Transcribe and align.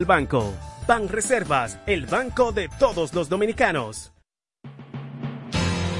El 0.00 0.06
banco. 0.06 0.54
Ban 0.86 1.08
Reservas, 1.08 1.80
el 1.88 2.06
banco 2.06 2.52
de 2.52 2.68
todos 2.78 3.12
los 3.14 3.28
dominicanos. 3.28 4.12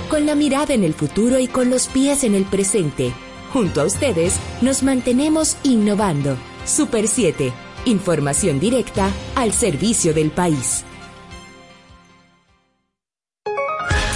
Con 0.09 0.25
la 0.25 0.37
mirada 0.37 0.73
en 0.73 0.85
el 0.85 0.95
futuro 0.95 1.41
y 1.41 1.49
con 1.49 1.69
los 1.69 1.89
pies 1.89 2.23
en 2.23 2.37
el 2.37 2.45
presente, 2.45 3.13
junto 3.53 3.81
a 3.81 3.85
ustedes 3.87 4.39
nos 4.63 4.85
mantenemos 4.85 5.57
innovando. 5.65 6.37
Super 6.65 7.09
7, 7.09 7.53
información 7.87 8.61
directa 8.61 9.11
al 9.35 9.53
servicio 9.53 10.15
del 10.15 10.31
país. 10.31 10.85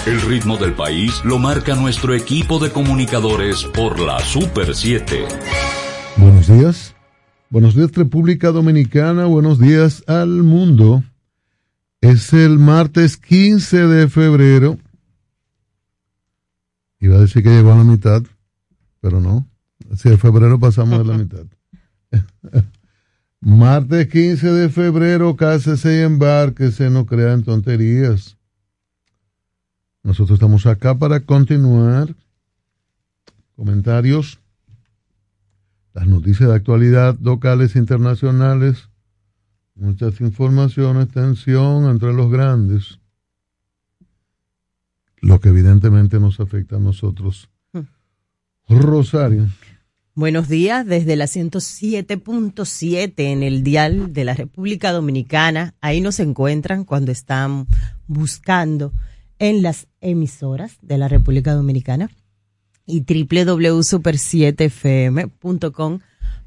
El 0.06 0.20
ritmo 0.20 0.58
del 0.58 0.74
país 0.74 1.20
lo 1.24 1.40
marca 1.40 1.74
nuestro 1.74 2.14
equipo 2.14 2.60
de 2.60 2.70
comunicadores 2.70 3.64
por 3.64 3.98
la 3.98 4.20
Super 4.20 4.76
7. 4.76 5.26
Buenos 6.18 6.46
días. 6.46 6.91
Buenos 7.52 7.74
días 7.74 7.92
República 7.92 8.50
Dominicana, 8.50 9.26
buenos 9.26 9.58
días 9.58 10.02
al 10.06 10.42
mundo. 10.42 11.04
Es 12.00 12.32
el 12.32 12.58
martes 12.58 13.18
15 13.18 13.88
de 13.88 14.08
febrero. 14.08 14.78
Iba 16.98 17.16
a 17.16 17.20
decir 17.20 17.42
que 17.42 17.50
llegó 17.50 17.74
a 17.74 17.76
la 17.76 17.84
mitad, 17.84 18.22
pero 19.02 19.20
no. 19.20 19.46
Si 19.98 20.08
de 20.08 20.16
febrero 20.16 20.58
pasamos 20.58 21.00
a 21.00 21.04
la 21.04 21.18
mitad. 21.18 21.44
martes 23.40 24.08
15 24.08 24.50
de 24.50 24.68
febrero, 24.70 25.36
cásese 25.36 25.98
y 25.98 26.00
embarquese, 26.04 26.88
no 26.88 27.04
crean 27.04 27.42
tonterías. 27.42 28.38
Nosotros 30.02 30.36
estamos 30.36 30.64
acá 30.64 30.96
para 30.96 31.20
continuar. 31.20 32.14
Comentarios 33.56 34.41
las 35.94 36.06
noticias 36.06 36.48
de 36.48 36.54
actualidad 36.54 37.18
locales 37.20 37.76
e 37.76 37.78
internacionales, 37.78 38.88
muchas 39.74 40.20
informaciones, 40.20 41.08
tensión 41.08 41.90
entre 41.90 42.12
los 42.12 42.30
grandes, 42.30 42.98
lo 45.20 45.40
que 45.40 45.50
evidentemente 45.50 46.18
nos 46.18 46.40
afecta 46.40 46.76
a 46.76 46.80
nosotros. 46.80 47.48
Hmm. 47.72 47.86
Rosario. 48.68 49.48
Buenos 50.14 50.48
días 50.48 50.84
desde 50.84 51.16
la 51.16 51.24
107.7 51.24 53.12
en 53.16 53.42
el 53.42 53.62
dial 53.62 54.12
de 54.12 54.24
la 54.24 54.34
República 54.34 54.92
Dominicana. 54.92 55.74
Ahí 55.80 56.02
nos 56.02 56.20
encuentran 56.20 56.84
cuando 56.84 57.12
están 57.12 57.66
buscando 58.06 58.92
en 59.38 59.62
las 59.62 59.88
emisoras 60.00 60.76
de 60.82 60.98
la 60.98 61.08
República 61.08 61.54
Dominicana 61.54 62.10
y 62.86 63.00
www.super7fm.com 63.00 65.98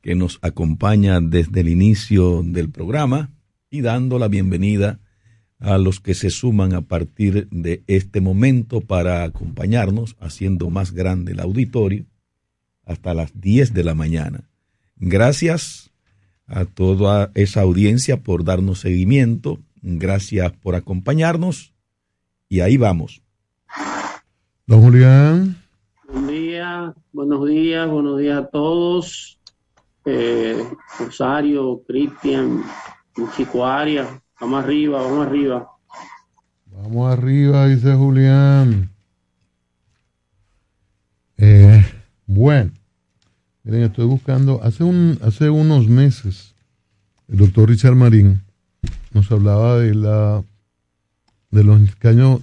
que 0.01 0.15
nos 0.15 0.39
acompaña 0.41 1.19
desde 1.19 1.61
el 1.61 1.69
inicio 1.69 2.41
del 2.43 2.69
programa 2.69 3.31
y 3.69 3.81
dando 3.81 4.17
la 4.17 4.27
bienvenida 4.27 4.99
a 5.59 5.77
los 5.77 5.99
que 5.99 6.13
se 6.13 6.29
suman 6.29 6.73
a 6.73 6.81
partir 6.81 7.47
de 7.51 7.83
este 7.87 8.21
momento 8.21 8.81
para 8.81 9.23
acompañarnos, 9.23 10.15
haciendo 10.19 10.69
más 10.69 10.93
grande 10.93 11.33
el 11.33 11.41
auditorio 11.41 12.05
hasta 12.85 13.13
las 13.13 13.39
10 13.39 13.73
de 13.73 13.83
la 13.83 13.93
mañana. 13.93 14.49
Gracias 14.95 15.88
a 16.49 16.65
toda 16.65 17.31
esa 17.35 17.61
audiencia 17.61 18.21
por 18.21 18.43
darnos 18.43 18.79
seguimiento, 18.79 19.59
gracias 19.81 20.51
por 20.51 20.75
acompañarnos 20.75 21.73
y 22.47 22.61
ahí 22.61 22.77
vamos. 22.77 23.21
Don 24.65 24.81
Julián. 24.81 25.57
Buen 26.11 26.27
día, 26.27 26.93
buenos 27.13 27.47
días, 27.47 27.89
buenos 27.89 28.19
días 28.19 28.39
a 28.39 28.47
todos. 28.47 29.39
Eh, 30.05 30.63
Rosario, 30.97 31.83
Cristian, 31.87 32.63
Chico 33.35 33.65
Arias, 33.65 34.07
Vamos 34.39 34.63
arriba, 34.63 35.01
vamos 35.01 35.27
arriba. 35.27 35.69
Vamos 36.65 37.11
arriba, 37.11 37.67
dice 37.67 37.93
Julián. 37.93 38.89
Eh, 41.35 41.85
bueno, 42.25 42.71
miren, 43.69 43.85
estoy 43.85 44.05
buscando, 44.05 44.63
hace, 44.63 44.83
un, 44.83 45.19
hace 45.21 45.47
unos 45.51 45.87
meses, 45.87 46.55
el 47.27 47.37
doctor 47.37 47.69
Richard 47.69 47.93
Marín 47.93 48.41
nos 49.13 49.31
hablaba 49.31 49.77
de 49.77 49.93
la 49.93 50.43
de 51.51 51.63
los 51.63 51.79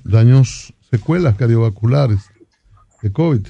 daños, 0.04 0.72
secuelas 0.88 1.36
cardiovasculares 1.36 2.20
de 3.02 3.12
COVID. 3.12 3.46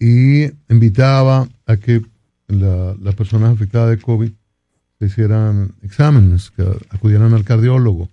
Y 0.00 0.44
invitaba 0.72 1.48
a 1.66 1.76
que 1.76 2.02
las 2.48 3.14
personas 3.14 3.54
afectadas 3.54 3.90
de 3.90 3.98
COVID 3.98 4.32
hicieran 5.00 5.74
exámenes, 5.82 6.50
que 6.50 6.62
acudieran 6.90 7.34
al 7.34 7.44
cardiólogo. 7.44 8.08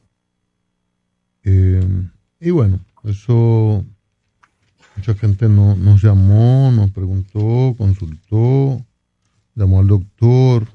Eh, 1.43 2.09
y 2.41 2.49
bueno, 2.51 2.79
eso 3.03 3.85
mucha 5.01 5.15
gente 5.15 5.49
no, 5.49 5.75
nos 5.75 6.03
llamó, 6.03 6.71
nos 6.71 6.91
preguntó, 6.91 7.73
consultó, 7.75 8.85
llamó 9.55 9.79
al 9.79 9.87
doctor. 9.87 10.67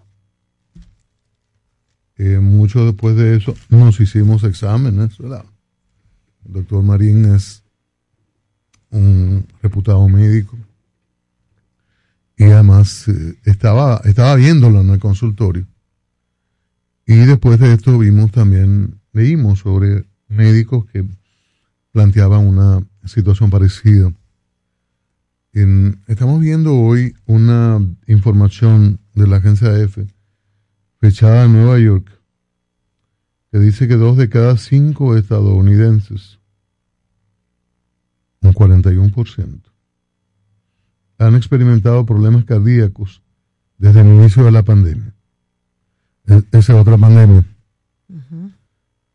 Eh, 2.17 2.41
mucho 2.41 2.85
después 2.85 3.15
de 3.15 3.37
eso 3.37 3.55
nos 3.69 4.01
hicimos 4.01 4.43
exámenes, 4.43 5.17
¿verdad? 5.19 5.45
El 6.45 6.55
doctor 6.55 6.83
Marín 6.83 7.37
es 7.37 7.63
un 8.91 9.47
reputado 9.63 10.09
médico 10.09 10.59
y 12.37 12.45
además 12.47 13.07
eh, 13.07 13.39
estaba, 13.45 14.01
estaba 14.07 14.35
viéndolo 14.35 14.81
en 14.81 14.91
el 14.91 14.99
consultorio 14.99 15.69
y 17.07 17.15
después 17.15 17.61
de 17.61 17.75
esto 17.75 17.97
vimos 17.97 18.33
también, 18.33 18.99
leímos 19.13 19.61
sobre 19.61 20.05
médicos 20.27 20.85
que 20.87 21.05
planteaban 21.93 22.45
una 22.45 22.85
situación 23.06 23.50
parecida. 23.50 24.12
estamos 26.06 26.41
viendo 26.41 26.75
hoy 26.75 27.15
una 27.27 27.81
información 28.06 29.00
de 29.15 29.27
la 29.27 29.37
agencia 29.37 29.77
EFE, 29.78 30.06
fechada 31.00 31.45
en 31.45 31.53
Nueva 31.53 31.78
York, 31.78 32.11
que 33.50 33.59
dice 33.59 33.89
que 33.89 33.97
dos 33.97 34.16
de 34.16 34.28
cada 34.28 34.56
cinco 34.56 35.16
estadounidenses, 35.16 36.39
un 38.43 38.53
41%, 38.53 39.61
han 41.19 41.34
experimentado 41.34 42.05
problemas 42.05 42.45
cardíacos 42.45 43.22
desde 43.78 44.00
el 44.00 44.09
inicio 44.09 44.45
de 44.45 44.53
la 44.53 44.62
pandemia. 44.62 45.15
E-, 46.27 46.43
esa 46.53 46.72
es 46.75 46.78
otra 46.78 46.99
pandemia. 46.99 47.45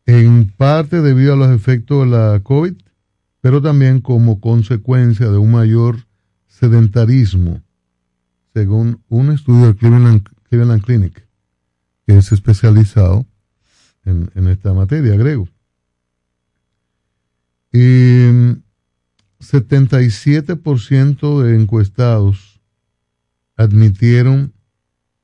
En 0.04 0.50
parte 0.50 1.00
debido 1.00 1.34
a 1.34 1.36
los 1.36 1.50
efectos 1.50 2.04
de 2.04 2.10
la 2.10 2.40
COVID, 2.40 2.74
pero 3.42 3.60
también 3.60 4.00
como 4.00 4.40
consecuencia 4.40 5.28
de 5.28 5.36
un 5.36 5.50
mayor 5.50 6.06
sedentarismo, 6.46 7.60
según 8.54 9.02
un 9.08 9.32
estudio 9.32 9.66
de 9.66 9.74
Cleveland, 9.74 10.82
Clinic, 10.82 11.26
que 12.06 12.16
es 12.16 12.30
especializado 12.30 13.26
en, 14.04 14.30
en 14.36 14.46
esta 14.46 14.72
materia, 14.72 15.14
agrego. 15.14 15.48
Y 17.72 18.28
77% 19.40 21.42
de 21.42 21.56
encuestados 21.56 22.60
admitieron 23.56 24.52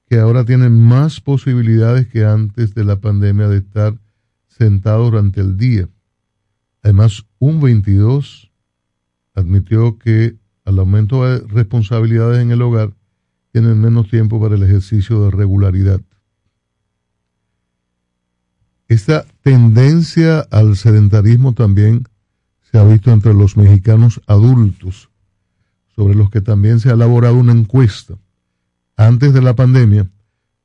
que 0.07 0.19
ahora 0.19 0.45
tienen 0.45 0.73
más 0.73 1.21
posibilidades 1.21 2.09
que 2.09 2.25
antes 2.25 2.75
de 2.75 2.83
la 2.83 2.97
pandemia 2.97 3.47
de 3.47 3.59
estar 3.59 3.97
sentados 4.49 5.13
durante 5.13 5.41
el 5.41 5.57
día. 5.57 5.89
Además, 6.83 7.27
un 7.39 7.61
22 7.61 8.51
admitió 9.35 9.99
que 9.99 10.37
al 10.65 10.79
aumento 10.79 11.25
de 11.25 11.39
responsabilidades 11.49 12.43
en 12.43 12.51
el 12.51 12.63
hogar 12.63 12.95
tienen 13.53 13.81
menos 13.81 14.09
tiempo 14.09 14.41
para 14.41 14.55
el 14.55 14.63
ejercicio 14.63 15.25
de 15.25 15.31
regularidad. 15.31 16.01
Esta 18.89 19.27
tendencia 19.43 20.41
al 20.51 20.77
sedentarismo 20.77 21.53
también 21.53 22.05
se 22.71 22.79
ha 22.79 22.85
visto 22.85 23.11
entre 23.11 23.35
los 23.35 23.57
mexicanos 23.57 24.21
adultos, 24.27 25.11
sobre 25.95 26.15
los 26.15 26.31
que 26.31 26.41
también 26.41 26.81
se 26.81 26.91
ha 26.91 26.95
elaborado 26.95 27.35
una 27.35 27.53
encuesta. 27.53 28.15
Antes 28.97 29.33
de 29.33 29.43
la 29.43 29.55
pandemia, 29.55 30.11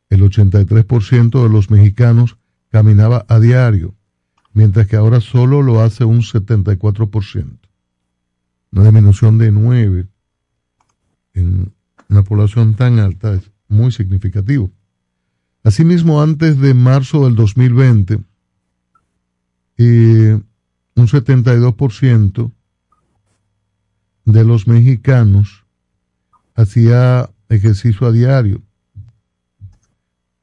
el 0.10 0.22
83% 0.22 1.44
de 1.44 1.50
los 1.50 1.70
mexicanos 1.70 2.38
caminaba 2.70 3.26
a 3.28 3.40
diario, 3.40 3.96
mientras 4.54 4.88
que 4.88 4.96
ahora 4.96 5.20
solo 5.22 5.62
lo 5.62 5.82
hace 5.82 6.06
un 6.06 6.22
74%. 6.22 7.60
Una 8.72 8.84
disminución 8.84 9.38
de 9.38 9.52
9 9.52 10.08
en 11.34 11.74
una 12.10 12.24
población 12.24 12.76
tan 12.76 13.00
alta 13.00 13.34
es 13.34 13.52
muy 13.68 13.92
significativo. 13.92 14.72
Asimismo, 15.64 16.22
antes 16.22 16.60
de 16.60 16.74
marzo 16.74 17.26
del 17.26 17.36
2020, 17.36 18.20
eh, 19.78 20.42
un 20.96 21.08
72% 21.08 22.52
de 24.26 24.44
los 24.44 24.68
mexicanos 24.68 25.64
hacía 26.56 27.30
ejercicio 27.50 28.08
a 28.08 28.12
diario 28.12 28.62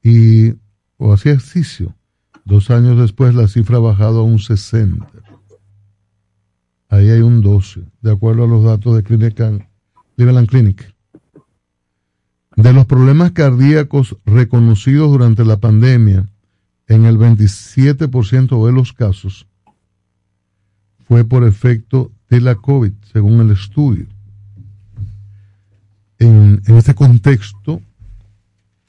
y 0.02 0.54
o 0.96 1.12
hacía 1.12 1.32
ejercicio. 1.32 1.94
Dos 2.44 2.70
años 2.70 2.98
después 2.98 3.34
la 3.34 3.48
cifra 3.48 3.76
ha 3.76 3.80
bajado 3.80 4.20
a 4.20 4.22
un 4.22 4.38
60. 4.38 5.06
Ahí 6.88 7.08
hay 7.08 7.20
un 7.20 7.40
12, 7.40 7.84
de 8.00 8.12
acuerdo 8.12 8.44
a 8.44 8.48
los 8.48 8.64
datos 8.64 8.96
de 8.96 9.02
Cleveland 9.02 10.48
Clinic. 10.48 10.94
De 12.56 12.72
los 12.72 12.86
problemas 12.86 13.30
cardíacos 13.30 14.16
reconocidos 14.26 15.10
durante 15.10 15.44
la 15.44 15.58
pandemia, 15.58 16.28
en 16.88 17.04
el 17.04 17.18
27% 17.18 18.66
de 18.66 18.72
los 18.72 18.92
casos 18.92 19.46
fue 21.06 21.24
por 21.24 21.44
efecto 21.44 22.12
de 22.28 22.40
la 22.40 22.56
COVID, 22.56 22.92
según 23.12 23.40
el 23.40 23.52
estudio. 23.52 24.06
En, 26.18 26.60
este 26.66 26.94
contexto, 26.94 27.80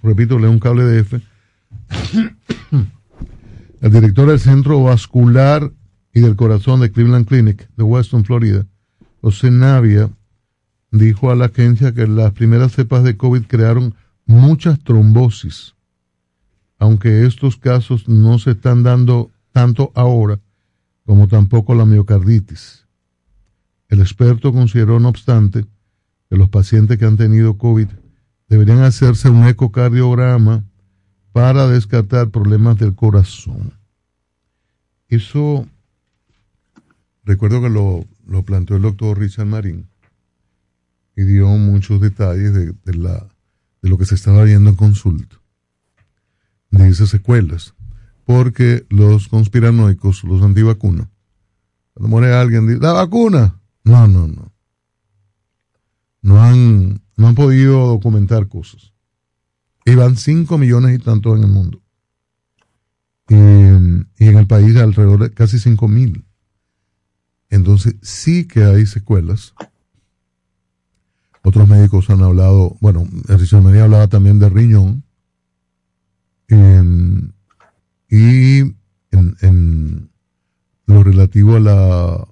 repito, 0.03 0.37
leo 0.37 0.51
un 0.51 0.59
cable 0.59 0.83
de 0.83 0.99
F, 0.99 1.21
el 3.81 3.91
director 3.91 4.29
del 4.29 4.39
Centro 4.39 4.83
Vascular 4.83 5.71
y 6.13 6.21
del 6.21 6.35
Corazón 6.35 6.81
de 6.81 6.91
Cleveland 6.91 7.27
Clinic 7.27 7.67
de 7.75 7.83
Weston, 7.83 8.23
Florida, 8.23 8.67
José 9.21 9.49
Navia, 9.49 10.11
dijo 10.91 11.31
a 11.31 11.35
la 11.35 11.45
agencia 11.45 11.91
que 11.91 12.05
las 12.05 12.31
primeras 12.33 12.73
cepas 12.73 13.03
de 13.03 13.17
COVID 13.17 13.45
crearon 13.47 13.95
muchas 14.25 14.79
trombosis, 14.83 15.73
aunque 16.77 17.25
estos 17.25 17.57
casos 17.57 18.07
no 18.07 18.37
se 18.37 18.51
están 18.51 18.83
dando 18.83 19.31
tanto 19.51 19.91
ahora 19.95 20.39
como 21.05 21.27
tampoco 21.27 21.73
la 21.73 21.85
miocarditis. 21.85 22.85
El 23.89 23.99
experto 23.99 24.53
consideró, 24.53 24.99
no 24.99 25.09
obstante, 25.09 25.65
que 26.29 26.37
los 26.37 26.49
pacientes 26.49 26.99
que 26.99 27.05
han 27.05 27.17
tenido 27.17 27.57
COVID 27.57 27.87
deberían 28.47 28.83
hacerse 28.83 29.29
un 29.29 29.47
ecocardiograma 29.47 30.63
para 31.31 31.67
descartar 31.67 32.29
problemas 32.29 32.77
del 32.77 32.95
corazón. 32.95 33.73
Eso, 35.07 35.67
recuerdo 37.23 37.61
que 37.61 37.69
lo, 37.69 38.05
lo 38.25 38.43
planteó 38.43 38.77
el 38.77 38.81
doctor 38.83 39.19
Richard 39.19 39.45
Marín 39.45 39.87
y 41.15 41.23
dio 41.23 41.47
muchos 41.47 42.01
detalles 42.01 42.53
de, 42.53 42.73
de 42.73 43.89
lo 43.89 43.97
que 43.97 44.05
se 44.05 44.15
estaba 44.15 44.43
viendo 44.43 44.69
en 44.69 44.75
consulta, 44.75 45.37
de 46.69 46.87
esas 46.87 47.09
secuelas, 47.09 47.73
porque 48.25 48.85
los 48.89 49.27
conspiranoicos, 49.27 50.23
los 50.23 50.41
antivacunas, 50.41 51.07
cuando 51.93 52.09
muere 52.09 52.33
alguien, 52.33 52.67
dice, 52.67 52.79
la 52.79 52.93
vacuna, 52.93 53.59
no, 53.83 54.07
no, 54.07 54.27
no, 54.27 54.51
no 56.21 56.41
han, 56.41 57.01
no 57.17 57.27
han 57.27 57.35
podido 57.35 57.87
documentar 57.87 58.47
cosas. 58.47 58.90
Y 59.85 59.95
van 59.95 60.15
5 60.15 60.57
millones 60.57 60.95
y 60.95 60.99
tantos 60.99 61.37
en 61.37 61.43
el 61.43 61.49
mundo. 61.49 61.81
Y, 63.27 63.35
en 63.35 64.07
el 64.37 64.47
país 64.47 64.75
alrededor 64.75 65.23
de 65.23 65.33
casi 65.33 65.59
5 65.59 65.87
mil. 65.87 66.25
Entonces 67.49 67.95
sí 68.01 68.47
que 68.47 68.63
hay 68.63 68.85
secuelas 68.85 69.53
otros 71.43 71.67
médicos 71.67 72.09
han 72.09 72.21
hablado, 72.21 72.77
bueno, 72.81 73.07
Richard 73.27 73.63
María 73.63 73.85
hablaba 73.85 74.07
también 74.07 74.39
de 74.39 74.49
riñón. 74.49 75.03
y 78.09 78.59
en, 79.11 80.09
lo 80.85 81.03
relativo 81.03 81.55
a 81.55 81.59
la 81.59 82.27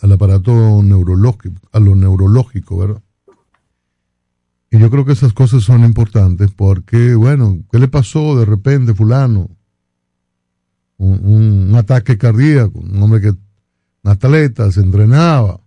al 0.00 0.12
aparato 0.12 0.82
neurológico, 0.82 1.60
a 1.72 1.80
lo 1.80 1.94
neurológico, 1.96 2.78
¿verdad? 2.78 3.02
Y 4.74 4.78
yo 4.80 4.90
creo 4.90 5.04
que 5.04 5.12
esas 5.12 5.32
cosas 5.32 5.62
son 5.62 5.84
importantes 5.84 6.50
porque, 6.50 7.14
bueno, 7.14 7.60
¿qué 7.70 7.78
le 7.78 7.86
pasó 7.86 8.36
de 8.36 8.44
repente, 8.44 8.92
fulano? 8.92 9.48
Un, 10.96 11.68
un 11.68 11.76
ataque 11.76 12.18
cardíaco, 12.18 12.80
un 12.80 13.00
hombre 13.00 13.20
que, 13.20 13.28
un 13.28 13.38
atleta, 14.02 14.72
se 14.72 14.80
entrenaba, 14.80 15.60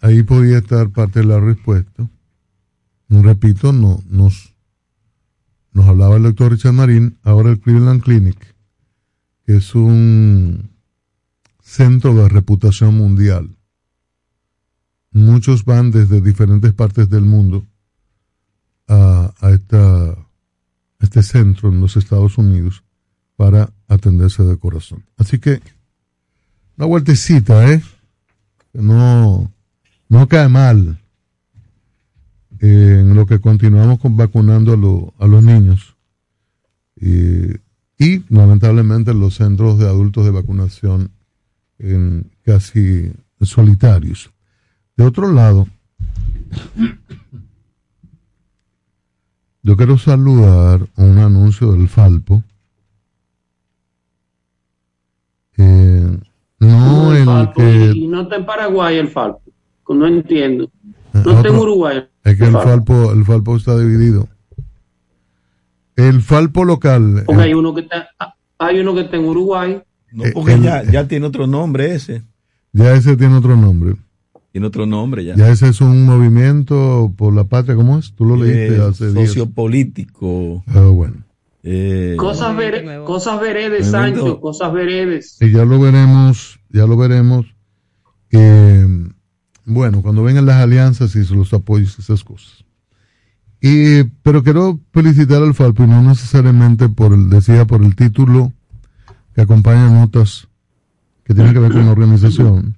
ahí 0.00 0.22
podía 0.22 0.56
estar 0.56 0.88
parte 0.88 1.20
de 1.20 1.26
la 1.26 1.38
respuesta. 1.38 2.08
Repito, 3.10 3.74
no, 3.74 4.02
nos, 4.08 4.54
nos 5.72 5.86
hablaba 5.86 6.16
el 6.16 6.22
doctor 6.22 6.52
Richard 6.52 6.72
Marín, 6.72 7.18
ahora 7.24 7.50
el 7.50 7.60
Cleveland 7.60 8.02
Clinic, 8.02 8.38
que 9.44 9.56
es 9.56 9.74
un 9.74 10.70
centro 11.60 12.14
de 12.14 12.30
reputación 12.30 12.96
mundial. 12.96 13.54
Muchos 15.12 15.64
van 15.64 15.90
desde 15.90 16.20
diferentes 16.20 16.72
partes 16.72 17.08
del 17.08 17.22
mundo 17.22 17.66
a, 18.88 19.32
esta, 19.52 20.16
este 21.00 21.22
centro 21.22 21.68
en 21.68 21.80
los 21.80 21.96
Estados 21.96 22.38
Unidos 22.38 22.82
para 23.36 23.70
atenderse 23.88 24.42
de 24.42 24.56
corazón. 24.56 25.04
Así 25.16 25.38
que, 25.38 25.60
una 26.76 26.86
vueltecita, 26.86 27.70
¿eh? 27.70 27.82
no, 28.72 29.50
no 30.08 30.28
cae 30.28 30.48
mal 30.48 30.98
en 32.58 33.14
lo 33.14 33.26
que 33.26 33.40
continuamos 33.40 33.98
con 33.98 34.16
vacunando 34.16 35.14
a, 35.18 35.24
a 35.24 35.26
los 35.26 35.42
niños 35.42 35.96
y 38.02 38.24
lamentablemente 38.28 39.14
los 39.14 39.34
centros 39.34 39.78
de 39.78 39.86
adultos 39.86 40.24
de 40.24 40.32
vacunación 40.32 41.12
en 41.78 42.32
casi 42.42 43.12
solitarios. 43.40 44.31
De 45.02 45.08
otro 45.08 45.32
lado, 45.32 45.66
yo 49.64 49.76
quiero 49.76 49.98
saludar 49.98 50.86
un 50.96 51.18
anuncio 51.18 51.72
del 51.72 51.88
Falpo. 51.88 52.44
Eh, 55.56 56.18
no, 56.60 57.16
el, 57.16 57.52
que... 57.52 57.92
Y 57.96 58.06
no 58.06 58.20
está 58.20 58.36
en 58.36 58.46
Paraguay 58.46 58.98
el 58.98 59.08
Falpo. 59.08 59.42
No 59.88 60.06
entiendo. 60.06 60.70
No 61.12 61.32
está 61.32 61.48
en 61.48 61.56
Uruguay. 61.56 62.08
Es 62.22 62.38
que 62.38 62.44
el 62.44 62.52
Falpo, 62.52 63.10
el 63.10 63.24
Falpo 63.24 63.56
está 63.56 63.76
dividido. 63.76 64.28
El 65.96 66.22
Falpo 66.22 66.64
local. 66.64 67.24
Porque 67.26 67.42
hay 67.42 67.54
uno 67.54 67.74
que 67.74 67.80
está, 67.80 68.08
hay 68.56 68.78
uno 68.78 68.94
que 68.94 69.00
está 69.00 69.16
en 69.16 69.24
Uruguay. 69.24 69.82
No, 70.12 70.26
eh, 70.26 70.30
porque 70.32 70.60
ya, 70.60 70.84
ya 70.84 71.08
tiene 71.08 71.26
otro 71.26 71.48
nombre 71.48 71.92
ese. 71.92 72.22
Ya 72.70 72.92
ese 72.92 73.16
tiene 73.16 73.34
otro 73.34 73.56
nombre. 73.56 73.96
Tiene 74.52 74.66
otro 74.66 74.84
nombre 74.84 75.24
ya. 75.24 75.34
Ya 75.34 75.48
ese 75.48 75.68
es 75.68 75.80
un 75.80 76.04
movimiento 76.04 77.10
por 77.16 77.34
la 77.34 77.44
patria, 77.44 77.74
¿cómo 77.74 77.98
es? 77.98 78.12
Tú 78.12 78.26
lo 78.26 78.36
leíste 78.36 78.82
hace 78.82 79.10
días. 79.10 79.28
Sociopolítico. 79.28 80.62
Ah, 80.66 80.88
bueno. 80.92 81.24
Eh, 81.62 82.16
cosas, 82.18 82.54
cosas 83.06 83.40
veredes, 83.40 83.86
Sancho, 83.86 84.40
cosas 84.40 84.72
veredes. 84.72 85.38
Y 85.40 85.52
ya 85.52 85.64
lo 85.64 85.80
veremos, 85.80 86.60
ya 86.68 86.86
lo 86.86 86.96
veremos. 86.98 87.46
Eh, 88.30 88.86
bueno, 89.64 90.02
cuando 90.02 90.22
vengan 90.22 90.44
las 90.44 90.56
alianzas 90.56 91.16
y 91.16 91.24
los 91.34 91.54
apoyos, 91.54 91.98
esas 91.98 92.22
cosas. 92.22 92.64
Y, 93.60 94.02
pero 94.22 94.42
quiero 94.42 94.80
felicitar 94.92 95.40
al 95.40 95.54
Falpo 95.54 95.84
y 95.84 95.86
no 95.86 96.02
necesariamente 96.02 96.88
por 96.88 97.14
el, 97.14 97.30
decía, 97.30 97.64
por 97.64 97.82
el 97.82 97.94
título 97.94 98.52
que 99.34 99.42
acompaña 99.42 99.88
notas 99.88 100.48
que 101.24 101.32
tienen 101.32 101.54
que 101.54 101.60
ver 101.60 101.72
con 101.72 101.86
la 101.86 101.92
organización. 101.92 102.76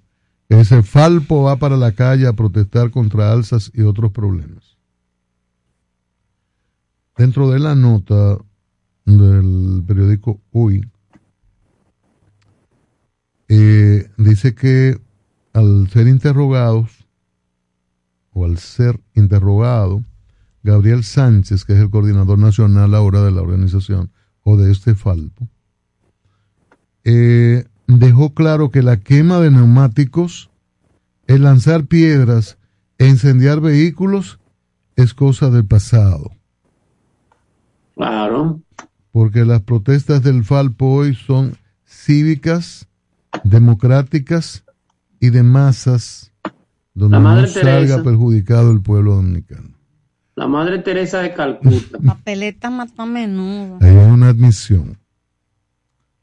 Ese 0.60 0.84
Falpo 0.84 1.42
va 1.42 1.56
para 1.56 1.76
la 1.76 1.92
calle 1.92 2.28
a 2.28 2.32
protestar 2.32 2.92
contra 2.92 3.32
alzas 3.32 3.72
y 3.74 3.82
otros 3.82 4.12
problemas. 4.12 4.76
Dentro 7.16 7.50
de 7.50 7.58
la 7.58 7.74
nota 7.74 8.38
del 9.04 9.82
periódico 9.84 10.40
Hoy, 10.52 10.88
eh, 13.48 14.08
dice 14.16 14.54
que 14.54 15.00
al 15.52 15.88
ser 15.90 16.06
interrogados 16.06 17.04
o 18.32 18.44
al 18.44 18.58
ser 18.58 19.00
interrogado, 19.14 20.04
Gabriel 20.62 21.02
Sánchez, 21.02 21.64
que 21.64 21.72
es 21.72 21.80
el 21.80 21.90
coordinador 21.90 22.38
nacional 22.38 22.94
ahora 22.94 23.22
de 23.22 23.32
la 23.32 23.42
organización 23.42 24.12
o 24.44 24.56
de 24.56 24.70
este 24.70 24.94
Falpo, 24.94 25.48
eh, 27.02 27.64
dejó 27.86 28.34
claro 28.34 28.70
que 28.70 28.82
la 28.82 28.98
quema 28.98 29.40
de 29.40 29.50
neumáticos, 29.50 30.50
el 31.26 31.42
lanzar 31.42 31.86
piedras 31.86 32.58
e 32.98 33.08
incendiar 33.08 33.60
vehículos 33.60 34.38
es 34.96 35.14
cosa 35.14 35.50
del 35.50 35.64
pasado. 35.66 36.30
Claro. 37.94 38.60
Porque 39.12 39.44
las 39.44 39.62
protestas 39.62 40.22
del 40.22 40.44
Falpo 40.44 40.86
hoy 40.86 41.14
son 41.14 41.56
cívicas, 41.86 42.88
democráticas 43.44 44.64
y 45.20 45.30
de 45.30 45.42
masas, 45.42 46.32
donde 46.94 47.18
no 47.18 47.46
salga 47.46 48.02
perjudicado 48.02 48.72
el 48.72 48.82
pueblo 48.82 49.14
dominicano. 49.14 49.74
La 50.36 50.48
Madre 50.48 50.80
Teresa 50.80 51.20
de 51.20 51.32
Calcuta. 51.32 51.98
Papeleta 52.04 52.70
mató 52.70 53.02
a 53.02 53.06
menudo. 53.06 53.78
Hay 53.80 53.94
una 53.94 54.28
admisión 54.28 54.98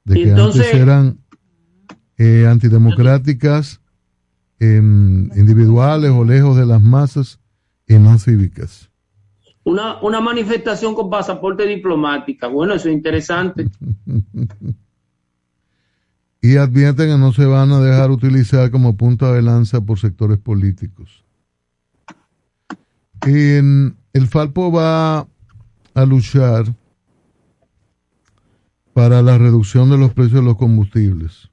de 0.03 0.15
que 0.15 0.33
antes 0.33 0.73
eran 0.73 1.20
eh, 2.23 2.45
antidemocráticas, 2.45 3.81
em, 4.59 5.31
individuales 5.35 6.11
o 6.11 6.23
lejos 6.23 6.55
de 6.55 6.67
las 6.67 6.79
masas 6.79 7.39
y 7.87 7.95
no 7.95 8.19
cívicas. 8.19 8.91
Una, 9.63 9.99
una 10.03 10.21
manifestación 10.21 10.93
con 10.93 11.09
pasaporte 11.09 11.65
diplomática. 11.65 12.45
Bueno, 12.45 12.75
eso 12.75 12.89
es 12.89 12.93
interesante. 12.93 13.71
y 16.43 16.57
advierten 16.57 17.09
que 17.09 17.17
no 17.17 17.33
se 17.33 17.45
van 17.45 17.71
a 17.71 17.79
dejar 17.79 18.11
utilizar 18.11 18.69
como 18.69 18.95
punta 18.95 19.33
de 19.33 19.41
lanza 19.41 19.81
por 19.81 19.97
sectores 19.97 20.37
políticos. 20.37 21.25
En, 23.25 23.97
el 24.13 24.27
Falpo 24.27 24.71
va 24.71 25.25
a 25.95 26.05
luchar 26.05 26.65
para 28.93 29.23
la 29.23 29.39
reducción 29.39 29.89
de 29.89 29.97
los 29.97 30.13
precios 30.13 30.41
de 30.41 30.45
los 30.45 30.57
combustibles. 30.57 31.50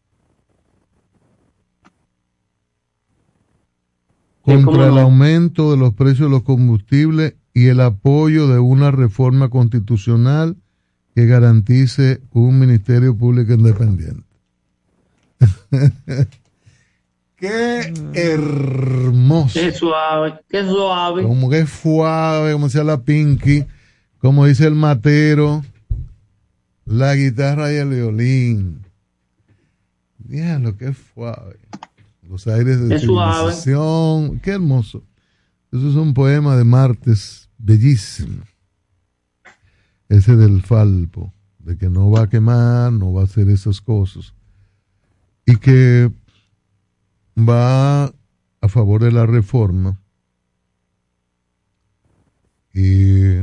Contra 4.55 4.89
el 4.89 4.99
aumento 4.99 5.71
de 5.71 5.77
los 5.77 5.95
precios 5.95 6.29
de 6.29 6.31
los 6.31 6.43
combustibles 6.43 7.35
y 7.53 7.67
el 7.67 7.81
apoyo 7.81 8.49
de 8.49 8.59
una 8.59 8.91
reforma 8.91 9.51
constitucional 9.51 10.57
que 11.15 11.27
garantice 11.27 12.21
un 12.33 12.59
Ministerio 12.59 13.17
Público 13.17 13.53
independiente. 13.53 14.25
Qué 17.39 17.93
hermoso. 18.15 19.61
Qué 19.61 19.71
suave, 19.71 20.35
qué 20.49 20.65
suave. 20.65 21.23
Como 21.23 21.49
que 21.49 21.67
suave, 21.67 22.53
como 22.53 22.67
decía 22.67 22.83
la 22.83 23.01
Pinky, 23.03 23.65
como 24.19 24.45
dice 24.47 24.67
el 24.67 24.75
Matero, 24.75 25.63
la 26.85 27.15
guitarra 27.15 27.73
y 27.73 27.77
el 27.77 27.91
violín. 27.91 28.85
lo 30.29 30.77
que 30.77 30.93
suave. 31.15 31.59
Los 32.29 32.47
aires 32.47 32.87
de 32.89 32.99
civilización. 32.99 34.41
Qué 34.41 34.53
hermoso. 34.53 35.03
Eso 35.73 35.89
es 35.89 35.95
un 35.95 36.15
poema 36.15 36.57
de 36.57 36.65
Martes, 36.65 37.49
bellísimo. 37.59 38.43
Ese 40.09 40.37
del 40.37 40.63
Falpo, 40.63 41.33
de 41.59 41.77
que 41.77 41.91
no 41.91 42.11
va 42.11 42.23
a 42.23 42.29
quemar, 42.29 42.93
no 42.93 43.13
va 43.13 43.23
a 43.23 43.25
hacer 43.25 43.49
esas 43.49 43.81
cosas. 43.81 44.35
Y 45.47 45.57
que 45.57 46.11
va 47.37 48.05
a 48.05 48.69
favor 48.69 49.03
de 49.03 49.13
la 49.13 49.27
reforma 49.27 49.99
y 52.81 53.43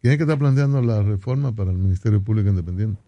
¿quién 0.00 0.12
es 0.12 0.16
que 0.16 0.22
está 0.22 0.38
planteando 0.38 0.80
la 0.80 1.02
reforma 1.02 1.50
para 1.50 1.72
el 1.72 1.78
Ministerio 1.78 2.22
Público 2.22 2.48
Independiente? 2.48 3.00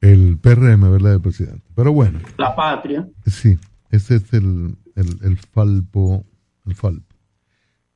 El 0.00 0.38
PRM, 0.38 0.90
¿verdad? 0.90 1.14
El 1.14 1.20
presidente. 1.20 1.64
Pero 1.74 1.92
bueno. 1.92 2.20
La 2.38 2.54
patria. 2.54 3.08
Sí, 3.26 3.58
ese 3.90 4.16
es 4.16 4.32
el, 4.32 4.76
el, 4.94 5.18
el 5.22 5.36
falpo, 5.38 6.24
el 6.66 6.74
falpo. 6.74 7.14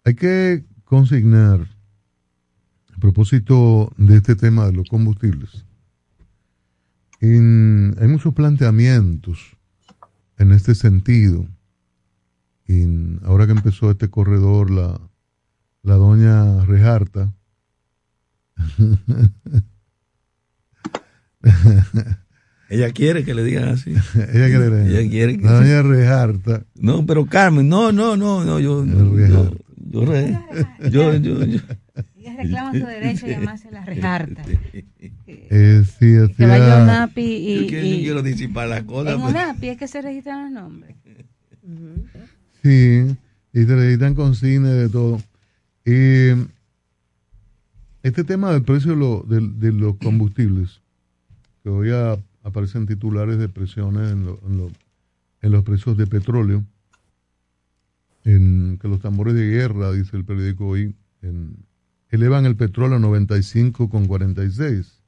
Hay 0.05 0.15
que 0.15 0.65
consignar, 0.85 1.67
a 2.95 2.99
propósito 2.99 3.93
de 3.97 4.17
este 4.17 4.37
tema 4.37 4.67
de 4.67 4.73
los 4.73 4.89
combustibles, 4.89 5.65
hay 7.21 8.09
muchos 8.09 8.35
planteamientos 8.35 9.57
en 10.37 10.53
este 10.53 10.75
sentido. 10.75 11.47
ahora 13.23 13.47
que 13.47 13.53
empezó 13.53 13.91
este 13.91 14.11
corredor, 14.11 14.71
la, 14.71 15.01
la 15.83 15.95
doña 15.95 16.65
Rejarta, 16.67 17.33
Ella 22.71 22.91
quiere 22.91 23.25
que 23.25 23.35
le 23.35 23.45
digan 23.45 23.69
así. 23.69 23.91
Ella 24.33 24.47
quiere, 24.47 24.87
Ella 24.87 25.11
quiere 25.11 25.39
que 25.39 25.45
La 25.45 25.53
doña 25.53 25.83
Rejarta. 25.83 26.65
No, 26.75 27.05
pero 27.07 27.27
Carmen, 27.27 27.69
no, 27.69 27.93
no, 27.93 28.17
no, 28.17 28.45
no, 28.45 28.59
yo. 28.59 28.85
Yo, 28.85 30.05
yo, 30.91 31.15
yo, 31.15 31.45
yo, 31.45 31.61
reclaman 32.37 32.81
su 32.81 32.87
derecho 32.87 33.27
a 33.27 33.29
llamarse 33.29 33.71
la 33.71 33.85
rejarta. 33.85 34.43
Eh, 35.27 35.85
sí, 35.99 36.17
que 36.37 36.47
vaya 36.47 36.81
a 36.81 36.83
UNAPI 36.83 37.23
y... 37.23 37.61
Yo 37.61 37.67
quiero, 37.69 37.87
quiero 38.03 38.23
disipar 38.23 38.69
las 38.69 38.83
cosas. 38.85 39.15
En 39.15 39.21
pues. 39.21 39.33
UNAPI 39.33 39.69
es 39.69 39.79
que 39.79 39.89
se 39.89 40.03
registran 40.03 40.45
los 40.45 40.63
nombres. 40.63 40.97
Sí, 42.63 43.17
y 43.53 43.65
se 43.65 43.77
registran 43.77 44.15
con 44.15 44.35
cine 44.35 44.69
de 44.69 44.89
todo. 44.89 45.21
Eh, 45.85 46.37
este 48.03 48.25
tema 48.25 48.53
del 48.53 48.63
precio 48.63 48.93
de, 48.93 48.97
lo, 48.97 49.23
de, 49.23 49.41
de, 49.41 49.73
los 49.73 49.97
combustibles, 49.97 50.83
que 51.65 51.71
hoy 51.71 51.89
aparecen 52.43 52.87
titulares 52.87 53.39
de 53.39 53.49
presiones 53.49 54.13
en, 54.13 54.27
lo, 54.27 54.39
en, 54.47 54.71
en 55.41 55.51
los 55.51 55.65
precios 55.65 55.97
de 55.97 56.07
petróleo, 56.07 56.63
en 58.25 58.79
que 58.81 58.87
los 58.87 59.01
tambores 59.01 59.35
de 59.35 59.47
guerra, 59.47 59.91
dice 59.93 60.19
el 60.19 60.27
periódico 60.27 60.69
hoy, 60.69 60.95
en, 61.23 61.57
elevan 62.11 62.45
el 62.45 62.55
petróleo 62.55 62.99
a 62.99 63.01
95,46. 63.01 65.01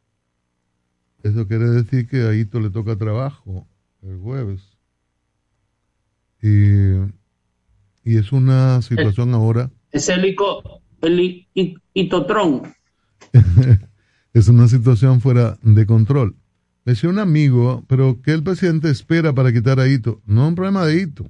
Eso 1.22 1.46
quiere 1.46 1.68
decir 1.68 2.08
que 2.08 2.22
a 2.22 2.34
Hito 2.34 2.58
le 2.58 2.70
toca 2.70 2.96
trabajo 2.96 3.68
el 4.02 4.18
jueves. 4.18 4.62
Y, 6.42 6.94
y 8.02 8.16
es 8.16 8.32
una 8.32 8.80
situación 8.80 9.34
ahora. 9.34 9.70
Es 9.90 10.08
el, 10.08 10.24
ico, 10.24 10.80
el 11.02 11.44
es 14.32 14.48
una 14.48 14.68
situación 14.68 15.20
fuera 15.20 15.58
de 15.62 15.84
control. 15.84 16.34
Me 16.86 16.92
decía 16.92 17.10
un 17.10 17.18
amigo, 17.18 17.82
pero 17.88 18.20
¿qué 18.22 18.30
el 18.30 18.44
presidente 18.44 18.88
espera 18.88 19.34
para 19.34 19.52
quitar 19.52 19.80
a 19.80 19.88
Hito? 19.88 20.22
No 20.24 20.44
es 20.44 20.48
un 20.50 20.54
problema 20.54 20.86
de 20.86 21.02
Hito. 21.02 21.26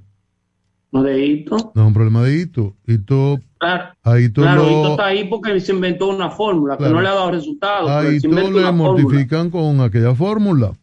No 0.91 1.01
de 1.01 1.25
Hito. 1.25 1.71
No 1.73 1.81
es 1.81 1.87
un 1.87 1.93
problema 1.95 2.21
de 2.21 2.39
Hito. 2.39 2.75
Hito 2.85 3.39
Claro, 3.57 3.91
claro 4.35 4.91
está 4.91 5.07
ahí 5.07 5.27
porque 5.27 5.59
se 5.59 5.73
inventó 5.73 6.09
una 6.09 6.29
fórmula 6.29 6.77
que 6.77 6.87
no 6.87 7.01
le 7.01 7.07
ha 7.07 7.15
dado 7.15 7.31
resultados. 7.31 7.89
Ahí 7.89 8.19
todo 8.19 8.51
le 8.51 8.71
mortifican 8.71 9.49
con 9.49 9.81
aquella 9.81 10.13
fórmula. 10.13 10.73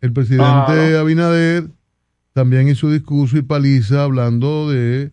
El 0.00 0.12
presidente 0.12 0.96
Abinader 0.98 1.70
también 2.32 2.66
hizo 2.66 2.90
discurso 2.90 3.38
y 3.38 3.42
paliza 3.42 4.02
hablando 4.02 4.68
de 4.68 5.12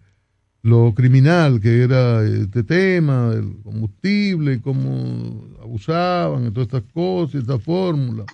lo 0.64 0.96
criminal 0.96 1.62
que 1.62 1.84
era 1.84 2.24
este 2.24 2.64
tema 2.64 3.30
del 3.30 3.62
combustible 3.64 4.54
y 4.54 4.60
cómo 4.62 5.46
abusaban 5.62 6.48
y 6.48 6.52
todas 6.52 6.70
estas 6.70 6.92
cosas 6.92 7.36
y 7.36 7.38
esta 7.38 7.60
fórmula. 7.60 8.26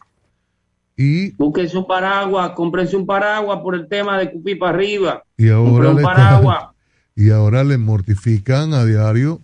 Y 0.95 1.31
búsquense 1.31 1.77
un 1.77 1.87
paraguas, 1.87 2.51
cómprense 2.51 2.95
un 2.95 3.05
paraguas 3.05 3.59
por 3.61 3.75
el 3.75 3.87
tema 3.87 4.17
de 4.19 4.31
cupí 4.31 4.55
para 4.55 4.75
arriba. 4.75 5.23
Y 5.37 5.49
ahora 5.49 5.89
un 5.89 6.01
paraguas 6.01 6.67
y 7.15 7.29
ahora 7.29 7.63
le 7.63 7.77
mortifican 7.77 8.73
a 8.73 8.85
diario 8.85 9.41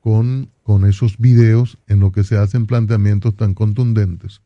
con, 0.00 0.48
con 0.62 0.84
esos 0.84 1.18
videos 1.18 1.78
en 1.86 2.00
los 2.00 2.12
que 2.12 2.24
se 2.24 2.36
hacen 2.36 2.66
planteamientos 2.66 3.36
tan 3.36 3.54
contundentes. 3.54 4.40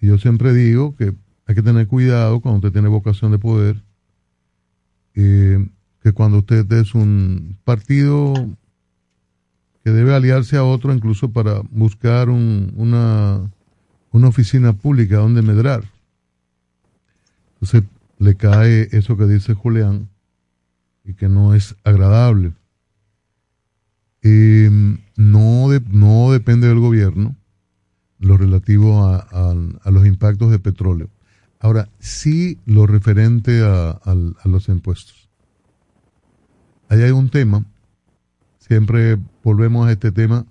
Y 0.00 0.08
yo 0.08 0.18
siempre 0.18 0.52
digo 0.52 0.94
que 0.96 1.14
hay 1.46 1.54
que 1.54 1.62
tener 1.62 1.86
cuidado 1.86 2.40
cuando 2.40 2.58
usted 2.58 2.72
tiene 2.72 2.88
vocación 2.88 3.32
de 3.32 3.38
poder, 3.38 3.82
eh, 5.14 5.66
que 6.02 6.12
cuando 6.12 6.38
usted 6.38 6.70
es 6.72 6.94
un 6.94 7.56
partido 7.64 8.34
que 9.84 9.90
debe 9.90 10.14
aliarse 10.14 10.56
a 10.56 10.64
otro 10.64 10.92
incluso 10.92 11.30
para 11.30 11.62
buscar 11.70 12.28
un, 12.28 12.72
una, 12.76 13.50
una 14.16 14.28
oficina 14.28 14.72
pública 14.72 15.16
donde 15.16 15.42
medrar. 15.42 15.84
Entonces 17.54 17.84
le 18.18 18.34
cae 18.34 18.88
eso 18.92 19.16
que 19.16 19.26
dice 19.26 19.54
Julián, 19.54 20.08
y 21.04 21.14
que 21.14 21.28
no 21.28 21.54
es 21.54 21.76
agradable. 21.84 22.52
Eh, 24.22 24.68
no, 25.16 25.68
no 25.88 26.32
depende 26.32 26.66
del 26.66 26.80
gobierno 26.80 27.36
lo 28.18 28.36
relativo 28.36 29.04
a, 29.04 29.54
los 29.84 30.06
impactos 30.06 30.50
de 30.50 30.58
petróleo. 30.58 31.08
Ahora, 31.60 31.88
sí 31.98 32.58
lo 32.64 32.86
referente 32.86 33.62
a, 33.62 34.00
los 34.44 34.68
impuestos. 34.68 35.28
Ahí 36.88 37.02
hay 37.02 37.10
un 37.10 37.28
tema, 37.28 37.64
siempre 38.58 39.18
volvemos 39.44 39.86
a 39.86 39.92
este 39.92 40.12
tema, 40.12 40.46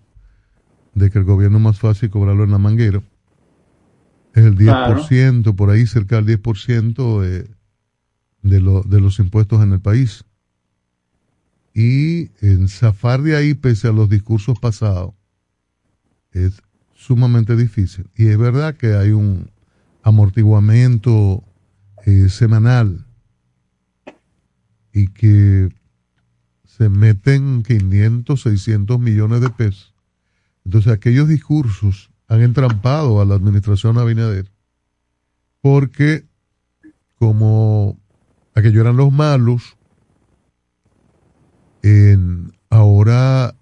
de 0.94 1.10
que 1.10 1.18
el 1.18 1.26
gobierno 1.26 1.58
es 1.58 1.64
más 1.64 1.80
fácil 1.80 2.10
cobrarlo 2.10 2.46
en 2.46 2.52
la 2.52 2.58
manguera. 2.58 3.02
Es 4.36 4.44
el 4.46 4.58
10%, 4.58 5.56
por 5.56 5.70
ahí 5.70 5.88
cerca 5.88 6.18
del 6.18 6.26
10% 6.26 7.22
de, 7.22 7.50
de, 8.44 8.62
lo- 8.62 8.84
de 8.84 9.02
los 9.02 9.18
impuestos 9.20 9.64
en 9.64 9.74
el 9.74 9.80
país. 9.80 10.26
Y 11.74 12.30
en 12.46 12.68
zafar 12.70 13.22
de 13.22 13.36
ahí, 13.36 13.54
pese 13.54 13.88
a 13.88 13.92
los 13.92 14.10
discursos 14.10 14.60
pasados, 14.60 15.14
es 16.32 16.62
sumamente 16.96 17.56
difícil. 17.56 18.10
Y 18.16 18.28
es 18.28 18.38
verdad 18.38 18.76
que 18.76 18.94
hay 18.94 19.12
un 19.12 19.50
amortiguamiento 20.04 21.44
eh, 22.06 22.30
semanal 22.30 23.06
y 24.94 25.08
que 25.08 25.70
se 26.66 26.90
meten 26.90 27.64
500, 27.64 28.42
600 28.42 29.00
millones 29.00 29.42
de 29.42 29.50
pesos. 29.50 29.94
Entonces 30.66 30.92
aquellos 30.92 31.28
discursos 31.28 32.12
han 32.28 32.42
entrampado 32.42 33.22
a 33.22 33.26
la 33.26 33.36
administración 33.36 33.98
Abinader 33.98 34.52
porque 35.62 36.26
como 37.18 37.98
aquellos 38.54 38.82
eran 38.82 38.98
los 38.98 39.12
malos, 39.12 39.76
en- 41.82 42.52
ahora 42.70 43.56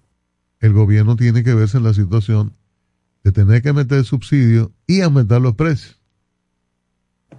el 0.60 0.72
gobierno 0.72 1.16
tiene 1.16 1.42
que 1.44 1.54
verse 1.54 1.78
en 1.78 1.84
la 1.84 1.94
situación 1.94 2.54
de 3.22 3.32
tener 3.32 3.62
que 3.62 3.72
meter 3.72 4.04
subsidios 4.04 4.70
y 4.86 5.00
aumentar 5.00 5.40
los 5.40 5.54
precios. 5.54 6.00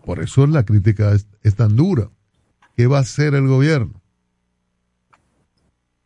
Por 0.06 0.20
eso 0.20 0.46
la 0.48 0.64
crítica 0.66 1.12
es, 1.14 1.28
es 1.44 1.56
tan 1.56 1.76
dura. 1.76 2.10
¿Qué 2.76 2.88
va 2.88 2.98
a 2.98 3.02
hacer 3.02 3.34
el 3.36 3.48
gobierno? 3.48 4.02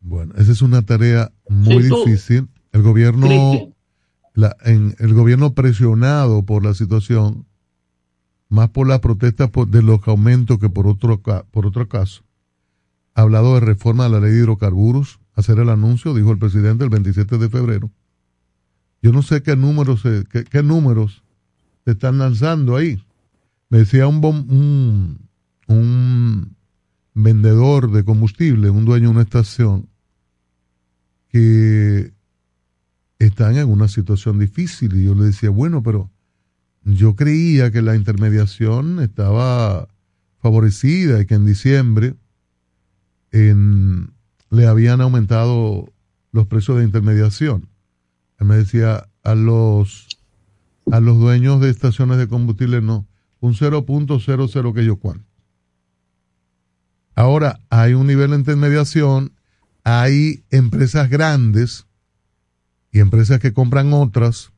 Bueno, 0.02 0.34
esa 0.38 0.52
es 0.52 0.62
una 0.62 0.82
tarea 0.82 1.32
muy 1.50 1.84
Sí, 1.84 1.90
difícil. 1.90 2.50
El 2.72 2.82
gobierno. 2.84 3.28
El 4.64 5.14
gobierno 5.14 5.54
presionado 5.54 6.44
por 6.44 6.64
la 6.64 6.74
situación, 6.74 7.46
más 8.50 8.70
por 8.70 8.88
las 8.88 9.00
protestas 9.00 9.50
por- 9.50 9.68
de 9.68 9.82
los 9.82 10.00
aumentos 10.08 10.60
que 10.60 10.70
por 10.70 10.88
otro, 10.88 11.22
por 11.22 11.66
otro 11.66 11.88
caso, 11.88 12.24
ha 13.16 13.22
hablado 13.22 13.54
de 13.56 13.60
reforma 13.62 14.06
de 14.06 14.10
la 14.12 14.20
ley 14.22 14.32
de 14.32 14.40
hidrocarburos, 14.40 15.20
hacer 15.36 15.60
el 15.60 15.70
anuncio, 15.70 16.14
dijo 16.14 16.32
el 16.32 16.40
presidente 16.40 16.84
el 16.84 16.90
27 16.90 17.38
de 17.38 17.50
febrero. 17.50 17.92
Yo 19.02 19.12
no 19.12 19.22
sé 19.22 19.42
qué 19.44 19.56
números, 19.56 20.04
qué, 20.30 20.64
números 20.64 21.24
se 21.86 21.92
están 21.92 22.18
lanzando 22.18 22.76
ahí. 22.76 23.02
Me 23.70 23.80
decía 23.80 24.08
un, 24.08 25.20
un 25.68 26.56
vendedor 27.14 27.92
de 27.92 28.04
combustible, 28.04 28.70
un 28.70 28.86
dueño 28.86 29.08
de 29.10 29.14
una 29.14 29.22
estación, 29.22 29.88
que 31.30 32.12
están 33.20 33.58
en 33.58 33.70
una 33.70 33.88
situación 33.88 34.40
difícil. 34.40 34.96
Y 34.96 35.06
yo 35.06 35.16
le 35.16 35.26
decía, 35.26 35.50
bueno, 35.50 35.84
pero 35.84 36.10
yo 36.84 37.16
creía 37.16 37.72
que 37.72 37.82
la 37.82 37.96
intermediación 37.96 39.00
estaba 39.02 39.88
favorecida 40.42 41.22
y 41.22 41.26
que 41.26 41.36
en 41.36 41.46
diciembre 41.46 42.16
en- 43.32 44.12
le 44.50 44.66
habían 44.66 45.02
aumentado 45.02 45.92
los 46.32 46.48
precios 46.48 46.78
de 46.78 46.86
intermediación. 46.86 47.70
Él 48.40 48.48
me 48.48 48.56
decía, 48.56 49.10
a 49.24 49.36
los, 49.36 50.08
a 50.92 51.00
los 51.00 51.20
dueños 51.20 51.60
de 51.62 51.70
estaciones 51.70 52.18
de 52.18 52.28
combustible 52.28 52.82
no, 52.82 53.06
un 53.42 53.54
0.00 53.54 54.74
que 54.74 54.86
yo 54.86 54.96
cuánto. 54.96 55.26
Ahora 57.16 57.60
hay 57.70 57.94
un 57.94 58.08
nivel 58.08 58.32
de 58.32 58.38
intermediación, 58.38 59.34
hay 59.84 60.44
empresas 60.52 61.10
grandes 61.10 61.86
y 62.92 63.00
empresas 63.00 63.40
que 63.40 63.54
compran 63.54 63.94
otras 63.94 64.52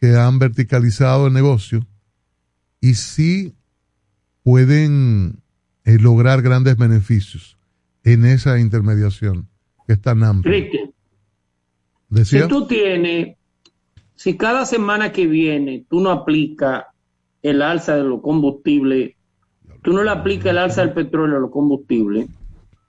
que 0.00 0.16
han 0.16 0.38
verticalizado 0.38 1.28
el 1.28 1.32
negocio 1.32 1.86
y 2.80 2.94
sí 2.94 3.54
pueden 4.42 5.42
eh, 5.84 5.98
lograr 5.98 6.42
grandes 6.42 6.76
beneficios 6.76 7.58
en 8.02 8.26
esa 8.26 8.58
intermediación 8.58 9.48
que 9.86 9.94
es 9.94 10.00
tan 10.00 10.22
amplia. 10.22 10.68
Decía, 12.10 12.42
si 12.42 12.48
tú 12.48 12.66
tienes, 12.66 13.36
si 14.14 14.36
cada 14.36 14.66
semana 14.66 15.12
que 15.12 15.26
viene 15.26 15.84
tú 15.88 16.00
no 16.00 16.10
aplicas 16.10 16.84
el 17.42 17.62
alza 17.62 17.96
de 17.96 18.04
los 18.04 18.20
combustibles, 18.20 19.14
tú 19.82 19.92
no 19.92 20.02
le 20.02 20.10
aplicas 20.10 20.46
el 20.46 20.58
alza 20.58 20.82
del 20.82 20.94
petróleo 20.94 21.38
a 21.38 21.40
los 21.40 21.50
combustibles, 21.50 22.28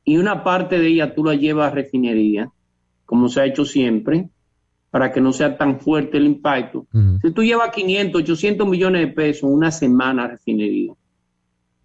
y 0.04 0.18
una 0.18 0.44
parte 0.44 0.78
de 0.78 0.88
ella 0.88 1.16
tú 1.16 1.24
la 1.24 1.36
llevas 1.36 1.72
a 1.72 1.76
refinería, 1.76 2.52
como 3.06 3.30
se 3.30 3.42
ha 3.42 3.46
hecho 3.46 3.66
siempre, 3.66 4.30
para 4.90 5.12
que 5.12 5.22
no 5.22 5.34
sea 5.34 5.58
tan 5.58 5.80
fuerte 5.80 6.18
el 6.18 6.26
impacto. 6.26 6.88
Si 7.22 7.32
tú 7.32 7.44
llevas 7.44 7.72
500, 7.72 8.22
800 8.22 8.68
millones 8.68 9.02
de 9.02 9.14
pesos 9.14 9.44
en 9.44 9.56
una 9.56 9.72
semana 9.72 10.24
a 10.24 10.28
refinería, 10.30 10.94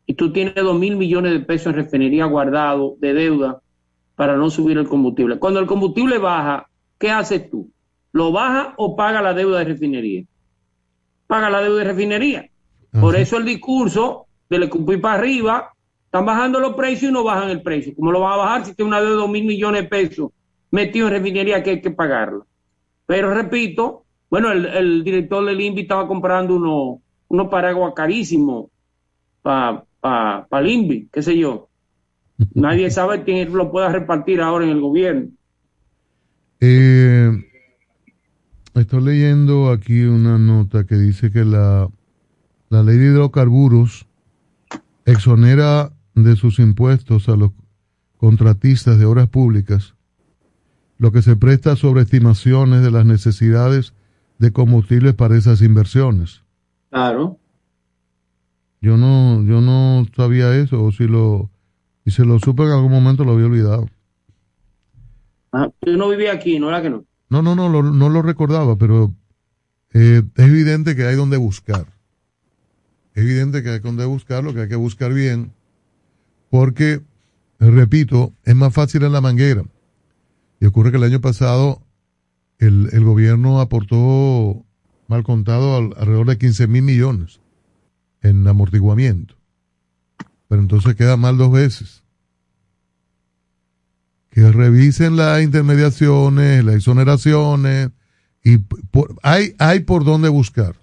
y 0.06 0.14
tú 0.14 0.32
tienes 0.32 0.54
2 0.54 0.78
mil 0.78 0.96
millones 0.96 1.32
de 1.32 1.40
pesos 1.40 1.68
en 1.68 1.74
refinería 1.74 2.24
guardado 2.26 2.96
de 2.98 3.14
deuda 3.14 3.60
para 4.16 4.36
no 4.36 4.50
subir 4.50 4.78
el 4.78 4.88
combustible. 4.88 5.38
Cuando 5.38 5.60
el 5.60 5.66
combustible 5.66 6.18
baja, 6.18 6.68
¿qué 6.98 7.10
haces 7.10 7.48
tú? 7.50 7.70
¿Lo 8.12 8.32
baja 8.32 8.74
o 8.76 8.96
paga 8.96 9.22
la 9.22 9.34
deuda 9.34 9.60
de 9.60 9.64
refinería? 9.66 10.24
Paga 11.26 11.48
la 11.48 11.62
deuda 11.62 11.78
de 11.78 11.84
refinería. 11.84 12.50
Por 12.92 13.14
eso 13.14 13.36
el 13.36 13.44
discurso 13.44 14.26
de 14.48 14.58
le 14.58 14.64
escupir 14.64 15.00
para 15.00 15.14
arriba, 15.14 15.72
están 16.04 16.26
bajando 16.26 16.58
los 16.58 16.74
precios 16.74 17.10
y 17.10 17.14
no 17.14 17.22
bajan 17.22 17.50
el 17.50 17.62
precio. 17.62 17.94
¿Cómo 17.94 18.10
lo 18.10 18.20
van 18.20 18.32
a 18.32 18.36
bajar 18.36 18.66
si 18.66 18.74
tiene 18.74 18.88
una 18.88 19.00
deuda 19.00 19.12
de 19.12 19.20
2 19.20 19.30
mil 19.30 19.44
millones 19.44 19.82
de 19.82 19.88
pesos 19.88 20.30
metido 20.70 21.08
en 21.08 21.14
refinería 21.14 21.62
que 21.62 21.70
hay 21.70 21.80
que 21.80 21.90
pagarla? 21.90 22.44
Pero 23.06 23.34
repito, 23.34 24.04
bueno, 24.30 24.52
el, 24.52 24.66
el 24.66 25.04
director 25.04 25.44
del 25.44 25.60
INVI 25.60 25.82
estaba 25.82 26.06
comprando 26.06 26.56
unos 26.56 27.00
unos 27.30 27.48
paraguas 27.48 27.94
carísimos 27.94 28.66
para 29.40 29.84
pa, 30.00 30.46
pa 30.48 30.60
el 30.60 30.66
INVI, 30.66 31.08
qué 31.12 31.22
sé 31.22 31.38
yo. 31.38 31.68
Nadie 32.54 32.90
sabe 32.90 33.22
quién 33.24 33.52
lo 33.52 33.70
pueda 33.70 33.90
repartir 33.90 34.40
ahora 34.40 34.64
en 34.66 34.72
el 34.72 34.80
gobierno. 34.80 35.30
Eh, 36.60 37.30
estoy 38.74 39.02
leyendo 39.02 39.70
aquí 39.70 40.02
una 40.02 40.38
nota 40.38 40.84
que 40.84 40.96
dice 40.96 41.30
que 41.30 41.44
la, 41.44 41.88
la 42.68 42.82
ley 42.82 42.98
de 42.98 43.06
hidrocarburos 43.06 44.06
exonera 45.06 45.92
de 46.14 46.36
sus 46.36 46.58
impuestos 46.58 47.28
a 47.28 47.36
los 47.36 47.52
contratistas 48.18 48.98
de 48.98 49.06
obras 49.06 49.28
públicas, 49.28 49.94
lo 51.00 51.12
que 51.12 51.22
se 51.22 51.34
presta 51.34 51.76
sobre 51.76 52.02
estimaciones 52.02 52.82
de 52.82 52.90
las 52.90 53.06
necesidades 53.06 53.94
de 54.38 54.52
combustibles 54.52 55.14
para 55.14 55.34
esas 55.38 55.62
inversiones. 55.62 56.42
Claro. 56.90 57.38
Yo 58.82 58.98
no, 58.98 59.42
yo 59.44 59.62
no 59.62 60.06
sabía 60.14 60.54
eso, 60.56 60.84
o 60.84 60.92
si 60.92 61.04
lo, 61.06 61.50
y 62.04 62.10
se 62.10 62.26
lo 62.26 62.38
supe 62.38 62.64
en 62.64 62.70
algún 62.72 62.92
momento 62.92 63.24
lo 63.24 63.32
había 63.32 63.46
olvidado. 63.46 63.88
Ah, 65.52 65.70
Yo 65.86 65.96
no 65.96 66.10
vivía 66.10 66.34
aquí, 66.34 66.58
¿no 66.58 66.68
era 66.68 66.82
que 66.82 66.90
no? 66.90 67.04
No, 67.30 67.40
no, 67.40 67.54
no, 67.54 67.70
lo- 67.70 67.82
no 67.82 68.10
lo 68.10 68.20
recordaba, 68.20 68.76
pero 68.76 69.14
eh, 69.94 70.22
es 70.36 70.44
evidente 70.46 70.94
que 70.94 71.04
hay 71.06 71.16
donde 71.16 71.38
buscar. 71.38 71.86
Es 73.14 73.22
evidente 73.22 73.62
que 73.62 73.70
hay 73.70 73.78
donde 73.78 74.04
buscar, 74.04 74.44
lo 74.44 74.52
que 74.52 74.60
hay 74.60 74.68
que 74.68 74.76
buscar 74.76 75.14
bien, 75.14 75.52
porque, 76.50 77.00
repito, 77.58 78.34
es 78.44 78.54
más 78.54 78.74
fácil 78.74 79.02
en 79.04 79.12
la 79.12 79.22
manguera. 79.22 79.62
Y 80.60 80.66
ocurre 80.66 80.90
que 80.90 80.98
el 80.98 81.04
año 81.04 81.20
pasado 81.20 81.82
el, 82.58 82.90
el 82.92 83.04
gobierno 83.04 83.60
aportó, 83.60 84.64
mal 85.08 85.24
contado, 85.24 85.76
al- 85.76 85.94
alrededor 85.96 86.26
de 86.28 86.38
15 86.38 86.66
mil 86.66 86.82
millones 86.82 87.40
en 88.22 88.46
amortiguamiento. 88.46 89.36
Pero 90.48 90.60
entonces 90.60 90.94
queda 90.94 91.16
mal 91.16 91.36
dos 91.38 91.50
veces 91.52 92.02
que 94.30 94.50
revisen 94.52 95.16
las 95.16 95.42
intermediaciones, 95.42 96.64
las 96.64 96.76
exoneraciones, 96.76 97.90
y 98.44 98.58
por- 98.58 99.16
hay, 99.22 99.54
hay 99.58 99.80
por 99.80 100.04
dónde 100.04 100.28
buscar, 100.28 100.76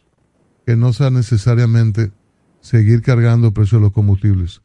que 0.65 0.75
no 0.75 0.91
sea 0.93 1.09
necesariamente 1.09 2.11
seguir 2.59 3.01
cargando 3.01 3.47
el 3.47 3.53
precio 3.53 3.77
de 3.77 3.85
los 3.85 3.93
combustibles 3.93 4.61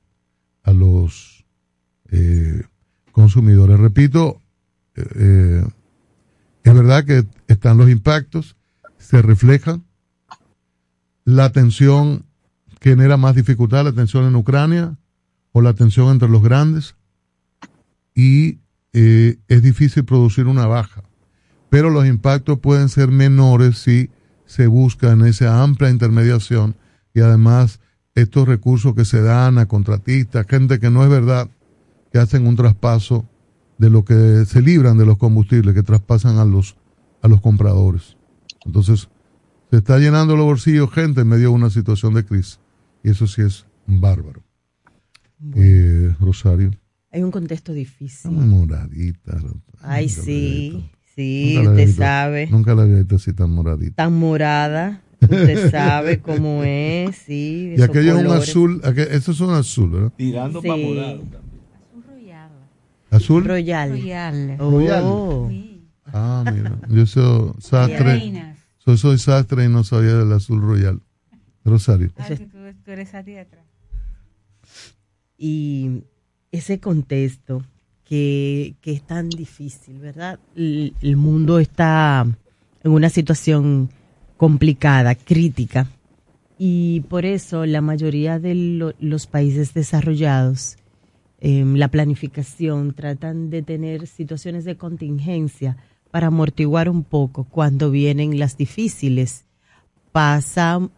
a 0.65 0.73
los 0.73 1.45
eh, 2.11 2.63
consumidores. 3.13 3.79
Repito, 3.79 4.42
eh, 4.97 5.07
eh, 5.15 5.65
es 6.65 6.75
verdad 6.75 7.05
que 7.05 7.27
están 7.49 7.79
los 7.79 7.91
impactos, 7.91 8.57
se 8.99 9.21
reflejan, 9.23 9.85
la 11.25 11.51
tensión 11.51 12.25
genera 12.81 13.17
más 13.17 13.35
dificultad, 13.35 13.85
la 13.85 13.93
tensión 13.93 14.27
en 14.27 14.37
Ucrania 14.37 14.97
o 15.53 15.61
la 15.61 15.75
tensión 15.75 16.11
entre 16.11 16.29
los 16.29 16.43
grandes, 16.43 16.97
y 18.15 18.59
eh, 18.93 19.39
es 19.49 19.63
difícil 19.63 20.05
producir 20.05 20.47
una 20.47 20.67
baja. 20.67 21.03
Pero 21.71 21.91
los 21.91 22.07
impactos 22.07 22.59
pueden 22.59 22.89
ser 22.89 23.09
menores 23.09 23.79
si 23.79 24.11
se 24.45 24.67
busca 24.67 25.13
en 25.13 25.25
esa 25.25 25.63
amplia 25.63 25.91
intermediación 25.91 26.77
y 27.15 27.21
además 27.21 27.81
estos 28.15 28.47
recursos 28.47 28.95
que 28.95 29.07
se 29.07 29.23
dan 29.23 29.59
a 29.59 29.67
contratistas, 29.67 30.47
gente 30.47 30.79
que 30.79 30.91
no 30.91 31.03
es 31.03 31.09
verdad 31.09 31.49
que 32.13 32.19
hacen 32.19 32.47
un 32.47 32.57
traspaso 32.57 33.27
de 33.83 33.91
lo 33.91 34.05
que 34.05 34.45
se 34.47 34.63
libran 34.63 34.97
de 34.97 35.05
los 35.05 35.19
combustibles, 35.19 35.75
que 35.75 35.83
traspasan 35.83 36.39
a 36.39 36.45
los 36.47 36.77
a 37.21 37.29
los 37.29 37.41
compradores. 37.41 38.17
Entonces, 38.65 39.09
se 39.71 39.77
está 39.79 39.99
llenando 39.99 40.37
los 40.37 40.47
bolsillos 40.47 40.91
gente 40.91 41.21
en 41.21 41.29
medio 41.29 41.49
de 41.49 41.55
una 41.55 41.69
situación 41.71 42.15
de 42.15 42.25
crisis. 42.25 42.59
Y 43.05 43.11
eso 43.11 43.27
sí 43.27 43.43
es 43.43 43.67
bárbaro. 43.87 44.43
Eh, 45.57 46.15
Rosario. 46.21 46.71
Hay 47.11 47.23
un 47.23 47.31
contexto 47.31 47.73
difícil. 47.73 48.31
Estamos 48.31 48.47
moradita. 48.47 49.37
Ay, 49.83 50.07
Nunca 50.07 50.23
sí, 50.23 50.91
sí, 51.15 51.55
Nunca 51.57 51.71
usted 51.71 51.87
visto- 51.87 52.03
sabe. 52.03 52.47
Nunca 52.51 52.75
la 52.75 52.83
había 52.83 52.97
visto 52.99 53.17
así 53.17 53.33
tan 53.33 53.51
moradita. 53.51 53.97
Tan 53.97 54.15
morada, 54.19 55.03
usted 55.21 55.71
sabe 55.71 56.21
cómo 56.21 56.63
es, 56.65 57.17
sí. 57.17 57.75
Y 57.77 57.83
aquello 57.83 58.13
es 58.13 58.19
un 58.19 58.25
colores. 58.27 58.49
azul, 58.49 58.81
aquel- 58.85 59.09
eso 59.11 59.33
es 59.33 59.41
un 59.41 59.51
azul, 59.51 59.91
¿verdad? 59.91 60.13
Tirando 60.17 60.61
Sí. 60.63 60.69
para 60.69 60.83
morado. 60.83 61.23
Azul. 63.13 63.45
Royal. 63.45 63.91
Royal. 64.59 65.05
Oh. 65.05 65.51
Ah, 66.07 66.45
mira. 66.53 66.79
Yo 66.89 67.07
soy 67.07 67.53
sastre. 67.61 67.99
Reinas. 68.15 68.59
Soy, 68.79 68.97
soy 68.99 69.19
sastre 69.19 69.65
y 69.65 69.69
no 69.69 69.85
sabía 69.85 70.15
del 70.15 70.33
azul 70.33 70.61
royal. 70.61 71.01
Rosario. 71.65 72.11
Ah, 72.19 72.27
tú, 72.29 72.49
tú 72.85 72.91
eres 72.91 73.15
a 73.15 73.23
ti 73.23 73.37
atrás. 73.37 73.65
y 75.39 76.03
ese 76.51 76.81
contexto 76.81 77.63
que, 78.05 78.75
que 78.81 78.93
es 78.93 79.03
tan 79.03 79.29
difícil, 79.31 79.99
¿verdad? 79.99 80.39
El, 80.57 80.95
el 81.01 81.17
mundo 81.17 81.59
está 81.59 82.27
en 82.85 82.91
una 82.91 83.09
situación 83.09 83.91
complicada, 84.37 85.15
crítica, 85.15 85.87
y 86.59 87.01
por 87.03 87.25
eso 87.25 87.65
la 87.65 87.81
mayoría 87.81 88.39
de 88.39 88.55
lo- 88.55 88.95
los 89.01 89.27
países 89.27 89.73
desarrollados, 89.73 90.77
em, 91.45 91.75
la 91.75 91.89
planificación, 91.89 92.95
tratan 92.95 93.51
de 93.51 93.63
tener 93.63 94.07
situaciones 94.07 94.65
de 94.65 94.77
contingencia 94.77 95.77
para 96.13 96.29
amortiguar 96.29 96.89
un 96.89 97.03
poco 97.03 97.45
cuando 97.45 97.91
vienen 97.91 98.39
las 98.39 98.57
difíciles. 98.57 99.45
Pasa, 100.13 100.89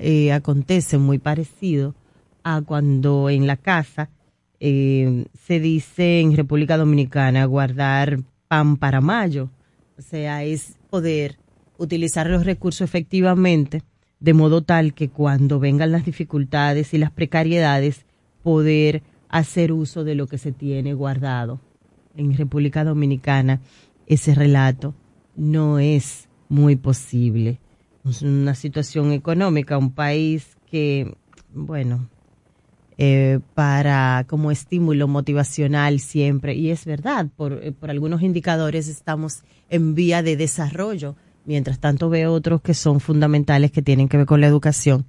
eh, 0.00 0.32
acontece 0.32 0.98
muy 0.98 1.18
parecido 1.18 1.94
a 2.42 2.60
cuando 2.60 3.30
en 3.30 3.46
la 3.46 3.56
casa 3.56 4.10
eh, 4.60 5.24
se 5.46 5.60
dice 5.60 6.20
en 6.20 6.36
República 6.36 6.76
Dominicana 6.76 7.44
guardar 7.46 8.18
pan 8.48 8.76
para 8.76 9.00
mayo. 9.00 9.48
O 9.96 10.02
sea, 10.02 10.44
es 10.44 10.76
poder 10.90 11.38
utilizar 11.78 12.28
los 12.28 12.44
recursos 12.44 12.82
efectivamente 12.82 13.82
de 14.20 14.34
modo 14.34 14.62
tal 14.62 14.94
que 14.94 15.08
cuando 15.08 15.60
vengan 15.60 15.92
las 15.92 16.04
dificultades 16.04 16.92
y 16.92 16.98
las 16.98 17.10
precariedades, 17.10 18.04
poder 18.42 19.02
hacer 19.28 19.72
uso 19.72 20.04
de 20.04 20.14
lo 20.14 20.26
que 20.26 20.38
se 20.38 20.52
tiene 20.52 20.94
guardado. 20.94 21.60
En 22.16 22.36
República 22.36 22.84
Dominicana 22.84 23.60
ese 24.06 24.34
relato 24.34 24.94
no 25.36 25.78
es 25.78 26.28
muy 26.48 26.76
posible. 26.76 27.60
Es 28.08 28.22
una 28.22 28.54
situación 28.54 29.12
económica, 29.12 29.76
un 29.76 29.92
país 29.92 30.56
que, 30.70 31.14
bueno, 31.52 32.08
eh, 32.96 33.38
para 33.54 34.24
como 34.26 34.50
estímulo 34.50 35.06
motivacional 35.06 36.00
siempre, 36.00 36.54
y 36.54 36.70
es 36.70 36.84
verdad, 36.84 37.28
por, 37.36 37.60
eh, 37.62 37.70
por 37.70 37.90
algunos 37.90 38.22
indicadores 38.22 38.88
estamos 38.88 39.44
en 39.68 39.94
vía 39.94 40.22
de 40.22 40.36
desarrollo, 40.36 41.14
mientras 41.44 41.78
tanto 41.78 42.08
veo 42.08 42.32
otros 42.32 42.62
que 42.62 42.74
son 42.74 43.00
fundamentales 43.00 43.70
que 43.70 43.82
tienen 43.82 44.08
que 44.08 44.16
ver 44.16 44.26
con 44.26 44.40
la 44.40 44.46
educación, 44.46 45.04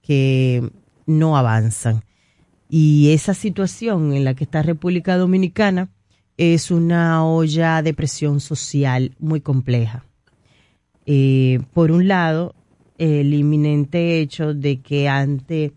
que 0.00 0.70
no 1.04 1.36
avanzan. 1.36 2.04
Y 2.68 3.12
esa 3.12 3.34
situación 3.34 4.12
en 4.12 4.24
la 4.24 4.34
que 4.34 4.44
está 4.44 4.62
República 4.62 5.16
Dominicana 5.16 5.88
es 6.36 6.70
una 6.70 7.24
olla 7.24 7.82
de 7.82 7.94
presión 7.94 8.40
social 8.40 9.14
muy 9.18 9.40
compleja. 9.40 10.04
Eh, 11.06 11.60
por 11.72 11.92
un 11.92 12.08
lado, 12.08 12.54
el 12.98 13.32
inminente 13.32 14.20
hecho 14.20 14.54
de 14.54 14.80
que 14.80 15.08
ante 15.08 15.72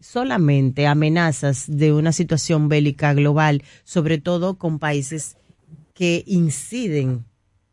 solamente 0.00 0.86
amenazas 0.86 1.64
de 1.66 1.92
una 1.92 2.12
situación 2.12 2.68
bélica 2.68 3.14
global, 3.14 3.62
sobre 3.84 4.18
todo 4.18 4.58
con 4.58 4.78
países 4.78 5.36
que 5.94 6.22
inciden 6.26 7.24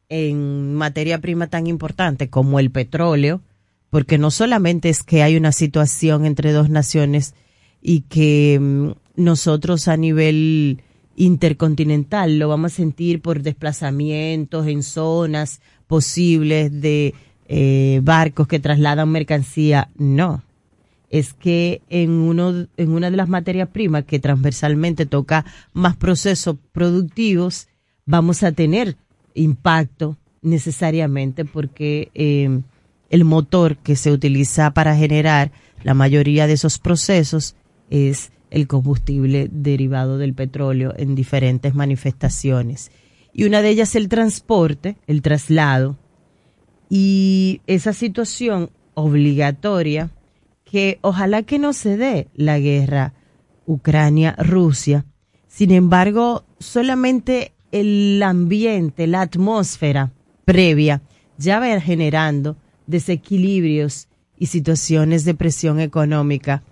en 0.10 0.74
materia 0.76 1.20
prima 1.20 1.48
tan 1.48 1.68
importante 1.68 2.30
como 2.30 2.60
el 2.60 2.72
petróleo, 2.72 3.42
porque 3.90 4.18
no 4.18 4.32
solamente 4.32 4.90
es 4.90 5.04
que 5.04 5.22
hay 5.22 5.36
una 5.36 5.52
situación 5.52 6.26
entre 6.26 6.52
dos 6.52 6.70
naciones 6.70 7.36
y 7.84 8.02
que 8.02 8.58
mm, 8.60 8.92
nosotros 9.16 9.88
a 9.88 9.98
nivel 9.98 10.82
intercontinental 11.16 12.40
lo 12.40 12.48
vamos 12.48 12.72
a 12.72 12.76
sentir 12.76 13.22
por 13.22 13.44
desplazamientos 13.44 14.66
en 14.66 14.82
zonas 14.82 15.62
posibles 15.86 16.82
de 16.82 17.14
eh, 17.48 18.00
barcos 18.02 18.48
que 18.48 18.60
trasladan 18.60 19.10
mercancía, 19.10 19.90
no. 19.96 20.42
Es 21.10 21.34
que 21.34 21.82
en 21.90 22.10
uno 22.10 22.66
en 22.78 22.90
una 22.90 23.12
de 23.12 23.18
las 23.18 23.30
materias 23.30 23.70
primas 23.70 24.06
que 24.06 24.18
transversalmente 24.18 25.06
toca 25.06 25.46
más 25.74 25.96
procesos 25.96 26.56
productivos 26.72 27.68
vamos 28.08 28.42
a 28.42 28.52
tener 28.52 28.96
impacto 29.36 30.18
necesariamente 30.42 31.46
porque 31.46 32.10
eh, 32.16 32.62
el 33.12 33.26
motor 33.26 33.78
que 33.78 33.96
se 33.96 34.12
utiliza 34.12 34.72
para 34.72 34.96
generar 34.96 35.52
la 35.84 35.94
mayoría 35.94 36.48
de 36.48 36.54
esos 36.54 36.80
procesos 36.80 37.56
es 37.90 38.32
el 38.50 38.68
combustible 38.68 39.50
derivado 39.52 40.18
del 40.18 40.34
petróleo 40.34 40.94
en 40.98 41.16
diferentes 41.16 41.74
manifestaciones 41.74 42.92
y 43.34 43.46
una 43.46 43.62
de 43.62 43.70
ellas 43.70 43.96
el 43.96 44.10
transporte 44.10 44.98
el 45.08 45.22
traslado 45.22 45.98
y 46.90 47.62
esa 47.66 47.94
situación 47.94 48.70
obligatoria 48.94 50.12
que 50.64 51.00
ojalá 51.02 51.44
que 51.44 51.60
no 51.60 51.74
se 51.74 51.98
dé 51.98 52.28
la 52.36 52.60
guerra 52.60 53.14
Ucrania-Rusia. 53.66 55.06
Sin 55.48 55.72
embargo, 55.72 56.46
solamente 56.60 57.54
el 57.72 58.22
ambiente, 58.24 59.08
la 59.08 59.22
atmósfera 59.22 60.12
previa 60.46 61.02
ya 61.38 61.60
va 61.60 61.80
generando 61.80 62.58
desequilibrios 62.88 64.08
y 64.38 64.48
situaciones 64.48 65.26
de 65.26 65.36
presión 65.36 65.80
económica, 65.80 66.64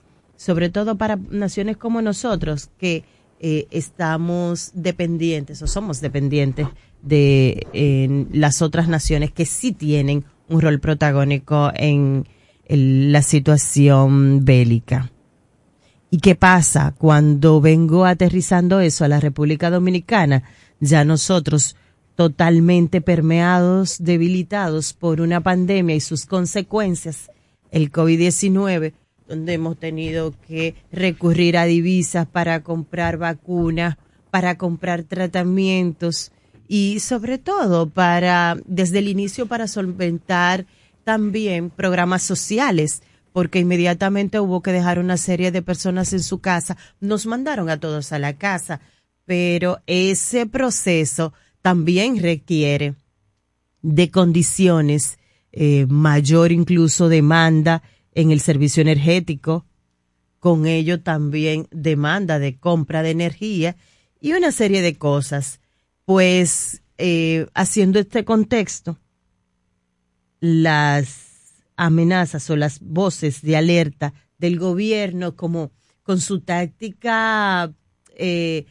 sobre 0.42 0.70
todo 0.72 0.98
para 0.98 1.20
naciones 1.30 1.78
como 1.78 2.02
nosotros 2.02 2.72
que 2.80 3.04
eh, 3.40 3.68
estamos 3.70 4.72
dependientes 4.74 5.62
o 5.62 5.68
somos 5.68 6.02
dependientes 6.02 6.68
de 7.04 7.68
en 7.74 8.28
las 8.34 8.64
otras 8.64 8.88
naciones 8.88 9.32
que 9.32 9.46
sí 9.46 9.72
tienen 9.72 10.26
un 10.50 10.62
rol 10.62 10.80
protagónico 10.80 11.72
en 11.76 12.26
el- 12.66 13.12
la 13.12 13.22
situación 13.22 14.44
bélica. 14.44 15.12
¿Y 16.10 16.18
qué 16.18 16.34
pasa 16.34 16.96
cuando 16.98 17.62
vengo 17.62 18.06
aterrizando 18.06 18.80
eso 18.80 19.06
a 19.06 19.10
la 19.10 19.20
República 19.20 19.70
Dominicana? 19.70 20.42
Ya 20.80 21.06
nosotros 21.06 21.76
totalmente 22.16 23.00
permeados, 23.00 23.98
debilitados 24.04 24.94
por 24.94 25.22
una 25.22 25.42
pandemia 25.42 25.96
y 25.96 26.00
sus 26.00 26.26
consecuencias, 26.26 27.30
el 27.70 27.92
COVID-19, 27.92 28.94
donde 29.32 29.54
hemos 29.54 29.80
tenido 29.80 30.34
que 30.46 30.76
recurrir 30.92 31.58
a 31.58 31.64
divisas 31.64 32.28
para 32.28 32.64
comprar 32.64 33.18
vacunas, 33.18 33.96
para 34.30 34.58
comprar 34.58 35.04
tratamientos 35.04 36.34
y 36.68 37.00
sobre 37.00 37.38
todo 37.38 37.90
para, 37.90 38.58
desde 38.66 39.00
el 39.00 39.08
inicio, 39.08 39.46
para 39.46 39.70
solventar 39.70 40.66
también 41.06 41.70
programas 41.70 42.24
sociales, 42.24 43.04
porque 43.32 43.60
inmediatamente 43.60 44.42
hubo 44.42 44.62
que 44.62 44.74
dejar 44.74 45.00
una 45.00 45.16
serie 45.16 45.50
de 45.52 45.62
personas 45.62 46.12
en 46.12 46.24
su 46.24 46.40
casa. 46.40 46.76
Nos 47.00 47.26
mandaron 47.26 47.70
a 47.70 47.80
todos 47.80 48.12
a 48.12 48.20
la 48.20 48.34
casa, 48.34 48.82
pero 49.24 49.80
ese 49.88 50.46
proceso 50.46 51.32
también 51.62 52.22
requiere 52.22 52.96
de 53.82 54.12
condiciones, 54.12 55.20
eh, 55.54 55.86
mayor 55.88 56.52
incluso 56.52 57.08
demanda 57.08 57.82
en 58.14 58.32
el 58.32 58.40
servicio 58.40 58.82
energético, 58.82 59.66
con 60.40 60.66
ello 60.66 61.02
también 61.02 61.68
demanda 61.72 62.40
de 62.40 62.58
compra 62.58 63.04
de 63.04 63.12
energía 63.12 63.76
y 64.20 64.34
una 64.34 64.52
serie 64.52 64.82
de 64.82 64.98
cosas. 64.98 65.60
Pues 66.06 66.82
eh, 66.98 67.48
haciendo 67.54 68.00
este 68.00 68.26
contexto, 68.26 68.98
las 70.40 71.64
amenazas 71.76 72.50
o 72.50 72.56
las 72.56 72.80
voces 72.80 73.42
de 73.42 73.56
alerta 73.56 74.14
del 74.38 74.60
gobierno 74.60 75.36
como 75.36 75.72
con 76.04 76.20
su 76.20 76.42
táctica, 76.42 77.72
eh, 78.16 78.66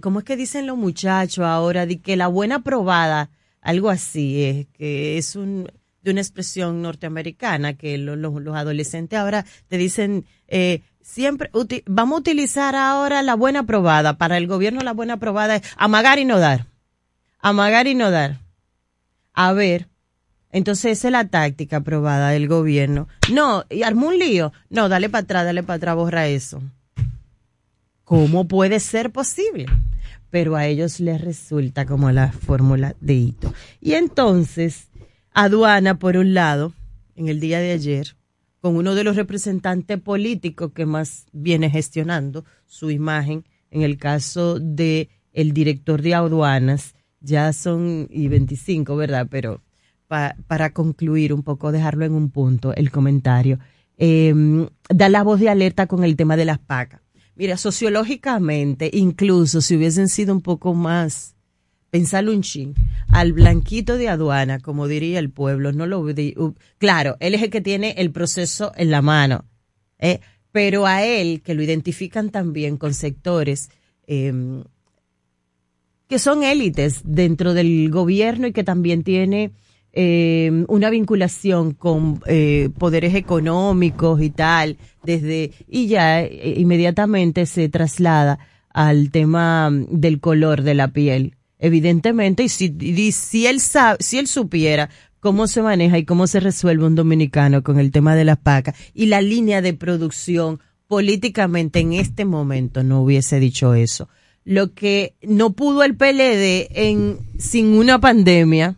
¿cómo 0.00 0.20
es 0.20 0.24
que 0.24 0.36
dicen 0.36 0.66
los 0.66 0.78
muchachos 0.78 1.44
ahora? 1.44 1.86
De 1.86 2.00
que 2.00 2.16
la 2.16 2.28
buena 2.28 2.62
probada, 2.62 3.30
algo 3.60 3.90
así, 3.90 4.42
es 4.44 4.66
que 4.68 5.18
es 5.18 5.36
un, 5.36 5.70
de 6.08 6.12
una 6.12 6.20
expresión 6.20 6.82
norteamericana 6.82 7.74
que 7.74 7.96
lo- 7.98 8.16
lo- 8.16 8.40
los 8.40 8.56
adolescentes 8.56 9.18
ahora 9.18 9.44
te 9.68 9.76
dicen, 9.78 10.24
eh, 10.48 10.82
siempre, 11.02 11.50
vamos 11.86 12.16
a 12.16 12.20
utilizar 12.20 12.74
ahora 12.76 13.22
la 13.22 13.34
buena 13.34 13.64
probada. 13.64 14.18
Para 14.18 14.36
el 14.36 14.46
gobierno 14.46 14.80
la 14.80 14.92
buena 14.92 15.18
probada 15.18 15.56
es 15.56 15.62
amagar 15.76 16.18
y 16.18 16.24
no 16.24 16.38
dar. 16.38 16.66
Amagar 17.40 17.86
y 17.86 17.94
no 17.94 18.10
dar. 18.10 18.40
A 19.34 19.52
ver 19.52 19.86
Entonces 20.50 20.98
esa 20.98 21.08
es 21.08 21.12
la 21.12 21.28
táctica 21.28 21.76
aprobada 21.76 22.30
del 22.30 22.48
gobierno. 22.48 23.06
No, 23.30 23.64
y 23.68 23.82
armó 23.82 24.08
un 24.08 24.18
lío. 24.18 24.50
No, 24.70 24.88
dale 24.88 25.10
para 25.10 25.22
atrás, 25.24 25.44
dale 25.44 25.62
para 25.62 25.76
atrás, 25.76 25.94
borra 25.96 26.26
eso. 26.26 26.62
¿Cómo 28.04 28.48
puede 28.48 28.80
ser 28.80 29.10
posible? 29.10 29.66
Pero 30.30 30.56
a 30.56 30.66
ellos 30.66 31.00
les 31.00 31.20
resulta 31.20 31.84
como 31.86 32.10
la 32.10 32.32
fórmula 32.32 32.94
de 33.00 33.14
hito. 33.14 33.52
Y 33.80 33.92
entonces, 33.92 34.88
aduana, 35.38 36.00
por 36.00 36.16
un 36.16 36.34
lado, 36.34 36.72
en 37.14 37.28
el 37.28 37.38
día 37.38 37.60
de 37.60 37.70
ayer, 37.70 38.16
con 38.60 38.74
uno 38.74 38.96
de 38.96 39.04
los 39.04 39.14
representantes 39.14 40.00
políticos 40.00 40.72
que 40.74 40.84
más 40.84 41.26
viene 41.32 41.70
gestionando 41.70 42.44
su 42.66 42.90
imagen, 42.90 43.44
en 43.70 43.82
el 43.82 43.98
caso 43.98 44.58
de 44.58 45.10
el 45.32 45.52
director 45.52 46.02
de 46.02 46.16
aduanas, 46.16 46.96
ya 47.20 47.52
son 47.52 48.08
y 48.10 48.26
25, 48.26 48.96
¿verdad? 48.96 49.28
Pero 49.30 49.62
para 50.08 50.72
concluir 50.72 51.32
un 51.32 51.44
poco, 51.44 51.70
dejarlo 51.70 52.04
en 52.04 52.14
un 52.14 52.30
punto, 52.30 52.74
el 52.74 52.90
comentario, 52.90 53.60
em, 53.96 54.66
da 54.88 55.08
la 55.08 55.22
voz 55.22 55.38
de 55.38 55.50
alerta 55.50 55.86
con 55.86 56.02
el 56.02 56.16
tema 56.16 56.36
de 56.36 56.46
las 56.46 56.58
pacas. 56.58 57.00
Mira, 57.36 57.56
sociológicamente, 57.56 58.90
incluso 58.92 59.60
si 59.60 59.76
hubiesen 59.76 60.08
sido 60.08 60.34
un 60.34 60.40
poco 60.40 60.74
más, 60.74 61.36
pensarlo 61.90 62.32
un 62.32 62.42
chin, 62.42 62.74
al 63.08 63.32
blanquito 63.32 63.96
de 63.96 64.08
aduana, 64.08 64.60
como 64.60 64.88
diría 64.88 65.18
el 65.18 65.30
pueblo, 65.30 65.72
no 65.72 65.86
lo 65.86 66.04
claro, 66.78 67.16
él 67.20 67.34
es 67.34 67.42
el 67.42 67.50
que 67.50 67.60
tiene 67.60 67.94
el 67.98 68.10
proceso 68.10 68.72
en 68.76 68.90
la 68.90 69.02
mano, 69.02 69.44
¿eh? 69.98 70.20
pero 70.52 70.86
a 70.86 71.04
él, 71.04 71.42
que 71.42 71.54
lo 71.54 71.62
identifican 71.62 72.30
también 72.30 72.76
con 72.76 72.94
sectores 72.94 73.70
em, 74.06 74.64
que 76.08 76.18
son 76.18 76.42
élites 76.42 77.02
dentro 77.04 77.54
del 77.54 77.90
gobierno 77.90 78.46
y 78.46 78.52
que 78.52 78.64
también 78.64 79.02
tiene 79.04 79.52
eh, 79.92 80.64
una 80.68 80.90
vinculación 80.90 81.72
con 81.72 82.20
eh, 82.26 82.70
poderes 82.78 83.14
económicos 83.14 84.20
y 84.22 84.30
tal, 84.30 84.78
desde, 85.02 85.52
y 85.66 85.88
ya 85.88 86.22
eh, 86.22 86.54
inmediatamente 86.56 87.46
se 87.46 87.68
traslada 87.68 88.38
al 88.70 89.10
tema 89.10 89.70
del 89.72 90.20
color 90.20 90.62
de 90.62 90.74
la 90.74 90.88
piel. 90.88 91.37
Evidentemente, 91.58 92.44
y 92.44 92.48
si, 92.48 93.12
si 93.12 93.46
él 93.46 93.60
sabe, 93.60 93.98
si 94.00 94.18
él 94.18 94.26
supiera 94.26 94.90
cómo 95.20 95.46
se 95.46 95.62
maneja 95.62 95.98
y 95.98 96.04
cómo 96.04 96.26
se 96.26 96.40
resuelve 96.40 96.84
un 96.84 96.94
dominicano 96.94 97.62
con 97.62 97.78
el 97.78 97.90
tema 97.90 98.14
de 98.14 98.24
las 98.24 98.38
pacas 98.38 98.76
y 98.94 99.06
la 99.06 99.20
línea 99.20 99.60
de 99.60 99.74
producción 99.74 100.60
políticamente 100.86 101.80
en 101.80 101.92
este 101.92 102.24
momento 102.24 102.82
no 102.82 103.02
hubiese 103.02 103.40
dicho 103.40 103.74
eso. 103.74 104.08
Lo 104.44 104.72
que 104.72 105.14
no 105.22 105.52
pudo 105.52 105.82
el 105.82 105.96
PLD 105.96 106.68
en, 106.70 107.18
sin 107.38 107.66
una 107.76 108.00
pandemia, 108.00 108.76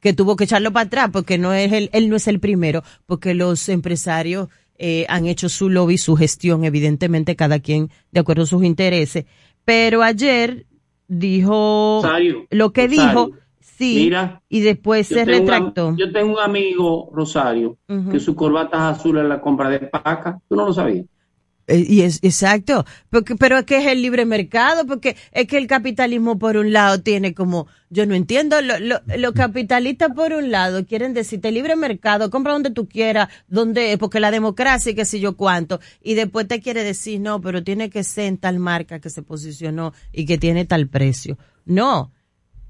que 0.00 0.12
tuvo 0.12 0.36
que 0.36 0.44
echarlo 0.44 0.72
para 0.72 0.86
atrás 0.86 1.10
porque 1.12 1.38
no 1.38 1.52
es 1.52 1.72
el, 1.72 1.90
él 1.92 2.08
no 2.08 2.16
es 2.16 2.26
el 2.28 2.40
primero, 2.40 2.82
porque 3.06 3.34
los 3.34 3.68
empresarios 3.68 4.48
eh, 4.78 5.06
han 5.08 5.26
hecho 5.26 5.48
su 5.48 5.70
lobby, 5.70 5.98
su 5.98 6.16
gestión, 6.16 6.64
evidentemente 6.64 7.36
cada 7.36 7.60
quien 7.60 7.90
de 8.10 8.20
acuerdo 8.20 8.42
a 8.42 8.46
sus 8.46 8.64
intereses. 8.64 9.24
Pero 9.64 10.02
ayer 10.02 10.66
dijo 11.08 12.02
lo 12.50 12.72
que 12.72 12.88
dijo, 12.88 13.30
sí, 13.60 14.10
y 14.48 14.60
después 14.60 15.06
se 15.06 15.24
retractó. 15.24 15.94
yo 15.96 16.12
tengo 16.12 16.34
un 16.34 16.40
amigo, 16.40 17.10
Rosario, 17.12 17.76
que 18.10 18.20
su 18.20 18.34
corbata 18.34 18.76
es 18.76 18.98
azul 18.98 19.18
en 19.18 19.28
la 19.28 19.40
compra 19.40 19.68
de 19.68 19.80
paca, 19.80 20.40
tú 20.48 20.56
no 20.56 20.66
lo 20.66 20.72
sabías. 20.72 21.06
Eh, 21.68 21.84
y 21.88 22.02
es 22.02 22.20
exacto, 22.22 22.84
porque, 23.10 23.34
pero 23.34 23.58
es 23.58 23.64
que 23.64 23.78
es 23.78 23.86
el 23.86 24.00
libre 24.00 24.24
mercado, 24.24 24.86
porque 24.86 25.16
es 25.32 25.48
que 25.48 25.58
el 25.58 25.66
capitalismo 25.66 26.38
por 26.38 26.56
un 26.56 26.72
lado 26.72 27.00
tiene 27.00 27.34
como, 27.34 27.66
yo 27.90 28.06
no 28.06 28.14
entiendo, 28.14 28.60
los 28.62 28.80
lo, 28.80 29.00
lo 29.16 29.34
capitalistas 29.34 30.12
por 30.14 30.32
un 30.32 30.52
lado 30.52 30.86
quieren 30.86 31.12
decirte 31.12 31.50
libre 31.50 31.74
mercado, 31.74 32.30
compra 32.30 32.52
donde 32.52 32.70
tú 32.70 32.88
quieras, 32.88 33.30
donde, 33.48 33.98
porque 33.98 34.20
la 34.20 34.30
democracia 34.30 34.92
y 34.92 34.94
qué 34.94 35.04
sé 35.04 35.18
yo 35.18 35.36
cuánto, 35.36 35.80
y 36.00 36.14
después 36.14 36.46
te 36.46 36.60
quiere 36.60 36.84
decir 36.84 37.20
no, 37.20 37.40
pero 37.40 37.64
tiene 37.64 37.90
que 37.90 38.04
ser 38.04 38.26
en 38.26 38.38
tal 38.38 38.60
marca 38.60 39.00
que 39.00 39.10
se 39.10 39.22
posicionó 39.22 39.92
y 40.12 40.24
que 40.24 40.38
tiene 40.38 40.66
tal 40.66 40.86
precio. 40.86 41.36
No. 41.64 42.12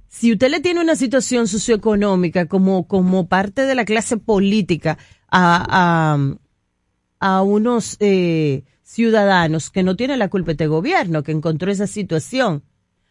Si 0.08 0.32
usted 0.32 0.50
le 0.50 0.60
tiene 0.60 0.80
una 0.80 0.96
situación 0.96 1.48
socioeconómica 1.48 2.46
como, 2.46 2.88
como 2.88 3.28
parte 3.28 3.62
de 3.62 3.74
la 3.74 3.84
clase 3.84 4.16
política 4.16 4.96
a, 5.28 6.16
a, 6.16 7.36
a 7.36 7.42
unos, 7.42 7.96
eh, 8.00 8.62
ciudadanos 8.86 9.70
que 9.70 9.82
no 9.82 9.96
tienen 9.96 10.20
la 10.20 10.28
culpa 10.28 10.52
este 10.52 10.68
gobierno, 10.68 11.24
que 11.24 11.32
encontró 11.32 11.72
esa 11.72 11.88
situación. 11.88 12.62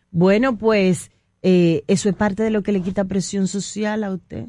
Bueno, 0.10 0.58
pues 0.58 1.12
eh, 1.42 1.84
eso 1.88 2.08
es 2.08 2.16
parte 2.16 2.44
de 2.44 2.50
lo 2.50 2.64
que 2.64 2.72
le 2.72 2.82
quita 2.82 3.04
presión 3.04 3.50
social 3.50 4.06
a 4.06 4.14
usted. 4.14 4.46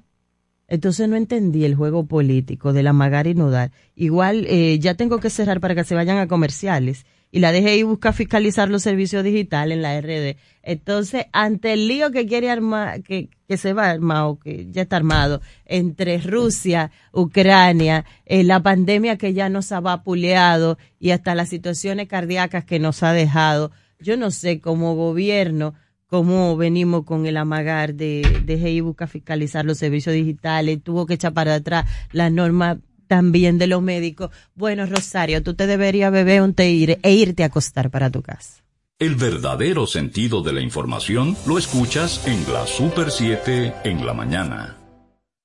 Entonces 0.69 1.09
no 1.09 1.17
entendí 1.17 1.65
el 1.65 1.75
juego 1.75 2.07
político 2.07 2.73
de 2.73 2.85
la 2.85 2.93
magar 2.93 3.27
y 3.27 3.35
nodar. 3.35 3.73
Igual 3.97 4.47
eh, 4.49 4.79
ya 4.79 4.95
tengo 4.95 5.19
que 5.19 5.31
cerrar 5.31 5.61
para 5.61 5.75
que 5.75 5.83
se 5.83 5.97
vayan 5.97 6.19
a 6.19 6.29
comerciales 6.29 7.07
y 7.31 7.41
la 7.41 7.53
DGI 7.53 7.83
busca 7.83 8.12
fiscalizar 8.12 8.69
los 8.69 8.83
servicios 8.83 9.25
digitales 9.25 9.77
en 9.77 9.83
la 9.83 10.01
RD. 10.01 10.37
Entonces, 10.62 11.27
ante 11.33 11.73
el 11.73 11.89
lío 11.89 12.11
que 12.11 12.27
quiere 12.27 12.51
armar, 12.51 13.03
que, 13.03 13.29
que 13.47 13.57
se 13.57 13.73
va 13.73 13.91
armado, 13.91 14.39
que 14.39 14.67
ya 14.71 14.83
está 14.83 14.97
armado, 14.97 15.41
entre 15.65 16.19
Rusia, 16.19 16.91
Ucrania, 17.12 18.05
eh, 18.25 18.45
la 18.45 18.62
pandemia 18.62 19.19
que 19.19 19.35
ya 19.35 19.49
nos 19.49 19.73
ha 19.73 19.81
vapuleado 19.81 20.79
y 20.99 21.11
hasta 21.11 21.35
las 21.35 21.49
situaciones 21.49 22.09
cardíacas 22.09 22.65
que 22.65 22.79
nos 22.79 23.03
ha 23.03 23.12
dejado, 23.12 23.71
yo 23.99 24.17
no 24.17 24.31
sé 24.31 24.61
como 24.61 24.95
gobierno 24.95 25.75
cómo 26.07 26.57
venimos 26.57 27.05
con 27.05 27.27
el 27.27 27.37
amagar 27.37 27.95
de, 27.95 28.23
de 28.45 28.81
busca 28.81 29.07
fiscalizar 29.07 29.65
los 29.65 29.79
servicios 29.79 30.15
digitales, 30.15 30.83
tuvo 30.83 31.07
que 31.07 31.15
echar 31.15 31.33
para 31.33 31.55
atrás 31.55 31.85
la 32.12 32.31
norma 32.31 32.79
también 33.07 33.59
de 33.59 33.66
los 33.66 33.83
médicos. 33.83 34.31
Bueno, 34.55 34.87
Rosario, 34.87 35.42
tú 35.42 35.55
te 35.55 35.66
deberías 35.66 36.12
beber 36.12 36.42
un 36.42 36.55
té 36.55 36.99
e 37.03 37.12
irte 37.12 37.42
a 37.42 37.47
acostar 37.47 37.90
para 37.90 38.11
tu 38.11 38.23
casa. 38.23 38.62
El 38.99 39.14
verdadero 39.14 39.87
sentido 39.87 40.42
de 40.42 40.55
la 40.55 40.62
información 40.62 41.37
lo 41.47 41.59
escuchas 41.59 42.27
en 42.27 42.51
la 42.51 42.66
Super 42.66 43.11
7 43.11 43.75
en 43.85 44.07
la 44.07 44.14
mañana. 44.14 44.76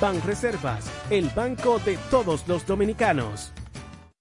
Banreservas, 0.00 0.84
el 1.08 1.30
banco 1.30 1.78
de 1.78 1.96
todos 2.10 2.46
los 2.46 2.66
dominicanos. 2.66 3.52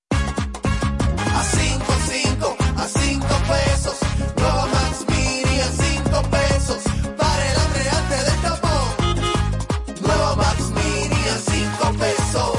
A 0.10 1.44
5, 1.44 1.86
5, 2.08 2.58
a 2.78 2.88
5 2.88 3.26
pesos. 3.50 4.00
Nueva 4.38 4.68
Max 4.68 5.06
Mini 5.10 5.60
a 5.60 5.68
5 5.68 6.22
pesos. 6.30 6.84
Para 7.18 7.52
el 7.52 7.58
hambre 7.58 7.90
antes 7.90 8.26
del 8.26 8.42
tapón. 8.42 8.96
Nueva 10.02 10.36
Max 10.38 10.72
Mini 10.72 11.28
a 11.28 11.38
5 11.38 11.94
pesos. 12.00 12.54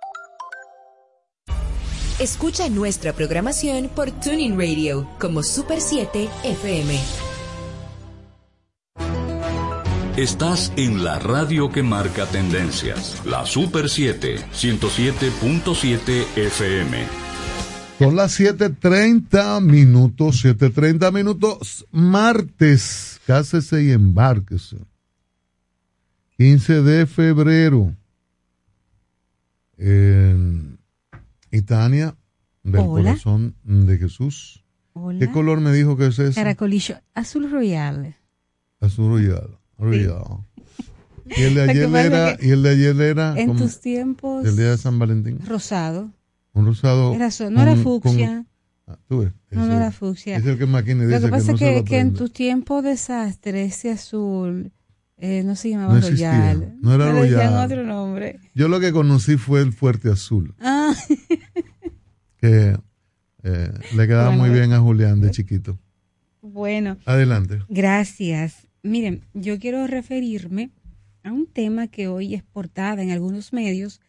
Escucha 2.21 2.69
nuestra 2.69 3.13
programación 3.13 3.89
por 3.89 4.11
Tuning 4.11 4.55
Radio 4.55 5.09
como 5.19 5.41
Super 5.41 5.81
7 5.81 6.29
FM. 6.43 6.99
Estás 10.17 10.71
en 10.75 11.03
la 11.03 11.17
radio 11.17 11.71
que 11.71 11.81
marca 11.81 12.27
tendencias, 12.27 13.25
la 13.25 13.43
Super 13.47 13.89
7, 13.89 14.35
107.7 14.53 16.27
FM. 16.35 17.07
Son 17.97 18.15
las 18.15 18.39
7.30 18.39 19.59
minutos, 19.59 20.45
7.30 20.45 21.11
minutos, 21.11 21.87
martes, 21.89 23.19
cásese 23.25 23.81
y 23.81 23.91
embárquese. 23.93 24.77
15 26.37 26.83
de 26.83 27.07
febrero. 27.07 27.95
En 29.79 30.70
y 31.51 31.61
Tania, 31.63 32.15
del 32.63 32.81
Hola. 32.81 33.11
corazón 33.11 33.55
de 33.63 33.97
Jesús. 33.97 34.63
Hola. 34.93 35.19
¿Qué 35.19 35.29
color 35.31 35.61
me 35.61 35.71
dijo 35.73 35.97
que 35.97 36.07
es 36.07 36.19
ese? 36.19 36.35
Caracolillo, 36.35 36.95
azul 37.13 37.49
royal. 37.51 38.15
Azul 38.79 39.09
royal. 39.09 39.57
royal. 39.77 40.45
Y 41.25 41.43
el 41.43 41.55
de 41.55 41.65
que 41.65 41.71
ayer 41.71 41.95
era, 41.95 42.37
que 42.37 42.47
y 42.47 42.49
el 42.51 42.63
de 42.63 42.69
ayer 42.71 42.99
era 43.01 43.39
En 43.39 43.47
como 43.47 43.59
tus 43.61 43.79
tiempos, 43.79 44.45
el 44.45 44.55
día 44.57 44.71
de 44.71 44.77
San 44.77 44.99
Valentín. 44.99 45.39
rosado. 45.45 46.11
Un 46.53 46.65
rosado. 46.65 47.13
Era 47.13 47.29
no 47.49 47.61
era 47.61 47.73
con- 47.75 47.83
fucsia. 47.83 48.45
con- 48.85 48.93
ah, 48.95 48.99
tú 49.07 49.19
ves, 49.19 49.31
No, 49.51 49.65
no 49.65 49.73
era 49.73 49.91
fucsia. 49.91 50.35
Es 50.37 50.45
el 50.45 50.57
que 50.57 50.67
Lo 51.21 51.21
que 51.27 51.27
pasa 51.31 51.47
no 51.47 51.53
es 51.53 51.59
que, 51.59 51.83
que 51.85 51.99
en 51.99 52.13
tus 52.13 52.33
tiempos 52.33 52.83
desastre, 52.83 53.63
ese 53.65 53.91
azul, 53.91 54.71
eh, 55.21 55.43
no 55.45 55.55
se 55.55 55.69
llamaba 55.69 55.97
existía, 55.99 56.53
royal. 56.53 56.75
no 56.81 56.93
era 56.95 57.11
royal. 57.13 57.65
otro 57.65 57.83
nombre. 57.85 58.39
Yo 58.53 58.67
lo 58.67 58.79
que 58.79 58.91
conocí 58.91 59.37
fue 59.37 59.61
el 59.61 59.71
fuerte 59.71 60.09
azul, 60.09 60.53
Ah, 60.59 60.93
que 62.37 62.77
eh, 63.43 63.71
le 63.95 64.07
quedaba 64.07 64.29
Bueno, 64.29 64.43
muy 64.43 64.49
bien 64.51 64.73
a 64.73 64.79
Julián 64.79 65.21
de 65.21 65.31
chiquito. 65.31 65.79
bueno. 66.41 66.97
Adelante. 67.05 67.59
Gracias. 67.69 68.67
Miren, 68.83 69.21
yo 69.33 69.59
quiero 69.59 69.85
referirme 69.87 70.71
a 71.23 71.31
un 71.31 71.45
tema 71.45 71.87
que 71.87 72.07
hoy 72.07 72.33
es 72.33 72.41
portada 72.43 73.01
en 73.03 73.11
algunos 73.11 73.53
medios, 73.53 74.01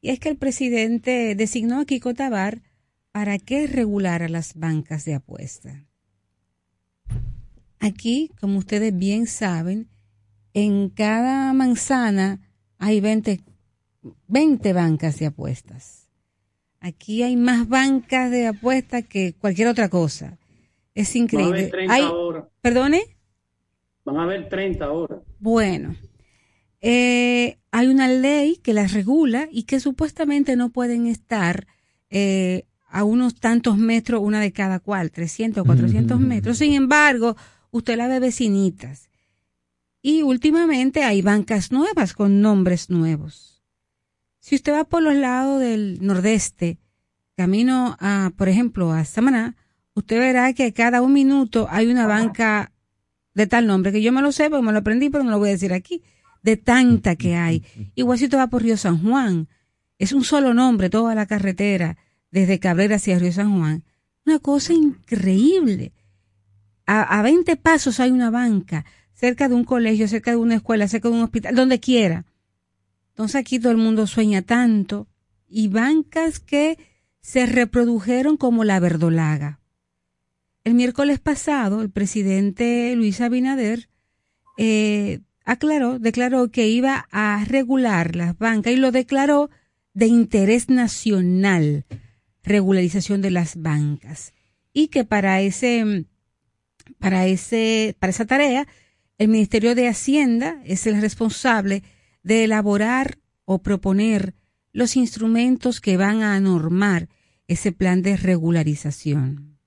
y 0.00 0.08
es 0.10 0.18
que 0.20 0.30
el 0.30 0.36
presidente 0.36 1.34
designó 1.34 1.80
a 1.80 1.84
Kiko 1.84 2.14
Tabar 2.14 2.62
para 3.12 3.38
que 3.38 3.66
regulara 3.66 4.28
las 4.28 4.54
bancas 4.54 5.04
de 5.04 5.14
apuesta. 5.14 5.84
Aquí, 7.78 8.30
como 8.40 8.58
ustedes 8.58 8.96
bien 8.96 9.26
saben, 9.26 9.88
en 10.58 10.88
cada 10.88 11.52
manzana 11.52 12.40
hay 12.78 13.00
20, 13.02 13.42
20 14.26 14.72
bancas 14.72 15.18
de 15.18 15.26
apuestas. 15.26 16.08
Aquí 16.80 17.22
hay 17.22 17.36
más 17.36 17.68
bancas 17.68 18.30
de 18.30 18.46
apuestas 18.46 19.04
que 19.06 19.34
cualquier 19.34 19.68
otra 19.68 19.90
cosa. 19.90 20.38
Es 20.94 21.12
Van 21.12 21.20
a 21.20 21.22
increíble. 21.24 21.58
haber 21.58 21.70
30 21.70 21.94
Hay- 21.94 22.02
ahora. 22.04 22.48
¿Perdone? 22.62 23.02
Van 24.06 24.16
a 24.16 24.22
haber 24.22 24.48
30 24.48 24.86
ahora. 24.86 25.20
Bueno, 25.40 25.94
eh, 26.80 27.58
hay 27.70 27.86
una 27.88 28.08
ley 28.08 28.56
que 28.62 28.72
las 28.72 28.94
regula 28.94 29.48
y 29.52 29.64
que 29.64 29.78
supuestamente 29.78 30.56
no 30.56 30.70
pueden 30.70 31.06
estar 31.06 31.66
eh, 32.08 32.64
a 32.88 33.04
unos 33.04 33.34
tantos 33.34 33.76
metros, 33.76 34.22
una 34.22 34.40
de 34.40 34.52
cada 34.52 34.78
cual, 34.80 35.10
300 35.10 35.62
o 35.62 35.66
400 35.66 36.18
metros. 36.18 36.56
Sin 36.58 36.72
embargo, 36.72 37.36
usted 37.72 37.96
la 37.98 38.08
ve 38.08 38.20
vecinitas. 38.20 39.10
Y 40.02 40.22
últimamente 40.22 41.02
hay 41.02 41.22
bancas 41.22 41.72
nuevas 41.72 42.12
con 42.12 42.40
nombres 42.40 42.90
nuevos. 42.90 43.62
Si 44.40 44.54
usted 44.54 44.72
va 44.72 44.84
por 44.84 45.02
los 45.02 45.16
lados 45.16 45.60
del 45.60 45.98
nordeste, 46.00 46.78
camino 47.36 47.96
a, 47.98 48.30
por 48.36 48.48
ejemplo, 48.48 48.92
a 48.92 49.04
Samaná, 49.04 49.56
usted 49.94 50.18
verá 50.18 50.52
que 50.52 50.72
cada 50.72 51.02
un 51.02 51.12
minuto 51.12 51.66
hay 51.70 51.88
una 51.88 52.06
banca 52.06 52.72
de 53.34 53.46
tal 53.46 53.66
nombre, 53.66 53.92
que 53.92 54.02
yo 54.02 54.12
me 54.12 54.22
lo 54.22 54.32
sé 54.32 54.48
porque 54.48 54.64
me 54.64 54.72
lo 54.72 54.78
aprendí, 54.78 55.10
pero 55.10 55.24
no 55.24 55.30
lo 55.30 55.38
voy 55.38 55.50
a 55.50 55.52
decir 55.52 55.72
aquí, 55.72 56.02
de 56.42 56.56
tanta 56.56 57.16
que 57.16 57.36
hay. 57.36 57.64
Igual 57.94 58.18
si 58.18 58.24
usted 58.24 58.38
va 58.38 58.46
por 58.46 58.62
Río 58.62 58.76
San 58.76 59.02
Juan, 59.02 59.48
es 59.98 60.12
un 60.12 60.24
solo 60.24 60.54
nombre 60.54 60.90
toda 60.90 61.14
la 61.14 61.26
carretera, 61.26 61.96
desde 62.30 62.58
Cabrera 62.58 62.96
hacia 62.96 63.18
Río 63.18 63.32
San 63.32 63.58
Juan. 63.58 63.84
Una 64.24 64.38
cosa 64.38 64.72
increíble. 64.72 65.92
A, 66.86 67.18
a 67.18 67.22
20 67.22 67.56
pasos 67.56 68.00
hay 68.00 68.10
una 68.10 68.30
banca, 68.30 68.84
cerca 69.16 69.48
de 69.48 69.54
un 69.54 69.64
colegio, 69.64 70.06
cerca 70.06 70.30
de 70.30 70.36
una 70.36 70.56
escuela, 70.56 70.86
cerca 70.86 71.08
de 71.08 71.14
un 71.16 71.22
hospital, 71.22 71.54
donde 71.54 71.80
quiera. 71.80 72.26
Entonces 73.08 73.36
aquí 73.36 73.58
todo 73.58 73.72
el 73.72 73.78
mundo 73.78 74.06
sueña 74.06 74.42
tanto. 74.42 75.08
Y 75.48 75.68
bancas 75.68 76.38
que 76.38 76.78
se 77.20 77.46
reprodujeron 77.46 78.36
como 78.36 78.62
la 78.62 78.78
verdolaga. 78.78 79.58
El 80.64 80.74
miércoles 80.74 81.18
pasado, 81.18 81.80
el 81.80 81.90
presidente 81.90 82.94
Luis 82.94 83.20
Abinader 83.20 83.88
eh, 84.58 85.20
aclaró, 85.44 85.98
declaró 85.98 86.50
que 86.50 86.68
iba 86.68 87.06
a 87.10 87.42
regular 87.46 88.16
las 88.16 88.36
bancas 88.36 88.72
y 88.72 88.76
lo 88.76 88.92
declaró 88.92 89.48
de 89.94 90.06
interés 90.06 90.68
nacional, 90.68 91.86
regularización 92.42 93.22
de 93.22 93.30
las 93.30 93.56
bancas. 93.62 94.34
Y 94.72 94.88
que 94.88 95.04
para 95.04 95.40
ese, 95.40 96.04
para 96.98 97.26
ese, 97.26 97.96
para 97.98 98.10
esa 98.10 98.26
tarea, 98.26 98.66
el 99.18 99.28
Ministerio 99.28 99.74
de 99.74 99.88
Hacienda 99.88 100.60
es 100.64 100.86
el 100.86 101.00
responsable 101.00 101.82
de 102.22 102.44
elaborar 102.44 103.18
o 103.44 103.62
proponer 103.62 104.34
los 104.72 104.96
instrumentos 104.96 105.80
que 105.80 105.96
van 105.96 106.22
a 106.22 106.38
normar 106.40 107.08
ese 107.48 107.72
plan 107.72 108.02
de 108.02 108.16
regularización. 108.16 109.58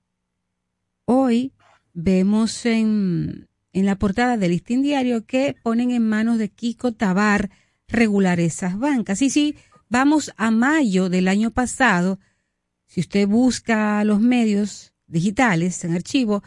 Hoy 1.05 1.53
vemos 1.93 2.65
en, 2.65 3.47
en 3.73 3.85
la 3.85 3.97
portada 3.97 4.37
del 4.37 4.51
listín 4.51 4.83
diario 4.83 5.25
que 5.25 5.55
ponen 5.63 5.91
en 5.91 6.07
manos 6.07 6.37
de 6.37 6.49
Kiko 6.49 6.93
Tabar 6.93 7.49
regular 7.87 8.39
esas 8.39 8.77
bancas. 8.77 9.21
Y 9.21 9.31
sí, 9.31 9.55
vamos 9.89 10.31
a 10.37 10.51
mayo 10.51 11.09
del 11.09 11.27
año 11.27 11.51
pasado, 11.51 12.19
si 12.85 12.99
usted 12.99 13.27
busca 13.27 14.03
los 14.03 14.19
medios 14.19 14.93
digitales 15.07 15.83
en 15.83 15.95
archivo, 15.95 16.43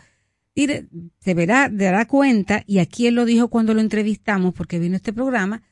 se 0.54 1.34
verá, 1.34 1.68
dará 1.70 2.06
cuenta, 2.06 2.62
y 2.66 2.78
aquí 2.78 3.06
él 3.06 3.14
lo 3.14 3.24
dijo 3.24 3.48
cuando 3.48 3.74
lo 3.74 3.80
entrevistamos, 3.80 4.54
porque 4.54 4.78
vino 4.78 4.96
este 4.96 5.12
programa, 5.12 5.62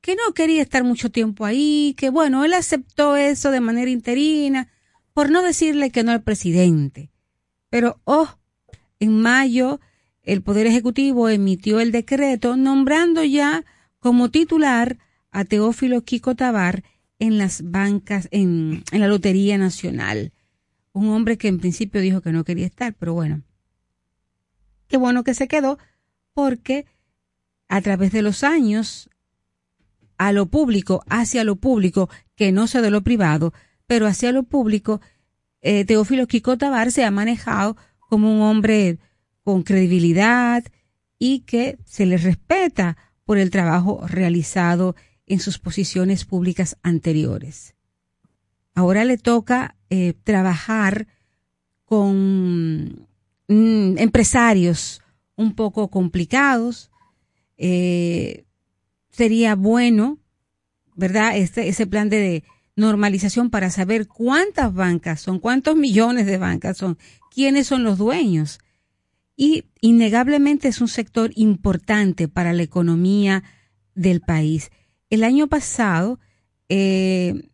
que 0.00 0.14
no 0.16 0.34
quería 0.34 0.62
estar 0.62 0.84
mucho 0.84 1.10
tiempo 1.10 1.44
ahí, 1.44 1.94
que 1.96 2.10
bueno, 2.10 2.44
él 2.44 2.54
aceptó 2.54 3.16
eso 3.16 3.50
de 3.50 3.60
manera 3.60 3.90
interina, 3.90 4.68
por 5.12 5.30
no 5.30 5.42
decirle 5.42 5.90
que 5.90 6.02
no 6.02 6.12
al 6.12 6.22
presidente. 6.22 7.10
Pero, 7.68 8.00
oh, 8.04 8.28
en 8.98 9.20
mayo 9.20 9.80
el 10.22 10.42
Poder 10.42 10.66
Ejecutivo 10.66 11.28
emitió 11.28 11.80
el 11.80 11.92
decreto 11.92 12.56
nombrando 12.56 13.24
ya 13.24 13.64
como 13.98 14.30
titular 14.30 14.98
a 15.30 15.44
Teófilo 15.44 16.02
Kiko 16.02 16.34
Tabar 16.34 16.84
en 17.18 17.38
las 17.38 17.62
bancas, 17.70 18.28
en, 18.30 18.84
en 18.92 19.00
la 19.00 19.08
Lotería 19.08 19.58
Nacional. 19.58 20.32
Un 20.92 21.08
hombre 21.08 21.38
que 21.38 21.48
en 21.48 21.58
principio 21.58 22.00
dijo 22.00 22.20
que 22.20 22.32
no 22.32 22.44
quería 22.44 22.66
estar, 22.66 22.94
pero 22.94 23.14
bueno. 23.14 23.42
Qué 24.92 24.98
bueno 24.98 25.24
que 25.24 25.32
se 25.32 25.48
quedó 25.48 25.78
porque 26.34 26.84
a 27.66 27.80
través 27.80 28.12
de 28.12 28.20
los 28.20 28.44
años, 28.44 29.08
a 30.18 30.32
lo 30.32 30.44
público, 30.50 31.02
hacia 31.08 31.44
lo 31.44 31.56
público, 31.56 32.10
que 32.36 32.52
no 32.52 32.66
sea 32.66 32.82
de 32.82 32.90
lo 32.90 33.00
privado, 33.00 33.54
pero 33.86 34.06
hacia 34.06 34.32
lo 34.32 34.42
público, 34.42 35.00
eh, 35.62 35.86
Teófilo 35.86 36.26
Kiko 36.26 36.58
Tabar 36.58 36.92
se 36.92 37.06
ha 37.06 37.10
manejado 37.10 37.78
como 38.00 38.30
un 38.30 38.42
hombre 38.42 38.98
con 39.44 39.62
credibilidad 39.62 40.62
y 41.18 41.40
que 41.40 41.78
se 41.86 42.04
le 42.04 42.18
respeta 42.18 42.98
por 43.24 43.38
el 43.38 43.48
trabajo 43.48 44.06
realizado 44.06 44.94
en 45.24 45.40
sus 45.40 45.58
posiciones 45.58 46.26
públicas 46.26 46.76
anteriores. 46.82 47.76
Ahora 48.74 49.06
le 49.06 49.16
toca 49.16 49.74
eh, 49.88 50.12
trabajar 50.22 51.06
con 51.86 53.08
mm, 53.52 53.98
empresarios, 53.98 55.02
un 55.36 55.54
poco 55.54 55.88
complicados. 55.88 56.90
Eh, 57.56 58.44
sería 59.10 59.54
bueno, 59.54 60.18
¿verdad? 60.94 61.36
Este, 61.36 61.68
ese 61.68 61.86
plan 61.86 62.08
de 62.08 62.44
normalización 62.76 63.50
para 63.50 63.70
saber 63.70 64.08
cuántas 64.08 64.72
bancas 64.72 65.20
son, 65.20 65.38
cuántos 65.38 65.76
millones 65.76 66.26
de 66.26 66.38
bancas 66.38 66.78
son, 66.78 66.98
quiénes 67.30 67.66
son 67.66 67.84
los 67.84 67.98
dueños. 67.98 68.58
Y 69.36 69.64
innegablemente 69.80 70.68
es 70.68 70.80
un 70.80 70.88
sector 70.88 71.30
importante 71.34 72.28
para 72.28 72.52
la 72.52 72.62
economía 72.62 73.42
del 73.94 74.20
país. 74.20 74.70
El 75.10 75.24
año 75.24 75.48
pasado, 75.48 76.18
eh, 76.68 77.50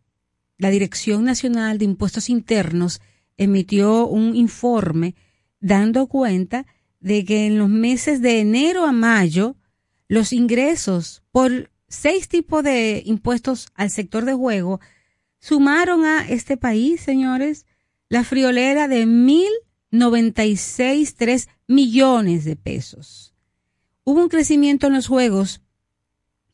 la 0.57 0.69
Dirección 0.69 1.23
Nacional 1.23 1.77
de 1.77 1.85
Impuestos 1.85 2.29
Internos 2.29 3.01
emitió 3.37 4.07
un 4.07 4.35
informe 4.35 5.15
dando 5.59 6.07
cuenta 6.07 6.65
de 6.99 7.25
que 7.25 7.47
en 7.47 7.57
los 7.57 7.69
meses 7.69 8.21
de 8.21 8.39
enero 8.39 8.85
a 8.85 8.91
mayo, 8.91 9.55
los 10.07 10.33
ingresos 10.33 11.23
por 11.31 11.71
seis 11.87 12.27
tipos 12.27 12.63
de 12.63 13.01
impuestos 13.05 13.69
al 13.75 13.89
sector 13.89 14.25
de 14.25 14.33
juego 14.33 14.79
sumaron 15.39 16.05
a 16.05 16.27
este 16.27 16.57
país, 16.57 17.01
señores, 17.01 17.65
la 18.09 18.23
friolera 18.23 18.87
de 18.87 19.05
mil 19.05 19.49
noventa 19.91 20.45
y 20.45 20.55
seis 20.57 21.15
tres 21.15 21.49
millones 21.67 22.45
de 22.45 22.55
pesos. 22.55 23.33
Hubo 24.03 24.21
un 24.21 24.29
crecimiento 24.29 24.87
en 24.87 24.93
los 24.93 25.07
juegos 25.07 25.61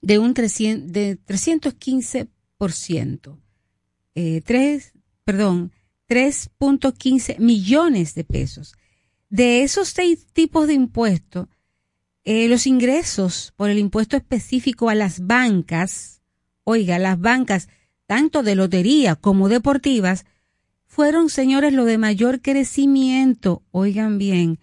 de 0.01 0.19
un 0.19 0.33
300, 0.33 0.91
de 0.91 1.17
315%. 1.25 3.37
Eh, 4.13 4.41
tres, 4.45 4.93
perdón, 5.23 5.71
3.15 6.07 7.39
millones 7.39 8.13
de 8.13 8.23
pesos. 8.23 8.75
De 9.29 9.63
esos 9.63 9.89
seis 9.89 10.27
tipos 10.33 10.67
de 10.67 10.73
impuestos, 10.73 11.47
eh, 12.23 12.47
los 12.47 12.67
ingresos 12.67 13.53
por 13.55 13.69
el 13.69 13.79
impuesto 13.79 14.17
específico 14.17 14.89
a 14.89 14.95
las 14.95 15.25
bancas, 15.25 16.21
oiga, 16.63 16.99
las 16.99 17.19
bancas, 17.19 17.69
tanto 18.07 18.43
de 18.43 18.55
lotería 18.55 19.15
como 19.15 19.49
deportivas, 19.49 20.25
fueron, 20.85 21.29
señores, 21.29 21.73
lo 21.73 21.85
de 21.85 21.97
mayor 21.97 22.41
crecimiento, 22.41 23.63
oigan 23.71 24.17
bien, 24.17 24.59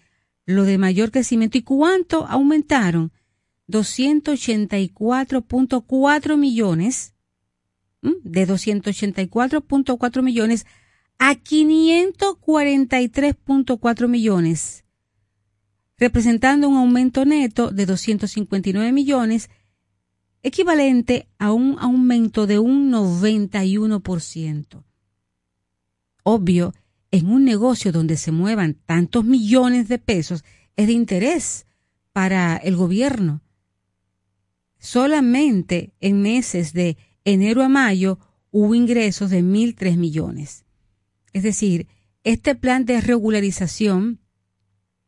lo 0.46 0.64
de 0.64 0.78
mayor 0.78 1.10
crecimiento. 1.10 1.58
¿Y 1.58 1.62
cuánto 1.62 2.26
aumentaron? 2.26 3.12
284.4 3.68 6.36
millones, 6.36 7.14
de 8.02 8.48
284.4 8.48 10.22
millones 10.22 10.66
a 11.24 11.36
543.4 11.36 14.08
millones, 14.08 14.84
representando 15.96 16.68
un 16.68 16.76
aumento 16.76 17.24
neto 17.24 17.70
de 17.70 17.86
259 17.86 18.90
millones, 18.90 19.48
equivalente 20.42 21.28
a 21.38 21.52
un 21.52 21.76
aumento 21.78 22.48
de 22.48 22.58
un 22.58 22.90
91%. 22.90 24.82
Obvio, 26.24 26.74
en 27.12 27.30
un 27.30 27.44
negocio 27.44 27.92
donde 27.92 28.16
se 28.16 28.32
muevan 28.32 28.74
tantos 28.74 29.24
millones 29.24 29.86
de 29.86 29.98
pesos, 29.98 30.42
es 30.74 30.88
de 30.88 30.92
interés 30.92 31.68
para 32.12 32.56
el 32.56 32.74
gobierno. 32.74 33.42
Solamente 34.80 35.92
en 36.00 36.20
meses 36.20 36.72
de 36.72 36.96
enero 37.24 37.62
a 37.62 37.68
mayo 37.68 38.18
hubo 38.50 38.74
ingresos 38.74 39.30
de 39.30 39.44
1.003 39.44 39.96
millones. 39.96 40.61
Es 41.32 41.42
decir, 41.42 41.86
este 42.24 42.54
plan 42.54 42.84
de 42.84 43.00
regularización, 43.00 44.20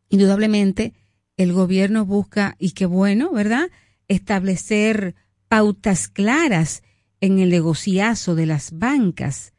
indudablemente, 0.09 0.95
el 1.37 1.53
gobierno 1.53 2.05
busca, 2.07 2.57
y 2.59 2.73
qué 2.73 2.87
bueno, 2.87 3.33
¿verdad?, 3.33 3.71
establecer 4.09 5.15
pautas 5.49 6.09
claras 6.09 6.83
en 7.21 7.39
el 7.39 7.51
negociazo 7.51 8.35
de 8.35 8.47
las 8.47 8.79
bancas, 8.79 9.53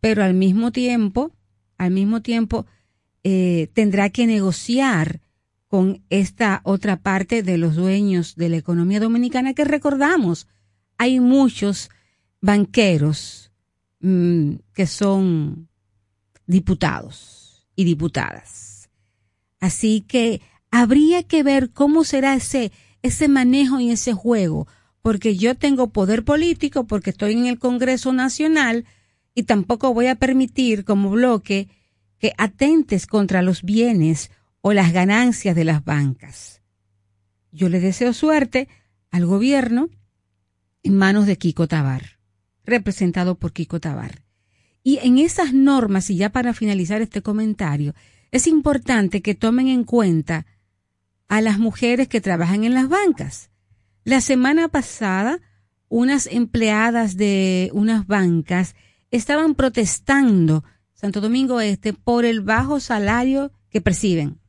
pero 0.00 0.24
al 0.24 0.34
mismo 0.34 0.72
tiempo, 0.72 1.32
al 1.78 1.92
mismo 1.92 2.22
tiempo, 2.22 2.66
eh, 3.24 3.68
tendrá 3.72 4.10
que 4.10 4.26
negociar 4.26 5.20
con 5.68 6.02
esta 6.10 6.60
otra 6.64 7.00
parte 7.00 7.42
de 7.42 7.56
los 7.56 7.76
dueños 7.76 8.36
de 8.36 8.48
la 8.50 8.58
economía 8.58 9.00
dominicana 9.00 9.54
que 9.54 9.64
recordamos, 9.64 10.48
hay 10.98 11.18
muchos 11.18 11.88
banqueros 12.40 13.52
mm, 14.00 14.56
que 14.74 14.86
son 14.86 15.68
diputados 16.46 17.66
y 17.76 17.84
diputadas. 17.84 18.90
Así 19.60 20.00
que 20.02 20.40
habría 20.70 21.22
que 21.22 21.42
ver 21.42 21.70
cómo 21.70 22.04
será 22.04 22.34
ese, 22.34 22.72
ese 23.02 23.28
manejo 23.28 23.80
y 23.80 23.90
ese 23.90 24.12
juego, 24.12 24.66
porque 25.02 25.36
yo 25.36 25.56
tengo 25.56 25.90
poder 25.90 26.24
político, 26.24 26.86
porque 26.86 27.10
estoy 27.10 27.32
en 27.32 27.46
el 27.46 27.58
Congreso 27.58 28.12
Nacional 28.12 28.86
y 29.34 29.44
tampoco 29.44 29.94
voy 29.94 30.06
a 30.06 30.16
permitir 30.16 30.84
como 30.84 31.10
bloque 31.10 31.68
que 32.18 32.32
atentes 32.38 33.06
contra 33.06 33.42
los 33.42 33.62
bienes 33.62 34.30
o 34.60 34.72
las 34.72 34.92
ganancias 34.92 35.56
de 35.56 35.64
las 35.64 35.84
bancas. 35.84 36.62
Yo 37.50 37.68
le 37.68 37.80
deseo 37.80 38.12
suerte 38.12 38.68
al 39.10 39.26
gobierno 39.26 39.90
en 40.82 40.96
manos 40.96 41.26
de 41.26 41.36
Kiko 41.36 41.68
Tabar, 41.68 42.18
representado 42.64 43.38
por 43.38 43.52
Kiko 43.52 43.80
Tabar. 43.80 44.21
Y 44.82 44.98
en 44.98 45.18
esas 45.18 45.52
normas, 45.52 46.10
y 46.10 46.16
ya 46.16 46.30
para 46.30 46.54
finalizar 46.54 47.02
este 47.02 47.22
comentario, 47.22 47.94
es 48.30 48.46
importante 48.46 49.22
que 49.22 49.34
tomen 49.34 49.68
en 49.68 49.84
cuenta 49.84 50.46
a 51.28 51.40
las 51.40 51.58
mujeres 51.58 52.08
que 52.08 52.20
trabajan 52.20 52.64
en 52.64 52.74
las 52.74 52.88
bancas. 52.88 53.50
La 54.04 54.20
semana 54.20 54.68
pasada, 54.68 55.40
unas 55.88 56.26
empleadas 56.26 57.16
de 57.16 57.70
unas 57.72 58.06
bancas 58.06 58.74
estaban 59.10 59.54
protestando 59.54 60.64
Santo 60.94 61.20
Domingo 61.20 61.60
Este 61.60 61.92
por 61.92 62.24
el 62.24 62.40
bajo 62.40 62.80
salario 62.80 63.52
que 63.70 63.80
perciben. 63.80 64.40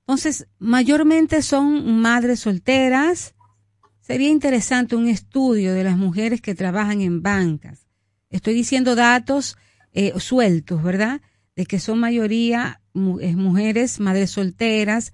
Entonces, 0.00 0.48
mayormente 0.58 1.42
son 1.42 2.00
madres 2.00 2.40
solteras. 2.40 3.34
Sería 4.00 4.28
interesante 4.28 4.96
un 4.96 5.08
estudio 5.08 5.72
de 5.72 5.84
las 5.84 5.96
mujeres 5.96 6.40
que 6.40 6.54
trabajan 6.54 7.00
en 7.00 7.22
bancas 7.22 7.89
Estoy 8.30 8.54
diciendo 8.54 8.94
datos 8.94 9.58
eh, 9.92 10.12
sueltos, 10.18 10.82
¿verdad? 10.82 11.20
De 11.56 11.66
que 11.66 11.80
son 11.80 11.98
mayoría 11.98 12.80
mujeres, 12.92 14.00
madres 14.00 14.30
solteras, 14.30 15.12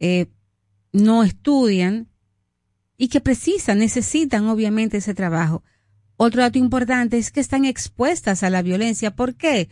eh, 0.00 0.26
no 0.92 1.24
estudian 1.24 2.08
y 2.96 3.08
que 3.08 3.20
precisan, 3.20 3.78
necesitan 3.78 4.46
obviamente 4.46 4.98
ese 4.98 5.14
trabajo. 5.14 5.62
Otro 6.16 6.42
dato 6.42 6.58
importante 6.58 7.18
es 7.18 7.30
que 7.30 7.40
están 7.40 7.64
expuestas 7.64 8.42
a 8.42 8.50
la 8.50 8.62
violencia. 8.62 9.14
¿Por 9.14 9.34
qué? 9.36 9.68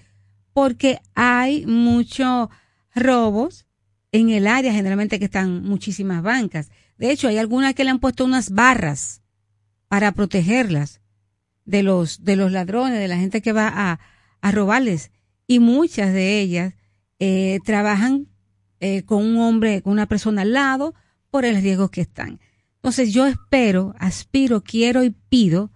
Porque 0.52 1.00
hay 1.14 1.66
muchos 1.66 2.48
robos 2.94 3.66
en 4.12 4.30
el 4.30 4.46
área, 4.46 4.72
generalmente 4.72 5.18
que 5.18 5.24
están 5.24 5.62
muchísimas 5.64 6.22
bancas. 6.22 6.70
De 6.98 7.10
hecho, 7.10 7.28
hay 7.28 7.38
algunas 7.38 7.74
que 7.74 7.84
le 7.84 7.90
han 7.90 7.98
puesto 7.98 8.24
unas 8.24 8.50
barras 8.50 9.22
para 9.88 10.12
protegerlas 10.12 11.00
de 11.66 11.82
los, 11.82 12.24
de 12.24 12.36
los 12.36 12.50
ladrones, 12.50 12.98
de 12.98 13.08
la 13.08 13.18
gente 13.18 13.42
que 13.42 13.52
va 13.52 13.68
a, 13.68 14.00
a 14.40 14.50
robarles. 14.52 15.10
Y 15.46 15.58
muchas 15.58 16.12
de 16.12 16.40
ellas 16.40 16.74
eh, 17.18 17.58
trabajan 17.64 18.28
eh, 18.80 19.02
con 19.02 19.24
un 19.24 19.38
hombre, 19.38 19.82
con 19.82 19.92
una 19.92 20.06
persona 20.06 20.42
al 20.42 20.52
lado, 20.52 20.94
por 21.30 21.44
el 21.44 21.60
riesgo 21.60 21.90
que 21.90 22.00
están. 22.00 22.40
Entonces 22.76 23.12
yo 23.12 23.26
espero, 23.26 23.94
aspiro, 23.98 24.62
quiero 24.62 25.04
y 25.04 25.10
pido, 25.10 25.70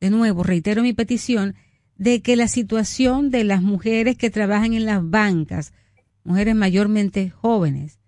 de 0.00 0.10
nuevo, 0.10 0.42
reitero 0.42 0.82
mi 0.82 0.92
petición, 0.92 1.54
de 1.96 2.22
que 2.22 2.36
la 2.36 2.48
situación 2.48 3.30
de 3.30 3.44
las 3.44 3.62
mujeres 3.62 4.16
que 4.16 4.30
trabajan 4.30 4.74
en 4.74 4.84
las 4.84 5.08
bancas, 5.08 5.72
mujeres 6.22 6.54
mayormente 6.54 7.30
jóvenes, 7.30 7.98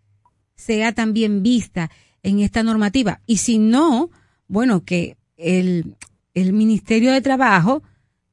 sea 0.55 0.93
también 0.93 1.43
vista 1.43 1.91
en 2.23 2.41
esta 2.41 2.63
normativa. 2.63 3.21
Y 3.27 3.39
si 3.39 3.59
no, 3.59 4.11
bueno, 4.49 4.85
que 4.85 5.17
el, 5.37 5.97
el 6.37 6.53
Ministerio 6.53 7.13
de 7.13 7.23
Trabajo 7.23 7.83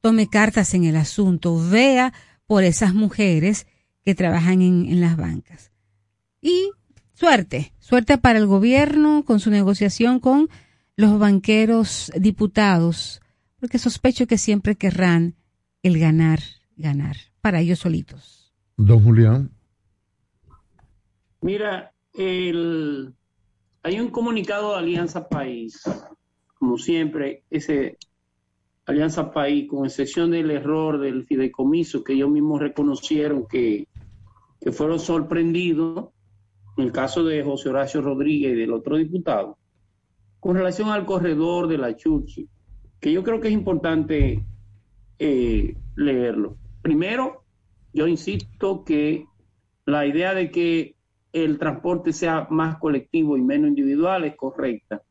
tome 0.02 0.28
cartas 0.28 0.74
en 0.74 0.84
el 0.84 0.94
asunto, 0.94 1.56
vea 1.70 2.12
por 2.46 2.62
esas 2.62 2.92
mujeres 2.92 3.66
que 4.04 4.14
trabajan 4.14 4.60
en, 4.60 5.00
las 5.00 5.16
bancas. 5.16 5.72
Y 6.42 6.70
suerte, 7.14 7.72
suerte 7.78 8.18
para 8.18 8.38
el 8.38 8.46
gobierno 8.46 9.24
con 9.24 9.40
su 9.40 9.50
negociación 9.50 10.20
con 10.20 10.50
los 10.96 11.18
banqueros 11.18 12.12
diputados, 12.14 13.22
porque 13.58 13.78
sospecho 13.78 14.26
que 14.26 14.36
siempre 14.36 14.76
querrán 14.76 15.36
el 15.82 15.98
ganar, 15.98 16.40
ganar, 16.76 17.16
para 17.40 17.60
ellos 17.60 17.78
solitos. 17.78 18.52
Don 18.76 19.02
Julián. 19.02 19.50
Mira, 21.40 21.94
el, 22.12 23.14
hay 23.82 23.98
un 23.98 24.10
comunicado 24.10 24.72
de 24.72 24.78
Alianza 24.80 25.26
País 25.26 25.82
como 26.64 26.78
siempre, 26.78 27.42
ese 27.50 27.98
Alianza 28.86 29.30
País, 29.30 29.68
con 29.68 29.84
excepción 29.84 30.30
del 30.30 30.50
error 30.50 30.98
del 30.98 31.26
fideicomiso 31.26 32.02
que 32.02 32.14
ellos 32.14 32.30
mismos 32.30 32.58
reconocieron 32.58 33.46
que, 33.46 33.86
fueron 34.72 34.98
sorprendidos, 34.98 36.08
en 36.78 36.84
el 36.84 36.90
caso 36.92 37.22
de 37.22 37.44
José 37.44 37.68
Horacio 37.68 38.00
Rodríguez 38.00 38.54
y 38.54 38.60
del 38.60 38.72
otro 38.72 38.96
diputado, 38.96 39.58
con 40.40 40.56
relación 40.56 40.88
al 40.88 41.04
corredor 41.04 41.68
de 41.68 41.76
la 41.76 41.94
Churchi, 41.94 42.48
que 42.98 43.12
yo 43.12 43.22
creo 43.22 43.42
que 43.42 43.48
es 43.48 43.54
importante 43.54 44.42
eh, 45.18 45.76
leerlo. 45.96 46.56
Primero, 46.80 47.44
yo 47.92 48.08
insisto 48.08 48.84
que 48.84 49.26
la 49.84 50.06
idea 50.06 50.32
de 50.32 50.50
que 50.50 50.96
el 51.34 51.58
transporte 51.58 52.14
sea 52.14 52.46
más 52.48 52.78
colectivo 52.78 53.36
y 53.36 53.42
menos 53.42 53.68
individual 53.68 54.24
es 54.24 54.34
correcta. 54.34 55.02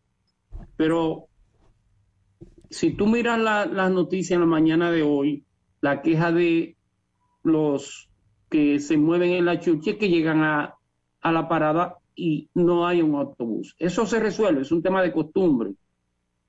Pero 0.75 1.27
si 2.73 2.91
tú 2.91 3.07
miras 3.07 3.39
la, 3.39 3.65
las 3.65 3.91
noticias 3.91 4.31
en 4.31 4.41
la 4.41 4.47
mañana 4.47 4.91
de 4.91 5.03
hoy, 5.03 5.45
la 5.79 6.01
queja 6.01 6.31
de 6.31 6.75
los 7.43 8.09
que 8.49 8.79
se 8.79 8.97
mueven 8.97 9.31
en 9.31 9.45
la 9.45 9.59
chucha 9.59 9.91
es 9.91 9.97
que 9.97 10.09
llegan 10.09 10.41
a, 10.43 10.75
a 11.21 11.31
la 11.31 11.47
parada 11.47 11.97
y 12.15 12.49
no 12.53 12.87
hay 12.87 13.01
un 13.01 13.15
autobús. 13.15 13.75
Eso 13.77 14.05
se 14.05 14.19
resuelve, 14.19 14.61
es 14.61 14.71
un 14.71 14.81
tema 14.81 15.01
de 15.01 15.11
costumbre. 15.11 15.73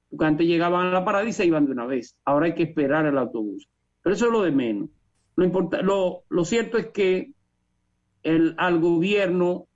Porque 0.09 0.25
antes 0.25 0.47
llegaban 0.47 0.87
a 0.87 0.93
la 0.93 1.05
parada 1.05 1.29
y 1.29 1.33
se 1.33 1.47
iban 1.47 1.67
de 1.67 1.73
una 1.73 1.87
vez. 1.87 2.17
Ahora 2.25 2.47
hay 2.47 2.55
que 2.55 2.63
esperar 2.63 3.05
el 3.07 3.19
autobús. 3.19 3.69
Pero 4.03 4.15
eso 4.15 4.27
es 4.27 4.33
lo 4.33 4.43
de 4.43 4.53
menos. 4.53 4.89
Lo, 5.37 5.45
importa, 5.45 5.83
lo, 5.83 6.23
lo 6.29 6.45
cierto 6.45 6.79
es 6.79 6.89
que 6.89 7.33
el, 8.23 8.55
al 8.57 8.81
gobierno 8.81 9.67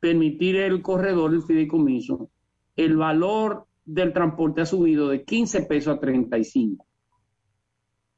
permitir 0.00 0.56
el 0.56 0.82
corredor, 0.82 1.34
el 1.34 1.42
fideicomiso, 1.42 2.30
el 2.76 2.96
valor 2.96 3.66
del 3.86 4.12
transporte 4.12 4.62
ha 4.62 4.66
subido 4.66 5.08
de 5.08 5.24
15 5.24 5.62
pesos 5.62 5.96
a 5.96 6.00
35. 6.00 6.84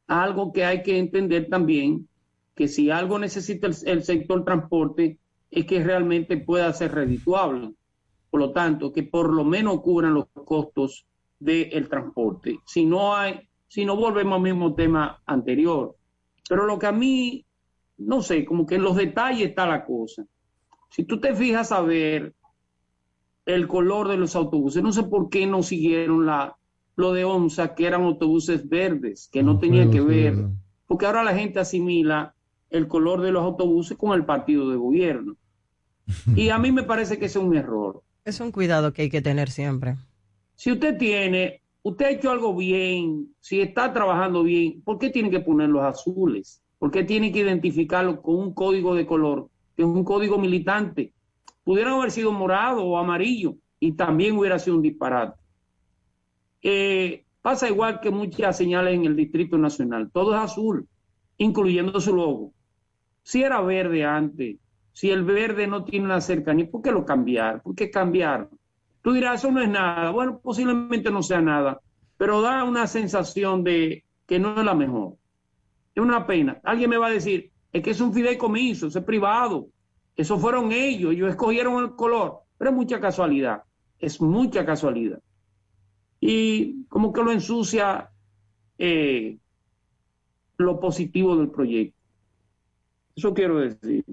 Algo 0.09 0.53
que 0.53 0.65
hay 0.65 0.83
que 0.83 0.99
entender 0.99 1.49
también, 1.49 2.09
que 2.55 2.67
si 2.67 2.91
algo 2.91 3.19
necesita 3.19 3.69
el, 3.69 4.03
sector 4.03 4.45
transporte, 4.45 5.19
es 5.51 5.67
que 5.67 5.85
realmente 5.85 6.39
pueda 6.39 6.73
ser 6.73 6.93
redituable. 6.93 7.73
Por 8.31 8.41
lo 8.41 8.53
tanto, 8.53 8.93
que 8.93 9.03
por 9.03 9.33
lo 9.33 9.45
menos 9.45 9.81
cubran 9.83 10.15
los 10.15 10.27
costos 10.33 11.07
del 11.39 11.89
transporte. 11.89 12.59
Si 12.67 12.85
no 12.85 13.15
hay, 13.15 13.41
si 13.69 13.85
no 13.85 13.97
volvemos 13.97 14.37
al 14.37 14.43
mismo 14.43 14.75
tema 14.75 15.23
anterior. 15.27 15.97
Pero 16.49 16.67
lo 16.67 16.79
que 16.79 16.87
a 16.87 16.93
mí, 16.93 17.45
no 17.99 18.23
sé, 18.23 18.45
como 18.47 18.67
que 18.67 18.77
en 18.77 18.83
los 18.83 18.97
detalles 18.97 19.51
está 19.51 19.67
la 19.67 19.85
cosa. 19.85 20.25
Si 20.91 21.05
tú 21.05 21.21
te 21.21 21.35
fijas 21.35 21.71
a 21.71 21.83
ver 21.83 22.35
el 23.49 23.67
color 23.67 24.09
de 24.09 24.19
los 24.19 24.37
autobuses, 24.37 24.83
no 24.83 24.93
sé 24.93 25.05
por 25.05 25.31
qué 25.31 25.47
no 25.47 25.63
siguieron 25.63 26.27
la, 26.27 26.59
lo 26.97 27.15
de 27.15 27.25
ONSA, 27.25 27.75
que 27.75 27.87
eran 27.87 28.03
autobuses 28.03 28.69
verdes, 28.69 29.31
que 29.33 29.43
no, 29.43 29.55
no 29.55 29.59
tenían 29.59 29.91
que 29.91 30.03
ver, 30.03 30.37
porque 30.87 31.07
ahora 31.07 31.25
la 31.25 31.35
gente 31.35 31.59
asimila 31.59 32.35
el 32.69 32.87
color 32.89 33.23
de 33.23 33.33
los 33.33 33.43
autobuses 33.43 33.97
con 33.97 34.13
el 34.13 34.27
partido 34.27 34.69
de 34.69 34.77
gobierno. 34.77 35.35
Y 36.37 36.51
a 36.51 36.59
mí 36.59 36.73
me 36.73 36.83
parece 36.83 37.19
que 37.19 37.25
ese 37.25 37.39
es 37.39 37.45
un 37.45 37.57
error. 37.57 38.03
Es 38.27 38.39
un 38.41 38.53
cuidado 38.53 38.93
que 38.93 39.03
hay 39.03 39.09
que 39.09 39.23
tener 39.23 39.51
siempre. 39.51 39.97
Si 40.55 40.71
usted 40.71 40.99
tiene, 40.99 41.63
usted 41.83 42.05
ha 42.05 42.11
hecho 42.11 42.31
algo 42.31 42.55
bien, 42.55 43.35
si 43.41 43.63
está 43.63 43.95
trabajando 43.95 44.43
bien, 44.43 44.83
¿por 44.83 44.99
qué 44.99 45.09
tiene 45.09 45.31
que 45.31 45.41
poner 45.41 45.71
los 45.71 45.85
azules? 45.85 46.61
¿Por 46.79 46.91
qué 46.91 47.03
tiene 47.03 47.33
que 47.33 47.41
identificarlo 47.41 48.21
con 48.21 48.37
un 48.37 48.53
código 48.53 48.95
de 48.95 49.07
color, 49.07 49.49
que 49.75 49.85
es 49.85 49.89
un 49.89 50.05
código 50.05 50.37
militante? 50.37 51.15
Pudieran 51.69 51.93
haber 51.93 52.11
sido 52.11 52.33
morado 52.33 52.83
o 52.83 52.97
amarillo 52.97 53.57
y 53.79 53.93
también 53.93 54.39
hubiera 54.39 54.59
sido 54.59 54.77
un 54.77 54.83
disparate. 54.83 55.39
Eh, 56.63 57.27
pasa 57.43 57.69
igual 57.69 58.01
que 58.01 58.11
muchas 58.11 58.57
señales 58.57 58.95
en 58.95 59.05
el 59.05 59.15
Distrito 59.15 59.59
Nacional, 59.59 60.11
todo 60.11 60.35
es 60.35 60.41
azul, 60.41 60.89
incluyendo 61.37 62.01
su 62.01 62.17
logo. 62.17 62.55
Si 63.23 63.43
era 63.43 63.61
verde 63.61 64.03
antes, 64.03 64.57
si 64.93 65.11
el 65.11 65.25
verde 65.25 65.67
no 65.67 65.85
tiene 65.85 66.07
una 66.07 66.23
cercanía, 66.23 66.71
¿por 66.71 66.81
qué 66.81 66.91
lo 66.91 67.05
cambiar? 67.05 67.61
¿Por 67.61 67.75
qué 67.75 67.91
cambiar? 67.91 68.49
Tú 69.03 69.13
dirás, 69.13 69.45
eso 69.45 69.53
no 69.53 69.61
es 69.61 69.69
nada. 69.69 70.11
Bueno, 70.11 70.41
posiblemente 70.43 71.11
no 71.11 71.23
sea 71.23 71.43
nada, 71.43 71.83
pero 72.17 72.41
da 72.41 72.65
una 72.65 72.87
sensación 72.87 73.63
de 73.63 74.05
que 74.27 74.39
no 74.39 74.59
es 74.59 74.65
la 74.65 74.75
mejor. 74.75 75.17
Es 75.95 76.03
una 76.03 76.27
pena. 76.27 76.63
Alguien 76.65 76.89
me 76.89 76.97
va 76.97 77.09
a 77.09 77.11
decir, 77.11 77.51
es 77.75 77.83
que 77.83 77.91
es 77.91 78.01
un 78.01 78.15
fideicomiso, 78.15 78.87
es 78.87 78.97
privado. 79.01 79.69
Eso 80.19 80.37
fueron 80.37 80.73
ellos, 80.73 81.13
ellos 81.13 81.31
escogieron 81.31 81.81
el 81.81 81.95
color, 81.95 82.41
pero 82.59 82.73
es 82.73 82.77
mucha 82.77 83.01
casualidad, 83.01 83.63
es 84.01 84.21
mucha 84.21 84.67
casualidad. 84.67 85.23
Y 86.21 86.87
como 86.87 87.13
que 87.13 87.23
lo 87.23 87.31
ensucia 87.31 88.11
eh, 88.79 89.39
lo 90.57 90.81
positivo 90.81 91.37
del 91.37 91.51
proyecto. 91.53 91.97
Eso 93.15 93.33
quiero 93.33 93.61
decir. 93.61 94.05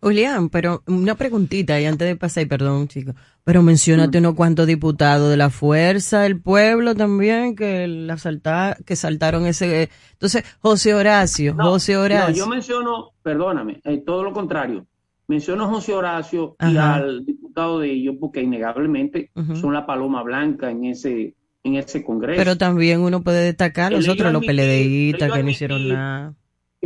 Julián, 0.00 0.50
pero 0.50 0.82
una 0.86 1.14
preguntita 1.14 1.80
y 1.80 1.86
antes 1.86 2.06
de 2.06 2.16
pasar, 2.16 2.46
perdón, 2.46 2.86
chicos, 2.88 3.14
pero 3.44 3.62
mencionate 3.62 4.18
unos 4.18 4.34
cuantos 4.34 4.66
diputados 4.66 5.30
de 5.30 5.36
la 5.36 5.50
fuerza 5.50 6.22
del 6.22 6.40
pueblo 6.40 6.94
también 6.94 7.56
que 7.56 7.86
la 7.88 8.18
salta, 8.18 8.76
que 8.84 8.94
saltaron 8.94 9.46
ese. 9.46 9.90
Entonces, 10.12 10.44
José 10.60 10.94
Horacio, 10.94 11.54
no, 11.54 11.70
José 11.70 11.96
Horacio. 11.96 12.28
No, 12.28 12.36
yo 12.36 12.46
menciono, 12.46 13.12
perdóname, 13.22 13.80
eh, 13.84 14.02
todo 14.04 14.22
lo 14.22 14.32
contrario. 14.32 14.86
Menciono 15.28 15.64
a 15.64 15.68
José 15.68 15.92
Horacio 15.92 16.54
Ajá. 16.58 16.70
y 16.70 16.76
al 16.76 17.24
diputado 17.24 17.80
de 17.80 17.90
ellos 17.90 18.14
porque 18.20 18.42
innegablemente 18.42 19.30
uh 19.34 19.40
-huh. 19.40 19.60
son 19.60 19.72
la 19.72 19.84
paloma 19.84 20.22
blanca 20.22 20.70
en 20.70 20.84
ese 20.84 21.34
en 21.66 21.74
ese 21.74 22.04
congreso. 22.04 22.38
Pero 22.38 22.56
también 22.56 23.00
uno 23.00 23.22
puede 23.22 23.44
destacar 23.44 23.92
los 23.92 24.08
otros, 24.08 24.32
los 24.32 24.44
PLDistas 24.44 25.32
que 25.32 25.42
no 25.42 25.50
hicieron 25.50 25.88
nada. 25.88 26.34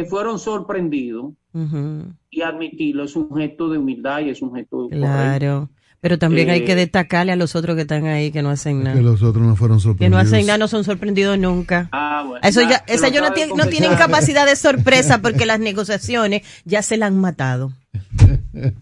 Que 0.01 0.07
fueron 0.07 0.39
sorprendidos 0.39 1.33
uh 1.53 1.59
-huh. 1.59 2.15
y 2.31 2.41
admitirlo 2.41 3.05
es 3.05 3.15
un 3.17 3.37
gesto 3.37 3.69
de 3.69 3.77
humildad 3.77 4.21
y 4.21 4.31
es 4.31 4.41
un 4.41 4.55
gesto 4.55 4.89
Claro. 4.89 5.69
Correcto. 5.69 5.81
Pero 6.01 6.19
también 6.19 6.49
eh, 6.49 6.53
hay 6.53 6.65
que 6.65 6.75
destacarle 6.75 7.33
a 7.33 7.37
los 7.37 7.55
otros 7.55 7.77
que 7.77 7.83
están 7.83 8.07
ahí 8.07 8.31
que 8.31 8.41
no 8.41 8.49
hacen 8.49 8.83
nada. 8.83 8.97
Que 8.97 9.03
los 9.03 9.23
otros 9.23 9.45
no 9.47 9.55
fueron 9.57 9.79
sorprendidos. 9.79 10.07
Que 10.07 10.11
no 10.11 10.17
hacen 10.17 10.47
nada, 10.47 10.57
no 10.57 10.69
son 10.69 10.85
sorprendidos 10.85 11.39
nunca. 11.39 11.91
Ah, 11.93 12.25
bueno. 12.27 12.41
Eso 12.49 12.63
ya, 12.63 12.83
esa 12.87 13.09
yo 13.09 13.21
no, 13.21 13.35
tiene, 13.35 13.53
no 13.55 13.67
tienen 13.67 13.95
capacidad 13.97 14.47
de 14.47 14.57
sorpresa 14.57 15.21
porque 15.21 15.45
las 15.45 15.61
negociaciones 15.61 16.41
ya 16.65 16.81
se 16.81 16.97
la 16.97 17.05
han 17.05 17.21
matado. 17.21 17.75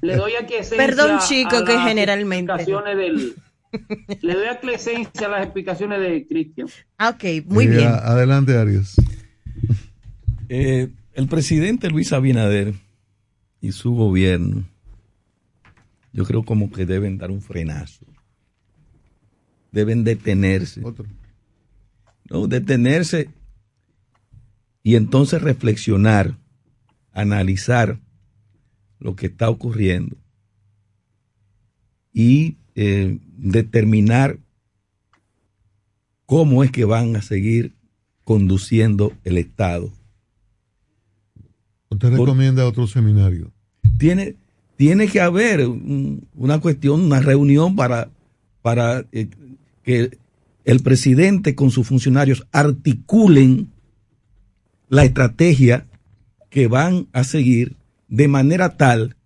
Le 0.01 0.17
doy 0.17 0.33
aquí 0.41 0.55
Perdón, 0.77 1.19
chico, 1.27 1.65
que 1.65 1.77
generalmente. 1.81 2.65
Del, 2.65 3.35
le 4.23 4.35
doy 4.35 4.47
aclescencia 4.47 5.27
a 5.27 5.31
las 5.31 5.43
explicaciones 5.43 6.01
de 6.01 6.25
Cristian. 6.29 6.69
Ah, 6.97 7.09
ok, 7.09 7.45
muy 7.47 7.65
eh, 7.65 7.69
bien. 7.69 7.89
Adelante, 7.89 8.57
Arias. 8.57 8.95
Eh, 10.49 10.89
el 11.19 11.27
presidente 11.27 11.91
Luis 11.91 12.13
Abinader 12.13 12.75
y 13.61 13.73
su 13.73 13.93
gobierno, 13.93 14.65
yo 16.13 16.25
creo 16.25 16.45
como 16.45 16.71
que 16.71 16.87
deben 16.87 17.19
dar 17.19 17.33
un 17.33 17.43
frenazo. 17.43 18.07
Deben 19.73 20.05
detenerse. 20.05 20.81
Otro. 20.85 21.07
No, 22.31 22.47
detenerse 22.47 23.31
y 24.85 24.95
entonces 24.95 25.43
reflexionar, 25.43 26.39
analizar 27.11 27.99
lo 29.01 29.17
que 29.17 29.27
está 29.27 29.51
ocurriendo 29.51 30.17
y 32.13 32.59
eh, 32.77 33.19
determinar 33.37 34.39
cómo 36.27 36.63
es 36.63 36.71
que 36.71 36.85
van 36.85 37.17
a 37.17 37.23
seguir 37.23 37.75
conduciendo 38.23 39.13
el 39.25 39.37
Estado. 39.37 39.98
¿Usted 41.91 42.11
recomienda 42.11 42.63
Por, 42.63 42.71
otro 42.71 42.87
seminario? 42.87 43.51
Tiene, 43.99 44.37
tiene 44.77 45.09
que 45.09 45.21
haber 45.21 45.67
un, 45.67 46.27
una 46.35 46.61
cuestión, 46.61 47.01
una 47.03 47.21
reunión 47.21 47.77
para, 47.77 48.11
para 48.63 49.05
eh, 49.13 49.29
que 49.83 50.19
el 50.65 50.81
presidente 50.81 51.55
con 51.55 51.71
sus 51.71 51.87
funcionarios 51.87 52.47
articulen 52.53 53.71
la 54.89 55.05
estrategia 55.05 55.87
que 56.51 56.67
van 56.67 57.09
a 57.13 57.25
seguir 57.25 57.77
de 58.09 58.29
manera 58.29 58.77
tal 58.77 59.17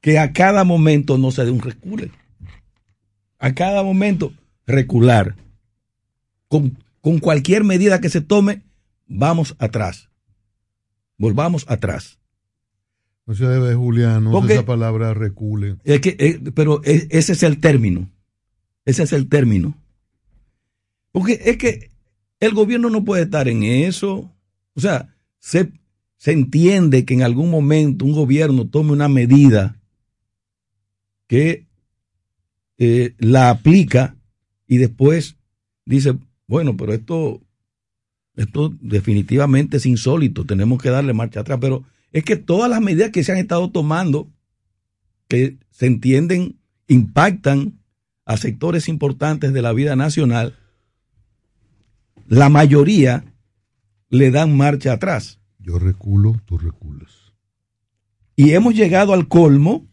que 0.00 0.18
a 0.18 0.32
cada 0.32 0.64
momento 0.64 1.18
no 1.18 1.32
se 1.32 1.44
dé 1.44 1.50
un 1.50 1.60
recule. 1.60 2.12
A 3.38 3.54
cada 3.54 3.82
momento 3.82 4.32
recular. 4.66 5.34
Con, 6.48 6.78
con 7.00 7.18
cualquier 7.18 7.64
medida 7.64 8.00
que 8.00 8.08
se 8.08 8.20
tome, 8.20 8.62
vamos 9.08 9.56
atrás. 9.58 10.08
Volvamos 11.18 11.64
atrás. 11.68 12.18
No 13.26 13.34
se 13.34 13.44
debe, 13.46 13.74
Julián, 13.74 14.24
no 14.24 14.46
esa 14.46 14.64
palabra 14.64 15.12
recule. 15.12 15.76
Es 15.84 16.00
que, 16.00 16.16
eh, 16.18 16.40
pero 16.54 16.80
es, 16.84 17.08
ese 17.10 17.32
es 17.32 17.42
el 17.42 17.58
término. 17.58 18.08
Ese 18.84 19.02
es 19.02 19.12
el 19.12 19.28
término. 19.28 19.76
Porque 21.10 21.40
es 21.44 21.56
que 21.56 21.90
el 22.38 22.54
gobierno 22.54 22.88
no 22.88 23.04
puede 23.04 23.24
estar 23.24 23.48
en 23.48 23.64
eso. 23.64 24.32
O 24.74 24.80
sea, 24.80 25.14
se, 25.38 25.72
se 26.16 26.32
entiende 26.32 27.04
que 27.04 27.14
en 27.14 27.22
algún 27.22 27.50
momento 27.50 28.04
un 28.04 28.12
gobierno 28.12 28.68
tome 28.68 28.92
una 28.92 29.08
medida 29.08 29.80
que 31.26 31.66
eh, 32.78 33.14
la 33.18 33.50
aplica 33.50 34.16
y 34.66 34.78
después 34.78 35.36
dice, 35.84 36.16
bueno, 36.46 36.76
pero 36.76 36.92
esto, 36.92 37.42
esto 38.36 38.74
definitivamente 38.80 39.78
es 39.78 39.86
insólito, 39.86 40.44
tenemos 40.44 40.80
que 40.80 40.90
darle 40.90 41.14
marcha 41.14 41.40
atrás, 41.40 41.58
pero 41.60 41.84
es 42.12 42.22
que 42.22 42.36
todas 42.36 42.70
las 42.70 42.80
medidas 42.80 43.10
que 43.10 43.24
se 43.24 43.32
han 43.32 43.38
estado 43.38 43.70
tomando 43.70 44.30
que 45.28 45.58
se 45.70 45.86
entienden, 45.86 46.58
impactan 46.86 47.80
a 48.24 48.36
sectores 48.36 48.88
importantes 48.88 49.52
de 49.52 49.62
la 49.62 49.72
vida 49.72 49.96
nacional, 49.96 50.56
la 52.28 52.48
mayoría 52.48 53.24
le 54.08 54.30
dan 54.30 54.56
marcha 54.56 54.92
atrás. 54.92 55.40
Yo 55.58 55.78
reculo, 55.78 56.40
tú 56.44 56.58
reculas. 56.58 57.32
Y 58.36 58.52
hemos 58.52 58.74
llegado 58.74 59.12
al 59.14 59.28
colmo 59.28 59.86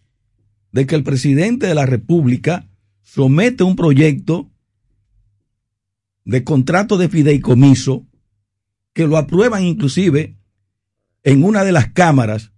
de 0.72 0.86
que 0.86 0.96
el 0.96 1.04
presidente 1.04 1.68
de 1.68 1.76
la 1.76 1.86
República 1.86 2.68
somete 3.02 3.64
un 3.64 3.76
proyecto 3.76 4.52
de 6.26 6.44
contrato 6.44 6.98
de 6.98 7.10
fideicomiso 7.10 8.06
que 8.94 9.08
lo 9.08 9.18
aprueban 9.18 9.64
inclusive 9.64 10.38
en 11.24 11.44
una 11.44 11.64
de 11.64 11.72
las 11.72 11.92
cámaras. 11.92 12.52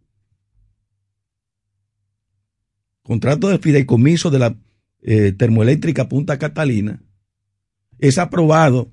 Contrato 3.03 3.49
de 3.49 3.59
fideicomiso 3.59 4.29
de 4.29 4.39
la 4.39 4.57
eh, 5.01 5.31
termoeléctrica 5.31 6.09
Punta 6.09 6.37
Catalina 6.37 7.01
es 7.99 8.17
aprobado 8.17 8.91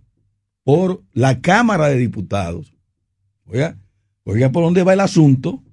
por 0.63 1.03
la 1.13 1.41
Cámara 1.41 1.89
de 1.89 1.97
Diputados. 1.97 2.77
Oiga, 3.45 3.79
oiga 4.25 4.53
por 4.53 4.63
dónde 4.63 4.85
va 4.85 4.93
el 4.93 5.01
asunto 5.01 5.65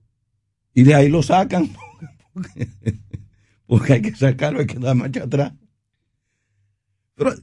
y 0.73 0.83
de 0.83 0.95
ahí 0.95 1.09
lo 1.09 1.21
sacan 1.21 1.69
porque 3.67 3.93
hay 3.93 4.01
que 4.01 4.15
sacarlo, 4.15 4.59
hay 4.59 4.65
que 4.65 4.79
dar 4.79 4.95
marcha 4.95 5.23
atrás. 5.23 5.53
Pero 7.15 7.33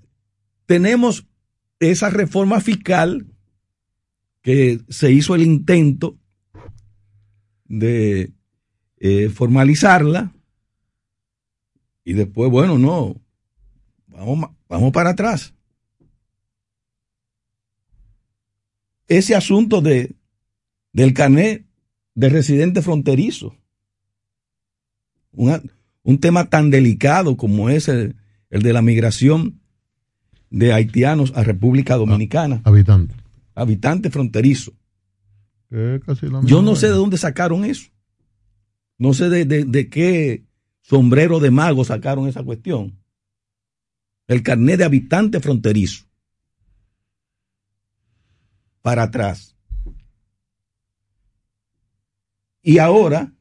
tenemos 0.64 1.26
esa 1.78 2.10
reforma 2.10 2.60
fiscal 2.60 3.26
que 4.46 4.80
se 4.88 5.10
hizo 5.10 5.34
el 5.34 5.42
intento 5.42 6.16
de 7.64 8.32
eh, 8.98 9.28
formalizarla 9.28 10.32
y 12.04 12.12
después, 12.12 12.48
bueno, 12.48 12.78
no, 12.78 13.20
vamos, 14.06 14.50
vamos 14.68 14.92
para 14.92 15.10
atrás. 15.10 15.52
Ese 19.08 19.34
asunto 19.34 19.80
de, 19.80 20.14
del 20.92 21.12
carnet 21.12 21.66
de 22.14 22.28
residente 22.28 22.82
fronterizo, 22.82 23.56
un, 25.32 25.72
un 26.04 26.18
tema 26.20 26.48
tan 26.48 26.70
delicado 26.70 27.36
como 27.36 27.68
es 27.68 27.88
el, 27.88 28.14
el 28.50 28.62
de 28.62 28.72
la 28.72 28.80
migración 28.80 29.60
de 30.50 30.72
haitianos 30.72 31.32
a 31.34 31.42
República 31.42 31.96
Dominicana. 31.96 32.60
Habitante. 32.62 33.25
Habitante 33.56 34.10
fronterizo. 34.10 34.72
Casi 36.04 36.26
Yo 36.44 36.62
no 36.62 36.76
sé 36.76 36.86
de 36.86 36.92
dónde 36.92 37.18
sacaron 37.18 37.64
eso. 37.64 37.90
No 38.98 39.12
sé 39.14 39.28
de, 39.28 39.44
de- 39.44 39.64
de 39.64 39.88
qué 39.88 40.44
sombrero 40.82 41.40
de 41.40 41.50
mago 41.50 41.84
sacaron 41.84 42.28
esa 42.28 42.44
cuestión. 42.44 42.96
El 44.28 44.42
carnet 44.42 44.78
de 44.78 44.84
habitante 44.84 45.40
fronterizo. 45.40 46.04
Para 48.82 49.04
atrás. 49.04 49.56
Y 52.62 52.78
ahora, 52.78 53.32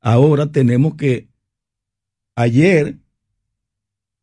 ahora 0.00 0.50
tenemos 0.50 0.94
que, 0.94 1.28
ayer, 2.34 2.98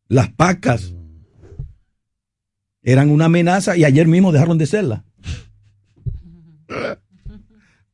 las 0.08 0.30
pacas 0.32 0.94
eran 2.82 3.10
una 3.10 3.26
amenaza 3.26 3.76
y 3.76 3.84
ayer 3.84 4.06
mismo 4.06 4.32
dejaron 4.32 4.58
de 4.58 4.66
serla. 4.66 5.04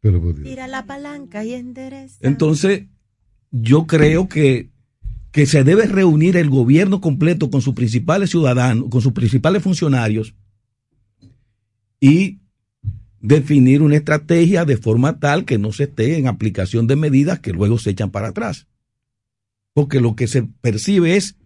Pero 0.00 0.20
por 0.20 0.34
Dios. 0.34 0.46
Tira 0.46 0.68
la 0.68 0.86
palanca 0.86 1.44
y 1.44 1.54
endereza. 1.54 2.18
Entonces, 2.20 2.84
yo 3.50 3.86
creo 3.86 4.28
que, 4.28 4.70
que 5.32 5.46
se 5.46 5.64
debe 5.64 5.86
reunir 5.86 6.36
el 6.36 6.50
gobierno 6.50 7.00
completo 7.00 7.50
con 7.50 7.62
sus 7.62 7.74
principales 7.74 8.30
ciudadanos, 8.30 8.88
con 8.90 9.00
sus 9.00 9.12
principales 9.12 9.62
funcionarios 9.62 10.34
y 12.00 12.40
definir 13.20 13.82
una 13.82 13.96
estrategia 13.96 14.64
de 14.64 14.76
forma 14.76 15.18
tal 15.18 15.44
que 15.44 15.58
no 15.58 15.72
se 15.72 15.84
esté 15.84 16.18
en 16.18 16.28
aplicación 16.28 16.86
de 16.86 16.96
medidas 16.96 17.40
que 17.40 17.52
luego 17.52 17.78
se 17.78 17.90
echan 17.90 18.10
para 18.10 18.28
atrás. 18.28 18.68
Porque 19.72 20.00
lo 20.00 20.14
que 20.14 20.26
se 20.28 20.44
percibe 20.44 21.16
es 21.16 21.36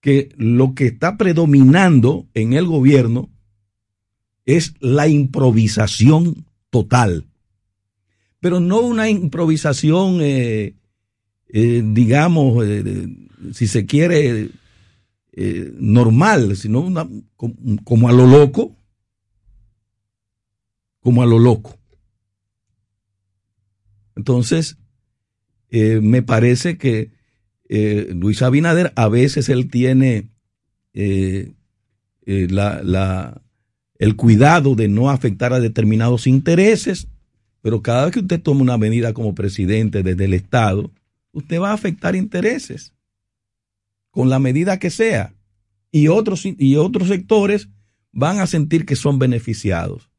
que 0.00 0.30
lo 0.36 0.74
que 0.74 0.86
está 0.86 1.16
predominando 1.16 2.28
en 2.34 2.52
el 2.52 2.66
gobierno 2.66 3.30
es 4.44 4.74
la 4.80 5.08
improvisación 5.08 6.46
total 6.70 7.26
pero 8.46 8.60
no 8.60 8.80
una 8.80 9.08
improvisación, 9.08 10.20
eh, 10.20 10.76
eh, 11.48 11.82
digamos, 11.84 12.64
eh, 12.64 13.08
si 13.52 13.66
se 13.66 13.86
quiere, 13.86 14.50
normal, 15.78 16.56
sino 16.56 16.80
una, 16.80 17.08
como, 17.36 18.08
a 18.08 18.12
lo 18.12 18.26
loco, 18.26 18.76
como 21.00 21.24
a 21.24 21.26
lo 21.26 21.40
loco. 21.40 21.76
Entonces, 24.14 24.78
me 25.70 26.22
parece 26.22 26.78
que 26.78 27.10
eh, 27.68 28.12
Luis 28.14 28.42
Abinader 28.42 28.92
a 28.96 29.08
veces 29.08 29.48
él 29.48 29.68
tiene 29.70 30.28
eh, 30.94 31.52
eh, 32.24 32.46
la, 32.50 33.42
el 33.98 34.16
cuidado 34.16 34.74
de 34.74 34.88
no 34.88 35.10
afectar 35.10 35.52
a 35.52 35.60
determinados 35.60 36.26
intereses, 36.26 37.08
pero 37.62 37.82
cada 37.82 38.04
vez 38.04 38.14
que 38.14 38.20
usted 38.20 38.40
toma 38.40 38.62
una 38.62 38.78
medida 38.78 39.12
como 39.12 39.34
presidente 39.34 40.02
desde 40.02 40.26
el 40.26 40.34
Estado, 40.34 40.92
usted 41.32 41.60
va 41.60 41.70
a 41.70 41.74
afectar 41.74 42.14
intereses 42.14 42.92
con 44.10 44.28
la 44.28 44.38
medida 44.38 44.78
que 44.78 44.90
sea. 44.90 45.34
Y 45.90 46.08
otros, 46.08 46.44
y 46.44 46.76
otros 46.76 47.08
sectores 47.08 47.68
van 48.12 48.38
a 48.38 48.46
sentir 48.46 48.86
que 48.86 48.96
son 48.96 49.18
beneficiados. 49.18 50.10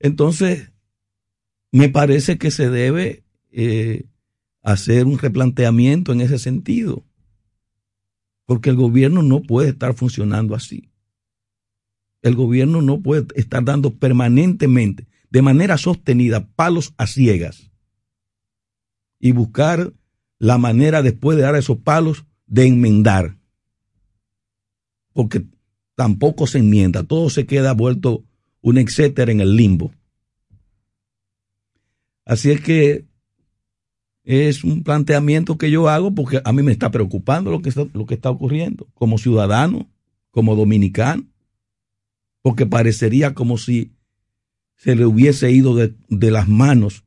Entonces, 0.00 0.72
me 1.72 1.88
parece 1.88 2.36
que 2.36 2.50
se 2.50 2.68
debe 2.68 3.24
hacer 4.64 5.04
un 5.04 5.18
replanteamiento 5.18 6.12
en 6.12 6.22
ese 6.22 6.38
sentido, 6.38 7.04
porque 8.46 8.70
el 8.70 8.76
gobierno 8.76 9.22
no 9.22 9.42
puede 9.42 9.68
estar 9.68 9.94
funcionando 9.94 10.54
así. 10.54 10.90
El 12.22 12.34
gobierno 12.34 12.80
no 12.80 13.02
puede 13.02 13.26
estar 13.36 13.62
dando 13.62 13.94
permanentemente, 13.94 15.06
de 15.30 15.42
manera 15.42 15.76
sostenida, 15.76 16.48
palos 16.56 16.94
a 16.96 17.06
ciegas 17.06 17.70
y 19.20 19.32
buscar 19.32 19.92
la 20.38 20.56
manera 20.56 21.02
después 21.02 21.36
de 21.36 21.42
dar 21.42 21.56
esos 21.56 21.78
palos 21.78 22.24
de 22.46 22.66
enmendar. 22.66 23.36
Porque 25.12 25.46
tampoco 25.94 26.46
se 26.46 26.58
enmienda, 26.58 27.02
todo 27.02 27.28
se 27.28 27.46
queda 27.46 27.74
vuelto 27.74 28.24
un 28.62 28.78
etcétera 28.78 29.30
en 29.30 29.40
el 29.40 29.56
limbo. 29.56 29.92
Así 32.24 32.50
es 32.50 32.62
que 32.62 33.04
es 34.24 34.64
un 34.64 34.82
planteamiento 34.82 35.58
que 35.58 35.70
yo 35.70 35.88
hago 35.88 36.14
porque 36.14 36.40
a 36.44 36.52
mí 36.52 36.62
me 36.62 36.72
está 36.72 36.90
preocupando 36.90 37.50
lo 37.50 37.60
que 37.60 37.68
está, 37.68 37.86
lo 37.92 38.06
que 38.06 38.14
está 38.14 38.30
ocurriendo 38.30 38.88
como 38.94 39.18
ciudadano, 39.18 39.86
como 40.30 40.56
dominicano, 40.56 41.24
porque 42.42 42.66
parecería 42.66 43.34
como 43.34 43.58
si 43.58 43.92
se 44.76 44.96
le 44.96 45.04
hubiese 45.06 45.50
ido 45.50 45.76
de, 45.76 45.94
de 46.08 46.30
las 46.30 46.48
manos 46.48 47.04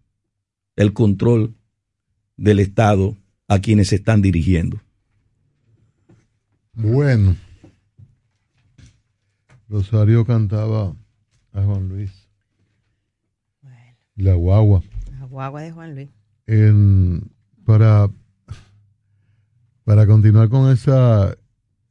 el 0.75 0.93
control 0.93 1.55
del 2.37 2.59
Estado 2.59 3.17
a 3.47 3.59
quienes 3.59 3.89
se 3.89 3.95
están 3.95 4.21
dirigiendo. 4.21 4.79
Bueno. 6.73 7.35
Rosario 9.67 10.25
cantaba 10.25 10.95
a 11.51 11.61
Juan 11.63 11.89
Luis. 11.89 12.11
La 14.15 14.35
guagua. 14.35 14.83
La 15.19 15.25
guagua 15.25 15.61
de 15.61 15.71
Juan 15.71 15.95
Luis. 15.95 16.09
En- 16.47 17.31
para, 17.65 18.09
para 19.83 20.07
continuar 20.07 20.49
con 20.49 20.71
esa 20.71 21.33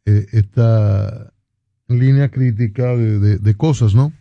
eh, 0.07 0.27
esta 0.33 1.33
línea 1.89 2.31
crítica 2.31 2.97
de, 2.97 3.39
de- 3.39 3.55
cosas, 3.57 3.95
¿no? 3.95 4.13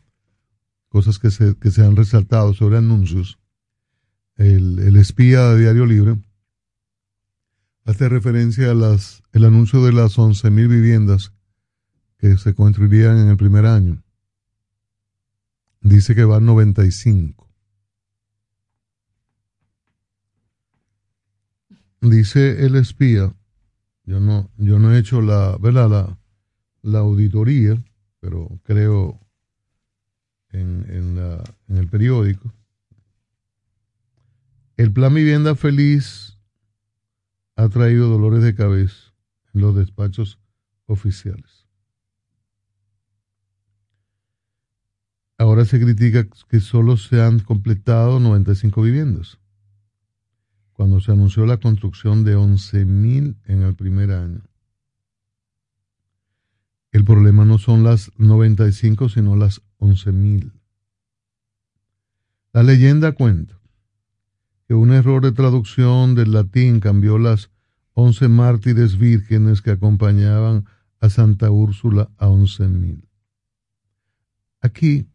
Cosas 0.90 1.18
que 1.20 1.32
se, 1.32 1.56
que 1.58 1.72
se 1.72 1.84
han 1.84 1.96
resaltado 1.96 2.54
sobre 2.54 2.78
anuncios. 2.78 3.40
El, 4.36 4.80
el 4.80 4.96
espía 4.98 5.50
de 5.50 5.60
Diario 5.62 5.86
Libre 5.86 6.18
hace 7.86 8.10
referencia 8.10 8.72
a 8.72 8.74
las, 8.74 9.24
el 9.32 9.46
anuncio 9.46 9.84
de 9.86 9.94
las 9.94 10.18
11.000 10.18 10.68
viviendas 10.68 11.32
que 12.18 12.38
se 12.38 12.54
construirían 12.56 13.18
en 13.18 13.28
el 13.30 13.38
primer 13.38 13.66
año. 13.66 14.04
Dice 15.82 16.16
que 16.16 16.26
van 16.26 16.46
95. 16.46 17.45
Dice 22.10 22.66
el 22.66 22.76
espía, 22.76 23.34
yo 24.04 24.20
no, 24.20 24.52
yo 24.58 24.78
no 24.78 24.94
he 24.94 25.00
hecho 25.00 25.22
la, 25.22 25.58
¿verdad? 25.58 25.90
La, 25.90 26.20
la 26.84 27.00
auditoría, 27.00 27.84
pero 28.20 28.60
creo 28.64 29.20
en, 30.52 30.86
en, 30.90 31.16
la, 31.16 31.44
en 31.68 31.78
el 31.78 31.88
periódico, 31.88 32.54
El 34.78 34.92
plan 34.92 35.14
Vivienda 35.14 35.56
Feliz 35.56 36.38
ha 37.56 37.70
traído 37.70 38.10
dolores 38.10 38.44
de 38.44 38.56
cabeza 38.56 39.14
en 39.54 39.62
los 39.62 39.76
despachos 39.76 40.40
oficiales. 40.86 41.66
Ahora 45.38 45.66
se 45.66 45.80
critica 45.80 46.28
que 46.50 46.60
solo 46.60 46.98
se 46.98 47.22
han 47.22 47.40
completado 47.40 48.20
95 48.20 48.82
viviendas, 48.82 49.38
cuando 50.76 51.00
se 51.00 51.12
anunció 51.12 51.46
la 51.46 51.58
construcción 51.58 52.26
de 52.26 52.36
11.000 52.36 53.38
en 53.46 53.62
el 53.64 53.76
primer 53.76 54.12
año. 54.12 54.42
El 56.92 57.06
problema 57.06 57.46
no 57.46 57.58
son 57.58 57.84
las 57.84 58.12
95, 58.18 59.10
sino 59.10 59.36
las 59.36 59.62
11.000. 59.80 60.52
La 62.52 62.64
leyenda 62.64 63.14
cuenta 63.14 63.58
que 64.68 64.74
un 64.74 64.92
error 64.92 65.24
de 65.24 65.32
traducción 65.32 66.16
del 66.16 66.34
latín 66.34 66.80
cambió 66.80 67.18
las 67.18 67.52
11 67.94 68.28
mártires 68.28 68.98
vírgenes 68.98 69.62
que 69.62 69.72
acompañaban 69.72 70.66
a 71.00 71.10
Santa 71.10 71.52
Úrsula 71.52 72.10
a 72.18 72.28
11.000. 72.28 73.02
Aquí, 74.62 75.08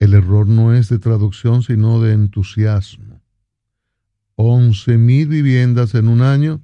el 0.00 0.14
error 0.14 0.48
no 0.48 0.74
es 0.74 0.88
de 0.88 0.98
traducción, 0.98 1.62
sino 1.62 2.00
de 2.00 2.12
entusiasmo. 2.12 3.11
11.000 4.42 5.28
viviendas 5.28 5.94
en 5.94 6.08
un 6.08 6.22
año 6.22 6.62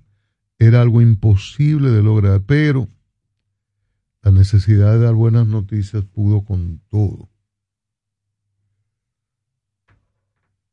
era 0.58 0.82
algo 0.82 1.00
imposible 1.00 1.90
de 1.90 2.02
lograr, 2.02 2.42
pero 2.42 2.88
la 4.22 4.32
necesidad 4.32 4.92
de 4.92 4.98
dar 4.98 5.14
buenas 5.14 5.46
noticias 5.46 6.04
pudo 6.04 6.44
con 6.44 6.80
todo. 6.88 7.30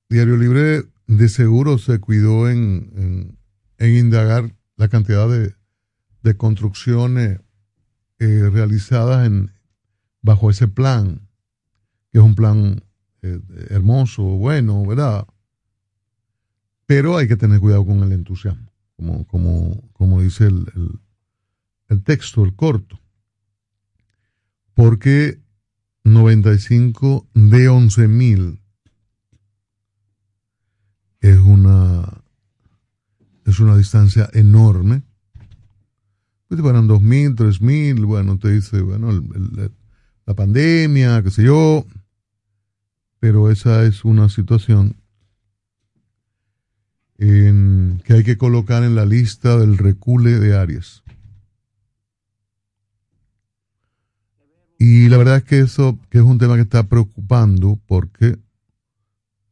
Diario 0.09 0.37
Libre 0.37 0.83
de 1.07 1.29
seguro 1.29 1.77
se 1.77 1.99
cuidó 1.99 2.49
en, 2.49 3.37
en, 3.77 3.95
indagar 3.95 4.55
la 4.75 4.87
cantidad 4.87 5.29
de, 5.29 5.53
de 6.23 6.37
construcciones 6.37 7.39
eh, 8.19 8.49
realizadas 8.51 9.27
en, 9.27 9.51
bajo 10.21 10.49
ese 10.49 10.67
plan, 10.67 11.27
que 12.11 12.19
es 12.19 12.23
un 12.23 12.35
plan 12.35 12.83
eh, 13.21 13.39
hermoso, 13.69 14.23
bueno, 14.23 14.85
¿verdad? 14.85 15.27
Pero 16.85 17.17
hay 17.17 17.27
que 17.27 17.35
tener 17.35 17.59
cuidado 17.59 17.85
con 17.85 18.03
el 18.03 18.11
entusiasmo, 18.11 18.71
como, 18.95 19.25
como, 19.27 19.89
como 19.93 20.21
dice 20.21 20.45
el, 20.45 20.71
el, 20.75 20.99
el 21.89 22.03
texto, 22.03 22.43
el 22.43 22.55
corto. 22.55 22.99
Porque 24.73 25.39
95 26.03 27.27
de 27.33 27.67
11 27.67 28.07
mil 28.07 28.59
es 31.19 31.39
una, 31.39 32.21
es 33.45 33.59
una 33.59 33.75
distancia 33.75 34.29
enorme. 34.33 35.01
Pues 36.47 36.61
dos 36.61 37.01
mil, 37.01 37.33
tres 37.35 37.59
mil, 37.59 38.05
bueno, 38.05 38.37
te 38.37 38.51
dice, 38.51 38.81
bueno, 38.81 39.09
la 40.25 40.35
pandemia, 40.35 41.23
qué 41.23 41.31
sé 41.31 41.43
yo, 41.43 41.85
pero 43.19 43.49
esa 43.49 43.83
es 43.83 44.05
una 44.05 44.29
situación 44.29 44.95
en, 47.17 48.01
que 48.03 48.13
hay 48.13 48.23
que 48.23 48.37
colocar 48.37 48.83
en 48.83 48.95
la 48.95 49.05
lista 49.05 49.57
del 49.57 49.77
recule 49.77 50.39
de 50.39 50.57
áreas. 50.57 51.03
Y 54.77 55.07
la 55.07 55.17
verdad 55.17 55.37
es 55.37 55.43
que 55.43 55.59
eso 55.59 55.97
que 56.09 56.17
es 56.17 56.23
un 56.23 56.37
tema 56.37 56.55
que 56.55 56.61
está 56.61 56.83
preocupando 56.87 57.79
porque 57.87 58.37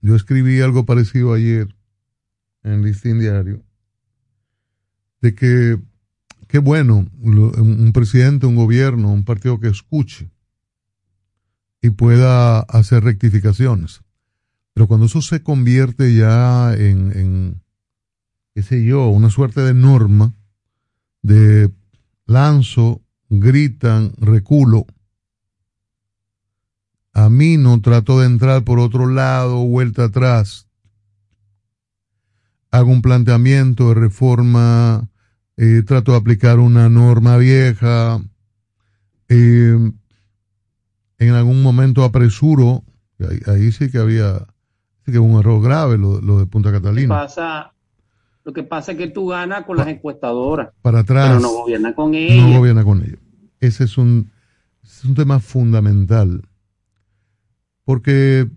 yo 0.01 0.15
escribí 0.15 0.59
algo 0.61 0.85
parecido 0.85 1.33
ayer 1.33 1.73
en 2.63 2.83
listín 2.83 3.19
diario 3.19 3.63
de 5.21 5.33
que 5.33 5.79
qué 6.49 6.59
bueno 6.59 7.07
un 7.21 7.91
presidente, 7.93 8.45
un 8.45 8.55
gobierno, 8.55 9.11
un 9.11 9.23
partido 9.23 9.59
que 9.59 9.69
escuche 9.69 10.29
y 11.81 11.89
pueda 11.89 12.59
hacer 12.59 13.03
rectificaciones. 13.03 14.02
Pero 14.73 14.87
cuando 14.87 15.05
eso 15.05 15.21
se 15.21 15.43
convierte 15.43 16.15
ya 16.15 16.73
en, 16.73 17.11
en 17.17 17.63
qué 18.53 18.63
sé 18.63 18.83
yo, 18.83 19.07
una 19.09 19.29
suerte 19.29 19.61
de 19.61 19.73
norma 19.73 20.33
de 21.21 21.71
lanzo, 22.25 23.01
gritan, 23.29 24.13
reculo, 24.17 24.85
a 27.13 27.29
mí 27.29 27.57
no 27.57 27.79
trato 27.81 28.19
de 28.19 28.25
entrar 28.25 28.63
por 28.63 28.79
otro 28.79 29.07
lado, 29.07 29.57
vuelta 29.65 30.05
atrás. 30.05 30.67
Hago 32.71 32.91
un 32.91 33.03
planteamiento 33.03 33.89
de 33.89 33.95
reforma, 33.95 35.09
eh, 35.57 35.83
trato 35.85 36.13
de 36.13 36.17
aplicar 36.17 36.57
una 36.57 36.89
norma 36.89 37.37
vieja, 37.37 38.19
eh, 39.29 39.91
en 41.19 41.29
algún 41.29 41.61
momento 41.61 42.03
apresuro, 42.03 42.83
ahí, 43.45 43.71
sí 43.71 43.91
que 43.91 43.99
había 43.99 44.47
sí 45.05 45.11
que 45.11 45.19
un 45.19 45.39
error 45.39 45.61
grave 45.61 45.97
lo, 45.97 46.19
de 46.39 46.45
Punta 46.45 46.71
Catalina. 46.71 47.15
Lo 47.15 47.21
que, 47.21 47.25
pasa, 47.25 47.73
lo 48.43 48.53
que 48.53 48.63
pasa 48.63 48.91
es 48.93 48.97
que 48.97 49.07
tú 49.07 49.27
ganas 49.27 49.65
con 49.65 49.77
las 49.77 49.87
encuestadoras. 49.87 50.69
Para 50.81 50.99
atrás. 50.99 51.29
Pero 51.29 51.39
no 51.39 51.51
gobierna 51.51 51.93
con 51.95 52.13
ellas. 52.15 52.47
No 52.47 52.57
gobierna 52.57 52.83
con 52.83 53.03
ellas. 53.03 53.19
Ese 53.59 53.85
es 53.85 53.97
un, 53.97 54.31
es 54.83 55.05
un 55.05 55.15
tema 55.15 55.39
fundamental 55.39 56.41
porque 57.85 58.49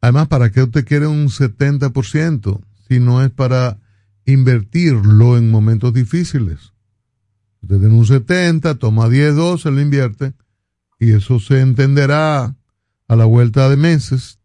además, 0.00 0.28
¿para 0.28 0.50
qué 0.50 0.62
usted 0.62 0.84
quiere 0.84 1.06
un 1.06 1.28
70% 1.28 2.60
si 2.88 3.00
no 3.00 3.22
es 3.22 3.30
para 3.30 3.78
invertirlo 4.24 5.36
en 5.36 5.50
momentos 5.50 5.92
difíciles? 5.92 6.72
Usted 7.62 7.78
tiene 7.78 7.94
un 7.94 8.06
70, 8.06 8.76
toma 8.76 9.08
10, 9.08 9.36
12, 9.36 9.70
lo 9.70 9.80
invierte 9.80 10.32
y 10.98 11.12
eso 11.12 11.40
se 11.40 11.60
entenderá 11.60 12.56
a 13.08 13.16
la 13.16 13.24
vuelta 13.24 13.68
de 13.68 13.76
meses 13.76 14.38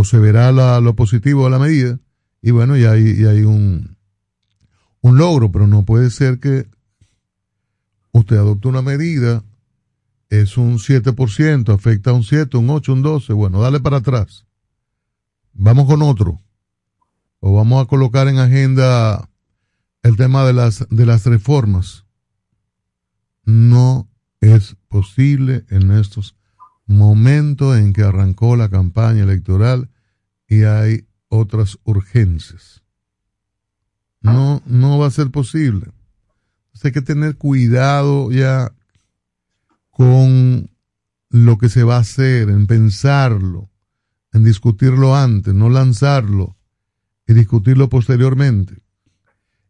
o 0.00 0.04
se 0.04 0.16
verá 0.20 0.52
lo 0.52 0.94
positivo 0.94 1.42
de 1.46 1.50
la 1.50 1.58
medida 1.58 1.98
y 2.40 2.52
bueno, 2.52 2.76
ya 2.76 2.92
hay, 2.92 3.24
hay 3.24 3.42
un, 3.42 3.96
un 5.00 5.18
logro, 5.18 5.50
pero 5.50 5.66
no 5.66 5.84
puede 5.84 6.10
ser 6.10 6.38
que 6.38 6.68
usted 8.12 8.36
adopte 8.36 8.68
una 8.68 8.80
medida 8.80 9.42
es 10.30 10.56
un 10.56 10.78
7%, 10.78 11.74
afecta 11.74 12.10
a 12.10 12.12
un 12.12 12.22
7, 12.22 12.58
un 12.58 12.70
8, 12.70 12.92
un 12.92 13.02
12, 13.02 13.32
bueno, 13.32 13.60
dale 13.60 13.80
para 13.80 13.96
atrás. 13.96 14.46
Vamos 15.52 15.88
con 15.88 16.00
otro. 16.02 16.40
O 17.40 17.56
vamos 17.56 17.82
a 17.84 17.88
colocar 17.88 18.28
en 18.28 18.38
agenda 18.38 19.28
el 20.04 20.16
tema 20.16 20.44
de 20.44 20.52
las, 20.52 20.86
de 20.90 21.06
las 21.06 21.26
reformas. 21.26 22.04
No 23.42 24.08
es 24.40 24.76
posible 24.86 25.64
en 25.70 25.90
estos 25.90 26.37
momentos 26.88 27.76
en 27.76 27.92
que 27.92 28.02
arrancó 28.02 28.56
la 28.56 28.68
campaña 28.68 29.22
electoral 29.22 29.90
y 30.48 30.62
hay 30.64 31.06
otras 31.28 31.78
urgencias. 31.84 32.82
No, 34.20 34.62
no 34.66 34.98
va 34.98 35.06
a 35.06 35.12
ser 35.12 35.30
posible. 35.30 35.92
hay 36.82 36.90
que 36.90 37.02
tener 37.02 37.36
cuidado 37.36 38.32
ya 38.32 38.72
con 39.90 40.70
lo 41.30 41.58
que 41.58 41.68
se 41.68 41.84
va 41.84 41.96
a 41.96 42.00
hacer, 42.00 42.48
en 42.48 42.66
pensarlo, 42.66 43.70
en 44.32 44.44
discutirlo 44.44 45.14
antes, 45.14 45.54
no 45.54 45.68
lanzarlo 45.68 46.56
y 47.26 47.34
discutirlo 47.34 47.88
posteriormente. 47.88 48.82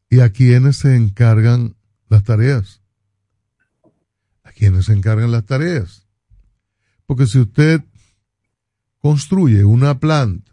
¿Y 0.08 0.20
a 0.20 0.30
quienes 0.30 0.76
se 0.76 0.96
encargan 0.96 1.76
las 2.08 2.22
tareas? 2.22 2.80
¿A 4.44 4.52
quienes 4.52 4.86
se 4.86 4.92
encargan 4.92 5.32
las 5.32 5.44
tareas? 5.44 6.07
Porque 7.08 7.26
si 7.26 7.38
usted 7.38 7.82
construye 8.98 9.64
una 9.64 9.98
planta 9.98 10.52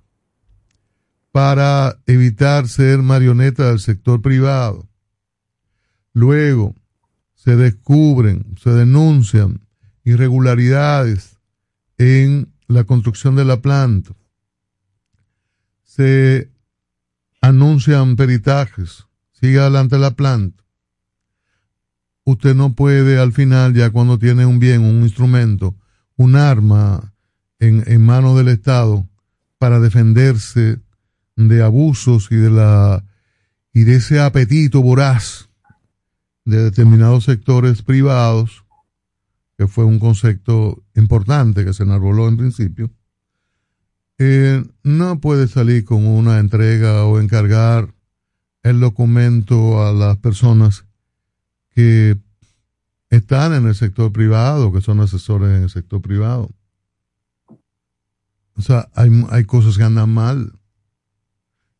para 1.34 2.00
evitar 2.06 2.70
ser 2.70 3.00
marioneta 3.00 3.68
del 3.68 3.82
sector 3.82 4.22
privado, 4.22 4.88
luego 6.14 6.74
se 7.34 7.58
descubren, 7.58 8.56
se 8.58 8.70
denuncian 8.70 9.68
irregularidades 10.06 11.38
en 11.98 12.54
la 12.68 12.86
construcción 12.86 13.36
de 13.36 13.44
la 13.44 13.60
planta. 13.60 14.16
Se 15.84 16.50
anuncian 17.42 18.16
peritajes, 18.16 19.08
sigue 19.34 19.60
adelante 19.60 19.98
la 19.98 20.12
planta. 20.12 20.64
Usted 22.24 22.56
no 22.56 22.76
puede 22.76 23.20
al 23.20 23.34
final, 23.34 23.74
ya 23.74 23.90
cuando 23.90 24.18
tiene 24.18 24.46
un 24.46 24.60
bien, 24.60 24.86
un 24.86 25.04
instrumento, 25.04 25.76
un 26.18 26.36
arma 26.36 27.14
en, 27.60 27.84
en 27.88 28.06
manos 28.06 28.38
del 28.38 28.50
Estado 28.50 29.08
para 29.58 29.80
defenderse 29.80 30.80
de 31.36 31.64
abusos 31.64 32.28
y 32.32 32.36
de 32.36 32.50
la 32.50 33.04
y 33.74 33.84
de 33.84 33.96
ese 33.96 34.22
apetito 34.22 34.82
voraz 34.82 35.50
de 36.46 36.64
determinados 36.64 37.26
sectores 37.26 37.82
privados 37.82 38.64
que 39.58 39.68
fue 39.68 39.84
un 39.86 40.00
concepto 40.00 40.84
importante 40.96 41.66
que 41.66 41.74
se 41.74 41.84
enarboló 41.84 42.28
en 42.28 42.38
principio, 42.38 42.90
eh, 44.18 44.64
no 44.84 45.20
puede 45.20 45.48
salir 45.48 45.86
con 45.86 46.06
una 46.06 46.40
entrega 46.40 47.06
o 47.06 47.20
encargar 47.20 47.94
el 48.64 48.80
documento 48.80 49.86
a 49.86 49.94
las 49.94 50.18
personas 50.18 50.86
que 51.70 52.18
están 53.10 53.54
en 53.54 53.68
el 53.68 53.76
sector 53.76 54.12
privado, 54.12 54.72
que 54.72 54.82
son 54.82 55.00
asesores 55.00 55.50
en 55.50 55.64
el 55.64 55.70
sector 55.70 56.02
privado. 56.02 56.50
O 58.58 58.62
sea, 58.62 58.90
hay, 58.96 59.10
hay 59.30 59.46
cosas 59.46 59.78
que 59.78 59.84
andan 59.84 60.14
mal 60.14 60.54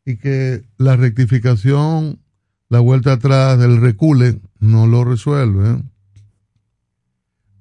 y 0.04 0.16
que 0.16 0.64
la 0.78 0.96
rectificación, 0.96 2.20
la 2.68 2.80
vuelta 2.80 3.12
atrás 3.12 3.58
del 3.58 3.80
recule, 3.80 4.40
no 4.60 4.86
lo 4.86 5.04
resuelve. 5.04 5.82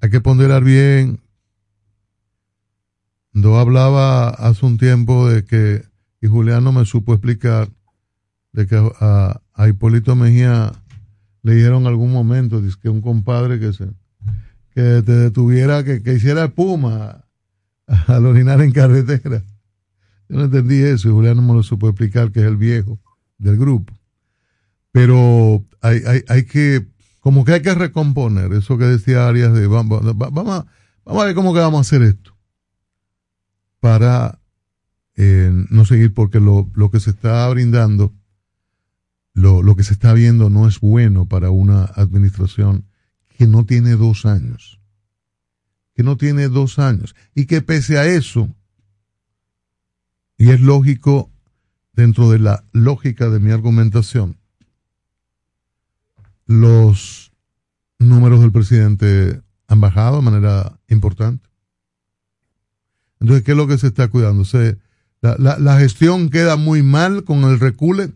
Hay 0.01 0.09
que 0.09 0.21
ponderar 0.21 0.63
bien. 0.63 1.21
No 3.31 3.57
hablaba 3.57 4.29
hace 4.29 4.65
un 4.65 4.77
tiempo 4.77 5.27
de 5.27 5.43
que, 5.43 5.85
y 6.21 6.27
Julián 6.27 6.63
no 6.63 6.71
me 6.71 6.85
supo 6.85 7.13
explicar, 7.13 7.69
de 8.53 8.67
que 8.67 8.91
a, 8.99 9.41
a 9.53 9.67
Hipólito 9.67 10.15
Mejía 10.15 10.71
le 11.45 11.53
dieron 11.53 11.85
algún 11.85 12.11
momento, 12.11 12.59
dice 12.59 12.75
que 12.81 12.89
un 12.89 13.01
compadre 13.01 13.59
que 13.59 13.71
se 13.71 13.85
que 14.73 15.03
te 15.03 15.11
detuviera, 15.11 15.83
que, 15.83 16.01
que 16.01 16.15
hiciera 16.15 16.45
espuma 16.45 17.23
al 18.07 18.25
orinar 18.25 18.61
en 18.61 18.71
carretera. 18.71 19.43
Yo 20.27 20.37
no 20.37 20.45
entendí 20.45 20.81
eso 20.81 21.07
y 21.07 21.11
Julián 21.11 21.37
no 21.37 21.43
me 21.43 21.53
lo 21.53 21.61
supo 21.61 21.87
explicar, 21.87 22.31
que 22.31 22.39
es 22.39 22.47
el 22.47 22.57
viejo 22.57 22.99
del 23.37 23.57
grupo. 23.57 23.93
Pero 24.91 25.63
hay, 25.81 26.01
hay, 26.07 26.23
hay 26.27 26.43
que, 26.45 26.87
como 27.19 27.45
que 27.45 27.53
hay 27.53 27.61
que 27.61 27.75
recomponer 27.75 28.51
eso 28.51 28.79
que 28.79 28.85
decía 28.85 29.27
Arias 29.27 29.53
de 29.53 29.67
vamos, 29.67 30.03
vamos 30.15 30.65
a 31.05 31.25
ver 31.25 31.35
cómo 31.35 31.53
que 31.53 31.59
vamos 31.59 31.77
a 31.77 31.81
hacer 31.81 32.01
esto 32.01 32.35
para 33.79 34.39
eh, 35.15 35.51
no 35.69 35.85
seguir 35.85 36.11
porque 36.11 36.39
lo, 36.39 36.71
lo 36.73 36.89
que 36.89 36.99
se 36.99 37.11
está 37.11 37.47
brindando, 37.49 38.15
lo, 39.35 39.61
lo 39.61 39.75
que 39.75 39.83
se 39.83 39.93
está 39.93 40.13
viendo 40.13 40.49
no 40.49 40.65
es 40.67 40.79
bueno 40.79 41.27
para 41.27 41.51
una 41.51 41.83
administración 41.83 42.85
que 43.37 43.47
no 43.47 43.65
tiene 43.65 43.91
dos 43.91 44.25
años. 44.25 44.79
Que 45.93 46.03
no 46.03 46.15
tiene 46.15 46.47
dos 46.47 46.79
años. 46.79 47.15
Y 47.35 47.45
que 47.45 47.61
pese 47.61 47.99
a 47.99 48.05
eso, 48.05 48.49
y 50.37 50.51
es 50.51 50.61
lógico 50.61 51.29
dentro 51.91 52.31
de 52.31 52.39
la 52.39 52.63
lógica 52.71 53.29
de 53.29 53.41
mi 53.41 53.51
argumentación, 53.51 54.37
los 56.45 57.33
números 57.99 58.39
del 58.39 58.53
presidente 58.53 59.41
han 59.67 59.81
bajado 59.81 60.17
de 60.17 60.23
manera 60.23 60.79
importante. 60.87 61.49
Entonces, 63.19 63.43
¿qué 63.43 63.51
es 63.51 63.57
lo 63.57 63.67
que 63.67 63.77
se 63.77 63.87
está 63.87 64.07
cuidando? 64.07 64.45
Se, 64.45 64.77
la, 65.19 65.35
la, 65.39 65.59
la, 65.59 65.77
gestión 65.77 66.29
queda 66.29 66.55
muy 66.55 66.83
mal 66.83 67.25
con 67.25 67.43
el 67.43 67.59
recule 67.59 68.13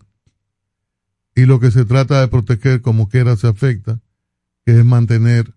y 1.39 1.45
lo 1.45 1.61
que 1.61 1.71
se 1.71 1.85
trata 1.85 2.19
de 2.19 2.27
proteger 2.27 2.81
como 2.81 3.07
quiera 3.07 3.37
se 3.37 3.47
afecta, 3.47 3.99
que 4.65 4.77
es 4.77 4.83
mantener 4.83 5.53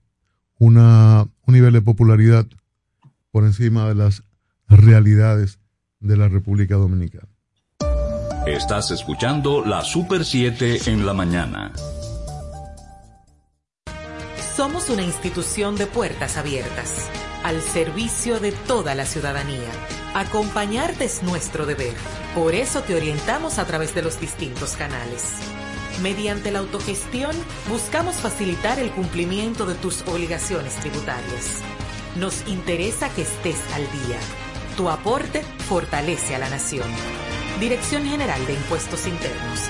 una, 0.59 1.27
un 1.45 1.55
nivel 1.55 1.73
de 1.73 1.83
popularidad 1.83 2.47
por 3.33 3.45
encima 3.45 3.89
de 3.89 3.97
las 3.97 4.23
realidades 4.69 5.59
de 5.99 6.17
la 6.17 6.29
República 6.29 6.77
Dominicana. 6.77 7.27
Estás 8.47 8.93
escuchando 8.93 9.65
la 9.65 9.83
Super 9.83 10.25
7 10.25 10.91
en 10.91 11.05
la 11.05 11.15
mañana. 11.15 11.73
Somos 14.55 14.89
una 14.89 15.03
institución 15.03 15.75
de 15.75 15.87
puertas 15.87 16.37
abiertas, 16.37 17.09
al 17.43 17.61
servicio 17.61 18.39
de 18.39 18.53
toda 18.53 18.95
la 18.95 19.05
ciudadanía. 19.05 19.71
Acompañarte 20.15 21.07
es 21.07 21.25
nuestro 21.25 21.67
deber. 21.67 21.95
Por 22.37 22.55
eso 22.55 22.83
te 22.83 22.95
orientamos 22.95 23.59
a 23.59 23.65
través 23.65 23.97
de 23.97 24.03
los 24.03 24.21
distintos 24.21 24.77
canales. 24.77 25.41
Mediante 26.01 26.51
la 26.51 26.61
autogestión, 26.61 27.37
buscamos 27.69 28.17
facilitar 28.17 28.79
el 28.79 28.91
cumplimiento 28.91 29.67
de 29.67 29.75
tus 29.75 30.03
obligaciones 30.03 30.75
tributarias. 30.77 31.61
Nos 32.17 32.47
interesa 32.49 33.09
que 33.11 33.23
estés 33.23 33.59
al 33.75 33.83
día. 33.83 34.19
Tu 34.77 34.89
aporte 34.89 35.43
fortalece 35.69 36.35
a 36.35 36.39
la 36.39 36.49
nación. 36.49 36.89
Dirección 37.61 38.05
General 38.05 38.45
de 38.47 38.55
Impuestos 38.55 39.07
Internos. 39.07 39.61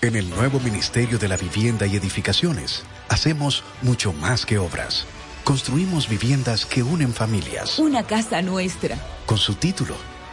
En 0.00 0.14
el 0.14 0.30
nuevo 0.30 0.60
Ministerio 0.60 1.18
de 1.18 1.26
la 1.28 1.36
Vivienda 1.36 1.84
y 1.86 1.96
Edificaciones, 1.96 2.84
hacemos 3.08 3.64
mucho 3.82 4.12
más 4.12 4.46
que 4.46 4.56
obras. 4.56 5.06
Construimos 5.42 6.08
viviendas 6.08 6.64
que 6.64 6.82
unen 6.82 7.12
familias. 7.12 7.78
Una 7.78 8.04
casa 8.04 8.40
nuestra. 8.40 8.96
Con 9.26 9.38
su 9.38 9.54
título, 9.54 9.96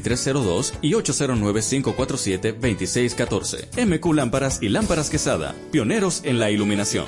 2302 0.00 0.74
y 0.82 0.92
809-547-2614. 0.92 3.86
MQ 3.86 4.14
Lámparas 4.14 4.62
y 4.62 4.68
Lámparas 4.68 5.08
Quesada, 5.10 5.56
pioneros 5.70 6.22
en 6.24 6.38
la 6.38 6.50
iluminación. 6.50 7.06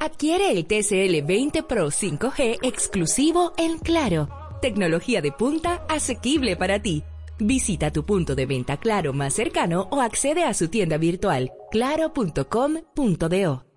Adquiere 0.00 0.52
el 0.52 0.66
TCL 0.66 1.26
20 1.26 1.64
Pro 1.64 1.88
5G 1.88 2.60
exclusivo 2.62 3.52
en 3.58 3.78
Claro. 3.78 4.28
Tecnología 4.62 5.20
de 5.20 5.32
punta 5.32 5.84
asequible 5.88 6.56
para 6.56 6.80
ti. 6.80 7.02
Visita 7.38 7.92
tu 7.92 8.04
punto 8.04 8.34
de 8.34 8.46
venta 8.46 8.78
Claro 8.78 9.12
más 9.12 9.34
cercano 9.34 9.86
o 9.90 10.00
accede 10.00 10.44
a 10.44 10.54
su 10.54 10.68
tienda 10.68 10.96
virtual 10.98 11.52
claro.com.do. 11.70 13.67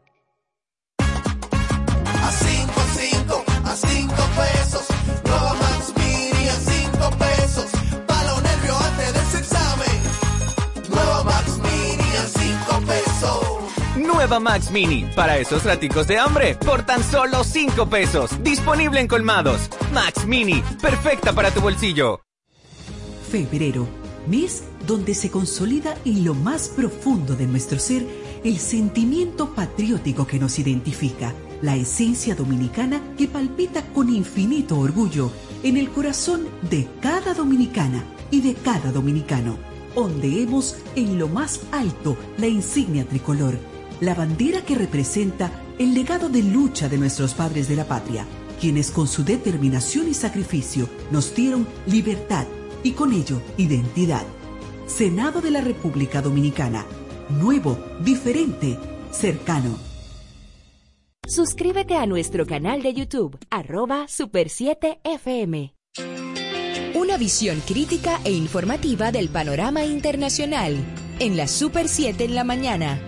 Max 14.39 14.71
Mini, 14.71 15.05
para 15.15 15.37
esos 15.37 15.63
raticos 15.63 16.07
de 16.07 16.17
hambre, 16.17 16.55
por 16.55 16.83
tan 16.83 17.03
solo 17.03 17.43
5 17.43 17.89
pesos. 17.89 18.31
Disponible 18.43 18.99
en 18.99 19.07
colmados. 19.07 19.69
Max 19.93 20.25
Mini, 20.25 20.63
perfecta 20.81 21.33
para 21.33 21.51
tu 21.51 21.61
bolsillo. 21.61 22.21
Febrero, 23.29 23.87
mes 24.27 24.63
donde 24.85 25.13
se 25.13 25.29
consolida 25.29 25.95
en 26.05 26.25
lo 26.25 26.33
más 26.33 26.69
profundo 26.69 27.35
de 27.35 27.47
nuestro 27.47 27.79
ser 27.79 28.05
el 28.43 28.57
sentimiento 28.57 29.53
patriótico 29.53 30.25
que 30.25 30.39
nos 30.39 30.57
identifica, 30.59 31.33
la 31.61 31.75
esencia 31.75 32.33
dominicana 32.35 33.01
que 33.17 33.27
palpita 33.27 33.83
con 33.93 34.09
infinito 34.09 34.79
orgullo 34.79 35.31
en 35.63 35.77
el 35.77 35.89
corazón 35.91 36.47
de 36.69 36.87
cada 37.01 37.33
dominicana 37.33 38.03
y 38.31 38.41
de 38.41 38.55
cada 38.55 38.91
dominicano. 38.91 39.57
Ondeemos 39.93 40.77
en 40.95 41.19
lo 41.19 41.27
más 41.27 41.61
alto 41.71 42.17
la 42.37 42.47
insignia 42.47 43.05
tricolor, 43.05 43.59
la 44.01 44.15
bandera 44.15 44.61
que 44.65 44.75
representa 44.75 45.51
el 45.79 45.93
legado 45.93 46.27
de 46.27 46.43
lucha 46.43 46.89
de 46.89 46.97
nuestros 46.97 47.33
padres 47.33 47.69
de 47.69 47.75
la 47.75 47.85
patria, 47.85 48.25
quienes 48.59 48.91
con 48.91 49.07
su 49.07 49.23
determinación 49.23 50.09
y 50.09 50.13
sacrificio 50.13 50.89
nos 51.11 51.33
dieron 51.33 51.67
libertad 51.85 52.45
y 52.83 52.91
con 52.91 53.13
ello 53.13 53.41
identidad. 53.57 54.25
Senado 54.87 55.39
de 55.39 55.51
la 55.51 55.61
República 55.61 56.21
Dominicana. 56.21 56.85
Nuevo, 57.29 57.77
diferente, 58.03 58.77
cercano. 59.11 59.77
Suscríbete 61.27 61.95
a 61.95 62.05
nuestro 62.07 62.45
canal 62.45 62.81
de 62.81 62.93
YouTube, 62.93 63.37
arroba 63.49 64.07
Super 64.07 64.49
7 64.49 64.99
FM. 65.03 65.75
Una 66.95 67.17
visión 67.17 67.61
crítica 67.65 68.19
e 68.25 68.31
informativa 68.31 69.11
del 69.11 69.29
panorama 69.29 69.85
internacional 69.85 70.75
en 71.19 71.37
la 71.37 71.47
Super 71.47 71.87
7 71.87 72.25
en 72.25 72.35
la 72.35 72.43
mañana. 72.43 72.99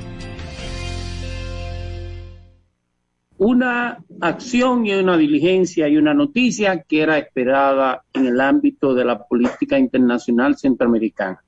Una 3.45 4.01
acción 4.21 4.85
y 4.85 4.93
una 4.93 5.17
diligencia 5.17 5.89
y 5.89 5.97
una 5.97 6.13
noticia 6.13 6.81
que 6.81 7.01
era 7.01 7.17
esperada 7.17 8.05
en 8.13 8.27
el 8.27 8.39
ámbito 8.39 8.93
de 8.93 9.03
la 9.03 9.21
política 9.21 9.77
internacional 9.77 10.55
centroamericana. 10.55 11.43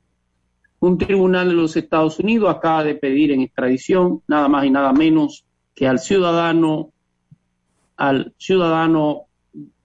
Un 0.82 0.98
tribunal 0.98 1.48
de 1.48 1.54
los 1.54 1.78
Estados 1.78 2.20
Unidos 2.20 2.54
acaba 2.54 2.84
de 2.84 2.96
pedir 2.96 3.32
en 3.32 3.40
extradición 3.40 4.22
nada 4.28 4.50
más 4.50 4.66
y 4.66 4.72
nada 4.72 4.92
menos 4.92 5.46
que 5.74 5.88
al 5.88 6.00
ciudadano 6.00 6.92
al 7.96 8.34
ciudadano 8.38 9.28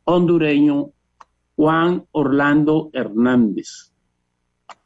hondureño 0.03 0.91
Juan 1.55 2.07
Orlando 2.11 2.91
Hernández. 2.93 3.93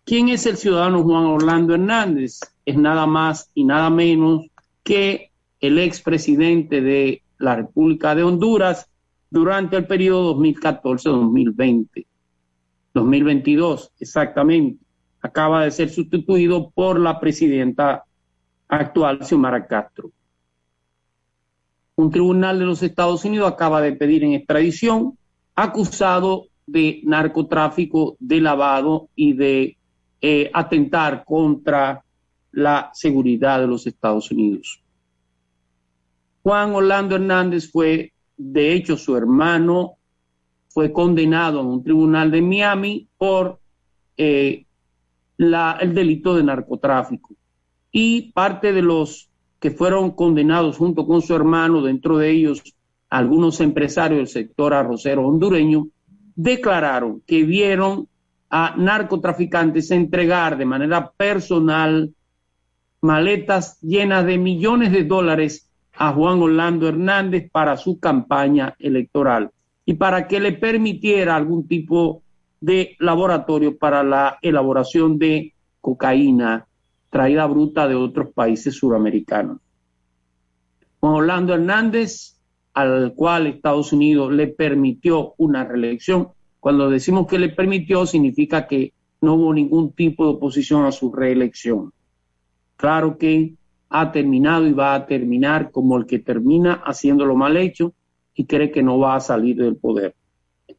¿Quién 0.05 0.29
es 0.29 0.45
el 0.45 0.59
ciudadano 0.59 1.03
Juan 1.03 1.25
Orlando 1.25 1.73
Hernández? 1.73 2.41
Es 2.67 2.77
nada 2.77 3.07
más 3.07 3.51
y 3.55 3.65
nada 3.65 3.89
menos 3.89 4.45
que 4.83 5.31
el 5.67 5.79
expresidente 5.79 6.83
de 6.83 7.23
la 7.39 7.57
República 7.57 8.15
de 8.15 8.23
Honduras 8.23 8.91
durante 9.31 9.77
el 9.77 9.87
periodo 9.87 10.37
2014-2020. 10.37 12.07
2022, 12.93 13.93
exactamente. 13.99 14.85
Acaba 15.23 15.65
de 15.65 15.71
ser 15.71 15.89
sustituido 15.89 16.71
por 16.71 17.01
la 17.01 17.19
presidenta 17.19 18.05
actual, 18.69 19.25
Xiomara 19.25 19.67
Castro. 19.67 20.11
Un 21.97 22.11
tribunal 22.11 22.59
de 22.59 22.67
los 22.67 22.83
Estados 22.83 23.25
Unidos 23.25 23.51
acaba 23.51 23.81
de 23.81 23.93
pedir 23.93 24.23
en 24.23 24.35
extradición 24.35 25.17
acusado 25.55 26.49
de 26.67 27.01
narcotráfico, 27.05 28.17
de 28.21 28.41
lavado 28.43 29.09
y 29.17 29.33
de 29.33 29.79
eh, 30.21 30.51
atentar 30.53 31.25
contra 31.25 32.05
la 32.53 32.91
seguridad 32.93 33.61
de 33.61 33.67
los 33.67 33.87
Estados 33.87 34.31
Unidos. 34.31 34.84
Juan 36.45 36.75
Orlando 36.75 37.17
Hernández 37.17 37.71
fue, 37.73 38.13
de 38.37 38.75
hecho, 38.75 38.99
su 38.99 39.17
hermano 39.17 39.95
fue 40.69 40.93
condenado 40.93 41.63
en 41.63 41.67
un 41.69 41.83
tribunal 41.83 42.31
de 42.31 42.43
Miami 42.43 43.09
por 43.17 43.61
eh, 44.19 44.67
la, 45.39 45.79
el 45.81 45.95
delito 45.95 46.37
de 46.37 46.43
narcotráfico. 46.43 47.35
Y 47.91 48.31
parte 48.33 48.75
de 48.75 48.83
los 48.83 49.31
que 49.59 49.71
fueron 49.71 50.11
condenados 50.11 50.77
junto 50.77 51.07
con 51.07 51.23
su 51.23 51.35
hermano, 51.35 51.81
dentro 51.81 52.19
de 52.19 52.33
ellos 52.33 52.63
algunos 53.09 53.63
empresarios 53.63 54.19
del 54.19 54.29
sector 54.29 54.75
arrocero 54.75 55.27
hondureño, 55.27 55.87
declararon 56.35 57.23
que 57.27 57.43
vieron 57.45 58.07
a 58.51 58.75
narcotraficantes 58.77 59.91
entregar 59.91 60.59
de 60.59 60.67
manera 60.67 61.11
personal 61.11 62.13
maletas 63.01 63.81
llenas 63.81 64.27
de 64.27 64.37
millones 64.37 64.93
de 64.93 65.05
dólares 65.05 65.71
a 65.97 66.13
Juan 66.13 66.43
Orlando 66.43 66.89
Hernández 66.89 67.51
para 67.51 67.77
su 67.77 67.99
campaña 67.99 68.75
electoral 68.79 69.51
y 69.85 69.95
para 69.95 70.27
que 70.27 70.41
le 70.41 70.53
permitiera 70.53 71.37
algún 71.37 71.69
tipo 71.69 72.23
de 72.61 72.97
laboratorio 72.99 73.77
para 73.77 74.03
la 74.03 74.39
elaboración 74.43 75.19
de 75.19 75.53
cocaína 75.81 76.67
traída 77.11 77.47
bruta 77.47 77.87
de 77.87 77.95
otros 77.95 78.33
países 78.33 78.75
suramericanos. 78.75 79.59
Juan 80.99 81.15
Orlando 81.15 81.55
Hernández, 81.55 82.41
al 82.73 83.13
cual 83.15 83.47
Estados 83.47 83.93
Unidos 83.93 84.33
le 84.33 84.49
permitió 84.49 85.35
una 85.37 85.65
reelección, 85.65 86.31
cuando 86.59 86.89
decimos 86.89 87.27
que 87.27 87.39
le 87.39 87.51
permitió 87.51 88.07
significa 88.07 88.67
que 88.67 88.95
no 89.21 89.35
hubo 89.35 89.55
ningún 89.55 89.93
tipo 89.93 90.25
de 90.25 90.33
oposición 90.33 90.87
a 90.87 90.93
su 90.93 91.13
reelección. 91.13 91.93
Claro 92.77 93.19
que 93.19 93.55
ha 93.97 94.11
terminado 94.11 94.67
y 94.67 94.73
va 94.73 94.97
a 94.97 95.07
terminar 95.07 95.71
como 95.71 95.97
el 95.97 96.05
que 96.05 96.19
termina 96.19 96.83
haciéndolo 96.85 97.37
mal 97.37 97.57
hecho 97.57 97.95
y 98.35 98.45
cree 98.45 98.73
que 98.73 98.83
no 98.83 98.99
va 98.99 99.15
a 99.15 99.21
salir 99.21 99.57
del 99.57 99.77
poder. 99.77 100.17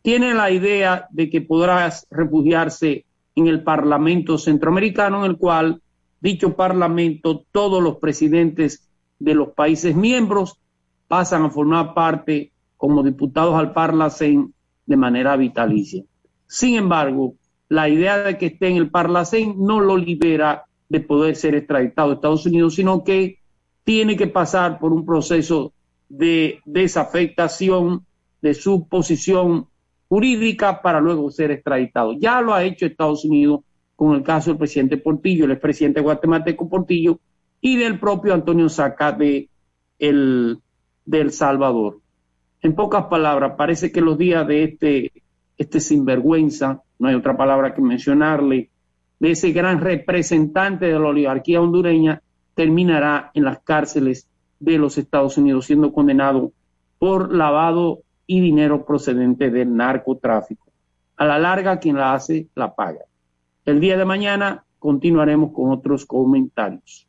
Tiene 0.01 0.33
la 0.33 0.51
idea 0.51 1.07
de 1.11 1.29
que 1.29 1.39
podrá 1.39 1.89
refugiarse 2.11 3.05
en 3.33 3.47
el 3.47 3.63
Parlamento 3.63 4.37
Centroamericano, 4.37 5.23
en 5.23 5.31
el 5.31 5.37
cual 5.37 5.81
dicho 6.19 6.57
Parlamento, 6.57 7.45
todos 7.53 7.81
los 7.81 7.99
presidentes 7.99 8.85
de 9.17 9.33
los 9.33 9.49
países 9.51 9.95
miembros 9.95 10.59
pasan 11.07 11.43
a 11.43 11.49
formar 11.49 11.93
parte 11.93 12.51
como 12.75 13.01
diputados 13.01 13.55
al 13.55 13.71
Parlacén 13.71 14.53
de 14.85 14.97
manera 14.97 15.37
vitalicia. 15.37 16.03
Sin 16.47 16.75
embargo, 16.75 17.35
la 17.69 17.87
idea 17.87 18.17
de 18.17 18.37
que 18.37 18.47
esté 18.47 18.67
en 18.67 18.75
el 18.75 18.89
Parlacén 18.89 19.55
no 19.57 19.79
lo 19.79 19.95
libera 19.95 20.65
de 20.89 20.99
poder 20.99 21.35
ser 21.35 21.55
extraditado 21.55 22.11
a 22.11 22.13
Estados 22.15 22.45
Unidos, 22.45 22.75
sino 22.75 23.03
que 23.03 23.39
tiene 23.83 24.15
que 24.15 24.27
pasar 24.27 24.79
por 24.79 24.93
un 24.93 25.05
proceso 25.05 25.73
de 26.09 26.59
desafectación 26.65 28.05
de 28.41 28.53
su 28.53 28.87
posición 28.87 29.67
jurídica 30.07 30.81
para 30.81 30.99
luego 30.99 31.31
ser 31.31 31.51
extraditado. 31.51 32.13
Ya 32.13 32.41
lo 32.41 32.53
ha 32.53 32.63
hecho 32.63 32.85
Estados 32.85 33.25
Unidos 33.25 33.61
con 33.95 34.15
el 34.15 34.23
caso 34.23 34.51
del 34.51 34.57
presidente 34.57 34.97
Portillo, 34.97 35.45
el 35.45 35.51
expresidente 35.51 36.01
guatemalteco 36.01 36.69
Portillo, 36.69 37.19
y 37.61 37.77
del 37.77 37.99
propio 37.99 38.33
Antonio 38.33 38.69
Saca 38.69 39.11
de 39.11 39.49
el, 39.97 40.61
Salvador. 41.29 41.99
En 42.61 42.75
pocas 42.75 43.05
palabras, 43.05 43.53
parece 43.57 43.91
que 43.91 44.01
los 44.01 44.17
días 44.17 44.45
de 44.47 44.63
este, 44.63 45.11
este 45.57 45.79
sinvergüenza, 45.79 46.83
no 46.99 47.07
hay 47.07 47.15
otra 47.15 47.37
palabra 47.37 47.73
que 47.73 47.81
mencionarle, 47.81 48.69
de 49.19 49.31
ese 49.31 49.51
gran 49.51 49.81
representante 49.81 50.85
de 50.85 50.99
la 50.99 51.07
oligarquía 51.07 51.61
hondureña, 51.61 52.21
terminará 52.53 53.31
en 53.33 53.43
las 53.43 53.59
cárceles 53.59 54.27
de 54.59 54.77
los 54.77 54.97
Estados 54.97 55.37
Unidos 55.37 55.65
siendo 55.65 55.91
condenado 55.91 56.51
por 56.99 57.33
lavado 57.33 57.99
y 58.27 58.39
dinero 58.39 58.85
procedente 58.85 59.51
del 59.51 59.75
narcotráfico. 59.75 60.65
A 61.17 61.25
la 61.25 61.37
larga, 61.37 61.79
quien 61.79 61.97
la 61.97 62.13
hace, 62.13 62.47
la 62.55 62.75
paga. 62.75 63.01
El 63.65 63.79
día 63.79 63.97
de 63.97 64.05
mañana 64.05 64.63
continuaremos 64.79 65.51
con 65.53 65.71
otros 65.71 66.05
comentarios. 66.05 67.07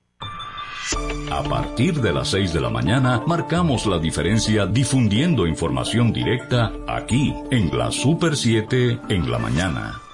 A 1.31 1.43
partir 1.43 2.01
de 2.01 2.13
las 2.13 2.29
6 2.29 2.53
de 2.53 2.61
la 2.61 2.71
mañana 2.71 3.23
marcamos 3.27 3.87
la 3.87 3.99
diferencia 3.99 4.67
difundiendo 4.67 5.47
información 5.47 6.13
directa 6.13 6.73
aquí 6.87 7.35
en 7.51 7.77
la 7.77 7.91
Super 7.91 8.37
7 8.37 9.01
en 9.09 9.31
la 9.31 9.39
mañana. 9.39 10.06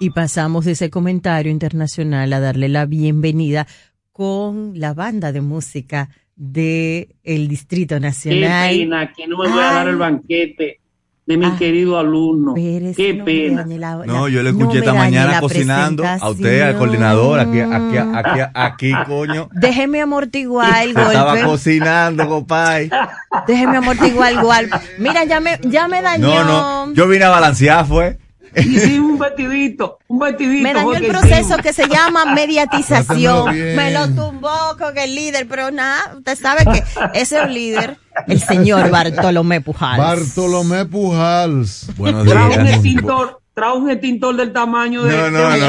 Y 0.00 0.10
pasamos 0.10 0.64
de 0.64 0.72
ese 0.72 0.90
comentario 0.90 1.50
internacional 1.50 2.32
a 2.32 2.38
darle 2.38 2.68
la 2.68 2.86
bienvenida 2.86 3.66
con 4.12 4.78
la 4.78 4.94
banda 4.94 5.32
de 5.32 5.40
música 5.40 6.08
de 6.36 7.16
el 7.24 7.48
Distrito 7.48 7.98
Nacional. 7.98 8.70
Qué 8.70 8.78
pena 8.78 9.12
que 9.12 9.26
no 9.26 9.38
me 9.38 9.48
voy 9.48 9.58
a 9.60 9.72
dar 9.72 9.88
el 9.88 9.96
banquete 9.96 10.80
de 11.26 11.36
mi 11.36 11.50
querido 11.56 11.98
alumno. 11.98 12.54
Qué 12.54 13.20
pena. 13.24 13.66
No, 14.06 14.28
yo 14.28 14.40
le 14.44 14.50
escuché 14.50 14.78
esta 14.78 14.94
mañana 14.94 15.40
cocinando 15.40 16.04
a 16.06 16.30
usted, 16.30 16.62
al 16.62 16.78
coordinador, 16.78 17.40
aquí, 17.40 17.58
aquí, 17.58 17.96
aquí, 17.96 18.40
aquí, 18.54 18.92
coño. 19.04 19.48
Déjeme 19.52 20.00
amortiguar 20.00 20.84
el 20.84 20.94
golpe. 20.94 21.08
Estaba 21.08 21.42
cocinando, 21.42 22.28
compadre. 22.28 22.88
Déjeme 23.48 23.78
amortiguar 23.78 24.32
el 24.32 24.40
golpe. 24.40 24.76
Mira, 24.98 25.24
ya 25.24 25.40
me, 25.40 25.58
ya 25.64 25.88
me 25.88 26.02
dañó. 26.02 26.44
No, 26.44 26.86
no, 26.86 26.94
yo 26.94 27.08
vine 27.08 27.24
a 27.24 27.30
balancear, 27.30 27.84
fue. 27.84 28.16
Hicimos 28.66 29.12
un 29.12 29.18
batidito, 29.18 29.98
un 30.08 30.18
batidito. 30.18 30.62
Me 30.62 30.74
dañó 30.74 30.94
el 30.94 31.06
proceso 31.06 31.56
que 31.58 31.72
se 31.72 31.88
llama 31.88 32.24
mediatización. 32.34 33.54
Me 33.56 33.90
lo 33.92 34.08
tumbó 34.08 34.50
con 34.78 34.96
el 34.98 35.14
líder, 35.14 35.46
pero 35.48 35.70
nada, 35.70 36.14
usted 36.16 36.38
sabe 36.38 36.64
que 36.64 36.82
ese 37.14 37.38
es 37.38 37.44
el 37.44 37.54
líder, 37.54 37.98
el 38.26 38.40
señor 38.40 38.90
Bartolomé 38.92 39.60
Pujals. 39.60 39.98
Bartolomé 39.98 40.84
Pujals. 40.86 41.90
Buenos 41.96 42.26
Trajo 42.26 42.52
un 42.60 42.66
extintor, 42.66 43.40
trajo 43.54 43.76
un 43.78 43.90
extintor 43.90 44.36
del 44.36 44.52
tamaño 44.52 45.04
de. 45.04 45.16
No, 45.16 45.30
no, 45.30 45.50
de- 45.50 45.58
no, 45.60 45.66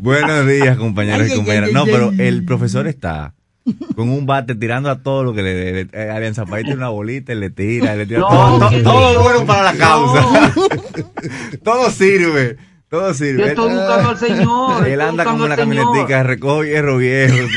Buenos 0.00 0.46
días, 0.46 0.76
compañeros 0.76 1.22
Ay, 1.22 1.28
y 1.28 1.30
ay, 1.32 1.36
compañeras. 1.36 1.68
ay, 1.68 1.74
No, 1.74 1.82
ay, 1.84 1.88
pero 1.90 2.10
ay. 2.10 2.26
el 2.26 2.44
profesor 2.44 2.86
está 2.86 3.34
con 3.96 4.08
un 4.08 4.26
bate 4.26 4.54
tirando 4.54 4.90
a 4.90 5.02
todo 5.02 5.24
lo 5.24 5.34
que 5.34 5.42
le, 5.42 5.72
le, 5.72 5.84
le- 5.84 6.10
Alianza 6.10 6.44
País 6.46 6.64
tiene 6.64 6.78
una 6.78 6.88
bolita 6.88 7.32
y 7.32 7.36
le 7.36 7.50
tira, 7.50 7.94
y 7.94 7.98
le 7.98 8.06
tira 8.06 8.20
No, 8.20 8.28
todo, 8.28 8.58
todo, 8.58 8.70
que 8.70 8.80
todo 8.82 9.14
no. 9.14 9.20
bueno 9.22 9.46
para 9.46 9.72
la 9.72 9.78
causa. 9.78 10.52
todo 11.62 11.90
sirve. 11.90 12.56
Todo 12.88 13.12
sirve. 13.12 13.40
Yo 13.40 13.46
estoy 13.48 13.72
buscando 13.74 14.08
al 14.10 14.18
Señor, 14.18 14.88
Él 14.88 15.00
anda 15.02 15.24
como 15.24 15.44
una 15.44 15.56
camionetica, 15.56 16.22
recoge 16.22 16.68
hierro 16.70 16.96
viejo. 16.96 17.36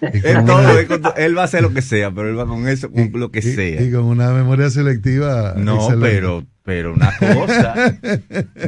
él, 0.00 0.44
todo, 0.46 1.12
él, 1.16 1.36
va 1.36 1.42
a 1.42 1.44
hacer 1.44 1.62
lo 1.62 1.74
que 1.74 1.82
sea, 1.82 2.10
pero 2.10 2.28
él 2.28 2.38
va 2.38 2.46
con 2.46 2.66
eso, 2.68 2.90
con 2.90 3.10
lo 3.14 3.30
que 3.30 3.42
sea. 3.42 3.82
Y 3.82 3.90
con 3.92 4.04
una 4.04 4.30
memoria 4.30 4.70
selectiva. 4.70 5.54
No, 5.56 5.76
excelente. 5.76 6.08
pero, 6.08 6.44
pero 6.62 6.94
una 6.94 7.12
cosa. 7.18 7.74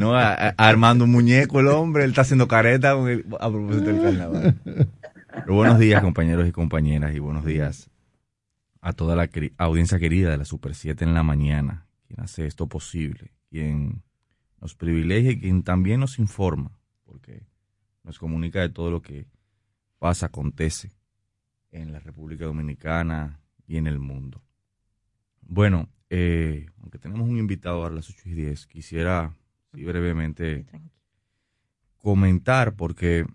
no, 0.00 0.14
a- 0.14 0.32
a- 0.34 0.54
armando 0.58 1.04
un 1.04 1.12
muñeco 1.12 1.60
el 1.60 1.68
hombre, 1.68 2.04
él 2.04 2.10
está 2.10 2.22
haciendo 2.22 2.48
careta 2.48 2.94
con 2.94 3.08
el- 3.08 3.24
a 3.40 3.48
propósito 3.48 3.84
del 3.86 4.02
carnaval. 4.02 4.54
Buenos 5.46 5.78
días, 5.78 6.02
compañeros 6.02 6.48
y 6.48 6.52
compañeras, 6.52 7.14
y 7.14 7.18
buenos 7.18 7.44
días 7.44 7.90
a 8.80 8.92
toda 8.92 9.14
la 9.16 9.28
audiencia 9.58 9.98
querida 9.98 10.30
de 10.30 10.38
la 10.38 10.44
Super 10.44 10.74
7 10.74 11.04
en 11.04 11.14
la 11.14 11.22
mañana, 11.22 11.86
quien 12.06 12.20
hace 12.20 12.46
esto 12.46 12.66
posible, 12.66 13.32
quien 13.50 14.02
nos 14.60 14.74
privilegia 14.74 15.32
y 15.32 15.40
quien 15.40 15.62
también 15.62 16.00
nos 16.00 16.18
informa, 16.18 16.72
porque 17.04 17.46
nos 18.02 18.18
comunica 18.18 18.60
de 18.60 18.70
todo 18.70 18.90
lo 18.90 19.02
que 19.02 19.26
pasa, 19.98 20.26
acontece 20.26 20.92
en 21.70 21.92
la 21.92 22.00
República 22.00 22.46
Dominicana 22.46 23.40
y 23.66 23.76
en 23.76 23.86
el 23.86 23.98
mundo. 23.98 24.42
Bueno, 25.42 25.88
eh, 26.08 26.66
aunque 26.80 26.98
tenemos 26.98 27.28
un 27.28 27.38
invitado 27.38 27.84
a 27.84 27.90
las 27.90 28.08
8 28.08 28.22
y 28.26 28.32
10, 28.32 28.66
quisiera 28.66 29.36
sí, 29.72 29.84
brevemente 29.84 30.66
comentar, 31.98 32.74
porque 32.74 33.26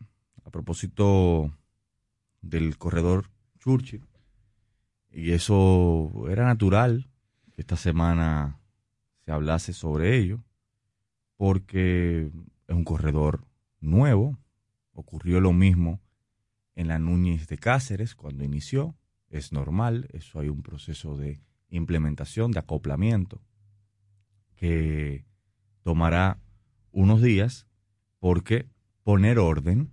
a 0.43 0.49
propósito 0.49 1.54
del 2.45 2.77
corredor 2.77 3.31
Churchill, 3.59 4.05
y 5.11 5.31
eso 5.31 6.25
era 6.29 6.45
natural 6.45 7.09
que 7.53 7.61
esta 7.61 7.77
semana 7.77 8.59
se 9.23 9.31
hablase 9.31 9.73
sobre 9.73 10.17
ello, 10.17 10.43
porque 11.37 12.31
es 12.67 12.75
un 12.75 12.83
corredor 12.83 13.45
nuevo, 13.79 14.37
ocurrió 14.93 15.39
lo 15.39 15.53
mismo 15.53 16.01
en 16.75 16.89
la 16.89 16.99
Núñez 16.99 17.47
de 17.47 17.57
Cáceres 17.57 18.13
cuando 18.13 18.43
inició, 18.43 18.95
es 19.29 19.51
normal, 19.51 20.07
eso 20.11 20.39
hay 20.39 20.49
un 20.49 20.61
proceso 20.61 21.17
de 21.17 21.41
implementación, 21.69 22.51
de 22.51 22.59
acoplamiento, 22.59 23.41
que 24.55 25.25
tomará 25.81 26.39
unos 26.91 27.21
días, 27.21 27.67
porque 28.19 28.69
poner 29.03 29.39
orden, 29.39 29.91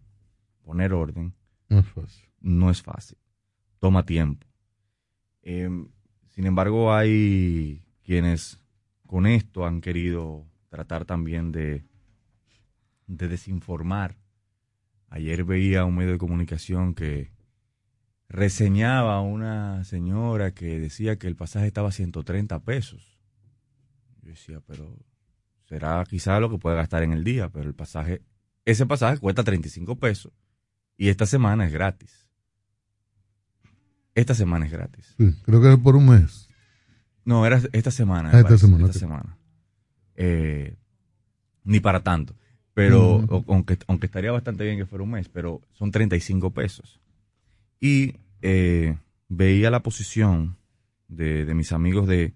poner 0.63 0.93
orden, 0.93 1.35
No 1.69 1.79
es 1.79 1.87
fácil. 1.87 2.32
No 2.43 2.71
es 2.71 2.83
fácil, 2.83 3.19
toma 3.79 4.05
tiempo. 4.05 4.47
Eh, 5.43 5.69
sin 6.29 6.47
embargo, 6.47 6.95
hay 6.95 7.83
quienes 8.05 8.59
con 9.07 9.27
esto 9.27 9.67
han 9.67 9.81
querido 9.81 10.47
tratar 10.69 11.05
también 11.05 11.53
de, 11.53 11.85
de 13.07 13.29
desinformar. 13.29 14.17
Ayer 15.09 15.45
veía 15.45 15.85
un 15.85 15.97
medio 15.97 16.13
de 16.13 16.19
comunicación 16.19 16.95
que 16.95 17.31
reseñaba 18.29 19.17
a 19.17 19.21
una 19.21 19.85
señora 19.85 20.55
que 20.55 20.81
decía 20.81 21.19
que 21.19 21.27
el 21.27 21.37
pasaje 21.37 21.67
estaba 21.67 21.91
a 21.91 21.93
130 21.93 22.61
pesos. 22.61 23.19
Yo 24.23 24.31
decía, 24.31 24.61
pero 24.67 24.97
será 25.65 26.03
quizá 26.09 26.41
lo 26.41 26.49
que 26.51 26.59
puede 26.59 26.77
gastar 26.77 27.03
en 27.03 27.13
el 27.13 27.25
día, 27.25 27.51
pero 27.51 27.69
el 27.69 27.75
pasaje, 27.75 28.23
ese 28.65 28.87
pasaje 28.87 29.19
cuesta 29.19 29.45
35 29.45 29.97
pesos 29.97 30.33
y 30.97 31.09
esta 31.09 31.27
semana 31.27 31.67
es 31.67 31.73
gratis. 31.73 32.22
Esta 34.15 34.35
semana 34.35 34.67
es 34.67 34.73
gratis. 34.73 35.15
Sí, 35.17 35.35
creo 35.45 35.61
que 35.63 35.73
es 35.73 35.79
por 35.79 35.97
un 35.97 36.09
mes. 36.09 36.49
No, 37.25 37.47
era 37.47 37.61
esta 37.73 37.91
semana. 37.91 38.29
Ah, 38.31 38.37
esta 38.39 38.43
parece, 38.49 38.67
semana, 38.67 38.87
esta 38.87 38.99
semana. 38.99 39.39
Eh, 40.17 40.77
ni 41.65 41.81
para 41.81 42.03
tanto. 42.03 42.35
Pero, 42.75 43.21
Mm. 43.21 43.45
aunque, 43.49 43.79
aunque 43.87 44.07
estaría 44.07 44.33
bastante 44.33 44.65
bien 44.65 44.79
que 44.79 44.87
fuera 44.87 45.05
un 45.05 45.11
mes, 45.11 45.29
pero 45.29 45.61
son 45.73 45.91
35 45.91 46.51
pesos. 46.53 47.01
Y 47.81 48.15
eh, 48.43 48.97
veía 49.29 49.71
la 49.71 49.81
posición 49.83 50.57
de, 51.09 51.45
de 51.45 51.55
mis 51.55 51.73
amigos 51.73 52.09
de, 52.09 52.35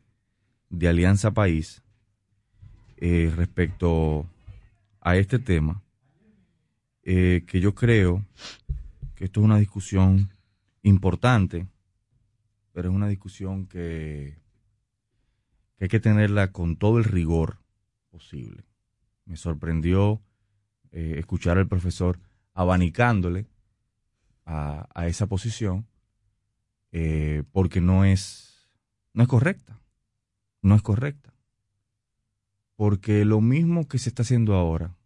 de 0.70 0.88
Alianza 0.88 1.30
País 1.32 1.82
eh, 2.98 3.32
respecto 3.34 4.26
a 5.00 5.16
este 5.16 5.38
tema, 5.38 5.82
eh, 7.02 7.44
que 7.46 7.60
yo 7.60 7.74
creo 7.74 8.24
que 9.14 9.24
esto 9.26 9.40
es 9.40 9.44
una 9.44 9.58
discusión 9.58 10.30
importante, 10.86 11.66
pero 12.72 12.88
es 12.88 12.94
una 12.94 13.08
discusión 13.08 13.66
que, 13.66 14.38
que 15.76 15.84
hay 15.84 15.88
que 15.88 16.00
tenerla 16.00 16.52
con 16.52 16.76
todo 16.76 16.98
el 16.98 17.04
rigor 17.04 17.58
posible. 18.08 18.64
Me 19.24 19.36
sorprendió 19.36 20.22
eh, 20.92 21.16
escuchar 21.18 21.58
al 21.58 21.66
profesor 21.66 22.20
abanicándole 22.54 23.46
a, 24.44 24.86
esa 25.08 25.26
posición 25.26 25.88
eh, 26.92 27.42
porque 27.50 27.80
no 27.80 28.04
es, 28.04 28.70
no 29.12 29.24
es 29.24 29.28
correcta. 29.28 29.80
No 30.62 30.76
es 30.76 30.82
correcta. 30.82 31.34
Porque 32.76 33.24
lo 33.24 33.40
mismo 33.40 33.88
que 33.88 33.98
se 33.98 34.08
está 34.08 34.22
haciendo 34.22 34.54
ahora 34.54 34.96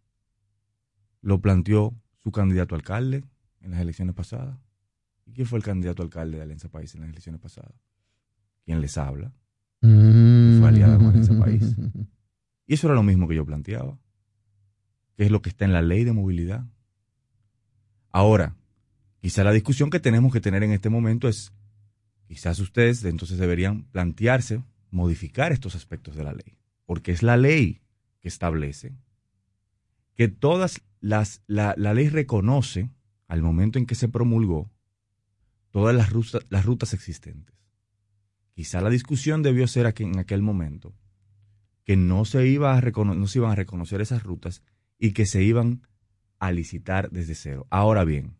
lo 1.21 1.41
planteó 1.41 1.95
su 2.19 2.31
candidato 2.31 2.75
a 2.75 2.77
alcalde 2.77 3.23
en 3.61 3.71
las 3.71 3.81
elecciones 3.81 4.13
pasadas. 4.13 4.59
¿Y 5.25 5.33
quién 5.33 5.47
fue 5.47 5.57
el 5.57 5.63
candidato 5.63 6.03
alcalde 6.03 6.37
de 6.37 6.43
Alianza 6.43 6.69
País 6.69 6.93
en 6.95 7.01
las 7.01 7.09
elecciones 7.09 7.41
pasadas? 7.41 7.73
¿Quién 8.65 8.81
les 8.81 8.97
habla? 8.97 9.33
Fue 9.81 10.67
aliada 10.67 10.97
con 10.97 11.07
Alianza 11.07 11.37
País. 11.37 11.75
Y 12.65 12.75
eso 12.75 12.87
era 12.87 12.95
lo 12.95 13.03
mismo 13.03 13.27
que 13.27 13.35
yo 13.35 13.45
planteaba, 13.45 13.97
que 15.15 15.25
es 15.25 15.31
lo 15.31 15.41
que 15.41 15.49
está 15.49 15.65
en 15.65 15.73
la 15.73 15.81
ley 15.81 16.03
de 16.03 16.13
movilidad. 16.13 16.65
Ahora, 18.09 18.55
quizá 19.19 19.43
la 19.43 19.51
discusión 19.51 19.89
que 19.89 19.99
tenemos 19.99 20.31
que 20.31 20.41
tener 20.41 20.63
en 20.63 20.71
este 20.71 20.89
momento 20.89 21.27
es, 21.27 21.53
quizás 22.27 22.59
ustedes 22.59 23.03
entonces 23.03 23.37
deberían 23.37 23.83
plantearse 23.91 24.63
modificar 24.89 25.51
estos 25.51 25.75
aspectos 25.75 26.15
de 26.15 26.23
la 26.23 26.33
ley, 26.33 26.57
porque 26.85 27.11
es 27.11 27.23
la 27.23 27.37
ley 27.37 27.81
que 28.21 28.27
establece 28.27 28.93
que 30.15 30.27
todas 30.27 30.81
las, 31.01 31.41
la, 31.47 31.73
la 31.77 31.93
ley 31.93 32.07
reconoce, 32.07 32.89
al 33.27 33.41
momento 33.41 33.79
en 33.79 33.85
que 33.85 33.95
se 33.95 34.07
promulgó, 34.07 34.70
todas 35.71 35.95
las 35.95 36.11
rutas, 36.11 36.45
las 36.49 36.65
rutas 36.65 36.93
existentes. 36.93 37.55
Quizá 38.53 38.81
la 38.81 38.89
discusión 38.89 39.41
debió 39.41 39.67
ser 39.67 39.85
aquí, 39.85 40.03
en 40.03 40.19
aquel 40.19 40.41
momento 40.41 40.93
que 41.83 41.95
no 41.95 42.25
se, 42.25 42.47
iba 42.47 42.77
a 42.77 42.81
no 42.81 43.27
se 43.27 43.39
iban 43.39 43.51
a 43.51 43.55
reconocer 43.55 44.01
esas 44.01 44.23
rutas 44.23 44.61
y 44.99 45.13
que 45.13 45.25
se 45.25 45.41
iban 45.43 45.81
a 46.39 46.51
licitar 46.51 47.09
desde 47.09 47.35
cero. 47.35 47.65
Ahora 47.69 48.03
bien, 48.03 48.35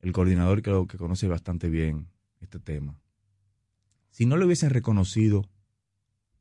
el 0.00 0.12
coordinador 0.12 0.62
creo 0.62 0.86
que 0.86 0.98
conoce 0.98 1.26
bastante 1.26 1.68
bien 1.68 2.08
este 2.40 2.60
tema. 2.60 3.00
Si 4.10 4.26
no 4.26 4.36
le 4.36 4.44
hubiesen 4.44 4.70
reconocido 4.70 5.48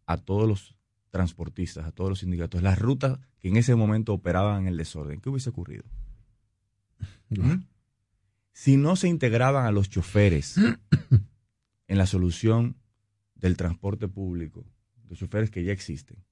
a 0.06 0.18
todos 0.18 0.48
los 0.48 0.76
transportistas, 1.10 1.86
a 1.86 1.92
todos 1.92 2.10
los 2.10 2.20
sindicatos, 2.20 2.62
las 2.62 2.78
rutas 2.78 3.20
que 3.40 3.50
en 3.50 3.58
ese 3.58 3.76
momento 3.76 4.14
operaban 4.14 4.62
en 4.62 4.68
el 4.68 4.78
desorden, 4.78 5.20
¿qué 5.22 5.30
hubiese 5.30 5.50
ocurrido? 5.50 5.84
¿Mm? 7.30 7.64
Si 8.56 8.78
no 8.78 8.96
se 8.96 9.10
integraban 9.10 9.66
a 9.66 9.72
los 9.74 9.90
choferes 9.90 10.56
en 11.88 11.98
la 11.98 12.06
solución 12.06 12.78
del 13.36 13.58
transporte 13.58 14.08
público, 14.08 14.66
los 15.10 15.20
choferes 15.20 15.52
que 15.52 15.66
ya 15.66 15.74
existen, 15.74 16.24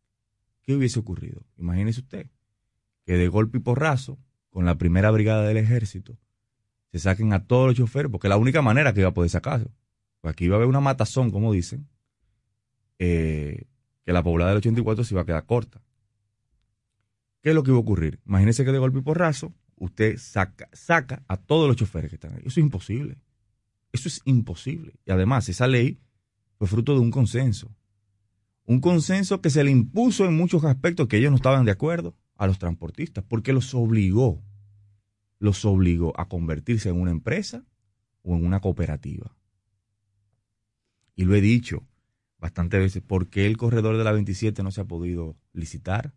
¿qué 0.62 0.74
hubiese 0.74 1.00
ocurrido? 1.00 1.46
Imagínese 1.58 2.00
usted 2.00 2.28
que 3.06 3.18
de 3.18 3.28
golpe 3.28 3.58
y 3.58 3.62
porrazo, 3.62 4.18
con 4.52 4.64
la 4.64 4.78
primera 4.78 5.12
brigada 5.12 5.46
del 5.46 5.58
ejército, 5.58 6.18
se 6.94 7.00
saquen 7.00 7.34
a 7.34 7.46
todos 7.46 7.68
los 7.68 7.76
choferes, 7.76 8.10
porque 8.10 8.28
es 8.28 8.30
la 8.30 8.38
única 8.38 8.62
manera 8.62 8.94
que 8.94 9.02
iba 9.02 9.10
a 9.10 9.14
poder 9.14 9.30
sacarse. 9.30 9.70
Pues 10.22 10.32
aquí 10.32 10.46
iba 10.46 10.56
a 10.56 10.60
haber 10.60 10.70
una 10.70 10.80
matazón, 10.80 11.30
como 11.30 11.52
dicen, 11.52 11.90
eh, 13.00 13.66
que 14.06 14.14
la 14.14 14.24
poblada 14.24 14.52
del 14.52 14.60
84 14.60 15.04
se 15.04 15.14
iba 15.14 15.24
a 15.24 15.26
quedar 15.26 15.46
corta. 15.46 15.82
¿Qué 17.42 17.50
es 17.50 17.56
lo 17.56 17.64
que 17.64 17.72
iba 17.72 17.78
a 17.80 17.82
ocurrir? 17.82 18.22
Imagínese 18.26 18.64
que 18.64 18.72
de 18.72 18.78
golpe 18.78 19.00
y 19.00 19.02
porrazo, 19.02 19.54
usted 19.78 20.18
saca, 20.18 20.70
saca 20.74 21.24
a 21.28 21.38
todos 21.38 21.68
los 21.68 21.78
choferes 21.78 22.10
que 22.10 22.16
están 22.16 22.34
ahí. 22.34 22.42
Eso 22.46 22.60
es 22.60 22.66
imposible. 22.66 23.18
Eso 23.92 24.08
es 24.08 24.22
imposible. 24.26 24.96
Y 25.06 25.12
además, 25.12 25.48
esa 25.50 25.68
ley 25.68 26.00
fue 26.58 26.68
fruto 26.68 26.94
de 26.94 27.00
un 27.00 27.12
consenso. 27.12 27.76
Un 28.66 28.80
consenso 28.80 29.42
que 29.42 29.50
se 29.50 29.64
le 29.64 29.72
impuso 29.72 30.26
en 30.26 30.36
muchos 30.36 30.64
aspectos 30.64 31.08
que 31.08 31.18
ellos 31.18 31.32
no 31.32 31.38
estaban 31.38 31.66
de 31.66 31.72
acuerdo 31.72 32.16
a 32.36 32.48
los 32.48 32.60
transportistas, 32.60 33.24
porque 33.28 33.54
los 33.54 33.74
obligó, 33.74 34.44
los 35.40 35.66
obligó 35.66 36.20
a 36.20 36.28
convertirse 36.28 36.90
en 36.90 37.00
una 37.00 37.12
empresa 37.12 37.66
o 38.22 38.36
en 38.36 38.46
una 38.46 38.62
cooperativa. 38.62 39.36
Y 41.16 41.26
lo 41.26 41.36
he 41.36 41.42
dicho 41.42 41.88
bastantes 42.40 42.80
veces, 42.80 43.02
¿por 43.02 43.30
qué 43.30 43.46
el 43.46 43.56
corredor 43.56 43.98
de 43.98 44.04
la 44.04 44.12
27 44.12 44.64
no 44.64 44.72
se 44.72 44.82
ha 44.82 44.86
podido 44.86 45.38
licitar? 45.54 46.14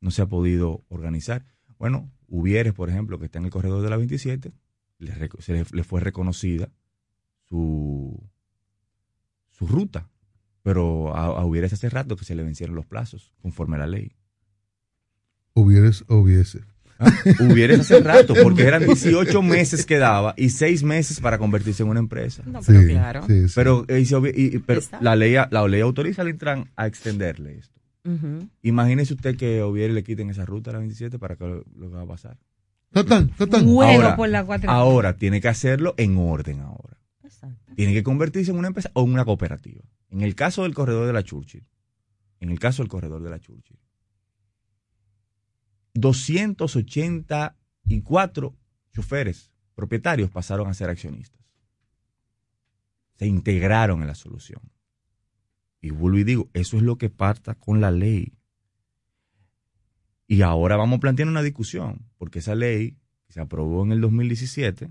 No 0.00 0.10
se 0.10 0.22
ha 0.22 0.26
podido 0.26 0.84
organizar. 0.88 1.44
Bueno, 1.78 2.10
Hubieres, 2.28 2.72
por 2.72 2.90
ejemplo, 2.90 3.18
que 3.18 3.26
está 3.26 3.38
en 3.38 3.44
el 3.44 3.50
corredor 3.50 3.82
de 3.82 3.90
la 3.90 3.96
27, 3.96 4.52
le, 4.98 5.14
rec- 5.14 5.40
se 5.40 5.52
le, 5.52 5.64
le 5.70 5.84
fue 5.84 6.00
reconocida 6.00 6.70
su, 7.48 8.20
su 9.50 9.66
ruta, 9.68 10.08
pero 10.62 11.14
a, 11.16 11.26
a 11.26 11.44
Hubieres 11.44 11.72
hace 11.72 11.88
rato 11.88 12.16
que 12.16 12.24
se 12.24 12.34
le 12.34 12.42
vencieron 12.42 12.74
los 12.74 12.86
plazos, 12.86 13.32
conforme 13.42 13.76
a 13.76 13.80
la 13.80 13.86
ley. 13.86 14.16
Hubieres, 15.54 16.04
hubiese. 16.08 16.60
Ah, 16.98 17.12
Hubieres 17.40 17.78
hace 17.80 18.00
rato, 18.00 18.34
porque 18.42 18.62
eran 18.64 18.84
18 18.84 19.42
meses 19.42 19.84
que 19.86 19.98
daba 19.98 20.34
y 20.36 20.48
6 20.50 20.82
meses 20.82 21.20
para 21.20 21.38
convertirse 21.38 21.82
en 21.82 21.90
una 21.90 22.00
empresa. 22.00 22.42
No, 22.46 22.60
pero 22.66 22.80
Sí, 22.80 22.86
claro. 22.88 23.26
sí, 23.26 23.48
sí. 23.48 23.52
Pero, 23.54 23.84
eh, 23.88 24.02
y 24.34 24.58
pero 24.60 24.80
la 25.00 25.14
ley, 25.14 25.34
la 25.50 25.68
ley 25.68 25.80
autoriza 25.82 26.22
al 26.22 26.30
Intran 26.30 26.70
a 26.74 26.86
extenderle 26.86 27.58
esto. 27.58 27.75
Imagínese 28.62 29.14
usted 29.14 29.36
que 29.36 29.60
a 29.60 29.66
Hubieres 29.66 29.94
le 29.94 30.04
quiten 30.04 30.30
esa 30.30 30.44
ruta 30.44 30.70
a 30.70 30.74
la 30.74 30.78
27 30.80 31.18
para 31.18 31.36
que 31.36 31.46
lo, 31.46 31.64
lo 31.74 31.90
que 31.90 31.96
va 31.96 32.02
a 32.02 32.06
pasar. 32.06 32.38
Tatán, 32.92 33.30
tatán. 33.36 33.68
Ahora, 33.68 34.16
por 34.16 34.28
la 34.28 34.44
4. 34.44 34.70
ahora 34.70 35.16
tiene 35.16 35.40
que 35.40 35.48
hacerlo 35.48 35.94
en 35.96 36.16
orden 36.16 36.60
ahora. 36.60 36.96
Tiene 37.74 37.92
que 37.92 38.02
convertirse 38.02 38.52
en 38.52 38.56
una 38.56 38.68
empresa 38.68 38.90
o 38.94 39.04
en 39.04 39.12
una 39.12 39.26
cooperativa. 39.26 39.82
En 40.10 40.22
el 40.22 40.34
caso 40.34 40.62
del 40.62 40.74
corredor 40.74 41.06
de 41.06 41.12
la 41.12 41.22
Churchill, 41.22 41.66
en 42.40 42.48
el 42.50 42.58
caso 42.58 42.82
del 42.82 42.88
corredor 42.88 43.22
de 43.22 43.28
la 43.28 43.38
Churchill, 43.38 43.78
284 45.94 48.56
choferes 48.94 49.52
propietarios 49.74 50.30
pasaron 50.30 50.68
a 50.68 50.74
ser 50.74 50.88
accionistas. 50.88 51.42
Se 53.14 53.26
integraron 53.26 54.00
en 54.00 54.06
la 54.06 54.14
solución. 54.14 54.62
Y 55.86 55.90
vuelvo 55.90 56.18
y 56.18 56.24
digo, 56.24 56.50
eso 56.52 56.76
es 56.78 56.82
lo 56.82 56.98
que 56.98 57.10
parta 57.10 57.54
con 57.54 57.80
la 57.80 57.92
ley. 57.92 58.32
Y 60.26 60.42
ahora 60.42 60.76
vamos 60.76 60.96
a 60.96 61.00
plantear 61.00 61.28
una 61.28 61.42
discusión, 61.44 62.08
porque 62.18 62.40
esa 62.40 62.56
ley 62.56 62.96
que 63.28 63.32
se 63.34 63.40
aprobó 63.40 63.84
en 63.84 63.92
el 63.92 64.00
2017, 64.00 64.90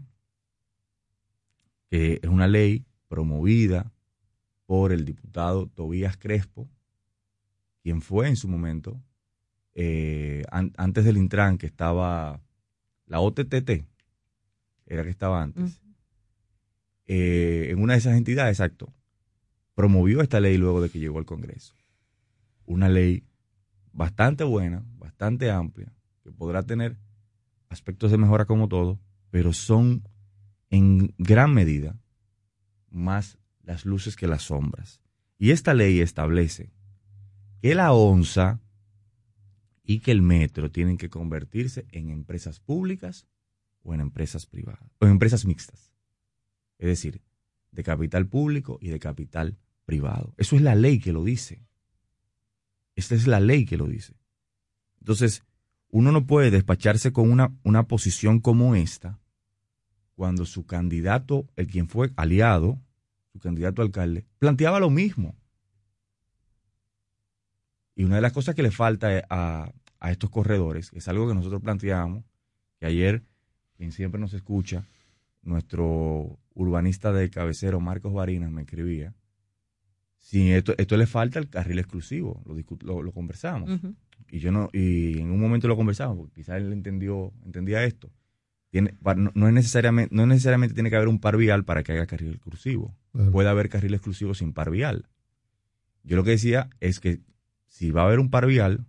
que 1.89 2.22
es 2.23 2.30
una 2.30 2.47
ley 2.47 2.85
promovida 3.09 3.91
por 4.65 4.93
el 4.93 5.03
diputado 5.03 5.67
Tobías 5.67 6.15
Crespo, 6.15 6.69
quien 7.84 8.01
fue 8.01 8.30
en 8.30 8.38
su 8.38 8.47
momento, 8.47 8.97
eh, 9.73 10.43
an- 10.49 10.72
antes 10.77 11.03
del 11.03 11.17
Intran, 11.17 11.57
que 11.57 11.65
estaba 11.67 12.41
la 13.05 13.19
OTTT, 13.19 13.85
era 14.85 15.03
que 15.03 15.09
estaba 15.09 15.41
antes, 15.43 15.81
eh, 17.07 17.67
en 17.72 17.81
una 17.81 17.93
de 17.93 17.99
esas 17.99 18.15
entidades, 18.15 18.57
exacto, 18.59 18.93
promovió 19.76 20.22
esta 20.22 20.39
ley 20.39 20.57
luego 20.57 20.81
de 20.81 20.89
que 20.89 20.99
llegó 20.99 21.19
al 21.19 21.26
Congreso. 21.26 21.76
Una 22.65 22.89
ley 22.89 23.27
bastante 23.91 24.43
buena, 24.43 24.84
bastante 24.97 25.52
amplia, 25.52 25.93
que 26.23 26.31
podrá 26.31 26.64
tener 26.64 26.97
aspectos 27.69 28.10
de 28.10 28.18
mejora 28.18 28.45
como 28.45 28.68
todo, 28.68 28.99
pero 29.30 29.53
son 29.53 30.07
en 30.69 31.14
gran 31.18 31.53
medida 31.53 31.99
más 32.89 33.38
las 33.61 33.85
luces 33.85 34.15
que 34.15 34.27
las 34.27 34.43
sombras. 34.43 35.02
Y 35.38 35.52
esta 35.52 35.73
ley 35.73 35.99
establece 35.99 36.72
que 37.61 37.76
la 37.76 37.91
ONSA 37.91 38.61
y 39.84 39.99
que 39.99 40.11
el 40.11 40.22
metro 40.22 40.72
tienen 40.72 40.97
que 40.97 41.10
convertirse 41.10 41.85
en 41.91 42.10
empresas 42.10 42.60
públicas 42.60 43.27
o 43.84 43.93
en 43.93 44.02
empresas 44.02 44.45
privadas, 44.45 44.89
o 44.99 45.06
en 45.06 45.11
empresas 45.11 45.45
mixtas. 45.45 45.91
Es 46.80 46.88
decir, 46.88 47.22
de 47.72 47.84
capital 47.84 48.27
público 48.27 48.80
y 48.81 48.89
de 48.89 48.99
capital 48.99 49.57
privado. 49.85 50.33
Eso 50.37 50.55
es 50.55 50.61
la 50.61 50.75
ley 50.75 50.99
que 50.99 51.13
lo 51.13 51.23
dice. 51.23 51.63
Esta 52.95 53.15
es 53.15 53.27
la 53.27 53.39
ley 53.39 53.65
que 53.65 53.77
lo 53.77 53.87
dice. 53.87 54.15
Entonces, 54.99 55.43
uno 55.89 56.11
no 56.11 56.25
puede 56.25 56.51
despacharse 56.51 57.13
con 57.13 57.31
una, 57.31 57.53
una 57.63 57.87
posición 57.87 58.39
como 58.39 58.75
esta 58.75 59.19
cuando 60.15 60.45
su 60.45 60.65
candidato, 60.65 61.47
el 61.55 61.67
quien 61.67 61.87
fue 61.87 62.11
aliado, 62.15 62.79
su 63.33 63.39
candidato 63.39 63.81
alcalde, 63.81 64.25
planteaba 64.39 64.79
lo 64.79 64.89
mismo. 64.89 65.35
Y 67.95 68.05
una 68.05 68.15
de 68.15 68.21
las 68.21 68.33
cosas 68.33 68.55
que 68.55 68.63
le 68.63 68.71
falta 68.71 69.25
a, 69.29 69.71
a 69.99 70.11
estos 70.11 70.29
corredores, 70.29 70.91
es 70.93 71.07
algo 71.07 71.27
que 71.27 71.35
nosotros 71.35 71.61
planteamos, 71.61 72.23
que 72.79 72.85
ayer, 72.85 73.23
quien 73.77 73.91
siempre 73.91 74.19
nos 74.19 74.33
escucha, 74.33 74.85
nuestro 75.41 76.39
urbanista 76.53 77.11
de 77.11 77.29
cabecero, 77.29 77.79
Marcos 77.79 78.13
Barinas, 78.13 78.51
me 78.51 78.63
escribía, 78.63 79.13
si 80.26 80.52
esto, 80.52 80.73
esto 80.80 80.97
le 80.97 81.06
falta 81.06 81.38
el 81.38 81.49
carril 81.49 81.77
exclusivo, 81.77 82.41
lo, 82.47 82.56
lo, 82.81 83.03
lo 83.03 83.11
conversamos. 83.11 83.80
Y 84.31 84.39
yo 84.39 84.52
no, 84.52 84.72
y 84.73 85.19
en 85.19 85.30
un 85.30 85.39
momento 85.39 85.68
lo 85.68 85.77
conversamos, 85.77 86.18
porque 86.18 86.41
quizás 86.41 86.57
él 86.57 86.73
entendió, 86.73 87.31
entendía 87.45 87.84
esto. 87.84 88.11
Tiene, 88.72 88.95
no, 89.18 89.31
no 89.35 89.47
es 89.47 89.53
necesariamente, 89.53 90.15
no 90.15 90.26
necesariamente 90.26 90.73
tiene 90.73 90.89
que 90.89 90.95
haber 90.95 91.10
un 91.10 91.19
par 91.19 91.38
vial 91.38 91.64
para 91.64 91.84
que 91.84 91.91
haya 91.91 92.07
carril 92.07 92.31
exclusivo. 92.31 92.97
Claro. 93.11 93.31
Puede 93.31 93.49
haber 93.49 93.69
carril 93.69 93.93
exclusivo 93.93 94.34
sin 94.34 94.52
par 94.52 94.72
vial. 94.72 95.06
Yo 96.02 96.15
lo 96.15 96.23
que 96.23 96.31
decía 96.31 96.72
es 96.80 96.99
que 96.99 97.19
si 97.68 97.91
va 97.91 98.02
a 98.02 98.06
haber 98.06 98.19
un 98.19 98.31
par 98.31 98.47
vial, 98.47 98.88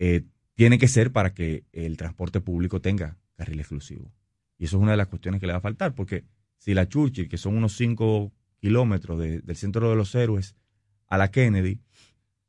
eh, 0.00 0.24
tiene 0.56 0.78
que 0.78 0.88
ser 0.88 1.12
para 1.12 1.34
que 1.34 1.66
el 1.70 1.96
transporte 1.96 2.40
público 2.40 2.80
tenga 2.80 3.16
carril 3.36 3.60
exclusivo. 3.60 4.12
Y 4.58 4.64
eso 4.64 4.78
es 4.78 4.82
una 4.82 4.90
de 4.90 4.96
las 4.96 5.06
cuestiones 5.06 5.40
que 5.40 5.46
le 5.46 5.52
va 5.52 5.58
a 5.58 5.62
faltar, 5.62 5.94
porque 5.94 6.24
si 6.56 6.74
la 6.74 6.88
Churchill, 6.88 7.28
que 7.28 7.38
son 7.38 7.56
unos 7.56 7.76
5 7.76 8.32
kilómetros 8.66 9.18
de- 9.18 9.40
del 9.40 9.56
centro 9.56 9.88
de 9.90 9.96
los 9.96 10.14
héroes 10.14 10.56
a 11.06 11.16
la 11.18 11.30
Kennedy, 11.30 11.78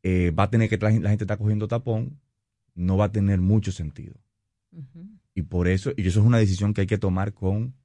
eh, 0.04 0.32
va 0.32 0.44
a 0.44 0.50
tener 0.50 0.68
que 0.70 0.78
la, 0.78 0.90
la 0.90 1.10
gente 1.10 1.26
está 1.26 1.38
cogiendo 1.38 1.68
tapón, 1.68 2.20
no 2.74 2.98
va 2.98 3.06
a 3.06 3.12
tener 3.12 3.40
mucho 3.40 3.72
sentido. 3.72 4.16
Y 5.34 5.44
por 5.44 5.68
eso, 5.68 5.92
y 5.96 6.08
eso 6.08 6.20
es 6.22 6.26
una 6.26 6.40
decisión 6.40 6.74
que 6.74 6.82
hay 6.82 6.88
que 6.88 6.98
tomar 6.98 7.34
con 7.34 7.76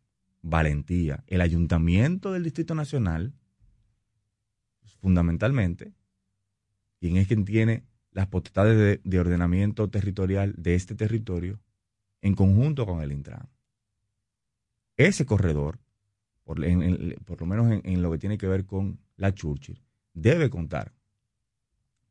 valentía. 0.41 1.25
El 1.27 1.41
ayuntamiento 1.41 2.33
del 2.33 2.45
Distrito 2.45 2.75
Nacional, 2.75 3.33
fundamentalmente, 5.01 5.93
quien 7.01 7.17
es 7.17 7.27
quien 7.29 7.45
tiene 7.45 7.85
las 8.13 8.27
potestades 8.29 8.77
de, 8.79 9.01
de 9.05 9.21
ordenamiento 9.21 9.89
territorial 9.91 10.55
de 10.57 10.75
este 10.75 10.95
territorio, 10.95 11.61
en 12.23 12.35
conjunto 12.35 12.87
con 12.87 13.03
el 13.03 13.13
Intran. 13.13 13.49
Ese 14.97 15.25
corredor, 15.27 15.79
por, 16.45 16.65
en- 16.65 16.83
lo 17.41 17.47
menos 17.47 17.81
en, 17.85 18.03
lo 18.03 18.11
que 18.11 18.19
tiene 18.19 18.39
que 18.39 18.49
ver 18.49 18.67
con 18.67 19.01
la 19.17 19.35
Churchill, 19.35 19.83
debe 20.15 20.51
contar 20.51 20.93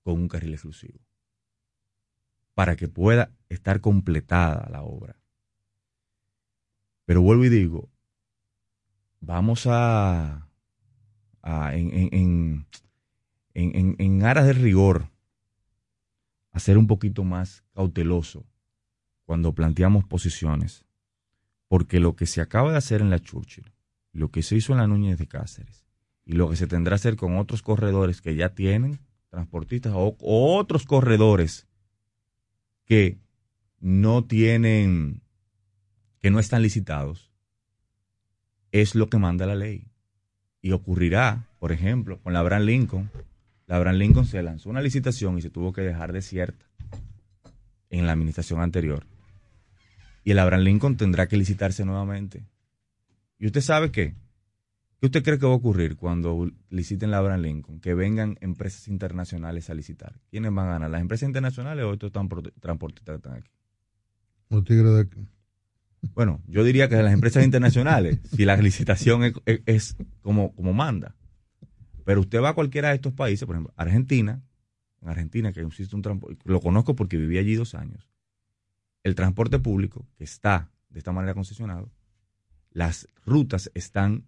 con 0.03 0.15
un 0.19 0.27
carril 0.27 0.53
exclusivo 0.53 0.99
para 2.53 2.75
que 2.75 2.87
pueda 2.87 3.31
estar 3.49 3.81
completada 3.81 4.69
la 4.69 4.83
obra. 4.83 5.17
Pero 7.05 7.21
vuelvo 7.21 7.45
y 7.45 7.49
digo, 7.49 7.89
vamos 9.19 9.65
a, 9.67 10.47
a- 11.41 11.75
en, 11.75 12.65
en, 13.53 14.23
aras 14.23 14.47
del 14.47 14.57
rigor, 14.57 15.09
a 16.51 16.59
ser 16.59 16.77
un 16.77 16.87
poquito 16.87 17.23
más 17.23 17.63
cauteloso 17.73 18.45
cuando 19.25 19.53
planteamos 19.53 20.03
posiciones, 20.05 20.85
porque 21.67 21.99
lo 21.99 22.15
que 22.15 22.25
se 22.25 22.41
acaba 22.41 22.71
de 22.71 22.77
hacer 22.77 23.01
en 23.01 23.09
la 23.09 23.19
Churchill, 23.19 23.71
lo 24.13 24.29
que 24.29 24.43
se 24.43 24.55
hizo 24.55 24.73
en 24.73 24.79
la 24.79 24.87
Núñez 24.87 25.17
de 25.17 25.27
Cáceres 25.27 25.85
y 26.25 26.33
lo 26.33 26.49
que 26.49 26.55
se 26.55 26.67
tendrá 26.67 26.91
que 26.91 26.95
hacer 26.95 27.15
con 27.15 27.37
otros 27.37 27.61
corredores 27.61 28.21
que 28.21 28.35
ya 28.35 28.49
tienen 28.49 28.99
transportistas 29.29 29.93
o, 29.95 30.15
o 30.19 30.57
otros 30.57 30.85
corredores 30.85 31.67
que 32.85 33.17
no 33.79 34.25
tienen, 34.25 35.21
que 36.19 36.29
no 36.29 36.39
están 36.39 36.61
licitados, 36.61 37.31
es 38.71 38.95
lo 38.95 39.09
que 39.09 39.17
manda 39.17 39.45
la 39.45 39.55
ley. 39.55 39.87
Y 40.61 40.71
ocurrirá, 40.71 41.47
por 41.59 41.71
ejemplo, 41.71 42.19
con 42.21 42.33
la 42.33 42.39
Abraham 42.39 42.63
Lincoln. 42.63 43.11
La 43.67 43.77
Abraham 43.77 43.95
Lincoln 43.95 44.25
se 44.25 44.43
lanzó 44.43 44.69
una 44.69 44.81
licitación 44.81 45.37
y 45.37 45.41
se 45.41 45.49
tuvo 45.49 45.73
que 45.73 45.81
dejar 45.81 46.13
desierta 46.13 46.65
en 47.89 48.05
la 48.05 48.13
administración 48.13 48.61
anterior. 48.61 49.05
Y 50.23 50.31
el 50.31 50.39
Abraham 50.39 50.63
Lincoln 50.63 50.97
tendrá 50.97 51.27
que 51.27 51.37
licitarse 51.37 51.83
nuevamente. 51.83 52.43
¿Y 53.41 53.47
usted 53.47 53.61
sabe 53.61 53.91
qué? 53.91 54.15
¿Qué 54.99 55.07
usted 55.07 55.23
cree 55.23 55.39
que 55.39 55.47
va 55.47 55.51
a 55.53 55.55
ocurrir 55.55 55.95
cuando 55.95 56.47
liciten 56.69 57.09
la 57.09 57.17
Abraham 57.17 57.41
Lincoln? 57.41 57.79
Que 57.79 57.95
vengan 57.95 58.37
empresas 58.39 58.87
internacionales 58.87 59.67
a 59.71 59.73
licitar. 59.73 60.19
¿Quiénes 60.29 60.53
van 60.53 60.67
a 60.67 60.71
ganar? 60.73 60.91
¿Las 60.91 61.01
empresas 61.01 61.25
internacionales 61.27 61.83
o 61.83 61.93
estos 61.93 62.11
transport- 62.11 62.53
transportistas 62.59 63.13
que 63.13 63.17
están 63.17 63.33
aquí? 63.33 63.49
Los 64.49 64.63
tigres 64.63 64.93
de 64.93 65.01
aquí. 65.01 65.27
Bueno, 66.13 66.39
yo 66.47 66.63
diría 66.63 66.87
que 66.87 66.95
las 67.01 67.13
empresas 67.13 67.43
internacionales, 67.43 68.19
si 68.35 68.45
la 68.45 68.55
licitación 68.57 69.23
es, 69.23 69.33
es- 69.47 69.61
es 69.65 69.95
como, 70.21 70.53
como 70.53 70.71
manda. 70.73 71.15
Pero 72.05 72.21
usted 72.21 72.41
va 72.43 72.49
a 72.49 72.53
cualquiera 72.53 72.89
de 72.89 72.95
estos 72.95 73.13
países, 73.13 73.47
por 73.47 73.55
ejemplo, 73.55 73.73
Argentina, 73.75 74.43
en 75.01 75.09
Argentina 75.09 75.51
que 75.51 75.61
existe 75.61 75.95
un 75.95 76.03
transporte, 76.03 76.37
lo 76.45 76.59
conozco 76.61 76.95
porque 76.95 77.17
viví 77.17 77.39
allí 77.39 77.55
dos 77.55 77.73
años. 77.73 78.07
El 79.03 79.15
transporte 79.15 79.57
público, 79.57 80.05
que 80.17 80.25
está 80.25 80.69
de 80.89 80.99
esta 80.99 81.11
manera 81.11 81.33
concesionado, 81.33 81.89
las 82.71 83.07
rutas 83.25 83.71
están 83.73 84.25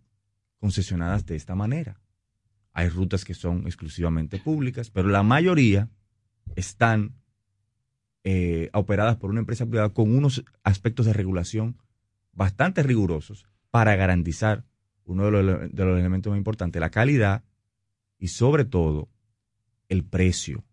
concesionadas 0.58 1.26
de 1.26 1.36
esta 1.36 1.56
manera. 1.56 2.00
Hay 2.74 2.90
rutas 2.90 3.26
que 3.26 3.34
son 3.34 3.66
exclusivamente 3.66 4.40
públicas, 4.40 4.90
pero 4.90 5.10
la 5.10 5.24
mayoría 5.24 5.90
están 6.56 7.16
eh, 8.24 8.70
operadas 8.74 9.18
por 9.18 9.30
una 9.30 9.42
empresa 9.42 9.66
privada 9.66 9.90
con 9.90 10.16
unos 10.16 10.44
aspectos 10.64 11.06
de 11.06 11.14
regulación 11.14 11.78
bastante 12.32 12.82
rigurosos 12.82 13.46
para 13.70 13.96
garantizar 13.96 14.66
uno 15.06 15.26
de 15.26 15.44
los, 15.44 15.98
elementos 15.98 16.32
más 16.32 16.38
importantes, 16.38 16.80
la 16.80 16.90
calidad 16.90 17.44
y 18.18 18.30
sobre 18.30 18.66
todo 18.66 19.10
el 19.90 20.04
precio. 20.04 20.64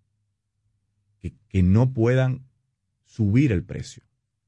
Que 1.49 1.63
no 1.65 1.93
puedan 1.93 2.47
subir 3.03 3.51
el 3.51 3.65
precio. 3.65 4.05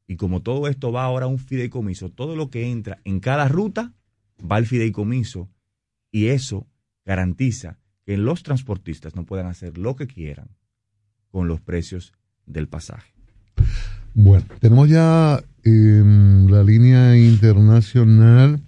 Y 0.07 0.17
como 0.17 0.43
todo 0.43 0.69
esto 0.69 0.93
va 0.93 1.05
ahora 1.05 1.27
a 1.27 1.29
un 1.29 1.39
fideicomiso, 1.39 2.11
todo 2.11 2.37
lo 2.37 2.51
que 2.51 2.71
entra 2.71 2.99
en 3.05 3.21
cada 3.21 3.49
ruta 3.49 3.93
va 4.41 4.57
al 4.57 4.67
fideicomiso 4.67 5.49
y 6.11 6.27
eso 6.27 6.67
garantiza 7.05 7.79
que 8.05 8.17
los 8.17 8.43
transportistas 8.43 9.15
no 9.15 9.25
puedan 9.25 9.47
hacer 9.47 9.79
lo 9.79 9.97
que 9.97 10.07
quieran 10.07 10.49
con 11.31 11.49
los 11.49 11.61
precios 11.61 12.13
del 12.47 12.69
pasaje. 12.69 13.13
Bueno, 14.15 14.45
tenemos 14.61 14.89
ya 14.89 15.43
en 15.65 16.51
la 16.51 16.63
línea 16.63 17.17
internacional 17.17 18.61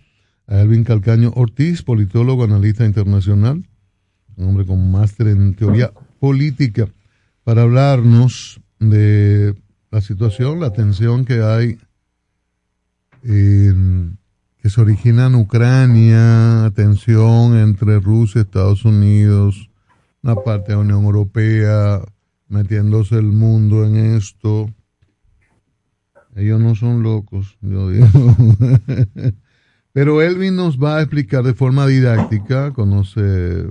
a 0.46 0.60
Elvin 0.60 0.84
Calcaño 0.84 1.32
Ortiz, 1.34 1.82
politólogo, 1.82 2.44
analista 2.44 2.86
internacional, 2.86 3.66
un 4.36 4.48
hombre 4.48 4.66
con 4.66 4.90
máster 4.90 5.28
en 5.28 5.54
teoría 5.54 5.92
política, 6.18 6.88
para 7.42 7.62
hablarnos 7.62 8.60
de 8.78 9.54
la 9.94 10.00
situación, 10.00 10.58
la 10.58 10.72
tensión 10.72 11.24
que 11.24 11.40
hay, 11.40 11.78
que 13.22 14.68
se 14.68 14.80
origina 14.80 15.26
en 15.26 15.36
Ucrania, 15.36 16.72
tensión 16.74 17.56
entre 17.56 18.00
Rusia, 18.00 18.40
Estados 18.40 18.84
Unidos, 18.84 19.70
una 20.20 20.34
parte 20.34 20.72
de 20.72 20.78
la 20.78 20.80
Unión 20.80 21.04
Europea, 21.04 22.00
metiéndose 22.48 23.14
el 23.14 23.26
mundo 23.26 23.84
en 23.84 24.16
esto. 24.16 24.68
Ellos 26.34 26.60
no 26.60 26.74
son 26.74 27.04
locos, 27.04 27.56
yo 27.60 27.88
digo. 27.88 28.08
Pero 29.92 30.22
Elvin 30.22 30.56
nos 30.56 30.76
va 30.76 30.96
a 30.96 31.02
explicar 31.02 31.44
de 31.44 31.54
forma 31.54 31.86
didáctica, 31.86 32.72
conoce 32.72 33.70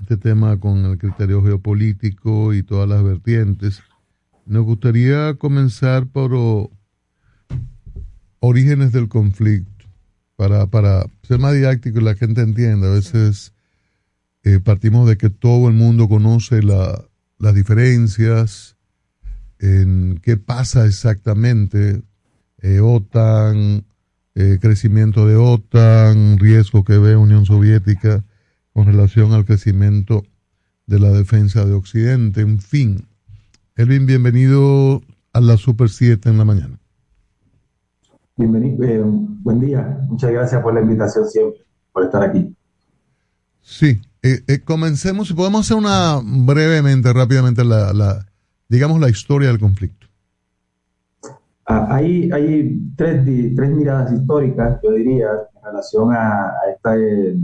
este 0.00 0.16
tema 0.16 0.58
con 0.58 0.84
el 0.84 0.98
criterio 0.98 1.44
geopolítico 1.44 2.54
y 2.54 2.64
todas 2.64 2.88
las 2.88 3.04
vertientes. 3.04 3.84
Nos 4.48 4.64
gustaría 4.64 5.34
comenzar 5.34 6.06
por 6.06 6.32
oh, 6.34 6.70
orígenes 8.40 8.92
del 8.92 9.08
conflicto, 9.08 9.84
para, 10.36 10.66
para 10.68 11.04
ser 11.22 11.38
más 11.38 11.52
didáctico 11.52 12.00
y 12.00 12.04
la 12.04 12.14
gente 12.14 12.40
entienda. 12.40 12.86
A 12.88 12.94
veces 12.94 13.52
eh, 14.44 14.58
partimos 14.58 15.06
de 15.06 15.18
que 15.18 15.28
todo 15.28 15.68
el 15.68 15.74
mundo 15.74 16.08
conoce 16.08 16.62
la- 16.62 17.04
las 17.38 17.54
diferencias, 17.54 18.76
en 19.58 20.18
qué 20.22 20.36
pasa 20.38 20.86
exactamente, 20.86 22.02
eh, 22.62 22.80
OTAN, 22.80 23.84
eh, 24.34 24.58
crecimiento 24.60 25.26
de 25.26 25.36
OTAN, 25.36 26.38
riesgo 26.38 26.84
que 26.84 26.96
ve 26.96 27.16
Unión 27.16 27.44
Soviética 27.44 28.24
con 28.72 28.86
relación 28.86 29.32
al 29.34 29.44
crecimiento 29.44 30.24
de 30.86 31.00
la 31.00 31.10
defensa 31.10 31.64
de 31.66 31.74
Occidente, 31.74 32.40
en 32.40 32.60
fin. 32.60 33.07
Elvin, 33.78 34.06
bienvenido 34.06 35.02
a 35.32 35.40
la 35.40 35.56
Super 35.56 35.88
7 35.88 36.28
en 36.28 36.36
la 36.36 36.44
mañana. 36.44 36.80
Bienvenido, 38.36 38.82
eh, 38.82 39.00
buen 39.04 39.60
día. 39.60 40.00
Muchas 40.08 40.32
gracias 40.32 40.60
por 40.60 40.74
la 40.74 40.80
invitación 40.80 41.28
siempre, 41.28 41.60
por 41.92 42.02
estar 42.02 42.24
aquí. 42.24 42.56
Sí, 43.60 44.00
eh, 44.24 44.40
eh, 44.48 44.64
comencemos, 44.64 45.28
si 45.28 45.34
podemos 45.34 45.60
hacer 45.60 45.76
una 45.76 46.20
brevemente, 46.20 47.12
rápidamente, 47.12 47.64
la, 47.64 47.92
la, 47.92 48.26
digamos, 48.68 48.98
la 48.98 49.10
historia 49.10 49.46
del 49.46 49.60
conflicto. 49.60 50.08
Ah, 51.64 51.86
hay 51.88 52.32
hay 52.32 52.80
tres, 52.96 53.24
tres 53.54 53.70
miradas 53.70 54.12
históricas, 54.12 54.80
yo 54.82 54.90
diría, 54.90 55.28
en 55.54 55.64
relación 55.64 56.12
a, 56.12 56.48
a 56.48 56.72
esta, 56.74 56.96
eh, 56.96 57.36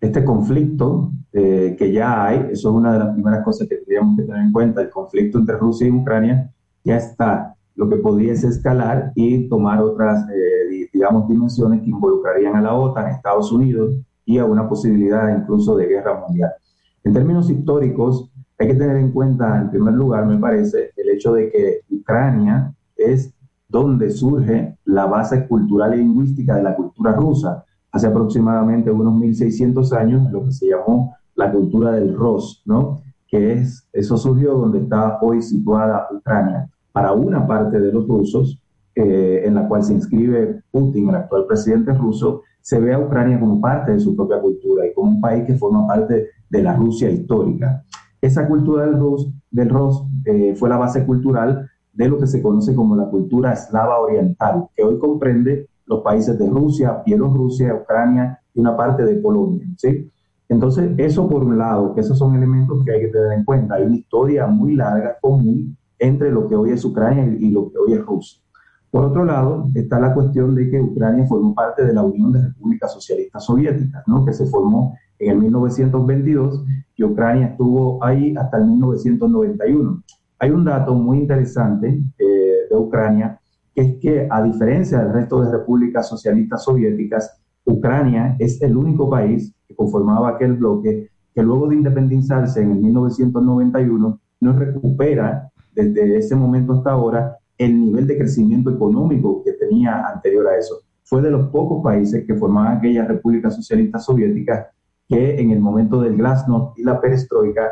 este 0.00 0.24
conflicto 0.24 1.12
eh, 1.32 1.76
que 1.78 1.92
ya 1.92 2.24
hay. 2.26 2.38
Eso 2.52 2.70
es 2.70 2.74
una 2.74 2.92
de 2.92 2.98
las 3.00 3.12
primeras 3.14 3.44
cosas 3.44 3.68
que 3.68 3.76
tendríamos 3.76 4.16
que 4.16 4.24
tener 4.24 4.42
en 4.42 4.52
cuenta. 4.52 4.80
El 4.82 4.90
conflicto 4.90 5.38
entre 5.38 5.56
Rusia 5.56 5.86
y 5.86 5.90
Ucrania 5.90 6.50
ya 6.84 6.96
está. 6.96 7.54
Lo 7.74 7.88
que 7.88 7.96
podría 7.96 8.32
es 8.32 8.44
escalar 8.44 9.12
y 9.14 9.48
tomar 9.48 9.80
otras, 9.80 10.28
eh, 10.30 10.68
di- 10.70 10.88
digamos, 10.92 11.28
dimensiones 11.28 11.80
que 11.82 11.90
involucrarían 11.90 12.56
a 12.56 12.60
la 12.62 12.74
OTAN, 12.74 13.06
a 13.06 13.10
Estados 13.12 13.52
Unidos 13.52 13.94
y 14.24 14.38
a 14.38 14.44
una 14.44 14.68
posibilidad 14.68 15.36
incluso 15.36 15.76
de 15.76 15.86
guerra 15.86 16.18
mundial. 16.26 16.50
En 17.04 17.12
términos 17.12 17.48
históricos, 17.50 18.30
hay 18.58 18.66
que 18.68 18.74
tener 18.74 18.96
en 18.96 19.12
cuenta, 19.12 19.60
en 19.60 19.70
primer 19.70 19.94
lugar, 19.94 20.26
me 20.26 20.36
parece, 20.38 20.90
el 20.96 21.08
hecho 21.10 21.32
de 21.32 21.50
que 21.50 21.80
Ucrania 21.90 22.74
es 22.96 23.32
donde 23.68 24.10
surge 24.10 24.76
la 24.84 25.06
base 25.06 25.46
cultural 25.46 25.94
y 25.94 25.98
lingüística 25.98 26.56
de 26.56 26.62
la 26.64 26.74
cultura 26.74 27.12
rusa. 27.12 27.64
Hace 27.92 28.06
aproximadamente 28.06 28.90
unos 28.90 29.14
1600 29.18 29.92
años, 29.92 30.30
lo 30.30 30.44
que 30.44 30.52
se 30.52 30.66
llamó 30.68 31.16
la 31.34 31.50
cultura 31.50 31.92
del 31.92 32.14
Ros, 32.14 32.62
¿no? 32.66 33.02
Que 33.28 33.54
es, 33.54 33.88
eso 33.92 34.16
surgió 34.16 34.54
donde 34.54 34.80
está 34.80 35.18
hoy 35.20 35.40
situada 35.42 36.08
Ucrania. 36.10 36.68
Para 36.92 37.12
una 37.12 37.46
parte 37.46 37.78
de 37.78 37.92
los 37.92 38.06
rusos, 38.06 38.60
eh, 38.94 39.42
en 39.44 39.54
la 39.54 39.68
cual 39.68 39.84
se 39.84 39.92
inscribe 39.92 40.62
Putin, 40.70 41.08
el 41.08 41.14
actual 41.14 41.46
presidente 41.46 41.92
ruso, 41.92 42.42
se 42.60 42.80
ve 42.80 42.92
a 42.92 42.98
Ucrania 42.98 43.38
como 43.38 43.60
parte 43.60 43.92
de 43.92 44.00
su 44.00 44.16
propia 44.16 44.40
cultura 44.40 44.86
y 44.86 44.92
como 44.92 45.12
un 45.12 45.20
país 45.20 45.44
que 45.46 45.54
forma 45.54 45.86
parte 45.86 46.26
de 46.50 46.62
la 46.62 46.74
Rusia 46.74 47.08
histórica. 47.08 47.84
Esa 48.20 48.48
cultura 48.48 48.84
del 48.86 48.98
Rus, 48.98 49.30
del 49.50 49.68
Ros 49.68 50.04
eh, 50.24 50.54
fue 50.56 50.68
la 50.68 50.76
base 50.76 51.06
cultural 51.06 51.70
de 51.92 52.08
lo 52.08 52.18
que 52.18 52.26
se 52.26 52.42
conoce 52.42 52.74
como 52.74 52.96
la 52.96 53.08
cultura 53.08 53.52
eslava 53.52 54.00
oriental, 54.00 54.68
que 54.74 54.82
hoy 54.82 54.98
comprende 54.98 55.68
los 55.88 56.02
países 56.02 56.38
de 56.38 56.48
Rusia, 56.48 57.02
Bielorrusia, 57.04 57.74
Ucrania 57.74 58.38
y 58.54 58.60
una 58.60 58.76
parte 58.76 59.04
de 59.04 59.16
Polonia. 59.16 59.66
¿sí? 59.76 60.10
Entonces, 60.48 60.90
eso 60.96 61.28
por 61.28 61.42
un 61.42 61.58
lado, 61.58 61.94
que 61.94 62.00
esos 62.00 62.18
son 62.18 62.34
elementos 62.34 62.84
que 62.84 62.92
hay 62.92 63.00
que 63.00 63.08
tener 63.08 63.32
en 63.32 63.44
cuenta. 63.44 63.74
Hay 63.74 63.84
una 63.84 63.96
historia 63.96 64.46
muy 64.46 64.74
larga, 64.74 65.16
común, 65.20 65.76
entre 65.98 66.30
lo 66.30 66.48
que 66.48 66.54
hoy 66.54 66.70
es 66.70 66.84
Ucrania 66.84 67.24
y, 67.24 67.50
lo 67.50 67.70
que 67.70 67.78
hoy 67.78 67.92
es 67.94 68.04
Rusia. 68.04 68.40
Por 68.90 69.04
otro 69.04 69.24
lado, 69.24 69.68
está 69.74 69.98
la 70.00 70.14
cuestión 70.14 70.54
de 70.54 70.70
que 70.70 70.80
Ucrania 70.80 71.26
formó 71.26 71.54
parte 71.54 71.84
de 71.84 71.92
la 71.92 72.02
Unión 72.02 72.32
de 72.32 72.42
Repúblicas 72.42 72.92
Socialistas 72.92 73.44
Soviéticas, 73.44 74.02
¿no? 74.06 74.24
que 74.24 74.32
se 74.32 74.46
formó 74.46 74.96
en 75.18 75.32
el 75.32 75.38
1922 75.38 76.64
y 76.96 77.04
Ucrania 77.04 77.48
estuvo 77.48 78.02
ahí 78.02 78.34
hasta 78.36 78.56
el 78.56 78.66
1991. 78.66 80.02
Hay 80.38 80.50
un 80.50 80.64
dato 80.64 80.94
muy 80.94 81.18
interesante 81.18 82.00
eh, 82.18 82.68
de 82.70 82.76
Ucrania, 82.76 83.38
es 83.80 83.96
que 84.00 84.26
a 84.30 84.42
diferencia 84.42 84.98
del 84.98 85.12
resto 85.12 85.40
de 85.40 85.50
repúblicas 85.50 86.08
socialistas 86.08 86.64
soviéticas, 86.64 87.40
Ucrania 87.64 88.36
es 88.38 88.60
el 88.62 88.76
único 88.76 89.08
país 89.10 89.54
que 89.66 89.74
conformaba 89.74 90.30
aquel 90.30 90.54
bloque 90.54 91.10
que 91.34 91.42
luego 91.42 91.68
de 91.68 91.76
independizarse 91.76 92.62
en 92.62 92.72
el 92.72 92.78
1991 92.78 94.20
no 94.40 94.52
recupera 94.52 95.50
desde 95.74 96.16
ese 96.16 96.34
momento 96.34 96.72
hasta 96.72 96.92
ahora 96.92 97.36
el 97.56 97.80
nivel 97.80 98.06
de 98.06 98.18
crecimiento 98.18 98.70
económico 98.70 99.42
que 99.44 99.52
tenía 99.52 100.06
anterior 100.06 100.48
a 100.48 100.56
eso. 100.56 100.80
Fue 101.04 101.22
de 101.22 101.30
los 101.30 101.48
pocos 101.48 101.82
países 101.82 102.24
que 102.26 102.34
formaban 102.34 102.78
aquellas 102.78 103.08
repúblicas 103.08 103.54
socialistas 103.54 104.04
soviéticas 104.04 104.66
que 105.08 105.40
en 105.40 105.50
el 105.50 105.60
momento 105.60 106.00
del 106.00 106.16
glasnost 106.16 106.78
y 106.78 106.84
la 106.84 107.00
perestroika 107.00 107.68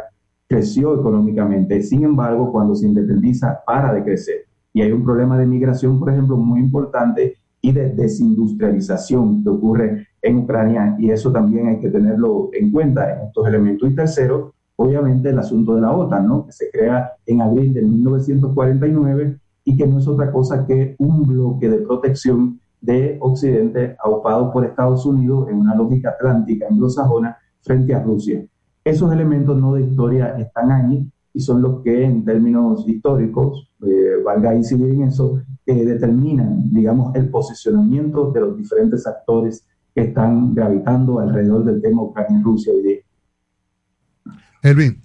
creció 0.49 0.99
económicamente. 0.99 1.83
Sin 1.83 2.05
embargo, 2.05 2.51
cuando 2.51 2.74
se 2.74 2.87
independiza, 2.87 3.61
para 3.66 3.93
de 3.93 4.03
crecer. 4.03 4.45
Y 4.77 4.82
hay 4.82 4.93
un 4.93 5.05
problema 5.05 5.39
de 5.39 5.47
migración, 5.47 5.98
por 5.98 6.11
ejemplo, 6.11 6.36
muy 6.36 6.61
importante 6.61 7.39
y 7.62 7.73
de 7.73 7.94
desindustrialización 7.94 9.43
que 9.43 9.48
ocurre 9.48 10.09
en 10.20 10.36
Ucrania 10.40 10.94
y 10.98 11.09
eso 11.09 11.32
también 11.32 11.69
hay 11.69 11.81
que 11.81 11.89
tenerlo 11.89 12.51
en 12.53 12.70
cuenta 12.70 13.11
en 13.11 13.27
estos 13.28 13.48
elementos. 13.48 13.90
Y 13.90 13.94
tercero, 13.94 14.53
obviamente 14.77 15.31
el 15.31 15.39
asunto 15.39 15.77
de 15.77 15.81
la 15.81 15.97
OTAN, 15.97 16.27
¿no? 16.27 16.44
que 16.44 16.53
se 16.53 16.70
crea 16.70 17.11
en 17.24 17.40
abril 17.40 17.73
de 17.73 17.81
1949 17.81 19.39
y 19.65 19.78
que 19.78 19.86
no 19.86 19.98
es 19.98 20.07
otra 20.07 20.31
cosa 20.31 20.66
que 20.66 20.94
un 20.98 21.27
bloque 21.27 21.70
de 21.70 21.78
protección 21.78 22.61
de 22.78 23.16
Occidente 23.20 23.97
aupado 24.05 24.53
por 24.53 24.66
Estados 24.66 25.07
Unidos 25.07 25.48
en 25.48 25.57
una 25.57 25.74
lógica 25.74 26.11
atlántica 26.11 26.66
anglosajona 26.70 27.39
frente 27.62 27.94
a 27.94 28.03
Rusia. 28.03 28.44
Esos 28.85 29.11
elementos 29.11 29.59
no 29.59 29.73
de 29.73 29.85
historia 29.85 30.36
están 30.36 30.70
ahí 30.70 31.11
y 31.36 31.40
son 31.40 31.60
los 31.60 31.82
que 31.82 32.02
en 32.02 32.24
términos 32.24 32.88
históricos, 32.88 33.68
eh, 33.86 34.22
valga 34.24 34.54
incidir 34.54 34.88
en 34.88 35.02
eso, 35.02 35.42
eh, 35.66 35.84
determinan, 35.84 36.72
digamos, 36.72 37.14
el 37.14 37.28
posicionamiento 37.28 38.32
de 38.32 38.40
los 38.40 38.56
diferentes 38.56 39.06
actores 39.06 39.66
que 39.94 40.04
están 40.04 40.54
gravitando 40.54 41.20
alrededor 41.20 41.62
del 41.66 41.82
tema 41.82 42.04
Ucrania-Rusia 42.04 42.72
hoy 42.72 42.82
día. 42.82 44.34
Elvin, 44.62 45.02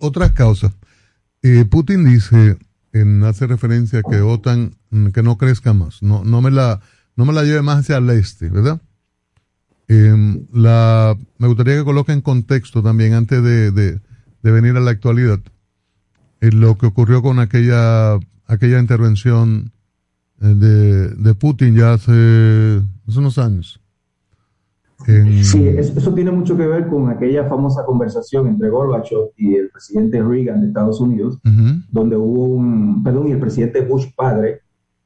otras 0.00 0.32
causas. 0.32 0.72
Eh, 1.42 1.66
Putin 1.66 2.06
dice, 2.06 2.56
en, 2.94 3.22
hace 3.22 3.46
referencia 3.46 3.98
a 3.98 4.02
que 4.02 4.22
OTAN, 4.22 4.76
mm, 4.88 5.08
que 5.08 5.22
no 5.22 5.36
crezca 5.36 5.74
más, 5.74 6.02
no, 6.02 6.24
no, 6.24 6.40
me 6.40 6.50
la, 6.50 6.80
no 7.14 7.26
me 7.26 7.34
la 7.34 7.42
lleve 7.42 7.60
más 7.60 7.80
hacia 7.80 7.98
el 7.98 8.08
este, 8.08 8.48
¿verdad? 8.48 8.80
Em, 9.86 10.46
la, 10.50 11.14
me 11.36 11.46
gustaría 11.46 11.76
que 11.76 11.84
coloque 11.84 12.12
en 12.12 12.22
contexto 12.22 12.82
también, 12.82 13.12
antes 13.12 13.42
de, 13.42 13.70
de, 13.70 14.00
venir 14.42 14.76
a 14.76 14.80
la 14.80 14.90
actualidad, 14.90 15.40
lo 16.52 16.76
que 16.76 16.86
ocurrió 16.86 17.22
con 17.22 17.38
aquella, 17.38 18.14
aquella 18.46 18.78
intervención 18.80 19.72
eh, 20.42 20.46
de, 20.48 21.08
de 21.10 21.34
Putin 21.34 21.74
ya 21.76 21.94
hace, 21.94 22.82
hace 23.08 23.18
unos 23.18 23.38
años. 23.38 23.80
En- 25.06 25.44
Sí, 25.44 25.66
eso, 25.66 26.14
tiene 26.14 26.30
mucho 26.30 26.56
que 26.56 26.66
ver 26.66 26.86
con 26.88 27.10
aquella 27.10 27.44
famosa 27.48 27.84
conversación 27.84 28.46
entre 28.48 28.70
Gorbachev 28.70 29.30
y 29.36 29.54
el 29.56 29.68
presidente 29.70 30.22
Reagan 30.22 30.60
de 30.62 30.68
Estados 30.68 31.00
Unidos, 31.00 31.38
Ujú. 31.44 31.80
donde 31.90 32.16
hubo 32.16 32.44
un, 32.46 33.02
perdón, 33.02 33.28
y 33.28 33.32
el 33.32 33.38
presidente 33.40 33.82
Bush 33.82 34.06
padre, 34.16 34.60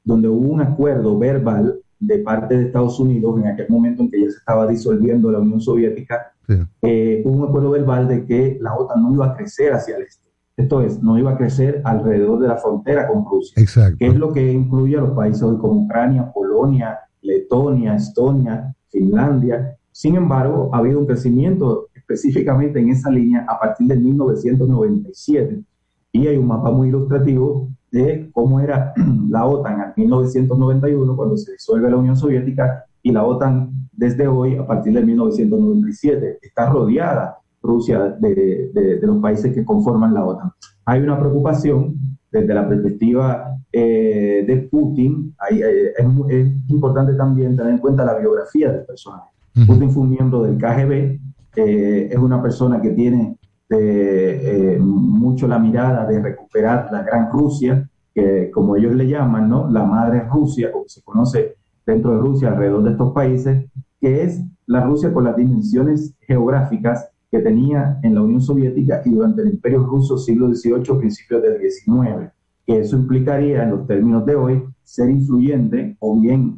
donde 0.04 0.28
hubo 0.28 0.48
un 0.52 0.60
acuerdo 0.60 1.18
verbal 1.18 1.80
de 1.98 2.18
parte 2.18 2.56
de 2.56 2.66
Estados 2.66 3.00
Unidos 3.00 3.40
en 3.40 3.48
aquel 3.48 3.66
momento 3.68 4.02
en 4.02 4.10
que 4.10 4.20
ya 4.22 4.30
se 4.30 4.36
estaba 4.38 4.66
disolviendo 4.68 5.32
la 5.32 5.40
Unión 5.40 5.60
Soviética, 5.60 6.32
Sí. 6.46 6.54
eh, 6.82 7.22
hubo 7.26 7.36
un 7.42 7.48
acuerdo 7.48 7.70
verbal 7.70 8.06
de 8.08 8.24
que 8.24 8.56
la 8.60 8.74
OTAN 8.74 9.02
no 9.02 9.12
iba 9.12 9.26
a 9.26 9.36
crecer 9.36 9.72
hacia 9.74 9.96
el 9.96 10.02
este. 10.04 10.27
Esto 10.58 10.82
es, 10.82 11.00
no 11.00 11.16
iba 11.16 11.30
a 11.30 11.36
crecer 11.36 11.80
alrededor 11.84 12.40
de 12.40 12.48
la 12.48 12.56
frontera 12.56 13.06
con 13.06 13.24
Rusia, 13.24 13.62
Exacto. 13.62 13.96
que 13.96 14.08
es 14.08 14.16
lo 14.16 14.32
que 14.32 14.52
incluye 14.52 14.96
a 14.98 15.02
los 15.02 15.12
países 15.12 15.40
hoy 15.40 15.56
como 15.56 15.84
Ucrania, 15.84 16.32
Polonia, 16.32 16.98
Letonia, 17.22 17.94
Estonia, 17.94 18.74
Finlandia. 18.88 19.76
Sin 19.92 20.16
embargo, 20.16 20.68
ha 20.72 20.78
habido 20.78 20.98
un 20.98 21.06
crecimiento 21.06 21.86
específicamente 21.94 22.80
en 22.80 22.88
esa 22.88 23.08
línea 23.08 23.46
a 23.48 23.56
partir 23.56 23.86
del 23.86 24.00
1997. 24.00 25.62
Y 26.10 26.26
hay 26.26 26.36
un 26.36 26.48
mapa 26.48 26.72
muy 26.72 26.88
ilustrativo 26.88 27.68
de 27.92 28.28
cómo 28.32 28.58
era 28.58 28.92
la 29.30 29.46
OTAN 29.46 29.80
en 29.80 29.92
1991, 30.02 31.16
cuando 31.16 31.36
se 31.36 31.52
disuelve 31.52 31.88
la 31.88 31.98
Unión 31.98 32.16
Soviética, 32.16 32.84
y 33.00 33.12
la 33.12 33.24
OTAN 33.24 33.70
desde 33.92 34.26
hoy, 34.26 34.56
a 34.56 34.66
partir 34.66 34.92
del 34.92 35.06
1997. 35.06 36.40
Está 36.42 36.68
rodeada 36.68 37.38
Rusia 37.68 38.16
de, 38.20 38.34
de- 38.74 38.96
de 39.00 39.06
los 39.06 39.18
países 39.26 39.52
que 39.54 39.64
conforman 39.64 40.14
la 40.14 40.24
OTAN. 40.24 40.50
Hay 40.86 41.00
una 41.02 41.18
preocupación 41.18 41.94
desde 42.32 42.52
la 42.54 42.68
perspectiva 42.68 43.54
eh, 43.72 44.44
de 44.46 44.56
Putin. 44.70 45.34
Hay, 45.38 45.60
eh, 45.62 45.92
es, 45.98 46.06
es 46.28 46.46
importante 46.68 47.12
también 47.14 47.56
tener 47.56 47.72
en 47.74 47.78
cuenta 47.78 48.04
la 48.04 48.18
biografía 48.18 48.72
del 48.72 48.84
personaje. 48.86 49.28
Putin 49.66 49.90
fue 49.90 50.02
un 50.04 50.10
miembro 50.10 50.42
del 50.44 50.56
KGB, 50.56 50.92
eh, 51.56 52.08
es 52.12 52.18
una 52.18 52.40
persona 52.40 52.80
que 52.80 52.90
tiene 52.90 53.36
eh, 53.70 54.40
eh, 54.42 54.78
mucho 54.80 55.46
la 55.48 55.58
mirada 55.58 56.06
de 56.06 56.20
recuperar 56.22 56.88
la 56.92 57.02
gran 57.02 57.30
Rusia, 57.32 57.88
que 58.14 58.50
como 58.52 58.76
ellos 58.76 58.94
le 58.94 59.06
llaman, 59.08 59.48
¿no? 59.48 59.68
La 59.70 59.84
madre 59.84 60.22
Rusia, 60.30 60.70
como 60.72 60.84
se 60.88 61.02
conoce 61.02 61.56
dentro 61.84 62.12
de 62.14 62.20
Rusia, 62.20 62.48
alrededor 62.48 62.82
de 62.84 62.90
estos 62.92 63.12
países, 63.12 63.66
que 64.00 64.22
es 64.22 64.40
la 64.66 64.80
Rusia 64.84 65.12
con 65.12 65.24
las 65.24 65.36
dimensiones 65.36 66.14
geográficas 66.20 67.08
que 67.30 67.40
tenía 67.40 67.98
en 68.02 68.14
la 68.14 68.22
Unión 68.22 68.40
Soviética 68.40 69.02
y 69.04 69.10
durante 69.10 69.42
el 69.42 69.48
Imperio 69.48 69.84
Ruso 69.84 70.16
siglo 70.16 70.52
XVIII, 70.52 70.98
principios 70.98 71.42
del 71.42 71.60
XIX, 71.60 72.30
que 72.66 72.78
eso 72.80 72.96
implicaría 72.96 73.62
en 73.62 73.70
los 73.70 73.86
términos 73.86 74.24
de 74.24 74.34
hoy 74.34 74.64
ser 74.82 75.10
influyente 75.10 75.96
o 76.00 76.18
bien 76.18 76.56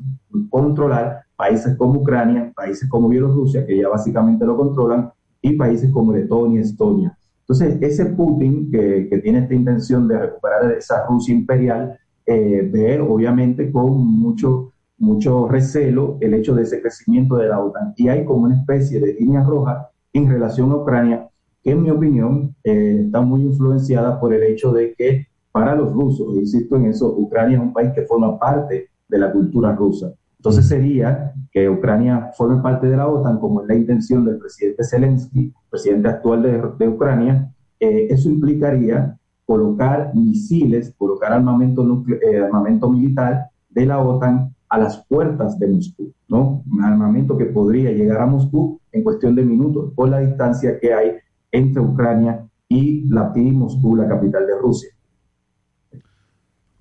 controlar 0.48 1.22
países 1.36 1.76
como 1.76 2.00
Ucrania, 2.00 2.52
países 2.54 2.88
como 2.88 3.08
Bielorrusia, 3.08 3.66
que 3.66 3.78
ya 3.78 3.88
básicamente 3.88 4.44
lo 4.44 4.56
controlan, 4.56 5.10
y 5.42 5.56
países 5.56 5.90
como 5.90 6.12
Letonia, 6.12 6.60
Estonia. 6.60 7.16
Entonces, 7.40 7.78
ese 7.80 8.06
Putin 8.06 8.70
que, 8.70 9.08
que 9.08 9.18
tiene 9.18 9.40
esta 9.40 9.54
intención 9.54 10.06
de 10.06 10.18
recuperar 10.18 10.70
esa 10.72 11.06
Rusia 11.06 11.34
imperial, 11.34 11.98
eh, 12.26 12.68
ve 12.70 13.00
obviamente 13.00 13.72
con 13.72 13.96
mucho, 13.96 14.72
mucho 14.98 15.48
recelo 15.48 16.18
el 16.20 16.34
hecho 16.34 16.54
de 16.54 16.62
ese 16.62 16.80
crecimiento 16.80 17.36
de 17.36 17.48
la 17.48 17.58
OTAN. 17.58 17.94
Y 17.96 18.08
hay 18.08 18.24
como 18.24 18.42
una 18.44 18.56
especie 18.56 19.00
de 19.00 19.14
línea 19.14 19.42
roja 19.42 19.89
en 20.12 20.28
relación 20.28 20.70
a 20.72 20.76
Ucrania, 20.76 21.28
que 21.62 21.72
en 21.72 21.82
mi 21.82 21.90
opinión 21.90 22.54
eh, 22.64 23.02
está 23.04 23.20
muy 23.20 23.42
influenciada 23.42 24.18
por 24.18 24.32
el 24.32 24.42
hecho 24.42 24.72
de 24.72 24.94
que 24.94 25.26
para 25.52 25.74
los 25.74 25.92
rusos, 25.92 26.36
insisto 26.36 26.76
en 26.76 26.86
eso, 26.86 27.14
Ucrania 27.16 27.56
es 27.56 27.62
un 27.62 27.72
país 27.72 27.90
que 27.94 28.02
forma 28.02 28.38
parte 28.38 28.88
de 29.08 29.18
la 29.18 29.32
cultura 29.32 29.74
rusa. 29.74 30.12
Entonces 30.38 30.66
sería 30.68 31.34
que 31.52 31.68
Ucrania 31.68 32.30
forme 32.36 32.62
parte 32.62 32.86
de 32.86 32.96
la 32.96 33.08
OTAN, 33.08 33.38
como 33.40 33.62
es 33.62 33.68
la 33.68 33.74
intención 33.74 34.24
del 34.24 34.38
presidente 34.38 34.84
Zelensky, 34.84 35.52
presidente 35.68 36.08
actual 36.08 36.42
de, 36.42 36.62
de 36.78 36.88
Ucrania, 36.88 37.52
eh, 37.78 38.08
eso 38.10 38.30
implicaría 38.30 39.18
colocar 39.44 40.12
misiles, 40.14 40.94
colocar 40.96 41.32
armamento, 41.32 42.04
eh, 42.22 42.40
armamento 42.40 42.88
militar 42.88 43.48
de 43.68 43.86
la 43.86 43.98
OTAN 43.98 44.54
a 44.70 44.78
las 44.78 45.04
puertas 45.06 45.58
de 45.58 45.66
Moscú, 45.66 46.14
¿no? 46.28 46.62
Un 46.70 46.82
armamento 46.82 47.36
que 47.36 47.46
podría 47.46 47.90
llegar 47.90 48.22
a 48.22 48.26
Moscú 48.26 48.80
en 48.92 49.02
cuestión 49.02 49.34
de 49.34 49.44
minutos 49.44 49.92
por 49.94 50.08
la 50.08 50.20
distancia 50.20 50.78
que 50.80 50.94
hay 50.94 51.12
entre 51.50 51.82
Ucrania 51.82 52.48
y, 52.68 53.08
la, 53.08 53.32
y 53.34 53.50
Moscú, 53.50 53.96
la 53.96 54.08
capital 54.08 54.46
de 54.46 54.58
Rusia. 54.58 54.90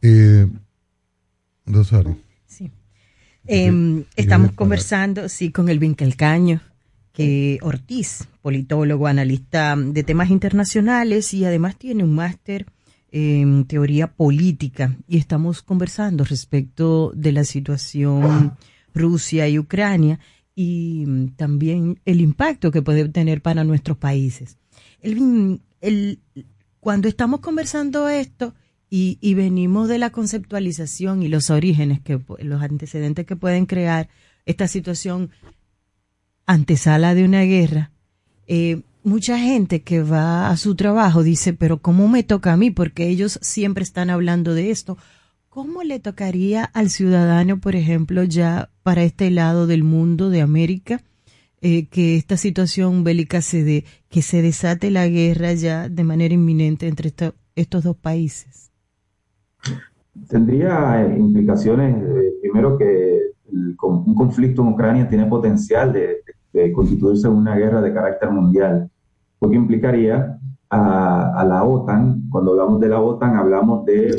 Eh, 0.01 0.47
Rosario. 1.65 2.15
Em, 3.51 4.03
estamos 4.15 4.51
conversando, 4.51 5.27
sí, 5.27 5.51
con 5.51 5.69
el 5.69 6.15
Caño, 6.15 6.61
que 7.11 7.57
Ortiz, 7.63 8.27
politólogo, 8.43 9.07
analista 9.07 9.75
de 9.75 10.03
temas 10.03 10.29
internacionales 10.29 11.33
y 11.33 11.45
además 11.45 11.75
tiene 11.75 12.03
un 12.03 12.13
máster 12.13 12.67
en 13.11 13.65
teoría 13.65 14.07
política 14.13 14.95
y 15.07 15.17
estamos 15.17 15.61
conversando 15.61 16.23
respecto 16.23 17.11
de 17.15 17.31
la 17.31 17.43
situación 17.43 18.55
Rusia 18.93 19.47
y 19.47 19.57
Ucrania 19.59 20.19
y 20.55 21.05
mm, 21.07 21.27
también 21.35 21.99
el 22.05 22.21
impacto 22.21 22.71
que 22.71 22.81
puede 22.81 23.07
tener 23.09 23.41
para 23.41 23.63
nuestros 23.63 23.97
países. 23.97 24.57
Elvin, 25.01 25.61
el- 25.81 26.19
cuando 26.79 27.07
estamos 27.07 27.39
conversando 27.41 28.07
esto 28.09 28.53
y, 28.89 29.17
y 29.21 29.33
venimos 29.33 29.87
de 29.89 29.97
la 29.99 30.09
conceptualización 30.11 31.23
y 31.23 31.27
los 31.27 31.49
orígenes, 31.49 31.99
que 32.01 32.19
los 32.39 32.61
antecedentes 32.61 33.25
que 33.25 33.35
pueden 33.35 33.65
crear 33.65 34.09
esta 34.45 34.67
situación 34.67 35.29
antesala 36.45 37.13
de 37.13 37.23
una 37.25 37.41
guerra, 37.43 37.91
eh, 38.47 38.81
mucha 39.03 39.37
gente 39.39 39.81
que 39.81 40.01
va 40.03 40.49
a 40.49 40.57
su 40.57 40.75
trabajo 40.75 41.23
dice, 41.23 41.53
pero 41.53 41.81
¿cómo 41.81 42.07
me 42.07 42.23
toca 42.23 42.53
a 42.53 42.57
mí? 42.57 42.71
Porque 42.71 43.07
ellos 43.07 43.39
siempre 43.41 43.83
están 43.83 44.09
hablando 44.09 44.53
de 44.53 44.71
esto. 44.71 44.97
¿Cómo 45.49 45.83
le 45.83 45.99
tocaría 45.99 46.63
al 46.63 46.89
ciudadano, 46.89 47.59
por 47.59 47.75
ejemplo, 47.75 48.23
ya 48.23 48.69
para 48.83 49.03
este 49.03 49.31
lado 49.31 49.67
del 49.67 49.83
mundo 49.83 50.29
de 50.29 50.41
América, 50.41 51.01
eh, 51.61 51.87
que 51.87 52.15
esta 52.15 52.37
situación 52.37 53.03
bélica 53.03 53.41
se 53.41 53.63
dé, 53.63 53.85
que 54.09 54.21
se 54.21 54.41
desate 54.41 54.91
la 54.91 55.07
guerra 55.07 55.53
ya 55.53 55.89
de 55.89 56.03
manera 56.03 56.33
inminente 56.33 56.87
entre 56.87 57.09
esto- 57.09 57.35
estos 57.55 57.83
dos 57.83 57.97
países? 57.97 58.71
Tendría 60.27 61.03
eh, 61.05 61.17
implicaciones, 61.17 61.95
eh, 61.97 62.33
primero 62.41 62.77
que 62.77 63.17
el 63.51 63.75
un 63.81 64.13
conflicto 64.15 64.61
en 64.61 64.67
Ucrania 64.69 65.09
tiene 65.09 65.25
potencial 65.25 65.91
de, 65.91 66.21
de 66.53 66.71
constituirse 66.71 67.27
una 67.27 67.55
guerra 67.55 67.81
de 67.81 67.93
carácter 67.93 68.31
mundial, 68.31 68.89
porque 69.39 69.55
implicaría 69.55 70.39
a, 70.69 71.43
la 71.47 71.63
OTAN, 71.63 72.29
cuando 72.29 72.51
hablamos 72.51 72.79
de 72.79 72.89
la 72.89 73.01
OTAN 73.01 73.35
hablamos 73.35 73.85
de 73.85 74.15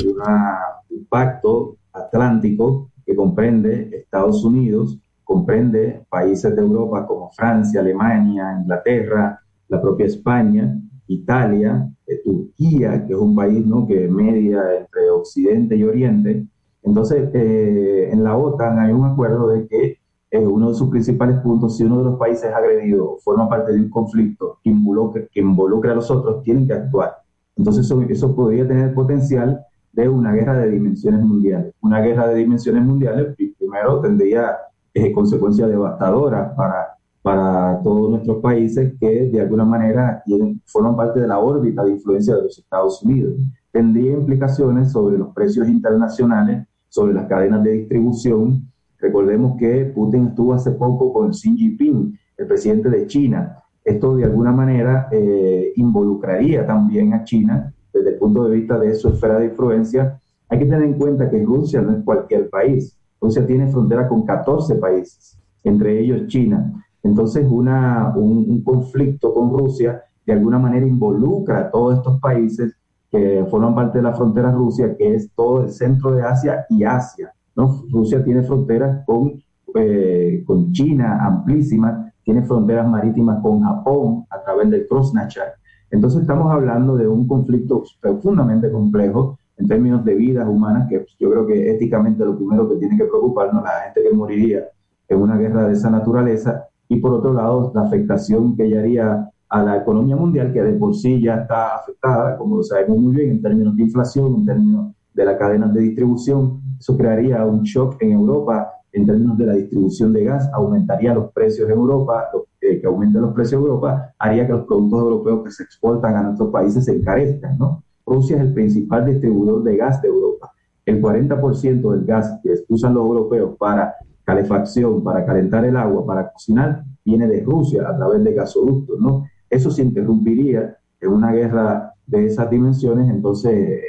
un 0.89 1.05
pacto 1.05 1.77
atlántico 1.93 2.89
que 3.05 3.15
comprende 3.15 3.89
Estados 3.93 4.43
Unidos, 4.43 4.99
comprende 5.23 6.03
países 6.09 6.53
de 6.55 6.61
Europa 6.61 7.05
como 7.07 7.31
Francia, 7.31 7.79
Alemania, 7.79 8.57
Inglaterra, 8.59 9.39
la 9.69 9.81
propia 9.81 10.05
España, 10.05 10.77
Italia, 11.07 11.89
eh, 12.05 12.21
Turquía, 12.23 13.05
que 13.05 13.13
es 13.13 13.19
un 13.19 13.35
país 13.35 13.65
¿no? 13.65 13.87
que 13.87 14.07
media 14.09 14.61
entre 14.77 15.09
Occidente 15.09 15.75
y 15.75 15.83
Oriente. 15.83 16.45
Entonces, 16.83 17.29
eh, 17.33 18.09
en 18.11 18.23
la 18.23 18.35
OTAN 18.35 18.79
hay 18.79 18.91
un 18.91 19.05
acuerdo 19.05 19.49
de 19.49 19.67
que 19.67 20.00
eh, 20.31 20.39
uno 20.39 20.69
de 20.69 20.75
sus 20.75 20.89
principales 20.89 21.39
puntos, 21.41 21.77
si 21.77 21.83
uno 21.83 21.97
de 21.99 22.05
los 22.05 22.17
países 22.17 22.51
agredido 22.53 23.17
forma 23.23 23.47
parte 23.49 23.73
de 23.73 23.81
un 23.81 23.89
conflicto 23.89 24.57
que 24.63 24.69
involucra, 24.69 25.23
que 25.31 25.41
involucra 25.41 25.91
a 25.91 25.95
los 25.95 26.09
otros, 26.09 26.41
tienen 26.43 26.65
que 26.65 26.73
actuar. 26.73 27.17
Entonces, 27.57 27.85
eso, 27.85 28.01
eso 28.01 28.33
podría 28.35 28.67
tener 28.67 28.93
potencial 28.93 29.59
de 29.91 30.07
una 30.07 30.31
guerra 30.33 30.57
de 30.57 30.71
dimensiones 30.71 31.21
mundiales. 31.21 31.73
Una 31.81 31.99
guerra 31.99 32.27
de 32.29 32.35
dimensiones 32.35 32.83
mundiales, 32.83 33.35
pri- 33.35 33.53
primero, 33.59 33.99
tendría 33.99 34.55
eh, 34.93 35.11
consecuencias 35.11 35.69
devastadoras 35.69 36.55
para, 36.55 36.97
para 37.21 37.81
todos 37.83 38.09
nuestros 38.11 38.37
países 38.41 38.93
que 38.99 39.29
de 39.29 39.41
alguna 39.41 39.65
manera 39.65 40.23
tienen, 40.25 40.61
forman 40.65 40.95
parte 40.95 41.19
de 41.19 41.27
la 41.27 41.39
órbita 41.39 41.83
de 41.83 41.91
influencia 41.91 42.35
de 42.35 42.43
los 42.43 42.57
Estados 42.57 43.03
Unidos. 43.03 43.33
Tendría 43.69 44.13
implicaciones 44.13 44.91
sobre 44.93 45.17
los 45.17 45.33
precios 45.33 45.67
internacionales, 45.67 46.65
sobre 46.87 47.13
las 47.13 47.27
cadenas 47.27 47.61
de 47.63 47.71
distribución. 47.73 48.70
Recordemos 49.01 49.57
que 49.57 49.85
Putin 49.85 50.27
estuvo 50.27 50.53
hace 50.53 50.71
poco 50.71 51.11
con 51.11 51.31
Xi 51.31 51.57
Jinping, 51.57 52.17
el 52.37 52.47
presidente 52.47 52.89
de 52.89 53.07
China. 53.07 53.57
Esto 53.83 54.15
de 54.15 54.25
alguna 54.25 54.51
manera 54.51 55.07
eh, 55.11 55.73
involucraría 55.75 56.67
también 56.67 57.13
a 57.13 57.23
China 57.23 57.73
desde 57.91 58.11
el 58.11 58.15
punto 58.17 58.43
de 58.45 58.55
vista 58.55 58.77
de 58.77 58.93
su 58.93 59.09
esfera 59.09 59.39
de 59.39 59.47
influencia. 59.47 60.19
Hay 60.47 60.59
que 60.59 60.65
tener 60.65 60.83
en 60.83 60.93
cuenta 60.93 61.29
que 61.29 61.43
Rusia 61.43 61.81
no 61.81 61.93
es 61.93 62.03
cualquier 62.03 62.49
país. 62.49 62.95
Rusia 63.19 63.45
tiene 63.45 63.67
frontera 63.67 64.07
con 64.07 64.23
14 64.23 64.75
países, 64.75 65.37
entre 65.63 65.99
ellos 65.99 66.27
China. 66.27 66.85
Entonces, 67.01 67.45
una, 67.49 68.13
un, 68.15 68.45
un 68.49 68.63
conflicto 68.63 69.33
con 69.33 69.57
Rusia 69.57 70.03
de 70.25 70.33
alguna 70.33 70.59
manera 70.59 70.85
involucra 70.85 71.59
a 71.59 71.71
todos 71.71 71.97
estos 71.97 72.19
países 72.19 72.75
que 73.09 73.45
forman 73.49 73.73
parte 73.73 73.97
de 73.97 74.03
la 74.03 74.13
frontera 74.13 74.51
Rusia, 74.51 74.95
que 74.95 75.15
es 75.15 75.31
todo 75.33 75.63
el 75.63 75.71
centro 75.71 76.11
de 76.11 76.21
Asia 76.21 76.65
y 76.69 76.83
Asia. 76.83 77.33
¿No? 77.55 77.83
Rusia 77.91 78.23
tiene 78.23 78.43
fronteras 78.43 79.03
con, 79.05 79.41
eh, 79.75 80.43
con 80.45 80.71
China 80.71 81.25
amplísimas, 81.25 82.13
tiene 82.23 82.43
fronteras 82.43 82.87
marítimas 82.87 83.41
con 83.41 83.61
Japón 83.61 84.25
a 84.29 84.41
través 84.41 84.69
del 84.69 84.87
Krasnachar. 84.87 85.53
Entonces 85.89 86.21
estamos 86.21 86.51
hablando 86.51 86.95
de 86.95 87.07
un 87.07 87.27
conflicto 87.27 87.83
profundamente 87.99 88.71
complejo 88.71 89.37
en 89.57 89.67
términos 89.67 90.03
de 90.05 90.15
vidas 90.15 90.47
humanas, 90.47 90.87
que 90.89 91.05
yo 91.19 91.29
creo 91.29 91.45
que 91.45 91.71
éticamente 91.71 92.25
lo 92.25 92.37
primero 92.37 92.69
que 92.69 92.77
tiene 92.77 92.97
que 92.97 93.05
preocuparnos, 93.05 93.63
la 93.63 93.81
gente 93.85 94.01
que 94.01 94.15
moriría 94.15 94.65
en 95.07 95.21
una 95.21 95.37
guerra 95.37 95.67
de 95.67 95.73
esa 95.73 95.89
naturaleza, 95.89 96.65
y 96.87 96.97
por 96.97 97.13
otro 97.13 97.33
lado, 97.33 97.71
la 97.75 97.83
afectación 97.83 98.55
que 98.55 98.65
ella 98.65 98.79
haría 98.79 99.29
a 99.49 99.63
la 99.63 99.77
economía 99.77 100.15
mundial 100.15 100.51
que 100.53 100.61
de 100.61 100.73
por 100.73 100.95
sí 100.95 101.21
ya 101.21 101.35
está 101.41 101.75
afectada, 101.75 102.37
como 102.37 102.57
lo 102.57 102.63
sabemos 102.63 102.97
muy 102.97 103.15
bien, 103.15 103.31
en 103.31 103.41
términos 103.41 103.75
de 103.75 103.83
inflación, 103.83 104.35
en 104.35 104.45
términos 104.45 104.93
de 105.13 105.25
la 105.25 105.37
cadena 105.37 105.67
de 105.67 105.81
distribución. 105.81 106.61
Eso 106.79 106.97
crearía 106.97 107.45
un 107.45 107.63
shock 107.63 108.01
en 108.01 108.11
Europa 108.11 108.71
en 108.93 109.05
términos 109.05 109.37
de 109.37 109.45
la 109.45 109.53
distribución 109.53 110.11
de 110.11 110.25
gas, 110.25 110.49
aumentaría 110.53 111.13
los 111.13 111.31
precios 111.31 111.69
en 111.69 111.75
Europa, 111.75 112.29
eh, 112.59 112.79
que 112.79 112.87
aumenten 112.87 113.21
los 113.21 113.33
precios 113.33 113.53
en 113.61 113.67
Europa, 113.67 114.13
haría 114.19 114.45
que 114.45 114.53
los 114.53 114.65
productos 114.65 115.01
europeos 115.01 115.43
que 115.45 115.51
se 115.51 115.63
exportan 115.63 116.15
a 116.15 116.23
nuestros 116.23 116.49
países 116.49 116.85
se 116.85 116.95
encarezcan, 116.95 117.57
¿no? 117.57 117.83
Rusia 118.05 118.35
es 118.37 118.41
el 118.43 118.53
principal 118.53 119.05
distribuidor 119.05 119.63
de 119.63 119.77
gas 119.77 120.01
de 120.01 120.09
Europa. 120.09 120.51
El 120.85 121.01
40% 121.01 121.91
del 121.91 122.05
gas 122.05 122.39
que 122.43 122.53
usan 122.67 122.93
los 122.93 123.05
europeos 123.05 123.55
para 123.57 123.95
calefacción, 124.23 125.03
para 125.03 125.25
calentar 125.25 125.63
el 125.65 125.77
agua, 125.77 126.05
para 126.05 126.31
cocinar, 126.31 126.83
viene 127.05 127.27
de 127.27 127.41
Rusia 127.41 127.87
a 127.87 127.95
través 127.95 128.23
de 128.23 128.33
gasoductos, 128.33 128.99
¿no? 128.99 129.25
Eso 129.49 129.71
se 129.71 129.83
interrumpiría 129.83 130.77
en 130.99 131.09
una 131.09 131.31
guerra 131.31 131.93
de 132.05 132.25
esas 132.25 132.49
dimensiones, 132.49 133.09
entonces, 133.09 133.81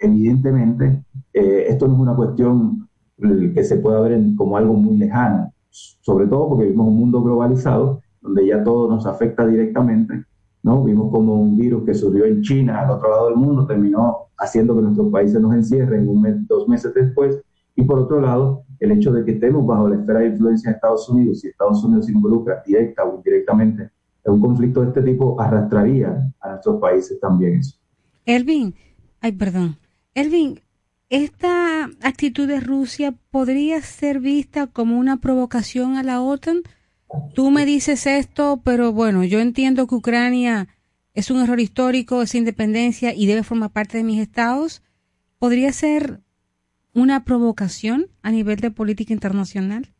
evidentemente, 0.00 1.04
eh, 1.32 1.66
esto 1.68 1.86
no 1.86 1.94
es 1.94 2.00
una 2.00 2.16
cuestión 2.16 2.88
eh, 3.18 3.52
que 3.54 3.62
se 3.64 3.76
pueda 3.76 4.00
ver 4.00 4.12
en- 4.12 4.34
como 4.34 4.56
algo 4.56 4.74
muy 4.74 4.96
lejano, 4.96 5.52
sobre 5.70 6.26
todo 6.26 6.48
porque 6.48 6.64
vivimos 6.64 6.88
un 6.88 6.96
mundo 6.98 7.22
globalizado 7.22 8.00
donde 8.20 8.46
ya 8.46 8.64
todo 8.64 8.88
nos 8.88 9.06
afecta 9.06 9.46
directamente, 9.46 10.24
¿no? 10.62 10.82
Vimos 10.84 11.10
como 11.10 11.40
un 11.40 11.56
virus 11.56 11.84
que 11.84 11.94
surgió 11.94 12.24
en 12.24 12.42
China, 12.42 12.80
al 12.80 12.90
otro 12.90 13.10
lado 13.10 13.26
del 13.28 13.36
mundo, 13.36 13.66
terminó 13.66 14.16
haciendo 14.38 14.74
que 14.74 14.82
nuestros 14.82 15.10
países 15.12 15.40
nos 15.40 15.54
encierren 15.54 16.08
un 16.08 16.22
mes, 16.22 16.46
dos 16.48 16.66
meses 16.68 16.92
después, 16.94 17.40
y 17.76 17.82
por 17.82 17.98
otro 17.98 18.20
lado, 18.20 18.62
el 18.78 18.92
hecho 18.92 19.12
de 19.12 19.24
que 19.24 19.32
estemos 19.32 19.66
bajo 19.66 19.88
la 19.88 19.96
esfera 19.96 20.20
de 20.20 20.28
influencia 20.28 20.70
de 20.70 20.74
Estados 20.76 21.08
Unidos 21.08 21.44
y 21.44 21.48
Estados 21.48 21.84
Unidos 21.84 22.06
se 22.06 22.12
involucra 22.12 22.62
directa 22.66 23.04
o 23.04 23.16
indirectamente 23.16 23.90
en 24.24 24.32
un 24.32 24.40
conflicto 24.40 24.80
de 24.82 24.88
este 24.88 25.02
tipo, 25.02 25.40
arrastraría 25.40 26.30
a 26.40 26.48
nuestros 26.50 26.80
países 26.80 27.18
también 27.20 27.54
eso. 27.54 27.76
Elvin, 28.26 28.74
ay, 29.20 29.32
perdón. 29.32 29.76
Elvin, 30.14 30.60
¿esta 31.08 31.84
actitud 32.02 32.48
de 32.48 32.60
Rusia 32.60 33.14
podría 33.30 33.80
ser 33.80 34.18
vista 34.18 34.66
como 34.66 34.98
una 34.98 35.18
provocación 35.18 35.96
a 35.96 36.02
la 36.02 36.20
OTAN? 36.20 36.62
Tú 37.34 37.50
me 37.50 37.64
dices 37.64 38.06
esto, 38.06 38.60
pero 38.64 38.92
bueno, 38.92 39.24
yo 39.24 39.40
entiendo 39.40 39.86
que 39.86 39.94
Ucrania 39.94 40.68
es 41.14 41.30
un 41.30 41.40
error 41.40 41.60
histórico, 41.60 42.22
es 42.22 42.34
independencia 42.34 43.14
y 43.14 43.26
debe 43.26 43.42
formar 43.42 43.70
parte 43.70 43.98
de 43.98 44.04
mis 44.04 44.20
estados. 44.20 44.82
¿Podría 45.38 45.72
ser 45.72 46.20
una 46.94 47.24
provocación 47.24 48.06
a 48.22 48.30
nivel 48.30 48.56
de 48.58 48.70
política 48.70 49.12
internacional? 49.12 49.92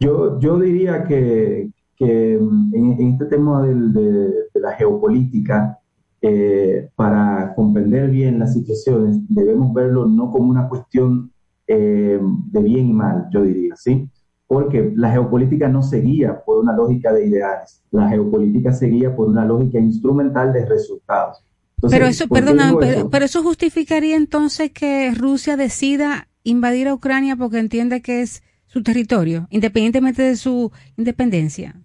Yo, 0.00 0.40
yo 0.40 0.58
diría 0.58 1.04
que, 1.04 1.70
que 1.96 2.34
en, 2.34 3.12
este 3.12 3.26
tema 3.26 3.62
de 3.62 4.32
la 4.54 4.72
geopolítica, 4.76 5.79
eh, 6.22 6.90
para 6.96 7.54
comprender 7.54 8.10
bien 8.10 8.38
las 8.38 8.52
situaciones, 8.52 9.16
debemos 9.28 9.72
verlo 9.72 10.06
no 10.06 10.30
como 10.30 10.50
una 10.50 10.68
cuestión 10.68 11.32
eh, 11.66 12.20
de 12.20 12.60
bien 12.62 12.88
y 12.88 12.92
mal, 12.92 13.28
yo 13.32 13.42
diría, 13.42 13.74
¿sí? 13.76 14.08
Porque 14.46 14.92
la 14.96 15.12
geopolítica 15.12 15.68
no 15.68 15.82
se 15.82 16.00
guía 16.00 16.42
por 16.44 16.62
una 16.62 16.76
lógica 16.76 17.12
de 17.12 17.26
ideales, 17.26 17.82
la 17.90 18.08
geopolítica 18.08 18.72
se 18.72 18.88
guía 18.88 19.14
por 19.14 19.28
una 19.28 19.44
lógica 19.44 19.78
instrumental 19.78 20.52
de 20.52 20.66
resultados. 20.66 21.42
Entonces, 21.76 21.98
pero 21.98 22.10
eso, 22.10 22.28
¿por 22.28 22.38
qué 22.38 22.44
perdona, 22.44 22.74
eso? 22.86 23.08
pero 23.08 23.24
eso 23.24 23.42
justificaría 23.42 24.16
entonces 24.16 24.70
que 24.72 25.14
Rusia 25.14 25.56
decida 25.56 26.28
invadir 26.42 26.88
a 26.88 26.94
Ucrania 26.94 27.36
porque 27.36 27.58
entiende 27.58 28.02
que 28.02 28.20
es 28.20 28.42
su 28.66 28.82
territorio, 28.82 29.46
independientemente 29.50 30.22
de 30.22 30.36
su 30.36 30.70
independencia. 30.96 31.80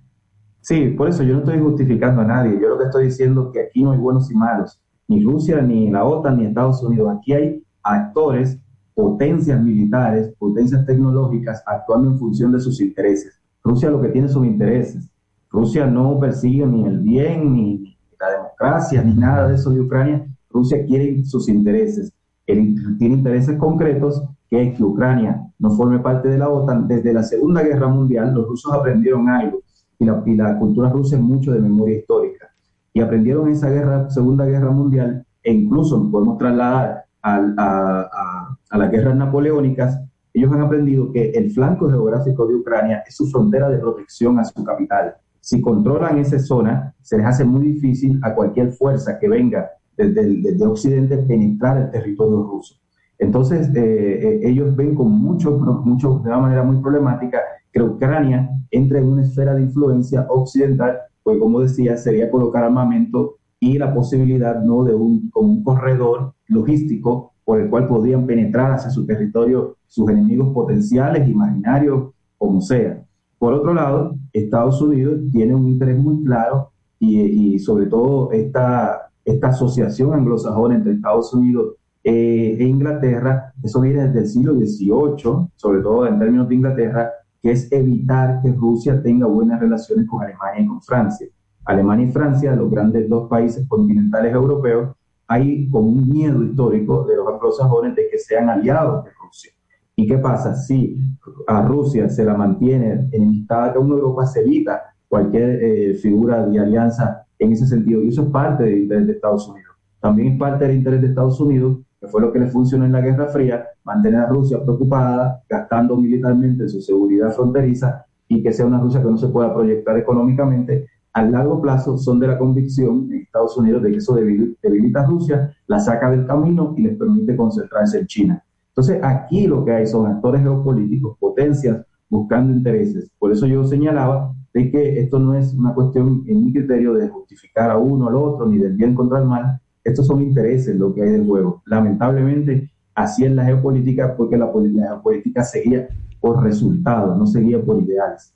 Sí, 0.65 0.87
por 0.97 1.07
eso 1.07 1.21
yo 1.21 1.33
no 1.33 1.39
estoy 1.41 1.59
justificando 1.59 2.23
a 2.23 2.25
nadie. 2.25 2.59
Yo 2.59 2.69
lo 2.69 2.79
que 2.79 2.85
estoy 2.85 3.05
diciendo 3.05 3.43
es 3.43 3.53
que 3.53 3.67
aquí 3.67 3.83
no 3.83 3.91
hay 3.91 3.99
buenos 3.99 4.31
y 4.31 4.33
malos. 4.33 4.81
Ni 5.07 5.23
Rusia, 5.23 5.61
ni 5.61 5.91
la 5.91 6.03
OTAN, 6.03 6.39
ni 6.39 6.45
Estados 6.47 6.81
Unidos. 6.81 7.15
Aquí 7.15 7.33
hay 7.33 7.63
actores, 7.83 8.57
potencias 8.95 9.61
militares, 9.61 10.33
potencias 10.39 10.83
tecnológicas 10.87 11.61
actuando 11.67 12.09
en 12.09 12.17
función 12.17 12.51
de 12.51 12.59
sus 12.59 12.81
intereses. 12.81 13.39
Rusia 13.63 13.91
lo 13.91 14.01
que 14.01 14.07
tiene 14.07 14.27
son 14.27 14.43
intereses. 14.43 15.07
Rusia 15.51 15.85
no 15.85 16.19
persigue 16.19 16.65
ni 16.65 16.83
el 16.83 16.97
bien, 16.97 17.53
ni 17.53 17.95
la 18.19 18.31
democracia, 18.31 19.03
ni 19.03 19.13
nada 19.13 19.47
de 19.47 19.55
eso 19.57 19.69
de 19.69 19.81
Ucrania. 19.81 20.25
Rusia 20.49 20.83
quiere 20.83 21.23
sus 21.25 21.47
intereses. 21.47 22.11
Tiene 22.43 22.73
intereses 22.99 23.55
concretos 23.59 24.23
que 24.49 24.63
es 24.63 24.75
que 24.75 24.83
Ucrania 24.83 25.43
no 25.59 25.69
forme 25.75 25.99
parte 25.99 26.27
de 26.27 26.39
la 26.39 26.49
OTAN. 26.49 26.87
Desde 26.87 27.13
la 27.13 27.21
Segunda 27.21 27.61
Guerra 27.61 27.87
Mundial 27.87 28.33
los 28.33 28.47
rusos 28.47 28.73
aprendieron 28.73 29.29
algo 29.29 29.59
y 29.99 30.35
la, 30.35 30.57
cultura 30.57 30.89
rusa 30.89 31.15
es 31.15 31.21
mucho 31.21 31.51
de 31.51 31.59
memoria 31.59 31.97
histórica. 31.97 32.49
Y 32.93 33.01
aprendieron 33.01 33.49
esa 33.49 33.69
guerra, 33.69 34.09
Segunda 34.09 34.45
Guerra 34.45 34.71
Mundial 34.71 35.25
e 35.43 35.53
incluso 35.53 35.99
nos 35.99 36.11
podemos 36.11 36.37
trasladar 36.37 37.05
a, 37.21 38.57
las 38.71 38.91
guerras 38.91 39.15
napoleónicas. 39.15 40.01
Ellos 40.33 40.51
han 40.51 40.61
aprendido 40.61 41.11
que 41.11 41.31
el 41.31 41.51
flanco 41.51 41.89
geográfico 41.89 42.45
de 42.47 42.55
Ucrania 42.55 43.03
es 43.07 43.15
su 43.15 43.27
frontera 43.27 43.69
de 43.69 43.77
protección 43.77 44.39
a 44.39 44.43
su 44.43 44.63
capital. 44.63 45.15
Si 45.39 45.61
controlan 45.61 46.17
esa 46.17 46.39
zona, 46.39 46.93
se 47.01 47.17
les 47.17 47.25
hace 47.25 47.43
muy 47.43 47.61
difícil 47.73 48.19
a 48.23 48.33
cualquier 48.33 48.71
fuerza 48.71 49.19
que 49.19 49.29
venga 49.29 49.69
desde 49.95 50.65
Occidente 50.65 51.17
penetrar 51.17 51.77
el 51.77 51.91
territorio 51.91 52.43
ruso. 52.43 52.75
Entonces, 53.17 53.69
eh, 53.75 54.19
eh, 54.21 54.39
ellos 54.43 54.75
ven 54.75 54.95
con 54.95 55.09
mucho, 55.11 55.51
mucho, 55.85 56.19
de 56.23 56.29
una 56.29 56.39
manera 56.39 56.63
muy 56.63 56.81
problemática 56.81 57.39
que 57.75 57.83
Ucrania 57.83 58.49
entre 58.71 58.99
en 58.99 59.07
una 59.07 59.23
esfera 59.23 59.53
de 59.53 59.63
influencia 59.63 60.25
occidental, 60.29 60.97
pues 61.21 61.37
como 61.39 61.59
decía, 61.59 61.97
sería 61.97 62.31
colocar 62.31 62.63
armamento 62.63 63.35
y 63.59 63.77
la 63.77 63.93
posibilidad 63.93 64.61
¿no? 64.63 64.83
de 64.85 64.95
un, 64.95 65.29
como 65.29 65.51
un 65.51 65.63
corredor 65.63 66.33
logístico 66.47 67.33
por 67.43 67.59
el 67.59 67.69
cual 67.69 67.87
podrían 67.87 68.25
penetrar 68.25 68.71
hacia 68.71 68.89
su 68.89 69.05
territorio 69.05 69.75
sus 69.87 70.09
enemigos 70.09 70.53
potenciales, 70.53 71.27
imaginarios, 71.27 72.11
como 72.37 72.61
sea. 72.61 73.03
Por 73.37 73.53
otro 73.53 73.73
lado, 73.73 74.15
Estados 74.31 74.81
Unidos 74.81 75.19
tiene 75.31 75.53
un 75.53 75.67
interés 75.67 75.97
muy 75.97 76.23
claro 76.23 76.71
y, 76.99 77.19
y 77.55 77.59
sobre 77.59 77.87
todo 77.87 78.31
esta, 78.31 79.09
esta 79.25 79.47
asociación 79.49 80.13
anglosajona 80.13 80.75
entre 80.75 80.93
Estados 80.93 81.33
Unidos 81.33 81.75
eh, 82.07 82.55
e 82.59 82.63
Inglaterra, 82.63 83.51
eso 83.63 83.81
viene 83.81 84.05
desde 84.05 84.19
el 84.19 84.27
siglo 84.27 84.53
XVIII, 84.53 85.49
sobre 85.55 85.81
todo 85.81 86.05
en 86.05 86.19
términos 86.19 86.47
de 86.47 86.55
Inglaterra, 86.55 87.11
que 87.45 87.51
es 87.51 87.71
evitar 87.71 88.41
que 88.41 88.51
Rusia 88.53 89.03
tenga 89.03 89.27
buenas 89.27 89.59
relaciones 89.59 90.07
con 90.07 90.23
Alemania 90.23 90.63
y 90.63 90.67
con 90.67 90.81
Francia. 90.81 91.27
Alemania 91.63 92.07
y 92.07 92.11
Francia, 92.11 92.55
los 92.55 92.71
grandes 92.71 93.07
dos 93.07 93.29
países 93.29 93.67
continentales 93.67 94.33
europeos, 94.33 94.95
hay 95.27 95.69
como 95.69 95.89
un 95.89 96.09
miedo 96.09 96.41
histórico 96.41 97.03
de 97.03 97.17
los 97.17 97.27
anglosajones 97.27 97.95
de 97.95 98.09
que 98.09 98.17
sean 98.17 98.49
aliados 98.49 99.05
de 99.05 99.11
Rusia. 99.23 99.51
¿Y 99.95 100.07
qué 100.07 100.17
pasa? 100.17 100.55
Si 100.55 100.97
a 101.45 101.61
Rusia 101.61 102.09
se 102.09 102.25
la 102.25 102.33
mantiene 102.33 103.09
enemistada 103.11 103.75
con 103.75 103.91
Europa, 103.91 104.25
se 104.25 104.41
evita 104.41 104.81
cualquier 105.07 105.63
eh, 105.63 105.93
figura 106.01 106.47
de 106.47 106.59
alianza 106.59 107.27
en 107.37 107.51
ese 107.51 107.67
sentido. 107.67 108.01
Y 108.01 108.07
eso 108.07 108.23
es 108.23 108.29
parte 108.29 108.63
del 108.63 108.79
interés 108.79 109.05
de 109.05 109.13
Estados 109.13 109.47
Unidos. 109.47 109.75
También 109.99 110.33
es 110.33 110.39
parte 110.39 110.65
del 110.65 110.77
interés 110.77 110.99
de 110.99 111.09
Estados 111.09 111.39
Unidos, 111.39 111.77
que 111.99 112.07
fue 112.07 112.21
lo 112.21 112.31
que 112.31 112.39
le 112.39 112.47
funcionó 112.47 112.85
en 112.85 112.91
la 112.91 113.01
Guerra 113.01 113.27
Fría, 113.27 113.65
mantener 113.83 114.21
a 114.21 114.27
Rusia 114.27 114.61
preocupada, 114.63 115.41
gastando 115.49 115.95
militarmente 115.95 116.63
en 116.63 116.69
su 116.69 116.81
seguridad 116.81 117.31
fronteriza 117.31 118.05
y 118.27 118.41
que 118.41 118.51
sea 118.53 118.65
una 118.65 118.79
Rusia 118.79 119.01
que 119.01 119.09
no 119.09 119.17
se 119.17 119.27
pueda 119.27 119.53
proyectar 119.53 119.97
económicamente. 119.97 120.87
A 121.13 121.23
largo 121.23 121.61
plazo 121.61 121.97
son 121.97 122.19
de 122.19 122.27
la 122.27 122.37
convicción 122.37 123.07
en 123.11 123.21
Estados 123.21 123.57
Unidos 123.57 123.81
de 123.83 123.91
que 123.91 123.97
eso 123.97 124.15
debil- 124.15 124.57
debilita 124.61 125.01
a 125.01 125.05
Rusia, 125.05 125.55
la 125.67 125.79
saca 125.79 126.09
del 126.11 126.25
camino 126.25 126.73
y 126.77 126.81
les 126.81 126.97
permite 126.97 127.35
concentrarse 127.37 127.99
en 127.99 128.07
China. 128.07 128.43
Entonces 128.69 128.99
aquí 129.01 129.47
lo 129.47 129.63
que 129.63 129.71
hay 129.71 129.87
son 129.87 130.07
actores 130.07 130.41
geopolíticos, 130.41 131.17
potencias 131.17 131.85
buscando 132.09 132.53
intereses. 132.53 133.09
Por 133.17 133.31
eso 133.31 133.47
yo 133.47 133.63
señalaba 133.63 134.33
de 134.53 134.69
que 134.69 134.99
esto 134.99 135.19
no 135.19 135.33
es 135.33 135.53
una 135.53 135.73
cuestión 135.73 136.23
en 136.27 136.43
mi 136.43 136.51
criterio 136.51 136.93
de 136.93 137.07
justificar 137.07 137.71
a 137.71 137.77
uno 137.77 138.07
al 138.09 138.15
otro, 138.15 138.45
ni 138.45 138.57
del 138.57 138.73
bien 138.73 138.93
contra 138.93 139.19
el 139.19 139.25
mal. 139.25 139.59
Estos 139.85 140.07
son 140.07 140.23
intereses 140.23 140.75
lo 140.75 140.93
que 140.95 141.03
hay 141.03 141.11
del 141.11 141.25
juego. 141.25 141.61
Lamentablemente, 141.67 142.71
así 142.95 143.23
es 143.23 143.31
la 143.31 143.45
geopolítica, 143.45 144.17
porque 144.17 144.35
la, 144.35 144.47
geopolítica 144.47 145.43
seguía 145.43 145.87
por 146.19 146.43
resultados, 146.43 147.15
no 147.17 147.27
seguía 147.27 147.61
por 147.61 147.81
ideales. 147.83 148.33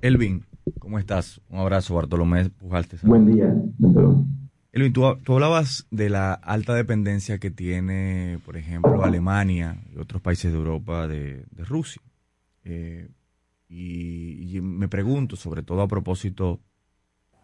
Elvin, 0.00 0.44
¿cómo 0.80 0.98
estás? 0.98 1.40
Un 1.48 1.60
abrazo, 1.60 1.94
Bartolomé 1.94 2.50
Pujal. 2.50 2.88
te 2.88 2.98
saluda. 2.98 3.16
Buen 3.16 3.32
día, 3.32 3.54
doctor. 3.78 4.16
Elvin, 4.72 4.92
tú, 4.92 5.04
tú 5.22 5.34
hablabas 5.34 5.86
de 5.92 6.10
la 6.10 6.34
alta 6.34 6.74
dependencia 6.74 7.38
que 7.38 7.52
tiene, 7.52 8.40
por 8.44 8.56
ejemplo, 8.56 9.04
Alemania 9.04 9.80
y 9.94 10.00
otros 10.00 10.20
países 10.20 10.50
de 10.50 10.58
Europa 10.58 11.06
de, 11.06 11.44
de 11.52 11.64
Rusia. 11.64 12.02
Eh, 12.64 13.08
y, 13.68 14.56
y 14.56 14.60
me 14.60 14.88
pregunto, 14.88 15.36
sobre 15.36 15.62
todo 15.62 15.80
a 15.80 15.88
propósito 15.88 16.58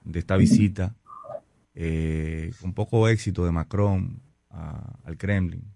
de 0.04 0.18
esta 0.18 0.36
visita 0.36 0.96
eh, 1.74 2.52
con 2.60 2.72
poco 2.72 3.08
éxito 3.08 3.44
de 3.44 3.52
Macron 3.52 4.22
al 4.48 5.16
Kremlin, 5.18 5.74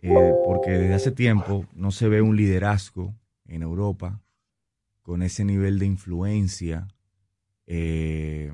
eh, 0.00 0.34
porque 0.42 0.76
desde 0.76 0.94
hace 0.94 1.12
tiempo 1.12 1.66
no 1.72 1.92
se 1.92 2.08
ve 2.08 2.20
un 2.20 2.36
liderazgo 2.36 3.14
en 3.44 3.62
Europa 3.62 4.20
con 5.02 5.22
ese 5.22 5.44
nivel 5.44 5.78
de 5.78 5.86
influencia 5.86 6.88
eh, 7.66 8.52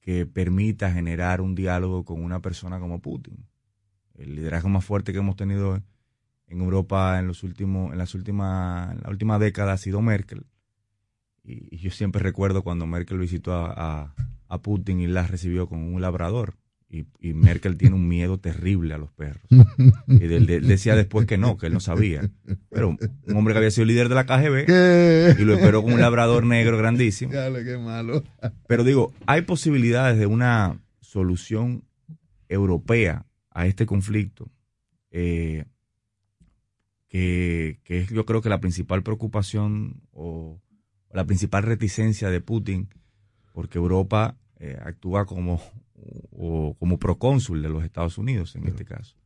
que 0.00 0.26
permita 0.26 0.92
generar 0.92 1.40
un 1.40 1.54
diálogo 1.54 2.04
con 2.04 2.22
una 2.22 2.40
persona 2.40 2.78
como 2.78 3.00
Putin. 3.00 3.46
El 4.14 4.34
liderazgo 4.34 4.68
más 4.68 4.84
fuerte 4.84 5.12
que 5.12 5.18
hemos 5.18 5.36
tenido 5.36 5.82
en 6.46 6.60
Europa 6.60 7.18
en 7.18 7.26
los 7.26 7.42
últimos, 7.42 7.92
en 7.92 7.98
las 7.98 8.14
últimas, 8.14 8.92
en 8.92 9.00
la 9.02 9.08
última 9.08 9.38
década 9.38 9.72
ha 9.72 9.78
sido 9.78 10.02
Merkel. 10.02 10.44
Y, 11.42 11.76
yo 11.78 11.90
siempre 11.90 12.22
recuerdo 12.22 12.62
cuando 12.62 12.86
Merkel 12.86 13.18
visitó 13.18 13.52
a- 13.54 14.14
a 14.52 14.60
Putin 14.60 15.00
y 15.00 15.06
la 15.06 15.26
recibió 15.26 15.66
con 15.68 15.80
un 15.80 16.00
labrador. 16.00 16.56
Y, 16.88 17.06
y 17.20 17.32
Merkel 17.32 17.78
tiene 17.78 17.94
un 17.96 18.06
miedo 18.06 18.38
terrible 18.38 18.92
a 18.92 18.98
los 18.98 19.10
perros. 19.12 19.42
Y 20.08 20.18
de- 20.18 20.60
decía 20.60 20.94
después 20.94 21.24
que 21.26 21.38
no, 21.38 21.56
que 21.56 21.68
él 21.68 21.72
no 21.72 21.80
sabía. 21.80 22.30
Pero 22.68 22.90
un 22.90 23.34
hombre 23.36 23.54
que 23.54 23.58
había 23.58 23.70
sido 23.70 23.86
líder 23.86 24.10
de 24.10 24.14
la 24.14 24.26
KGB 24.26 24.66
¿Qué? 24.66 25.34
y 25.38 25.44
lo 25.44 25.54
esperó 25.54 25.82
con 25.82 25.94
un 25.94 26.00
labrador 26.02 26.44
negro 26.44 26.76
grandísimo. 26.76 27.32
Dale, 27.32 27.64
qué 27.64 27.78
malo. 27.78 28.22
Pero 28.68 28.84
digo, 28.84 29.14
hay 29.26 29.40
posibilidades 29.40 30.18
de 30.18 30.26
una 30.26 30.82
solución 31.00 31.84
europea 32.50 33.24
a 33.50 33.66
este 33.66 33.86
conflicto, 33.86 34.50
eh, 35.10 35.64
que, 37.08 37.80
que 37.84 37.98
es 38.00 38.10
yo 38.10 38.24
creo 38.26 38.42
que 38.42 38.48
la 38.48 38.60
principal 38.60 39.02
preocupación 39.02 40.02
o 40.12 40.60
la 41.12 41.24
principal 41.24 41.62
reticencia 41.62 42.30
de 42.30 42.40
Putin, 42.40 42.88
porque 43.52 43.78
Europa 43.78 44.36
eh, 44.64 44.78
actúa 44.80 45.24
como, 45.26 45.60
o, 46.30 46.74
como 46.78 46.98
procónsul 46.98 47.62
de 47.62 47.68
los 47.68 47.84
Estados 47.84 48.16
Unidos 48.18 48.54
en 48.56 48.66
este 48.68 48.84
caso. 48.84 49.16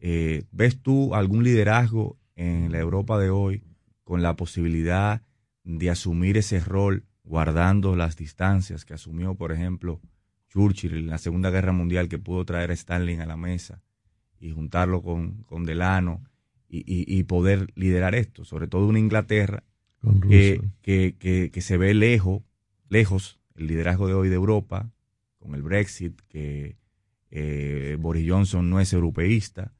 Eh, 0.00 0.44
¿Ves 0.50 0.80
tú 0.82 1.14
algún 1.14 1.44
liderazgo 1.44 2.18
en 2.34 2.72
la 2.72 2.78
Europa 2.78 3.18
de 3.18 3.30
hoy 3.30 3.62
con 4.02 4.22
la 4.22 4.34
posibilidad 4.34 5.22
de 5.64 5.90
asumir 5.90 6.36
ese 6.36 6.58
rol 6.60 7.04
guardando 7.22 7.94
las 7.94 8.16
distancias 8.16 8.84
que 8.84 8.94
asumió, 8.94 9.36
por 9.36 9.52
ejemplo, 9.52 10.00
Churchill 10.48 10.94
en 10.96 11.06
la 11.06 11.18
Segunda 11.18 11.50
Guerra 11.50 11.72
Mundial, 11.72 12.08
que 12.08 12.18
pudo 12.18 12.44
traer 12.44 12.70
a 12.70 12.74
Stalin 12.74 13.20
a 13.20 13.26
la 13.26 13.36
mesa 13.36 13.80
y 14.40 14.50
juntarlo 14.50 15.02
con, 15.02 15.44
con 15.44 15.64
Delano 15.64 16.24
y, 16.68 16.78
y- 16.80 17.04
y 17.18 17.22
poder 17.22 17.70
liderar 17.76 18.14
esto, 18.16 18.44
sobre 18.44 18.66
todo 18.66 18.88
una 18.88 18.98
Inglaterra 18.98 19.62
Con 20.00 20.20
que, 20.20 20.60
que, 20.82 21.14
que- 21.18 21.50
que 21.52 21.60
se 21.60 21.76
ve 21.76 21.94
lejos, 21.94 22.42
lejos 22.88 23.38
el 23.62 23.68
liderazgo 23.68 24.06
de 24.06 24.14
hoy 24.14 24.28
de 24.28 24.34
Europa, 24.34 24.90
con 25.38 25.54
el 25.54 25.62
Brexit, 25.62 26.20
que 26.28 26.76
eh, 27.30 27.96
Boris 27.98 28.28
Johnson 28.30 28.68
no 28.68 28.80
es 28.80 28.92
europeísta. 28.92 29.72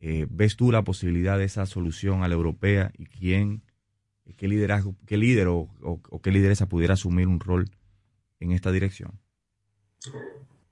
Eh, 0.00 0.26
¿Ves 0.30 0.56
tú 0.56 0.72
la 0.72 0.82
posibilidad 0.82 1.38
de 1.38 1.44
esa 1.44 1.66
solución 1.66 2.22
a 2.22 2.28
la 2.28 2.34
europea 2.34 2.90
y 2.96 3.06
quién, 3.06 3.62
qué 4.36 4.48
liderazgo, 4.48 4.96
qué 5.06 5.16
líder 5.16 5.48
o, 5.48 5.68
o- 5.82 6.00
o 6.10 6.20
qué 6.22 6.30
lideresa 6.32 6.66
pudiera 6.68 6.94
asumir 6.94 7.28
un 7.28 7.40
rol 7.40 7.70
en 8.40 8.52
esta 8.52 8.72
dirección? 8.72 9.12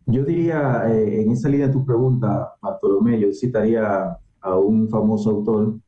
Yo 0.07 0.25
diría, 0.25 0.85
eh, 0.89 1.23
en 1.23 1.31
esa 1.33 1.49
línea 1.49 1.66
de 1.66 1.73
tu 1.73 1.85
pregunta, 1.85 2.55
Bartolomé, 2.62 3.20
yo 3.20 3.33
citaría 3.33 4.16
a 4.41 4.57
un 4.57 4.89
famoso 4.89 5.31
autor 5.31 5.79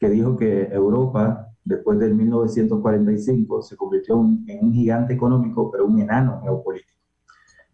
que 0.00 0.08
dijo 0.10 0.36
que 0.36 0.62
Europa, 0.72 1.47
después 1.68 1.98
del 1.98 2.14
1945, 2.14 3.62
se 3.62 3.76
convirtió 3.76 4.16
en- 4.16 4.44
un 4.62 4.72
gigante 4.72 5.14
económico, 5.14 5.70
pero 5.70 5.86
un 5.86 5.98
enano 6.00 6.40
geopolítico. 6.42 6.98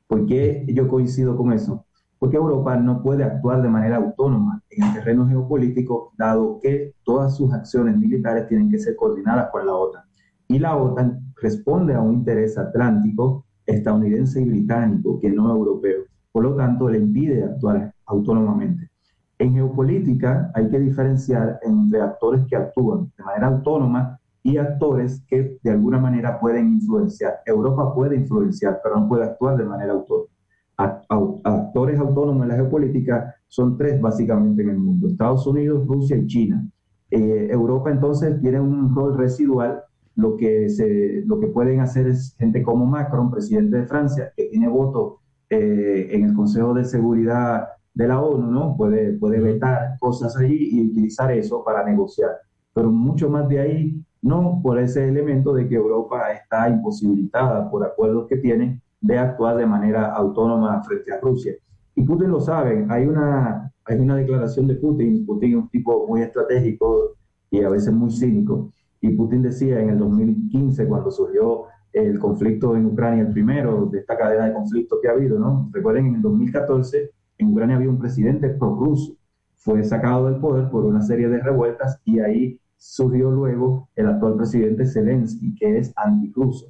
¿Por 0.06 0.26
qué 0.26 0.66
yo 0.68 0.88
coincido 0.88 1.36
con 1.36 1.52
eso? 1.52 1.86
Porque 2.18 2.36
Europa 2.36 2.76
no 2.76 3.02
puede 3.02 3.24
actuar 3.24 3.62
de 3.62 3.68
manera 3.68 3.96
autónoma 3.96 4.62
en 4.70 4.84
el 4.84 4.94
terreno 4.94 5.26
geopolítico, 5.28 6.12
dado 6.18 6.58
que 6.60 6.94
todas 7.04 7.36
sus 7.36 7.52
acciones 7.52 7.96
militares 7.96 8.48
tienen 8.48 8.70
que 8.70 8.78
ser 8.78 8.96
coordinadas 8.96 9.50
con 9.50 9.66
la 9.66 9.74
OTAN. 9.74 10.02
Y 10.48 10.58
la 10.58 10.76
OTAN 10.76 11.32
responde 11.40 11.94
a 11.94 12.00
un 12.00 12.14
interés 12.14 12.58
atlántico, 12.58 13.46
estadounidense 13.66 14.42
y 14.42 14.44
británico, 14.44 15.18
que 15.20 15.30
no 15.30 15.50
europeo. 15.50 16.02
Por 16.32 16.44
lo 16.44 16.56
tanto, 16.56 16.88
le 16.88 16.98
impide 16.98 17.44
actuar 17.44 17.94
autónomamente. 18.06 18.90
En 19.38 19.52
geopolítica 19.52 20.50
hay 20.54 20.68
que 20.68 20.78
diferenciar 20.78 21.58
entre 21.62 22.00
actores 22.00 22.46
que 22.46 22.56
actúan 22.56 23.12
de 23.16 23.24
manera 23.24 23.48
autónoma 23.48 24.20
y 24.42 24.58
actores 24.58 25.24
que 25.26 25.58
de 25.62 25.70
alguna 25.70 25.98
manera 25.98 26.38
pueden 26.38 26.68
influenciar. 26.68 27.40
Europa 27.46 27.94
puede 27.94 28.16
influenciar, 28.16 28.80
pero 28.82 29.00
no 29.00 29.08
puede 29.08 29.24
actuar 29.24 29.56
de 29.56 29.64
manera 29.64 29.92
autónoma. 29.94 30.28
Actores 30.76 31.98
autónomos 31.98 32.42
en 32.42 32.48
la 32.48 32.56
geopolítica 32.56 33.34
son 33.48 33.76
tres 33.76 34.00
básicamente 34.00 34.62
en 34.62 34.70
el 34.70 34.78
mundo, 34.78 35.08
Estados 35.08 35.46
Unidos, 35.46 35.86
Rusia 35.86 36.16
y 36.16 36.26
China. 36.26 36.66
Eh, 37.10 37.48
Europa 37.50 37.90
entonces 37.90 38.40
tiene 38.40 38.60
un 38.60 38.94
rol 38.94 39.16
residual, 39.16 39.82
lo 40.16 40.36
que, 40.36 40.68
se, 40.68 41.22
lo 41.26 41.40
que 41.40 41.46
pueden 41.46 41.80
hacer 41.80 42.08
es 42.08 42.34
gente 42.38 42.62
como 42.62 42.86
Macron, 42.86 43.30
presidente 43.30 43.78
de 43.78 43.86
Francia, 43.86 44.32
que 44.36 44.44
tiene 44.44 44.68
voto 44.68 45.20
eh, 45.50 46.08
en 46.10 46.24
el 46.24 46.34
Consejo 46.34 46.74
de 46.74 46.84
Seguridad 46.84 47.68
de 47.94 48.08
la 48.08 48.20
ONU, 48.20 48.50
¿no? 48.50 48.76
Puede, 48.76 49.12
puede 49.12 49.40
vetar 49.40 49.96
cosas 50.00 50.36
allí 50.36 50.68
y 50.72 50.90
utilizar 50.90 51.30
eso 51.30 51.64
para 51.64 51.84
negociar. 51.84 52.30
Pero 52.74 52.90
mucho 52.90 53.30
más 53.30 53.48
de 53.48 53.60
ahí, 53.60 54.04
no 54.20 54.60
por 54.62 54.78
ese 54.78 55.08
elemento 55.08 55.54
de 55.54 55.68
que 55.68 55.76
Europa 55.76 56.32
está 56.32 56.68
imposibilitada 56.68 57.70
por 57.70 57.84
acuerdos 57.84 58.26
que 58.28 58.36
tiene 58.36 58.80
de 59.00 59.18
actuar 59.18 59.56
de 59.56 59.66
manera 59.66 60.12
autónoma 60.12 60.82
frente 60.82 61.12
a 61.12 61.20
Rusia. 61.20 61.54
Y 61.94 62.02
Putin 62.02 62.30
lo 62.30 62.40
sabe, 62.40 62.84
hay 62.88 63.06
una, 63.06 63.70
hay 63.84 63.98
una 64.00 64.16
declaración 64.16 64.66
de 64.66 64.74
Putin, 64.74 65.24
Putin 65.24 65.50
es 65.50 65.56
un 65.56 65.68
tipo 65.68 66.06
muy 66.08 66.22
estratégico 66.22 67.12
y 67.50 67.62
a 67.62 67.68
veces 67.68 67.92
muy 67.92 68.10
cínico, 68.10 68.72
y 69.00 69.10
Putin 69.10 69.42
decía 69.42 69.80
en 69.80 69.90
el 69.90 69.98
2015, 69.98 70.86
cuando 70.88 71.10
surgió 71.10 71.64
el 71.92 72.18
conflicto 72.18 72.74
en 72.74 72.86
Ucrania, 72.86 73.22
el 73.22 73.32
primero 73.32 73.86
de 73.86 73.98
esta 73.98 74.16
cadena 74.16 74.46
de 74.46 74.54
conflictos 74.54 74.98
que 75.00 75.08
ha 75.08 75.12
habido, 75.12 75.38
¿no? 75.38 75.68
Recuerden, 75.72 76.06
en 76.06 76.14
el 76.16 76.22
2014 76.22 77.10
en 77.44 77.52
Ucrania 77.52 77.76
había 77.76 77.90
un 77.90 77.98
presidente 77.98 78.48
prorruso, 78.48 79.16
fue 79.56 79.82
sacado 79.84 80.26
del 80.26 80.40
poder 80.40 80.68
por 80.70 80.84
una 80.84 81.00
serie 81.00 81.28
de 81.28 81.38
revueltas 81.38 82.00
y 82.04 82.20
ahí 82.20 82.60
surgió 82.76 83.30
luego 83.30 83.88
el 83.96 84.08
actual 84.08 84.36
presidente 84.36 84.84
Zelensky, 84.86 85.54
que 85.54 85.78
es 85.78 85.92
antirruso. 85.96 86.66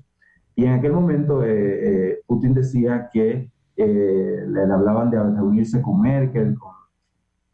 Y 0.54 0.64
en 0.64 0.72
aquel 0.72 0.92
momento 0.92 1.42
eh, 1.42 1.50
eh, 1.50 2.18
Putin 2.26 2.54
decía 2.54 3.08
que 3.12 3.50
eh, 3.76 4.44
le, 4.46 4.62
hablaban 4.62 5.10
de 5.10 5.20
reunirse 5.20 5.82
con 5.82 6.00
Merkel, 6.00 6.56
con, 6.56 6.72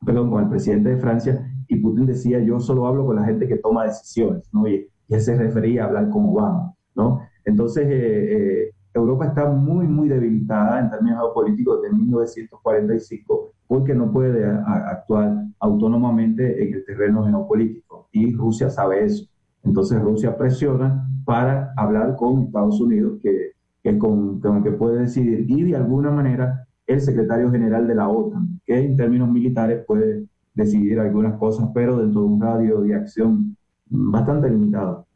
perdón, 0.04 0.30
con 0.30 0.42
el 0.42 0.50
presidente 0.50 0.90
de 0.90 0.96
Francia, 0.98 1.46
y 1.68 1.76
Putin 1.76 2.04
decía, 2.04 2.40
yo 2.40 2.60
solo 2.60 2.86
hablo 2.86 3.06
con 3.06 3.16
la 3.16 3.24
gente 3.24 3.48
que 3.48 3.56
toma 3.56 3.84
decisiones, 3.84 4.48
¿no? 4.52 4.66
Y, 4.68 4.90
y 5.08 5.14
él 5.14 5.20
se 5.20 5.36
refería 5.36 5.84
a 5.84 5.86
hablar 5.86 6.10
con 6.10 6.26
Obama, 6.26 6.74
¿no? 6.94 7.20
Entonces, 7.44 7.86
eh, 7.86 8.64
eh, 8.64 8.69
Europa 8.92 9.26
está 9.26 9.48
muy, 9.48 9.86
muy 9.86 10.08
debilitada 10.08 10.80
en 10.80 10.90
términos 10.90 11.20
geopolíticos 11.20 11.82
desde 11.82 11.96
1945 11.96 13.52
porque 13.68 13.94
no 13.94 14.10
puede 14.10 14.44
actuar 14.44 15.44
autónomamente 15.60 16.62
en 16.62 16.74
el 16.74 16.84
terreno 16.84 17.24
geopolítico 17.24 18.08
y 18.10 18.34
Rusia 18.34 18.68
sabe 18.68 19.04
eso. 19.04 19.26
Entonces 19.62 20.00
Rusia 20.00 20.36
presiona 20.36 21.06
para 21.24 21.72
hablar 21.76 22.16
con 22.16 22.42
Estados 22.42 22.80
Unidos, 22.80 23.20
que, 23.22 23.52
que 23.82 23.96
con, 23.96 24.40
con 24.40 24.64
que 24.64 24.72
puede 24.72 25.02
decidir, 25.02 25.48
y 25.48 25.62
de 25.62 25.76
alguna 25.76 26.10
manera 26.10 26.66
el 26.86 27.00
secretario 27.00 27.50
general 27.52 27.86
de 27.86 27.94
la 27.94 28.08
OTAN, 28.08 28.60
que 28.66 28.76
en 28.76 28.96
términos 28.96 29.30
militares 29.30 29.84
puede 29.86 30.24
decidir 30.54 30.98
algunas 30.98 31.38
cosas, 31.38 31.68
pero 31.72 31.98
dentro 31.98 32.22
de 32.22 32.26
un 32.26 32.40
radio 32.40 32.80
de 32.80 32.96
acción 32.96 33.56
bastante 33.86 34.50
limitado. 34.50 35.06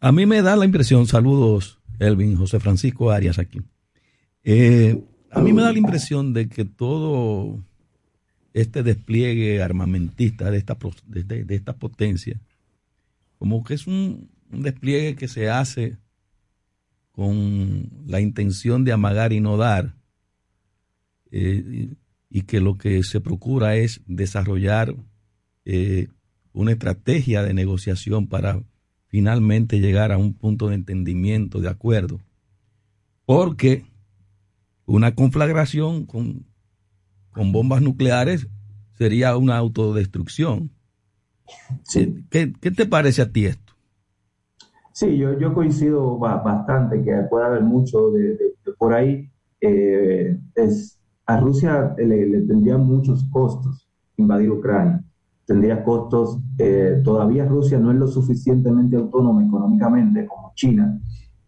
A 0.00 0.10
mí 0.10 0.26
me 0.26 0.42
da 0.42 0.56
la 0.56 0.64
impresión, 0.64 1.06
saludos 1.06 1.79
Elvin, 2.00 2.36
José 2.36 2.58
Francisco 2.58 3.10
Arias 3.10 3.38
aquí. 3.38 3.60
Eh, 4.42 5.00
a 5.30 5.40
mí 5.40 5.52
me 5.52 5.62
da 5.62 5.72
la 5.72 5.78
impresión 5.78 6.32
de 6.32 6.48
que 6.48 6.64
todo 6.64 7.62
este 8.52 8.82
despliegue 8.82 9.62
armamentista 9.62 10.50
de 10.50 10.58
esta, 10.58 10.76
de, 11.06 11.60
potencia, 11.78 12.40
como 13.38 13.62
que 13.62 13.74
es 13.74 13.86
un, 13.86 14.28
despliegue 14.50 15.14
que 15.14 15.28
se 15.28 15.48
hace 15.48 15.98
con 17.12 17.88
la 18.06 18.20
intención 18.20 18.84
de 18.84 18.92
amagar 18.92 19.32
y 19.32 19.40
no 19.40 19.56
dar, 19.56 19.94
eh, 21.30 21.62
y, 22.30 22.38
y 22.38 22.42
que 22.42 22.60
lo 22.60 22.78
que 22.78 23.02
se 23.02 23.20
procura 23.20 23.76
es 23.76 24.00
desarrollar 24.06 24.96
eh, 25.64 26.08
una 26.52 26.72
estrategia 26.72 27.42
de 27.42 27.54
negociación 27.54 28.26
para 28.26 28.62
finalmente 29.10 29.80
llegar 29.80 30.12
a 30.12 30.18
un 30.18 30.34
punto 30.34 30.68
de 30.68 30.76
entendimiento, 30.76 31.60
de 31.60 31.68
acuerdo. 31.68 32.20
Porque 33.24 33.86
una 34.86 35.14
conflagración 35.14 36.04
con, 36.04 36.46
con 37.32 37.52
bombas 37.52 37.82
nucleares 37.82 38.48
sería 38.98 39.36
una 39.36 39.56
autodestrucción. 39.58 40.72
¿Qué, 42.30 42.52
qué 42.60 42.70
te 42.70 42.86
parece 42.86 43.22
a 43.22 43.30
ti 43.32 43.46
esto? 43.46 43.72
Sí, 44.92 45.16
yo, 45.18 45.38
yo 45.38 45.54
coincido 45.54 46.18
ba- 46.18 46.42
bastante 46.42 47.02
que 47.02 47.12
puede 47.30 47.46
haber 47.46 47.62
mucho 47.62 48.10
de, 48.10 48.22
de- 48.36 48.54
de 48.64 48.72
por 48.78 48.92
ahí. 48.94 49.30
eh, 49.60 50.38
es, 50.54 50.98
a 51.26 51.38
Rusia 51.38 51.94
le, 51.98 52.26
le 52.26 52.40
tendría 52.42 52.76
muchos 52.78 53.24
costos 53.30 53.88
invadir 54.16 54.50
Ucrania. 54.50 55.04
Tendría 55.50 55.82
costos, 55.82 56.38
eh, 56.58 57.02
todavía 57.02 57.44
Rusia 57.44 57.76
no 57.80 57.90
es 57.90 57.96
lo 57.96 58.06
suficientemente 58.06 58.94
autónoma 58.94 59.44
económicamente 59.44 60.24
como 60.24 60.52
China. 60.54 61.00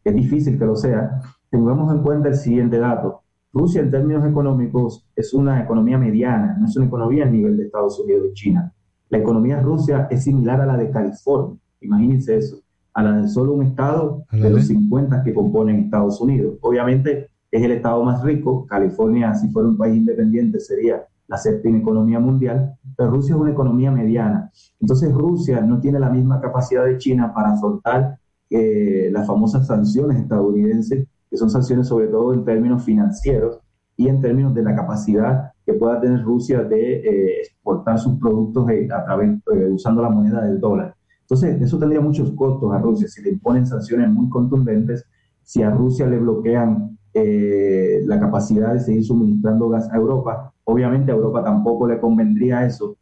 Es 0.03 0.13
difícil 0.13 0.59
que 0.59 0.65
lo 0.65 0.75
sea. 0.75 1.21
Tengamos 1.49 1.95
en 1.95 2.03
cuenta 2.03 2.29
el 2.29 2.35
siguiente 2.35 2.81
dato. 2.81 3.23
Rusia 3.53 3.81
en 3.81 3.93
términos 3.93 4.29
económicos 4.29 5.07
es 5.15 5.33
una 5.33 5.63
economía 5.63 5.99
mediana, 5.99 6.57
no 6.59 6.67
es 6.67 6.77
una 6.77 6.87
economía 6.87 7.27
al 7.27 7.31
nivel 7.31 7.57
de 7.57 7.67
Estados 7.67 7.97
Unidos 8.01 8.27
y 8.29 8.35
China. 8.35 8.75
La 9.09 9.19
economía 9.19 9.61
rusa 9.61 10.09
es 10.11 10.25
similar 10.25 10.61
a 10.61 10.67
la 10.67 10.77
de 10.77 10.91
California, 10.91 11.61
imagínense 11.81 12.39
eso, 12.39 12.57
a 12.95 13.05
la 13.05 13.13
de 13.23 13.29
solo 13.29 13.53
un 13.53 13.67
estado 13.67 14.25
¿A 14.31 14.37
de 14.37 14.51
los 14.51 14.67
de? 14.67 14.75
50 14.75 15.23
que 15.23 15.33
componen 15.33 15.77
Estados 15.77 16.21
Unidos. 16.21 16.59
Obviamente 16.61 17.29
es 17.53 17.63
el 17.63 17.71
estado 17.71 18.03
más 18.03 18.21
rico, 18.25 18.67
California 18.67 19.33
si 19.37 19.49
fuera 19.51 19.69
un 19.69 19.77
país 19.77 19.95
independiente 19.95 20.59
sería 20.59 21.05
la 21.33 21.39
séptima 21.39 21.79
economía 21.79 22.21
mundial, 22.21 22.77
pero 22.95 23.11
Rusia 23.11 23.35
es 23.35 23.41
una 23.41 23.53
economía 23.53 23.91
mediana. 23.91 24.51
Entonces 24.79 25.11
Rusia 25.15 25.63
no 25.63 25.81
tiene 25.81 25.99
la 25.99 26.11
misma 26.11 26.43
capacidad 26.43 26.85
de 26.85 26.99
China 26.99 27.33
para 27.33 27.53
afrontar 27.53 28.19
eh, 28.51 29.09
las 29.11 29.27
famosas 29.27 29.67
sanciones 29.67 30.19
estadounidenses, 30.19 31.07
que 31.31 31.37
son 31.39 31.49
sanciones 31.49 31.89
sobre 31.89 32.09
todo 32.09 32.35
en 32.35 32.45
términos 32.45 32.85
financieros 32.85 33.61
y 33.97 34.09
en 34.09 34.21
términos 34.21 34.53
de 34.53 34.63
la 34.63 34.77
capacidad 34.77 35.53
que 35.65 35.73
pueda 35.73 35.99
tener 36.03 36.23
Rusia 36.23 36.65
de 36.65 36.97
eh, 36.97 37.41
exportar 37.45 37.99
sus 37.99 38.19
productos 38.19 38.67
a 38.95 39.05
través, 39.07 39.31
eh, 39.55 39.71
usando 39.73 40.03
la 40.03 40.11
moneda 40.11 40.45
del 40.45 40.61
dólar. 40.61 40.95
Entonces, 41.23 41.63
eso 41.63 41.79
tendría 41.79 42.03
muchos 42.03 42.31
costos 42.33 42.71
a 42.75 42.79
Rusia 42.79 43.09
si 43.09 43.23
le 43.23 43.31
imponen 43.31 43.67
sanciones 43.67 44.11
muy 44.11 44.29
contundentes, 44.29 45.07
si 45.43 45.63
a 45.63 45.71
Rusia 45.71 46.07
le 46.07 46.19
bloquean 46.19 46.99
eh, 47.15 48.03
la 48.05 48.21
capacidad 48.21 48.75
de 48.75 48.81
seguir 48.81 49.05
suministrando 49.05 49.71
gas 49.71 49.91
a 49.91 49.97
Europa. 49.97 50.52
Obviamente 50.65 51.11
a 51.11 51.15
Europa 51.15 51.43
tampoco 51.43 51.87
le 51.87 52.01
convendría 52.01 52.65
eso. 52.65 52.97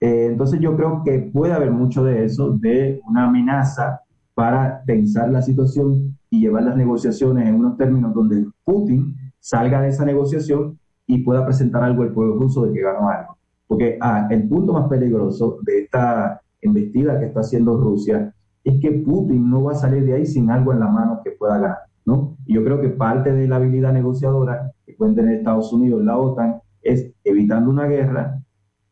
Eh, 0.00 0.26
entonces 0.26 0.60
yo 0.60 0.76
creo 0.76 1.02
que 1.04 1.30
puede 1.32 1.52
haber 1.52 1.70
mucho 1.70 2.04
de 2.04 2.24
eso, 2.24 2.50
de 2.50 3.00
una 3.06 3.24
amenaza 3.24 4.00
para 4.34 4.82
tensar 4.84 5.30
la 5.30 5.42
situación 5.42 6.18
y 6.30 6.40
llevar 6.40 6.64
las 6.64 6.76
negociaciones 6.76 7.46
en 7.46 7.54
unos 7.54 7.76
términos 7.76 8.14
donde 8.14 8.46
Putin 8.64 9.14
salga 9.38 9.80
de 9.80 9.88
esa 9.88 10.04
negociación 10.04 10.78
y 11.06 11.18
pueda 11.18 11.44
presentar 11.44 11.84
algo 11.84 12.02
al 12.02 12.12
pueblo 12.12 12.36
ruso 12.36 12.64
de 12.64 12.72
que 12.72 12.80
ganó 12.80 13.08
algo. 13.08 13.36
Porque 13.66 13.98
ah, 14.00 14.28
el 14.30 14.48
punto 14.48 14.72
más 14.72 14.88
peligroso 14.88 15.58
de 15.62 15.82
esta 15.82 16.40
embestida 16.60 17.18
que 17.18 17.26
está 17.26 17.40
haciendo 17.40 17.76
Rusia 17.76 18.34
es 18.64 18.80
que 18.80 18.92
Putin 18.92 19.50
no 19.50 19.64
va 19.64 19.72
a 19.72 19.76
salir 19.76 20.04
de 20.04 20.14
ahí 20.14 20.26
sin 20.26 20.50
algo 20.50 20.72
en 20.72 20.80
la 20.80 20.88
mano 20.88 21.20
que 21.22 21.32
pueda 21.32 21.58
ganar, 21.58 21.78
¿no? 22.04 22.36
Y 22.46 22.54
yo 22.54 22.64
creo 22.64 22.80
que 22.80 22.88
parte 22.88 23.32
de 23.32 23.48
la 23.48 23.56
habilidad 23.56 23.92
negociadora 23.92 24.72
que 24.86 24.94
pueden 24.94 25.14
tener 25.14 25.38
Estados 25.38 25.72
Unidos, 25.72 26.02
la 26.04 26.16
OTAN, 26.16 26.61
es 26.82 27.12
evitando 27.24 27.70
una 27.70 27.86
guerra 27.86 28.40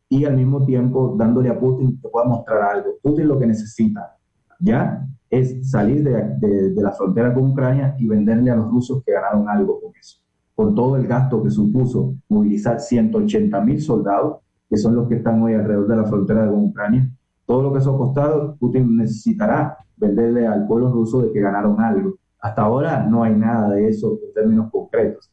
y 0.09 0.25
al 0.25 0.37
mismo 0.37 0.65
tiempo 0.65 1.15
dándole 1.19 1.51
a 1.51 1.59
Putin 1.59 2.01
que 2.01 2.09
pueda 2.09 2.27
mostrar 2.27 2.63
algo. 2.63 2.91
Putin 3.03 3.29
lo 3.29 3.39
que 3.39 3.47
necesita 3.47 4.17
ya 4.59 5.07
es 5.31 5.71
salir 5.71 6.03
de, 6.03 6.13
de- 6.39 6.71
de 6.75 6.83
la 6.83 6.93
frontera 6.93 7.33
con 7.33 7.51
Ucrania 7.53 7.95
y 7.99 8.09
venderle 8.09 8.51
a 8.51 8.57
los 8.57 8.71
rusos 8.71 9.03
que 9.05 9.13
ganaron 9.13 9.49
algo 9.49 9.81
con 9.81 9.93
eso. 9.99 10.19
Con 10.55 10.75
todo 10.75 10.97
el 10.97 11.07
gasto 11.07 11.43
que 11.43 11.51
supuso 11.51 12.15
movilizar 12.29 12.81
180 12.81 13.61
mil 13.61 13.81
soldados, 13.81 14.39
que 14.69 14.77
son 14.77 14.95
los 14.97 15.09
que 15.09 15.17
están 15.17 15.41
hoy 15.43 15.55
alrededor 15.55 15.87
de 15.89 15.97
la 15.97 16.05
frontera 16.05 16.49
con 16.49 16.65
Ucrania, 16.65 17.09
todo 17.47 17.63
lo 17.63 17.73
que 17.73 17.79
eso 17.79 17.95
ha 17.95 17.99
costado, 17.99 18.57
Putin 18.59 18.97
necesitará 18.97 19.77
venderle 19.97 20.47
al 20.47 20.67
pueblo 20.67 20.93
ruso 20.93 21.23
de 21.23 21.33
que 21.33 21.41
ganaron 21.41 21.81
algo. 21.81 22.17
Hasta 22.41 22.63
ahora 22.63 23.05
no 23.07 23.23
hay 23.23 23.35
nada 23.35 23.71
de 23.71 23.89
eso 23.89 24.19
en 24.27 24.33
términos 24.35 24.71
concretos. 24.71 25.31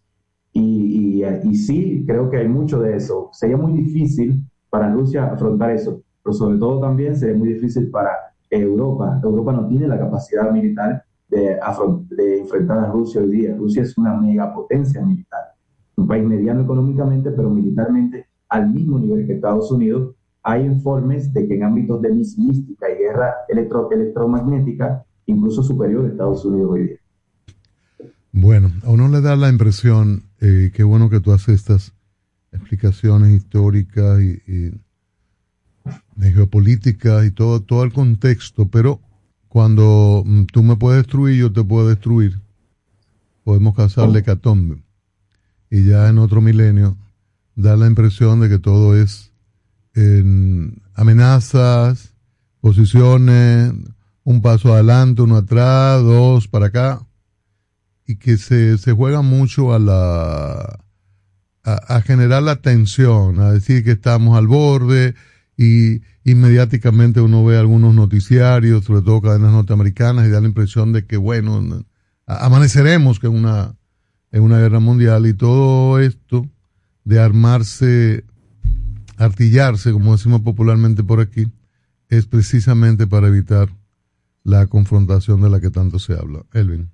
Y, 0.59 1.55
sí, 1.55 2.03
creo 2.07 2.29
que 2.29 2.37
hay 2.37 2.47
mucho 2.47 2.79
de 2.79 2.95
eso. 2.95 3.29
Sería 3.31 3.57
muy 3.57 3.73
difícil 3.73 4.43
para 4.69 4.91
Rusia 4.91 5.25
afrontar 5.25 5.71
eso, 5.71 6.01
pero 6.23 6.33
sobre 6.33 6.57
todo 6.57 6.79
también 6.81 7.15
sería 7.15 7.37
muy 7.37 7.53
difícil 7.53 7.89
para 7.89 8.11
Europa. 8.49 9.19
Europa 9.23 9.51
no 9.53 9.67
tiene 9.67 9.87
la 9.87 9.99
capacidad 9.99 10.51
militar 10.51 11.03
de 11.29 12.39
enfrentar 12.39 12.79
a 12.79 12.91
Rusia 12.91 13.21
hoy 13.21 13.29
día. 13.29 13.55
Rusia 13.55 13.83
es 13.83 13.97
una 13.97 14.13
megapotencia 14.15 15.05
militar, 15.05 15.53
un 15.95 16.07
país 16.07 16.25
mediano 16.25 16.61
económicamente, 16.61 17.31
pero 17.31 17.49
militarmente 17.49 18.25
al 18.49 18.73
mismo 18.73 18.97
nivel 18.97 19.27
que 19.27 19.33
Estados 19.33 19.71
Unidos. 19.71 20.15
Hay 20.43 20.65
informes 20.65 21.33
de 21.33 21.45
que 21.47 21.55
en 21.55 21.63
ámbitos 21.63 22.01
de 22.01 22.09
misilística 22.13 22.89
y 22.89 22.97
guerra 23.03 23.33
electro- 23.49 23.91
electromagnética, 23.91 25.03
incluso 25.25 25.61
superior 25.61 26.05
a 26.05 26.07
Estados 26.07 26.45
Unidos 26.45 26.71
hoy 26.71 26.83
día. 26.87 26.97
Bueno, 28.31 28.69
a 28.85 28.91
uno 28.91 29.09
le 29.09 29.19
da 29.19 29.35
la 29.35 29.49
impresión, 29.49 30.23
eh, 30.39 30.71
qué 30.73 30.83
bueno 30.83 31.09
que 31.09 31.19
tú 31.19 31.31
haces 31.31 31.55
estas 31.55 31.93
explicaciones 32.51 33.35
históricas 33.35 34.21
y, 34.21 34.41
y 34.47 34.71
de 36.15 36.31
geopolítica 36.31 37.25
y 37.25 37.31
todo, 37.31 37.61
todo 37.61 37.83
el 37.83 37.93
contexto, 37.93 38.67
pero 38.67 38.99
cuando 39.47 40.23
mm, 40.25 40.45
tú 40.45 40.63
me 40.63 40.75
puedes 40.75 41.03
destruir, 41.03 41.39
yo 41.39 41.51
te 41.51 41.63
puedo 41.63 41.87
destruir, 41.87 42.39
podemos 43.43 43.75
causarle 43.75 44.19
hecatombe. 44.19 44.81
Y 45.69 45.85
ya 45.85 46.07
en 46.09 46.17
otro 46.17 46.41
milenio 46.41 46.97
da 47.55 47.75
la 47.75 47.87
impresión 47.87 48.39
de 48.39 48.49
que 48.49 48.59
todo 48.59 48.95
es 48.95 49.31
en 49.93 50.81
amenazas, 50.93 52.13
posiciones, 52.61 53.73
un 54.23 54.41
paso 54.41 54.73
adelante, 54.73 55.21
uno 55.21 55.37
atrás, 55.37 56.03
dos 56.03 56.47
para 56.47 56.67
acá 56.67 57.06
y 58.07 58.15
que 58.15 58.37
se, 58.37 58.77
juega 58.93 59.21
mucho 59.21 59.73
a 59.73 59.79
la 59.79 60.79
a, 61.63 62.01
generar 62.01 62.41
la 62.41 62.61
tensión, 62.61 63.41
a 63.41 63.51
decir 63.51 63.83
que 63.83 63.91
estamos 63.91 64.37
al 64.37 64.47
borde 64.47 65.15
y 65.57 66.01
inmediatamente 66.23 67.19
uno 67.19 67.43
ve 67.43 67.57
algunos 67.57 67.93
noticiarios, 67.93 68.85
sobre 68.85 69.01
todo 69.01 69.21
cadenas 69.21 69.51
norteamericanas, 69.51 70.25
y 70.25 70.29
da 70.29 70.39
la 70.39 70.47
impresión 70.47 70.93
de 70.93 71.05
que 71.05 71.17
bueno, 71.17 71.83
amaneceremos 72.25 73.19
que 73.19 73.27
una 73.27 73.75
en 74.31 74.43
una 74.43 74.59
guerra 74.59 74.79
mundial 74.79 75.25
y 75.25 75.33
todo 75.33 75.99
esto 75.99 76.47
de 77.03 77.19
armarse, 77.19 78.23
artillarse, 79.17 79.91
como 79.91 80.13
decimos 80.13 80.41
popularmente 80.41 81.03
por 81.03 81.19
aquí, 81.19 81.47
es 82.09 82.25
precisamente 82.25 83.07
para 83.07 83.27
evitar 83.27 83.69
la 84.43 84.67
confrontación 84.67 85.41
de 85.41 85.49
la 85.49 85.59
que 85.59 85.71
tanto 85.71 85.99
se 85.99 86.13
habla. 86.13 86.45
Elvin. 86.53 86.89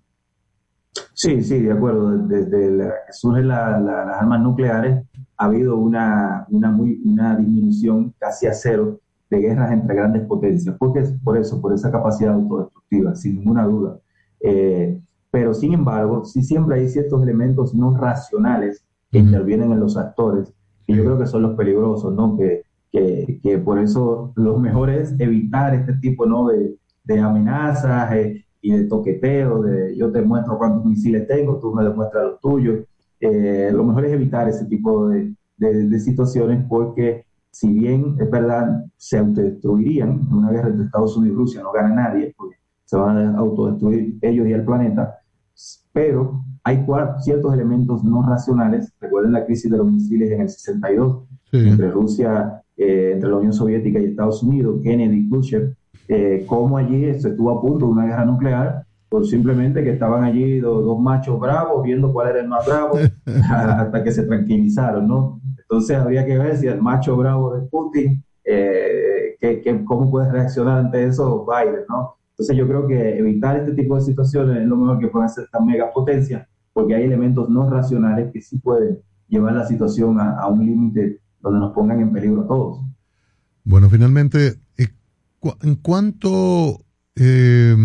Sí, 1.13 1.41
sí, 1.43 1.59
de 1.59 1.71
acuerdo. 1.71 2.17
Desde 2.27 2.71
la, 2.71 2.85
que 3.05 3.13
surgen 3.13 3.47
la- 3.47 3.79
la- 3.79 4.05
las 4.05 4.21
armas 4.21 4.41
nucleares, 4.41 5.03
ha 5.37 5.45
habido 5.45 5.77
una, 5.77 6.45
una, 6.49 6.71
muy, 6.71 7.01
una 7.05 7.35
disminución 7.37 8.13
casi 8.19 8.45
a 8.47 8.53
cero 8.53 8.99
de 9.29 9.39
guerras 9.39 9.71
entre 9.71 9.95
grandes 9.95 10.23
potencias. 10.27 10.75
Porque 10.77 10.99
es 10.99 11.11
por 11.23 11.37
eso, 11.37 11.59
por 11.61 11.73
esa 11.73 11.91
capacidad 11.91 12.33
autodestructiva, 12.33 13.15
sin 13.15 13.35
ninguna 13.39 13.65
duda. 13.65 13.99
Eh, 14.39 14.99
pero 15.31 15.53
sin 15.53 15.73
embargo, 15.73 16.25
sí 16.25 16.43
siempre 16.43 16.79
hay 16.79 16.89
ciertos 16.89 17.23
elementos 17.23 17.73
no 17.73 17.95
racionales 17.97 18.83
que 19.11 19.19
intervienen 19.19 19.71
en 19.71 19.79
los 19.79 19.97
actores, 19.97 20.53
y 20.87 20.95
yo 20.95 21.03
creo 21.03 21.17
que 21.19 21.27
son 21.27 21.43
los 21.43 21.55
peligrosos, 21.55 22.13
¿no? 22.13 22.35
Que, 22.37 22.63
que, 22.91 23.39
que 23.41 23.57
por 23.59 23.79
eso 23.79 24.31
lo 24.35 24.57
mejor 24.59 24.89
es 24.89 25.15
evitar 25.19 25.73
este 25.75 25.93
tipo, 25.93 26.25
¿no? 26.25 26.47
De, 26.47 26.75
de 27.03 27.19
amenazas 27.19 28.11
eh, 28.13 28.45
y 28.63 28.71
de 28.71 28.85
toqueteo, 28.85 29.61
de 29.61 29.95
yo 29.95 30.11
te 30.11 30.21
muestro 30.23 30.57
cuántos 30.57 30.85
misiles 30.85 31.27
tengo, 31.27 31.59
tú 31.59 31.71
me 31.73 31.83
demuestras 31.83 32.23
los 32.23 32.39
tuyos. 32.39 32.79
Eh, 33.19 33.69
lo 33.71 33.83
mejor 33.83 34.05
es 34.05 34.13
evitar 34.13 34.47
ese 34.49 34.65
tipo 34.65 35.09
de, 35.09 35.35
de- 35.57 35.87
de 35.89 35.99
situaciones 35.99 36.65
porque 36.67 37.25
si 37.51 37.71
bien 37.71 38.15
es 38.19 38.31
verdad, 38.31 38.85
se 38.97 39.17
autodestruirían 39.19 40.21
en 40.27 40.33
una 40.33 40.49
guerra 40.51 40.69
entre 40.69 40.85
Estados 40.85 41.15
Unidos 41.17 41.35
y 41.35 41.37
Rusia, 41.37 41.61
no 41.61 41.71
gana 41.71 41.93
nadie, 41.93 42.33
porque 42.35 42.55
se 42.85 42.97
van 42.97 43.17
a 43.17 43.37
autodestruir 43.37 44.17
ellos 44.21 44.47
y 44.47 44.53
el 44.53 44.63
planeta, 44.65 45.19
pero 45.91 46.41
hay 46.63 46.85
ciertos 47.19 47.53
elementos 47.53 48.03
no 48.03 48.23
racionales. 48.27 48.91
Recuerden 48.99 49.33
la 49.33 49.45
crisis 49.45 49.69
de 49.69 49.77
los 49.77 49.91
misiles 49.91 50.31
en 50.31 50.41
el 50.41 50.49
62, 50.49 51.23
entre 51.69 51.91
Rusia, 51.91 52.61
eh, 52.77 53.11
entre 53.13 53.29
la 53.29 53.35
Unión 53.37 53.53
Soviética 53.53 53.99
y 53.99 54.05
Estados 54.05 54.41
Unidos, 54.41 54.79
Kennedy 54.81 55.29
Khrushchev, 55.29 55.75
eh, 56.07 56.43
cómo 56.47 56.77
allí 56.77 57.05
se 57.19 57.29
estuvo 57.29 57.51
a 57.51 57.61
punto 57.61 57.85
de 57.85 57.91
una 57.91 58.05
guerra 58.05 58.25
nuclear 58.25 58.85
por 59.09 59.25
simplemente 59.27 59.83
que 59.83 59.91
estaban 59.91 60.23
allí 60.23 60.59
do- 60.59 60.81
dos, 60.81 60.99
machos 60.99 61.39
bravos 61.39 61.83
viendo 61.83 62.11
cuál 62.11 62.29
era 62.29 62.39
el 62.41 62.47
más 62.47 62.65
bravo 62.65 62.97
hasta 63.49 64.03
que 64.03 64.11
se 64.11 64.23
tranquilizaron, 64.23 65.07
¿no? 65.07 65.39
Entonces 65.59 65.97
habría 65.97 66.25
que 66.25 66.37
ver 66.37 66.57
si 66.57 66.67
el 66.67 66.81
macho 66.81 67.15
bravo 67.15 67.55
de 67.55 67.67
Putin, 67.67 68.23
eh, 68.43 69.35
que, 69.39 69.61
que- 69.61 69.83
cómo 69.85 70.09
puede 70.11 70.31
reaccionar 70.31 70.79
ante 70.79 71.05
eso 71.05 71.45
Biden, 71.45 71.83
¿no? 71.89 72.15
Entonces 72.31 72.55
yo 72.57 72.67
creo 72.67 72.87
que 72.87 73.17
evitar 73.19 73.57
este 73.57 73.73
tipo 73.73 73.95
de 73.95 74.01
situaciones 74.01 74.57
es 74.57 74.67
lo 74.67 74.75
mejor 74.75 74.99
que 74.99 75.07
pueden 75.07 75.27
hacer 75.27 75.43
estas 75.45 75.63
megapotencias, 75.63 76.47
porque 76.73 76.95
hay 76.95 77.03
elementos 77.03 77.49
no 77.49 77.69
racionales 77.69 78.31
que 78.33 78.41
sí 78.41 78.57
pueden 78.57 78.97
llevar 79.27 79.53
la 79.53 79.65
situación 79.67 80.19
a, 80.19 80.39
a 80.39 80.47
un 80.47 80.65
límite 80.65 81.19
donde 81.39 81.59
nos 81.59 81.71
pongan 81.73 82.01
en 82.01 82.11
peligro 82.11 82.41
a 82.41 82.47
todos. 82.47 82.79
Bueno, 83.63 83.89
finalmente, 83.89 84.55
eh, 84.77 84.87
¿en 85.61 85.75
cuánto, 85.75 86.83
eh, 87.15 87.75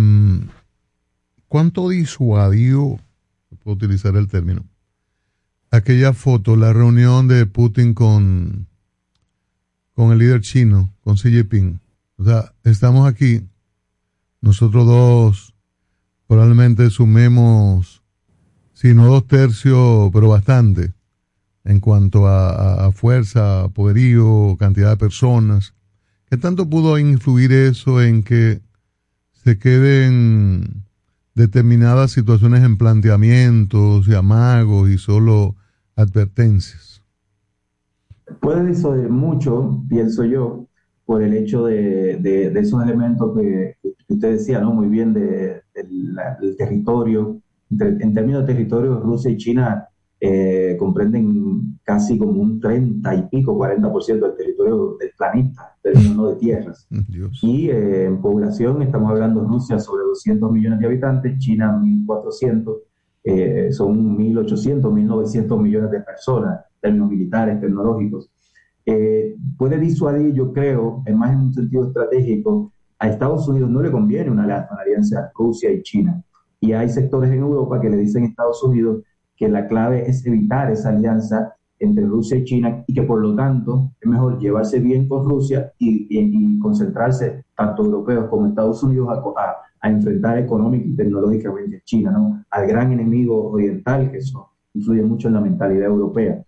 cuánto 1.48 1.88
disuadió, 1.88 2.98
puedo 3.62 3.76
utilizar 3.76 4.16
el 4.16 4.28
término, 4.28 4.64
aquella 5.70 6.12
foto, 6.12 6.56
la 6.56 6.72
reunión 6.72 7.28
de 7.28 7.46
Putin 7.46 7.94
con, 7.94 8.66
con 9.94 10.12
el 10.12 10.18
líder 10.18 10.40
chino, 10.40 10.92
con 11.02 11.16
Xi 11.16 11.30
Jinping? 11.30 11.80
O 12.16 12.24
sea, 12.24 12.52
estamos 12.64 13.08
aquí, 13.08 13.42
nosotros 14.40 14.86
dos 14.86 15.54
probablemente 16.26 16.90
sumemos 16.90 18.02
si 18.74 18.94
no 18.94 19.06
dos 19.06 19.26
tercios, 19.26 20.10
pero 20.12 20.28
bastante, 20.28 20.92
en 21.64 21.80
cuanto 21.80 22.28
a- 22.28 22.86
a 22.86 22.92
fuerza, 22.92 23.68
poderío, 23.74 24.56
cantidad 24.58 24.90
de 24.90 24.96
personas. 24.96 25.74
¿Qué 26.30 26.36
tanto 26.36 26.68
pudo 26.68 26.98
influir 26.98 27.52
eso 27.52 28.02
en 28.02 28.22
que 28.22 28.60
se 29.32 29.58
queden 29.58 30.84
determinadas 31.34 32.12
situaciones 32.12 32.64
en 32.64 32.78
planteamientos 32.78 34.08
y 34.08 34.14
amagos 34.14 34.90
y 34.90 34.98
solo 34.98 35.56
advertencias? 35.96 37.02
Puede 38.40 38.66
disuadir 38.66 39.08
mucho, 39.08 39.82
pienso 39.88 40.24
yo, 40.24 40.66
por 41.06 41.22
el 41.22 41.34
hecho 41.34 41.64
de, 41.66 42.16
de- 42.18 42.50
de 42.50 42.60
esos 42.60 42.82
elementos 42.82 43.36
que, 43.36 43.76
usted 44.08 44.32
decía, 44.32 44.60
¿no? 44.60 44.72
Muy 44.72 44.88
bien, 44.88 45.12
de, 45.14 45.62
del 45.74 46.56
territorio. 46.56 47.40
En 47.70 48.14
términos 48.14 48.46
de 48.46 48.52
territorio, 48.54 49.00
Rusia 49.00 49.30
y 49.30 49.36
China 49.36 49.88
eh, 50.20 50.76
comprenden 50.78 51.78
casi 51.84 52.18
como 52.18 52.32
un 52.42 52.60
30 52.60 53.14
y 53.14 53.22
pico, 53.28 53.56
40% 53.56 54.20
del 54.20 54.36
territorio 54.36 54.96
del 54.98 55.10
planeta, 55.16 55.76
en 55.84 55.92
términos 55.92 56.16
no 56.16 56.28
de 56.30 56.36
tierras. 56.36 56.88
Y 57.42 57.70
eh, 57.70 58.06
en 58.06 58.20
población 58.20 58.82
estamos 58.82 59.10
hablando 59.10 59.44
Rusia 59.44 59.78
sobre 59.78 60.04
200 60.04 60.50
millones 60.50 60.80
de 60.80 60.86
habitantes, 60.86 61.38
China 61.38 61.80
1.400, 61.80 62.78
eh, 63.24 63.68
son 63.72 64.18
1.800, 64.18 64.82
1.900 64.82 65.62
millones 65.62 65.90
de 65.90 66.00
personas, 66.00 66.64
términos 66.80 67.10
militares, 67.10 67.60
tecnológicos. 67.60 68.30
Eh, 68.86 69.36
puede 69.56 69.78
disuadir, 69.78 70.32
yo 70.32 70.52
creo, 70.52 71.02
en 71.06 71.18
más 71.18 71.32
en 71.32 71.40
un 71.40 71.54
sentido 71.54 71.86
estratégico, 71.86 72.72
a 72.98 73.08
Estados 73.08 73.46
Unidos 73.46 73.70
no 73.70 73.82
le 73.82 73.90
conviene 73.92 74.30
una, 74.30 74.44
una 74.44 74.82
alianza 74.82 75.30
Rusia 75.34 75.70
y 75.70 75.82
China. 75.82 76.22
Y 76.58 76.72
hay 76.72 76.88
sectores 76.88 77.30
en 77.30 77.38
Europa 77.38 77.80
que 77.80 77.88
le 77.88 77.98
dicen 77.98 78.24
a 78.24 78.26
Estados 78.26 78.62
Unidos 78.64 79.02
que 79.38 79.48
la 79.48 79.66
clave 79.68 80.08
es 80.10 80.26
evitar 80.26 80.70
esa 80.70 80.90
alianza 80.90 81.54
entre 81.78 82.04
Rusia 82.04 82.36
y 82.38 82.44
China 82.44 82.82
y 82.88 82.92
que 82.92 83.02
por 83.04 83.20
lo 83.20 83.36
tanto 83.36 83.92
es 84.00 84.08
mejor 84.10 84.38
llevarse 84.40 84.80
bien 84.80 85.06
con 85.08 85.28
Rusia 85.28 85.72
y, 85.78 86.06
y- 86.10 86.56
y 86.56 86.58
concentrarse, 86.58 87.44
tanto 87.56 87.84
europeos 87.84 88.26
como 88.28 88.48
Estados 88.48 88.82
Unidos, 88.82 89.08
a, 89.10 89.12
a- 89.40 89.56
a 89.80 89.88
enfrentar 89.90 90.38
económica 90.38 90.84
y 90.88 90.96
tecnológicamente 90.96 91.76
a 91.76 91.80
China, 91.84 92.10
¿no? 92.10 92.42
al 92.50 92.66
gran 92.66 92.90
enemigo 92.90 93.48
oriental, 93.52 94.10
que 94.10 94.18
eso 94.18 94.48
influye 94.74 95.02
mucho 95.02 95.28
en 95.28 95.34
la 95.34 95.40
mentalidad 95.40 95.86
europea. 95.86 96.42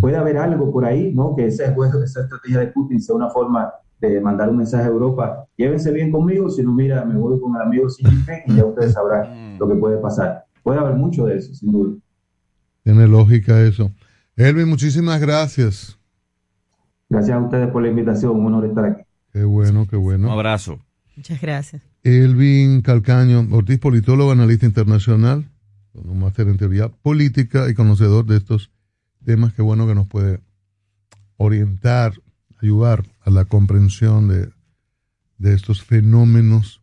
Puede 0.00 0.16
haber 0.16 0.38
algo 0.38 0.72
por 0.72 0.84
ahí, 0.84 1.12
¿no? 1.14 1.34
Que 1.36 1.46
esa, 1.46 1.64
esa 2.02 2.20
estrategia 2.22 2.58
de 2.60 2.66
Putin 2.68 3.00
sea 3.00 3.14
una 3.14 3.30
forma 3.30 3.72
de 4.00 4.20
mandar 4.20 4.50
un 4.50 4.56
mensaje 4.56 4.84
a 4.84 4.88
Europa. 4.88 5.46
Llévense 5.56 5.92
bien 5.92 6.10
conmigo, 6.10 6.50
si 6.50 6.62
no, 6.64 6.72
mira, 6.72 7.04
me 7.04 7.16
voy 7.16 7.38
con 7.40 7.54
el 7.54 7.62
amigo 7.62 7.86
Xi 7.86 8.04
Jinping 8.04 8.42
y 8.46 8.56
ya 8.56 8.66
ustedes 8.66 8.92
sabrán 8.92 9.56
lo 9.58 9.68
que 9.68 9.74
puede 9.76 9.98
pasar. 9.98 10.44
Puede 10.64 10.78
haber 10.80 10.94
mucho 10.96 11.26
de 11.26 11.36
eso, 11.36 11.54
sin 11.54 11.70
duda. 11.72 11.92
Tiene 12.84 13.08
lógica 13.08 13.62
eso. 13.62 13.90
Elvin, 14.36 14.68
muchísimas 14.68 15.20
gracias. 15.20 15.98
Gracias 17.08 17.36
a 17.36 17.40
ustedes 17.40 17.70
por 17.70 17.82
la 17.82 17.88
invitación, 17.88 18.32
un 18.36 18.46
honor 18.46 18.66
estar 18.66 18.84
aquí. 18.84 19.02
Qué 19.32 19.42
bueno, 19.44 19.86
qué 19.88 19.96
bueno. 19.96 20.26
Un 20.28 20.32
abrazo. 20.32 20.78
Muchas 21.16 21.40
gracias. 21.40 21.82
Elvin 22.02 22.82
Calcaño, 22.82 23.46
Ortiz, 23.52 23.78
politólogo, 23.78 24.32
analista 24.32 24.66
internacional, 24.66 25.50
con 25.92 26.08
un 26.10 26.20
máster 26.20 26.46
en 26.48 26.58
teoría 26.58 26.88
política 26.88 27.70
y 27.70 27.74
conocedor 27.74 28.26
de 28.26 28.36
estos 28.36 28.70
temas. 29.24 29.54
Qué 29.54 29.62
bueno 29.62 29.86
que 29.86 29.94
nos 29.94 30.06
puede 30.06 30.40
orientar, 31.38 32.12
ayudar 32.60 33.04
a 33.22 33.30
la 33.30 33.46
comprensión 33.46 34.28
de, 34.28 34.50
de 35.38 35.54
estos 35.54 35.82
fenómenos 35.82 36.82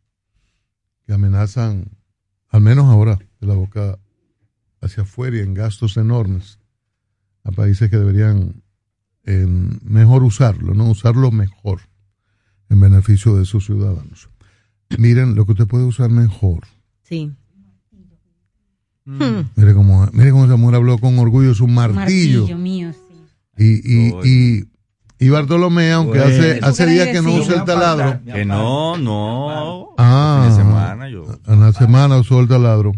que 1.06 1.14
amenazan, 1.14 1.92
al 2.50 2.62
menos 2.62 2.86
ahora, 2.86 3.20
de 3.40 3.48
la 3.48 3.54
boca 3.54 4.00
hacia 4.82 5.04
afuera 5.04 5.38
y 5.38 5.40
en 5.40 5.54
gastos 5.54 5.98
enormes, 5.98 6.60
a 7.44 7.52
países 7.52 7.90
que 7.90 7.98
deberían 7.98 8.64
en 9.24 9.80
mejor 9.84 10.24
usarlo, 10.24 10.74
¿no? 10.74 10.90
Usarlo 10.90 11.32
mejor 11.32 11.82
en 12.70 12.80
beneficio 12.80 13.36
de 13.36 13.46
sus 13.46 13.66
ciudadanos. 13.66 14.30
Miren 14.98 15.36
lo 15.36 15.46
que 15.46 15.54
usted 15.54 15.68
puede 15.68 15.86
usar 15.86 16.10
mejor. 16.10 16.62
Sí. 17.04 17.32
Mire 19.04 19.74
cómo, 19.74 20.08
mire 20.14 20.32
cómo 20.32 20.46
esa 20.46 20.56
mujer 20.56 20.76
habló 20.76 20.98
con 20.98 21.18
orgullo, 21.20 21.52
es 21.52 21.60
un 21.60 21.74
martillo. 21.74 22.42
Martillo 22.42 22.58
mío, 22.58 22.94
sí. 22.94 23.00
Y, 23.58 23.98
y, 23.98 24.14
y, 24.24 24.70
y 25.20 25.30
Bartolomé, 25.30 25.92
aunque 25.92 26.20
hace, 26.20 26.60
hace 26.62 26.86
días 26.86 27.10
que 27.10 27.22
no 27.22 27.34
usa 27.34 27.56
el 27.56 27.66
taladro. 27.66 28.22
Que 28.26 28.46
no, 28.46 28.98
no. 28.98 29.94
Ah, 29.98 30.48
de 30.50 30.56
semana 30.56 31.10
yo. 31.10 31.26
en 31.46 31.60
la 31.60 31.74
semana 31.74 32.18
usó 32.18 32.40
el 32.40 32.48
taladro. 32.48 32.94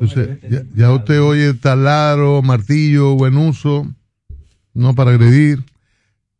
Entonces, 0.00 0.38
ya, 0.50 0.62
ya 0.74 0.92
usted 0.92 1.20
oye 1.20 1.54
taladro, 1.54 2.42
martillo, 2.42 3.14
buen 3.14 3.36
uso, 3.36 3.86
no 4.74 4.94
para 4.94 5.10
agredir. 5.12 5.64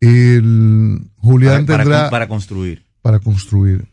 El 0.01 1.01
Julián 1.17 1.67
Para- 1.67 1.79
para 1.79 1.85
tendrá 1.85 2.11
para 2.11 2.29
construir. 2.29 2.85
Para 3.03 3.19
construir. 3.19 3.87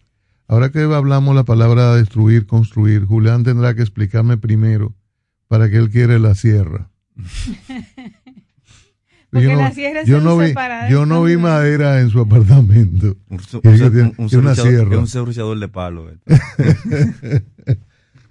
Ahora 0.47 0.69
que 0.71 0.79
hablamos 0.81 1.35
la 1.35 1.43
palabra 1.43 1.95
destruir, 1.95 2.45
construir, 2.45 3.05
Julián 3.05 3.43
tendrá 3.43 3.73
que 3.73 3.81
explicarme 3.81 4.37
primero 4.37 4.93
para 5.47 5.69
qué 5.69 5.77
él 5.77 5.89
quiere 5.89 6.19
la 6.19 6.35
sierra. 6.35 6.89
Porque 9.31 9.47
yo 9.47 9.53
no, 9.53 9.61
la 9.63 9.71
sierra 9.71 10.03
yo 10.03 10.21
no 10.21 10.37
vi, 10.37 10.53
para 10.53 10.87
yo 10.89 11.05
no 11.05 11.23
vi 11.23 11.35
madera 11.35 11.99
en 11.99 12.09
su 12.09 12.19
apartamento. 12.21 13.17
Un, 13.27 13.39
un 13.63 13.73
un- 13.73 14.13
un 14.17 14.35
una 14.39 14.55
sierra. 14.55 14.93
es 14.93 14.99
un 14.99 15.07
serruchador 15.07 15.59
de 15.59 15.67
palo. 15.67 16.09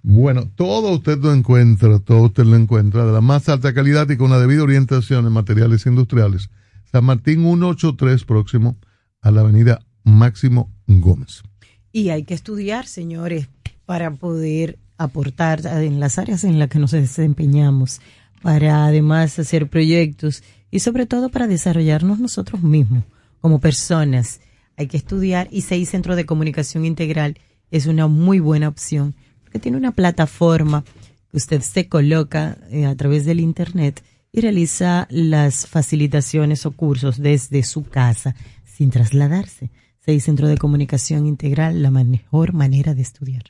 Bueno, 0.06 0.50
todo 0.54 0.90
usted 0.90 1.18
lo 1.18 1.32
encuentra, 1.32 1.98
todo 1.98 2.24
usted 2.24 2.44
lo 2.44 2.56
encuentra 2.56 3.06
de 3.06 3.12
la 3.12 3.22
más 3.22 3.48
alta 3.48 3.72
calidad 3.72 4.06
y 4.10 4.18
con 4.18 4.26
una 4.26 4.38
debida 4.38 4.62
orientación 4.62 5.26
en 5.26 5.32
materiales 5.32 5.86
industriales. 5.86 6.50
San 6.92 7.06
Martín 7.06 7.40
183 7.40 8.24
próximo 8.24 8.76
a 9.22 9.30
la 9.30 9.40
avenida 9.40 9.80
Máximo 10.02 10.70
Gómez. 10.86 11.42
Y 11.90 12.10
hay 12.10 12.24
que 12.24 12.34
estudiar, 12.34 12.86
señores, 12.86 13.48
para 13.86 14.10
poder 14.10 14.78
aportar 14.98 15.64
en 15.64 16.00
las 16.00 16.18
áreas 16.18 16.44
en 16.44 16.58
las 16.58 16.68
que 16.68 16.78
nos 16.78 16.90
desempeñamos, 16.90 18.02
para 18.42 18.84
además 18.84 19.38
hacer 19.38 19.70
proyectos 19.70 20.42
y 20.70 20.80
sobre 20.80 21.06
todo 21.06 21.30
para 21.30 21.46
desarrollarnos 21.46 22.20
nosotros 22.20 22.62
mismos 22.62 23.04
como 23.40 23.58
personas. 23.58 24.42
Hay 24.76 24.86
que 24.86 24.98
estudiar 24.98 25.48
y 25.50 25.62
seis 25.62 25.88
Centro 25.88 26.14
de 26.14 26.26
Comunicación 26.26 26.84
Integral 26.84 27.38
es 27.70 27.86
una 27.86 28.06
muy 28.06 28.38
buena 28.38 28.68
opción 28.68 29.14
porque 29.54 29.62
tiene 29.62 29.78
una 29.78 29.92
plataforma 29.92 30.82
que 31.30 31.36
usted 31.36 31.60
se 31.60 31.88
coloca 31.88 32.58
eh, 32.70 32.86
a 32.86 32.96
través 32.96 33.24
del 33.24 33.38
Internet 33.38 34.02
y 34.32 34.40
realiza 34.40 35.06
las 35.10 35.68
facilitaciones 35.68 36.66
o 36.66 36.72
cursos 36.72 37.18
desde 37.18 37.62
su 37.62 37.84
casa 37.84 38.34
sin 38.64 38.90
trasladarse. 38.90 39.70
Seis 40.00 40.24
Centro 40.24 40.48
de 40.48 40.58
Comunicación 40.58 41.26
Integral, 41.26 41.82
la 41.82 41.92
mejor 41.92 42.52
manera 42.52 42.94
de 42.94 43.02
estudiar. 43.02 43.44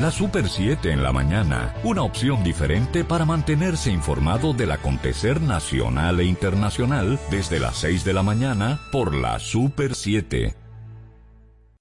La 0.00 0.10
Super 0.10 0.48
7 0.48 0.92
en 0.92 1.02
la 1.02 1.12
mañana, 1.12 1.74
una 1.82 2.02
opción 2.02 2.44
diferente 2.44 3.04
para 3.04 3.24
mantenerse 3.24 3.90
informado 3.90 4.52
del 4.52 4.72
acontecer 4.72 5.40
nacional 5.40 6.20
e 6.20 6.24
internacional 6.24 7.18
desde 7.30 7.58
las 7.58 7.78
6 7.78 8.04
de 8.04 8.12
la 8.12 8.22
mañana 8.22 8.80
por 8.92 9.14
la 9.14 9.38
Super 9.38 9.94
7. 9.94 10.67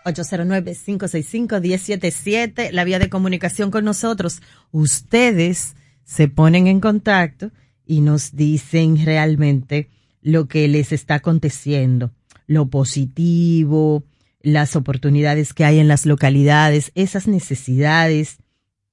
809-565-1077, 0.04 2.70
la 2.70 2.84
vía 2.84 2.98
de 2.98 3.08
comunicación 3.08 3.70
con 3.70 3.86
nosotros. 3.86 4.42
Ustedes 4.72 5.74
se 6.04 6.28
ponen 6.28 6.66
en 6.66 6.80
contacto 6.80 7.50
y 7.86 8.02
nos 8.02 8.36
dicen 8.36 9.02
realmente 9.02 9.88
lo 10.20 10.48
que 10.48 10.68
les 10.68 10.92
está 10.92 11.14
aconteciendo, 11.14 12.10
lo 12.46 12.68
positivo, 12.68 14.04
las 14.42 14.76
oportunidades 14.76 15.54
que 15.54 15.64
hay 15.64 15.78
en 15.78 15.88
las 15.88 16.06
localidades, 16.06 16.92
esas 16.94 17.28
necesidades 17.28 18.38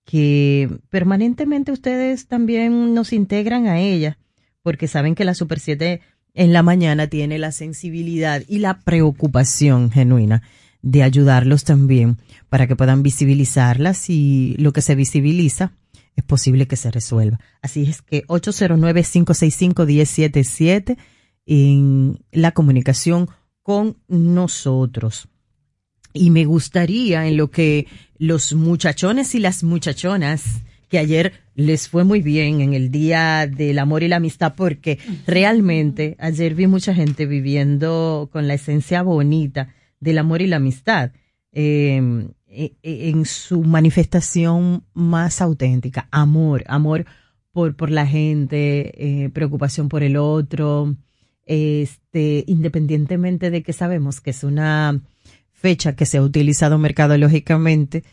que 0.06 0.70
permanentemente 0.90 1.72
ustedes 1.72 2.28
también 2.28 2.94
nos 2.94 3.14
integran 3.14 3.68
a 3.68 3.80
ella, 3.80 4.18
porque 4.64 4.88
saben 4.88 5.16
que 5.16 5.26
la 5.26 5.36
Super 5.36 5.60
7 5.60 6.02
en 6.34 6.54
la 6.54 6.64
mañana 6.64 7.08
tiene 7.08 7.38
la 7.38 7.52
sensibilidad 7.52 8.42
y 8.48 8.60
la 8.60 8.80
preocupación 8.80 9.92
genuina 9.92 10.42
de 10.82 11.04
ayudarlos 11.04 11.64
también 11.64 12.18
para 12.50 12.68
que 12.68 12.76
puedan 12.76 13.04
visibilizarlas 13.04 14.10
y 14.10 14.56
lo 14.58 14.74
que 14.74 14.82
se 14.82 14.96
visibiliza 14.96 15.74
es 16.16 16.24
posible 16.24 16.68
que 16.68 16.76
se 16.76 16.90
resuelva. 16.92 17.40
Así 17.62 17.84
es 17.84 18.02
que 18.02 18.26
809-565-1077 18.28 20.98
en 21.46 22.20
la 22.32 22.52
comunicación 22.52 23.30
con 23.64 23.98
nosotros. 24.08 25.30
Y 26.14 26.31
me 26.31 26.45
gustaría 26.45 27.27
en 27.27 27.38
lo 27.38 27.49
que 27.49 27.88
los 28.18 28.53
muchachones 28.53 29.36
y 29.36 29.40
las 29.40 29.64
muchachonas, 29.64 30.61
que 30.90 30.98
ayer 30.98 31.34
les 31.56 31.88
fue 31.88 32.03
muy 32.03 32.22
bien 32.22 32.61
en 32.61 32.73
el 32.73 32.90
Día 32.90 33.48
del 33.48 33.80
Amor 33.80 34.03
y 34.03 34.07
la 34.07 34.15
Amistad, 34.15 34.56
porque 34.56 34.98
realmente 35.27 36.15
ayer 36.19 36.56
vi 36.56 36.68
mucha 36.68 36.94
gente 36.94 37.26
viviendo 37.26 38.30
con 38.31 38.48
la 38.48 38.56
esencia 38.56 39.03
bonita 39.03 39.73
del 39.99 40.18
amor 40.18 40.41
y 40.41 40.48
la 40.48 40.56
amistad 40.57 41.11
eh, 41.52 42.02
eh, 42.48 42.73
en 42.81 43.26
su 43.26 43.61
manifestación 43.61 44.84
más 44.94 45.41
auténtica. 45.41 46.07
Amor, 46.11 46.64
amor 46.68 47.06
por, 47.52 47.76
por 47.76 47.91
la 47.91 48.07
gente, 48.07 49.23
eh, 49.23 49.30
preocupación 49.30 49.90
por 49.90 50.03
el 50.03 50.18
otro, 50.18 50.95
este, 51.45 52.44
independientemente 52.48 53.52
de 53.52 53.64
que 53.64 53.73
sabemos 53.73 54.22
que 54.22 54.31
es 54.31 54.44
una 54.44 55.02
fecha 55.60 55.95
que 55.95 56.06
se 56.06 56.18
ha 56.18 56.22
utilizado 56.22 56.77
mercadológicamente, 56.77 58.03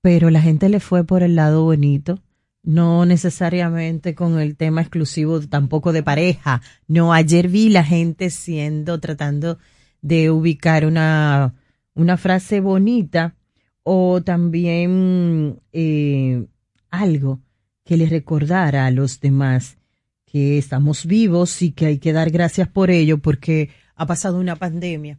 pero 0.00 0.30
la 0.30 0.40
gente 0.40 0.68
le 0.68 0.80
fue 0.80 1.04
por 1.04 1.22
el 1.22 1.34
lado 1.34 1.64
bonito, 1.64 2.20
no 2.62 3.04
necesariamente 3.04 4.14
con 4.14 4.38
el 4.38 4.56
tema 4.56 4.82
exclusivo 4.82 5.40
tampoco 5.40 5.92
de 5.92 6.04
pareja. 6.04 6.62
No, 6.86 7.12
ayer 7.12 7.48
vi 7.48 7.68
la 7.70 7.84
gente 7.84 8.30
siendo, 8.30 9.00
tratando 9.00 9.58
de 10.00 10.30
ubicar 10.30 10.86
una, 10.86 11.54
una 11.94 12.16
frase 12.16 12.60
bonita 12.60 13.34
o 13.82 14.22
también 14.22 15.60
eh, 15.72 16.46
algo 16.90 17.40
que 17.84 17.96
les 17.96 18.10
recordara 18.10 18.86
a 18.86 18.92
los 18.92 19.18
demás 19.20 19.76
que 20.24 20.56
estamos 20.56 21.04
vivos 21.04 21.62
y 21.62 21.72
que 21.72 21.86
hay 21.86 21.98
que 21.98 22.12
dar 22.12 22.30
gracias 22.30 22.68
por 22.68 22.90
ello 22.90 23.18
porque 23.18 23.70
ha 23.96 24.06
pasado 24.06 24.38
una 24.38 24.56
pandemia 24.56 25.18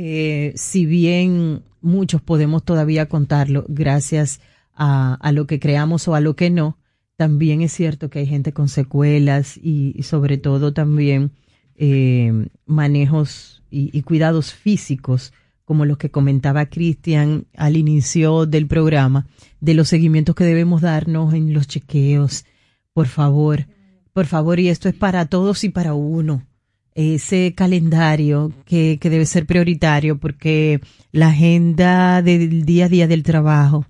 que 0.00 0.54
si 0.56 0.86
bien 0.86 1.62
muchos 1.82 2.22
podemos 2.22 2.64
todavía 2.64 3.06
contarlo 3.06 3.66
gracias 3.68 4.40
a, 4.74 5.30
lo 5.34 5.46
que 5.46 5.60
creamos 5.60 6.08
o 6.08 6.14
a 6.14 6.20
lo 6.20 6.36
que 6.36 6.48
no, 6.48 6.78
también 7.16 7.60
es 7.60 7.72
cierto 7.72 8.08
que 8.08 8.20
hay 8.20 8.26
gente 8.26 8.54
con 8.54 8.70
secuelas 8.70 9.58
y, 9.58 9.92
y 9.94 10.04
sobre 10.04 10.38
todo 10.38 10.72
también 10.72 11.32
eh, 11.76 12.48
manejos 12.64 13.62
y, 13.70 13.90
y, 13.92 14.00
cuidados 14.00 14.54
físicos 14.54 15.34
como 15.66 15.84
los 15.84 15.98
que 15.98 16.10
comentaba 16.10 16.64
Cristian 16.64 17.44
al 17.54 17.76
inicio 17.76 18.46
del 18.46 18.68
programa, 18.68 19.26
de 19.60 19.74
los 19.74 19.88
seguimientos 19.88 20.34
que 20.34 20.44
debemos 20.44 20.80
darnos 20.80 21.34
en 21.34 21.52
los 21.52 21.66
chequeos. 21.68 22.46
Por 22.94 23.06
favor, 23.06 23.66
por 24.14 24.24
favor, 24.24 24.60
y 24.60 24.70
esto 24.70 24.88
es 24.88 24.94
para 24.94 25.26
todos 25.26 25.62
y 25.62 25.68
para 25.68 25.92
uno 25.92 26.46
ese 26.94 27.54
calendario 27.54 28.52
que, 28.66 28.98
que, 29.00 29.10
debe 29.10 29.26
ser 29.26 29.46
prioritario 29.46 30.18
porque 30.18 30.80
la 31.12 31.28
agenda 31.28 32.22
del 32.22 32.64
día 32.64 32.86
a 32.86 32.88
día 32.88 33.06
del 33.06 33.22
trabajo 33.22 33.86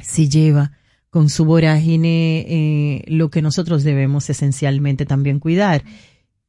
si 0.00 0.28
lleva 0.28 0.72
con 1.10 1.28
su 1.28 1.44
vorágine 1.44 2.44
eh, 2.48 3.04
lo 3.06 3.30
que 3.30 3.42
nosotros 3.42 3.84
debemos 3.84 4.28
esencialmente 4.30 5.06
también 5.06 5.40
cuidar 5.40 5.82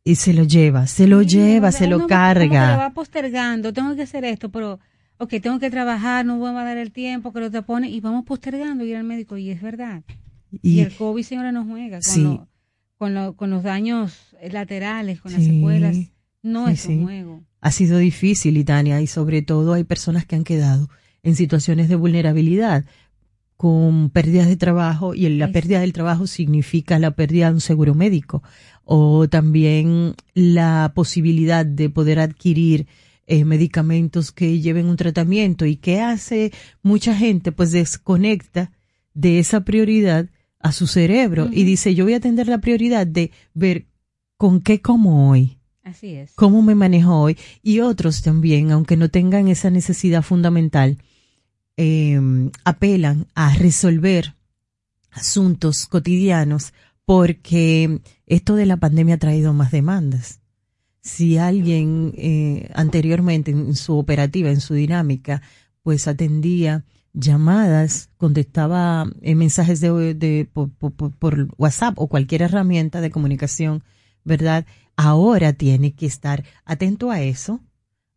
y 0.03 0.15
se 0.15 0.34
lo 0.34 0.44
lleva, 0.44 0.88
se 0.88 1.06
lo 1.06 1.22
sí, 1.22 1.38
lleva, 1.38 1.72
se 1.73 1.88
lo 1.88 2.07
carga. 2.07 2.72
lo 2.72 2.77
va 2.77 2.94
postergando, 2.94 3.73
tengo 3.73 3.94
que 3.95 4.03
hacer 4.03 4.23
esto, 4.23 4.49
pero 4.49 4.80
ok, 5.18 5.34
tengo 5.41 5.60
que 5.60 5.69
trabajar, 5.69 6.26
no 6.26 6.38
voy 6.38 6.49
a 6.49 6.64
dar 6.64 6.77
el 6.77 6.91
tiempo 6.91 7.34
que 7.34 7.41
lo 7.41 7.52
te 7.52 7.61
pone 7.61 7.89
y 7.89 7.99
vamos 7.99 8.23
postergando 8.23 8.85
ir 8.85 8.95
al 8.95 9.03
médico 9.03 9.38
y 9.38 9.49
es 9.49 9.61
verdad. 9.61 10.03
Y, 10.49 10.76
y 10.76 10.80
el 10.80 10.95
COVID, 10.95 11.23
señora, 11.23 11.52
nos 11.52 11.68
juega. 11.68 12.02
Sí. 12.02 12.23
Lo, 12.23 12.48
con, 12.98 13.14
lo, 13.14 13.36
con 13.36 13.49
los 13.49 13.64
daños 13.64 14.36
laterales, 14.52 15.22
con 15.22 15.32
sí, 15.32 15.38
las 15.38 15.45
secuelas, 15.45 15.98
no 16.41 16.68
sí, 16.68 16.74
es 16.74 16.86
un 16.86 17.03
juego. 17.03 17.44
Ha 17.61 17.72
sido 17.72 17.98
difícil, 17.98 18.57
Itania, 18.57 19.02
y 19.02 19.07
sobre 19.07 19.41
todo 19.41 19.74
hay 19.74 19.84
personas 19.84 20.26
que 20.26 20.36
han 20.36 20.44
quedado 20.44 20.90
en 21.24 21.36
situaciones 21.36 21.90
de 21.90 21.95
vulnerabilidad 21.95 22.86
con 23.57 24.11
pérdidas 24.11 24.48
de 24.48 24.56
trabajo 24.56 25.15
y 25.15 25.28
la 25.30 25.52
pérdida 25.52 25.80
del 25.80 25.91
trabajo 25.91 26.28
significa 26.28 26.99
la 26.99 27.15
pérdida 27.15 27.48
de 27.48 27.56
un 27.56 27.61
seguro 27.61 27.95
médico 27.95 28.44
o 28.86 29.28
también 29.28 30.14
la 30.36 30.91
posibilidad 30.95 31.65
de 31.65 31.90
poder 31.90 32.19
adquirir 32.19 32.88
eh, 33.26 33.44
medicamentos 33.44 34.32
que 34.32 34.61
lleven 34.61 34.86
un 34.86 34.95
tratamiento. 34.95 35.65
Y 35.65 35.76
que 35.76 35.99
hace 35.99 36.53
mucha 36.82 37.15
gente 37.15 37.52
pues 37.52 37.72
desconecta 37.72 38.72
de 39.14 39.40
esa 39.40 39.61
prioridad 39.61 40.30
a 40.60 40.72
su 40.72 40.88
cerebro 40.88 41.50
y 41.52 41.64
dice 41.64 41.94
yo 41.96 42.06
voy 42.06 42.14
a 42.14 42.18
atender 42.18 42.48
la 42.48 42.60
prioridad 42.60 43.06
de 43.08 43.32
ver 43.54 43.86
con 44.38 44.62
qué 44.62 44.82
como 44.82 45.30
hoy 45.30 45.58
Así 45.84 46.14
es. 46.16 46.34
cómo 46.36 46.62
me 46.62 46.76
manejo 46.76 47.20
hoy 47.22 47.38
y 47.64 47.80
otros 47.80 48.22
también 48.22 48.72
aunque 48.72 48.98
no 48.98 49.10
tengan 49.10 49.48
esa 49.48 49.70
necesidad 49.70 50.24
fundamental 50.24 50.98
eh, 51.78 52.20
apelan 52.66 53.28
a 53.36 53.56
resolver 53.56 54.36
asuntos 55.12 55.86
cotidianos 55.86 56.74
porque 57.06 58.02
esto 58.26 58.56
de 58.56 58.66
la 58.66 58.76
pandemia 58.78 59.16
ha 59.16 59.20
traído 59.20 59.54
más 59.54 59.72
demandas. 59.72 60.42
Si 61.02 61.38
alguien 61.38 62.14
eh, 62.18 62.70
anteriormente 62.74 63.52
en 63.52 63.76
su 63.76 63.98
operativa, 63.98 64.50
en 64.50 64.60
su 64.60 64.74
dinámica, 64.74 65.42
pues 65.84 66.06
atendía 66.10 66.84
llamadas, 67.19 68.10
contestaba 68.18 69.06
eh, 69.22 69.35
mensajes 69.35 69.81
de, 69.81 70.14
de- 70.14 70.48
por, 70.52 70.69
por- 70.72 71.48
WhatsApp 71.57 71.95
o 71.98 72.07
cualquier 72.07 72.44
herramienta 72.44 73.02
de 73.02 73.10
comunicación, 73.11 73.84
¿verdad? 74.23 74.65
Ahora 74.95 75.53
tiene 75.53 75.94
que 75.94 76.06
estar 76.06 76.44
atento 76.65 77.11
a 77.11 77.22
eso, 77.22 77.60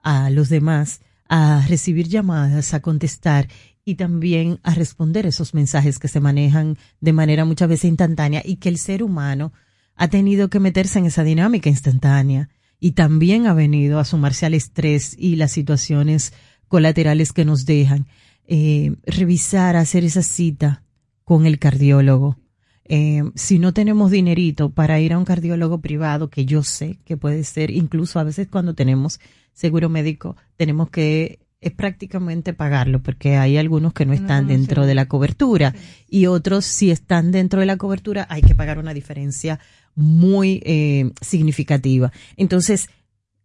a 0.02 0.30
los 0.30 0.48
demás, 0.48 1.00
a 1.28 1.64
recibir 1.68 2.08
llamadas, 2.08 2.74
a 2.74 2.80
contestar 2.80 3.48
y 3.84 3.94
también 3.94 4.58
a 4.62 4.74
responder 4.74 5.26
esos 5.26 5.54
mensajes 5.54 5.98
que 5.98 6.08
se 6.08 6.20
manejan 6.20 6.76
de 7.00 7.12
manera 7.12 7.44
muchas 7.44 7.68
veces 7.68 7.84
instantánea 7.86 8.42
y 8.44 8.56
que 8.56 8.68
el 8.68 8.78
ser 8.78 9.02
humano 9.02 9.52
ha 9.96 10.08
tenido 10.08 10.48
que 10.48 10.60
meterse 10.60 10.98
en 10.98 11.06
esa 11.06 11.24
dinámica 11.24 11.68
instantánea 11.70 12.48
y 12.78 12.92
también 12.92 13.46
ha 13.46 13.54
venido 13.54 13.98
a 13.98 14.04
sumarse 14.04 14.46
al 14.46 14.54
estrés 14.54 15.14
y 15.18 15.36
las 15.36 15.52
situaciones 15.52 16.32
colaterales 16.68 17.32
que 17.32 17.44
nos 17.44 17.66
dejan. 17.66 18.06
Eh, 18.52 18.96
revisar, 19.06 19.76
hacer 19.76 20.02
esa 20.02 20.24
cita 20.24 20.82
con 21.22 21.46
el 21.46 21.60
cardiólogo. 21.60 22.36
Eh, 22.82 23.22
si 23.36 23.60
no 23.60 23.72
tenemos 23.72 24.10
dinerito 24.10 24.70
para 24.70 24.98
ir 24.98 25.12
a 25.12 25.18
un 25.18 25.24
cardiólogo 25.24 25.80
privado, 25.80 26.30
que 26.30 26.46
yo 26.46 26.64
sé 26.64 26.98
que 27.04 27.16
puede 27.16 27.44
ser, 27.44 27.70
incluso 27.70 28.18
a 28.18 28.24
veces 28.24 28.48
cuando 28.48 28.74
tenemos 28.74 29.20
seguro 29.52 29.88
médico, 29.88 30.34
tenemos 30.56 30.90
que 30.90 31.38
es 31.60 31.70
prácticamente 31.70 32.52
pagarlo, 32.52 33.00
porque 33.00 33.36
hay 33.36 33.56
algunos 33.56 33.92
que 33.92 34.04
no 34.04 34.14
están 34.14 34.48
dentro 34.48 34.84
de 34.84 34.96
la 34.96 35.06
cobertura 35.06 35.72
y 36.08 36.26
otros 36.26 36.64
si 36.64 36.90
están 36.90 37.30
dentro 37.30 37.60
de 37.60 37.66
la 37.66 37.76
cobertura 37.76 38.26
hay 38.30 38.42
que 38.42 38.56
pagar 38.56 38.80
una 38.80 38.94
diferencia 38.94 39.60
muy 39.94 40.60
eh, 40.64 41.12
significativa. 41.20 42.10
Entonces, 42.36 42.88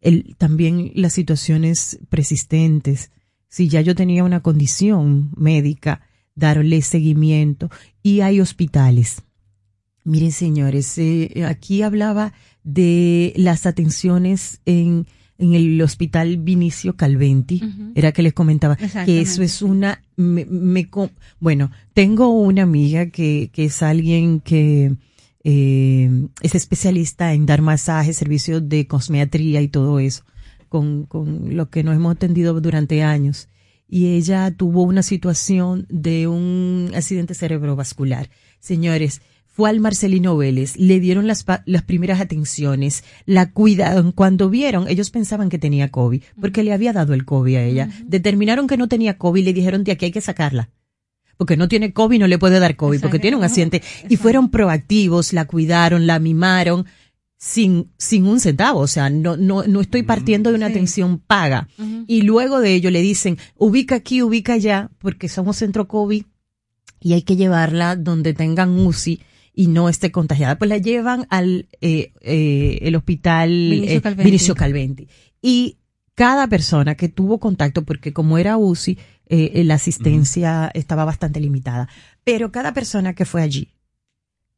el, 0.02 0.36
también 0.40 0.94
las 0.96 1.14
situaciones 1.14 2.00
persistentes, 2.10 3.12
si 3.56 3.70
ya 3.70 3.80
yo 3.80 3.96
tenía 3.96 4.26
una 4.26 4.42
condición 4.42 5.32
médica, 5.38 6.02
darle 6.36 6.82
seguimiento. 6.82 7.70
Y 8.04 8.20
hay 8.20 8.42
hospitales. 8.42 9.22
Miren, 10.04 10.34
señores, 10.34 10.98
eh, 10.98 11.46
aquí 11.48 11.82
hablaba 11.82 12.34
de 12.66 13.32
las 13.38 13.66
atenciones 13.66 14.60
en, 14.66 15.08
en 15.38 15.54
el 15.54 15.82
hospital 15.82 16.36
Vinicio 16.36 16.98
Calventi, 16.98 17.62
era 17.96 18.12
que 18.12 18.24
les 18.24 18.34
comentaba 18.34 18.76
que 18.76 19.22
eso 19.22 19.42
es 19.42 19.62
una, 19.62 20.04
me, 20.18 20.44
me 20.44 20.90
bueno, 21.40 21.72
tengo 21.94 22.38
una 22.38 22.64
amiga 22.64 23.06
que, 23.06 23.52
que 23.54 23.66
es 23.66 23.82
alguien 23.82 24.42
que 24.42 24.96
eh, 25.46 26.28
es 26.42 26.56
especialista 26.56 27.34
en 27.34 27.46
dar 27.46 27.62
masajes, 27.62 28.18
servicios 28.18 28.68
de 28.68 28.86
cosmetría 28.86 29.62
y 29.62 29.70
todo 29.70 30.00
eso, 30.00 30.26
con, 30.76 31.06
con 31.06 31.56
lo 31.56 31.70
que 31.70 31.84
nos 31.84 31.96
hemos 31.96 32.18
atendido 32.18 32.60
durante 32.60 33.02
años. 33.02 33.48
Y 33.88 34.16
ella 34.18 34.52
tuvo 34.52 34.84
una 34.84 35.04
situación 35.04 35.86
de 35.88 36.28
un 36.28 36.92
accidente 36.94 37.34
cerebrovascular. 37.34 38.30
Señores, 38.60 39.22
fue 39.46 39.70
al 39.70 39.80
Marcelino 39.80 40.36
Vélez, 40.36 40.76
le 40.76 41.00
dieron 41.00 41.28
las, 41.28 41.46
las 41.66 41.84
primeras 41.84 42.20
atenciones, 42.20 43.06
la 43.26 43.54
cuidaron. 43.54 44.12
Cuando 44.12 44.50
vieron, 44.50 44.90
ellos 44.90 45.12
pensaban 45.12 45.48
que 45.48 45.58
tenía 45.58 45.92
COVID, 45.92 46.22
porque 46.42 46.62
le 46.62 46.74
había 46.74 46.92
dado 46.92 47.14
el 47.14 47.24
COVID 47.24 47.56
a 47.56 47.64
ella. 47.64 47.90
Determinaron 48.06 48.68
que 48.68 48.76
no 48.76 48.90
tenía 48.90 49.18
COVID 49.18 49.42
y 49.42 49.46
le 49.46 49.54
dijeron 49.54 49.86
de 49.86 49.94
aquí 49.94 50.06
hay 50.08 50.12
que 50.12 50.20
sacarla. 50.20 50.72
Porque 51.38 51.56
no 51.56 51.70
tiene 51.70 51.94
COVID, 51.94 52.20
no 52.20 52.28
le 52.28 52.38
puede 52.38 52.60
dar 52.60 52.76
COVID, 52.76 53.00
porque 53.00 53.20
tiene 53.20 53.38
un 53.38 53.46
accidente. 53.46 53.82
Y 54.10 54.18
fueron 54.18 54.52
proactivos, 54.52 55.32
la 55.32 55.46
cuidaron, 55.46 56.06
la 56.06 56.20
mimaron, 56.20 56.86
sin, 57.38 57.92
sin 57.98 58.26
un 58.28 58.40
centavo. 58.40 58.80
O 58.80 58.88
sea, 58.88 59.10
no, 59.10 59.38
no, 59.38 59.64
no 59.64 59.82
estoy 59.82 60.04
partiendo 60.04 60.50
de 60.50 60.58
una 60.58 60.68
atención 60.68 61.20
paga. 61.20 61.68
Y 62.08 62.22
luego 62.22 62.60
de 62.60 62.74
ello 62.74 62.92
le 62.92 63.02
dicen, 63.02 63.38
ubica 63.56 63.96
aquí, 63.96 64.22
ubica 64.22 64.54
allá, 64.54 64.92
porque 65.00 65.30
somos 65.30 65.58
centro 65.58 65.88
COVID 65.88 66.24
y 67.00 67.14
hay 67.14 67.22
que 67.22 67.36
llevarla 67.36 67.96
donde 67.96 68.34
tengan 68.34 68.80
UCI 68.80 69.22
y 69.54 69.68
no 69.68 69.90
esté 69.90 70.12
contagiada. 70.12 70.58
Pues 70.58 70.70
la 70.70 70.78
llevan 70.78 71.28
al 71.30 71.68
eh, 71.82 72.14
eh, 72.22 72.80
el 72.82 72.96
hospital 72.96 73.50
Vinicio 73.50 73.98
eh, 73.98 74.02
Calventi. 74.02 74.24
Vinicio 74.24 74.56
Calventi. 74.56 75.08
Y 75.42 75.78
cada 76.16 76.48
persona 76.48 76.96
que 76.96 77.10
tuvo 77.10 77.40
contacto, 77.40 77.84
porque 77.84 78.14
como 78.14 78.38
era 78.38 78.58
UCI, 78.58 78.98
eh, 79.28 79.52
eh, 79.56 79.64
la 79.64 79.76
asistencia 79.76 80.72
estaba 80.74 81.04
bastante 81.04 81.40
limitada, 81.40 81.90
pero 82.24 82.52
cada 82.52 82.74
persona 82.74 83.14
que 83.14 83.26
fue 83.26 83.42
allí 83.42 83.74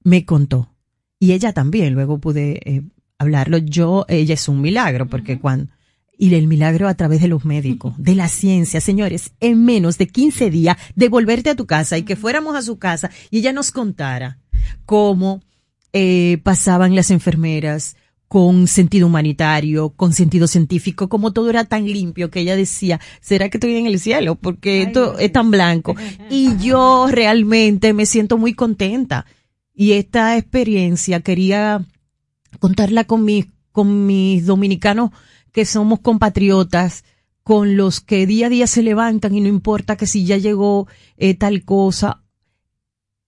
me 0.04 0.26
contó. 0.26 0.77
Y 1.20 1.32
ella 1.32 1.54
también, 1.54 1.94
luego 1.94 2.20
pude 2.20 2.60
eh, 2.66 2.84
hablarlo. 3.18 3.58
Yo, 3.58 4.06
ella 4.08 4.34
es 4.34 4.48
un 4.48 4.62
milagro, 4.62 5.08
porque 5.08 5.40
cuando, 5.40 5.72
y 6.18 6.34
el 6.34 6.48
milagro 6.48 6.88
a 6.88 6.96
través 6.96 7.22
de 7.22 7.28
los 7.28 7.46
médicos, 7.46 7.94
de 7.98 8.16
la 8.16 8.28
ciencia, 8.28 8.82
señores, 8.82 9.32
en 9.40 9.64
menos 9.64 9.98
de 9.98 10.08
15 10.08 10.50
días 10.50 10.78
de 10.96 11.10
volverte 11.10 11.50
a 11.50 11.56
tu 11.56 11.66
casa 11.66 11.98
y 11.98 12.04
que 12.04 12.16
fuéramos 12.16 12.56
a 12.56 12.62
su 12.62 12.80
casa 12.80 13.12
y 13.30 13.40
ella 13.40 13.54
nos 13.54 13.72
contara 13.72 14.40
cómo 14.86 15.42
eh, 15.94 16.40
pasaban 16.44 16.96
las 16.96 17.12
enfermeras 17.12 17.96
con 18.28 18.68
sentido 18.68 19.08
humanitario, 19.08 19.90
con 19.90 20.12
sentido 20.12 20.48
científico, 20.48 21.08
como 21.08 21.32
todo 21.32 21.50
era 21.50 21.64
tan 21.64 21.86
limpio 21.86 22.30
que 22.30 22.42
ella 22.42 22.58
decía, 22.58 23.00
¿será 23.22 23.50
que 23.50 23.58
estoy 23.58 23.76
en 23.76 23.86
el 23.86 24.00
cielo? 24.00 24.36
Porque 24.36 24.82
esto 24.82 25.18
es 25.18 25.32
tan 25.32 25.52
blanco. 25.52 25.96
Y 26.30 26.58
yo 26.58 27.08
realmente 27.10 27.94
me 27.94 28.06
siento 28.06 28.38
muy 28.38 28.54
contenta. 28.54 29.26
Y 29.80 29.92
esta 29.92 30.36
experiencia 30.38 31.20
quería 31.20 31.86
contarla 32.60 33.04
con 33.04 33.24
mis, 33.24 33.46
con 33.72 34.08
mis 34.08 34.48
dominicanos 34.48 35.12
que 35.52 35.66
somos 35.66 36.00
compatriotas, 36.00 37.04
con 37.44 37.78
los 37.78 38.02
que 38.02 38.26
día 38.26 38.48
a 38.48 38.50
día 38.50 38.66
se 38.66 38.82
levantan 38.82 39.36
y 39.36 39.40
no 39.40 39.48
importa 39.48 39.96
que 39.96 40.08
si 40.08 40.26
ya 40.26 40.38
llegó 40.38 40.88
eh, 41.18 41.36
tal 41.36 41.64
cosa. 41.64 42.24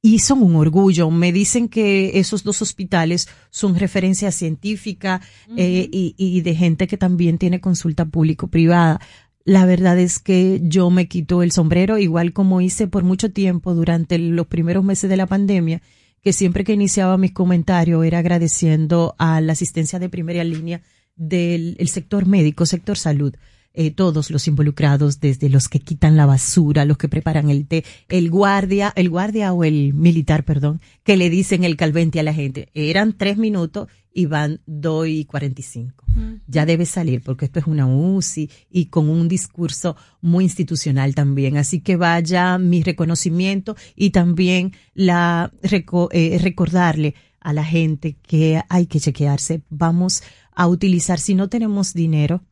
Y 0.02 0.20
son 0.20 0.42
un 0.42 0.56
orgullo. 0.56 1.12
Me 1.12 1.32
dicen 1.32 1.70
que 1.70 2.18
esos 2.18 2.44
dos 2.44 2.64
hospitales 2.64 3.28
son 3.52 3.76
referencia 3.76 4.32
científica 4.32 5.22
eh, 5.56 5.88
y, 5.92 6.16
y 6.18 6.42
de 6.42 6.56
gente 6.56 6.88
que 6.88 6.98
también 6.98 7.38
tiene 7.38 7.62
consulta 7.62 8.06
público-privada. 8.06 9.00
La 9.44 9.68
verdad 9.68 10.00
es 10.00 10.18
que 10.18 10.62
yo 10.64 10.90
me 10.90 11.08
quito 11.08 11.44
el 11.44 11.52
sombrero, 11.52 12.00
igual 12.00 12.34
como 12.34 12.60
hice 12.60 12.88
por 12.88 13.04
mucho 13.04 13.32
tiempo 13.32 13.76
durante 13.76 14.18
los 14.18 14.48
primeros 14.48 14.84
meses 14.84 15.12
de 15.12 15.18
la 15.18 15.28
pandemia, 15.28 15.84
que 16.22 16.34
siempre 16.34 16.64
que 16.64 16.74
iniciaba 16.74 17.18
mis 17.18 17.32
comentarios 17.32 18.06
era 18.06 18.20
agradeciendo 18.20 19.16
a 19.18 19.42
la 19.42 19.54
asistencia 19.54 20.00
de 20.00 20.10
primera 20.10 20.44
línea 20.44 20.82
del 21.16 21.76
el 21.80 21.90
sector 21.90 22.26
médico, 22.26 22.66
sector 22.66 22.98
salud, 22.98 23.36
eh, 23.80 23.92
todos 23.92 24.30
los 24.30 24.46
involucrados, 24.48 25.22
desde 25.22 25.48
los 25.48 25.70
que 25.70 25.80
quitan 25.80 26.18
la 26.18 26.26
basura, 26.26 26.84
los 26.84 26.98
que 26.98 27.08
preparan 27.08 27.50
el 27.50 27.66
té, 27.66 27.86
el 28.10 28.30
guardia, 28.30 28.92
el 28.96 29.10
guardia 29.10 29.54
o 29.54 29.64
el 29.64 29.94
militar, 29.94 30.44
perdón, 30.44 30.82
que 31.06 31.16
le 31.16 31.30
dicen 31.30 31.64
el 31.64 31.78
calvente 31.78 32.20
a 32.20 32.24
la 32.24 32.34
gente. 32.34 32.68
Eran 32.74 33.14
tres 33.18 33.38
minutos 33.38 33.88
y 34.12 34.26
van 34.26 34.60
dos 34.66 35.08
y 35.08 35.24
cuarenta 35.24 35.62
y 35.62 35.64
cinco. 35.64 36.04
Ya 36.48 36.66
debe 36.66 36.86
salir 36.86 37.22
porque 37.22 37.46
esto 37.46 37.60
es 37.60 37.68
una 37.68 37.88
UCI 37.88 38.50
y 38.70 38.86
con 38.88 39.08
un 39.08 39.28
discurso 39.30 39.96
muy 40.20 40.44
institucional 40.44 41.16
también. 41.16 41.56
Así 41.56 41.80
que 41.80 41.96
vaya 41.96 42.58
mi 42.58 42.84
reconocimiento 42.84 43.78
y 43.96 44.10
también 44.10 44.74
la 44.94 45.54
reco- 45.64 46.10
eh, 46.12 46.38
recordarle 46.42 47.14
a 47.40 47.54
la 47.54 47.64
gente 47.64 48.18
que 48.28 48.62
hay 48.68 48.88
que 48.88 49.00
chequearse. 49.00 49.62
Vamos 49.70 50.22
a 50.54 50.68
utilizar, 50.68 51.20
si 51.20 51.34
no 51.36 51.48
tenemos 51.48 51.94
dinero, 51.94 52.44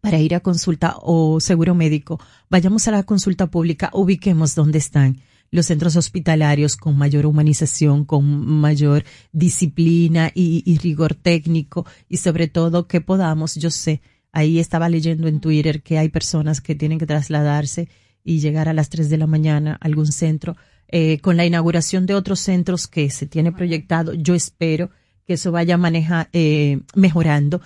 para 0.00 0.18
ir 0.18 0.34
a 0.34 0.40
consulta 0.40 0.96
o 1.00 1.40
seguro 1.40 1.74
médico, 1.74 2.20
vayamos 2.50 2.88
a 2.88 2.92
la 2.92 3.02
consulta 3.02 3.48
pública, 3.48 3.90
ubiquemos 3.92 4.54
dónde 4.54 4.78
están 4.78 5.18
los 5.50 5.66
centros 5.66 5.96
hospitalarios 5.96 6.76
con 6.76 6.96
mayor 6.98 7.26
humanización, 7.26 8.04
con 8.04 8.24
mayor 8.46 9.04
disciplina 9.32 10.30
y, 10.34 10.62
y 10.66 10.78
rigor 10.78 11.14
técnico 11.14 11.86
y 12.08 12.18
sobre 12.18 12.48
todo 12.48 12.86
que 12.86 13.00
podamos, 13.00 13.54
yo 13.54 13.70
sé, 13.70 14.02
ahí 14.32 14.58
estaba 14.58 14.88
leyendo 14.88 15.26
en 15.26 15.40
Twitter 15.40 15.82
que 15.82 15.98
hay 15.98 16.10
personas 16.10 16.60
que 16.60 16.74
tienen 16.74 16.98
que 16.98 17.06
trasladarse 17.06 17.88
y 18.24 18.40
llegar 18.40 18.68
a 18.68 18.74
las 18.74 18.90
3 18.90 19.08
de 19.08 19.16
la 19.16 19.26
mañana 19.26 19.78
a 19.80 19.86
algún 19.86 20.06
centro. 20.06 20.56
Eh, 20.90 21.18
con 21.20 21.36
la 21.36 21.44
inauguración 21.44 22.06
de 22.06 22.14
otros 22.14 22.40
centros 22.40 22.88
que 22.88 23.10
se 23.10 23.26
tiene 23.26 23.52
proyectado, 23.52 24.14
yo 24.14 24.34
espero 24.34 24.90
que 25.26 25.34
eso 25.34 25.52
vaya 25.52 25.76
maneja, 25.76 26.28
eh, 26.32 26.80
mejorando. 26.94 27.60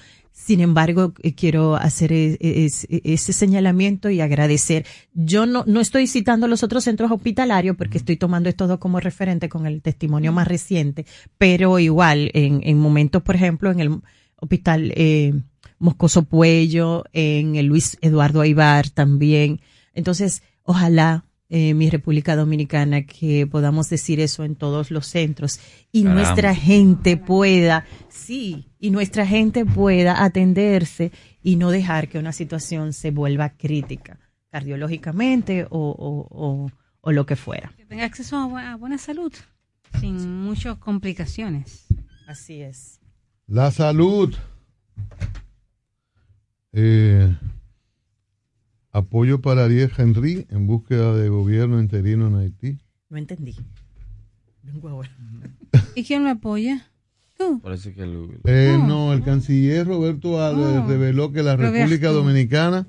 Sin 0.44 0.60
embargo, 0.60 1.14
eh, 1.22 1.34
quiero 1.34 1.76
hacer 1.76 2.12
e- 2.12 2.36
e- 2.40 2.64
es- 2.64 2.88
ese 2.90 3.32
señalamiento 3.32 4.10
y 4.10 4.20
agradecer. 4.20 4.84
Yo 5.14 5.46
no, 5.46 5.62
no 5.68 5.80
estoy 5.80 6.08
citando 6.08 6.48
los 6.48 6.64
otros 6.64 6.82
centros 6.82 7.12
hospitalarios 7.12 7.76
porque 7.76 7.98
estoy 7.98 8.16
tomando 8.16 8.48
estos 8.48 8.68
dos 8.68 8.78
como 8.80 8.98
referente 8.98 9.48
con 9.48 9.66
el 9.66 9.82
testimonio 9.82 10.32
más 10.32 10.48
reciente, 10.48 11.06
pero 11.38 11.78
igual 11.78 12.30
en, 12.34 12.60
en 12.64 12.76
momentos, 12.78 13.22
por 13.22 13.36
ejemplo, 13.36 13.70
en 13.70 13.78
el 13.78 14.00
hospital 14.36 14.92
eh, 14.96 15.32
Moscoso 15.78 16.24
Puello, 16.24 17.04
en 17.12 17.54
el 17.54 17.66
Luis 17.66 17.96
Eduardo 18.00 18.40
Aibar 18.40 18.90
también. 18.90 19.60
Entonces, 19.94 20.42
ojalá 20.64 21.24
eh, 21.54 21.74
mi 21.74 21.90
República 21.90 22.34
Dominicana 22.34 23.04
que 23.04 23.46
podamos 23.46 23.90
decir 23.90 24.20
eso 24.20 24.42
en 24.44 24.56
todos 24.56 24.90
los 24.90 25.06
centros 25.06 25.60
y 25.92 26.02
Caramba. 26.04 26.22
nuestra 26.22 26.54
gente 26.54 27.18
pueda, 27.18 27.84
sí, 28.08 28.70
y 28.78 28.90
nuestra 28.90 29.26
gente 29.26 29.66
pueda 29.66 30.24
atenderse 30.24 31.12
y 31.42 31.56
no 31.56 31.70
dejar 31.70 32.08
que 32.08 32.18
una 32.18 32.32
situación 32.32 32.94
se 32.94 33.10
vuelva 33.10 33.50
crítica 33.50 34.18
cardiológicamente 34.50 35.64
o, 35.64 35.68
o, 35.90 36.26
o, 36.30 36.70
o 37.02 37.12
lo 37.12 37.26
que 37.26 37.36
fuera. 37.36 37.72
Que 37.76 37.84
tenga 37.84 38.04
acceso 38.06 38.36
a, 38.38 38.46
bu- 38.46 38.72
a 38.72 38.76
buena 38.76 38.96
salud, 38.96 39.32
sin 40.00 40.42
muchas 40.42 40.78
complicaciones. 40.78 41.84
Así 42.26 42.62
es. 42.62 42.98
La 43.46 43.70
salud. 43.70 44.34
Eh, 46.72 47.28
apoyo 48.92 49.40
para 49.40 49.64
Ariel 49.64 49.90
Henry 49.96 50.46
en 50.50 50.66
búsqueda 50.66 51.14
de 51.16 51.28
gobierno 51.28 51.80
interino 51.80 52.28
en 52.28 52.36
Haití. 52.36 52.78
No 53.08 53.16
entendí. 53.18 53.56
Vengo 54.62 54.88
ahora. 54.88 55.10
¿Y 55.94 56.04
quién 56.04 56.22
me 56.24 56.30
apoya? 56.30 56.86
Tú. 57.36 57.60
Parece 57.62 57.94
que 57.94 58.02
el- 58.02 58.38
Eh, 58.44 58.78
no, 58.86 59.12
el 59.12 59.22
canciller 59.24 59.86
Roberto 59.86 60.40
Álvarez 60.42 60.82
Oh. 60.84 60.88
reveló 60.88 61.32
que 61.32 61.42
la. 61.42 61.56
República 61.56 62.10
Dominicana 62.10 62.86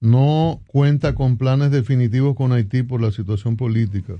no 0.00 0.60
cuenta 0.66 1.14
con 1.14 1.38
planes 1.38 1.70
definitivos 1.70 2.36
con 2.36 2.52
Haití 2.52 2.82
por 2.82 3.00
la 3.00 3.10
situación 3.12 3.56
política. 3.56 4.14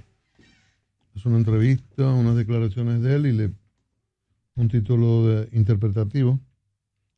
Es 1.15 1.27
una 1.27 1.37
entrevista, 1.37 2.09
unas 2.13 2.37
declaraciones 2.37 3.03
de 3.03 3.15
él 3.17 3.27
y 3.27 3.33
le 3.33 3.51
un 4.57 4.69
título 4.69 5.27
de- 5.27 5.49
interpretativo. 5.57 6.39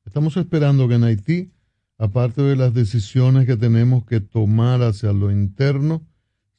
Estamos 0.04 0.36
esperando 0.36 0.88
que 0.88 0.94
en 0.94 1.04
Haití, 1.04 1.50
aparte 1.98 2.42
de 2.42 2.56
las 2.56 2.74
decisiones 2.74 3.46
que 3.46 3.56
tenemos 3.56 4.04
que 4.04 4.20
tomar 4.20 4.82
hacia 4.82 5.12
lo 5.12 5.30
interno, 5.30 6.06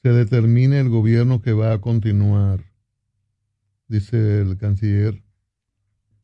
se 0.04 0.10
determine 0.10 0.80
el 0.80 0.90
gobierno 0.90 1.42
que 1.42 1.54
va 1.54 1.74
a 1.74 1.82
continuar, 1.82 2.64
dice 3.88 4.42
el 4.42 4.58
canciller 4.58 5.24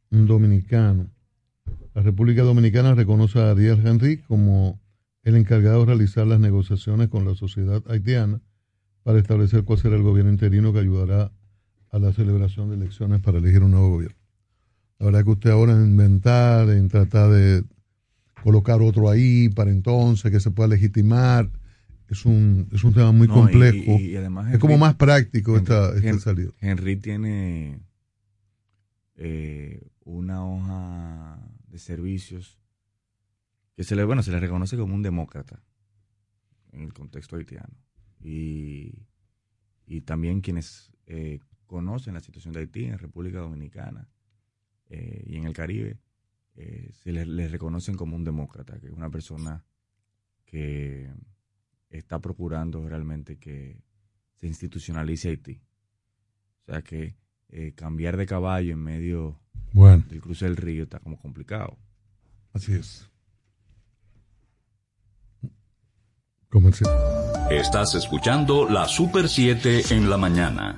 dominicano. 0.09 1.09
La 1.93 2.01
República 2.01 2.43
Dominicana 2.43 2.95
reconoce 2.95 3.39
a 3.39 3.51
Ariel 3.51 3.85
Henry 3.85 4.17
como 4.17 4.79
el 5.23 5.35
encargado 5.35 5.81
de 5.81 5.85
realizar 5.87 6.27
las 6.27 6.39
negociaciones 6.39 7.09
con 7.09 7.25
la 7.25 7.35
sociedad 7.35 7.83
haitiana 7.87 8.41
para 9.03 9.19
establecer 9.19 9.63
cuál 9.63 9.79
será 9.79 9.95
el 9.95 10.03
gobierno 10.03 10.31
interino 10.31 10.73
que 10.73 10.79
ayudará 10.79 11.31
a 11.91 11.99
la 11.99 12.11
celebración 12.13 12.69
de 12.69 12.75
elecciones 12.75 13.21
para 13.21 13.37
elegir 13.37 13.63
un 13.63 13.71
nuevo 13.71 13.89
gobierno. 13.91 14.17
La 14.99 15.07
verdad 15.07 15.23
que 15.23 15.31
usted 15.31 15.49
ahora 15.51 15.73
en 15.73 15.85
inventar, 15.85 16.69
en 16.69 16.87
tratar 16.87 17.29
de 17.31 17.63
colocar 18.43 18.81
otro 18.81 19.09
ahí 19.09 19.49
para 19.49 19.71
entonces 19.71 20.31
que 20.31 20.39
se 20.39 20.51
pueda 20.51 20.67
legitimar, 20.69 21.49
es 22.09 22.25
un, 22.25 22.67
es 22.71 22.83
un 22.83 22.93
tema 22.93 23.11
muy 23.11 23.27
No, 23.27 23.33
complejo. 23.35 23.97
y- 23.99 24.11
y 24.11 24.15
además 24.17 24.53
es 24.53 24.59
como 24.59 24.77
más 24.77 24.95
práctico 24.95 25.57
esta, 25.57 25.95
esta 25.95 26.19
salida. 26.19 26.51
Henry 26.59 26.95
tiene 26.97 27.79
eh, 29.15 29.81
una 30.05 30.45
hoja 30.45 31.39
de 31.67 31.79
servicios 31.79 32.59
que 33.75 33.83
se 33.83 33.95
le, 33.95 34.03
bueno, 34.03 34.21
se 34.23 34.31
le 34.31 34.39
reconoce 34.39 34.77
como 34.77 34.93
un 34.93 35.01
demócrata 35.01 35.63
en 36.71 36.81
el 36.81 36.93
contexto 36.93 37.35
haitiano. 37.35 37.73
Y, 38.21 39.05
y 39.85 40.01
también 40.01 40.41
quienes 40.41 40.91
eh, 41.07 41.39
conocen 41.65 42.13
la 42.13 42.19
situación 42.19 42.53
de 42.53 42.61
Haití 42.61 42.85
en 42.85 42.99
República 42.99 43.39
Dominicana 43.39 44.07
eh, 44.89 45.23
y 45.25 45.37
en 45.37 45.45
el 45.45 45.53
Caribe, 45.53 45.97
eh, 46.55 46.91
se 47.03 47.11
les, 47.11 47.27
les 47.27 47.51
reconocen 47.51 47.95
como 47.95 48.15
un 48.15 48.23
demócrata, 48.23 48.79
que 48.79 48.87
es 48.87 48.93
una 48.93 49.09
persona 49.09 49.63
que 50.45 51.11
está 51.89 52.19
procurando 52.19 52.87
realmente 52.87 53.37
que 53.37 53.81
se 54.35 54.47
institucionalice 54.47 55.29
Haití. 55.29 55.61
O 56.61 56.71
sea 56.71 56.81
que 56.81 57.15
eh, 57.49 57.73
cambiar 57.75 58.17
de 58.17 58.25
caballo 58.25 58.73
en 58.73 58.79
medio 58.79 59.39
Bueno. 59.73 60.03
del 60.09 60.21
cruce 60.21 60.45
del 60.45 60.57
río 60.57 60.83
está 60.83 60.99
como 60.99 61.17
complicado. 61.17 61.77
Así 62.53 62.73
es. 62.73 63.09
Comercial. 66.49 66.91
Estás 67.49 67.95
escuchando 67.95 68.69
la 68.69 68.87
Super 68.87 69.27
7 69.27 69.93
en 69.95 70.09
la 70.09 70.17
mañana. 70.17 70.77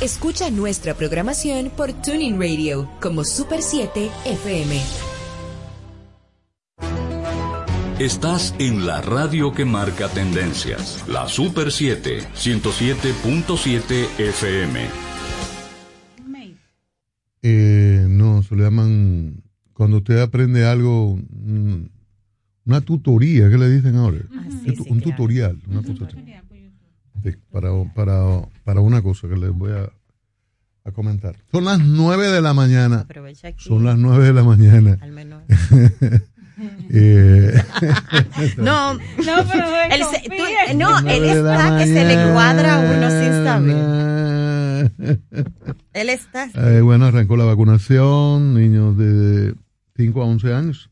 Escucha 0.00 0.50
nuestra 0.50 0.94
programación 0.94 1.70
por 1.74 1.92
Tuning 1.92 2.38
Radio 2.40 2.88
como 3.00 3.24
Super 3.24 3.62
7 3.62 4.10
FM. 4.26 4.80
Estás 8.00 8.54
en 8.58 8.86
la 8.86 9.00
radio 9.02 9.52
que 9.52 9.64
marca 9.64 10.08
tendencias, 10.08 11.04
la 11.08 11.28
Super 11.28 11.70
7, 11.70 12.18
107.7 12.34 14.06
FM. 14.18 14.80
Eh, 17.42 18.06
no, 18.08 18.42
se 18.42 18.56
le 18.56 18.64
llaman, 18.64 19.44
cuando 19.72 19.98
usted 19.98 20.18
aprende 20.20 20.66
algo, 20.66 21.16
mm, 21.30 21.74
una 22.66 22.80
tutoría, 22.80 23.48
¿qué 23.48 23.58
le 23.58 23.68
dicen 23.70 23.94
ahora? 23.96 24.18
Un- 24.32 24.86
un 24.90 25.00
tutorial, 25.00 25.62
una 25.68 25.82
cosa 25.82 26.06
así. 26.06 26.16
Sí, 27.24 27.32
para, 27.50 27.70
para, 27.94 28.42
para 28.64 28.80
una 28.80 29.00
cosa 29.02 29.26
que 29.28 29.36
les 29.36 29.50
voy 29.50 29.72
a, 29.72 29.90
a 30.88 30.92
comentar. 30.92 31.34
Son 31.50 31.64
las 31.64 31.80
nueve 31.80 32.28
de 32.28 32.40
la 32.42 32.52
mañana. 32.54 33.00
Aprovecha 33.00 33.48
aquí. 33.48 33.64
Son 33.66 33.82
las 33.84 33.96
nueve 33.98 34.26
de 34.26 34.32
la 34.34 34.44
mañana. 34.44 34.98
Al 35.00 35.10
menos. 35.12 35.42
Eh, 36.88 37.52
No, 38.58 38.94
No, 38.94 39.00
pero 39.50 39.64
el 39.90 40.04
se- 40.04 40.28
tú- 40.28 40.76
no, 40.78 40.98
él 41.00 41.24
está 41.24 41.78
que 41.78 41.86
se 41.86 42.04
le 42.04 42.14
cuadra 42.32 42.74
a 42.76 42.78
uno 42.96 43.10
sin 43.10 43.44
saber. 43.44 44.92
Él 45.94 46.10
está. 46.10 46.48
Eh, 46.54 46.80
bueno, 46.80 47.06
arrancó 47.06 47.36
la 47.36 47.44
vacunación, 47.44 48.54
niños 48.54 48.96
de 48.96 49.54
5 49.96 50.22
a 50.22 50.26
11 50.26 50.54
años. 50.54 50.90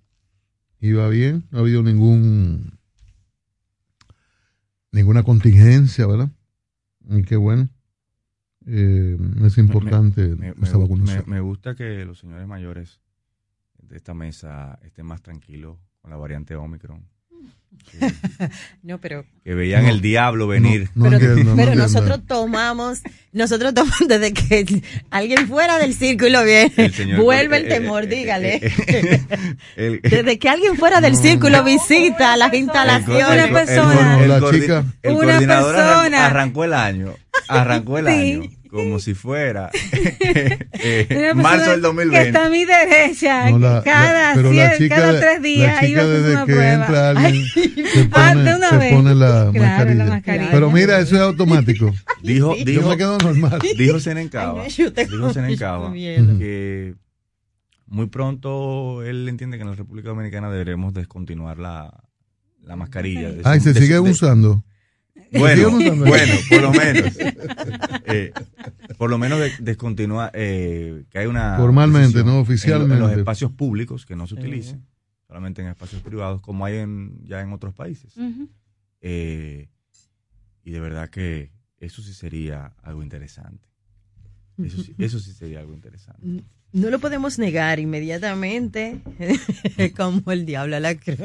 Iba 0.80 1.06
bien, 1.08 1.44
no 1.52 1.58
ha 1.58 1.60
habido 1.60 1.82
ningún 1.84 2.71
ninguna 4.92 5.22
contingencia, 5.22 6.06
¿verdad? 6.06 6.30
Y 7.08 7.22
qué 7.22 7.36
bueno. 7.36 7.68
Eh, 8.66 9.18
es 9.44 9.58
importante 9.58 10.36
Me, 10.36 10.54
me- 10.54 10.64
esta 10.66 10.78
vacunación. 10.78 11.24
me- 11.26 11.34
me 11.36 11.40
gusta 11.40 11.74
que 11.74 12.04
los 12.04 12.18
señores 12.20 12.46
mayores 12.46 13.00
de 13.82 13.96
esta 13.96 14.14
mesa 14.14 14.78
estén 14.82 15.06
más 15.06 15.20
tranquilos 15.22 15.78
con 16.00 16.10
la 16.10 16.16
variante 16.16 16.54
Omicron. 16.54 17.04
No, 18.82 18.98
pero. 18.98 19.24
Que 19.44 19.54
veían 19.54 19.84
No, 19.84 19.90
el 19.90 20.00
diablo 20.00 20.46
venir. 20.46 20.88
no 20.94 21.04
pero 21.04 21.16
entiendo, 21.16 21.50
no 21.50 21.56
pero 21.56 21.72
entiendo. 21.72 21.82
nosotros 21.82 22.20
tomamos, 22.26 23.00
nosotros 23.32 23.74
tomamos 23.74 24.08
desde 24.08 24.32
que 24.32 24.82
alguien 25.10 25.46
fuera 25.48 25.78
del 25.78 25.94
círculo 25.94 26.42
viene, 26.44 26.72
El 26.76 26.94
señor- 26.94 27.20
vuelve 27.22 27.56
el 27.58 27.66
eh, 27.66 27.68
temor, 27.68 28.04
eh, 28.04 28.06
dígale. 28.06 28.60
eh, 28.86 29.20
el- 29.76 30.00
Desde 30.02 30.38
que 30.38 30.48
alguien 30.48 30.76
fuera 30.76 31.00
del 31.00 31.16
círculo 31.16 31.62
visita 31.64 32.36
las 32.36 32.52
instalaciones. 32.54 33.26
el- 33.28 33.38
el- 33.40 33.46
el- 33.46 33.52
persona. 33.52 34.18
el 34.22 34.28
La 34.28 34.40
coordi- 34.40 34.60
chica. 34.60 34.84
el 35.02 35.14
Una 35.14 35.38
persona. 35.38 36.26
arrancó 36.26 36.64
el 36.64 36.72
año. 36.74 37.14
Arrancó 37.48 37.98
el 37.98 38.06
Sí. 38.06 38.12
año. 38.12 38.50
Como 38.72 38.98
si 39.00 39.12
fuera 39.12 39.70
eh, 40.72 41.32
marzo 41.36 41.70
del 41.72 41.80
Que 41.80 41.86
2020. 41.88 42.26
está 42.28 42.46
a 42.46 42.48
mi 42.48 42.64
derecha. 42.64 43.50
No, 43.50 43.58
la- 43.58 43.82
cada, 43.84 44.28
la- 44.30 44.34
pero 44.34 44.50
la 44.52 44.72
cien- 44.72 44.78
chica 44.78 44.96
cada 44.96 45.12
de- 45.12 45.20
tres 45.20 45.34
la 45.36 45.42
días 45.42 45.74
chica 45.80 45.88
iba 45.88 46.00
a 46.00 46.04
hacer 46.04 46.16
desde 46.22 46.32
una 46.32 46.46
que 46.46 46.52
prueba. 46.52 46.72
entra 46.72 47.10
alguien 47.10 47.44
se 47.46 47.68
pone, 48.08 48.08
Ah, 48.12 48.34
de 48.34 48.54
una 48.54 48.68
se 48.70 48.76
vez. 48.78 48.94
pone 48.94 49.14
la, 49.14 49.26
Claro, 49.26 49.52
la 49.52 49.60
mascarilla. 49.66 50.04
mascarilla. 50.06 50.50
Pero 50.50 50.70
mira, 50.70 50.98
eso 51.00 51.14
es 51.16 51.20
automático. 51.20 51.92
Dijo, 52.22 52.56
Yo 52.56 52.64
dijo, 52.64 52.88
me 52.88 52.96
quedo 52.96 53.18
normal. 53.18 53.58
dijo 53.76 54.00
Senencaba, 54.00 54.62
Ay, 54.62 54.70
yo 54.70 54.90
dijo 54.90 55.32
Senencaba 55.34 55.92
que 55.92 56.94
muy 57.86 58.06
pronto 58.06 59.02
él 59.04 59.28
entiende 59.28 59.58
que 59.58 59.64
en 59.64 59.68
la 59.70 59.76
República 59.76 60.08
Dominicana 60.08 60.50
deberemos 60.50 60.94
descontinuar 60.94 61.58
la, 61.58 61.92
la 62.64 62.76
mascarilla. 62.76 63.30
De 63.32 63.42
Ay, 63.44 63.58
su- 63.60 63.64
se 63.64 63.72
de 63.74 63.80
sigue 63.82 63.94
de- 63.94 64.00
usando. 64.00 64.64
Bueno, 65.32 65.70
bueno, 65.96 66.34
por 66.48 66.62
lo 66.62 66.72
menos. 66.72 67.16
Eh, 68.04 68.32
por 68.98 69.08
lo 69.10 69.16
menos 69.18 69.38
de- 69.38 69.52
descontinúa, 69.60 70.30
eh, 70.34 71.04
que 71.08 71.18
hay 71.18 71.26
una... 71.26 71.56
Formalmente, 71.56 72.18
¿no? 72.18 72.20
en 72.20 72.26
lo- 72.26 72.32
En, 72.34 72.40
Oficialmente. 72.42 72.96
los 72.98 73.12
espacios 73.12 73.52
públicos 73.52 74.04
que 74.04 74.16
no 74.16 74.26
se 74.26 74.34
utilicen, 74.34 74.84
solamente 75.26 75.62
en 75.62 75.68
espacios 75.68 76.02
privados, 76.02 76.40
como 76.42 76.64
hay 76.64 76.76
en, 76.78 77.24
ya 77.24 77.40
en 77.40 77.52
otros 77.52 77.74
países. 77.74 78.14
Eh, 79.00 79.68
y 80.64 80.70
de 80.70 80.80
verdad 80.80 81.08
que 81.10 81.52
eso 81.78 82.02
sí 82.02 82.12
sería 82.12 82.74
algo 82.82 83.02
interesante. 83.02 83.66
Eso 84.58 84.82
sí, 84.82 84.94
eso 84.98 85.18
sí 85.18 85.32
sería 85.32 85.60
algo 85.60 85.74
interesante. 85.74 86.44
No 86.72 86.88
lo 86.88 86.98
podemos 87.00 87.38
negar 87.38 87.80
inmediatamente, 87.80 89.00
como 89.96 90.32
el 90.32 90.46
diablo 90.46 90.76
a 90.76 90.80
la 90.80 90.94
cruz. 90.94 91.18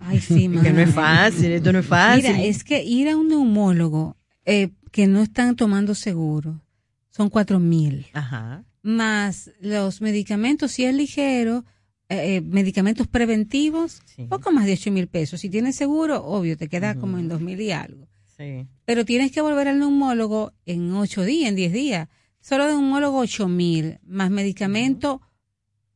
Ay, 0.00 0.20
sí, 0.20 0.48
Que 0.48 0.72
no 0.72 0.80
es 0.80 0.94
fácil, 0.94 1.52
esto 1.52 1.72
no 1.72 1.80
es 1.80 1.86
fácil. 1.86 2.32
Mira, 2.32 2.44
es 2.44 2.62
que 2.62 2.84
ir 2.84 3.08
a 3.08 3.16
un 3.16 3.28
neumólogo 3.28 4.16
eh, 4.44 4.70
que 4.92 5.06
no 5.06 5.22
están 5.22 5.56
tomando 5.56 5.94
seguro 5.94 6.62
son 7.10 7.30
cuatro 7.30 7.58
mil. 7.58 8.06
Ajá. 8.12 8.64
Más 8.82 9.50
los 9.60 10.00
medicamentos, 10.00 10.72
si 10.72 10.84
es 10.84 10.94
ligero, 10.94 11.64
eh, 12.08 12.36
eh, 12.36 12.40
medicamentos 12.40 13.06
preventivos, 13.06 14.02
poco 14.28 14.52
más 14.52 14.66
de 14.66 14.74
ocho 14.74 14.92
mil 14.92 15.08
pesos. 15.08 15.40
Si 15.40 15.48
tienes 15.48 15.76
seguro, 15.76 16.24
obvio, 16.24 16.56
te 16.56 16.68
queda 16.68 16.94
como 16.94 17.18
en 17.18 17.28
dos 17.28 17.40
mil 17.40 17.60
y 17.60 17.72
algo. 17.72 18.08
Sí. 18.36 18.66
Pero 18.84 19.04
tienes 19.04 19.32
que 19.32 19.40
volver 19.40 19.68
al 19.68 19.78
neumólogo 19.78 20.52
en 20.64 20.92
ocho 20.92 21.24
días, 21.24 21.48
en 21.48 21.56
diez 21.56 21.72
días. 21.72 22.08
Solo 22.42 22.66
de 22.66 22.72
neumólogo 22.72 23.18
ocho 23.20 23.48
mil, 23.48 23.98
más 24.06 24.30
medicamento 24.30 25.22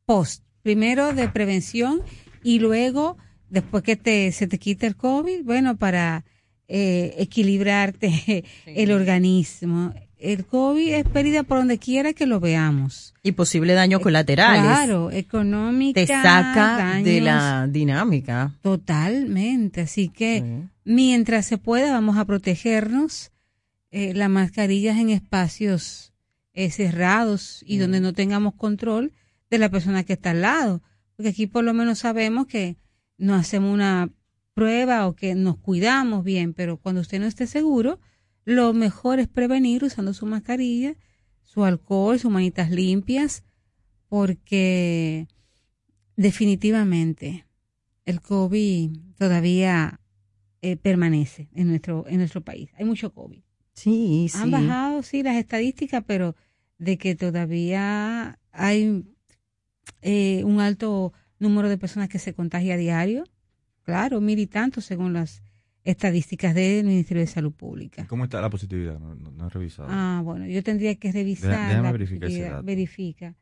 post. 0.05 0.43
Primero 0.63 1.13
de 1.13 1.29
prevención 1.29 2.01
y 2.43 2.57
luego, 2.59 3.17
después 3.49 3.83
que 3.83 3.95
te, 3.97 4.31
se 4.31 4.47
te 4.47 4.57
quite 4.57 4.87
el 4.87 4.95
COVID, 4.95 5.43
bueno, 5.43 5.77
para 5.77 6.25
eh, 6.67 7.13
equilibrarte 7.19 8.43
el 8.65 8.91
organismo. 8.91 9.93
El 10.17 10.45
COVID 10.47 10.93
es 10.93 11.05
pérdida 11.07 11.43
por 11.43 11.59
donde 11.59 11.77
quiera 11.77 12.13
que 12.13 12.25
lo 12.25 12.39
veamos. 12.39 13.13
Y 13.21 13.33
posible 13.33 13.73
daño 13.73 13.99
colaterales. 13.99 14.63
Claro, 14.63 15.11
económica. 15.11 15.99
Te 16.01 16.07
saca 16.07 16.95
de 17.03 17.21
daños- 17.21 17.23
la 17.23 17.67
dinámica. 17.69 18.51
Totalmente. 18.61 19.81
Así 19.81 20.09
que 20.09 20.63
mientras 20.83 21.45
se 21.45 21.57
pueda, 21.59 21.91
vamos 21.91 22.17
a 22.17 22.25
protegernos. 22.25 23.31
Eh, 23.91 24.13
las 24.15 24.29
mascarillas 24.29 24.97
en 24.97 25.11
espacios 25.11 26.13
eh, 26.57 26.71
cerrados 26.71 27.63
y 27.67 27.77
donde 27.77 27.99
no 27.99 28.13
tengamos 28.13 28.55
control 28.55 29.13
de 29.51 29.59
la 29.59 29.69
persona 29.69 30.03
que 30.03 30.13
está 30.13 30.31
al 30.31 30.41
lado. 30.41 30.81
Porque 31.15 31.29
aquí 31.29 31.45
por 31.45 31.63
lo 31.63 31.71
menos 31.71 31.99
sabemos 31.99 32.47
que 32.47 32.77
no 33.19 33.35
hacemos 33.35 33.71
una 33.71 34.09
prueba 34.55 35.05
o 35.05 35.15
que 35.15 35.35
nos 35.35 35.59
cuidamos 35.59 36.23
bien, 36.23 36.55
pero 36.55 36.77
cuando 36.77 37.01
usted 37.01 37.19
no 37.19 37.27
esté 37.27 37.45
seguro, 37.45 37.99
lo 38.43 38.73
mejor 38.73 39.19
es 39.19 39.27
prevenir 39.27 39.83
usando 39.83 40.15
su 40.15 40.25
mascarilla, 40.25 40.95
su 41.43 41.63
alcohol, 41.63 42.17
sus 42.17 42.31
manitas 42.31 42.71
limpias, 42.71 43.43
porque 44.07 45.27
definitivamente 46.15 47.45
el 48.05 48.19
COVID 48.19 48.97
todavía 49.15 50.01
eh, 50.63 50.75
permanece 50.75 51.49
en 51.53 51.67
nuestro 51.67 52.07
en 52.07 52.17
nuestro 52.17 52.41
país. 52.41 52.71
Hay 52.79 52.85
mucho 52.85 53.13
COVID. 53.13 53.43
Sí, 53.73 54.27
Han 54.33 54.45
sí. 54.45 54.49
bajado, 54.49 55.03
sí, 55.03 55.21
las 55.21 55.35
estadísticas, 55.35 56.03
pero 56.07 56.35
de 56.77 56.97
que 56.97 57.15
todavía 57.15 58.39
hay 58.51 59.03
eh, 60.01 60.43
un 60.43 60.59
alto 60.59 61.13
número 61.39 61.69
de 61.69 61.77
personas 61.77 62.09
que 62.09 62.19
se 62.19 62.33
contagia 62.33 62.75
a 62.75 62.77
diario. 62.77 63.23
Claro, 63.83 64.19
mil 64.21 64.39
y 64.39 64.47
tantos 64.47 64.85
según 64.85 65.13
las 65.13 65.41
estadísticas 65.83 66.53
del 66.53 66.85
Ministerio 66.85 67.21
de 67.21 67.27
Salud 67.27 67.53
Pública. 67.53 68.05
¿Cómo 68.07 68.25
está 68.25 68.41
la 68.41 68.49
positividad? 68.49 68.99
No, 68.99 69.15
no- 69.15 69.31
no 69.31 69.47
he 69.47 69.49
revisado. 69.49 69.87
Ah, 69.89 70.21
bueno, 70.23 70.45
yo 70.45 70.61
tendría 70.63 70.95
que 70.95 71.11
revisar. 71.11 71.51
Deja- 71.51 71.67
déjame 71.69 71.83
la 71.87 71.91
verificar 71.93 72.29
ese 72.29 72.41
dato. 72.49 72.63
Verifica, 72.63 73.35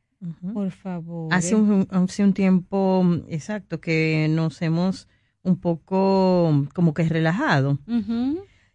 por 0.53 0.69
favor. 0.71 1.33
Hace 1.33 1.55
un, 1.55 1.87
hace 1.89 2.23
un 2.23 2.33
tiempo, 2.33 3.03
exacto, 3.27 3.81
que 3.81 4.27
nos 4.29 4.61
hemos 4.61 5.07
un 5.41 5.57
poco 5.59 6.67
como 6.73 6.93
que 6.93 7.07
relajado. 7.09 7.79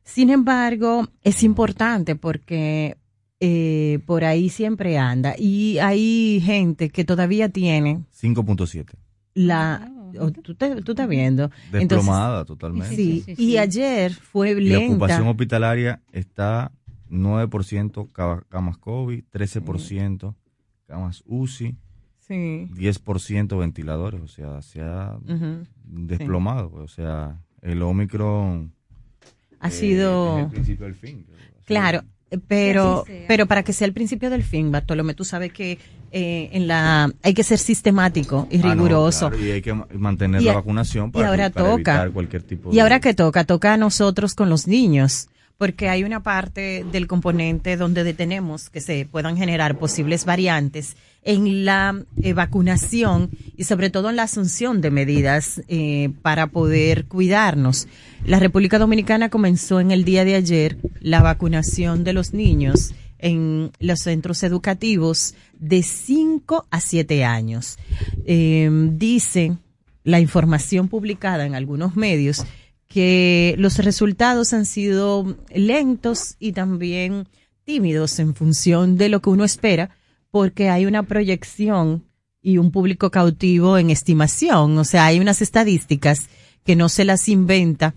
Sin 0.02 0.30
embargo, 0.30 1.06
es 1.22 1.42
importante 1.44 2.16
porque 2.16 2.96
eh, 3.40 4.00
por 4.06 4.24
ahí 4.24 4.48
siempre 4.50 4.98
anda 4.98 5.34
y 5.38 5.78
hay 5.78 6.40
gente 6.44 6.90
que 6.90 7.04
todavía 7.04 7.48
tiene 7.48 8.04
5.7. 8.20 8.86
la 9.34 9.90
o 10.18 10.30
tú, 10.32 10.54
te- 10.56 10.82
tú 10.82 10.92
estás 10.92 11.08
viendo. 11.08 11.50
Desplomada 11.70 12.40
Entonces, 12.40 12.46
totalmente. 12.48 12.96
Sí, 12.96 13.24
y 13.38 13.56
ayer 13.58 14.12
fue 14.12 14.50
Y 14.50 14.68
la 14.68 14.78
ocupación 14.80 15.18
lenta. 15.20 15.30
hospitalaria 15.30 16.02
está 16.12 16.72
9% 17.08 18.08
ca- 18.12 18.42
camas 18.48 18.76
COVID, 18.78 19.22
13% 19.32 20.34
camas 20.86 21.22
UCI, 21.26 21.76
Sí. 22.18 22.68
10% 22.72 23.58
ventiladores, 23.58 24.20
o 24.20 24.28
sea, 24.28 24.62
se 24.62 24.80
ha 24.82 25.16
desplomado, 25.84 26.72
o 26.74 26.88
sea, 26.88 27.40
el 27.62 27.82
Omicron 27.82 28.72
Ha 29.60 29.68
eh, 29.68 29.70
sido... 29.70 30.38
es 30.38 30.44
el 30.44 30.50
principio 30.50 30.86
del 30.86 30.94
fin. 30.94 31.26
Claro, 31.66 32.00
eh, 32.00 32.04
pero, 32.48 33.04
pero 33.28 33.46
para 33.46 33.62
que 33.62 33.72
sea 33.72 33.86
el 33.86 33.92
principio 33.92 34.30
del 34.30 34.42
fin, 34.42 34.70
Bartolomé, 34.70 35.14
tú 35.14 35.24
sabes 35.24 35.52
que 35.52 35.78
eh, 36.12 36.48
en 36.52 36.66
la 36.66 37.12
hay 37.22 37.34
que 37.34 37.42
ser 37.44 37.58
sistemático 37.58 38.46
y 38.50 38.56
Ah, 38.58 38.60
no, 38.62 38.72
riguroso. 38.74 39.28
claro, 39.30 39.44
y 39.44 39.50
hay 39.50 39.62
que 39.62 39.74
ma- 39.74 39.86
mantener 39.92 40.42
Y 40.42 40.44
la 40.46 40.54
vacunación 40.54 41.08
y 41.08 41.12
para, 41.12 41.28
ahora 41.28 41.50
para 41.50 41.64
toca. 41.66 41.74
evitar 41.74 42.10
cualquier 42.12 42.42
tipo 42.42 42.70
Y 42.72 42.76
de... 42.76 42.80
ahora 42.82 43.00
que 43.00 43.14
toca, 43.14 43.44
toca 43.44 43.74
a 43.74 43.76
nosotros 43.76 44.34
con 44.34 44.48
los 44.50 44.66
niños, 44.66 45.28
porque 45.58 45.88
hay 45.88 46.04
una 46.04 46.22
parte 46.22 46.84
del 46.90 47.06
componente 47.06 47.76
donde 47.76 48.02
detenemos 48.04 48.70
que 48.70 48.80
se 48.80 49.06
puedan 49.10 49.36
generar 49.36 49.78
posibles 49.78 50.24
variantes 50.24 50.96
en 51.22 51.64
la 51.64 52.02
eh, 52.22 52.32
vacunación 52.32 53.30
y 53.56 53.64
sobre 53.64 53.90
todo 53.90 54.10
en 54.10 54.16
la 54.16 54.22
asunción 54.22 54.80
de 54.80 54.90
medidas 54.90 55.62
eh, 55.68 56.10
para 56.22 56.46
poder 56.46 57.06
cuidarnos. 57.06 57.88
La 58.24 58.38
República 58.38 58.78
Dominicana 58.78 59.28
comenzó 59.28 59.80
en 59.80 59.90
el 59.90 60.04
día 60.04 60.24
de 60.24 60.34
ayer 60.34 60.78
la 61.00 61.22
vacunación 61.22 62.04
de 62.04 62.12
los 62.12 62.32
niños 62.32 62.94
en 63.18 63.70
los 63.78 64.00
centros 64.00 64.42
educativos 64.42 65.34
de 65.58 65.82
5 65.82 66.66
a 66.70 66.80
7 66.80 67.24
años. 67.24 67.78
Eh, 68.24 68.70
dice 68.92 69.58
la 70.04 70.20
información 70.20 70.88
publicada 70.88 71.44
en 71.44 71.54
algunos 71.54 71.96
medios 71.96 72.46
que 72.88 73.54
los 73.58 73.78
resultados 73.78 74.52
han 74.52 74.66
sido 74.66 75.36
lentos 75.54 76.36
y 76.40 76.52
también 76.52 77.28
tímidos 77.64 78.18
en 78.18 78.34
función 78.34 78.96
de 78.96 79.08
lo 79.08 79.20
que 79.20 79.30
uno 79.30 79.44
espera, 79.44 79.90
porque 80.30 80.70
hay 80.70 80.86
una 80.86 81.02
proyección 81.02 82.04
y 82.42 82.58
un 82.58 82.70
público 82.70 83.10
cautivo 83.10 83.78
en 83.78 83.90
estimación. 83.90 84.78
O 84.78 84.84
sea, 84.84 85.06
hay 85.06 85.20
unas 85.20 85.42
estadísticas 85.42 86.28
que 86.64 86.76
no 86.76 86.88
se 86.88 87.04
las 87.04 87.28
inventa 87.28 87.94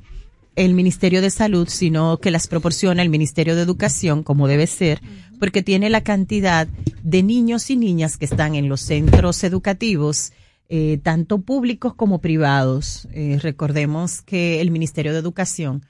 el 0.56 0.74
Ministerio 0.74 1.22
de 1.22 1.32
Salud, 1.32 1.68
sino 1.68 2.18
que 2.18 2.32
las 2.32 2.48
proporciona 2.48 3.02
el 3.02 3.10
Ministerio 3.10 3.56
de 3.56 3.64
Educación, 3.64 4.24
como 4.24 4.48
debe 4.48 4.68
ser, 4.68 5.02
porque 5.40 5.64
tiene 5.64 5.90
la 5.90 6.02
cantidad 6.02 6.68
de 7.02 7.24
niños 7.24 7.70
y 7.70 7.76
niñas 7.76 8.18
que 8.18 8.26
están 8.26 8.56
en 8.56 8.70
los 8.70 8.82
centros 8.82 9.44
educativos, 9.44 10.32
eh, 10.70 11.00
tanto 11.02 11.40
públicos 11.40 11.96
como 11.96 12.20
privados. 12.20 13.08
Eh, 13.14 13.40
recordemos 13.42 14.22
que 14.22 14.62
el 14.62 14.70
Ministerio 14.70 15.14
de 15.14 15.20
Educación, 15.20 15.86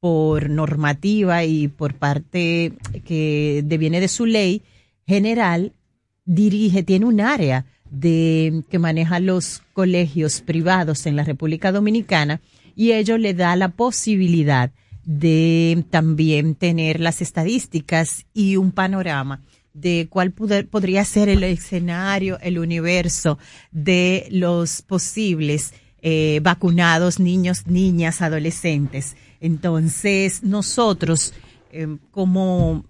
por 0.00 0.50
normativa 0.50 1.44
y 1.44 1.68
por 1.68 1.94
parte 1.94 2.72
que 3.04 3.62
deviene 3.64 4.00
de 4.00 4.08
su 4.08 4.26
ley 4.26 4.62
general, 5.06 5.72
dirige, 6.28 6.82
tiene 6.82 7.06
un 7.06 7.20
área 7.20 7.64
de 7.90 8.62
que 8.70 8.78
maneja 8.78 9.18
los 9.18 9.62
colegios 9.72 10.42
privados 10.42 11.06
en 11.06 11.16
la 11.16 11.24
República 11.24 11.72
Dominicana 11.72 12.40
y 12.76 12.92
ello 12.92 13.16
le 13.16 13.32
da 13.32 13.56
la 13.56 13.70
posibilidad 13.70 14.70
de 15.04 15.84
también 15.88 16.54
tener 16.54 17.00
las 17.00 17.22
estadísticas 17.22 18.26
y 18.34 18.56
un 18.56 18.72
panorama 18.72 19.40
de 19.72 20.06
cuál 20.10 20.32
poder- 20.32 20.68
podría 20.68 21.02
ser 21.06 21.30
el 21.30 21.42
escenario, 21.44 22.38
el 22.42 22.58
universo 22.58 23.38
de 23.70 24.28
los 24.30 24.82
posibles 24.82 25.72
eh, 26.02 26.40
vacunados, 26.42 27.18
niños, 27.20 27.66
niñas, 27.66 28.20
adolescentes. 28.20 29.16
Entonces, 29.40 30.42
nosotros, 30.42 31.32
eh, 31.72 31.96
como 32.10 32.84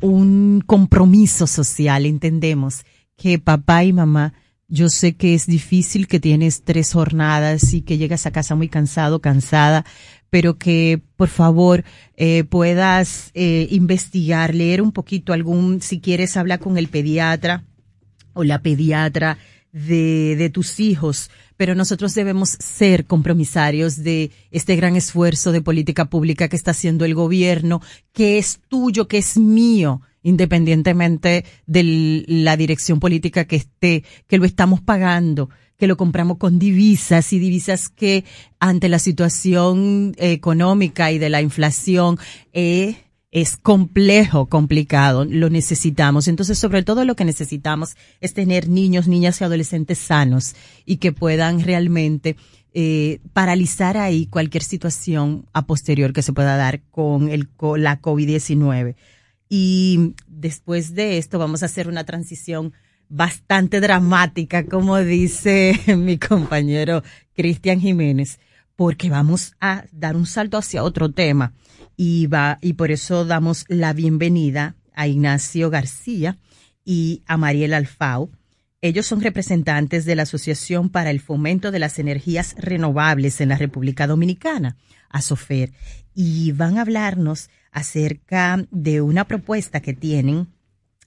un 0.00 0.62
compromiso 0.66 1.46
social, 1.46 2.06
entendemos 2.06 2.84
que 3.16 3.38
papá 3.38 3.84
y 3.84 3.92
mamá, 3.92 4.34
yo 4.68 4.88
sé 4.88 5.16
que 5.16 5.34
es 5.34 5.46
difícil, 5.46 6.06
que 6.06 6.20
tienes 6.20 6.62
tres 6.62 6.92
jornadas 6.92 7.74
y 7.74 7.82
que 7.82 7.98
llegas 7.98 8.26
a 8.26 8.30
casa 8.30 8.54
muy 8.54 8.68
cansado, 8.68 9.20
cansada, 9.20 9.84
pero 10.30 10.58
que 10.58 11.02
por 11.16 11.28
favor 11.28 11.84
eh, 12.16 12.44
puedas 12.44 13.30
eh, 13.34 13.66
investigar, 13.70 14.54
leer 14.54 14.80
un 14.80 14.92
poquito 14.92 15.32
algún, 15.32 15.82
si 15.82 16.00
quieres 16.00 16.36
hablar 16.36 16.60
con 16.60 16.78
el 16.78 16.88
pediatra 16.88 17.64
o 18.32 18.44
la 18.44 18.62
pediatra 18.62 19.38
de, 19.72 20.36
de 20.36 20.50
tus 20.50 20.80
hijos, 20.80 21.30
pero 21.56 21.74
nosotros 21.74 22.14
debemos 22.14 22.50
ser 22.58 23.06
compromisarios 23.06 24.02
de 24.02 24.30
este 24.50 24.76
gran 24.76 24.96
esfuerzo 24.96 25.52
de 25.52 25.62
política 25.62 26.06
pública 26.06 26.48
que 26.48 26.56
está 26.56 26.72
haciendo 26.72 27.04
el 27.04 27.14
gobierno, 27.14 27.80
que 28.12 28.38
es 28.38 28.60
tuyo, 28.68 29.08
que 29.08 29.18
es 29.18 29.36
mío, 29.36 30.02
independientemente 30.22 31.44
de 31.66 32.24
la 32.26 32.56
dirección 32.56 33.00
política 33.00 33.44
que 33.44 33.56
esté, 33.56 34.04
que 34.26 34.38
lo 34.38 34.44
estamos 34.44 34.80
pagando, 34.80 35.50
que 35.76 35.86
lo 35.86 35.96
compramos 35.96 36.36
con 36.36 36.58
divisas 36.58 37.32
y 37.32 37.38
divisas 37.38 37.88
que 37.88 38.24
ante 38.58 38.88
la 38.88 38.98
situación 38.98 40.14
económica 40.18 41.10
y 41.10 41.18
de 41.18 41.30
la 41.30 41.40
inflación 41.40 42.18
eh, 42.52 42.96
es 43.30 43.56
complejo, 43.56 44.46
complicado, 44.46 45.24
lo 45.24 45.50
necesitamos. 45.50 46.26
Entonces, 46.26 46.58
sobre 46.58 46.82
todo 46.82 47.04
lo 47.04 47.14
que 47.14 47.24
necesitamos 47.24 47.96
es 48.20 48.34
tener 48.34 48.68
niños, 48.68 49.06
niñas 49.06 49.40
y 49.40 49.44
adolescentes 49.44 49.98
sanos 49.98 50.56
y 50.84 50.96
que 50.96 51.12
puedan 51.12 51.60
realmente 51.60 52.36
eh, 52.72 53.20
paralizar 53.32 53.96
ahí 53.96 54.26
cualquier 54.26 54.64
situación 54.64 55.46
a 55.52 55.66
posterior 55.66 56.12
que 56.12 56.22
se 56.22 56.32
pueda 56.32 56.56
dar 56.56 56.82
con, 56.90 57.28
el, 57.28 57.48
con 57.48 57.82
la 57.84 58.00
COVID-19. 58.00 58.96
Y 59.48 60.14
después 60.26 60.94
de 60.94 61.18
esto 61.18 61.38
vamos 61.38 61.62
a 61.62 61.66
hacer 61.66 61.88
una 61.88 62.04
transición 62.04 62.72
bastante 63.08 63.80
dramática, 63.80 64.66
como 64.66 64.98
dice 64.98 65.78
mi 65.96 66.18
compañero 66.18 67.02
Cristian 67.34 67.80
Jiménez, 67.80 68.40
porque 68.74 69.08
vamos 69.08 69.54
a 69.60 69.84
dar 69.92 70.16
un 70.16 70.26
salto 70.26 70.56
hacia 70.56 70.82
otro 70.82 71.12
tema 71.12 71.52
y 72.02 72.28
va 72.28 72.56
y 72.62 72.72
por 72.72 72.90
eso 72.90 73.26
damos 73.26 73.66
la 73.68 73.92
bienvenida 73.92 74.74
a 74.94 75.06
Ignacio 75.06 75.68
García 75.68 76.38
y 76.82 77.22
a 77.26 77.36
Mariel 77.36 77.74
Alfao. 77.74 78.30
Ellos 78.80 79.04
son 79.04 79.20
representantes 79.20 80.06
de 80.06 80.14
la 80.14 80.22
Asociación 80.22 80.88
para 80.88 81.10
el 81.10 81.20
Fomento 81.20 81.70
de 81.70 81.78
las 81.78 81.98
Energías 81.98 82.54
Renovables 82.56 83.42
en 83.42 83.50
la 83.50 83.58
República 83.58 84.06
Dominicana, 84.06 84.78
ASOFER, 85.10 85.72
y 86.14 86.52
van 86.52 86.78
a 86.78 86.80
hablarnos 86.80 87.50
acerca 87.70 88.64
de 88.70 89.02
una 89.02 89.26
propuesta 89.26 89.80
que 89.80 89.92
tienen 89.92 90.46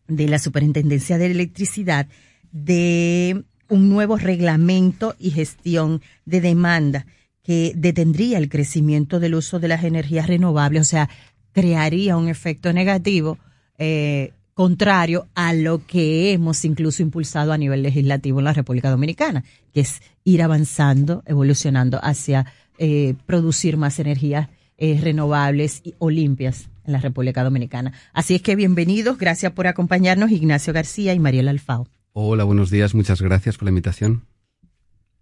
de 0.07 0.27
la 0.27 0.37
Superintendencia 0.37 1.17
de 1.17 1.25
Electricidad 1.25 2.07
de 2.51 3.45
un 3.67 3.89
nuevo 3.89 4.17
reglamento 4.17 5.15
y 5.17 5.31
gestión 5.31 6.03
de 6.25 6.39
demanda 6.39 7.07
que 7.43 7.73
detendría 7.75 8.37
el 8.37 8.49
crecimiento 8.49 9.19
del 9.19 9.35
uso 9.35 9.59
de 9.59 9.67
las 9.67 9.83
energías 9.83 10.27
renovables, 10.27 10.81
o 10.81 10.85
sea, 10.85 11.09
crearía 11.51 12.17
un 12.17 12.29
efecto 12.29 12.73
negativo 12.73 13.37
eh, 13.77 14.31
contrario 14.53 15.27
a 15.35 15.53
lo 15.53 15.85
que 15.85 16.31
hemos 16.31 16.63
incluso 16.63 17.01
impulsado 17.01 17.51
a 17.51 17.57
nivel 17.57 17.83
legislativo 17.83 18.39
en 18.39 18.45
la 18.45 18.53
República 18.53 18.89
Dominicana, 18.89 19.43
que 19.73 19.81
es 19.81 20.01
ir 20.23 20.41
avanzando, 20.41 21.23
evolucionando 21.25 21.99
hacia 22.01 22.45
eh, 22.77 23.15
producir 23.25 23.77
más 23.77 23.99
energías 23.99 24.49
eh, 24.77 24.99
renovables 25.01 25.81
y, 25.83 25.95
o 25.99 26.09
limpias 26.09 26.69
en 26.85 26.93
la 26.93 26.99
República 26.99 27.43
Dominicana. 27.43 27.93
Así 28.13 28.35
es 28.35 28.41
que 28.41 28.55
bienvenidos, 28.55 29.17
gracias 29.17 29.51
por 29.51 29.67
acompañarnos 29.67 30.31
Ignacio 30.31 30.73
García 30.73 31.13
y 31.13 31.19
Mariel 31.19 31.47
Alfao. 31.47 31.87
Hola, 32.13 32.43
buenos 32.43 32.69
días, 32.69 32.93
muchas 32.93 33.21
gracias 33.21 33.57
por 33.57 33.65
la 33.65 33.71
invitación. 33.71 34.23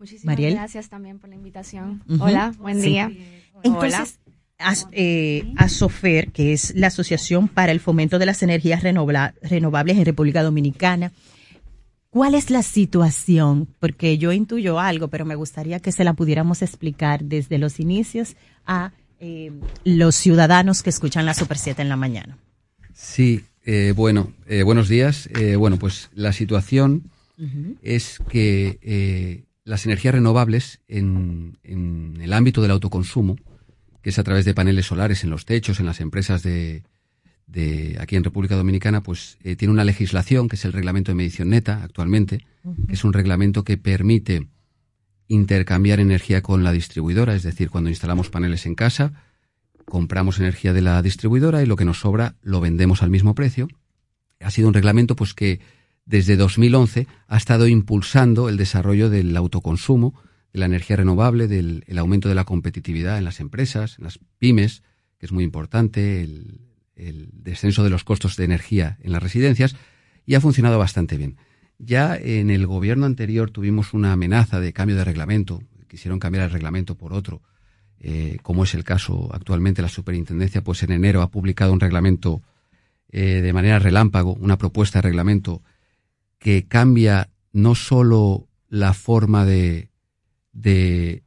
Muchísimas 0.01 0.25
Mariel. 0.33 0.55
gracias 0.55 0.89
también 0.89 1.19
por 1.19 1.29
la 1.29 1.35
invitación. 1.35 2.03
Hola, 2.19 2.53
buen 2.59 2.81
Sí. 2.81 2.89
día. 2.89 3.09
Entonces, 3.63 4.17
As- 4.57 4.87
eh, 4.91 5.53
ASOFER, 5.57 6.31
que 6.31 6.53
es 6.53 6.75
la 6.75 6.87
Asociación 6.87 7.47
para 7.47 7.71
el 7.71 7.79
Fomento 7.79 8.19
de 8.19 8.25
las 8.27 8.43
Energías 8.43 8.83
Renobla- 8.83 9.33
Renovables 9.41 9.97
en 9.97 10.05
República 10.05 10.43
Dominicana, 10.43 11.11
¿cuál 12.11 12.35
es 12.35 12.49
la 12.51 12.61
situación? 12.61 13.67
Porque 13.79 14.17
yo 14.19 14.31
intuyo 14.33 14.79
algo, 14.79 15.07
pero 15.07 15.25
me 15.25 15.33
gustaría 15.35 15.79
que 15.79 15.91
se 15.91 16.03
la 16.03 16.13
pudiéramos 16.13 16.61
explicar 16.61 17.23
desde 17.23 17.57
los 17.57 17.79
inicios 17.79 18.35
a 18.65 18.91
eh, 19.19 19.51
los 19.83 20.15
ciudadanos 20.15 20.81
que 20.83 20.89
escuchan 20.91 21.25
la 21.27 21.33
Super 21.35 21.57
7 21.57 21.81
en 21.83 21.89
la 21.89 21.95
mañana. 21.95 22.37
Sí, 22.93 23.43
eh, 23.65 23.93
bueno, 23.95 24.33
eh, 24.47 24.63
buenos 24.63 24.89
días. 24.89 25.27
Eh, 25.39 25.55
bueno, 25.55 25.77
pues 25.77 26.09
la 26.15 26.33
situación 26.33 27.03
es 27.81 28.19
que 28.29 28.77
eh, 28.83 29.43
las 29.71 29.85
energías 29.85 30.13
renovables 30.13 30.81
en, 30.89 31.57
en 31.63 32.17
el 32.19 32.33
ámbito 32.33 32.61
del 32.61 32.71
autoconsumo, 32.71 33.37
que 34.01 34.09
es 34.09 34.19
a 34.19 34.23
través 34.23 34.43
de 34.43 34.53
paneles 34.53 34.87
solares 34.87 35.23
en 35.23 35.29
los 35.29 35.45
techos, 35.45 35.79
en 35.79 35.85
las 35.85 36.01
empresas 36.01 36.43
de, 36.43 36.83
de 37.47 37.95
aquí 38.01 38.17
en 38.17 38.25
República 38.25 38.57
Dominicana, 38.57 39.01
pues 39.01 39.37
eh, 39.45 39.55
tiene 39.55 39.73
una 39.73 39.85
legislación 39.85 40.49
que 40.49 40.57
es 40.57 40.65
el 40.65 40.73
reglamento 40.73 41.11
de 41.11 41.15
medición 41.15 41.51
neta 41.51 41.83
actualmente, 41.83 42.45
que 42.85 42.93
es 42.95 43.05
un 43.05 43.13
reglamento 43.13 43.63
que 43.63 43.77
permite 43.77 44.49
intercambiar 45.29 46.01
energía 46.01 46.41
con 46.41 46.65
la 46.65 46.73
distribuidora, 46.73 47.33
es 47.33 47.43
decir, 47.43 47.69
cuando 47.69 47.89
instalamos 47.89 48.29
paneles 48.29 48.65
en 48.65 48.75
casa, 48.75 49.13
compramos 49.85 50.37
energía 50.37 50.73
de 50.73 50.81
la 50.81 51.01
distribuidora 51.01 51.63
y 51.63 51.65
lo 51.65 51.77
que 51.77 51.85
nos 51.85 52.01
sobra 52.01 52.35
lo 52.41 52.59
vendemos 52.59 53.03
al 53.03 53.09
mismo 53.09 53.35
precio. 53.35 53.69
Ha 54.41 54.51
sido 54.51 54.67
un 54.67 54.73
reglamento 54.73 55.15
pues 55.15 55.33
que 55.33 55.61
desde 56.11 56.35
2011 56.35 57.07
ha 57.27 57.37
estado 57.37 57.67
impulsando 57.67 58.49
el 58.49 58.57
desarrollo 58.57 59.09
del 59.09 59.35
autoconsumo, 59.37 60.13
de 60.51 60.59
la 60.59 60.65
energía 60.65 60.97
renovable, 60.97 61.47
del 61.47 61.85
el 61.87 61.97
aumento 61.97 62.27
de 62.27 62.35
la 62.35 62.43
competitividad 62.43 63.17
en 63.17 63.23
las 63.23 63.39
empresas, 63.39 63.97
en 63.97 64.03
las 64.03 64.19
pymes, 64.37 64.83
que 65.17 65.25
es 65.25 65.31
muy 65.31 65.45
importante, 65.45 66.21
el, 66.21 66.67
el 66.97 67.29
descenso 67.31 67.85
de 67.85 67.89
los 67.89 68.03
costos 68.03 68.35
de 68.35 68.43
energía 68.43 68.97
en 69.01 69.13
las 69.13 69.23
residencias, 69.23 69.77
y 70.25 70.35
ha 70.35 70.41
funcionado 70.41 70.77
bastante 70.77 71.15
bien. 71.15 71.37
Ya 71.79 72.17
en 72.17 72.49
el 72.49 72.67
gobierno 72.67 73.05
anterior 73.05 73.49
tuvimos 73.49 73.93
una 73.93 74.11
amenaza 74.11 74.59
de 74.59 74.73
cambio 74.73 74.97
de 74.97 75.05
reglamento, 75.05 75.63
quisieron 75.87 76.19
cambiar 76.19 76.43
el 76.43 76.51
reglamento 76.51 76.95
por 76.95 77.13
otro, 77.13 77.41
eh, 78.01 78.37
como 78.43 78.65
es 78.65 78.73
el 78.73 78.83
caso 78.83 79.29
actualmente, 79.31 79.81
la 79.81 79.87
superintendencia, 79.87 80.61
pues 80.61 80.83
en 80.83 80.91
enero 80.91 81.21
ha 81.21 81.31
publicado 81.31 81.71
un 81.71 81.79
reglamento 81.79 82.41
eh, 83.09 83.41
de 83.41 83.53
manera 83.53 83.79
relámpago, 83.79 84.33
una 84.33 84.57
propuesta 84.57 84.99
de 84.99 85.03
reglamento 85.03 85.63
que 86.41 86.67
cambia 86.67 87.29
no 87.53 87.75
solo 87.75 88.47
la 88.67 88.95
forma 88.95 89.45
de, 89.45 89.89
de 90.53 91.21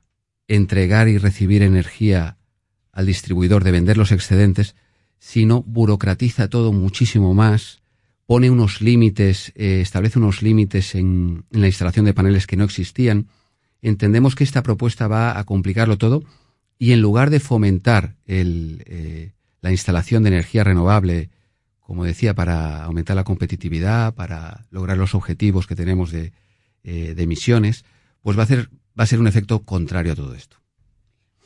entregar 0.48 1.06
y 1.06 1.18
recibir 1.18 1.62
energía 1.62 2.36
al 2.90 3.06
distribuidor, 3.06 3.62
de 3.62 3.70
vender 3.70 3.96
los 3.96 4.10
excedentes, 4.10 4.74
sino 5.20 5.62
burocratiza 5.62 6.48
todo 6.48 6.72
muchísimo 6.72 7.32
más, 7.32 7.80
pone 8.26 8.50
unos 8.50 8.80
límites, 8.80 9.52
eh, 9.54 9.80
establece 9.80 10.18
unos 10.18 10.42
límites 10.42 10.96
en, 10.96 11.44
la 11.50 11.68
instalación 11.68 12.04
de 12.06 12.14
paneles 12.14 12.48
que 12.48 12.56
no 12.56 12.64
existían. 12.64 13.28
Entendemos 13.82 14.34
que 14.34 14.42
esta 14.42 14.64
propuesta 14.64 15.06
va 15.06 15.38
a 15.38 15.44
complicarlo 15.44 15.96
todo 15.96 16.24
y 16.76 16.90
en 16.90 17.00
lugar 17.00 17.30
de 17.30 17.38
fomentar 17.38 18.16
el, 18.26 18.82
eh, 18.86 19.30
la 19.60 19.70
instalación 19.70 20.24
de 20.24 20.30
energía 20.30 20.64
renovable, 20.64 21.30
como 21.84 22.04
decía, 22.04 22.34
para 22.34 22.82
aumentar 22.82 23.14
la 23.14 23.24
competitividad, 23.24 24.14
para 24.14 24.66
lograr 24.70 24.96
los 24.96 25.14
objetivos 25.14 25.66
que 25.66 25.76
tenemos 25.76 26.10
de, 26.10 26.32
eh, 26.82 27.14
emisiones, 27.18 27.84
pues 28.22 28.38
va 28.38 28.42
a, 28.42 28.44
hacer, 28.44 28.70
va 28.98 29.04
a 29.04 29.06
ser 29.06 29.20
un 29.20 29.26
efecto 29.26 29.64
contrario 29.64 30.12
a 30.12 30.16
todo 30.16 30.34
esto. 30.34 30.56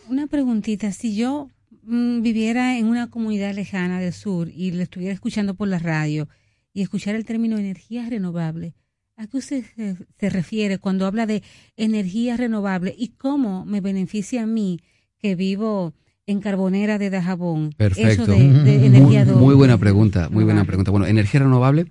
Una 0.09 0.29
preguntita, 0.29 0.93
si 0.93 1.17
yo 1.17 1.51
mmm, 1.83 2.23
viviera 2.23 2.79
en 2.79 2.87
una 2.87 3.11
comunidad 3.11 3.53
lejana 3.53 3.99
del 3.99 4.13
sur 4.13 4.49
y 4.49 4.71
le 4.71 4.85
estuviera 4.85 5.13
escuchando 5.13 5.55
por 5.55 5.67
la 5.67 5.81
radio 5.81 6.29
y 6.73 6.83
escuchar 6.83 7.17
el 7.17 7.25
término 7.25 7.59
energía 7.59 8.09
renovable, 8.09 8.75
¿a 9.17 9.27
qué 9.27 9.39
usted 9.39 9.65
se, 9.75 9.97
se 10.21 10.31
refiere 10.31 10.79
cuando 10.79 11.05
habla 11.05 11.27
de 11.27 11.43
energía 11.77 12.37
renovable 12.37 12.95
y 12.97 13.09
cómo 13.09 13.65
me 13.65 13.81
beneficia 13.81 14.45
a 14.45 14.47
mí 14.47 14.79
que 15.19 15.35
vivo 15.35 15.95
en 16.29 16.41
Carbonera 16.41 16.99
de 16.99 17.11
Dajabón? 17.11 17.73
Perfecto. 17.77 18.23
Eso 18.25 18.33
de, 18.33 18.63
de 18.63 18.87
energía 18.87 19.25
muy, 19.25 19.35
muy, 19.35 19.55
buena 19.55 19.79
pregunta, 19.79 20.29
muy 20.29 20.45
buena 20.45 20.65
pregunta. 20.65 20.91
Bueno, 20.91 21.07
energía 21.07 21.41
renovable 21.41 21.87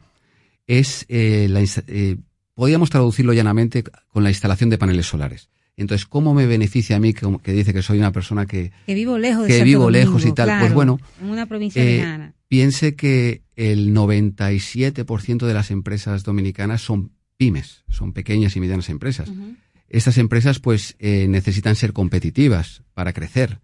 es 0.68 1.06
eh, 1.10 1.48
la, 1.50 1.62
eh, 1.88 2.18
podríamos 2.54 2.90
traducirlo 2.90 3.34
llanamente 3.34 3.84
con 3.84 4.24
la 4.24 4.30
instalación 4.30 4.70
de 4.70 4.78
paneles 4.78 5.08
solares. 5.08 5.50
Entonces, 5.76 6.08
¿cómo 6.08 6.34
me 6.34 6.46
beneficia 6.48 6.96
a 6.96 7.00
mí 7.00 7.14
que, 7.14 7.28
que 7.44 7.52
dice 7.52 7.74
que 7.74 7.82
soy 7.82 8.00
una 8.00 8.12
persona 8.12 8.46
que, 8.46 8.72
que 8.86 8.94
vivo 8.94 9.18
lejos, 9.18 9.44
de 9.44 9.48
que 9.48 9.54
Santo 9.54 9.66
vivo 9.66 9.84
Domingo, 9.84 10.06
lejos 10.06 10.26
y 10.26 10.32
tal? 10.34 10.48
claro, 10.48 10.62
pues 10.62 10.74
bueno, 10.74 11.00
en 11.22 11.30
una 11.30 11.46
provincia 11.46 11.84
eh, 11.84 12.32
piense 12.48 12.96
que 12.96 13.44
el 13.56 13.94
97% 13.94 15.46
de 15.46 15.54
las 15.54 15.70
empresas 15.72 16.24
dominicanas 16.24 16.82
son 16.82 17.12
pymes, 17.38 17.84
son 17.90 18.14
pequeñas 18.14 18.56
y 18.56 18.60
medianas 18.60 18.90
empresas. 18.90 19.30
Uh 19.30 19.34
-huh. 19.34 19.56
Estas 19.90 20.18
empresas 20.18 20.60
pues 20.60 20.96
eh, 21.00 21.28
necesitan 21.30 21.76
ser 21.76 21.94
competitivas 21.94 22.84
para 22.94 23.14
crecer. 23.14 23.60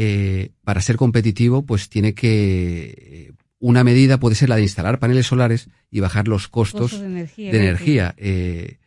Eh, 0.00 0.52
para 0.62 0.80
ser 0.80 0.94
competitivo 0.94 1.66
pues 1.66 1.88
tiene 1.88 2.14
que 2.14 3.32
una 3.58 3.82
medida 3.82 4.20
puede 4.20 4.36
ser 4.36 4.48
la 4.48 4.54
de 4.54 4.62
instalar 4.62 5.00
paneles 5.00 5.26
solares 5.26 5.70
y 5.90 5.98
bajar 5.98 6.28
los 6.28 6.46
costos 6.46 6.92
Costos 6.92 7.00
de 7.00 7.06
energía. 7.06 7.52
de 7.52 7.58
energía. 7.58 8.14
Eh, 8.16 8.78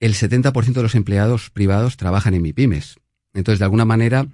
el 0.00 0.14
70% 0.14 0.72
de 0.72 0.82
los 0.82 0.96
empleados 0.96 1.50
privados 1.50 1.96
trabajan 1.96 2.34
en 2.34 2.42
MIPIMES. 2.42 2.96
Entonces, 3.32 3.60
de 3.60 3.64
alguna 3.66 3.84
manera, 3.84 4.26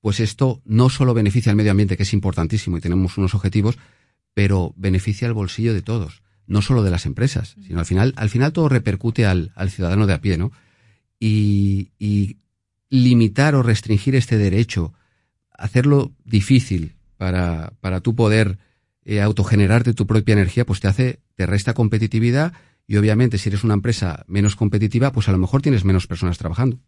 pues 0.00 0.20
esto 0.20 0.62
no 0.64 0.88
solo 0.90 1.12
beneficia 1.12 1.50
al 1.50 1.56
medio 1.56 1.72
ambiente, 1.72 1.96
que 1.96 2.04
es 2.04 2.12
importantísimo 2.12 2.78
y 2.78 2.80
tenemos 2.80 3.18
unos 3.18 3.34
objetivos, 3.34 3.78
pero 4.34 4.72
beneficia 4.76 5.26
al 5.26 5.34
bolsillo 5.34 5.74
de 5.74 5.82
todos, 5.82 6.22
no 6.46 6.62
solo 6.62 6.84
de 6.84 6.92
las 6.92 7.04
empresas, 7.04 7.56
sino 7.66 7.80
al 7.80 7.86
final, 7.86 8.12
al 8.16 8.30
final 8.30 8.52
todo 8.52 8.68
repercute 8.68 9.26
al, 9.26 9.50
al 9.56 9.70
ciudadano 9.70 10.06
de 10.06 10.14
a 10.14 10.20
pie, 10.20 10.38
¿no? 10.38 10.52
Y, 11.18 11.90
y, 11.98 12.36
limitar 12.90 13.54
o 13.54 13.62
restringir 13.62 14.14
este 14.14 14.36
derecho, 14.36 14.92
hacerlo 15.62 16.12
difícil 16.24 16.96
para, 17.16 17.72
para 17.80 18.00
tú 18.00 18.14
poder 18.14 18.58
eh, 19.04 19.20
autogenerarte 19.20 19.94
tu 19.94 20.06
propia 20.06 20.32
energía, 20.32 20.66
pues 20.66 20.80
te 20.80 20.88
hace, 20.88 21.20
te 21.36 21.46
resta 21.46 21.72
competitividad 21.72 22.52
y 22.86 22.96
obviamente 22.96 23.38
si 23.38 23.48
eres 23.48 23.62
una 23.64 23.74
empresa 23.74 24.24
menos 24.26 24.56
competitiva, 24.56 25.12
pues 25.12 25.28
a 25.28 25.32
lo 25.32 25.38
mejor 25.38 25.62
tienes 25.62 25.84
menos 25.84 26.06
personas 26.06 26.36
trabajando. 26.36 26.80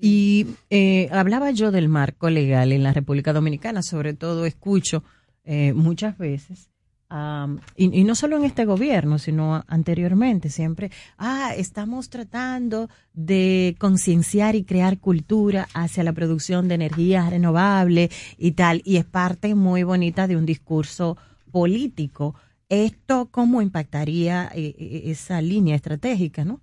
Y 0.00 0.46
eh, 0.70 1.08
hablaba 1.10 1.50
yo 1.50 1.70
del 1.70 1.88
marco 1.88 2.30
legal 2.30 2.72
en 2.72 2.82
la 2.82 2.92
República 2.92 3.32
Dominicana, 3.32 3.82
sobre 3.82 4.14
todo 4.14 4.46
escucho 4.46 5.04
eh, 5.44 5.72
muchas 5.74 6.16
veces, 6.16 6.70
um, 7.10 7.58
y, 7.76 8.00
y, 8.00 8.04
no 8.04 8.14
solo 8.14 8.36
en 8.36 8.44
este 8.44 8.64
gobierno, 8.64 9.18
sino 9.18 9.64
anteriormente, 9.66 10.50
siempre, 10.50 10.90
ah, 11.16 11.52
estamos 11.56 12.10
tratando 12.10 12.88
de 13.12 13.76
concienciar 13.78 14.54
y 14.54 14.64
crear 14.64 14.98
cultura 14.98 15.68
hacia 15.74 16.04
la 16.04 16.12
producción 16.12 16.68
de 16.68 16.76
energía 16.76 17.28
renovable 17.28 18.10
y 18.36 18.52
tal, 18.52 18.82
y 18.84 18.96
es 18.96 19.04
parte 19.04 19.54
muy 19.54 19.82
bonita 19.82 20.26
de 20.26 20.36
un 20.36 20.46
discurso 20.46 21.16
político. 21.50 22.34
¿Esto 22.68 23.28
cómo 23.30 23.62
impactaría 23.62 24.50
eh, 24.54 25.02
esa 25.06 25.40
línea 25.40 25.74
estratégica, 25.74 26.44
no? 26.44 26.60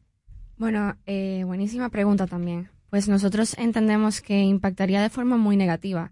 Bueno, 0.57 0.95
eh, 1.05 1.43
buenísima 1.45 1.89
pregunta 1.89 2.27
también. 2.27 2.69
Pues 2.89 3.09
nosotros 3.09 3.55
entendemos 3.57 4.21
que 4.21 4.41
impactaría 4.41 5.01
de 5.01 5.09
forma 5.09 5.37
muy 5.37 5.57
negativa. 5.57 6.11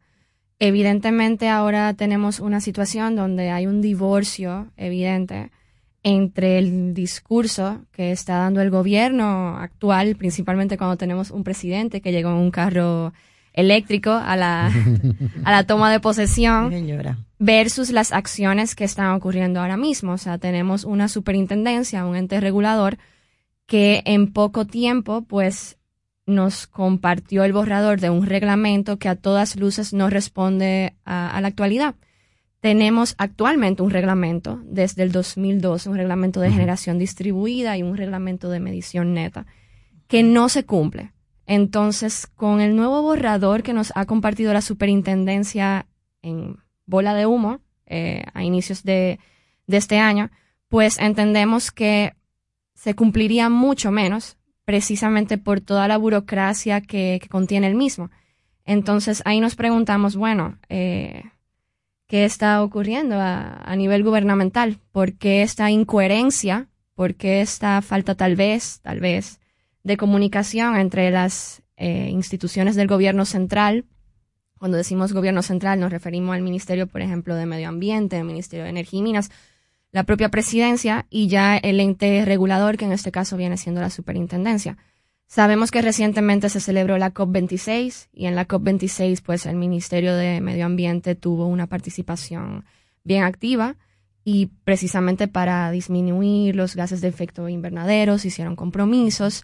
Evidentemente 0.60 1.50
ahora 1.50 1.94
tenemos 1.94 2.40
una 2.40 2.62
situación 2.62 3.16
donde 3.16 3.50
hay 3.50 3.68
un 3.68 3.82
divorcio 3.82 4.72
evidente 4.78 5.52
entre 6.04 6.60
el 6.60 6.94
discurso 6.94 7.82
que 7.92 8.12
está 8.12 8.38
dando 8.38 8.62
el 8.62 8.70
gobierno 8.70 9.58
actual, 9.58 10.16
principalmente 10.16 10.78
cuando 10.78 10.98
tenemos 10.98 11.32
un 11.32 11.44
presidente 11.44 12.02
que 12.02 12.12
llegó 12.12 12.30
en 12.30 12.38
un 12.38 12.52
carro 12.52 13.14
eléctrico 13.54 14.12
a 14.12 14.36
la, 14.36 14.68
a 15.44 15.52
la 15.52 15.64
toma 15.66 15.92
de 15.92 16.00
posesión 16.00 16.72
Señora. 16.72 17.18
versus 17.40 17.92
las 17.92 18.12
acciones 18.12 18.76
que 18.76 18.84
están 18.84 19.14
ocurriendo 19.14 19.62
ahora 19.62 19.78
mismo. 19.78 20.14
O 20.14 20.18
sea, 20.18 20.38
tenemos 20.38 20.84
una 20.84 21.08
superintendencia, 21.08 22.06
un 22.06 22.16
ente 22.16 22.40
regulador 22.42 22.98
que 23.66 24.02
en 24.06 24.34
poco 24.34 24.66
tiempo, 24.66 25.22
pues, 25.22 25.78
nos 26.26 26.68
compartió 26.68 27.44
el 27.44 27.54
borrador 27.54 28.00
de 28.00 28.10
un 28.10 28.26
reglamento 28.26 28.98
que 28.98 29.10
a 29.10 29.16
todas 29.16 29.56
luces 29.56 29.94
no 29.94 30.10
responde 30.10 30.94
a, 31.06 31.30
a 31.30 31.42
la 31.42 31.48
actualidad. 31.48 31.96
Tenemos 32.62 33.16
actualmente 33.18 33.84
un 33.84 33.90
reglamento 33.90 34.62
desde 34.64 35.04
el 35.04 35.12
2012, 35.12 35.90
un 35.90 35.98
reglamento 35.98 36.40
de 36.40 36.50
generación 36.50 36.98
distribuida 36.98 37.78
y 37.78 37.84
un 37.84 37.98
reglamento 37.98 38.50
de 38.50 38.62
medición 38.62 39.14
neta, 39.14 39.46
que 40.08 40.24
no 40.24 40.48
se 40.48 40.64
cumple. 40.66 41.12
Entonces, 41.46 42.28
con 42.28 42.62
el 42.62 42.76
nuevo 42.76 43.02
borrador 43.02 43.64
que 43.64 43.74
nos 43.74 43.92
ha 43.96 44.06
compartido 44.06 44.54
la 44.54 44.62
superintendencia 44.62 45.88
en 46.22 46.58
bola 46.86 47.14
de 47.14 47.26
humo 47.26 47.60
eh, 47.86 48.24
a 48.34 48.44
inicios 48.44 48.84
de, 48.84 49.20
de, 49.68 49.78
este 49.78 50.00
año, 50.00 50.32
pues 50.70 50.98
entendemos 51.00 51.72
que 51.72 52.14
se 52.76 52.96
cumpliría 52.96 53.50
mucho 53.50 53.92
menos 53.92 54.38
precisamente 54.66 55.38
por 55.38 55.62
toda 55.62 55.88
la 55.88 55.98
burocracia 55.98 56.82
que, 56.82 57.20
que 57.22 57.30
contiene 57.30 57.68
el 57.68 57.76
mismo. 57.76 58.10
Entonces, 58.66 59.22
ahí 59.26 59.40
nos 59.40 59.56
preguntamos, 59.56 60.16
bueno, 60.16 60.58
eh, 60.70 61.24
¿qué 62.08 62.26
está 62.26 62.64
ocurriendo 62.64 63.18
a, 63.20 63.76
nivel 63.76 64.04
gubernamental? 64.04 64.80
¿Por 64.92 65.14
qué 65.14 65.42
esta 65.42 65.70
incoherencia? 65.70 66.70
¿Por 66.96 67.16
qué 67.16 67.42
esta 67.42 67.82
falta 67.82 68.16
tal 68.16 68.36
vez, 68.36 68.80
tal 68.82 69.00
vez, 69.00 69.40
de 69.84 69.98
comunicación 69.98 70.78
entre 70.78 71.12
las 71.12 71.64
eh, 71.76 72.10
instituciones 72.10 72.76
del 72.76 72.88
gobierno 72.88 73.26
central. 73.26 73.86
Cuando 74.58 74.78
decimos 74.78 75.12
gobierno 75.12 75.42
central 75.42 75.80
nos 75.80 75.92
referimos 75.92 76.36
al 76.36 76.42
Ministerio, 76.42 76.88
por 76.88 77.02
ejemplo, 77.02 77.36
de 77.36 77.46
Medio 77.46 77.68
Ambiente, 77.68 78.18
el 78.18 78.24
Ministerio 78.24 78.64
de 78.64 78.70
Energía 78.70 79.00
y 79.00 79.04
Minas, 79.04 79.32
la 79.94 80.04
propia 80.04 80.30
presidencia 80.30 81.06
y 81.10 81.28
ya 81.28 81.56
el 81.56 81.80
ente 81.80 82.26
regulador, 82.26 82.78
que 82.78 82.86
en 82.86 82.92
este 82.92 83.12
caso 83.12 83.38
viene 83.38 83.58
siendo 83.58 83.80
la 83.80 83.92
superintendencia. 83.92 84.78
Sabemos 85.28 85.72
que 85.72 85.82
recientemente 85.82 86.50
se 86.50 86.60
celebró 86.60 86.98
la 86.98 87.14
COP26 87.14 88.10
y 88.12 88.26
en 88.26 88.36
la 88.36 88.48
COP26 88.48 89.22
pues 89.24 89.46
el 89.46 89.56
Ministerio 89.56 90.16
de 90.16 90.42
Medio 90.42 90.66
Ambiente 90.66 91.16
tuvo 91.16 91.46
una 91.46 91.68
participación 91.68 92.66
bien 93.04 93.24
activa 93.24 93.76
y 94.26 94.48
precisamente 94.64 95.28
para 95.28 95.70
disminuir 95.70 96.56
los 96.56 96.76
gases 96.76 97.02
de 97.02 97.10
efecto 97.10 97.48
invernadero 97.48 98.18
se 98.18 98.30
hicieron 98.30 98.56
compromisos 98.56 99.44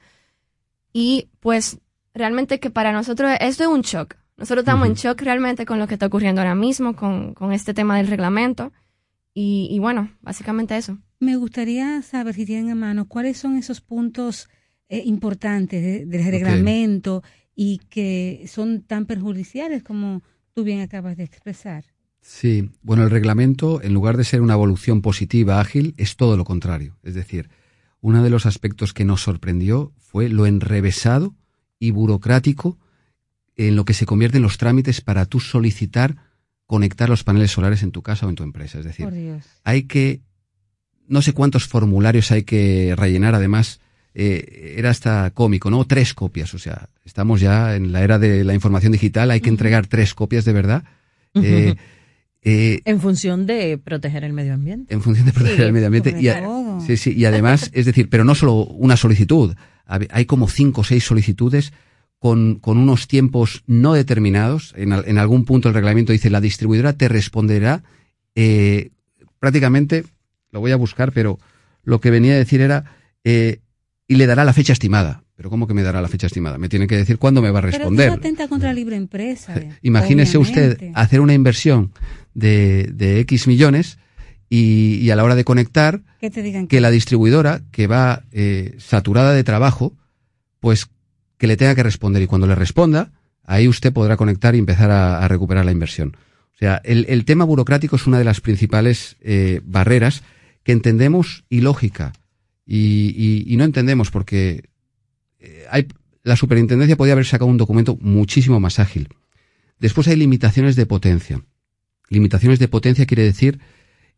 Y 0.93 1.29
pues 1.39 1.79
realmente 2.15 2.59
que 2.59 2.71
para 2.71 2.91
nosotros 2.91 3.31
esto 3.39 3.63
es 3.63 3.69
un 3.69 3.81
shock. 3.81 4.15
Nosotros 4.37 4.63
estamos 4.63 4.87
en 4.87 4.95
shock 4.95 5.21
realmente 5.21 5.65
con 5.65 5.77
lo 5.77 5.87
que 5.87 5.93
está 5.93 6.07
ocurriendo 6.07 6.41
ahora 6.41 6.55
mismo, 6.55 6.95
con, 6.95 7.33
con 7.35 7.51
este 7.51 7.73
tema 7.73 7.97
del 7.97 8.07
reglamento. 8.07 8.71
Y, 9.33 9.67
y 9.71 9.79
bueno, 9.79 10.11
básicamente 10.21 10.75
eso. 10.77 10.97
Me 11.19 11.35
gustaría 11.35 12.01
saber 12.01 12.33
si 12.35 12.45
tienen 12.45 12.71
a 12.71 12.75
mano 12.75 13.07
cuáles 13.07 13.37
son 13.37 13.57
esos 13.57 13.81
puntos 13.81 14.49
eh, 14.89 15.03
importantes 15.05 15.83
de- 15.83 16.05
del 16.05 16.31
reglamento 16.31 17.23
y 17.55 17.79
que 17.89 18.45
son 18.47 18.81
tan 18.81 19.05
perjudiciales 19.05 19.83
como 19.83 20.23
tú 20.53 20.63
bien 20.63 20.79
acabas 20.81 21.17
de 21.17 21.23
expresar. 21.23 21.85
Sí, 22.21 22.69
bueno, 22.81 23.03
el 23.03 23.09
reglamento, 23.11 23.81
en 23.81 23.93
lugar 23.93 24.17
de 24.17 24.23
ser 24.23 24.41
una 24.41 24.53
evolución 24.53 25.01
positiva, 25.01 25.59
ágil, 25.61 25.93
es 25.97 26.15
todo 26.15 26.35
lo 26.37 26.43
contrario. 26.43 26.97
Es 27.03 27.13
decir, 27.15 27.49
uno 28.01 28.23
de 28.23 28.29
los 28.29 28.45
aspectos 28.45 28.93
que 28.93 29.05
nos 29.05 29.21
sorprendió 29.21 29.93
fue 29.97 30.27
lo 30.29 30.45
enrevesado 30.45 31.35
y 31.79 31.91
burocrático 31.91 32.77
en 33.55 33.75
lo 33.75 33.85
que 33.85 33.93
se 33.93 34.05
convierten 34.05 34.41
los 34.41 34.57
trámites 34.57 35.01
para 35.01 35.25
tú 35.25 35.39
solicitar 35.39 36.17
conectar 36.69 37.09
los 37.09 37.23
paneles 37.23 37.49
solares 37.49 37.81
en 37.81 37.89
tu 37.91 38.03
casa 38.03 38.27
o 38.27 38.29
en 38.29 38.35
tu 38.35 38.43
empresa. 38.43 38.77
Es 38.77 38.85
decir, 38.85 39.05
Por 39.05 39.15
Dios. 39.15 39.43
hay 39.63 39.83
que, 39.83 40.21
no 41.07 41.23
sé 41.23 41.33
cuántos 41.33 41.65
formularios 41.67 42.31
hay 42.31 42.43
que 42.43 42.93
rellenar, 42.95 43.33
además, 43.33 43.79
eh, 44.13 44.75
era 44.77 44.91
hasta 44.91 45.31
cómico, 45.31 45.71
¿no? 45.71 45.83
Tres 45.85 46.13
copias, 46.13 46.53
o 46.53 46.59
sea, 46.59 46.89
estamos 47.05 47.41
ya 47.41 47.75
en 47.75 47.91
la 47.91 48.03
era 48.03 48.19
de 48.19 48.43
la 48.43 48.53
información 48.53 48.91
digital, 48.91 49.31
hay 49.31 49.41
que 49.41 49.49
entregar 49.49 49.87
tres 49.87 50.13
copias 50.13 50.45
de 50.45 50.53
verdad. 50.53 50.83
Eh, 51.33 51.73
eh, 52.43 52.81
En 52.85 53.01
función 53.01 53.47
de 53.47 53.79
proteger 53.79 54.23
el 54.23 54.33
medio 54.33 54.53
ambiente. 54.53 54.93
en 54.93 55.01
función 55.01 55.25
de 55.25 55.33
proteger 55.33 55.57
Sí, 55.57 55.63
el 55.63 55.73
medio 55.73 55.87
ambiente. 55.87 56.15
Y, 56.21 56.27
a- 56.27 56.79
sí, 56.85 56.97
sí, 56.97 57.13
y 57.17 57.25
además, 57.25 57.71
es 57.73 57.87
decir, 57.87 58.09
pero 58.11 58.23
no 58.23 58.35
solo 58.35 58.53
una 58.65 58.95
solicitud, 58.95 59.55
hay 59.87 60.25
como 60.25 60.47
cinco 60.47 60.81
o 60.81 60.83
seis 60.83 61.03
solicitudes 61.03 61.73
con, 62.19 62.55
con 62.55 62.77
unos 62.77 63.07
tiempos 63.07 63.63
no 63.65 63.93
determinados. 63.93 64.73
En, 64.77 64.93
en 64.93 65.17
algún 65.17 65.45
punto 65.45 65.69
el 65.69 65.73
reglamento 65.73 66.11
dice 66.11 66.29
la 66.29 66.41
distribuidora 66.41 66.93
te 66.93 67.07
responderá 67.07 67.83
eh, 68.35 68.91
prácticamente, 69.39 70.03
lo 70.51 70.59
voy 70.59 70.71
a 70.71 70.75
buscar, 70.75 71.11
pero 71.11 71.39
lo 71.83 71.99
que 71.99 72.11
venía 72.11 72.33
a 72.33 72.37
decir 72.37 72.61
era 72.61 72.85
eh, 73.23 73.59
y 74.07 74.15
le 74.15 74.25
dará 74.25 74.43
la 74.43 74.53
fecha 74.53 74.73
estimada. 74.73 75.23
Pero 75.35 75.49
¿cómo 75.49 75.67
que 75.67 75.73
me 75.73 75.83
dará 75.83 76.01
la 76.01 76.09
fecha 76.09 76.27
estimada? 76.27 76.57
Me 76.57 76.67
tiene 76.67 76.85
que 76.87 76.97
decir 76.97 77.17
cuándo 77.17 77.41
me 77.41 77.49
va 77.49 77.59
a 77.59 77.61
Pero 77.61 77.77
responder. 77.77 78.07
eso 78.09 78.17
atenta 78.17 78.49
contra 78.49 78.69
la 78.69 78.73
libre 78.73 78.97
empresa. 78.97 79.55
Imagínese 79.81 80.37
usted 80.37 80.91
hacer 80.95 81.21
una 81.21 81.33
inversión 81.33 81.93
de, 82.33 82.89
de 82.93 83.21
X 83.21 83.47
millones 83.47 83.99
y, 84.49 84.95
y 84.95 85.11
a 85.11 85.15
la 85.15 85.23
hora 85.23 85.35
de 85.35 85.45
conectar, 85.45 86.01
Que 86.19 86.29
te 86.29 86.41
digan 86.41 86.67
que 86.67 86.81
la 86.81 86.91
distribuidora, 86.91 87.61
que 87.71 87.87
va 87.87 88.23
eh, 88.33 88.75
saturada 88.79 89.31
de 89.31 89.45
trabajo, 89.45 89.93
pues 90.59 90.89
que 91.39 91.47
le 91.47 91.57
tenga 91.57 91.73
que 91.73 91.81
responder. 91.81 92.21
Y 92.21 92.27
cuando 92.27 92.45
le 92.45 92.53
responda, 92.53 93.11
ahí 93.43 93.67
usted 93.67 93.91
podrá 93.91 94.17
conectar 94.17 94.53
y 94.53 94.59
empezar 94.59 94.91
a, 94.91 95.27
recuperar 95.27 95.65
la 95.65 95.71
inversión. 95.71 96.15
O 96.53 96.57
sea, 96.59 96.79
el, 96.83 97.07
el 97.09 97.25
tema 97.25 97.45
burocrático 97.45 97.95
es 97.95 98.05
una 98.05 98.19
de 98.19 98.25
las 98.25 98.41
principales 98.41 99.15
eh, 99.21 99.61
barreras 99.63 100.21
que 100.63 100.73
entendemos 100.73 101.45
ilógica. 101.49 102.13
Y, 102.65 103.15
y, 103.17 103.51
y 103.51 103.57
no 103.57 103.63
entendemos 103.63 104.11
porque 104.11 104.69
eh, 105.39 105.65
hay, 105.71 105.87
la 106.23 106.35
superintendencia 106.35 106.97
podría 106.97 107.13
haber 107.13 107.25
sacado 107.25 107.49
un 107.49 107.57
documento 107.57 107.97
muchísimo 108.01 108.59
más 108.59 108.77
ágil. 108.77 109.07
Después 109.79 110.07
hay 110.09 110.17
limitaciones 110.17 110.75
de 110.75 110.85
potencia. 110.85 111.41
Limitaciones 112.09 112.59
de 112.59 112.67
potencia 112.67 113.05
quiere 113.05 113.23
decir 113.23 113.59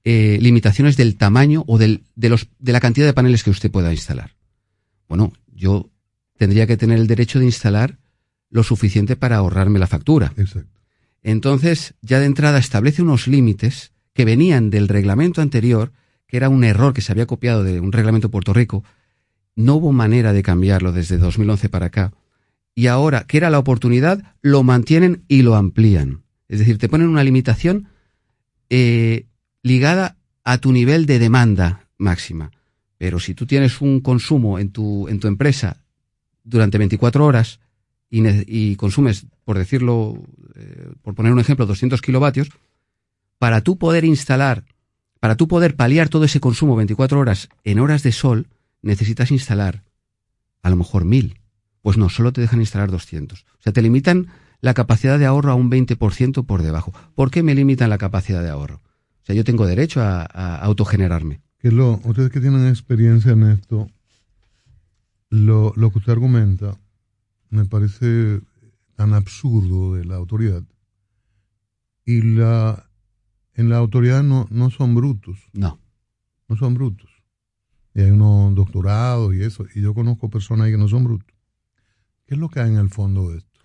eh, 0.04 0.40
limitaciones 0.42 0.98
del 0.98 1.16
tamaño 1.16 1.64
o 1.68 1.78
del, 1.78 2.04
de, 2.16 2.30
los, 2.30 2.48
de 2.58 2.72
la 2.72 2.80
cantidad 2.80 3.06
de 3.06 3.14
paneles 3.14 3.44
que 3.44 3.52
usted 3.52 3.70
pueda 3.70 3.94
instalar. 3.94 4.36
Bueno, 5.08 5.32
yo 5.54 5.91
tendría 6.42 6.66
que 6.66 6.76
tener 6.76 6.98
el 6.98 7.06
derecho 7.06 7.38
de 7.38 7.46
instalar 7.46 8.00
lo 8.50 8.64
suficiente 8.64 9.16
para 9.16 9.36
ahorrarme 9.36 9.78
la 9.78 9.86
factura. 9.86 10.34
Exacto. 10.38 10.82
Entonces, 11.22 11.94
ya 12.02 12.20
de 12.20 12.26
entrada 12.26 12.58
establece 12.58 13.04
unos 13.04 13.28
límites 13.28 13.92
que 14.16 14.26
venían 14.26 14.72
del 14.72 14.88
reglamento 14.88 15.44
anterior, 15.44 15.92
que 16.26 16.38
era 16.38 16.50
un 16.50 16.64
error 16.64 16.96
que 16.96 17.02
se 17.02 17.12
había 17.12 17.28
copiado 17.28 17.64
de 17.64 17.80
un 17.80 17.92
reglamento 17.92 18.30
de 18.30 18.32
Puerto 18.32 18.54
Rico. 18.54 18.84
No 19.56 19.76
hubo 19.76 19.92
manera 19.92 20.34
de 20.34 20.42
cambiarlo 20.42 20.92
desde 20.92 21.20
2011 21.20 21.70
para 21.70 21.86
acá. 21.86 22.12
Y 22.74 22.88
ahora, 22.88 23.26
que 23.28 23.38
era 23.38 23.52
la 23.52 23.60
oportunidad, 23.60 24.34
lo 24.42 24.64
mantienen 24.64 25.24
y 25.28 25.44
lo 25.44 25.54
amplían. 25.54 26.24
Es 26.48 26.58
decir, 26.58 26.80
te 26.80 26.90
ponen 26.90 27.08
una 27.08 27.24
limitación 27.24 27.88
eh, 28.72 29.28
ligada 29.62 30.18
a 30.44 30.58
tu 30.58 30.72
nivel 30.72 31.06
de 31.06 31.20
demanda 31.20 31.88
máxima. 32.00 32.50
Pero 32.98 33.20
si 33.20 33.36
tú 33.36 33.46
tienes 33.46 33.80
un 33.80 34.00
consumo 34.00 34.58
en 34.58 34.72
tu, 34.72 35.08
en 35.08 35.20
tu 35.20 35.28
empresa 35.28 35.81
durante 36.44 36.78
24 36.78 37.26
horas 37.26 37.60
y, 38.10 38.22
y 38.48 38.76
consumes, 38.76 39.26
por 39.46 39.58
decirlo, 39.58 40.22
eh, 40.56 40.92
por 41.02 41.16
poner 41.16 41.32
un 41.32 41.40
ejemplo, 41.40 41.66
200 41.66 42.02
kilovatios, 42.02 42.50
para 43.40 43.62
tú 43.62 43.78
poder 43.78 44.06
instalar, 44.06 44.66
para 45.20 45.36
tú 45.36 45.48
poder 45.48 45.76
paliar 45.76 46.10
todo 46.10 46.26
ese 46.26 46.40
consumo 46.40 46.76
24 46.76 47.20
horas 47.20 47.50
en 47.64 47.80
horas 47.80 48.04
de 48.04 48.12
sol, 48.12 48.48
necesitas 48.82 49.32
instalar 49.32 49.84
a 50.62 50.70
lo 50.70 50.76
mejor 50.76 51.06
1000. 51.06 51.40
Pues 51.82 51.98
no, 51.98 52.10
solo 52.10 52.32
te 52.32 52.42
dejan 52.42 52.60
instalar 52.60 52.92
200. 52.92 53.42
O 53.42 53.62
sea, 53.62 53.74
te 53.74 53.82
limitan 53.82 54.28
la 54.60 54.74
capacidad 54.74 55.18
de 55.18 55.26
ahorro 55.26 55.52
a 55.52 55.56
un 55.56 55.72
20% 55.72 56.46
por 56.46 56.62
debajo. 56.62 56.94
¿Por 57.16 57.32
qué 57.32 57.42
me 57.42 57.56
limitan 57.56 57.90
la 57.90 57.98
capacidad 57.98 58.44
de 58.44 58.50
ahorro? 58.50 58.76
O 58.76 59.26
sea, 59.26 59.36
yo 59.36 59.44
tengo 59.44 59.66
derecho 59.66 60.02
a, 60.02 60.22
a 60.22 60.58
autogenerarme. 60.58 61.42
Que 61.58 61.72
lo, 61.72 62.00
ustedes 62.04 62.32
que 62.32 62.40
tienen 62.40 62.68
experiencia 62.68 63.32
en 63.32 63.44
esto, 63.44 63.90
lo, 65.32 65.74
lo 65.76 65.92
que 65.92 65.98
usted 65.98 66.12
argumenta 66.12 66.80
me 67.50 67.66
parece 67.66 68.42
tan 68.96 69.16
absurdo 69.16 69.96
de 69.96 70.06
la 70.06 70.18
autoridad. 70.18 70.64
Y 72.06 72.22
la 72.22 72.92
en 73.54 73.70
la 73.70 73.78
autoridad 73.78 74.24
no, 74.24 74.48
no 74.50 74.70
son 74.70 74.96
brutos. 74.96 75.38
No. 75.54 75.80
No 76.48 76.56
son 76.56 76.74
brutos. 76.74 77.10
Y 77.94 78.02
hay 78.02 78.12
unos 78.12 78.56
doctorados 78.56 79.34
y 79.36 79.44
eso. 79.44 79.66
Y 79.76 79.82
yo 79.82 79.94
conozco 79.94 80.30
personas 80.30 80.66
ahí 80.66 80.72
que 80.72 80.78
no 80.78 80.88
son 80.88 81.04
brutos. 81.04 81.36
¿Qué 82.26 82.36
es 82.36 82.40
lo 82.40 82.50
que 82.50 82.62
hay 82.62 82.70
en 82.70 82.78
el 82.78 82.90
fondo 82.90 83.30
de 83.30 83.40
esto? 83.40 83.60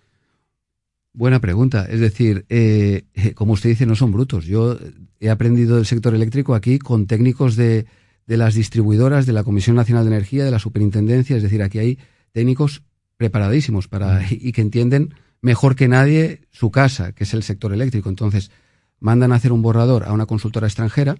Buena 1.13 1.39
pregunta. 1.39 1.85
Es 1.85 1.99
decir, 1.99 2.45
eh, 2.49 3.05
eh, 3.13 3.33
como 3.33 3.53
usted 3.53 3.69
dice, 3.69 3.85
no 3.85 3.95
son 3.95 4.11
brutos. 4.11 4.45
Yo 4.45 4.77
he 5.19 5.29
aprendido 5.29 5.77
del 5.77 5.85
sector 5.85 6.13
eléctrico 6.13 6.53
aquí 6.53 6.79
con 6.79 7.07
técnicos 7.07 7.55
de, 7.55 7.87
de 8.27 8.37
las 8.37 8.53
distribuidoras, 8.53 9.25
de 9.25 9.33
la 9.33 9.43
Comisión 9.43 9.75
Nacional 9.75 10.03
de 10.03 10.11
Energía, 10.11 10.45
de 10.45 10.51
la 10.51 10.59
Superintendencia. 10.59 11.37
Es 11.37 11.43
decir, 11.43 11.63
aquí 11.63 11.79
hay 11.79 11.97
técnicos 12.33 12.83
preparadísimos 13.15 13.87
para 13.87 14.21
y 14.29 14.51
que 14.51 14.61
entienden 14.61 15.13
mejor 15.41 15.75
que 15.75 15.87
nadie 15.87 16.41
su 16.51 16.69
casa, 16.69 17.13
que 17.13 17.23
es 17.23 17.33
el 17.33 17.43
sector 17.43 17.73
eléctrico. 17.73 18.09
Entonces, 18.09 18.51
mandan 18.99 19.31
a 19.31 19.35
hacer 19.35 19.51
un 19.51 19.61
borrador 19.61 20.03
a 20.03 20.13
una 20.13 20.25
consultora 20.25 20.67
extranjera. 20.67 21.17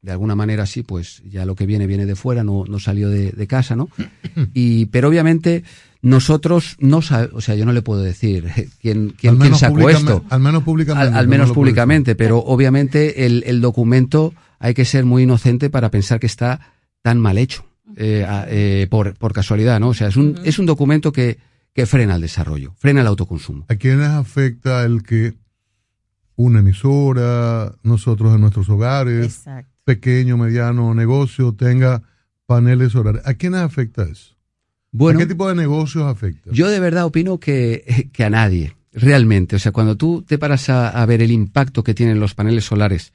De 0.00 0.12
alguna 0.12 0.36
manera 0.36 0.64
sí, 0.64 0.84
pues 0.84 1.22
ya 1.28 1.44
lo 1.44 1.56
que 1.56 1.66
viene 1.66 1.88
viene 1.88 2.06
de 2.06 2.14
fuera, 2.14 2.44
no, 2.44 2.64
no 2.68 2.78
salió 2.78 3.08
de, 3.08 3.32
de 3.32 3.46
casa, 3.48 3.74
¿no? 3.74 3.88
Y, 4.54 4.86
pero 4.86 5.08
obviamente 5.08 5.64
nosotros 6.02 6.76
no 6.78 7.02
sabemos, 7.02 7.34
o 7.34 7.40
sea, 7.40 7.56
yo 7.56 7.66
no 7.66 7.72
le 7.72 7.82
puedo 7.82 8.00
decir 8.00 8.44
quién, 8.80 9.08
quién, 9.08 9.10
quién 9.16 9.38
menos 9.38 9.58
sacó 9.58 9.90
esto. 9.90 10.24
al 10.30 10.38
menos 10.38 10.62
públicamente, 10.62 11.08
Al, 11.08 11.16
al 11.16 11.26
no 11.26 11.30
menos 11.30 11.50
públicamente, 11.50 12.14
pero 12.14 12.38
obviamente 12.38 13.26
el, 13.26 13.42
el 13.44 13.60
documento 13.60 14.32
hay 14.58 14.74
que 14.74 14.84
ser 14.84 15.04
muy 15.04 15.22
inocente 15.24 15.70
para 15.70 15.90
pensar 15.90 16.20
que 16.20 16.26
está 16.26 16.60
tan 17.02 17.18
mal 17.20 17.38
hecho. 17.38 17.64
eh, 17.96 18.24
eh, 18.48 18.86
por, 18.90 19.14
por 19.14 19.32
casualidad, 19.32 19.80
¿no? 19.80 19.88
O 19.88 19.94
sea, 19.94 20.08
es 20.08 20.16
un, 20.16 20.38
es 20.44 20.58
un 20.58 20.66
documento 20.66 21.10
que, 21.10 21.38
que 21.72 21.86
frena 21.86 22.14
el 22.16 22.20
desarrollo, 22.20 22.74
frena 22.78 23.00
el 23.00 23.06
autoconsumo. 23.06 23.64
¿A 23.68 23.74
quiénes 23.76 24.08
afecta 24.08 24.84
el 24.84 25.02
que 25.02 25.34
una 26.36 26.60
emisora, 26.60 27.74
nosotros 27.82 28.34
en 28.34 28.40
nuestros 28.42 28.68
hogares, 28.68 29.42
pequeño, 29.84 30.36
mediano 30.36 30.94
negocio 30.94 31.54
tenga 31.54 32.02
paneles 32.46 32.92
solares? 32.92 33.22
¿A 33.24 33.34
quiénes 33.34 33.60
afecta 33.60 34.02
eso? 34.04 34.36
Bueno, 34.92 35.18
¿A 35.18 35.22
qué 35.22 35.26
tipo 35.26 35.48
de 35.48 35.54
negocios 35.54 36.04
afecta? 36.04 36.50
Yo 36.52 36.68
de 36.68 36.80
verdad 36.80 37.04
opino 37.06 37.38
que, 37.40 38.10
que 38.12 38.24
a 38.24 38.30
nadie, 38.30 38.76
realmente. 38.92 39.56
O 39.56 39.58
sea, 39.58 39.72
cuando 39.72 39.96
tú 39.96 40.22
te 40.22 40.38
paras 40.38 40.68
a, 40.68 40.88
a 40.90 41.04
ver 41.06 41.20
el 41.22 41.30
impacto 41.32 41.82
que 41.82 41.94
tienen 41.94 42.20
los 42.20 42.34
paneles 42.34 42.64
solares 42.64 43.12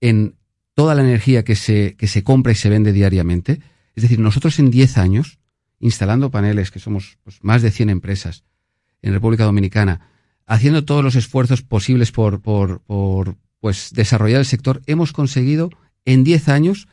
en 0.00 0.34
toda 0.74 0.94
la 0.94 1.02
energía 1.02 1.44
que 1.44 1.56
se, 1.56 1.96
que 1.96 2.08
se 2.08 2.22
compra 2.22 2.52
y 2.52 2.56
se 2.56 2.68
vende 2.68 2.92
diariamente, 2.92 3.60
es 3.94 4.02
decir, 4.02 4.18
nosotros 4.18 4.58
en 4.58 4.70
10 4.70 4.98
años, 4.98 5.38
instalando 5.78 6.30
paneles, 6.30 6.70
que 6.70 6.80
somos 6.80 7.18
pues, 7.22 7.38
más 7.42 7.62
de 7.62 7.70
100 7.70 7.90
empresas 7.90 8.44
en 9.02 9.12
República 9.12 9.44
Dominicana, 9.44 10.08
haciendo 10.46 10.84
todos 10.84 11.04
los 11.04 11.14
esfuerzos 11.14 11.62
posibles 11.62 12.10
por, 12.10 12.40
por, 12.40 12.80
por 12.82 13.36
pues, 13.60 13.90
desarrollar 13.92 14.40
el 14.40 14.46
sector, 14.46 14.82
hemos 14.86 15.12
conseguido 15.12 15.70
en 16.04 16.24
10 16.24 16.48
años 16.48 16.88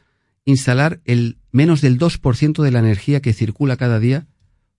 instalar 0.45 1.01
el 1.05 1.37
menos 1.51 1.81
del 1.81 1.99
2% 1.99 2.63
de 2.63 2.71
la 2.71 2.79
energía 2.79 3.21
que 3.21 3.33
circula 3.33 3.77
cada 3.77 3.99
día 3.99 4.27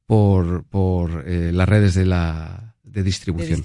por, 0.07 0.65
por 0.65 1.25
eh, 1.27 1.53
las 1.53 1.69
redes 1.69 1.95
de, 1.95 2.07
la, 2.07 2.77
de 2.83 3.03
distribución. 3.03 3.63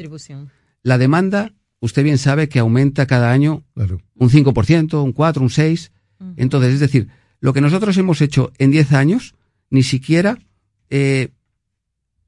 La 0.83 0.97
demanda, 0.97 1.53
usted 1.79 2.03
bien 2.03 2.17
sabe 2.17 2.49
que 2.49 2.59
aumenta 2.59 3.05
cada 3.05 3.31
año 3.31 3.63
un 4.15 4.29
5%, 4.29 5.03
un 5.03 5.13
4%, 5.13 5.37
un 5.41 5.49
6%. 5.49 5.91
Entonces, 6.35 6.73
es 6.73 6.79
decir, 6.79 7.09
lo 7.39 7.53
que 7.53 7.61
nosotros 7.61 7.95
hemos 7.97 8.21
hecho 8.21 8.51
en 8.57 8.71
10 8.71 8.93
años, 8.93 9.35
ni 9.69 9.83
siquiera 9.83 10.39
eh, 10.89 11.29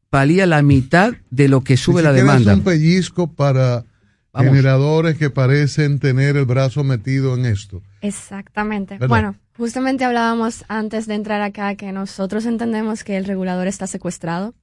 palía 0.10 0.46
la 0.46 0.62
mitad 0.62 1.14
de 1.32 1.48
lo 1.48 1.62
que 1.64 1.78
sube 1.78 2.02
Ni 2.02 2.04
la 2.04 2.14
demanda. 2.14 2.52
Es 2.52 2.58
un 2.60 2.64
pellizco 2.64 3.34
para 3.34 3.86
Vamos. 4.32 4.52
generadores 4.52 5.18
que 5.18 5.32
parecen 5.32 6.00
tener 6.00 6.38
el 6.38 6.46
brazo 6.46 6.84
metido 6.84 7.36
en 7.36 7.46
esto. 7.46 7.82
Exactamente. 8.02 8.96
¿Verdad? 8.96 9.08
Bueno, 9.08 9.36
justamente 9.58 10.06
hablábamos 10.06 10.66
antes 10.68 11.08
de 11.08 11.16
entrar 11.16 11.42
acá 11.42 11.74
que 11.76 11.92
nosotros 11.92 12.46
entendemos 12.46 13.04
que 13.04 13.18
el 13.18 13.26
regulador 13.26 13.68
está 13.68 13.88
secuestrado. 13.88 14.54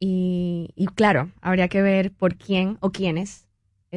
Y, 0.00 0.70
y 0.76 0.86
claro, 0.86 1.30
habría 1.40 1.68
que 1.68 1.82
ver 1.82 2.10
por 2.12 2.36
quién 2.36 2.78
o 2.80 2.90
quiénes 2.90 3.43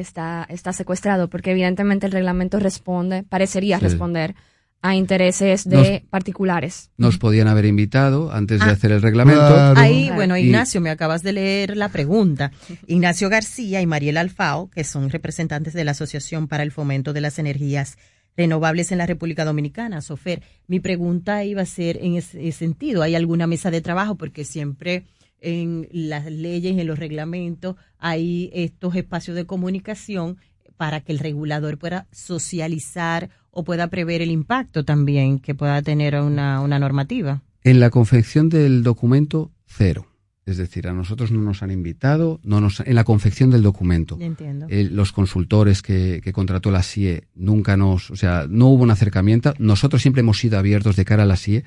está, 0.00 0.46
está 0.48 0.72
secuestrado, 0.72 1.28
porque 1.28 1.50
evidentemente 1.52 2.06
el 2.06 2.12
reglamento 2.12 2.58
responde, 2.58 3.22
parecería 3.22 3.78
Sí. 3.78 3.84
responder 3.84 4.34
a 4.80 4.94
intereses 4.94 5.68
de 5.68 5.76
Nos- 5.76 6.10
particulares. 6.10 6.90
Nos 6.96 7.18
podían 7.18 7.48
haber 7.48 7.64
invitado 7.64 8.30
antes 8.32 8.60
de 8.60 8.66
Ah, 8.66 8.70
hacer 8.74 8.92
el 8.92 9.02
reglamento. 9.02 9.74
Ahí, 9.76 10.08
bueno, 10.14 10.36
Y- 10.36 10.42
Ignacio, 10.42 10.80
me 10.80 10.90
acabas 10.90 11.22
de 11.24 11.32
leer 11.32 11.76
la 11.76 11.88
pregunta. 11.88 12.52
Ignacio 12.86 13.28
García 13.28 13.80
y 13.82 13.86
Mariel 13.86 14.16
Alfao, 14.18 14.70
que 14.70 14.84
son 14.84 15.10
representantes 15.10 15.72
de 15.72 15.82
la 15.84 15.90
Asociación 15.90 16.46
para 16.46 16.62
el 16.62 16.70
Fomento 16.70 17.12
de 17.12 17.20
las 17.20 17.38
Energías 17.40 17.98
Renovables 18.36 18.92
en 18.92 18.98
la 18.98 19.06
República 19.06 19.44
Dominicana, 19.44 20.00
SOFER. 20.00 20.42
Mi 20.68 20.78
pregunta 20.78 21.42
iba 21.42 21.62
a 21.62 21.66
ser 21.66 21.98
en 22.00 22.14
ese 22.14 22.52
sentido. 22.52 23.02
¿Hay 23.02 23.16
alguna 23.16 23.48
mesa 23.48 23.72
de 23.72 23.80
trabajo? 23.80 24.14
Porque 24.14 24.44
siempre 24.44 25.06
en 25.40 25.88
las 25.92 26.30
leyes, 26.30 26.78
en 26.78 26.86
los 26.86 26.98
reglamentos, 26.98 27.76
hay 27.98 28.50
estos 28.52 28.94
espacios 28.96 29.36
de 29.36 29.46
comunicación 29.46 30.38
para 30.76 31.00
que 31.00 31.12
el 31.12 31.18
regulador 31.18 31.78
pueda 31.78 32.06
socializar 32.12 33.30
o 33.50 33.64
pueda 33.64 33.88
prever 33.88 34.22
el 34.22 34.30
impacto 34.30 34.84
también 34.84 35.40
que 35.40 35.54
pueda 35.54 35.82
tener 35.82 36.14
una, 36.16 36.60
una 36.60 36.78
normativa. 36.78 37.42
En 37.64 37.80
la 37.80 37.90
confección 37.90 38.48
del 38.48 38.82
documento, 38.82 39.50
cero. 39.66 40.06
Es 40.46 40.56
decir, 40.56 40.88
a 40.88 40.94
nosotros 40.94 41.30
no 41.30 41.42
nos 41.42 41.62
han 41.62 41.70
invitado, 41.70 42.40
no 42.42 42.62
nos, 42.62 42.80
en 42.80 42.94
la 42.94 43.04
confección 43.04 43.50
del 43.50 43.62
documento. 43.62 44.16
Entiendo. 44.18 44.66
Eh, 44.70 44.88
los 44.90 45.12
consultores 45.12 45.82
que, 45.82 46.22
que 46.24 46.32
contrató 46.32 46.70
la 46.70 46.82
CIE 46.82 47.24
nunca 47.34 47.76
nos, 47.76 48.10
o 48.10 48.16
sea, 48.16 48.46
no 48.48 48.68
hubo 48.68 48.84
un 48.84 48.90
acercamiento. 48.90 49.52
Nosotros 49.58 50.00
siempre 50.00 50.20
hemos 50.20 50.38
sido 50.38 50.58
abiertos 50.58 50.96
de 50.96 51.04
cara 51.04 51.24
a 51.24 51.26
la 51.26 51.36
CIE, 51.36 51.64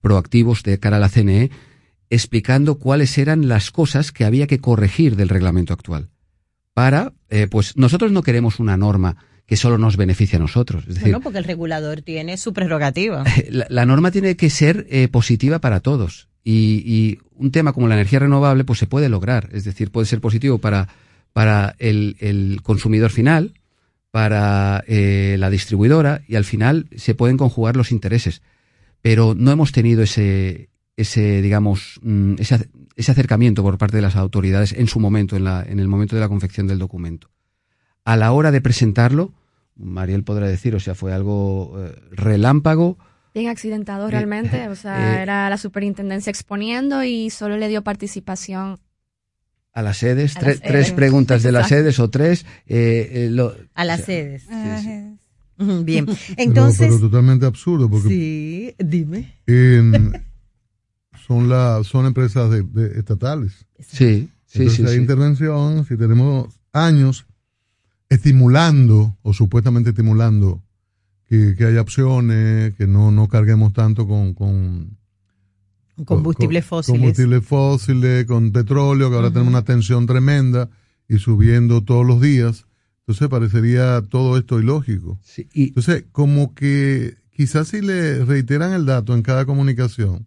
proactivos 0.00 0.64
de 0.64 0.78
cara 0.80 0.96
a 0.96 1.00
la 1.00 1.08
CNE, 1.08 1.50
explicando 2.10 2.78
cuáles 2.78 3.16
eran 3.18 3.48
las 3.48 3.70
cosas 3.70 4.12
que 4.12 4.24
había 4.24 4.46
que 4.46 4.60
corregir 4.60 5.16
del 5.16 5.28
reglamento 5.28 5.72
actual. 5.72 6.10
Para, 6.74 7.12
eh, 7.30 7.48
pues 7.50 7.76
nosotros 7.76 8.12
no 8.12 8.22
queremos 8.22 8.60
una 8.60 8.76
norma 8.76 9.16
que 9.46 9.56
solo 9.56 9.78
nos 9.78 9.96
beneficie 9.96 10.36
a 10.36 10.40
nosotros. 10.40 10.82
Es 10.82 10.94
decir, 10.94 11.02
Bueno, 11.04 11.20
porque 11.20 11.38
el 11.38 11.44
regulador 11.44 12.02
tiene 12.02 12.36
su 12.36 12.52
prerrogativa. 12.52 13.24
la, 13.50 13.66
la 13.68 13.86
norma 13.86 14.10
tiene 14.10 14.36
que 14.36 14.50
ser 14.50 14.86
eh, 14.90 15.08
positiva 15.08 15.60
para 15.60 15.80
todos. 15.80 16.28
Y, 16.42 16.82
y 16.84 17.18
un 17.34 17.50
tema 17.50 17.72
como 17.72 17.88
la 17.88 17.94
energía 17.94 18.18
renovable, 18.18 18.64
pues 18.64 18.78
se 18.78 18.86
puede 18.86 19.08
lograr. 19.08 19.48
Es 19.52 19.64
decir, 19.64 19.90
puede 19.90 20.06
ser 20.06 20.20
positivo 20.20 20.58
para, 20.58 20.88
para 21.32 21.76
el, 21.78 22.16
el 22.20 22.60
consumidor 22.62 23.10
final, 23.10 23.54
para 24.10 24.84
eh, 24.86 25.36
la 25.38 25.50
distribuidora, 25.50 26.22
y 26.26 26.36
al 26.36 26.44
final 26.44 26.86
se 26.96 27.14
pueden 27.14 27.36
conjugar 27.36 27.76
los 27.76 27.92
intereses. 27.92 28.42
Pero 29.02 29.34
no 29.36 29.50
hemos 29.50 29.72
tenido 29.72 30.02
ese, 30.02 30.70
ese 30.96 31.42
digamos, 31.42 32.00
mm, 32.02 32.34
ese, 32.38 32.68
ese 32.96 33.12
acercamiento 33.12 33.62
por 33.62 33.76
parte 33.78 33.96
de 33.96 34.02
las 34.02 34.16
autoridades 34.16 34.72
en 34.72 34.86
su 34.88 34.98
momento, 35.00 35.36
en, 35.36 35.44
la, 35.44 35.62
en 35.62 35.78
el 35.78 35.88
momento 35.88 36.16
de 36.16 36.20
la 36.20 36.28
confección 36.28 36.66
del 36.66 36.78
documento. 36.78 37.30
A 38.04 38.16
la 38.16 38.32
hora 38.32 38.50
de 38.50 38.60
presentarlo, 38.60 39.32
Mariel 39.76 40.24
podrá 40.24 40.46
decir, 40.46 40.74
o 40.74 40.80
sea, 40.80 40.94
fue 40.94 41.12
algo 41.12 41.74
eh, 41.78 41.94
relámpago, 42.12 42.98
Bien 43.34 43.48
accidentado 43.50 44.08
Eh, 44.08 44.12
realmente, 44.12 44.66
o 44.68 44.74
sea, 44.74 45.18
eh, 45.18 45.22
era 45.22 45.50
la 45.50 45.58
superintendencia 45.58 46.30
exponiendo 46.30 47.04
y 47.04 47.28
solo 47.28 47.58
le 47.58 47.68
dio 47.68 47.82
participación. 47.82 48.78
a 49.74 49.82
las 49.82 49.98
sedes, 49.98 50.34
A 50.38 50.40
tre- 50.40 50.46
las 50.46 50.60
tres 50.62 50.86
sedes. 50.86 50.92
preguntas 50.92 51.42
de 51.42 51.52
las 51.52 51.68
sedes 51.68 51.98
o 52.00 52.08
tres. 52.08 52.46
eh, 52.66 53.10
eh, 53.12 53.28
lo- 53.30 53.54
A 53.74 53.84
las 53.84 54.00
o 54.00 54.04
sea, 54.04 54.06
sedes. 54.06 54.46
Ah, 54.50 55.12
Ujú, 55.58 55.84
Bien. 55.84 56.06
Pero- 56.06 56.16
Entonces, 56.38 56.86
pero, 56.88 56.98
totalmente 56.98 57.44
absurdo 57.44 57.90
porque 57.90 58.08
sí, 58.08 58.74
dime. 58.78 59.34
en- 59.46 60.24
son 61.26 61.48
la, 61.48 61.82
son 61.84 62.06
empresas 62.06 62.50
de, 62.50 62.62
de- 62.62 62.98
estatales. 62.98 63.66
Sí, 63.80 64.30
sí, 64.46 64.58
Entonces 64.60 64.74
sí, 64.76 64.82
hay 64.84 64.94
sí. 64.96 65.00
intervención, 65.00 65.84
si 65.86 65.96
tenemos 65.96 66.54
años 66.72 67.26
estimulando 68.08 69.16
o 69.22 69.32
supuestamente 69.32 69.90
estimulando 69.90 70.62
que, 71.28 71.54
que 71.56 71.64
haya 71.64 71.80
opciones, 71.80 72.74
que 72.74 72.86
no, 72.86 73.10
no 73.10 73.28
carguemos 73.28 73.72
tanto 73.72 74.06
con, 74.06 74.34
con 74.34 74.96
Combustibles 76.04 76.64
con- 76.64 76.68
fósiles. 76.68 77.00
Combustibles 77.00 77.44
fósiles, 77.44 78.24
con 78.26 78.52
petróleo, 78.52 79.08
que 79.10 79.16
ahora 79.16 79.30
tenemos 79.30 79.48
una 79.48 79.64
tensión 79.64 80.06
tremenda 80.06 80.68
y 81.08 81.18
subiendo 81.18 81.82
todos 81.82 82.06
los 82.06 82.20
días. 82.20 82.66
Entonces 83.00 83.28
parecería 83.28 84.02
todo 84.02 84.36
esto 84.36 84.60
ilógico. 84.60 85.18
Entonces, 85.54 86.04
como 86.12 86.54
que 86.54 87.16
quizás 87.30 87.68
si 87.68 87.80
le 87.80 88.24
reiteran 88.24 88.72
el 88.72 88.84
dato 88.86 89.14
en 89.14 89.22
cada 89.22 89.46
comunicación 89.46 90.26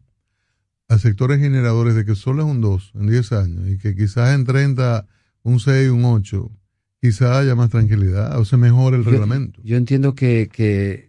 a 0.90 0.98
sectores 0.98 1.40
generadores 1.40 1.96
de 1.96 2.04
que 2.04 2.16
solo 2.16 2.44
es 2.44 2.50
un 2.50 2.62
2 2.62 2.92
en 2.96 3.08
10 3.08 3.32
años 3.32 3.70
y 3.70 3.78
que 3.78 3.96
quizás 3.96 4.36
en 4.36 4.44
30 4.46 5.06
un 5.44 5.60
6, 5.60 5.90
un 5.92 6.04
8, 6.06 6.52
quizás 7.02 7.38
haya 7.38 7.56
más 7.56 7.70
tranquilidad 7.70 8.38
o 8.40 8.44
se 8.46 8.58
mejore 8.58 8.98
el 8.98 9.04
Yo- 9.06 9.12
reglamento. 9.12 9.62
Yo 9.64 9.78
entiendo 9.78 10.16
que, 10.16 10.50
que 10.52 11.09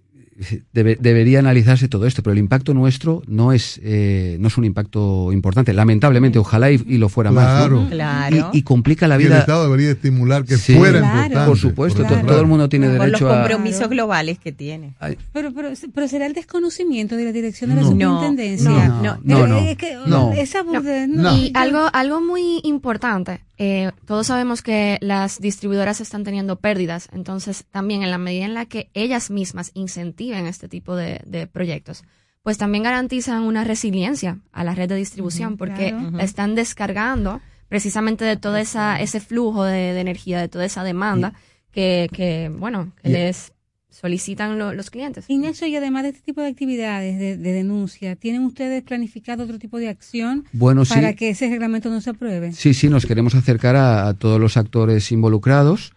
debe- 0.73 0.97
debería 1.01 1.39
analizarse 1.39 1.89
todo 1.89 2.07
esto, 2.07 2.23
pero 2.23 2.33
el 2.33 2.39
impacto 2.39 2.75
nuestro 2.75 3.23
no 3.27 3.53
es, 3.53 3.81
eh, 3.83 4.37
no 4.41 4.49
es 4.49 4.57
un 4.59 4.65
impacto 4.65 5.33
importante. 5.33 5.73
Lamentablemente, 5.73 6.39
ojalá 6.39 6.71
y, 6.71 6.83
y 6.87 6.99
lo 6.99 7.09
fuera 7.09 7.31
Claro. 7.31 7.77
más. 7.77 7.85
¿no? 7.85 7.91
Claro. 7.91 8.51
Y, 8.53 8.59
y 8.59 8.63
complica 8.63 9.07
la 9.09 9.17
Y 9.17 9.23
el 9.23 9.29
vida. 9.29 9.39
Estado 9.41 9.65
debería 9.65 9.91
estimular 9.91 10.45
que 10.45 10.57
Sí, 10.57 10.75
fuera 10.75 10.99
Claro. 11.01 11.17
importante. 11.25 11.49
Por 11.49 11.59
supuesto, 11.59 12.03
Por 12.07 12.21
to- 12.21 12.27
todo 12.27 12.41
el 12.41 12.47
mundo 12.47 12.69
tiene 12.69 12.87
Por 12.89 12.97
los 12.97 13.07
derecho 13.07 13.31
a. 13.31 13.39
compromisos 13.41 13.89
globales 13.89 14.39
que 14.39 14.53
tiene. 14.53 14.95
Pero, 15.33 15.53
pero, 15.55 15.71
pero 15.95 16.09
será 16.09 16.27
el 16.27 16.33
desconocimiento 16.33 17.17
de 17.17 17.25
la 17.25 17.33
dirección 17.33 17.71
de 17.71 17.77
la 17.77 17.83
No. 17.83 17.89
superintendencia. 17.91 18.71
No, 18.89 19.19
no, 19.23 19.47
no, 19.47 19.59
es 19.59 19.77
que, 19.77 19.97
no. 20.07 20.33
esa 20.33 20.63
No. 20.63 20.73
burde- 20.81 21.07
no. 21.09 21.37
Y 21.37 21.51
algo, 21.55 21.87
algo 21.93 22.21
muy 22.21 22.61
importante, 22.65 23.41
eh, 23.63 23.91
todos 24.07 24.29
sabemos 24.29 24.63
que 24.63 24.97
las 25.03 25.39
distribuidoras 25.39 26.01
están 26.01 26.25
teniendo 26.25 26.57
pérdidas, 26.57 27.11
entonces 27.13 27.67
también 27.71 28.03
en 28.03 28.11
la 28.11 28.17
medida 28.17 28.47
en 28.47 28.55
la 28.55 28.65
que 28.65 28.89
ellas 28.95 29.31
mismas 29.31 29.71
incentiven 29.75 30.47
este 30.47 30.67
tipo 30.67 30.97
de, 30.97 31.21
de 31.27 31.47
proyectos, 31.47 32.03
pues 32.43 32.57
también 32.57 32.85
garantizan 32.85 33.43
una 33.43 33.63
resiliencia 33.65 34.39
a 34.51 34.65
la 34.65 34.75
red 34.75 34.89
de 34.89 34.95
distribución, 34.97 35.59
porque 35.59 35.91
claro. 35.91 36.11
la 36.13 36.25
están 36.25 36.55
descargando 36.55 37.43
precisamente 37.69 38.25
de 38.25 38.39
todo 38.39 38.57
esa, 38.57 38.99
ese 38.99 39.21
flujo 39.21 39.63
de, 39.65 39.93
de 39.93 40.01
energía, 40.01 40.41
de 40.41 40.49
toda 40.49 40.65
esa 40.65 40.83
demanda 40.83 41.35
que, 41.71 42.09
que 42.13 42.51
bueno, 42.51 42.93
que 43.03 43.11
Y- 43.11 43.13
les 43.13 43.53
solicitan 43.91 44.59
lo- 44.59 44.73
los 44.73 44.91
clientes. 44.91 45.25
Ignacio, 45.29 45.67
y 45.67 45.77
además 45.77 46.05
de 46.05 46.09
este 46.11 46.23
tipo 46.23 46.41
de 46.41 46.49
actividades 46.49 47.19
de, 47.19 47.37
de 47.37 47.53
denuncia, 47.53 48.17
¿tienen 48.17 48.45
ustedes 48.45 48.83
planificado 48.83 49.45
otro 49.45 49.59
tipo 49.59 49.79
de 49.79 49.89
acción 49.89 50.45
Bueno, 50.53 50.85
sí. 50.85 50.95
para 50.95 51.15
que 51.15 51.31
ese 51.31 51.49
reglamento 51.51 51.91
no 51.91 52.01
se 52.01 52.11
apruebe? 52.11 52.53
Sí, 52.53 52.73
sí, 52.75 52.89
nos 52.89 53.05
queremos 53.07 53.35
acercar 53.35 53.77
a, 53.77 54.09
a 54.09 54.15
todos 54.15 54.41
los 54.41 54.57
actores 54.57 55.11
involucrados, 55.13 55.93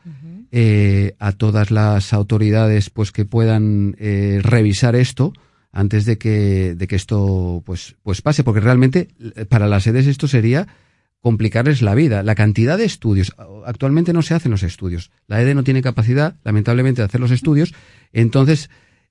eh, 0.51 1.15
a 1.19 1.31
todas 1.31 1.71
las 1.71 2.13
autoridades 2.13 2.89
pues 2.89 3.11
que 3.11 3.25
puedan 3.25 3.95
eh, 3.99 4.39
revisar 4.43 4.95
esto 4.95 5.33
antes 5.71 6.05
de 6.05 6.17
que, 6.19 6.75
de 6.75 6.87
que 6.87 6.95
esto 6.95 7.63
pues, 7.65 7.95
pues 8.03 8.21
pase, 8.21 8.43
porque 8.43 8.59
realmente 8.59 9.07
eh, 9.35 9.45
para 9.45 9.67
las 9.67 9.83
sedes 9.83 10.05
esto 10.05 10.27
sería 10.27 10.67
complicarles 11.23 11.81
la 11.81 11.95
vida. 11.95 12.21
La 12.21 12.35
cantidad 12.35 12.77
de 12.77 12.83
estudios, 12.83 13.33
actualmente 13.65 14.11
no 14.11 14.21
se 14.21 14.33
hacen 14.33 14.51
los 14.51 14.61
estudios. 14.61 15.09
La 15.25 15.41
EDE 15.41 15.55
no 15.55 15.63
tiene 15.63 15.81
capacidad, 15.81 16.35
lamentablemente, 16.43 17.01
de 17.01 17.05
hacer 17.05 17.21
los 17.21 17.31
estudios. 17.31 17.73
Entonces, 18.11 18.69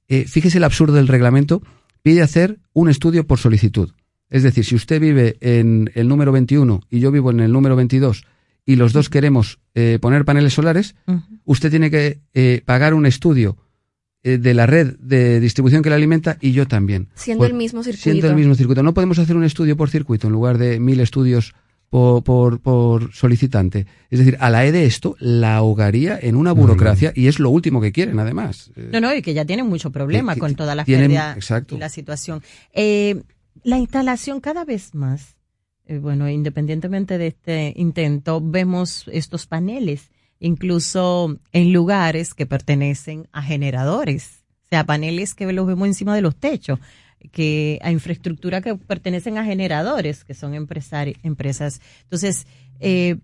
eh, 0.08 0.26
fíjese 0.28 0.58
el 0.58 0.64
absurdo 0.64 0.94
del 0.96 1.08
reglamento, 1.08 1.62
pide 2.02 2.20
hacer 2.20 2.58
un 2.74 2.90
estudio 2.90 3.26
por 3.26 3.38
solicitud. 3.38 3.92
Es 4.28 4.42
decir, 4.42 4.66
si 4.66 4.74
usted 4.74 5.00
vive 5.00 5.38
en 5.40 5.90
el 5.94 6.06
número 6.06 6.32
21 6.32 6.82
y 6.90 7.00
yo 7.00 7.10
vivo 7.10 7.30
en 7.30 7.40
el 7.40 7.50
número 7.50 7.76
22 7.76 8.24
y 8.66 8.76
los 8.76 8.92
dos 8.92 9.08
queremos 9.08 9.60
eh, 9.74 9.98
poner 9.98 10.26
paneles 10.26 10.52
solares, 10.52 10.94
usted 11.44 11.70
tiene 11.70 11.90
que 11.90 12.20
eh, 12.34 12.60
pagar 12.66 12.92
un 12.92 13.06
estudio 13.06 13.56
eh, 14.22 14.36
de 14.36 14.52
la 14.52 14.66
red 14.66 14.96
de 14.98 15.40
distribución 15.40 15.82
que 15.82 15.88
la 15.88 15.96
alimenta 15.96 16.36
y 16.42 16.52
yo 16.52 16.68
también. 16.68 17.08
Siendo 17.14 17.38
Pues, 17.40 17.50
el 17.52 17.56
mismo 17.56 17.82
circuito. 17.82 18.02
Siendo 18.02 18.28
el 18.28 18.36
mismo 18.36 18.54
circuito. 18.54 18.82
No 18.82 18.92
podemos 18.92 19.18
hacer 19.18 19.34
un 19.34 19.44
estudio 19.44 19.78
por 19.78 19.88
circuito 19.88 20.26
en 20.26 20.34
lugar 20.34 20.58
de 20.58 20.78
mil 20.78 21.00
estudios 21.00 21.54
por, 21.92 22.22
por, 22.24 22.58
por 22.60 23.12
solicitante. 23.12 23.86
Es 24.08 24.18
decir, 24.18 24.38
a 24.40 24.48
la 24.48 24.64
EDE 24.64 24.86
esto 24.86 25.14
la 25.20 25.56
ahogaría 25.56 26.18
en 26.18 26.36
una 26.36 26.52
burocracia 26.52 27.12
y 27.14 27.26
es 27.26 27.38
lo 27.38 27.50
último 27.50 27.82
que 27.82 27.92
quieren, 27.92 28.18
además. 28.18 28.70
Eh, 28.76 28.88
No, 28.94 29.00
no, 29.02 29.14
y 29.14 29.20
que 29.20 29.34
ya 29.34 29.44
tienen 29.44 29.66
mucho 29.68 29.90
problema 29.90 30.32
Que- 30.32 30.36
que 30.36 30.40
con 30.40 30.54
todas 30.54 30.74
las 30.74 30.86
tienen- 30.86 31.10
y 31.10 31.76
la 31.78 31.88
situación. 31.90 32.42
Eh, 32.72 33.20
la 33.62 33.76
instalación 33.76 34.40
cada 34.40 34.64
vez 34.64 34.94
más, 34.94 35.36
eh, 35.84 35.98
bueno, 35.98 36.30
independientemente 36.30 37.18
de 37.18 37.26
este 37.26 37.74
intento, 37.76 38.40
vemos 38.42 39.04
estos 39.12 39.46
paneles, 39.46 40.10
incluso 40.40 41.36
en 41.52 41.72
lugares 41.74 42.32
que 42.32 42.46
pertenecen 42.46 43.28
a 43.32 43.42
generadores, 43.42 44.44
o 44.64 44.68
sea, 44.70 44.86
paneles 44.86 45.34
que 45.34 45.52
los 45.52 45.66
vemos 45.66 45.86
encima 45.88 46.14
de 46.14 46.22
los 46.22 46.36
techos. 46.36 46.78
Que 47.30 47.78
a 47.82 47.90
infraestructura 47.90 48.60
que 48.60 48.74
pertenecen 48.74 49.38
a 49.38 49.44
generadores, 49.44 50.24
que 50.24 50.34
son 50.34 50.54
empresas. 50.54 51.80
Entonces, 52.02 52.46
eh, 52.80 53.18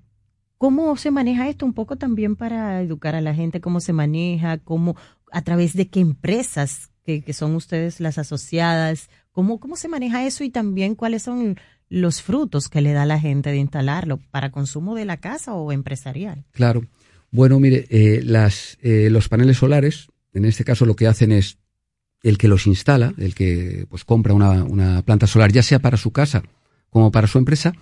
¿cómo 0.57 0.97
se 0.97 1.10
maneja 1.10 1.49
esto? 1.49 1.67
Un 1.67 1.75
poco 1.75 1.97
también 1.97 2.36
para 2.36 2.81
educar 2.83 3.15
a 3.15 3.20
la 3.20 3.35
gente, 3.35 3.60
cómo 3.60 3.81
se 3.81 3.93
maneja, 3.93 4.59
cómo, 4.59 4.97
a 5.33 5.43
través 5.43 5.75
de 5.75 5.89
qué 5.89 6.01
empresas 6.01 6.91
que, 7.05 7.23
que 7.23 7.33
son 7.33 7.55
ustedes 7.55 8.01
las 8.01 8.18
asociadas, 8.18 9.09
cómo, 9.33 9.59
cómo 9.59 9.77
se 9.77 9.89
maneja 9.89 10.27
eso 10.27 10.44
y 10.44 10.51
también 10.51 10.94
cuáles 10.94 11.23
son 11.23 11.57
los 11.89 12.23
frutos 12.23 12.68
que 12.68 12.81
le 12.81 12.93
da 12.93 13.07
la 13.07 13.18
gente 13.18 13.51
de 13.51 13.57
instalarlo 13.57 14.18
para 14.31 14.51
consumo 14.51 14.94
de 14.94 15.05
la 15.05 15.18
casa 15.18 15.55
o 15.55 15.73
empresarial. 15.73 16.44
Claro. 16.52 16.85
Bueno, 17.31 17.60
mire, 17.60 17.86
eh, 17.91 18.23
las, 18.25 18.78
eh, 18.83 19.09
los 19.10 19.28
paneles 19.28 19.59
solares, 19.59 20.09
en 20.33 20.44
este 20.44 20.65
caso 20.65 20.86
lo 20.86 20.97
que 20.97 21.07
hacen 21.07 21.33
es 21.33 21.59
el 22.22 22.38
que 22.38 22.48
los 22.48 22.66
instala, 22.66 23.14
el 23.18 23.34
que 23.34 23.86
pues 23.88 24.05
compra 24.05 24.34
una, 24.34 24.64
una 24.64 25.02
planta 25.02 25.26
solar, 25.26 25.52
ya 25.52 25.62
sea 25.62 25.78
para 25.78 25.97
su 25.97 26.10
casa 26.10 26.42
como 26.90 27.12
para 27.12 27.26
su 27.26 27.38
empresa, 27.38 27.74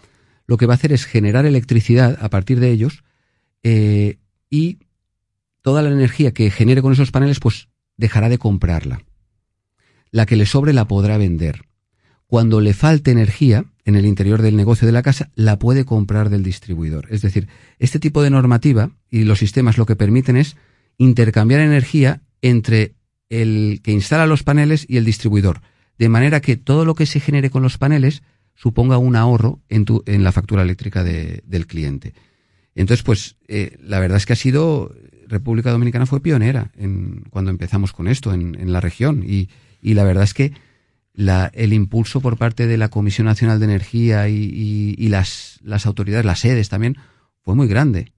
lo 0.46 0.56
que 0.56 0.66
va 0.66 0.74
a 0.74 0.76
hacer 0.76 0.92
es 0.92 1.04
generar 1.04 1.46
electricidad 1.46 2.18
a 2.20 2.30
partir 2.30 2.60
de 2.60 2.70
ellos 2.70 3.04
eh, 3.62 4.18
y 4.50 4.78
toda 5.62 5.82
la 5.82 5.90
energía 5.90 6.32
que 6.32 6.50
genere 6.50 6.82
con 6.82 6.92
esos 6.92 7.10
paneles, 7.10 7.40
pues 7.40 7.68
dejará 7.96 8.28
de 8.28 8.38
comprarla. 8.38 9.02
La 10.10 10.26
que 10.26 10.36
le 10.36 10.46
sobre 10.46 10.72
la 10.72 10.86
podrá 10.86 11.18
vender. 11.18 11.64
Cuando 12.28 12.60
le 12.60 12.74
falte 12.74 13.10
energía 13.10 13.64
en 13.84 13.96
el 13.96 14.06
interior 14.06 14.42
del 14.42 14.56
negocio 14.56 14.86
de 14.86 14.92
la 14.92 15.02
casa, 15.02 15.30
la 15.34 15.58
puede 15.58 15.84
comprar 15.84 16.30
del 16.30 16.42
distribuidor. 16.42 17.06
Es 17.10 17.22
decir, 17.22 17.48
este 17.78 17.98
tipo 17.98 18.22
de 18.22 18.30
normativa 18.30 18.90
y 19.10 19.24
los 19.24 19.38
sistemas 19.38 19.78
lo 19.78 19.86
que 19.86 19.96
permiten 19.96 20.36
es 20.36 20.56
intercambiar 20.98 21.60
energía 21.60 22.22
entre 22.42 22.94
el 23.30 23.80
que 23.82 23.92
instala 23.92 24.26
los 24.26 24.42
paneles 24.42 24.86
y 24.88 24.96
el 24.98 25.04
distribuidor, 25.04 25.60
de 25.98 26.08
manera 26.08 26.40
que 26.40 26.56
todo 26.56 26.84
lo 26.84 26.94
que 26.94 27.06
se 27.06 27.20
genere 27.20 27.50
con 27.50 27.62
los 27.62 27.78
paneles 27.78 28.22
suponga 28.54 28.98
un 28.98 29.16
ahorro 29.16 29.60
en, 29.68 29.84
tu, 29.84 30.02
en 30.06 30.24
la 30.24 30.32
factura 30.32 30.62
eléctrica 30.62 31.02
de- 31.04 31.42
del 31.46 31.66
cliente. 31.66 32.14
Entonces, 32.74 33.02
pues 33.02 33.36
eh, 33.48 33.76
la 33.82 34.00
verdad 34.00 34.18
es 34.18 34.26
que 34.26 34.32
ha 34.34 34.36
sido, 34.36 34.94
República 35.28 35.70
Dominicana 35.70 36.06
fue 36.06 36.20
pionera 36.22 36.70
en, 36.76 37.24
cuando 37.30 37.50
empezamos 37.50 37.92
con 37.92 38.06
esto 38.08 38.32
en, 38.32 38.54
en 38.60 38.72
la 38.72 38.80
región 38.80 39.24
y, 39.26 39.48
y 39.80 39.94
la 39.94 40.04
verdad 40.04 40.24
es 40.24 40.34
que 40.34 40.52
la, 41.14 41.50
el 41.54 41.72
impulso 41.72 42.20
por 42.20 42.36
parte 42.36 42.66
de 42.66 42.76
la 42.76 42.88
Comisión 42.88 43.26
Nacional 43.26 43.58
de 43.58 43.64
Energía 43.64 44.28
y, 44.28 44.34
y- 44.44 44.94
y 44.98 45.08
las, 45.08 45.58
las 45.62 45.86
autoridades, 45.86 46.26
las 46.26 46.40
sedes 46.40 46.68
también, 46.68 46.96
fue 47.42 47.54
muy 47.54 47.66
grande. 47.68 48.12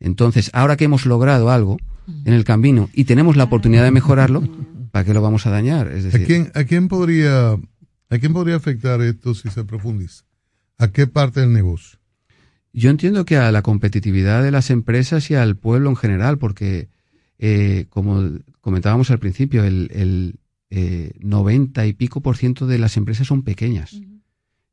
Entonces, 0.00 0.50
ahora 0.52 0.76
que 0.76 0.84
hemos 0.86 1.06
logrado 1.06 1.50
algo 1.50 1.76
en 2.06 2.32
el 2.32 2.44
camino 2.44 2.88
y 2.92 3.04
tenemos 3.04 3.36
la 3.36 3.44
oportunidad 3.44 3.84
de 3.84 3.90
mejorarlo, 3.90 4.42
¿para 4.90 5.04
qué 5.04 5.14
lo 5.14 5.22
vamos 5.22 5.46
a 5.46 5.50
dañar? 5.50 5.88
Es 5.88 6.04
¿A 6.04 6.08
decir, 6.08 6.26
quién, 6.26 6.52
a, 6.54 6.64
quién 6.64 6.88
podría, 6.88 7.52
¿A 7.52 8.18
quién 8.18 8.32
podría 8.32 8.56
afectar 8.56 9.00
esto 9.02 9.34
si 9.34 9.48
se 9.50 9.64
profundiza? 9.64 10.24
¿A 10.78 10.88
qué 10.88 11.06
parte 11.06 11.40
del 11.40 11.52
negocio? 11.52 11.98
Yo 12.72 12.90
entiendo 12.90 13.24
que 13.24 13.36
a 13.36 13.50
la 13.52 13.62
competitividad 13.62 14.42
de 14.42 14.50
las 14.50 14.70
empresas 14.70 15.30
y 15.30 15.34
al 15.34 15.56
pueblo 15.56 15.90
en 15.90 15.96
general, 15.96 16.38
porque 16.38 16.88
eh, 17.38 17.86
como 17.88 18.38
comentábamos 18.60 19.10
al 19.10 19.18
principio, 19.18 19.64
el, 19.64 19.90
el 19.92 20.40
eh, 20.70 21.12
90 21.20 21.86
y 21.86 21.92
pico 21.94 22.20
por 22.20 22.36
ciento 22.36 22.66
de 22.66 22.78
las 22.78 22.96
empresas 22.96 23.26
son 23.26 23.42
pequeñas. 23.42 24.00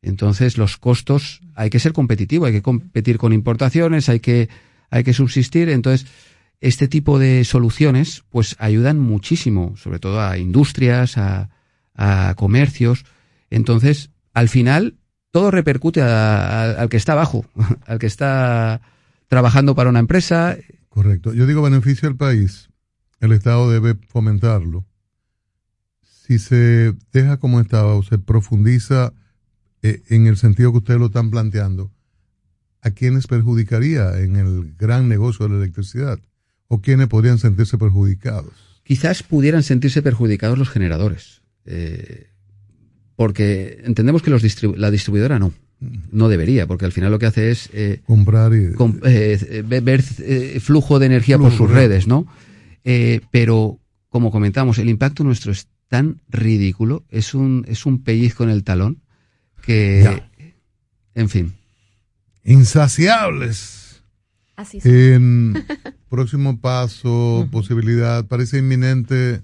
Entonces 0.02 0.58
los 0.58 0.78
costos 0.78 1.42
hay 1.56 1.70
que 1.70 1.80
ser 1.80 1.94
competitivo, 1.94 2.46
hay 2.46 2.54
que 2.54 2.62
competir 2.62 3.18
con 3.18 3.34
importaciones, 3.34 4.10
hay 4.10 4.20
que 4.20 4.48
hay 4.90 5.04
que 5.04 5.14
subsistir. 5.14 5.70
Entonces 5.70 6.08
este 6.62 6.88
tipo 6.88 7.20
de 7.20 7.44
soluciones 7.46 8.24
pues 8.30 8.56
ayudan 8.60 9.00
muchísimo, 9.00 9.76
sobre 9.78 10.00
todo 10.00 10.22
a 10.22 10.38
industrias, 10.38 11.18
a, 11.18 11.50
comercios. 12.36 13.06
Entonces 13.50 14.12
al 14.34 14.50
final 14.50 14.98
todo 15.32 15.50
repercute 15.52 16.02
a- 16.02 16.72
al 16.80 16.90
que 16.90 16.98
está 16.98 17.14
abajo, 17.14 17.46
al 17.88 18.00
que 18.00 18.06
está 18.08 18.82
trabajando 19.28 19.76
para 19.76 19.90
una 19.90 20.00
empresa. 20.00 20.58
Correcto. 20.90 21.34
Yo 21.34 21.46
digo 21.48 21.62
beneficio 21.62 22.08
al 22.08 22.16
país. 22.16 22.70
El 23.20 23.32
Estado 23.32 23.70
debe 23.72 23.96
fomentarlo. 24.08 24.86
Si 26.02 26.40
se 26.40 26.94
deja 27.12 27.38
como 27.38 27.60
estaba 27.62 27.96
o 27.96 28.04
se 28.04 28.18
profundiza 28.20 29.14
eh, 29.82 30.04
en 30.10 30.28
el 30.28 30.38
sentido 30.38 30.72
que 30.72 30.80
ustedes 30.80 31.00
lo 31.00 31.08
están 31.08 31.32
planteando, 31.32 31.92
¿a 32.82 32.92
quiénes 32.92 33.28
perjudicaría 33.28 34.20
en 34.20 34.36
el 34.36 34.76
gran 34.78 35.08
negocio 35.08 35.48
de 35.48 35.54
la 35.56 35.64
electricidad? 35.64 36.20
¿O 36.68 36.82
quiénes 36.82 37.08
podrían 37.08 37.38
sentirse 37.40 37.78
perjudicados? 37.78 38.54
Quizás 38.84 39.24
pudieran 39.24 39.64
sentirse 39.64 40.02
perjudicados 40.02 40.58
los 40.58 40.70
generadores, 40.70 41.42
eh, 41.66 42.28
porque 43.16 43.82
entendemos 43.84 44.22
que 44.22 44.30
los 44.30 44.44
distribu- 44.44 44.76
la 44.76 44.92
distribuidora 44.92 45.40
no, 45.40 45.54
no 46.12 46.30
debería, 46.30 46.68
porque 46.68 46.86
al 46.86 46.92
final 46.92 47.12
lo 47.12 47.20
que 47.20 47.26
hace 47.26 47.52
es 47.52 47.70
eh, 47.74 48.02
Comprar 48.06 48.54
y... 48.54 48.74
eh, 49.06 49.64
ve- 49.66 49.82
ver 49.82 50.04
eh, 50.20 50.60
flujo 50.62 51.00
de 51.00 51.06
energía 51.08 51.38
por 51.38 51.50
sus 51.52 51.60
correcto. 51.60 51.76
redes, 51.80 52.08
¿no? 52.08 52.28
Eh, 52.84 53.22
pero 53.32 53.80
como 54.10 54.32
comentamos, 54.32 54.78
el 54.78 54.88
impacto 54.90 55.24
nuestro 55.24 55.52
es 55.52 55.68
tan 55.90 56.22
ridículo, 56.30 57.06
es 57.10 57.34
un 57.34 57.66
es 57.68 57.86
un 57.86 58.04
pellizco 58.04 58.44
en 58.44 58.50
el 58.50 58.64
talón 58.64 59.02
que, 59.62 60.02
Ya. 60.04 60.30
en 61.16 61.30
fin. 61.30 61.54
Insaciables. 62.44 64.02
Así 64.56 64.80
En 64.84 65.54
próximo 66.10 66.60
paso, 66.60 67.48
posibilidad, 67.52 68.26
parece 68.26 68.60
inminente 68.60 69.42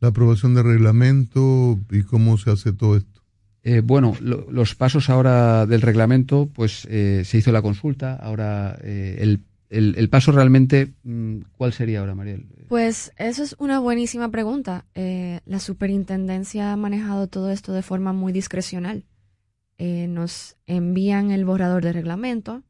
la 0.00 0.08
aprobación 0.08 0.54
del 0.54 0.64
reglamento 0.64 1.78
y 1.90 2.02
cómo 2.02 2.38
se 2.38 2.50
hace 2.50 2.72
todo 2.72 2.96
esto. 2.96 3.20
Eh, 3.64 3.80
bueno, 3.84 4.14
lo- 4.20 4.46
los 4.50 4.74
pasos 4.74 5.10
ahora 5.10 5.66
del 5.66 5.80
reglamento, 5.82 6.48
pues 6.54 6.86
eh, 6.90 7.22
se 7.24 7.38
hizo 7.38 7.50
la 7.52 7.60
consulta. 7.62 8.14
Ahora, 8.14 8.78
eh, 8.82 9.16
el, 9.20 9.40
el- 9.70 9.94
el 9.98 10.08
paso 10.08 10.30
realmente, 10.32 10.92
mm, 11.02 11.38
¿cuál 11.56 11.72
sería 11.72 12.00
ahora, 12.00 12.14
Mariel? 12.14 12.46
Pues 12.68 13.12
eso 13.18 13.42
es 13.42 13.56
una 13.58 13.80
buenísima 13.80 14.30
pregunta. 14.30 14.84
Eh, 14.94 15.40
la 15.46 15.58
superintendencia 15.58 16.72
ha 16.72 16.76
manejado 16.76 17.26
todo 17.26 17.50
esto 17.50 17.72
de 17.72 17.82
forma 17.82 18.12
muy 18.12 18.32
discrecional. 18.32 19.04
Eh, 19.78 20.06
nos 20.08 20.56
envían 20.66 21.30
el 21.30 21.44
borrador 21.44 21.82
de 21.84 21.92
reglamento, 21.92 22.62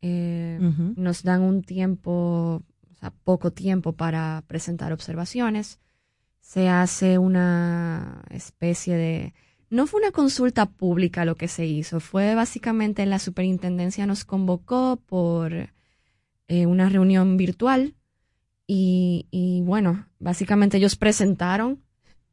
eh, 0.00 0.58
nos 0.96 1.22
dan 1.22 1.42
un 1.42 1.62
tiempo, 1.62 2.62
o 2.90 2.94
sea, 3.00 3.10
poco 3.24 3.52
tiempo 3.52 3.92
para 3.92 4.44
presentar 4.46 4.92
observaciones. 4.92 5.80
Se 6.40 6.68
hace 6.68 7.18
una 7.18 8.24
especie 8.30 8.96
de... 8.96 9.34
No 9.70 9.86
fue 9.86 10.00
una 10.00 10.12
consulta 10.12 10.66
pública 10.66 11.24
lo 11.24 11.36
que 11.36 11.48
se 11.48 11.66
hizo, 11.66 12.00
fue 12.00 12.34
básicamente 12.34 13.04
la 13.04 13.18
superintendencia 13.18 14.06
nos 14.06 14.24
convocó 14.24 14.96
por 15.04 15.52
eh, 16.48 16.66
una 16.66 16.88
reunión 16.88 17.36
virtual 17.36 17.94
y, 18.66 19.26
y 19.30 19.60
bueno, 19.60 20.06
básicamente 20.18 20.78
ellos 20.78 20.96
presentaron 20.96 21.82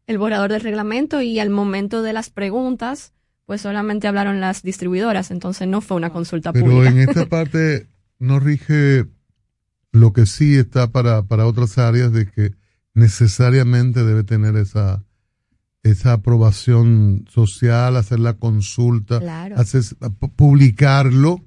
el 0.08 0.18
borrador 0.18 0.52
del 0.52 0.62
reglamento 0.62 1.22
y 1.22 1.40
al 1.40 1.50
momento 1.50 2.02
de 2.02 2.14
las 2.14 2.30
preguntas, 2.30 3.15
pues 3.46 3.62
solamente 3.62 4.08
hablaron 4.08 4.40
las 4.42 4.62
distribuidoras, 4.64 5.30
entonces 5.32 5.68
no 5.68 5.82
fue 5.82 5.98
una 5.98 6.10
consulta 6.12 6.52
Pero 6.54 6.66
pública. 6.66 6.90
en 6.90 6.98
esta 7.10 7.26
parte 7.28 7.88
no 8.20 8.40
rige 8.40 9.06
lo 9.92 10.14
que 10.14 10.26
sí 10.26 10.56
está 10.56 10.92
para, 10.92 11.24
para 11.24 11.46
otras 11.46 11.78
áreas 11.78 12.12
de 12.12 12.26
que 12.30 12.54
necesariamente 12.94 14.04
debe 14.04 14.24
tener 14.24 14.56
esa, 14.58 15.04
esa 15.84 16.14
aprobación 16.14 17.26
social, 17.30 17.96
hacer 17.98 18.20
la 18.20 18.34
consulta, 18.34 19.20
Claro. 19.20 19.58
hacer, 19.58 19.82
pu- 19.84 20.32
publicarlo. 20.36 21.46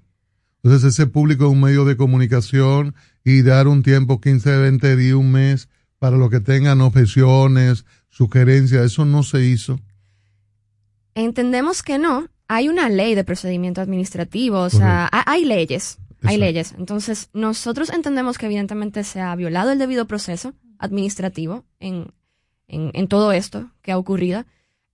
Entonces 0.63 0.95
ese 0.95 1.07
público 1.07 1.47
es 1.47 1.53
un 1.53 1.61
medio 1.61 1.85
de 1.85 1.97
comunicación 1.97 2.95
y 3.25 3.43
dar 3.43 3.67
un 3.69 3.83
tiempo, 3.83 4.21
15, 4.21 4.57
20 4.59 4.97
días, 4.97 5.15
un 5.15 5.33
mes, 5.33 5.69
para 5.99 6.17
los 6.17 6.31
que 6.31 6.41
tengan 6.41 6.81
objeciones, 6.81 7.85
sugerencias. 8.09 8.85
Eso 8.85 9.05
no 9.05 9.23
se 9.25 9.45
hizo. 9.45 9.81
Entendemos 11.19 11.83
que 11.83 11.99
no. 11.99 12.29
Hay 12.47 12.69
una 12.69 12.89
ley 12.89 13.15
de 13.15 13.25
procedimiento 13.25 13.81
administrativo, 13.81 14.61
o 14.61 14.71
sea, 14.71 15.09
ha- 15.13 15.31
hay 15.31 15.45
leyes, 15.45 15.99
hay 16.23 16.37
leyes. 16.39 16.75
Entonces, 16.79 17.29
nosotros 17.33 17.91
entendemos 17.91 18.39
que 18.39 18.47
evidentemente 18.47 19.05
se 19.05 19.21
ha 19.21 19.35
violado 19.37 19.71
el 19.73 19.79
debido 19.79 20.07
proceso 20.07 20.55
administrativo 20.79 21.65
en, 21.81 22.13
en, 22.69 22.91
en 22.95 23.09
todo 23.09 23.33
esto 23.33 23.71
que 23.83 23.93
ha 23.93 23.99
ocurrido. 23.99 24.45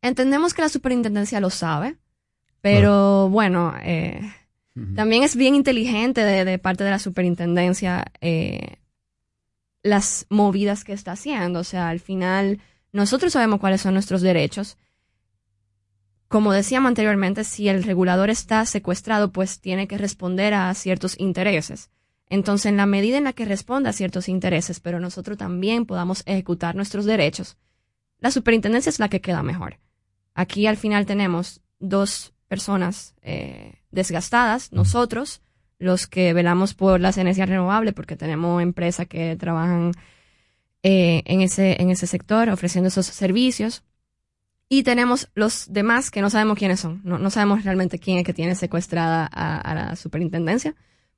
Entendemos 0.03 0.53
que 0.55 0.63
la 0.63 0.69
superintendencia 0.69 1.41
lo 1.41 1.51
sabe, 1.51 1.97
pero 2.61 3.29
bueno, 3.29 3.75
eh, 3.83 4.21
también 4.97 5.23
es 5.23 5.37
bien 5.37 5.55
inteligente 5.55 6.23
de, 6.23 6.45
de 6.45 6.59
parte 6.59 6.83
de 6.85 6.91
la 6.91 6.99
superintendencia 6.99 8.05
eh, 8.21 8.79
las 9.83 10.27
movidas 10.31 10.83
que 10.85 10.93
está 10.93 11.13
haciendo. 11.13 11.61
O 11.61 11.65
sea, 11.65 11.89
al 11.91 12.01
final 12.01 12.61
nosotros 12.93 13.33
sabemos 13.35 13.61
cuáles 13.61 13.81
son 13.83 13.95
nuestros 13.95 14.23
derechos. 14.23 14.77
Como 16.35 16.53
decíamos 16.53 16.89
anteriormente, 16.89 17.45
si 17.45 17.69
el 17.69 17.85
regulador 17.85 18.29
está 18.29 18.67
secuestrado, 18.67 19.31
pues 19.31 19.61
tiene 19.61 19.87
que 19.87 19.99
responder 19.99 20.53
a 20.53 20.75
ciertos 20.75 21.15
intereses. 21.21 21.91
Entonces, 22.29 22.67
en 22.67 22.77
la 22.77 22.87
medida 22.87 23.19
en 23.19 23.23
la 23.23 23.35
que 23.35 23.45
responda 23.45 23.91
a 23.91 23.93
ciertos 23.93 24.29
intereses, 24.29 24.81
pero 24.81 24.99
nosotros 24.99 25.39
también 25.39 25.87
podamos 25.87 26.25
ejecutar 26.27 26.75
nuestros 26.75 27.05
derechos, 27.05 27.57
la 28.19 28.33
superintendencia 28.33 28.91
es 28.91 28.99
la 28.99 29.09
que 29.09 29.21
queda 29.21 29.45
mejor. 29.45 29.79
Aquí 30.35 30.67
al 30.67 30.77
final 30.77 31.07
tenemos 31.07 31.61
dos 31.79 32.35
personas 32.49 33.15
eh, 33.23 33.75
desgastadas, 33.93 34.73
nosotros, 34.73 35.41
los 35.79 36.09
que 36.09 36.33
velamos 36.33 36.75
por 36.75 37.01
las 37.01 37.17
energías 37.17 37.49
renovables, 37.49 37.95
porque 37.95 38.17
tenemos 38.17 38.61
empresas 38.61 39.07
que 39.07 39.37
trabajan 39.37 39.93
eh, 40.83 41.23
en, 41.27 41.43
ese, 41.43 41.81
en 41.81 41.91
ese 41.91 42.09
sector 42.09 42.51
ofreciendo 42.51 42.89
esos 42.89 43.07
servicios. 43.07 43.85
Y 44.69 44.83
tenemos 44.83 45.29
los 45.35 45.67
demás 45.73 46.11
que 46.11 46.21
no 46.23 46.31
sabemos 46.31 46.59
quiénes 46.59 46.81
son. 46.81 47.01
No, 47.05 47.19
no 47.19 47.31
sabemos 47.31 47.65
realmente 47.65 47.99
quién 47.99 48.19
es 48.19 48.25
que 48.25 48.33
tiene 48.33 48.55
secuestrada 48.55 49.29
a, 49.33 49.59
a 49.59 49.75
la 49.75 49.97
superintendencia. 49.97 50.75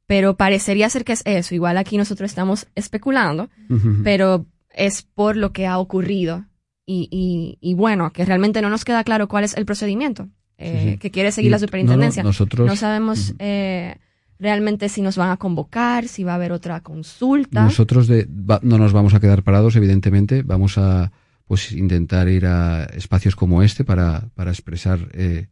Pero 0.06 0.36
parecería 0.36 0.88
ser 0.90 1.04
que 1.04 1.12
es 1.12 1.22
eso. 1.24 1.54
Igual 1.54 1.78
aquí 1.78 1.96
nosotros 1.96 2.30
estamos 2.30 2.66
especulando, 2.74 3.48
Ujú. 3.70 4.02
pero 4.04 4.46
es 4.74 5.02
por 5.02 5.36
lo 5.36 5.52
que 5.52 5.66
ha 5.66 5.78
ocurrido. 5.78 6.44
Y, 6.84 7.08
y, 7.10 7.58
y 7.60 7.74
bueno, 7.74 8.12
que 8.12 8.24
realmente 8.24 8.62
no 8.62 8.70
nos 8.70 8.84
queda 8.84 9.02
claro 9.04 9.26
cuál 9.26 9.42
es 9.42 9.56
el 9.56 9.64
procedimiento 9.66 10.28
eh, 10.58 10.80
Sí, 10.84 10.90
sí. 10.92 10.98
que 10.98 11.10
quiere 11.10 11.32
seguir 11.32 11.48
Y- 11.48 11.52
la 11.52 11.58
superintendencia. 11.58 12.22
no, 12.22 12.26
no, 12.26 12.30
nosotros- 12.30 12.66
No 12.68 12.76
sabemos 12.76 13.34
eh, 13.40 13.96
realmente 14.38 14.88
si 14.88 15.02
nos 15.02 15.16
van 15.16 15.30
a 15.30 15.36
convocar, 15.36 16.06
si 16.06 16.22
va 16.22 16.32
a 16.32 16.34
haber 16.36 16.52
otra 16.52 16.80
consulta. 16.82 17.62
Nosotros 17.64 18.06
de- 18.06 18.26
va- 18.28 18.60
no 18.62 18.78
nos 18.78 18.92
vamos 18.92 19.14
a 19.14 19.20
quedar 19.20 19.42
parados, 19.42 19.74
evidentemente. 19.76 20.42
Vamos 20.42 20.78
a 20.78 21.10
pues 21.46 21.72
intentar 21.72 22.28
ir 22.28 22.46
a 22.46 22.84
espacios 22.84 23.36
como 23.36 23.62
este 23.62 23.84
para, 23.84 24.28
para 24.34 24.50
expresar 24.50 25.08
eh, 25.12 25.46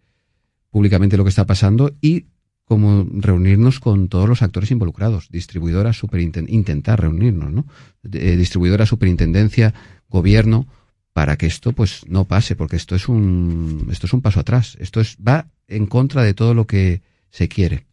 públicamente 0.71 1.17
lo 1.17 1.25
que 1.25 1.31
está 1.31 1.47
pasando 1.47 1.95
y 2.01 2.27
como 2.65 3.07
reunirnos 3.13 3.79
con 3.79 4.09
todos 4.09 4.29
los 4.29 4.43
actores 4.43 4.71
involucrados, 4.71 5.29
distribuidora, 5.31 5.91
superinten- 5.93 6.47
intentar 6.49 7.01
reunirnos, 7.01 7.53
¿no? 7.53 7.67
Eh, 8.11 8.37
distribuidora, 8.37 8.87
superintendencia, 8.87 9.75
gobierno, 10.09 10.67
para 11.13 11.37
que 11.37 11.47
esto 11.47 11.73
pues 11.73 12.07
no 12.09 12.25
pase, 12.25 12.57
porque 12.57 12.77
esto 12.77 12.97
es 12.97 13.09
un 13.09 13.87
esto 13.91 14.07
es 14.07 14.13
un 14.15 14.23
paso 14.23 14.41
atrás, 14.41 14.77
esto 14.81 15.01
es 15.01 15.17
va 15.17 15.47
en 15.69 15.87
contra 15.87 16.23
de 16.23 16.35
todo 16.35 16.55
lo 16.55 16.67
que 16.67 17.03
se 17.31 17.49
quiere. 17.49 17.87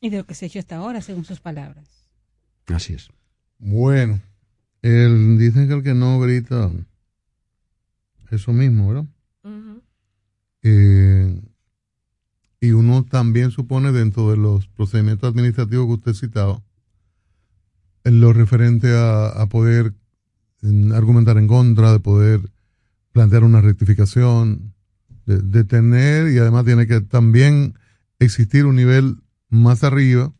Y 0.00 0.08
de 0.08 0.18
lo 0.18 0.24
que 0.24 0.34
se 0.34 0.44
ha 0.44 0.48
hecho 0.48 0.60
hasta 0.60 0.76
ahora, 0.76 1.02
según 1.02 1.24
sus 1.24 1.40
palabras. 1.40 1.84
Así 2.68 2.94
es. 2.94 3.08
Bueno, 3.58 4.20
el, 4.80 5.36
dicen 5.38 5.66
que 5.68 5.74
el 5.74 5.82
que 5.82 5.92
no 5.94 6.18
grita, 6.20 6.70
eso 8.32 8.52
mismo, 8.52 8.88
¿verdad? 8.88 9.06
Eh, 10.62 11.40
y 12.60 12.72
uno 12.72 13.04
también 13.04 13.50
supone 13.50 13.92
dentro 13.92 14.30
de 14.30 14.36
los 14.36 14.68
procedimientos 14.68 15.30
administrativos 15.30 15.86
que 15.86 16.10
usted 16.10 16.14
citaba, 16.14 16.62
en 18.04 18.20
lo 18.20 18.32
referente 18.32 18.94
a, 18.94 19.28
a 19.28 19.46
poder 19.46 19.94
argumentar 20.94 21.38
en 21.38 21.46
contra, 21.46 21.92
de 21.92 22.00
poder 22.00 22.40
plantear 23.12 23.44
una 23.44 23.60
rectificación, 23.60 24.74
de, 25.26 25.38
de 25.38 25.64
tener, 25.64 26.32
y 26.32 26.38
además 26.38 26.64
tiene 26.64 26.86
que 26.86 27.00
también 27.00 27.74
existir 28.18 28.66
un 28.66 28.76
nivel 28.76 29.16
más 29.48 29.82
arriba 29.84 30.32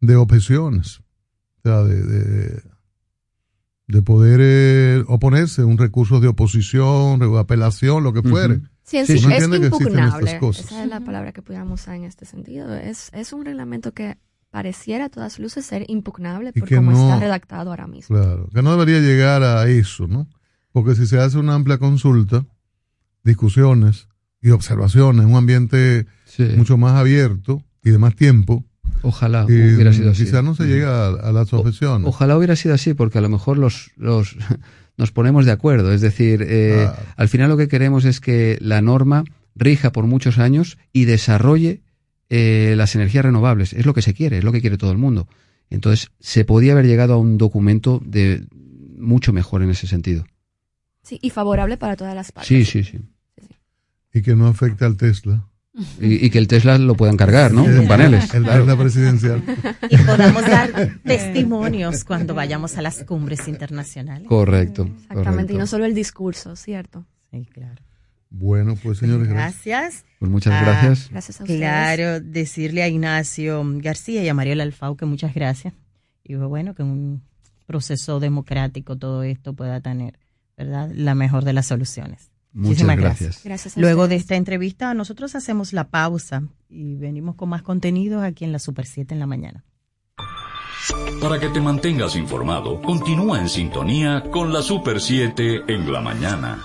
de 0.00 0.16
objeciones, 0.16 1.00
o 1.58 1.62
sea, 1.62 1.82
de, 1.82 2.02
de, 2.02 2.62
de 3.88 4.02
poder 4.02 4.40
eh, 4.42 5.04
oponerse, 5.06 5.62
un 5.64 5.78
recurso 5.78 6.18
de 6.20 6.28
oposición, 6.28 7.18
de 7.20 7.38
apelación, 7.38 8.02
lo 8.02 8.12
que 8.12 8.22
fuere. 8.22 8.56
Sí, 8.82 8.98
sí, 8.98 8.98
es 8.98 9.10
existen 9.10 9.64
impugnable. 9.64 10.26
estas 10.26 10.40
cosas. 10.40 10.64
Esa 10.66 10.82
es 10.84 10.88
la 10.88 11.00
palabra 11.00 11.32
que 11.32 11.42
pudiéramos 11.42 11.80
usar 11.82 11.94
en 11.96 12.04
este 12.04 12.24
sentido. 12.26 12.74
Es, 12.76 13.10
es 13.12 13.32
un 13.32 13.44
reglamento 13.44 13.92
que 13.92 14.16
pareciera 14.50 15.06
a 15.06 15.08
todas 15.08 15.38
luces 15.38 15.66
ser 15.66 15.84
impugnable 15.88 16.52
Y 16.54 16.60
por 16.60 16.68
cómo 16.68 16.92
no- 16.92 17.08
está 17.10 17.20
redactado 17.20 17.70
ahora 17.70 17.86
mismo. 17.86 18.16
Claro, 18.16 18.48
que 18.54 18.62
no 18.62 18.70
debería 18.72 19.00
llegar 19.00 19.42
a 19.42 19.68
eso, 19.68 20.06
¿no? 20.06 20.28
Porque 20.72 20.94
si 20.94 21.06
se 21.06 21.18
hace 21.18 21.38
una 21.38 21.54
amplia 21.54 21.78
consulta, 21.78 22.44
discusiones 23.24 24.08
y 24.40 24.50
observaciones, 24.50 25.24
en 25.24 25.30
un 25.30 25.36
ambiente 25.36 26.06
mucho 26.56 26.76
más 26.76 26.92
abierto 26.94 27.62
y 27.82 27.90
de 27.90 27.98
más 27.98 28.14
tiempo, 28.14 28.64
Ojalá 29.02 29.44
hubiera 29.44 29.92
sido 29.92 30.10
así. 30.10 30.24
quizás 30.24 30.42
no 30.44 30.54
se 30.54 30.64
llega 30.64 31.06
a, 31.06 31.08
a 31.08 31.32
las 31.32 31.52
objeciones. 31.52 32.08
Ojalá 32.08 32.36
hubiera 32.36 32.56
sido 32.56 32.74
así, 32.74 32.94
porque 32.94 33.18
a 33.18 33.20
lo 33.20 33.28
mejor 33.28 33.58
los, 33.58 33.90
los 33.96 34.36
nos 34.96 35.12
ponemos 35.12 35.44
de 35.44 35.52
acuerdo. 35.52 35.92
Es 35.92 36.00
decir, 36.00 36.44
eh, 36.48 36.88
al 37.16 37.28
final 37.28 37.48
lo 37.48 37.56
que 37.56 37.68
queremos 37.68 38.04
es 38.04 38.20
que 38.20 38.58
la 38.60 38.80
norma 38.82 39.24
rija 39.54 39.92
por 39.92 40.06
muchos 40.06 40.38
años 40.38 40.78
y 40.92 41.04
desarrolle 41.04 41.82
eh, 42.28 42.74
las 42.76 42.94
energías 42.94 43.24
renovables. 43.24 43.72
Es 43.72 43.86
lo 43.86 43.94
que 43.94 44.02
se 44.02 44.14
quiere, 44.14 44.38
es 44.38 44.44
lo 44.44 44.52
que 44.52 44.60
quiere 44.60 44.78
todo 44.78 44.92
el 44.92 44.98
mundo. 44.98 45.28
Entonces, 45.70 46.10
se 46.20 46.44
podía 46.44 46.72
haber 46.72 46.86
llegado 46.86 47.14
a 47.14 47.18
un 47.18 47.38
documento 47.38 48.00
de 48.04 48.46
mucho 48.96 49.32
mejor 49.32 49.62
en 49.62 49.70
ese 49.70 49.86
sentido. 49.86 50.24
Sí, 51.02 51.18
y 51.22 51.30
favorable 51.30 51.76
para 51.76 51.96
todas 51.96 52.14
las 52.14 52.32
partes. 52.32 52.48
Sí, 52.48 52.64
sí, 52.64 52.84
sí. 52.84 53.00
Y 54.12 54.22
que 54.22 54.34
no 54.34 54.46
afecte 54.46 54.84
al 54.84 54.96
Tesla. 54.96 55.46
Y, 56.00 56.24
y 56.26 56.30
que 56.30 56.38
el 56.38 56.48
Tesla 56.48 56.78
lo 56.78 56.94
puedan 56.94 57.16
cargar, 57.16 57.52
¿no? 57.52 57.64
Sí. 57.66 57.86
Paneles. 57.86 58.32
El. 58.34 58.44
Tesla 58.44 58.76
presidencial. 58.76 59.42
Y 59.90 59.96
podamos 59.98 60.42
dar 60.42 60.70
testimonios 61.04 62.04
cuando 62.04 62.34
vayamos 62.34 62.76
a 62.78 62.82
las 62.82 63.04
cumbres 63.04 63.46
internacionales. 63.48 64.26
Correcto. 64.28 64.82
Exactamente, 64.84 65.24
correcto. 65.30 65.52
y 65.52 65.56
no 65.58 65.66
solo 65.66 65.84
el 65.84 65.94
discurso, 65.94 66.56
¿cierto? 66.56 67.04
Sí, 67.30 67.46
claro. 67.52 67.82
Bueno, 68.30 68.74
pues 68.82 68.98
señores, 68.98 69.28
gracias. 69.28 69.64
Gracias. 69.64 70.04
Pues 70.18 70.30
muchas 70.30 70.52
Ah, 70.54 70.62
gracias. 70.64 71.10
Gracias 71.10 71.40
a 71.40 71.44
ustedes. 71.44 71.60
Claro, 71.60 72.20
decirle 72.20 72.82
a 72.82 72.88
Ignacio 72.88 73.62
García 73.78 74.22
y 74.24 74.28
a 74.28 74.34
Mariela 74.34 74.62
Alfau 74.62 74.96
que 74.96 75.06
muchas 75.06 75.34
gracias. 75.34 75.74
Y 76.24 76.34
bueno, 76.34 76.74
que 76.74 76.82
un 76.82 77.22
proceso 77.66 78.18
democrático 78.20 78.96
todo 78.96 79.22
esto 79.22 79.54
pueda 79.54 79.80
tener, 79.80 80.18
¿verdad? 80.56 80.90
La 80.94 81.14
mejor 81.14 81.44
de 81.44 81.52
las 81.52 81.66
soluciones. 81.66 82.30
Muchas 82.56 82.68
Muchísimas 82.68 82.96
gracias. 82.96 83.44
Gracias 83.44 83.76
a 83.76 83.80
Luego 83.80 84.08
de 84.08 84.16
esta 84.16 84.34
entrevista, 84.34 84.94
nosotros 84.94 85.34
hacemos 85.34 85.74
la 85.74 85.88
pausa 85.88 86.42
y 86.70 86.96
venimos 86.96 87.34
con 87.34 87.50
más 87.50 87.60
contenidos 87.60 88.24
aquí 88.24 88.46
en 88.46 88.52
la 88.52 88.58
Super 88.58 88.86
7 88.86 89.12
en 89.12 89.20
la 89.20 89.26
mañana. 89.26 89.62
Para 91.20 91.38
que 91.38 91.50
te 91.50 91.60
mantengas 91.60 92.16
informado, 92.16 92.80
continúa 92.80 93.40
en 93.40 93.50
sintonía 93.50 94.22
con 94.30 94.54
la 94.54 94.62
Super 94.62 95.02
7 95.02 95.64
en 95.68 95.92
la 95.92 96.00
mañana. 96.00 96.64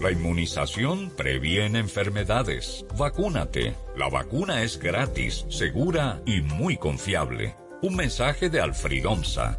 La 0.00 0.12
inmunización 0.12 1.10
previene 1.16 1.80
enfermedades. 1.80 2.86
Vacúnate. 2.96 3.74
La 3.96 4.08
vacuna 4.08 4.62
es 4.62 4.78
gratis, 4.78 5.44
segura 5.48 6.22
y 6.24 6.42
muy 6.42 6.76
confiable. 6.76 7.56
Un 7.80 7.94
mensaje 7.94 8.50
de 8.50 8.60
Alfred 8.60 9.06
Omsa. 9.06 9.56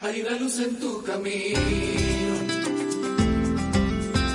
Hay 0.00 0.20
una 0.20 0.38
luz 0.38 0.58
en 0.60 0.78
tu 0.78 1.02
camino 1.02 1.60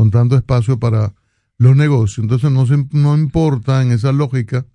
con 0.01 0.09
tanto 0.09 0.35
espacio 0.35 0.79
para 0.79 1.13
los 1.59 1.75
negocios. 1.75 2.23
Entonces 2.23 2.49
no, 2.49 2.65
se- 2.65 2.87
no 2.89 3.15
importa 3.15 3.83
en 3.83 3.91
esa 3.91 4.11
lógica 4.11 4.65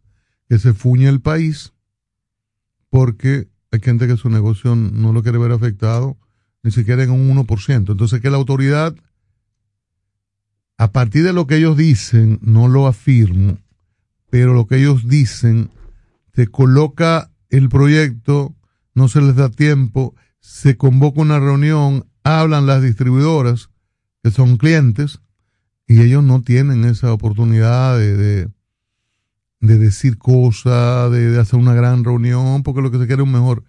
que 0.48 0.60
se 0.60 0.72
fuñe 0.72 1.08
el 1.08 1.20
país 1.20 1.72
porque 2.90 3.48
hay 3.72 3.80
gente 3.80 4.06
que 4.06 4.16
su 4.16 4.30
negocio 4.30 4.76
no 4.76 5.12
lo 5.12 5.24
quiere 5.24 5.38
ver 5.38 5.50
afectado 5.50 6.16
ni 6.62 6.70
siquiera 6.70 7.02
en 7.02 7.10
un 7.10 7.28
1%. 7.44 7.90
Entonces 7.90 8.20
que 8.20 8.30
la 8.30 8.36
autoridad, 8.36 8.94
a 10.78 10.92
partir 10.92 11.24
de 11.24 11.32
lo 11.32 11.48
que 11.48 11.56
ellos 11.56 11.76
dicen, 11.76 12.38
no 12.40 12.68
lo 12.68 12.86
afirmo, 12.86 13.58
pero 14.30 14.55
lo 14.55 14.68
que 14.68 14.76
ellos 14.76 15.08
dicen, 15.08 15.70
se 16.36 16.46
coloca 16.46 17.32
el 17.50 17.68
proyecto, 17.68 18.55
no 18.94 19.08
se 19.08 19.20
les 19.22 19.34
da 19.34 19.48
tiempo, 19.48 20.14
se 20.38 20.76
convoca 20.76 21.20
una 21.20 21.40
reunión, 21.40 22.06
hablan 22.22 22.66
las 22.66 22.80
distribuidoras, 22.80 23.70
son 24.30 24.56
clientes, 24.56 25.20
y 25.86 26.00
ellos 26.00 26.24
no 26.24 26.42
tienen 26.42 26.84
esa 26.84 27.12
oportunidad 27.12 27.96
de, 27.98 28.16
de, 28.16 28.48
de 29.60 29.78
decir 29.78 30.18
cosas, 30.18 31.10
de, 31.12 31.30
de 31.30 31.40
hacer 31.40 31.58
una 31.58 31.74
gran 31.74 32.05
reunión, 32.05 32.62
porque 32.62 32.82
lo 32.82 32.90
que 32.90 32.98
se 32.98 33.06
quiere 33.06 33.22
es 33.22 33.26
un 33.26 33.32
mejor, 33.32 33.64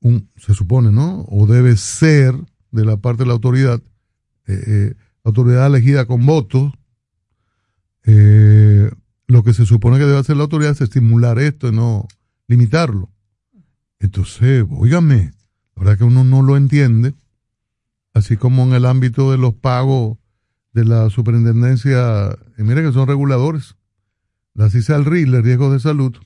un, 0.00 0.30
se 0.36 0.54
supone, 0.54 0.92
¿no? 0.92 1.26
O 1.28 1.46
debe 1.46 1.76
ser 1.76 2.34
de 2.70 2.84
la 2.84 2.96
parte 2.96 3.22
de 3.22 3.26
la 3.26 3.34
autoridad, 3.34 3.82
eh, 4.46 4.64
eh, 4.66 4.94
autoridad 5.24 5.66
elegida 5.66 6.06
con 6.06 6.24
votos, 6.24 6.72
eh, 8.04 8.90
lo 9.26 9.42
que 9.42 9.52
se 9.52 9.66
supone 9.66 9.98
que 9.98 10.04
debe 10.04 10.18
hacer 10.18 10.36
la 10.36 10.44
autoridad 10.44 10.72
es 10.72 10.80
estimular 10.80 11.38
esto 11.38 11.68
y 11.68 11.72
no 11.72 12.06
limitarlo. 12.46 13.10
Entonces, 13.98 14.64
óigame, 14.70 15.32
la 15.74 15.82
verdad 15.82 15.98
que 15.98 16.04
uno 16.04 16.22
no 16.22 16.42
lo 16.42 16.56
entiende, 16.56 17.14
así 18.16 18.38
como 18.38 18.62
en 18.62 18.72
el 18.72 18.86
ámbito 18.86 19.30
de 19.30 19.36
los 19.36 19.52
pagos 19.52 20.16
de 20.72 20.86
la 20.86 21.10
superintendencia, 21.10 22.34
y 22.56 22.62
mire 22.62 22.82
que 22.82 22.92
son 22.92 23.06
reguladores, 23.06 23.76
la 24.54 24.70
CISALRI, 24.70 25.24
el 25.24 25.42
riesgo 25.42 25.70
de 25.70 25.80
salud, 25.80 26.16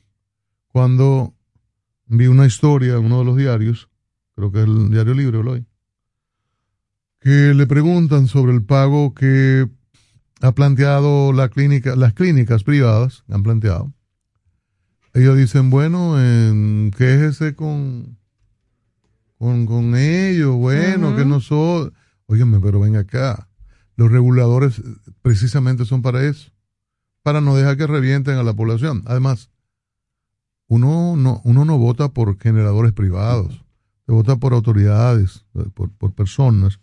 cuando 0.68 1.34
vi 2.06 2.28
una 2.28 2.46
historia 2.46 2.94
en 2.94 3.06
uno 3.06 3.18
de 3.18 3.24
los 3.24 3.36
diarios, 3.36 3.88
creo 4.36 4.52
que 4.52 4.60
es 4.60 4.66
el 4.66 4.90
diario 4.90 5.14
Libre 5.14 5.38
o 5.38 5.50
hoy, 5.50 5.66
que 7.18 7.54
le 7.54 7.66
preguntan 7.66 8.28
sobre 8.28 8.52
el 8.52 8.62
pago 8.62 9.12
que 9.12 9.68
ha 10.42 10.52
planteado 10.52 11.32
la 11.32 11.48
clínica, 11.48 11.96
las 11.96 12.14
clínicas 12.14 12.62
privadas, 12.62 13.24
han 13.28 13.42
planteado. 13.42 13.92
Ellos 15.12 15.36
dicen, 15.36 15.70
bueno, 15.70 16.24
en, 16.24 16.92
quéjese 16.96 17.56
con, 17.56 18.19
con, 19.40 19.64
con 19.64 19.96
ellos, 19.96 20.54
bueno, 20.54 21.16
que 21.16 21.24
no 21.24 21.40
son, 21.40 21.94
óigame, 22.26 22.60
pero 22.60 22.78
ven 22.78 22.96
acá, 22.96 23.48
los 23.96 24.12
reguladores 24.12 24.82
precisamente 25.22 25.86
son 25.86 26.02
para 26.02 26.22
eso, 26.26 26.50
para 27.22 27.40
no 27.40 27.56
dejar 27.56 27.78
que 27.78 27.86
revienten 27.86 28.36
a 28.36 28.42
la 28.42 28.52
población. 28.52 29.02
Además, 29.06 29.48
uno 30.68 31.16
no, 31.16 31.40
uno 31.44 31.64
no 31.64 31.78
vota 31.78 32.10
por 32.10 32.38
generadores 32.38 32.92
privados, 32.92 33.64
se 34.04 34.12
vota 34.12 34.36
por 34.36 34.52
autoridades, 34.52 35.46
por, 35.72 35.90
por 35.90 36.12
personas 36.12 36.78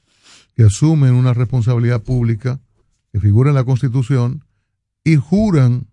que 0.56 0.64
asumen 0.64 1.14
una 1.14 1.36
responsabilidad 1.36 2.02
pública 2.02 2.60
que 3.12 3.20
figura 3.20 3.52
en 3.52 3.56
la 3.56 3.66
Constitución 3.66 4.44
y 5.04 5.16
juran 5.16 5.86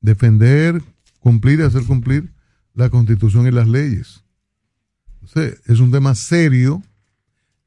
defender, 0.00 0.82
cumplir 1.20 1.60
y 1.60 1.62
hacer 1.62 1.84
cumplir 1.84 2.32
la 2.74 2.90
Constitución 2.90 3.46
y 3.46 3.52
las 3.52 3.68
leyes. 3.68 4.24
Es 5.34 5.80
un 5.80 5.90
tema 5.90 6.14
serio, 6.14 6.82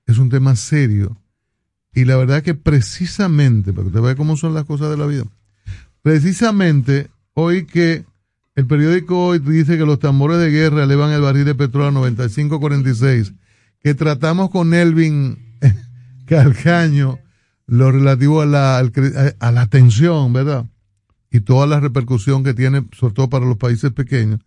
es 0.05 0.17
un 0.17 0.29
tema 0.29 0.55
serio. 0.55 1.17
Y 1.93 2.05
la 2.05 2.15
verdad 2.17 2.41
que 2.41 2.53
precisamente, 2.53 3.73
para 3.73 3.83
que 3.83 3.87
usted 3.89 4.01
vea 4.01 4.15
cómo 4.15 4.37
son 4.37 4.53
las 4.53 4.65
cosas 4.65 4.89
de 4.89 4.97
la 4.97 5.05
vida, 5.05 5.25
precisamente 6.01 7.09
hoy 7.33 7.65
que 7.65 8.05
el 8.55 8.65
periódico 8.65 9.27
hoy 9.27 9.39
dice 9.39 9.77
que 9.77 9.85
los 9.85 9.99
tambores 9.99 10.39
de 10.39 10.51
guerra 10.51 10.83
elevan 10.83 11.11
el 11.11 11.21
barril 11.21 11.45
de 11.45 11.55
petróleo 11.55 11.89
a 11.89 12.09
95.46, 12.09 13.35
que 13.79 13.93
tratamos 13.93 14.49
con 14.49 14.73
Elvin 14.73 15.37
Calcaño 16.25 17.19
lo 17.67 17.91
relativo 17.91 18.41
a 18.41 18.45
la, 18.45 18.77
a 19.39 19.51
la 19.51 19.67
tensión, 19.67 20.33
¿verdad? 20.33 20.65
Y 21.29 21.41
toda 21.41 21.65
la 21.67 21.79
repercusión 21.79 22.43
que 22.43 22.53
tiene, 22.53 22.85
sobre 22.91 23.13
todo 23.13 23.29
para 23.29 23.45
los 23.45 23.57
países 23.57 23.91
pequeños, 23.93 24.41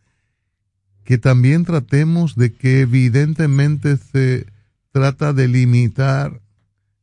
que 1.05 1.19
también 1.19 1.65
tratemos 1.65 2.35
de 2.37 2.53
que 2.53 2.81
evidentemente 2.81 3.97
se 3.97 4.47
trata 4.93 5.33
de 5.33 5.49
limitar 5.49 6.41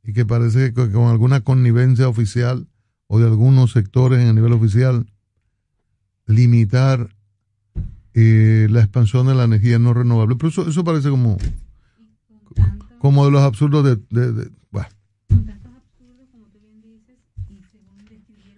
y 0.03 0.13
que 0.13 0.25
parece 0.25 0.73
que 0.73 0.91
con 0.91 1.09
alguna 1.09 1.41
connivencia 1.41 2.07
oficial 2.09 2.67
o 3.07 3.19
de 3.19 3.27
algunos 3.27 3.71
sectores 3.71 4.19
en 4.19 4.27
el 4.27 4.35
nivel 4.35 4.53
oficial, 4.53 5.05
limitar 6.25 7.09
eh, 8.13 8.67
la 8.71 8.79
expansión 8.81 9.27
de 9.27 9.35
la 9.35 9.43
energía 9.43 9.77
no 9.79 9.93
renovable. 9.93 10.35
Pero 10.35 10.49
eso, 10.49 10.67
eso 10.69 10.83
parece 10.83 11.09
como, 11.09 11.37
como 12.99 13.25
de 13.25 13.31
los 13.31 13.41
absurdos 13.41 13.83
de... 13.83 13.95
de- 14.09 14.31
de- 14.33 14.49
bueno, 14.71 14.87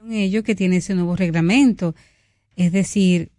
ellos 0.10 0.44
que 0.44 0.56
tiene 0.56 0.78
ese 0.78 0.94
nuevo 0.96 1.16
reglamento. 1.16 1.96
Es 2.56 2.72
decir, 2.72 3.32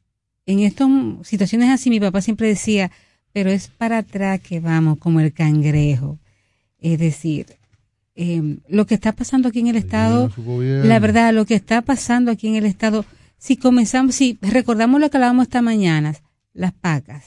en 0.46 0.60
estas 0.60 0.88
situaciones 1.22 1.70
así, 1.70 1.90
mi 1.90 2.00
papá 2.00 2.20
siempre 2.20 2.48
decía, 2.48 2.90
pero 3.32 3.50
es 3.50 3.68
para 3.68 3.98
atrás 3.98 4.40
que 4.40 4.60
vamos, 4.60 4.98
como 4.98 5.20
el 5.20 5.32
cangrejo. 5.32 6.18
Es 6.78 6.98
decir, 6.98 7.46
eh, 8.14 8.58
lo 8.68 8.86
que 8.86 8.94
está 8.94 9.12
pasando 9.12 9.48
aquí 9.48 9.60
en 9.60 9.68
el 9.68 9.76
Estado, 9.76 10.30
la 10.36 10.98
verdad, 10.98 11.34
lo 11.34 11.46
que 11.46 11.54
está 11.54 11.82
pasando 11.82 12.30
aquí 12.30 12.48
en 12.48 12.56
el 12.56 12.66
Estado, 12.66 13.04
si 13.38 13.56
comenzamos, 13.56 14.14
si 14.14 14.38
recordamos 14.40 15.00
lo 15.00 15.10
que 15.10 15.16
hablábamos 15.16 15.44
esta 15.44 15.62
mañana, 15.62 16.14
las 16.52 16.72
pacas, 16.72 17.24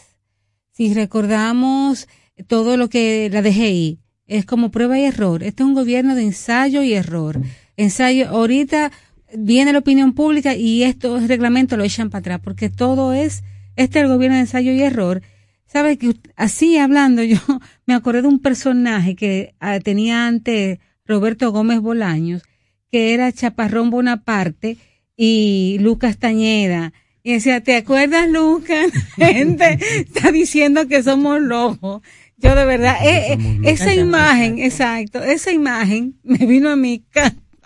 si 0.71 0.93
recordamos 0.93 2.07
todo 2.47 2.77
lo 2.77 2.89
que 2.89 3.29
la 3.31 3.41
DGI, 3.41 3.99
es 4.27 4.45
como 4.45 4.71
prueba 4.71 4.99
y 4.99 5.05
error. 5.05 5.43
Este 5.43 5.63
es 5.63 5.67
un 5.67 5.73
gobierno 5.73 6.15
de 6.15 6.23
ensayo 6.23 6.83
y 6.83 6.93
error. 6.93 7.41
Ensayo, 7.77 8.29
ahorita 8.29 8.91
viene 9.33 9.73
la 9.73 9.79
opinión 9.79 10.13
pública 10.13 10.55
y 10.55 10.83
estos 10.83 11.27
reglamentos 11.27 11.77
lo 11.77 11.83
echan 11.83 12.09
para 12.09 12.19
atrás, 12.19 12.41
porque 12.43 12.69
todo 12.69 13.13
es, 13.13 13.43
este 13.75 13.99
es 13.99 14.03
el 14.03 14.11
gobierno 14.11 14.35
de 14.35 14.41
ensayo 14.41 14.71
y 14.71 14.81
error. 14.81 15.21
¿Sabe 15.65 15.97
que 15.97 16.15
así 16.35 16.77
hablando 16.77 17.23
yo 17.23 17.39
me 17.85 17.93
acordé 17.93 18.21
de 18.21 18.27
un 18.29 18.39
personaje 18.39 19.15
que 19.15 19.53
ah, 19.59 19.79
tenía 19.79 20.27
antes 20.27 20.79
Roberto 21.05 21.51
Gómez 21.51 21.79
Bolaños, 21.79 22.43
que 22.91 23.13
era 23.13 23.31
Chaparrón 23.31 23.89
Bonaparte 23.89 24.77
y 25.15 25.77
Lucas 25.79 26.17
Tañeda. 26.17 26.93
Y 27.23 27.33
decía, 27.33 27.61
¿te 27.61 27.75
acuerdas, 27.75 28.29
Lucas? 28.29 28.87
Gente 29.17 29.79
está 29.97 30.31
diciendo 30.31 30.87
que 30.87 31.03
somos 31.03 31.41
locos. 31.41 32.01
Yo 32.37 32.55
de 32.55 32.65
verdad, 32.65 32.95
eh, 33.03 33.33
eh, 33.33 33.59
esa 33.63 33.95
imagen, 33.95 34.59
exacto, 34.59 35.23
esa 35.23 35.51
imagen 35.51 36.19
me 36.23 36.45
vino 36.45 36.69
a 36.69 36.75
mí 36.75 37.03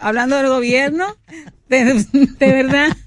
hablando 0.02 0.36
del 0.38 0.48
gobierno, 0.48 1.06
de, 1.70 2.06
de 2.40 2.52
verdad. 2.52 2.88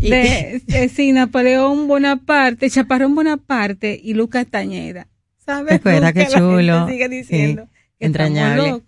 De, 0.00 0.62
de- 0.64 0.88
sí, 0.88 1.10
Napoleón 1.10 1.88
Bonaparte, 1.88 2.70
Chaparrón 2.70 3.16
Bonaparte 3.16 3.98
y 4.00 4.14
Lucas 4.14 4.46
Tañeda. 4.48 5.08
¿Sabes? 5.44 5.72
Recuerda 5.72 6.12
qué 6.12 6.28
chulo. 6.28 6.86
sigue 6.86 7.08
diciendo 7.08 7.64
Sí, 7.64 7.70
que 7.98 8.06
entrañable. 8.06 8.82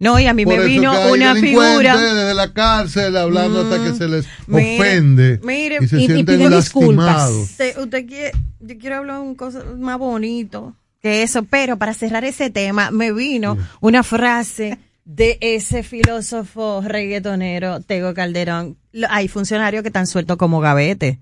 No, 0.00 0.18
y 0.18 0.26
a 0.26 0.34
mí 0.34 0.44
por 0.44 0.58
me 0.58 0.64
vino 0.64 0.92
una 1.12 1.36
figura. 1.36 1.96
desde 1.96 2.34
la 2.34 2.52
cárcel 2.52 3.16
hablando 3.16 3.60
hasta 3.62 3.82
que 3.84 3.94
se 3.96 4.08
les 4.08 4.26
Mire, 4.48 4.74
ofende 4.80 5.40
mire, 5.44 5.78
y 5.82 5.86
se 5.86 6.00
y- 6.00 6.02
y 6.02 6.06
sienten 6.06 6.38
pide 6.38 6.50
lastimados. 6.50 7.36
Usted, 7.50 7.78
usted 7.78 8.06
quiere, 8.06 8.32
yo 8.58 8.76
quiero 8.76 8.96
hablar 8.96 9.20
un 9.20 9.36
cosa 9.36 9.62
más 9.76 9.98
bonito 9.98 10.74
que 11.00 11.22
eso, 11.22 11.44
pero 11.44 11.76
para 11.78 11.94
cerrar 11.94 12.24
ese 12.24 12.50
tema, 12.50 12.90
me 12.90 13.12
vino 13.12 13.56
una 13.80 14.02
frase 14.02 14.78
de 15.08 15.38
ese 15.40 15.82
filósofo 15.82 16.82
reggaetonero, 16.84 17.80
Tego 17.80 18.12
Calderón. 18.12 18.76
Hay 19.08 19.26
funcionarios 19.28 19.82
que 19.82 19.88
están 19.88 20.06
sueltos 20.06 20.36
como 20.36 20.60
gavete. 20.60 21.18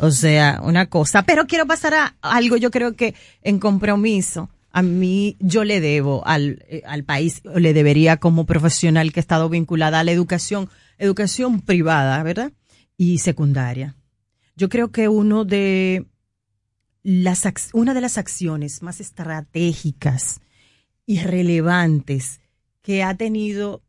O 0.00 0.10
sea, 0.10 0.60
una 0.62 0.86
cosa. 0.86 1.22
Pero 1.22 1.46
quiero 1.46 1.66
pasar 1.66 1.94
a 1.94 2.14
algo, 2.20 2.58
yo 2.58 2.70
creo 2.70 2.94
que 2.94 3.14
en 3.40 3.58
compromiso, 3.58 4.50
a 4.70 4.82
mí 4.82 5.36
yo 5.40 5.64
le 5.64 5.80
debo 5.80 6.26
al, 6.26 6.62
eh, 6.68 6.82
al 6.86 7.04
país, 7.04 7.40
le 7.56 7.72
debería 7.72 8.18
como 8.18 8.44
profesional 8.44 9.12
que 9.12 9.20
he 9.20 9.22
estado 9.22 9.48
vinculada 9.48 10.00
a 10.00 10.04
la 10.04 10.12
educación, 10.12 10.68
educación 10.98 11.62
privada, 11.62 12.22
¿verdad? 12.22 12.52
Y 12.98 13.18
secundaria. 13.18 13.96
Yo 14.56 14.68
creo 14.68 14.92
que 14.92 15.08
uno 15.08 15.46
de 15.46 16.04
las, 17.02 17.70
una 17.72 17.94
de 17.94 18.00
las 18.02 18.18
acciones 18.18 18.82
más 18.82 19.00
estratégicas 19.00 20.42
y 21.06 21.20
relevantes 21.20 22.41
que 22.82 23.02
ha 23.02 23.16
tenido 23.16 23.82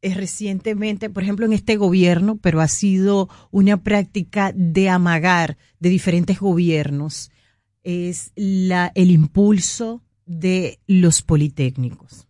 eh, 0.00 0.14
recientemente, 0.14 1.10
por 1.10 1.22
ejemplo, 1.22 1.46
en 1.46 1.52
este 1.52 1.76
gobierno, 1.76 2.36
pero 2.36 2.60
ha 2.60 2.68
sido 2.68 3.28
una 3.50 3.82
práctica 3.82 4.52
de 4.54 4.88
amagar 4.88 5.56
de 5.80 5.88
diferentes 5.88 6.38
gobiernos, 6.38 7.30
es 7.82 8.32
la, 8.36 8.92
el 8.94 9.10
impulso 9.10 10.02
de 10.26 10.78
los 10.86 11.22
politécnicos. 11.22 12.28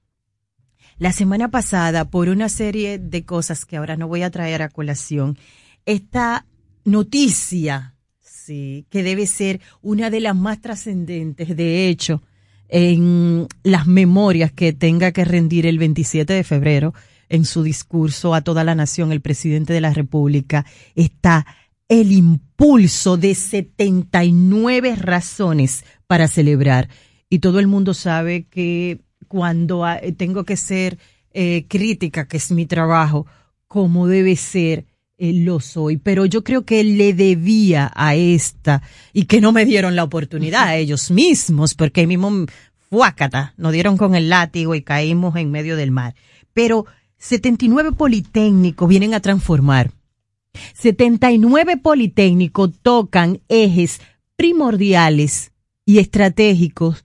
La 0.98 1.12
semana 1.12 1.50
pasada, 1.50 2.10
por 2.10 2.28
una 2.28 2.48
serie 2.48 2.98
de 2.98 3.24
cosas 3.24 3.64
que 3.64 3.76
ahora 3.76 3.96
no 3.96 4.08
voy 4.08 4.22
a 4.22 4.30
traer 4.30 4.62
a 4.62 4.68
colación, 4.68 5.38
esta 5.84 6.46
noticia, 6.84 7.94
sí, 8.18 8.86
que 8.88 9.02
debe 9.02 9.26
ser 9.26 9.60
una 9.82 10.10
de 10.10 10.20
las 10.20 10.34
más 10.34 10.60
trascendentes, 10.60 11.54
de 11.56 11.88
hecho, 11.88 12.22
en 12.68 13.48
las 13.62 13.86
memorias 13.86 14.52
que 14.52 14.72
tenga 14.72 15.12
que 15.12 15.24
rendir 15.24 15.66
el 15.66 15.78
27 15.78 16.32
de 16.32 16.44
febrero 16.44 16.94
en 17.28 17.44
su 17.44 17.62
discurso 17.62 18.34
a 18.34 18.42
toda 18.42 18.64
la 18.64 18.74
nación, 18.74 19.12
el 19.12 19.20
presidente 19.20 19.72
de 19.72 19.80
la 19.80 19.92
República, 19.92 20.64
está 20.94 21.46
el 21.88 22.12
impulso 22.12 23.16
de 23.16 23.34
79 23.34 24.96
razones 24.96 25.84
para 26.06 26.28
celebrar. 26.28 26.88
Y 27.30 27.40
todo 27.40 27.58
el 27.58 27.66
mundo 27.66 27.94
sabe 27.94 28.46
que 28.46 29.00
cuando 29.26 29.84
tengo 30.16 30.44
que 30.44 30.56
ser 30.56 30.98
eh, 31.32 31.66
crítica, 31.68 32.26
que 32.26 32.38
es 32.38 32.50
mi 32.50 32.66
trabajo, 32.66 33.26
como 33.66 34.06
debe 34.06 34.36
ser, 34.36 34.86
eh, 35.18 35.32
lo 35.32 35.60
soy. 35.60 35.96
Pero 35.96 36.24
yo 36.26 36.44
creo 36.44 36.64
que 36.64 36.82
le 36.84 37.12
debía 37.12 37.90
a 37.94 38.14
esta, 38.14 38.82
y 39.12 39.24
que 39.24 39.40
no 39.40 39.52
me 39.52 39.64
dieron 39.64 39.96
la 39.96 40.04
oportunidad 40.04 40.68
a 40.68 40.76
ellos 40.76 41.10
mismos, 41.10 41.74
porque 41.74 42.02
ahí 42.02 42.06
mismo, 42.06 42.46
fuácata, 42.88 43.52
nos 43.56 43.72
dieron 43.72 43.96
con 43.96 44.14
el 44.14 44.28
látigo 44.28 44.74
y 44.74 44.82
caímos 44.82 45.36
en 45.36 45.50
medio 45.50 45.76
del 45.76 45.90
mar. 45.90 46.14
Pero 46.54 46.86
79 47.18 47.92
politécnicos 47.92 48.88
vienen 48.88 49.12
a 49.12 49.20
transformar. 49.20 49.92
79 50.74 51.76
politécnicos 51.76 52.70
tocan 52.80 53.40
ejes 53.48 54.00
primordiales 54.36 55.52
y 55.84 55.98
estratégicos 55.98 57.04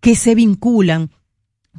que 0.00 0.16
se 0.16 0.34
vinculan 0.34 1.10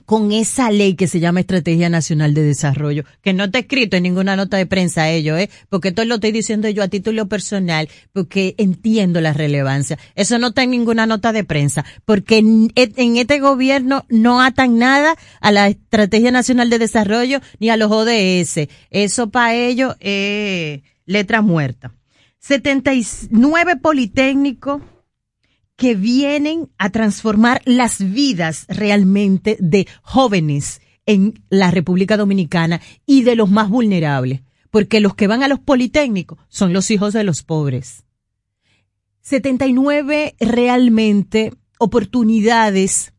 con 0.06 0.32
esa 0.32 0.72
ley 0.72 0.96
que 0.96 1.08
se 1.08 1.20
llama 1.20 1.40
Estrategia 1.40 1.90
Nacional 1.90 2.34
de 2.34 2.44
Desarrollo, 2.44 3.04
que 3.22 3.34
no 3.34 3.46
está 3.46 3.60
escrito 3.60 3.98
en 3.98 4.04
ninguna 4.04 4.36
nota 4.36 4.58
de 4.58 4.66
prensa 4.66 5.10
ello, 5.10 5.38
¿eh? 5.38 5.50
porque 5.70 5.90
esto 5.90 6.06
lo 6.06 6.16
estoy 6.16 6.32
diciendo 6.32 6.70
yo 6.70 6.84
a 6.84 6.88
título 6.88 7.28
personal, 7.28 7.90
porque 8.14 8.56
entiendo 8.58 9.22
la 9.22 9.34
relevancia. 9.34 9.98
Eso 10.16 10.38
no 10.38 10.48
está 10.48 10.64
en 10.64 10.72
ninguna 10.72 11.06
nota 11.06 11.34
de 11.34 11.44
prensa, 11.44 11.86
porque 12.06 12.38
en, 12.38 12.72
en 12.76 13.18
este 13.18 13.40
gobierno 13.40 14.06
no 14.10 14.42
atan 14.42 14.78
nada 14.78 15.16
a 15.42 15.52
la 15.52 15.68
Estrategia 15.68 16.32
Nacional 16.32 16.70
de 16.70 16.80
Desarrollo 16.80 17.42
ni 17.60 17.70
a 17.70 17.78
los 17.78 17.92
ODS. 17.92 18.68
Eso 18.92 19.30
para 19.30 19.56
ellos 19.56 19.96
es 20.00 20.82
letra 21.06 21.42
muerta. 21.42 21.94
79 22.40 23.78
politécnicos 23.78 24.82
que 25.76 25.96
vienen 25.96 26.70
a 26.78 26.90
transformar 26.90 27.62
las 27.66 28.00
vidas 28.14 28.66
realmente 28.70 29.58
de 29.60 29.88
jóvenes 30.02 30.82
en 31.06 31.44
la 31.50 31.72
República 31.72 32.18
Dominicana 32.18 32.82
y 33.06 33.24
de 33.24 33.36
los 33.36 33.50
más 33.50 33.70
vulnerables, 33.70 34.42
porque 34.72 35.00
los 35.00 35.16
que 35.16 35.28
van 35.28 35.44
a 35.44 35.48
los 35.48 35.60
politécnicos 35.60 36.40
son 36.48 36.74
los 36.74 36.90
hijos 36.92 37.14
de 37.14 37.24
los 37.24 37.44
pobres. 37.44 38.04
79 39.22 40.36
realmente 40.40 41.54
oportunidades 41.80 43.14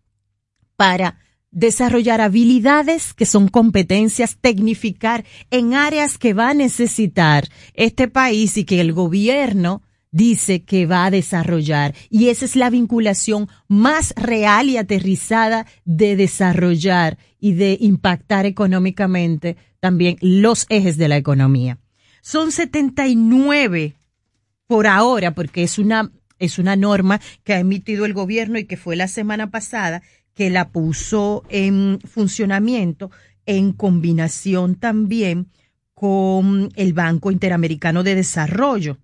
para 0.77 1.19
desarrollar 1.51 2.21
habilidades 2.21 3.15
que 3.15 3.27
son 3.27 3.49
competencias, 3.49 4.37
tecnificar 4.41 5.25
en 5.51 5.75
áreas 5.75 6.19
que 6.19 6.35
va 6.35 6.51
a 6.51 6.55
necesitar 6.55 7.49
este 7.75 8.09
país 8.09 8.57
y 8.57 8.65
que 8.65 8.81
el 8.81 8.93
gobierno 8.93 9.83
dice 10.17 10.65
que 10.65 10.87
va 10.87 11.05
a 11.05 11.11
desarrollar. 11.11 11.95
Y 12.09 12.29
esa 12.29 12.47
es 12.47 12.57
la 12.57 12.71
vinculación 12.71 13.49
más 13.69 14.15
real 14.17 14.71
y 14.71 14.79
aterrizada 14.79 15.67
de 15.85 16.17
desarrollar 16.17 17.19
y 17.39 17.53
de 17.53 17.77
impactar 17.81 18.47
económicamente 18.47 19.57
también 19.79 20.17
los 20.23 20.65
ejes 20.71 20.97
de 20.97 21.09
la 21.09 21.19
economía. 21.19 21.79
Son 22.23 22.51
79 22.51 23.97
por 24.67 24.87
ahora, 24.87 25.35
porque 25.35 25.63
es 25.63 25.79
una, 25.79 26.11
es 26.39 26.59
una 26.59 26.77
norma 26.77 27.21
que 27.45 27.53
ha 27.53 27.61
emitido 27.61 28.07
el 28.07 28.15
gobierno 28.15 28.59
y 28.59 28.65
que 28.65 28.79
fue 28.79 28.97
la 28.97 29.09
semana 29.09 29.51
pasada 29.51 30.03
que 30.35 30.49
la 30.49 30.71
puso 30.71 31.45
en 31.51 31.99
funcionamiento 32.05 33.11
en 33.45 33.73
combinación 33.73 34.77
también 34.77 35.49
con 35.95 36.71
el 36.75 36.95
Banco 36.95 37.31
Interamericano 37.31 38.03
de 38.03 38.15
Desarrollo 38.15 38.99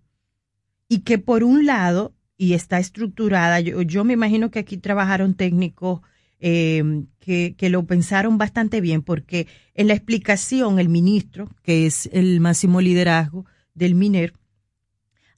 y 0.93 0.99
que 1.07 1.17
por 1.19 1.43
un 1.43 1.65
lado, 1.65 2.13
y 2.37 2.53
está 2.53 2.79
estructurada, 2.79 3.61
yo, 3.61 3.81
yo 3.81 4.05
me 4.05 4.13
imagino 4.13 4.51
que 4.51 4.59
aquí 4.59 4.77
trabajaron 4.77 5.35
técnicos 5.35 6.01
eh, 6.39 6.83
que, 7.19 7.55
que 7.57 7.71
lo 7.71 7.87
pensaron 7.87 8.37
bastante 8.37 8.83
bien, 8.83 9.01
porque 9.01 9.47
en 9.75 9.87
la 9.89 9.95
explicación 9.95 10.79
el 10.79 10.91
ministro, 10.91 11.49
que 11.63 11.87
es 11.87 12.11
el 12.13 12.41
máximo 12.41 12.83
liderazgo 12.83 13.47
del 13.75 13.95
MINER, 13.95 14.35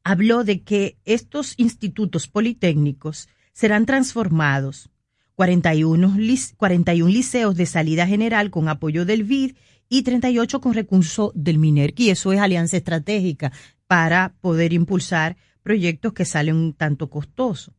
habló 0.03 0.43
de 0.43 0.63
que 0.63 0.97
estos 1.05 1.55
institutos 1.57 2.27
politécnicos 2.27 3.29
serán 3.53 3.87
transformados 3.87 4.91
41, 5.37 6.15
lic- 6.17 6.55
41 6.57 7.09
liceos 7.13 7.55
de 7.55 7.67
salida 7.67 8.07
general 8.09 8.51
con 8.51 8.69
apoyo 8.69 9.05
del 9.05 9.23
BID 9.23 9.53
y 9.89 10.03
38 10.03 10.61
con 10.61 10.75
recursos 10.75 11.31
del 11.35 11.59
MINERC. 11.59 12.01
Y 12.01 12.11
eso 12.11 12.33
es 12.33 12.41
alianza 12.41 12.77
estratégica 12.77 13.53
para 13.87 14.35
poder 14.41 14.73
impulsar 14.73 15.37
proyectos 15.63 16.13
que 16.13 16.25
salen 16.25 16.57
un 16.57 16.73
tanto 16.75 17.11
costosos. 17.11 17.75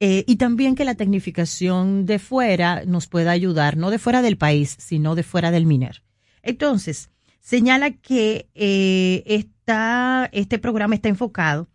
Eh, 0.00 0.24
y 0.26 0.36
también 0.36 0.74
que 0.74 0.86
la 0.86 0.94
tecnificación 0.94 2.06
de 2.06 2.18
fuera 2.18 2.84
nos 2.86 3.06
pueda 3.06 3.32
ayudar, 3.32 3.76
no 3.76 3.90
de 3.90 3.98
fuera 3.98 4.22
del 4.22 4.38
país, 4.38 4.76
sino 4.78 5.14
de 5.14 5.22
fuera 5.22 5.50
del 5.50 5.66
MINER. 5.66 6.02
Entonces, 6.42 7.10
señala 7.40 7.90
que 7.90 8.48
eh, 8.54 9.44
este 10.32 10.58
programa 10.58 10.94
está 10.94 11.08
enfocado 11.08 11.68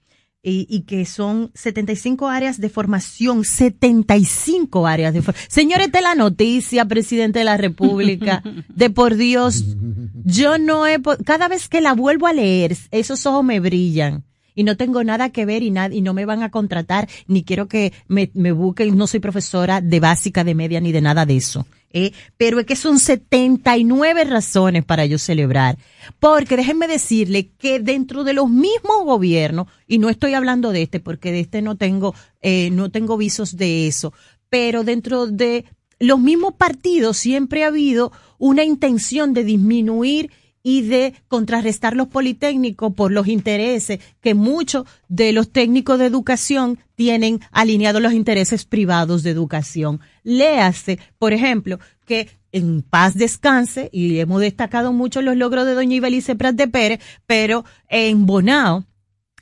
y, 0.46 0.68
y 0.70 0.82
que 0.82 1.06
son 1.06 1.52
75 1.56 2.28
áreas 2.28 2.62
de 2.62 2.70
formación, 2.70 3.44
75 3.44 4.86
áreas 4.86 5.14
de 5.14 5.22
formación. 5.22 5.52
Señores, 5.52 5.90
es 5.92 6.02
la 6.02 6.16
noticia, 6.16 6.86
presidente 6.86 7.40
de 7.40 7.46
la 7.46 7.58
República, 7.58 8.44
de 8.70 8.90
por 8.90 9.16
Dios, 9.16 9.76
yo 10.24 10.58
no 10.58 10.86
he, 10.86 11.02
cada 11.26 11.48
vez 11.48 11.68
que 11.68 11.82
la 11.82 11.94
vuelvo 11.94 12.28
a 12.28 12.34
leer, 12.34 12.78
esos 12.92 13.26
ojos 13.26 13.44
me 13.44 13.60
brillan. 13.60 14.24
Y 14.56 14.64
no 14.64 14.78
tengo 14.78 15.04
nada 15.04 15.30
que 15.30 15.46
ver 15.46 15.62
y, 15.62 15.74
y 15.92 16.02
no 16.02 16.14
me 16.14 16.26
van 16.26 16.42
a 16.42 16.50
contratar, 16.50 17.08
ni 17.28 17.44
quiero 17.44 17.68
que 17.68 17.94
me, 18.08 18.32
me 18.34 18.52
busquen, 18.52 18.98
no 18.98 19.06
soy 19.06 19.20
profesora 19.20 19.82
de 19.82 20.00
básica, 20.00 20.44
de 20.44 20.56
media, 20.56 20.80
ni 20.80 20.92
de 20.92 21.02
nada 21.02 21.26
de 21.26 21.38
eso. 21.38 21.66
¿eh? 21.96 22.12
Pero 22.38 22.60
es 22.60 22.66
que 22.66 22.76
son 22.76 23.00
79 23.00 24.26
razones 24.26 24.84
para 24.84 25.06
yo 25.06 25.18
celebrar. 25.18 25.78
Porque 26.20 26.58
déjenme 26.58 26.88
decirle 26.88 27.52
que 27.58 27.80
dentro 27.80 28.24
de 28.24 28.34
los 28.34 28.50
mismos 28.50 29.04
gobiernos, 29.06 29.68
y 29.88 29.98
no 29.98 30.10
estoy 30.10 30.34
hablando 30.34 30.72
de 30.72 30.84
este, 30.84 31.00
porque 31.00 31.32
de 31.32 31.40
este 31.40 31.62
no 31.62 31.78
tengo, 31.78 32.14
eh, 32.42 32.70
no 32.72 32.92
tengo 32.92 33.18
visos 33.18 33.56
de 33.56 33.88
eso, 33.88 34.14
pero 34.50 34.84
dentro 34.84 35.26
de 35.28 35.66
los 36.00 36.20
mismos 36.20 36.54
partidos 36.56 37.18
siempre 37.18 37.64
ha 37.64 37.68
habido 37.68 38.12
una 38.38 38.66
intención 38.66 39.34
de 39.34 39.46
disminuir 39.46 40.32
y 40.68 40.82
de 40.82 41.14
contrarrestar 41.28 41.96
los 41.96 42.08
politécnicos 42.08 42.92
por 42.96 43.12
los 43.12 43.28
intereses 43.28 44.00
que 44.20 44.34
muchos 44.34 44.88
de 45.08 45.32
los 45.32 45.52
técnicos 45.52 46.00
de 46.00 46.08
educación 46.08 46.80
tienen 46.96 47.40
alineados 47.52 48.02
los 48.02 48.14
intereses 48.14 48.66
privados 48.66 49.22
de 49.22 49.30
educación. 49.30 50.00
Léase, 50.24 50.98
por 51.20 51.34
ejemplo, 51.34 51.80
que 52.08 52.30
en 52.52 52.82
paz 52.82 53.14
descanse, 53.14 53.90
y 53.92 54.18
hemos 54.18 54.42
destacado 54.42 54.92
mucho 54.92 55.22
los 55.22 55.38
logros 55.38 55.68
de 55.68 55.76
doña 55.76 55.98
Ibelice 55.98 56.36
Prat 56.36 56.56
de 56.56 56.68
Pérez, 56.68 57.00
pero 57.28 57.64
en 57.88 58.26
Bonao, 58.26 58.86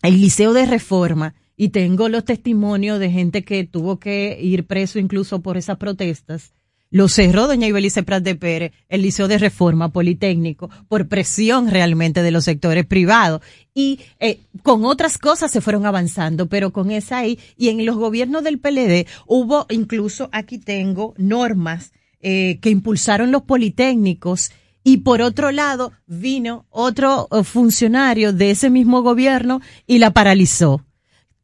el 0.01 0.19
Liceo 0.19 0.51
de 0.51 0.65
Reforma, 0.65 1.35
y 1.55 1.69
tengo 1.69 2.09
los 2.09 2.25
testimonios 2.25 2.99
de 2.99 3.11
gente 3.11 3.45
que 3.45 3.63
tuvo 3.63 3.97
que 3.97 4.37
ir 4.41 4.67
preso 4.67 4.99
incluso 4.99 5.41
por 5.41 5.55
esas 5.55 5.77
protestas, 5.77 6.51
lo 6.93 7.07
cerró 7.07 7.47
doña 7.47 7.67
Ibelice 7.67 8.03
Prat 8.03 8.23
de 8.23 8.35
Pérez, 8.35 8.71
el 8.87 9.01
Liceo 9.01 9.27
de 9.27 9.39
Reforma 9.39 9.89
Politécnico, 9.89 10.69
por 10.87 11.07
presión 11.07 11.71
realmente 11.71 12.21
de 12.21 12.29
los 12.29 12.45
sectores 12.45 12.85
privados. 12.85 13.41
Y 13.73 13.99
eh, 14.19 14.41
con 14.61 14.85
otras 14.85 15.17
cosas 15.17 15.49
se 15.49 15.59
fueron 15.59 15.87
avanzando, 15.87 16.45
pero 16.45 16.71
con 16.71 16.91
esa 16.91 17.17
ahí, 17.17 17.39
y 17.57 17.69
en 17.69 17.83
los 17.83 17.97
gobiernos 17.97 18.43
del 18.43 18.59
PLD 18.59 19.07
hubo 19.25 19.65
incluso, 19.71 20.29
aquí 20.31 20.59
tengo, 20.59 21.15
normas 21.17 21.93
eh, 22.21 22.59
que 22.61 22.69
impulsaron 22.69 23.31
los 23.31 23.41
politécnicos 23.41 24.51
y 24.83 24.97
por 24.97 25.23
otro 25.23 25.51
lado 25.51 25.93
vino 26.05 26.67
otro 26.69 27.27
eh, 27.31 27.43
funcionario 27.43 28.33
de 28.33 28.51
ese 28.51 28.69
mismo 28.69 29.01
gobierno 29.01 29.61
y 29.87 29.97
la 29.97 30.11
paralizó. 30.11 30.85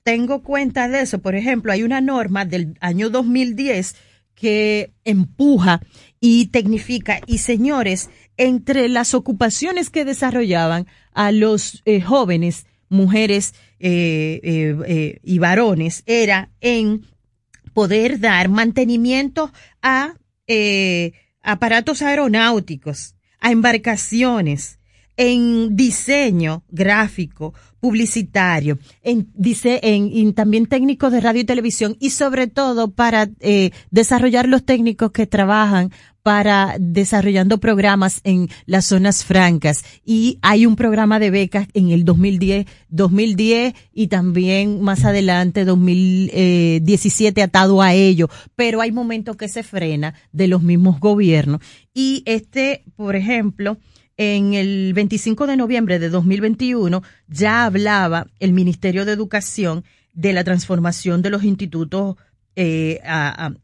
Tengo 0.04 0.44
cuenta 0.44 0.88
de 0.88 1.02
eso. 1.02 1.20
Por 1.20 1.34
ejemplo, 1.34 1.72
hay 1.72 1.82
una 1.82 2.02
norma 2.02 2.46
del 2.46 2.78
año 2.82 3.10
2010 3.10 3.96
que 4.40 4.94
empuja 5.04 5.82
y 6.20 6.48
tecnifica. 6.48 7.20
Y 7.26 7.40
señores, 7.40 8.10
entre 8.38 8.90
las 8.90 9.14
ocupaciones 9.14 9.90
que 9.90 10.06
desarrollaban 10.06 10.88
a 11.14 11.32
los 11.32 11.82
eh, 11.86 12.02
jóvenes, 12.02 12.66
mujeres 12.90 13.54
eh, 13.80 14.40
eh, 14.44 15.20
y 15.24 15.40
varones, 15.40 16.04
era 16.06 16.50
en 16.62 17.06
poder 17.74 18.20
dar 18.20 18.50
mantenimiento 18.50 19.52
a 19.82 20.16
aparatos 21.44 22.02
aeronáuticos, 22.02 23.16
a 23.40 23.52
embarcaciones, 23.52 24.80
en 25.16 25.76
diseño 25.76 26.64
gráfico, 26.70 27.54
publicitario, 27.80 28.78
en, 29.04 29.30
dice, 29.34 29.80
en, 29.84 30.34
también 30.34 30.66
técnicos 30.66 31.12
de 31.12 31.22
radio 31.22 31.42
y 31.42 31.46
televisión 31.46 31.96
y 32.00 32.12
sobre 32.12 32.48
todo 32.48 32.92
para 32.92 33.30
eh, 33.40 33.72
desarrollar 33.92 34.48
los 34.48 34.66
técnicos 34.66 35.12
que 35.12 35.28
trabajan 35.28 35.92
para 36.24 36.76
desarrollando 36.80 37.60
programas 37.60 38.22
en 38.24 38.50
las 38.66 38.86
zonas 38.86 39.24
francas. 39.24 39.84
Y 40.06 40.38
hay 40.42 40.66
un 40.66 40.76
programa 40.76 41.20
de 41.20 41.32
becas 41.32 41.68
en 41.74 41.92
el 41.92 42.06
2010, 42.06 42.68
2010 42.90 43.74
y 43.94 44.08
también 44.08 44.82
más 44.82 45.06
adelante 45.06 45.66
2017 45.66 47.42
atado 47.42 47.82
a 47.82 47.94
ello, 47.94 48.30
pero 48.56 48.82
hay 48.82 48.92
momentos 48.92 49.38
que 49.38 49.48
se 49.48 49.64
frena 49.64 50.14
de 50.32 50.48
los 50.48 50.62
mismos 50.62 51.00
gobiernos. 51.00 51.62
Y 51.94 52.24
este, 52.26 52.84
por 52.96 53.16
ejemplo, 53.16 53.78
en 54.20 54.54
el 54.54 54.94
25 54.94 55.48
de 55.48 55.56
noviembre 55.56 55.98
de 55.98 56.10
2021 56.10 57.02
ya 57.30 57.64
hablaba 57.64 58.28
el 58.42 58.52
Ministerio 58.52 59.06
de 59.06 59.14
Educación 59.14 59.86
de 60.14 60.34
la 60.34 60.44
transformación 60.44 61.22
de 61.22 61.30
los 61.30 61.46
institutos 61.46 62.18
eh, 62.58 63.00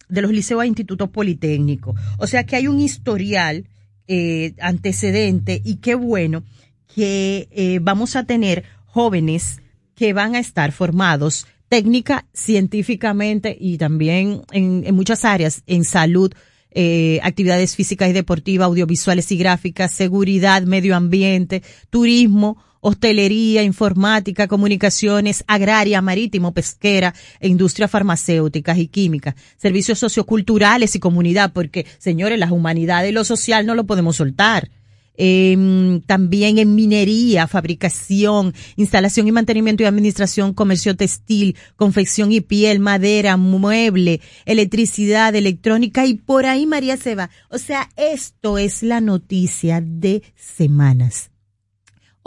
de 0.07 0.21
los 0.21 0.31
liceos 0.31 0.61
a 0.61 0.65
institutos 0.65 1.09
politécnicos. 1.09 1.99
O 2.19 2.25
sea 2.25 2.45
que 2.45 2.55
hay 2.55 2.69
un 2.69 2.79
historial 2.79 3.67
eh, 4.07 4.53
antecedente 4.61 5.61
y 5.65 5.75
qué 5.77 5.93
bueno 5.93 6.45
que 6.95 7.49
eh, 7.51 7.79
vamos 7.81 8.15
a 8.15 8.23
tener 8.23 8.63
jóvenes 8.85 9.61
que 9.93 10.13
van 10.13 10.35
a 10.35 10.39
estar 10.39 10.71
formados 10.71 11.47
técnica, 11.67 12.27
científicamente 12.31 13.57
y 13.59 13.77
también 13.77 14.43
en 14.53 14.95
muchas 14.95 15.25
áreas, 15.25 15.63
en 15.67 15.83
salud, 15.83 16.31
eh, 16.77 17.19
actividades 17.23 17.75
físicas 17.75 18.09
y 18.09 18.13
deportivas, 18.13 18.65
audiovisuales 18.65 19.31
y 19.31 19.37
gráficas, 19.37 19.91
seguridad, 19.91 20.61
medio 20.63 20.95
ambiente, 20.95 21.63
turismo, 21.89 22.57
hostelería, 22.81 23.63
informática, 23.63 24.47
comunicaciones, 24.47 25.45
agraria, 25.47 26.01
marítimo, 26.01 26.53
pesquera, 26.53 27.15
e 27.39 27.47
industria 27.47 27.87
farmacéuticas 27.87 28.77
y 28.77 28.87
químicas, 28.87 29.35
servicios 29.57 29.97
socioculturales 29.99 30.95
y 30.95 30.99
comunidad, 30.99 31.53
porque, 31.53 31.87
señores, 31.97 32.37
las 32.37 32.51
humanidades 32.51 33.09
y 33.09 33.13
lo 33.13 33.23
social 33.23 33.65
no 33.65 33.73
lo 33.73 33.85
podemos 33.85 34.17
soltar. 34.17 34.69
Em, 35.17 36.01
también 36.01 36.57
en 36.57 36.75
minería, 36.75 37.47
fabricación, 37.47 38.53
instalación 38.75 39.27
y 39.27 39.31
mantenimiento 39.31 39.83
y 39.83 39.85
administración, 39.85 40.53
comercio 40.53 40.95
textil, 40.95 41.55
confección 41.75 42.31
y 42.31 42.41
piel, 42.41 42.79
madera, 42.79 43.37
mueble, 43.37 44.21
electricidad, 44.45 45.33
electrónica 45.35 46.05
y 46.05 46.15
por 46.15 46.45
ahí 46.45 46.65
María 46.65 46.97
se 46.97 47.15
va. 47.15 47.29
O 47.49 47.57
sea, 47.57 47.89
esto 47.95 48.57
es 48.57 48.83
la 48.83 49.01
noticia 49.01 49.81
de 49.81 50.23
semanas. 50.35 51.31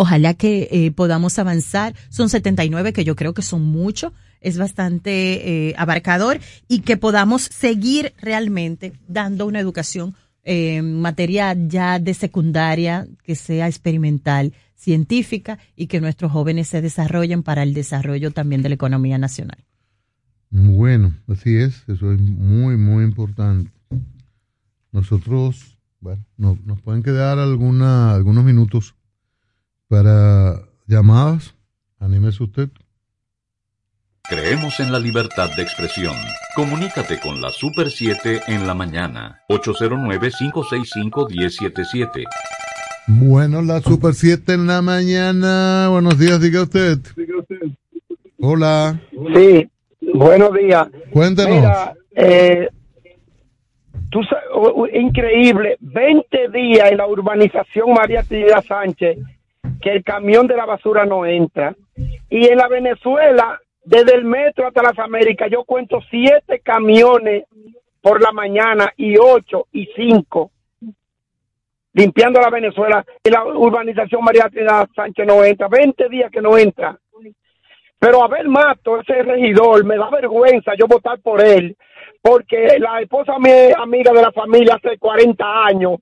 Ojalá 0.00 0.34
que 0.34 0.68
eh, 0.70 0.92
podamos 0.92 1.40
avanzar. 1.40 1.94
Son 2.08 2.28
79 2.28 2.92
que 2.92 3.04
yo 3.04 3.16
creo 3.16 3.34
que 3.34 3.42
son 3.42 3.64
mucho. 3.64 4.12
Es 4.40 4.56
bastante 4.56 5.70
eh, 5.70 5.74
abarcador 5.76 6.38
y 6.68 6.82
que 6.82 6.96
podamos 6.96 7.42
seguir 7.42 8.14
realmente 8.20 8.92
dando 9.08 9.44
una 9.44 9.58
educación 9.58 10.14
eh, 10.50 10.80
materia 10.82 11.54
ya 11.54 11.98
de 11.98 12.14
secundaria 12.14 13.06
que 13.22 13.34
sea 13.34 13.66
experimental, 13.66 14.52
científica 14.74 15.58
y 15.76 15.88
que 15.88 16.00
nuestros 16.00 16.32
jóvenes 16.32 16.68
se 16.68 16.80
desarrollen 16.80 17.42
para 17.42 17.62
el 17.62 17.74
desarrollo 17.74 18.30
también 18.30 18.62
de 18.62 18.70
la 18.70 18.74
economía 18.76 19.18
nacional. 19.18 19.58
Bueno, 20.50 21.14
así 21.28 21.56
es, 21.56 21.84
eso 21.88 22.12
es 22.12 22.20
muy, 22.20 22.76
muy 22.78 23.04
importante. 23.04 23.70
Nosotros, 24.92 25.78
bueno, 26.00 26.24
no- 26.38 26.58
nos 26.64 26.80
pueden 26.80 27.02
quedar 27.02 27.38
alguna, 27.38 28.14
algunos 28.14 28.44
minutos 28.44 28.94
para 29.88 30.62
llamadas. 30.86 31.54
Anímese 31.98 32.42
usted. 32.44 32.70
Creemos 34.28 34.78
en 34.80 34.92
la 34.92 34.98
libertad 35.00 35.48
de 35.56 35.62
expresión. 35.62 36.12
Comunícate 36.54 37.18
con 37.18 37.40
la 37.40 37.50
Super 37.50 37.90
7 37.90 38.42
en 38.48 38.66
la 38.66 38.74
mañana. 38.74 39.40
809-565-1077. 39.48 42.24
Bueno, 43.06 43.62
la 43.62 43.80
Super 43.80 44.12
7 44.12 44.52
en 44.52 44.66
la 44.66 44.82
mañana. 44.82 45.88
Buenos 45.90 46.18
días, 46.18 46.38
diga 46.42 46.60
usted. 46.62 46.98
Hola. 48.40 49.00
Sí, 49.34 49.66
buenos 50.12 50.52
días. 50.52 50.88
Cuéntenos. 51.10 51.56
Mira, 51.56 51.94
eh, 52.14 52.68
tú 54.10 54.22
sa- 54.24 54.42
o- 54.52 54.82
o- 54.82 54.86
increíble, 54.88 55.78
20 55.80 56.48
días 56.52 56.90
en 56.92 56.98
la 56.98 57.06
urbanización 57.06 57.94
María 57.94 58.22
Trinidad 58.22 58.62
Sánchez 58.66 59.16
que 59.80 59.90
el 59.92 60.04
camión 60.04 60.46
de 60.46 60.56
la 60.56 60.66
basura 60.66 61.06
no 61.06 61.24
entra. 61.24 61.74
Y 62.28 62.46
en 62.46 62.58
la 62.58 62.68
Venezuela, 62.68 63.58
desde 63.88 64.14
el 64.16 64.24
metro 64.24 64.66
hasta 64.66 64.82
las 64.82 64.98
Américas, 64.98 65.48
yo 65.50 65.64
cuento 65.64 66.00
siete 66.10 66.60
camiones 66.60 67.44
por 68.02 68.20
la 68.22 68.32
mañana 68.32 68.92
y 68.96 69.16
8 69.16 69.68
y 69.72 69.88
5 69.96 70.50
limpiando 71.94 72.38
la 72.38 72.50
Venezuela 72.50 73.04
y 73.24 73.30
la 73.30 73.44
urbanización 73.46 74.22
María 74.22 74.48
Trinidad 74.50 74.88
Sánchez 74.94 75.26
no 75.26 75.42
entra, 75.42 75.68
20 75.68 76.08
días 76.10 76.30
que 76.30 76.42
no 76.42 76.56
entra. 76.56 76.96
Pero 77.98 78.22
Abel 78.22 78.48
Mato, 78.48 79.00
ese 79.00 79.22
regidor, 79.22 79.84
me 79.84 79.96
da 79.96 80.08
vergüenza 80.10 80.72
yo 80.78 80.86
votar 80.86 81.18
por 81.20 81.40
él, 81.40 81.76
porque 82.20 82.78
la 82.78 83.00
esposa 83.00 83.38
mía 83.38 83.70
es 83.70 83.76
amiga 83.76 84.12
de 84.12 84.22
la 84.22 84.32
familia 84.32 84.76
hace 84.76 84.98
40 84.98 85.44
años 85.64 85.94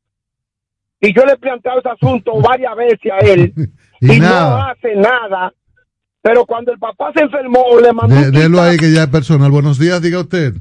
y 1.00 1.14
yo 1.14 1.24
le 1.24 1.34
he 1.34 1.38
planteado 1.38 1.78
ese 1.78 1.88
asunto 1.88 2.32
varias 2.40 2.74
veces 2.74 3.12
a 3.12 3.18
él 3.18 3.52
Y 4.00 4.16
y, 4.16 4.20
no 4.20 4.56
hace 4.56 4.94
nada. 4.94 5.52
Pero 6.26 6.44
cuando 6.44 6.72
el 6.72 6.78
papá 6.78 7.12
se 7.14 7.22
enfermó, 7.22 7.64
le 7.80 7.92
mandó 7.92 8.14
De- 8.16 8.30
délo 8.32 8.60
ahí 8.60 8.76
que 8.76 8.90
ya 8.92 9.04
es 9.04 9.08
personal. 9.08 9.50
Buenos 9.52 9.78
días, 9.78 10.02
diga 10.02 10.18
usted. 10.20 10.54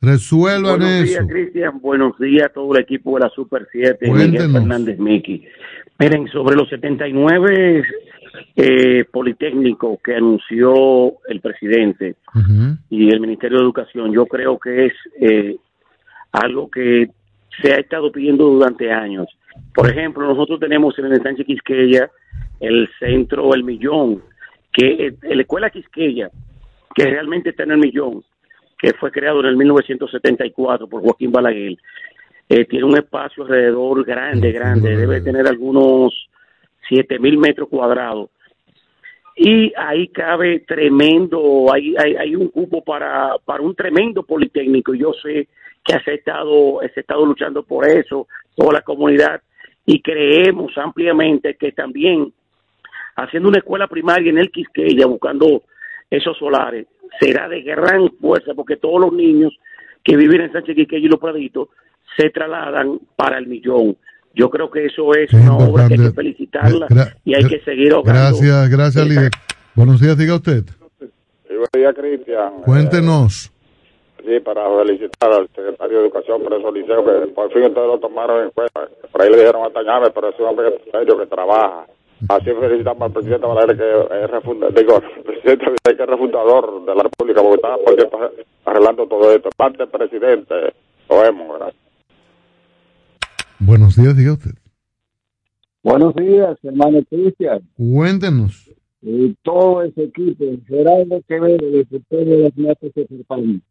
Resuelvan 0.00 0.80
Buenos 0.80 0.88
eso. 0.94 1.04
días, 1.04 1.26
Cristian. 1.28 1.80
Buenos 1.80 2.18
días 2.18 2.46
a 2.46 2.52
todo 2.52 2.74
el 2.74 2.80
equipo 2.82 3.14
de 3.16 3.20
la 3.24 3.30
Super 3.30 3.68
7, 3.70 3.98
Miguel 4.10 4.30
Cuéntenos. 4.30 4.52
Fernández 4.52 4.98
Miki. 4.98 5.44
Miren, 6.00 6.26
sobre 6.26 6.56
los 6.56 6.68
79 6.68 7.84
eh, 8.56 9.04
politécnicos 9.12 10.00
que 10.02 10.16
anunció 10.16 10.74
el 11.28 11.40
presidente 11.40 12.16
y 12.90 13.10
el 13.10 13.20
Ministerio 13.20 13.58
de 13.58 13.64
Educación, 13.64 14.12
yo 14.12 14.26
creo 14.26 14.58
que 14.58 14.86
es 14.86 14.92
eh, 15.20 15.56
algo 16.32 16.68
que 16.68 17.10
se 17.62 17.72
ha 17.72 17.76
estado 17.76 18.10
pidiendo 18.10 18.46
durante 18.48 18.90
años. 18.90 19.28
Por 19.72 19.88
ejemplo, 19.88 20.26
nosotros 20.26 20.58
tenemos 20.58 20.98
en 20.98 21.12
el 21.12 21.22
Sánchez 21.22 21.46
Quisqueya 21.46 22.10
el 22.58 22.88
centro 22.98 23.54
El 23.54 23.62
Millón, 23.62 24.22
que 24.72 25.06
eh, 25.06 25.14
la 25.22 25.42
escuela 25.42 25.70
Quisqueya, 25.70 26.30
que 26.94 27.04
realmente 27.04 27.50
está 27.50 27.64
en 27.64 27.72
el 27.72 27.78
Millón, 27.78 28.24
que 28.78 28.92
fue 28.94 29.10
creado 29.10 29.40
en 29.40 29.46
el 29.46 29.56
1974 29.56 30.88
por 30.88 31.02
Joaquín 31.02 31.30
Balaguer, 31.30 31.76
eh, 32.48 32.64
tiene 32.64 32.84
un 32.84 32.96
espacio 32.96 33.44
alrededor 33.44 34.04
grande, 34.04 34.52
grande, 34.52 34.96
debe 34.96 35.20
tener 35.20 35.46
algunos 35.46 36.28
7 36.88 37.18
mil 37.18 37.38
metros 37.38 37.68
cuadrados. 37.68 38.30
Y 39.36 39.72
ahí 39.76 40.08
cabe 40.08 40.60
tremendo, 40.60 41.72
hay, 41.72 41.94
hay, 41.96 42.16
hay 42.16 42.36
un 42.36 42.48
cupo 42.48 42.84
para, 42.84 43.36
para 43.44 43.62
un 43.62 43.74
tremendo 43.74 44.22
politécnico. 44.22 44.92
Yo 44.94 45.12
sé 45.22 45.48
que 45.82 45.98
se 46.00 46.10
ha, 46.10 46.14
estado, 46.14 46.80
se 46.80 47.00
ha 47.00 47.00
estado 47.00 47.24
luchando 47.24 47.62
por 47.62 47.86
eso, 47.88 48.28
toda 48.54 48.74
la 48.74 48.82
comunidad, 48.82 49.40
y 49.86 50.00
creemos 50.00 50.76
ampliamente 50.76 51.56
que 51.56 51.72
también 51.72 52.32
haciendo 53.24 53.48
una 53.48 53.58
escuela 53.58 53.86
primaria 53.88 54.30
en 54.30 54.38
el 54.38 54.50
Quisqueya, 54.50 55.06
buscando 55.06 55.62
esos 56.10 56.36
solares, 56.38 56.86
será 57.20 57.48
de 57.48 57.62
gran 57.62 58.08
fuerza 58.20 58.52
porque 58.54 58.76
todos 58.76 59.00
los 59.00 59.12
niños 59.12 59.52
que 60.04 60.16
viven 60.16 60.42
en 60.42 60.52
Sánchez 60.52 60.76
Quisqueya 60.76 61.06
y 61.06 61.10
Los 61.10 61.20
Praditos 61.20 61.68
se 62.16 62.30
trasladan 62.30 62.98
para 63.16 63.38
el 63.38 63.46
millón. 63.46 63.96
Yo 64.34 64.48
creo 64.50 64.70
que 64.70 64.86
eso 64.86 65.14
es 65.14 65.32
una 65.34 65.56
obra 65.56 65.88
que 65.88 65.94
hay 65.94 66.00
que 66.00 66.10
felicitarla 66.14 66.86
Gra- 66.88 67.14
y 67.24 67.34
hay 67.34 67.44
que 67.44 67.60
seguir 67.60 67.92
ahogando. 67.92 68.20
Gracias, 68.20 68.68
gracias, 68.70 69.06
líder. 69.08 69.30
Buenos 69.74 70.00
días, 70.00 70.16
diga 70.18 70.34
usted. 70.36 70.64
Sí, 71.00 71.06
buen 71.48 71.68
día, 71.74 71.92
Cristian. 71.92 72.60
Cuéntenos. 72.64 73.52
Sí, 74.24 74.38
para 74.40 74.62
felicitar 74.78 75.32
al 75.32 75.48
secretario 75.48 75.98
de 75.98 76.04
Educación 76.04 76.42
por 76.42 76.54
esos 76.54 76.72
liceos 76.72 77.04
que 77.04 77.26
por 77.32 77.52
fin 77.52 77.64
ustedes 77.64 77.86
lo 77.88 77.98
tomaron 77.98 78.44
en 78.44 78.50
cuenta. 78.50 78.88
Por 79.10 79.20
ahí 79.22 79.30
le 79.30 79.38
dijeron 79.38 79.64
a 79.66 79.70
Tañame, 79.70 80.10
pero 80.14 80.28
es 80.28 80.38
un 80.38 80.46
hombre 80.46 80.80
serio 80.92 81.18
que 81.18 81.26
trabaja. 81.26 81.86
Así 82.28 82.44
felicitamos 82.44 83.02
al 83.02 83.12
presidente 83.12 83.46
Balaguer, 83.46 83.76
que 83.76 84.24
es 84.24 84.30
refunda, 84.30 84.68
digo, 84.70 84.96
el 84.96 85.22
presidente 85.22 85.64
Balaguer, 85.64 85.96
que 85.96 86.02
es 86.02 86.08
refundador 86.08 86.84
de 86.84 86.94
la 86.94 87.02
República, 87.02 87.42
porque 87.42 87.56
estaba 87.56 87.78
por 87.78 87.96
tiempo 87.96 88.18
arreglando 88.64 89.06
todo 89.06 89.32
esto. 89.32 89.48
Parte 89.56 89.86
presidente, 89.86 90.54
lo 91.08 91.20
vemos, 91.20 91.52
¿verdad? 91.52 91.74
Buenos 93.58 93.96
días, 93.96 94.16
diga 94.16 94.32
usted. 94.32 94.52
Buenos 95.82 96.14
días, 96.14 96.56
hermano 96.62 97.00
Cristian. 97.08 97.60
Cuéntenos. 97.76 98.70
Y 99.02 99.34
todo 99.42 99.82
ese 99.82 100.04
equipo, 100.04 100.44
Gerardo 100.68 101.20
Quevedo, 101.26 101.70
de 101.70 101.84
Sector 101.86 102.24
de 102.24 102.38
las 102.38 102.56
Matas 102.56 102.94
de 102.94 103.06
Serpán. 103.08 103.62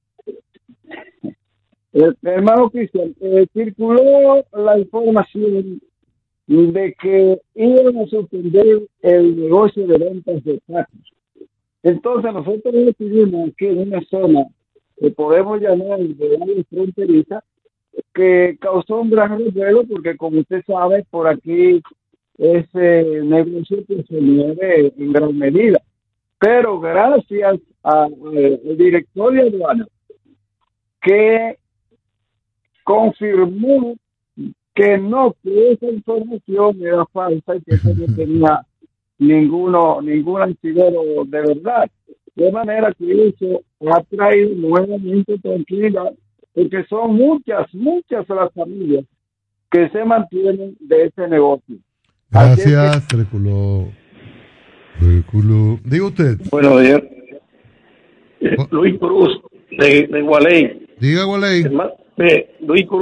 Eh, 1.93 2.11
hermano 2.23 2.69
Cristian, 2.69 3.15
eh, 3.21 3.47
circuló 3.53 4.43
la 4.53 4.77
información 4.77 5.81
de 6.47 6.95
que 7.01 7.41
iban 7.55 7.97
a 7.97 8.07
suspender 8.07 8.81
el 9.01 9.39
negocio 9.39 9.87
de 9.87 9.97
ventas 9.97 10.43
de 10.43 10.59
tacos. 10.67 11.13
Entonces 11.83 12.33
nosotros 12.33 12.73
decidimos 12.73 13.49
aquí 13.49 13.67
en 13.67 13.79
una 13.79 14.01
zona 14.05 14.45
que 14.99 15.11
podemos 15.11 15.59
llamar 15.61 15.99
de 15.99 16.37
área 16.41 16.63
fronteriza, 16.69 17.43
que 18.13 18.57
causó 18.59 19.01
un 19.01 19.09
gran 19.09 19.39
revuelo 19.39 19.83
porque 19.85 20.15
como 20.17 20.39
usted 20.39 20.63
sabe, 20.65 21.05
por 21.09 21.27
aquí 21.27 21.81
ese 22.37 23.21
negocio 23.23 23.83
se 23.87 24.21
mueve 24.21 24.93
en 24.97 25.13
gran 25.13 25.37
medida. 25.37 25.81
Pero 26.39 26.79
gracias 26.79 27.59
al 27.83 28.15
director 28.77 29.33
de 29.33 29.41
aduana 29.41 29.87
que 31.01 31.57
confirmó 32.83 33.95
que 34.73 34.97
no, 34.97 35.35
que 35.43 35.71
esa 35.71 35.87
información 35.87 36.81
era 36.81 37.05
falsa 37.07 37.55
y 37.55 37.61
que 37.61 37.75
eso 37.75 37.93
no 37.93 38.15
tenía 38.15 38.61
ninguno, 39.19 40.01
ningún 40.01 40.41
archivero 40.41 41.01
de 41.25 41.41
verdad. 41.41 41.89
De 42.35 42.51
manera 42.51 42.93
que 42.97 43.27
eso 43.27 43.61
ha 43.91 44.01
traído 44.03 44.55
nuevamente 44.55 45.37
tranquila, 45.39 46.11
porque 46.53 46.85
son 46.89 47.15
muchas, 47.15 47.73
muchas 47.73 48.27
las 48.29 48.51
familias 48.53 49.05
que 49.69 49.89
se 49.89 50.03
mantienen 50.05 50.75
de 50.79 51.05
ese 51.05 51.27
negocio. 51.27 51.77
Gracias, 52.29 53.07
reculó. 53.11 53.87
Reculó. 54.99 55.79
Diga 55.83 56.05
usted. 56.05 56.37
Buenos 56.51 56.81
días. 56.81 57.01
Eh, 58.41 58.55
Luis 58.71 58.97
Cruz, 58.99 59.41
de, 59.77 60.07
de 60.07 60.21
Gualey. 60.21 60.87
Diga, 60.99 61.23
Gualey. 61.25 61.63
Eh, 62.17 62.55
Luis 62.61 62.87
Cruz, 62.87 63.00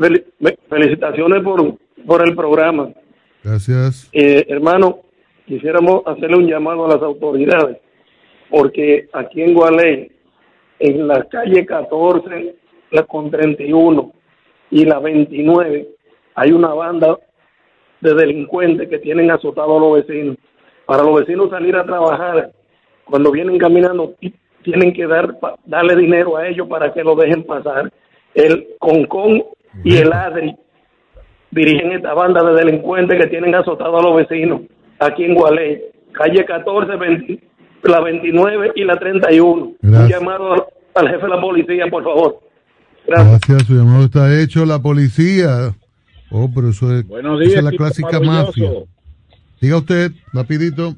fel- 0.00 0.24
felicitaciones 0.68 1.42
por, 1.42 1.74
por 2.06 2.26
el 2.26 2.34
programa. 2.34 2.90
Gracias. 3.44 4.08
Eh, 4.12 4.44
hermano, 4.48 5.00
quisiéramos 5.46 6.02
hacerle 6.06 6.36
un 6.36 6.46
llamado 6.46 6.84
a 6.86 6.88
las 6.94 7.02
autoridades, 7.02 7.76
porque 8.50 9.08
aquí 9.12 9.42
en 9.42 9.54
Gualey, 9.54 10.10
en 10.78 11.06
la 11.06 11.22
calle 11.24 11.64
14, 11.66 12.54
la 12.90 13.02
con 13.04 13.30
31 13.30 14.12
y 14.70 14.84
la 14.84 14.98
29, 14.98 15.88
hay 16.34 16.52
una 16.52 16.68
banda 16.74 17.18
de 18.00 18.14
delincuentes 18.14 18.88
que 18.88 18.98
tienen 18.98 19.30
azotados 19.30 19.76
a 19.76 19.80
los 19.80 20.06
vecinos. 20.06 20.36
Para 20.86 21.02
los 21.02 21.20
vecinos 21.20 21.50
salir 21.50 21.76
a 21.76 21.84
trabajar, 21.84 22.50
cuando 23.04 23.30
vienen 23.30 23.58
caminando, 23.58 24.14
ti- 24.20 24.34
tienen 24.62 24.92
que 24.92 25.06
dar 25.06 25.36
darle 25.64 25.96
dinero 25.96 26.36
a 26.36 26.46
ellos 26.48 26.66
para 26.68 26.92
que 26.92 27.02
lo 27.02 27.14
dejen 27.14 27.44
pasar. 27.44 27.90
El 28.34 28.68
Concón 28.78 29.42
y 29.84 29.96
el 29.96 30.12
Adri 30.12 30.56
dirigen 31.50 31.92
esta 31.92 32.14
banda 32.14 32.42
de 32.42 32.64
delincuentes 32.64 33.20
que 33.20 33.28
tienen 33.28 33.54
azotados 33.54 34.00
a 34.00 34.06
los 34.06 34.16
vecinos 34.16 34.62
aquí 34.98 35.24
en 35.24 35.34
Gualey, 35.34 35.82
calle 36.12 36.44
14, 36.44 36.96
20 36.96 37.50
la 37.82 38.00
29 38.00 38.72
y 38.76 38.84
la 38.84 38.96
31. 38.96 39.52
Un 39.52 39.76
Gracias. 39.80 40.20
llamado 40.20 40.68
al 40.94 41.08
jefe 41.08 41.22
de 41.22 41.28
la 41.28 41.40
policía, 41.40 41.86
por 41.90 42.04
favor. 42.04 42.40
Gracias, 43.06 43.62
su 43.66 43.74
llamado 43.74 44.04
está 44.04 44.40
hecho. 44.40 44.64
La 44.66 44.78
policía. 44.78 45.74
Oh, 46.30 46.50
pero 46.54 46.68
eso 46.68 46.94
es, 46.94 47.04
esa 47.04 47.58
es 47.58 47.64
la 47.64 47.70
clásica 47.72 48.20
mafia. 48.20 48.70
Diga 49.60 49.78
usted, 49.78 50.12
rapidito. 50.32 50.94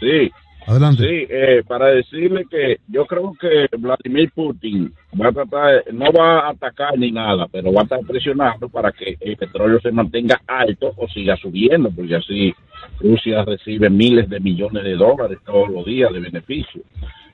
Sí. 0.00 0.30
Adelante. 0.66 1.02
Sí, 1.02 1.26
eh, 1.28 1.62
para 1.66 1.88
decirle 1.88 2.46
que 2.50 2.78
yo 2.88 3.04
creo 3.06 3.34
que 3.38 3.68
Vladimir 3.76 4.30
Putin 4.34 4.92
va 5.20 5.28
a 5.28 5.32
tratar, 5.32 5.84
no 5.92 6.10
va 6.10 6.40
a 6.40 6.50
atacar 6.50 6.98
ni 6.98 7.12
nada, 7.12 7.46
pero 7.52 7.72
va 7.72 7.82
a 7.82 7.84
estar 7.84 8.00
presionando 8.00 8.68
para 8.70 8.90
que 8.90 9.16
el 9.20 9.36
petróleo 9.36 9.78
se 9.80 9.92
mantenga 9.92 10.40
alto 10.46 10.92
o 10.96 11.06
siga 11.08 11.36
subiendo, 11.36 11.90
porque 11.90 12.16
así 12.16 12.54
Rusia 12.98 13.44
recibe 13.44 13.90
miles 13.90 14.28
de 14.30 14.40
millones 14.40 14.84
de 14.84 14.96
dólares 14.96 15.38
todos 15.44 15.68
los 15.68 15.84
días 15.84 16.12
de 16.12 16.20
beneficio. 16.20 16.82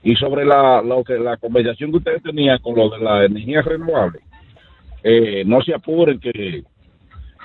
Y 0.03 0.17
sobre 0.17 0.45
la, 0.45 0.83
lo 0.83 1.05
que, 1.05 1.19
la 1.19 1.37
conversación 1.37 1.93
que 1.93 1.99
ustedes 1.99 2.23
tenían 2.23 2.59
con 2.59 2.75
lo 2.75 2.91
de 2.91 2.99
la 2.99 3.25
energía 3.25 3.63
renovable, 3.63 4.21
eh, 5.05 5.45
no 5.47 5.63
se 5.63 5.73
apuren 5.73 6.19
que 6.19 6.65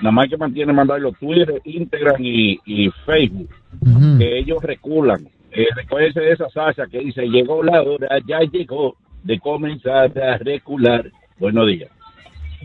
nada 0.00 0.10
más 0.10 0.28
que 0.28 0.36
mantienen 0.36 0.74
mandar 0.74 1.00
los 1.00 1.16
Twitter, 1.18 1.60
Instagram 1.64 2.16
y, 2.18 2.58
y 2.64 2.90
Facebook, 3.04 3.50
que 4.18 4.38
ellos 4.38 4.62
reculan. 4.62 5.28
Eh, 5.56 5.68
recuérdense 5.74 6.20
de 6.20 6.32
esa 6.32 6.50
salsa 6.50 6.86
que 6.86 6.98
dice, 6.98 7.22
llegó 7.22 7.62
la 7.62 7.80
hora, 7.80 8.08
ya 8.28 8.40
llegó 8.40 8.94
de 9.22 9.40
comenzar 9.40 10.12
a 10.18 10.36
recular. 10.36 11.10
Buenos 11.38 11.66
días. 11.66 11.90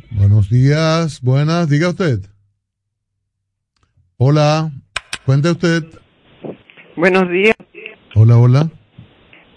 Buenos 0.10 0.50
días, 0.50 1.22
buenas, 1.22 1.70
diga 1.70 1.88
usted. 1.88 2.20
Hola, 4.18 4.72
cuente 5.26 5.52
usted. 5.52 5.84
Buenos 6.98 7.30
días. 7.30 7.56
Hola, 8.14 8.38
hola. 8.38 8.70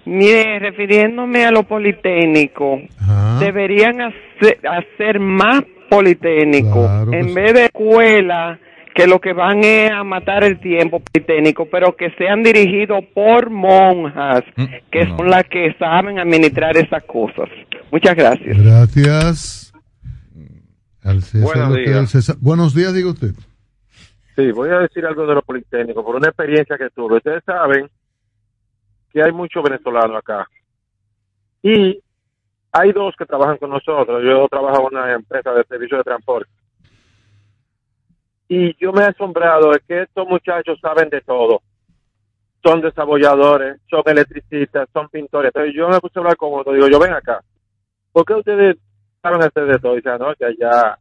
Mire, 0.05 0.61
refiriéndome 0.61 1.45
a 1.45 1.51
lo 1.51 1.65
politécnico, 1.65 2.83
deberían 3.41 4.01
hacer, 4.01 4.61
hacer 4.65 5.19
más 5.19 5.65
politécnico 5.91 6.89
en 7.11 7.35
vez 7.35 7.53
de 7.53 7.65
escuela 7.65 8.61
que 8.95 9.07
lo 9.09 9.21
que 9.21 9.33
van 9.33 9.65
es 9.65 9.91
a 9.91 10.05
matar 10.05 10.45
el 10.45 10.61
tiempo 10.61 11.01
politécnico, 11.01 11.67
pero 11.67 11.97
que 11.97 12.11
sean 12.11 12.43
dirigidos 12.43 13.05
por 13.13 13.51
monjas, 13.51 14.43
que 14.91 15.07
son 15.07 15.29
las 15.29 15.45
que 15.45 15.75
saben 15.79 16.19
administrar 16.19 16.77
esas 16.77 17.03
cosas. 17.05 17.49
Muchas 17.91 18.15
gracias. 18.15 18.57
Gracias. 18.57 19.73
Al 21.03 21.23
César, 21.23 21.43
Buenos 21.69 21.75
días. 21.77 22.11
César- 22.11 22.37
Buenos 22.41 22.75
días, 22.75 22.95
diga 22.95 23.11
usted. 23.11 23.33
Sí, 24.37 24.51
voy 24.53 24.71
a 24.71 24.79
decir 24.79 25.05
algo 25.07 25.27
de 25.27 25.35
lo 25.35 25.43
politécnico, 25.43 26.05
por 26.05 26.17
una 26.17 26.29
experiencia 26.29 26.77
que 26.79 26.91
tuve. 26.91 27.17
Ustedes 27.17 27.43
saben 27.45 27.89
que 29.13 29.23
hay 29.23 29.33
muchos 29.33 29.63
venezolanos 29.63 30.17
acá. 30.17 30.47
Y 31.63 32.01
hay 32.73 32.93
dos 32.93 33.15
que 33.17 33.27
trabajan 33.27 33.59
con 33.59 33.71
nosotros. 33.71 34.23
Yo 34.25 34.49
trabajo 34.49 34.89
en 34.91 34.99
una 34.99 35.13
empresa 35.15 35.53
de 35.53 35.65
servicio 35.65 35.99
de 35.99 36.05
transporte. 36.05 36.51
Y 38.49 38.77
yo 38.79 38.93
me 38.93 39.03
he 39.03 39.07
asombrado 39.07 39.71
de 39.71 39.81
que 39.87 40.03
estos 40.03 40.27
muchachos 40.29 40.79
saben 40.81 41.09
de 41.09 41.21
todo. 41.23 41.63
Son 42.63 42.81
desarrolladores, 42.81 43.81
son 43.89 44.03
electricistas, 44.07 44.89
son 44.93 45.09
pintores. 45.09 45.51
Entonces 45.55 45.75
yo 45.75 45.89
me 45.89 46.01
puse 46.01 46.19
a 46.19 46.21
hablar 46.21 46.37
con 46.37 46.53
uno. 46.53 46.73
Digo, 46.73 46.89
yo 46.89 46.99
ven 46.99 47.13
acá. 47.13 47.43
¿Por 48.13 48.25
qué 48.25 48.35
ustedes 48.35 48.77
saben 49.23 49.43
hacer 49.43 49.67
de 49.67 49.79
todo? 49.79 49.95
Dice, 49.95 50.11
"Ah, 50.11 50.19
no, 50.19 50.35
que 50.35 50.45
allá, 50.45 50.99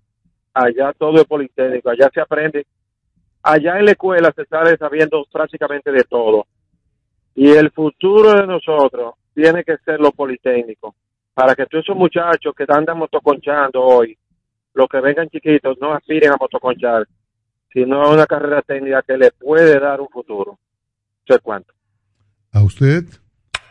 allá 0.54 0.94
todo 0.98 1.22
es 1.22 1.26
politécnico, 1.26 1.90
allá 1.90 2.10
se 2.14 2.22
aprende 2.22 2.66
allá 3.44 3.78
en 3.78 3.86
la 3.86 3.92
escuela 3.92 4.32
se 4.36 4.46
sale 4.46 4.78
sabiendo 4.78 5.24
prácticamente 5.32 5.92
de 5.92 6.04
todo. 6.06 6.48
Y 7.36 7.50
el 7.50 7.72
futuro 7.72 8.34
de 8.34 8.48
nosotros 8.48 9.16
tiene 9.36 9.64
que 9.64 9.78
ser 9.80 10.00
lo 10.00 10.12
politécnico. 10.12 10.96
Para 11.34 11.56
que 11.56 11.66
todos 11.66 11.84
esos 11.84 11.98
muchachos 11.98 12.54
que 12.56 12.66
andan 12.68 12.98
motoconchando 12.98 13.82
hoy, 13.82 14.18
los 14.74 14.88
que 14.88 15.02
vengan 15.02 15.30
chiquitos, 15.30 15.78
no 15.80 15.94
aspiren 15.94 16.32
a 16.32 16.38
motoconchar, 16.40 17.06
sino 17.74 18.02
a 18.04 18.14
una 18.14 18.26
carrera 18.26 18.62
técnica 18.62 19.02
que 19.08 19.18
le 19.18 19.32
puede 19.32 19.80
dar 19.80 20.00
un 20.02 20.08
futuro. 20.10 20.58
¿Sé 21.28 21.40
cuánto? 21.40 21.74
A 22.52 22.64
usted. 22.64 23.04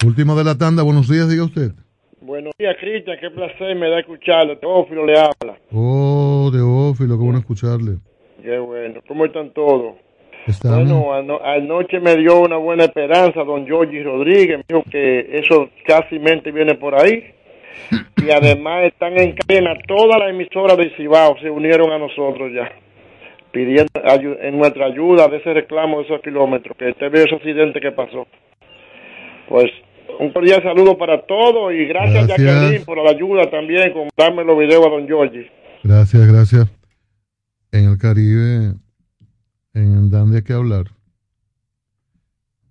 Último 0.05 0.34
de 0.36 0.44
la 0.44 0.56
tanda. 0.58 0.82
Buenos 0.82 1.08
días, 1.08 1.28
diga 1.31 1.44
usted. 1.44 1.70
Buenos 2.20 2.52
días, 2.58 2.76
Cristian. 2.81 3.16
Qué 3.20 3.31
placer 3.31 3.76
me 3.76 3.89
da 3.90 4.00
escucharlo. 4.00 4.58
Teófilo 4.58 5.06
le 5.06 5.18
habla. 5.18 5.56
Oh, 5.72 6.50
Teófilo, 6.52 7.16
qué 7.18 7.24
bueno 7.24 7.39
escucharle. 7.39 7.98
Qué 8.42 8.58
bueno. 8.58 9.00
¿Cómo 9.06 9.24
están 9.24 9.52
todos? 9.52 9.94
Estamos. 10.47 10.78
Bueno, 10.89 11.14
ano- 11.14 11.40
anoche 11.44 12.00
me 12.00 12.16
dio 12.16 12.40
una 12.40 12.56
buena 12.56 12.84
esperanza 12.84 13.44
don 13.44 13.64
Georgie 13.66 14.02
Rodríguez. 14.02 14.58
Me 14.58 14.64
dijo 14.68 14.82
que 14.90 15.39
eso 15.39 15.68
casi 15.86 16.18
mente 16.18 16.50
viene 16.50 16.74
por 16.74 16.94
ahí. 17.00 17.24
Y 18.24 18.31
además 18.31 18.84
están 18.84 19.18
en 19.18 19.34
cadena. 19.34 19.74
Todas 19.89 20.16
las 20.20 20.31
emisoras 20.31 20.76
de 20.76 20.94
Cibao 20.97 21.36
se 21.40 21.50
unieron 21.50 21.90
a 21.90 21.98
nosotros 21.98 22.52
ya. 22.55 22.70
Pidiendo 23.52 23.90
en 24.40 24.58
nuestra 24.58 24.86
ayuda 24.86 25.28
de 25.28 25.36
ese 25.36 25.52
reclamo 25.52 25.98
de 25.98 26.05
esos 26.05 26.20
kilómetros. 26.22 26.76
Que 26.76 26.90
usted 26.90 27.10
vio 27.10 27.24
ese 27.24 27.34
accidente 27.34 27.81
que 27.81 27.92
pasó. 27.92 28.26
Pues 29.48 29.70
un 30.18 30.32
cordial 30.32 30.62
saludo 30.62 30.97
para 30.97 31.26
todos 31.26 31.72
y 31.72 31.84
gracias, 31.84 32.26
Gracias. 32.26 32.39
Jacqueline 32.39 32.84
por 32.84 32.98
la 33.02 33.10
ayuda 33.10 33.50
también 33.50 33.92
con 33.92 34.08
darme 34.16 34.44
los 34.44 34.58
videos 34.58 34.86
a 34.86 34.90
don 34.90 35.06
Georgie. 35.06 35.50
Gracias, 35.82 36.26
gracias. 36.26 36.68
En 37.72 37.90
el 37.90 37.98
Caribe, 37.98 38.74
en 39.74 40.10
Dan 40.10 40.31
de 40.31 40.42
qué 40.42 40.52
hablar. 40.52 40.86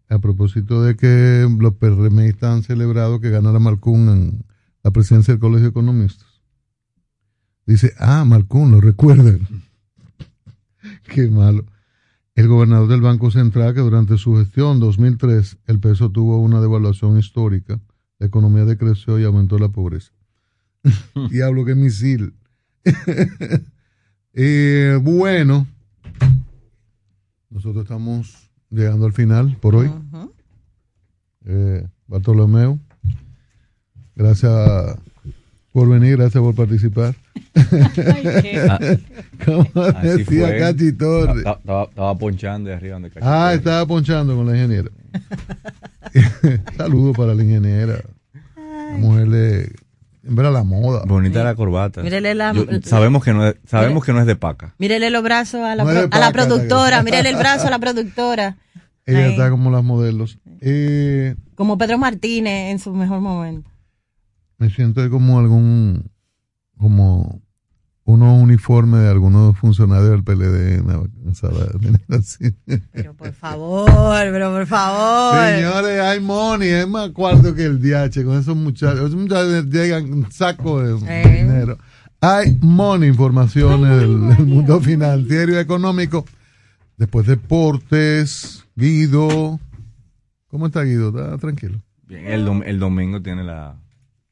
A 0.09 0.19
propósito 0.19 0.83
de 0.83 0.95
que 0.95 1.47
los 1.59 1.73
PRMistas 1.75 2.49
han 2.49 2.63
celebrado 2.63 3.21
que 3.21 3.29
ganara 3.29 3.59
Marcún 3.59 4.09
en 4.09 4.45
la 4.83 4.91
presidencia 4.91 5.33
del 5.33 5.39
Colegio 5.39 5.65
de 5.65 5.69
Economistas. 5.69 6.27
Dice, 7.65 7.93
ah, 7.97 8.25
Marcún, 8.25 8.71
lo 8.71 8.81
recuerdan. 8.81 9.47
Qué 11.13 11.29
malo. 11.29 11.65
El 12.35 12.47
gobernador 12.47 12.87
del 12.87 13.01
Banco 13.01 13.31
Central, 13.31 13.73
que 13.73 13.81
durante 13.81 14.17
su 14.17 14.37
gestión 14.37 14.79
2003 14.79 15.57
el 15.67 15.79
peso 15.81 16.09
tuvo 16.09 16.39
una 16.39 16.61
devaluación 16.61 17.19
histórica, 17.19 17.81
la 18.17 18.27
economía 18.27 18.63
decreció 18.63 19.19
y 19.19 19.25
aumentó 19.25 19.59
la 19.59 19.67
pobreza. 19.67 20.13
Diablo, 21.29 21.65
qué 21.65 21.75
misil. 21.75 22.33
Eh, 24.33 24.97
bueno, 25.03 25.67
nosotros 27.49 27.83
estamos 27.83 28.49
llegando 28.69 29.05
al 29.05 29.11
final 29.11 29.57
por 29.57 29.75
hoy. 29.75 29.91
Eh, 31.43 31.85
Bartolomeo, 32.07 32.79
gracias 34.15 34.97
por 35.71 35.87
venir, 35.89 36.17
gracias 36.17 36.41
por 36.43 36.53
participar. 36.55 37.15
Ah, 38.69 38.79
Como 39.45 39.67
así 39.85 40.07
decía 40.07 40.47
fue. 40.47 40.57
Cachi 40.59 40.91
Torres. 40.93 41.37
Estaba, 41.37 41.57
estaba- 41.59 41.83
estaba 41.85 42.17
ponchando 42.17 42.69
de 42.69 42.75
arriba 42.75 42.93
donde 42.93 43.09
Cachi 43.09 43.25
Ah, 43.27 43.53
estaba 43.53 43.85
ponchando 43.85 44.35
con 44.35 44.45
la 44.47 44.55
ingeniera. 44.55 44.89
Saludos 46.77 47.15
para 47.17 47.33
la 47.33 47.43
ingeniera. 47.43 48.01
La 48.55 48.97
mujer 48.97 49.29
de. 49.29 49.71
En 50.23 50.35
verdad, 50.35 50.53
la 50.53 50.63
moda. 50.63 51.03
Bonita 51.07 51.43
la 51.43 51.55
corbata. 51.55 52.03
Mírele 52.03 52.35
la- 52.35 52.53
Yo- 52.53 52.65
sabemos 52.83 53.23
que 53.23 53.33
no 53.33 53.47
es, 53.47 53.55
sabemos 53.65 54.05
que 54.05 54.13
no 54.13 54.19
es 54.19 54.27
de 54.27 54.35
paca. 54.35 54.75
Mírele 54.77 55.09
los 55.09 55.23
brazos 55.23 55.61
a 55.61 55.75
la, 55.75 55.83
No 55.83 55.89
pro- 55.89 55.99
de 56.01 56.05
a 56.11 56.19
la 56.19 56.31
paca, 56.31 56.31
productora, 56.33 56.97
la- 56.97 57.03
mírele 57.03 57.29
el 57.29 57.37
brazo 57.37 57.67
a 57.67 57.69
la 57.71 57.79
productora. 57.79 58.57
Ella 59.05 59.25
Ahí. 59.25 59.31
está 59.31 59.49
como 59.49 59.71
las 59.71 59.83
modelos. 59.83 60.37
Eh, 60.61 61.35
Como 61.55 61.77
Pedro 61.79 61.97
Martínez 61.97 62.71
en 62.71 62.77
su 62.79 62.93
mejor 62.93 63.19
momento. 63.19 63.70
Me 64.61 64.69
siento 64.69 65.09
como 65.09 65.39
algún. 65.39 66.09
Como 66.77 67.41
unos 68.03 68.41
uniformes 68.43 69.01
de 69.01 69.09
algunos 69.09 69.57
funcionarios 69.57 70.09
del 70.09 70.23
PLD. 70.23 70.75
en 70.79 70.87
la 70.87 71.33
sala 71.35 71.65
de- 71.79 72.15
así. 72.17 72.53
Pero 72.91 73.13
por 73.13 73.31
favor, 73.33 73.87
pero 74.31 74.51
por 74.51 74.65
favor. 74.67 75.35
Señores, 75.45 76.01
hay 76.01 76.19
money, 76.19 76.69
es 76.69 76.87
más 76.87 77.09
cuarto 77.11 77.53
que 77.55 77.63
el 77.65 77.79
DH 77.81 78.23
con 78.25 78.37
esos 78.39 78.55
muchachos. 78.55 78.99
Esos 79.09 79.15
muchachos 79.15 79.65
llegan 79.67 80.11
un 80.11 80.31
saco 80.31 80.81
de 80.81 80.97
Eh. 81.07 81.43
dinero. 81.43 81.77
Hay 82.19 82.57
money, 82.61 83.09
informaciones 83.09 83.99
del, 83.99 84.29
del 84.29 84.45
mundo 84.45 84.79
financiero 84.81 85.53
y 85.53 85.57
económico. 85.57 86.25
Después 86.97 87.25
deportes, 87.27 88.65
Guido. 88.75 89.59
¿Cómo 90.47 90.67
está 90.67 90.81
Guido? 90.83 91.09
¿Está 91.09 91.37
tranquilo? 91.37 91.81
Bien, 92.07 92.27
el, 92.27 92.45
dom- 92.45 92.63
el 92.65 92.77
domingo 92.79 93.21
tiene 93.21 93.43
la 93.43 93.75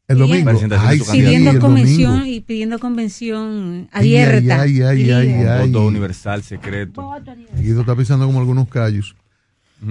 El 0.09 0.17
domingo. 0.17 0.51
Ay, 0.79 0.99
sí, 0.99 1.11
pidiendo 1.11 1.59
convención 1.59 2.11
domingo. 2.11 2.25
y 2.25 2.39
pidiendo 2.41 2.79
convención 2.79 3.87
abierta. 3.91 4.61
ay, 4.61 4.81
ay, 4.81 5.11
ay, 5.11 5.67
voto 5.67 5.85
universal 5.85 6.41
secreto. 6.41 7.11
Guido 7.55 7.81
está 7.81 7.95
pisando 7.95 8.25
como 8.25 8.39
algunos 8.39 8.67
callos. 8.67 9.15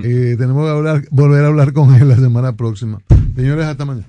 Eh, 0.03 0.35
tenemos 0.37 0.65
que 0.65 0.71
hablar, 0.71 1.05
volver 1.11 1.45
a 1.45 1.47
hablar 1.47 1.73
con 1.73 1.95
él 1.95 2.09
la 2.09 2.17
semana 2.17 2.57
próxima. 2.57 2.99
Señores, 3.37 3.65
hasta 3.67 3.85
mañana. 3.85 4.07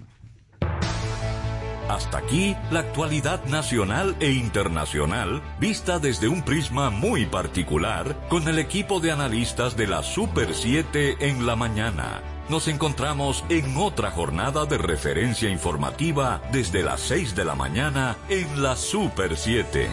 Hasta 1.87 2.17
aquí 2.17 2.55
la 2.71 2.79
actualidad 2.81 3.45
nacional 3.45 4.15
e 4.19 4.31
internacional 4.31 5.41
vista 5.59 5.99
desde 5.99 6.27
un 6.27 6.43
prisma 6.43 6.89
muy 6.89 7.27
particular 7.27 8.27
con 8.29 8.47
el 8.47 8.57
equipo 8.57 8.99
de 8.99 9.11
analistas 9.11 9.77
de 9.77 9.87
la 9.87 10.01
Super 10.01 10.53
7 10.53 11.17
en 11.19 11.45
la 11.45 11.55
mañana. 11.55 12.21
Nos 12.49 12.67
encontramos 12.67 13.45
en 13.49 13.77
otra 13.77 14.09
jornada 14.09 14.65
de 14.65 14.79
referencia 14.79 15.51
informativa 15.51 16.41
desde 16.51 16.81
las 16.81 16.99
6 17.01 17.35
de 17.35 17.45
la 17.45 17.53
mañana 17.53 18.17
en 18.27 18.63
la 18.63 18.75
Super 18.75 19.37
7. 19.37 19.87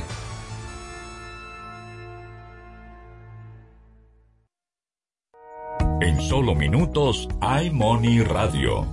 En 6.01 6.21
solo 6.23 6.55
minutos, 6.55 7.29
iMoney 7.63 8.23
Radio. 8.23 8.87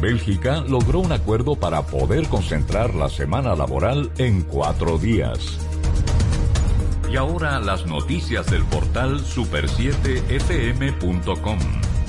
Bélgica 0.00 0.62
logró 0.62 0.98
un 0.98 1.12
acuerdo 1.12 1.54
para 1.54 1.82
poder 1.86 2.26
concentrar 2.28 2.92
la 2.96 3.08
semana 3.08 3.54
laboral 3.54 4.10
en 4.18 4.42
cuatro 4.42 4.98
días. 4.98 5.65
Y 7.10 7.16
ahora 7.16 7.60
las 7.60 7.86
noticias 7.86 8.46
del 8.46 8.64
portal 8.64 9.20
super7fm.com. 9.20 11.58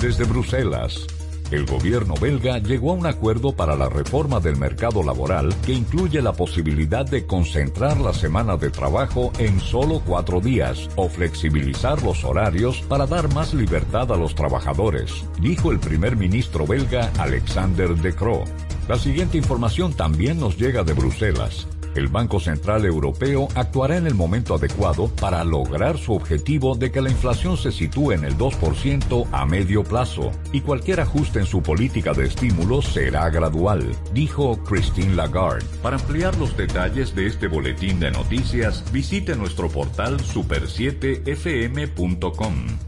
Desde 0.00 0.24
Bruselas, 0.24 1.06
el 1.50 1.64
gobierno 1.64 2.14
belga 2.20 2.58
llegó 2.58 2.90
a 2.90 2.94
un 2.94 3.06
acuerdo 3.06 3.52
para 3.52 3.74
la 3.74 3.88
reforma 3.88 4.38
del 4.38 4.56
mercado 4.56 5.02
laboral 5.02 5.54
que 5.64 5.72
incluye 5.72 6.20
la 6.20 6.32
posibilidad 6.32 7.06
de 7.06 7.26
concentrar 7.26 7.98
la 7.98 8.12
semana 8.12 8.56
de 8.56 8.70
trabajo 8.70 9.32
en 9.38 9.58
solo 9.60 10.02
cuatro 10.04 10.40
días 10.40 10.90
o 10.96 11.08
flexibilizar 11.08 12.02
los 12.02 12.24
horarios 12.24 12.82
para 12.82 13.06
dar 13.06 13.32
más 13.32 13.54
libertad 13.54 14.12
a 14.12 14.16
los 14.16 14.34
trabajadores, 14.34 15.24
dijo 15.40 15.72
el 15.72 15.78
primer 15.78 16.16
ministro 16.16 16.66
belga 16.66 17.10
Alexander 17.18 17.94
De 17.94 18.14
Croo. 18.14 18.44
La 18.88 18.98
siguiente 18.98 19.38
información 19.38 19.94
también 19.94 20.38
nos 20.38 20.58
llega 20.58 20.82
de 20.82 20.92
Bruselas. 20.92 21.66
El 21.98 22.08
Banco 22.08 22.40
Central 22.40 22.86
Europeo 22.86 23.48
actuará 23.54 23.96
en 23.96 24.06
el 24.06 24.14
momento 24.14 24.54
adecuado 24.54 25.08
para 25.08 25.42
lograr 25.44 25.98
su 25.98 26.14
objetivo 26.14 26.74
de 26.74 26.90
que 26.90 27.00
la 27.00 27.10
inflación 27.10 27.56
se 27.56 27.72
sitúe 27.72 28.12
en 28.12 28.24
el 28.24 28.36
2% 28.38 29.28
a 29.30 29.46
medio 29.46 29.84
plazo 29.84 30.32
y 30.52 30.62
cualquier 30.62 31.00
ajuste 31.00 31.38
en 31.40 31.46
su 31.46 31.62
política 31.62 32.12
de 32.12 32.26
estímulo 32.26 32.82
será 32.82 33.30
gradual, 33.30 33.96
dijo 34.14 34.62
Christine 34.64 35.14
Lagarde. 35.14 35.64
Para 35.82 35.96
ampliar 35.96 36.36
los 36.36 36.56
detalles 36.56 37.14
de 37.14 37.26
este 37.26 37.48
boletín 37.48 38.00
de 38.00 38.10
noticias, 38.10 38.82
visite 38.92 39.36
nuestro 39.36 39.68
portal 39.68 40.18
super7fm.com. 40.18 42.87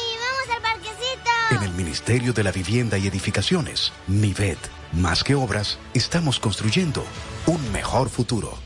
En 1.51 1.63
el 1.63 1.71
Ministerio 1.73 2.31
de 2.31 2.45
la 2.45 2.51
Vivienda 2.53 2.97
y 2.97 3.07
Edificaciones, 3.07 3.91
MIVED, 4.07 4.57
más 4.93 5.21
que 5.21 5.35
obras, 5.35 5.79
estamos 5.93 6.39
construyendo 6.39 7.03
un 7.45 7.71
mejor 7.73 8.09
futuro. 8.09 8.57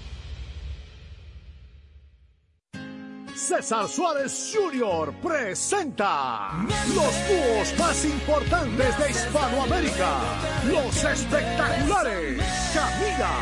César 3.33 3.87
Suárez 3.87 4.53
Jr. 4.53 5.13
presenta 5.19 6.51
los 6.93 7.13
dúos 7.27 7.79
más 7.79 8.05
importantes 8.05 8.99
de 8.99 9.09
Hispanoamérica, 9.09 10.19
los 10.67 11.03
espectaculares 11.03 12.43
Camila, 12.71 13.33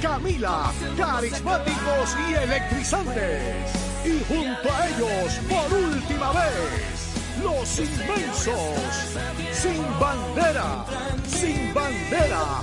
Camila, 0.00 0.72
carismáticos 0.96 2.16
y 2.30 2.34
electrizantes. 2.34 3.72
Y 4.04 4.22
junto 4.32 4.72
a 4.72 4.88
ellos, 4.88 5.40
por 5.48 5.78
última 5.78 6.32
vez, 6.32 7.01
los 7.42 7.78
inmensos, 7.78 8.56
sin 9.52 9.82
bandera, 9.98 10.84
sin 11.26 11.74
bandera, 11.74 12.62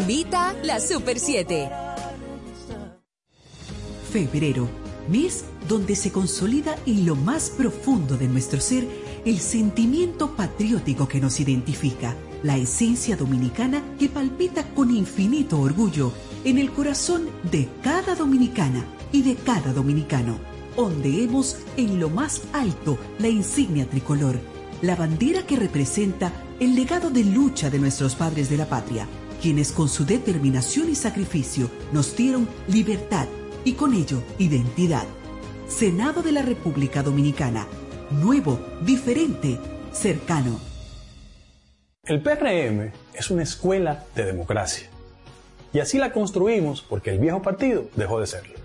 Invita 0.01 0.55
la 0.63 0.79
Super 0.79 1.19
7. 1.19 1.69
Febrero, 4.11 4.67
mes 5.07 5.45
donde 5.67 5.95
se 5.95 6.11
consolida 6.11 6.75
en 6.87 7.05
lo 7.05 7.15
más 7.15 7.51
profundo 7.51 8.17
de 8.17 8.27
nuestro 8.27 8.59
ser 8.59 8.87
el 9.25 9.39
sentimiento 9.39 10.35
patriótico 10.35 11.07
que 11.07 11.19
nos 11.19 11.39
identifica, 11.39 12.15
la 12.41 12.57
esencia 12.57 13.15
dominicana 13.15 13.83
que 13.99 14.09
palpita 14.09 14.63
con 14.73 14.89
infinito 14.89 15.59
orgullo 15.59 16.11
en 16.45 16.57
el 16.57 16.71
corazón 16.71 17.29
de 17.51 17.69
cada 17.83 18.15
dominicana 18.15 18.83
y 19.11 19.21
de 19.21 19.35
cada 19.35 19.71
dominicano. 19.71 20.39
Ondeemos 20.77 21.57
en 21.77 21.99
lo 21.99 22.09
más 22.09 22.41
alto 22.53 22.97
la 23.19 23.27
insignia 23.27 23.87
tricolor, 23.87 24.39
la 24.81 24.95
bandera 24.95 25.45
que 25.45 25.57
representa 25.57 26.33
el 26.59 26.73
legado 26.73 27.11
de 27.11 27.23
lucha 27.23 27.69
de 27.69 27.77
nuestros 27.77 28.15
padres 28.15 28.49
de 28.49 28.57
la 28.57 28.65
patria, 28.65 29.07
quienes 29.41 29.71
con 29.71 29.89
su 29.89 30.05
determinación 30.05 30.89
y 30.89 30.95
sacrificio 30.95 31.69
nos 31.91 32.15
dieron 32.15 32.47
libertad 32.67 33.27
y 33.65 33.73
con 33.73 33.93
ello 33.93 34.21
identidad. 34.37 35.05
Senado 35.67 36.21
de 36.21 36.31
la 36.31 36.41
República 36.41 37.01
Dominicana. 37.01 37.67
Nuevo, 38.11 38.59
diferente, 38.81 39.57
cercano. 39.91 40.59
El 42.03 42.21
PRM 42.21 42.91
es 43.13 43.31
una 43.31 43.43
escuela 43.43 44.03
de 44.15 44.25
democracia. 44.25 44.89
Y 45.73 45.79
así 45.79 45.97
la 45.97 46.11
construimos 46.11 46.81
porque 46.81 47.11
el 47.11 47.19
viejo 47.19 47.41
partido 47.41 47.85
dejó 47.95 48.19
de 48.19 48.27
serlo. 48.27 48.55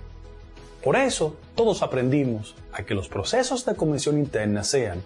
Por 0.82 0.96
eso, 0.96 1.36
todos 1.54 1.82
aprendimos 1.82 2.54
a 2.72 2.84
que 2.84 2.94
los 2.94 3.08
procesos 3.08 3.64
de 3.64 3.76
convención 3.76 4.18
interna 4.18 4.64
sean 4.64 5.02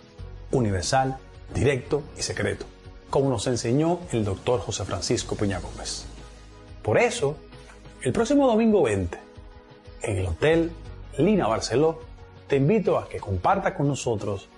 universal, 0.52 1.16
directo 1.54 2.02
y 2.18 2.22
secreto, 2.22 2.66
como 3.10 3.28
nos 3.28 3.46
enseñó 3.46 3.98
el 4.12 4.24
doctor 4.24 4.60
José 4.60 4.84
Francisco 4.84 5.36
Peña 5.36 5.58
Gómez. 5.60 6.06
Por 6.82 6.96
eso, 6.96 7.36
el 8.02 8.12
próximo 8.12 8.46
domingo 8.46 8.82
20, 8.82 9.18
en 10.02 10.16
el 10.16 10.26
Hotel 10.26 10.70
Lina 11.18 11.46
Barceló, 11.48 12.00
te 12.46 12.56
invito 12.56 12.98
a 12.98 13.08
que 13.08 13.20
comparta 13.20 13.74
con 13.74 13.88
nosotros 13.88 14.48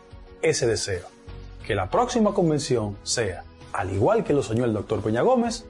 ese 0.42 0.66
deseo, 0.66 1.06
que 1.66 1.74
la 1.74 1.90
próxima 1.90 2.32
convención 2.34 2.96
sea, 3.02 3.44
al 3.72 3.90
igual 3.92 4.22
que 4.22 4.34
lo 4.34 4.42
soñó 4.42 4.64
el 4.64 4.72
doctor 4.72 5.02
Peña 5.02 5.22
Gómez, 5.22 5.64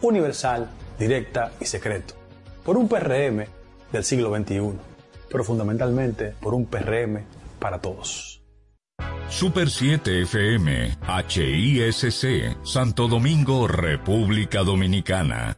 universal, 0.00 0.70
directa 0.98 1.52
y 1.60 1.66
secreto, 1.66 2.14
por 2.64 2.76
un 2.76 2.88
PRM 2.88 3.46
del 3.92 4.04
siglo 4.04 4.34
XXI, 4.34 4.72
pero 5.28 5.44
fundamentalmente 5.44 6.34
por 6.40 6.54
un 6.54 6.66
PRM 6.66 7.24
para 7.58 7.80
todos. 7.80 8.37
Super 9.28 9.68
7 9.68 10.22
FM, 10.22 10.96
HISC, 11.28 12.56
Santo 12.64 13.08
Domingo, 13.08 13.68
República 13.68 14.64
Dominicana. 14.64 15.56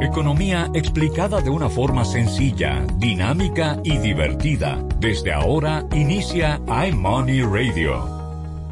Economía 0.00 0.70
explicada 0.74 1.40
de 1.42 1.50
una 1.50 1.68
forma 1.68 2.04
sencilla, 2.04 2.84
dinámica 2.98 3.76
y 3.84 3.98
divertida. 3.98 4.82
Desde 4.98 5.32
ahora 5.32 5.84
inicia 5.92 6.58
iMoney 6.88 7.42
Radio. 7.42 8.16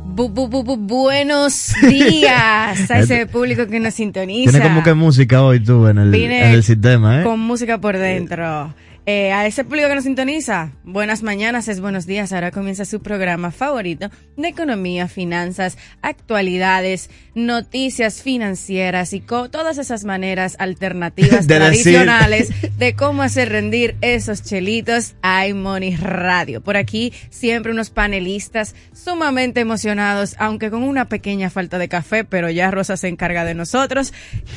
Bu, 0.05 0.31
bu, 0.31 0.49
bu, 0.49 0.65
bu, 0.65 0.77
buenos 0.79 1.75
días 1.83 2.91
a 2.91 2.99
ese 3.01 3.27
público 3.27 3.67
que 3.67 3.79
nos 3.79 3.93
sintoniza. 3.93 4.53
Tiene 4.53 4.67
como 4.67 4.83
que 4.83 4.95
música 4.95 5.43
hoy 5.43 5.61
tú 5.61 5.87
en 5.87 5.99
el, 5.99 6.11
Vine 6.11 6.49
en 6.49 6.55
el 6.55 6.63
sistema, 6.63 7.21
¿eh? 7.21 7.25
Con 7.25 7.41
música 7.41 7.79
por 7.79 7.99
dentro. 7.99 8.73
Eh, 9.09 9.31
a 9.31 9.47
ese 9.47 9.63
público 9.63 9.87
que 9.87 9.95
nos 9.95 10.03
sintoniza, 10.03 10.73
buenas 10.83 11.23
mañanas, 11.23 11.69
es 11.69 11.81
buenos 11.81 12.07
días. 12.07 12.33
Ahora 12.33 12.51
comienza 12.51 12.85
su 12.85 13.03
programa 13.03 13.53
favorito 13.53 14.11
de 14.37 14.49
economía, 14.49 15.07
finanzas, 15.07 15.79
actualidades, 16.03 17.09
noticias 17.37 18.23
financieras 18.23 19.13
y 19.13 19.21
co- 19.21 19.51
todas 19.51 19.77
esas 19.79 20.05
maneras 20.05 20.57
alternativas 20.59 21.47
De 21.47 21.59
decir. 21.61 21.93
tradicionales 21.95 22.49
de 22.79 22.95
cómo 22.97 23.23
hacer 23.23 23.51
rendir 23.51 23.95
esos 24.01 24.43
chelitos 24.43 25.15
a 25.23 25.47
iMoney 25.47 25.95
Radio. 25.97 26.63
Por 26.63 26.77
aquí 26.77 27.13
siempre 27.31 27.71
unos 27.73 27.91
panelistas 27.91 28.75
sumamente 28.95 29.61
emocionados, 29.61 30.35
aunque 30.39 30.71
con 30.71 30.83
una 30.83 31.09
pequeña 31.11 31.51
falta 31.51 31.79
de 31.79 31.89
café, 31.89 32.25
pero 32.25 32.49
ya 32.51 32.71
Rosa 32.71 32.97
se 32.97 33.09
encarga 33.09 33.45
de 33.45 33.55
nosotros. 33.55 34.15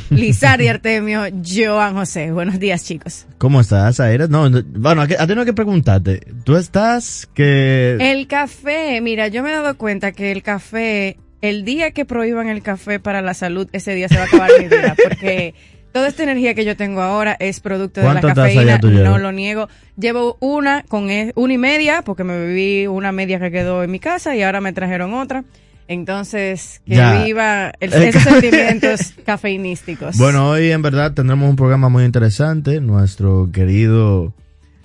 Lizardi 0.09 0.67
Artemio, 0.69 1.23
Joan 1.45 1.95
José. 1.95 2.31
Buenos 2.31 2.59
días, 2.59 2.85
chicos. 2.85 3.25
¿Cómo 3.37 3.59
estás, 3.59 3.99
Aira? 3.99 4.27
No, 4.27 4.49
no, 4.49 4.63
bueno, 4.65 5.01
a 5.01 5.07
ti 5.27 5.35
no 5.35 5.41
hay 5.41 5.45
que 5.45 5.53
preguntarte. 5.53 6.21
Tú 6.45 6.55
estás 6.55 7.27
que... 7.33 7.97
El 7.99 8.27
café, 8.27 9.01
mira, 9.01 9.27
yo 9.27 9.43
me 9.43 9.49
he 9.49 9.53
dado 9.53 9.77
cuenta 9.77 10.13
que 10.13 10.31
el 10.31 10.41
café, 10.43 11.17
el 11.41 11.63
día 11.65 11.91
que 11.91 12.05
prohíban 12.05 12.47
el 12.49 12.61
café 12.61 12.99
para 12.99 13.21
la 13.21 13.33
salud, 13.33 13.67
ese 13.71 13.95
día 13.95 14.07
se 14.09 14.15
va 14.15 14.23
a 14.23 14.25
acabar 14.25 14.51
mi 14.59 14.65
vida, 14.67 14.95
porque 15.03 15.53
Toda 15.91 16.07
esta 16.07 16.21
energía 16.21 16.53
que 16.53 16.65
yo 16.65 16.77
tengo 16.77 17.01
ahora 17.01 17.35
es 17.39 17.61
producto 17.61 17.99
de 17.99 18.05
la 18.05 18.11
¿Cuántas 18.21 18.35
tazas 18.35 18.53
cafeína, 18.53 18.77
no 19.09 19.17
lo 19.17 19.31
niego. 19.31 19.69
Llevo 19.97 20.37
una 20.39 20.83
con 20.87 21.09
e- 21.09 21.31
una 21.33 21.53
y 21.53 21.57
media 21.57 22.03
porque 22.03 22.23
me 22.23 22.37
bebí 22.37 22.85
una 22.85 23.11
media 23.11 23.39
que 23.39 23.49
quedó 23.49 23.81
en 23.83 23.89
mi 23.89 23.97
casa 23.99 24.35
y 24.35 24.43
ahora 24.43 24.61
me 24.61 24.71
trajeron 24.71 25.15
otra. 25.15 25.45
Entonces, 25.87 26.81
que 26.85 26.93
Ya. 26.93 27.23
viva 27.23 27.71
el- 27.79 27.91
esos 27.91 28.21
sentimientos 28.21 29.13
cafeinísticos. 29.25 30.15
Bueno, 30.19 30.51
hoy 30.51 30.69
en 30.71 30.83
verdad 30.83 31.13
tendremos 31.15 31.49
un 31.49 31.55
programa 31.55 31.89
muy 31.89 32.03
interesante. 32.03 32.79
Nuestro 32.81 33.49
querido 33.51 34.31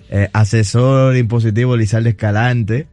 eh, 0.09 0.29
asesor 0.33 1.15
impositivo 1.17 1.77
Lizardo 1.77 2.09
Escalante. 2.09 2.87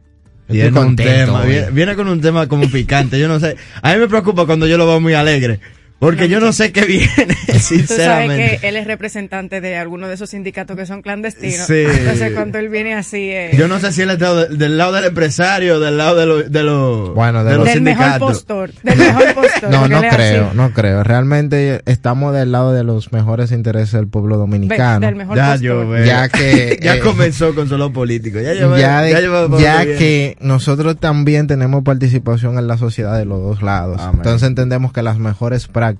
Viene 0.47 0.69
un 0.69 0.75
contento 0.75 1.11
tema, 1.11 1.41
hoy. 1.41 1.49
viene, 1.49 1.71
viene 1.71 1.95
con 1.95 2.07
un 2.07 2.21
tema 2.21 2.47
como 2.47 2.69
picante. 2.69 3.19
Yo 3.19 3.27
no 3.27 3.39
sé. 3.39 3.55
A 3.81 3.93
mí 3.93 3.99
me 3.99 4.07
preocupa 4.07 4.45
cuando 4.45 4.67
yo 4.67 4.77
lo 4.77 4.85
veo 4.87 4.99
muy 4.99 5.13
alegre. 5.13 5.59
Porque 6.03 6.29
yo 6.29 6.39
no 6.39 6.51
sé 6.53 6.71
qué 6.71 6.85
viene, 6.85 7.07
Tú 7.27 7.51
sabes 7.53 7.63
sinceramente. 7.63 8.57
que 8.61 8.67
él 8.69 8.75
es 8.75 8.85
representante 8.87 9.61
de 9.61 9.77
alguno 9.77 10.07
de 10.07 10.15
esos 10.15 10.29
sindicatos 10.31 10.75
que 10.77 10.85
son 10.85 11.01
clandestinos. 11.01 11.65
Sí. 11.67 11.83
Entonces, 11.87 12.33
cuando 12.33 12.57
él 12.59 12.69
viene 12.69 12.93
así, 12.93 13.29
eh, 13.31 13.51
Yo 13.57 13.67
no 13.67 13.79
sé 13.79 13.91
si 13.93 14.01
él 14.01 14.09
está 14.09 14.33
del, 14.33 14.57
del 14.57 14.77
lado 14.77 14.91
del 14.93 15.05
empresario, 15.05 15.79
del 15.79 15.97
lado 15.97 16.15
de, 16.17 16.25
lo- 16.25 16.43
de, 16.43 16.63
los 16.63 17.13
Bueno, 17.13 17.43
de 17.43 17.51
de 17.51 17.57
los- 17.57 17.65
del 17.67 17.81
mejor 17.81 18.03
sindicatos. 18.05 18.31
postor, 18.37 18.71
del 18.83 18.97
mejor 18.97 19.33
postor. 19.33 19.69
No, 19.69 19.87
no 19.87 20.01
creo, 20.01 20.47
así. 20.47 20.57
no 20.57 20.71
creo. 20.73 21.03
Realmente 21.03 21.81
estamos 21.85 22.33
del 22.33 22.51
lado 22.51 22.73
de 22.73 22.83
los 22.83 23.11
mejores 23.13 23.51
intereses 23.51 23.93
del 23.93 24.07
pueblo 24.07 24.37
dominicano. 24.37 25.05
del 25.05 25.15
mejor 25.15 25.37
Ya 25.37 25.51
postor. 25.51 25.61
yo 25.61 25.87
veo. 25.89 26.05
Ya 26.05 26.27
que, 26.29 26.79
ya 26.83 26.95
eh, 26.95 26.99
comenzó 26.99 27.55
con 27.55 27.69
solo 27.69 27.93
político. 27.93 28.39
Ya, 28.39 28.53
yo 28.53 28.69
veo- 28.71 28.79
ya, 28.79 29.07
ya 29.07 29.19
yo 29.21 29.57
ya 29.59 29.83
que 29.85 30.37
nosotros 30.41 30.97
también 30.99 31.47
tenemos 31.47 31.83
participación 31.83 32.57
en 32.57 32.67
la 32.67 32.77
sociedad 32.77 33.17
de 33.17 33.25
los 33.25 33.41
dos 33.41 33.61
lados. 33.61 34.01
Amén. 34.01 34.15
Entonces 34.17 34.47
entendemos 34.49 34.91
que 34.91 35.01
las 35.01 35.17
mejores 35.17 35.67
prácticas 35.67 35.92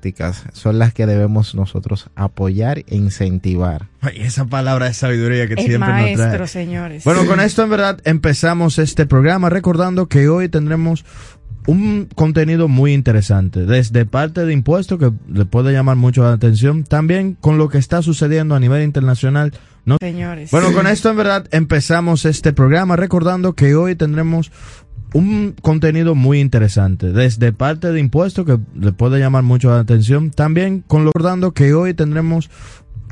son 0.53 0.79
las 0.79 0.93
que 0.93 1.05
debemos 1.05 1.55
nosotros 1.55 2.09
apoyar 2.15 2.79
e 2.79 2.95
incentivar. 2.95 3.87
Ay, 4.01 4.21
esa 4.21 4.45
palabra 4.45 4.87
de 4.87 4.93
sabiduría 4.93 5.47
que 5.47 5.53
El 5.53 5.59
siempre 5.65 5.89
nos 5.89 6.01
maestro, 6.01 6.29
trae. 6.31 6.47
señores. 6.47 7.03
Bueno, 7.03 7.25
con 7.25 7.39
esto 7.39 7.63
en 7.63 7.69
verdad 7.69 7.99
empezamos 8.03 8.79
este 8.79 9.05
programa 9.05 9.49
recordando 9.49 10.07
que 10.07 10.27
hoy 10.27 10.49
tendremos 10.49 11.05
un 11.65 12.09
contenido 12.13 12.67
muy 12.67 12.93
interesante, 12.93 13.65
desde 13.65 14.05
parte 14.05 14.45
de 14.45 14.51
impuestos 14.53 14.99
que 14.99 15.11
le 15.31 15.45
puede 15.45 15.71
llamar 15.71 15.95
mucho 15.95 16.23
la 16.23 16.33
atención, 16.33 16.83
también 16.83 17.35
con 17.39 17.57
lo 17.57 17.69
que 17.69 17.77
está 17.77 18.01
sucediendo 18.01 18.55
a 18.55 18.59
nivel 18.59 18.83
internacional. 18.83 19.53
No, 19.85 19.97
Señores. 19.99 20.51
Bueno, 20.51 20.71
con 20.73 20.87
esto 20.87 21.09
en 21.09 21.17
verdad 21.17 21.47
empezamos 21.51 22.25
este 22.25 22.53
programa 22.53 22.95
recordando 22.95 23.53
que 23.53 23.75
hoy 23.75 23.95
tendremos 23.95 24.51
un 25.13 25.55
contenido 25.61 26.15
muy 26.15 26.39
interesante, 26.39 27.11
desde 27.11 27.53
parte 27.53 27.91
de 27.91 27.99
impuestos 27.99 28.45
que 28.45 28.57
le 28.75 28.91
puede 28.91 29.19
llamar 29.19 29.43
mucho 29.43 29.69
la 29.69 29.79
atención, 29.79 30.31
también 30.31 30.83
con 30.87 31.05
recordando 31.05 31.53
que 31.53 31.73
hoy 31.73 31.93
tendremos 31.93 32.49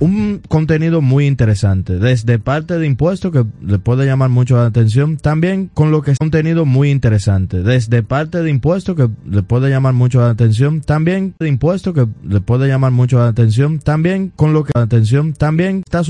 un 0.02 0.42
contenido 0.50 1.00
muy 1.00 1.28
interesante, 1.28 2.00
desde 2.00 2.40
parte 2.40 2.80
de 2.80 2.88
impuestos 2.88 3.32
que 3.32 3.46
le 3.64 3.78
puede 3.78 4.08
llamar 4.08 4.32
mucho 4.32 4.56
la 4.56 4.66
atención, 4.66 5.18
también 5.18 5.70
con 5.76 5.92
lo 5.92 6.02
que 6.02 6.12
es 6.12 6.18
contenido 6.18 6.66
muy 6.66 6.90
interesante, 6.90 7.62
desde 7.62 8.02
parte 8.02 8.42
de 8.42 8.50
impuestos 8.50 8.96
que 8.96 9.08
le 9.30 9.44
puede 9.44 9.70
llamar 9.70 9.94
mucho 9.94 10.22
la 10.22 10.32
atención, 10.32 10.82
también 10.82 11.36
de 11.40 11.48
impuestos 11.48 11.94
que 11.94 12.08
le 12.28 12.42
puede 12.42 12.68
llamar 12.68 12.92
mucho 12.92 13.20
la 13.20 13.28
atención, 13.28 13.78
también 13.78 14.34
con 14.36 14.54
lo 14.54 14.64
que 14.64 14.72
la 14.74 14.82
atención, 14.82 15.34
también 15.34 15.84
está 15.86 16.04
sucediendo 16.04 16.10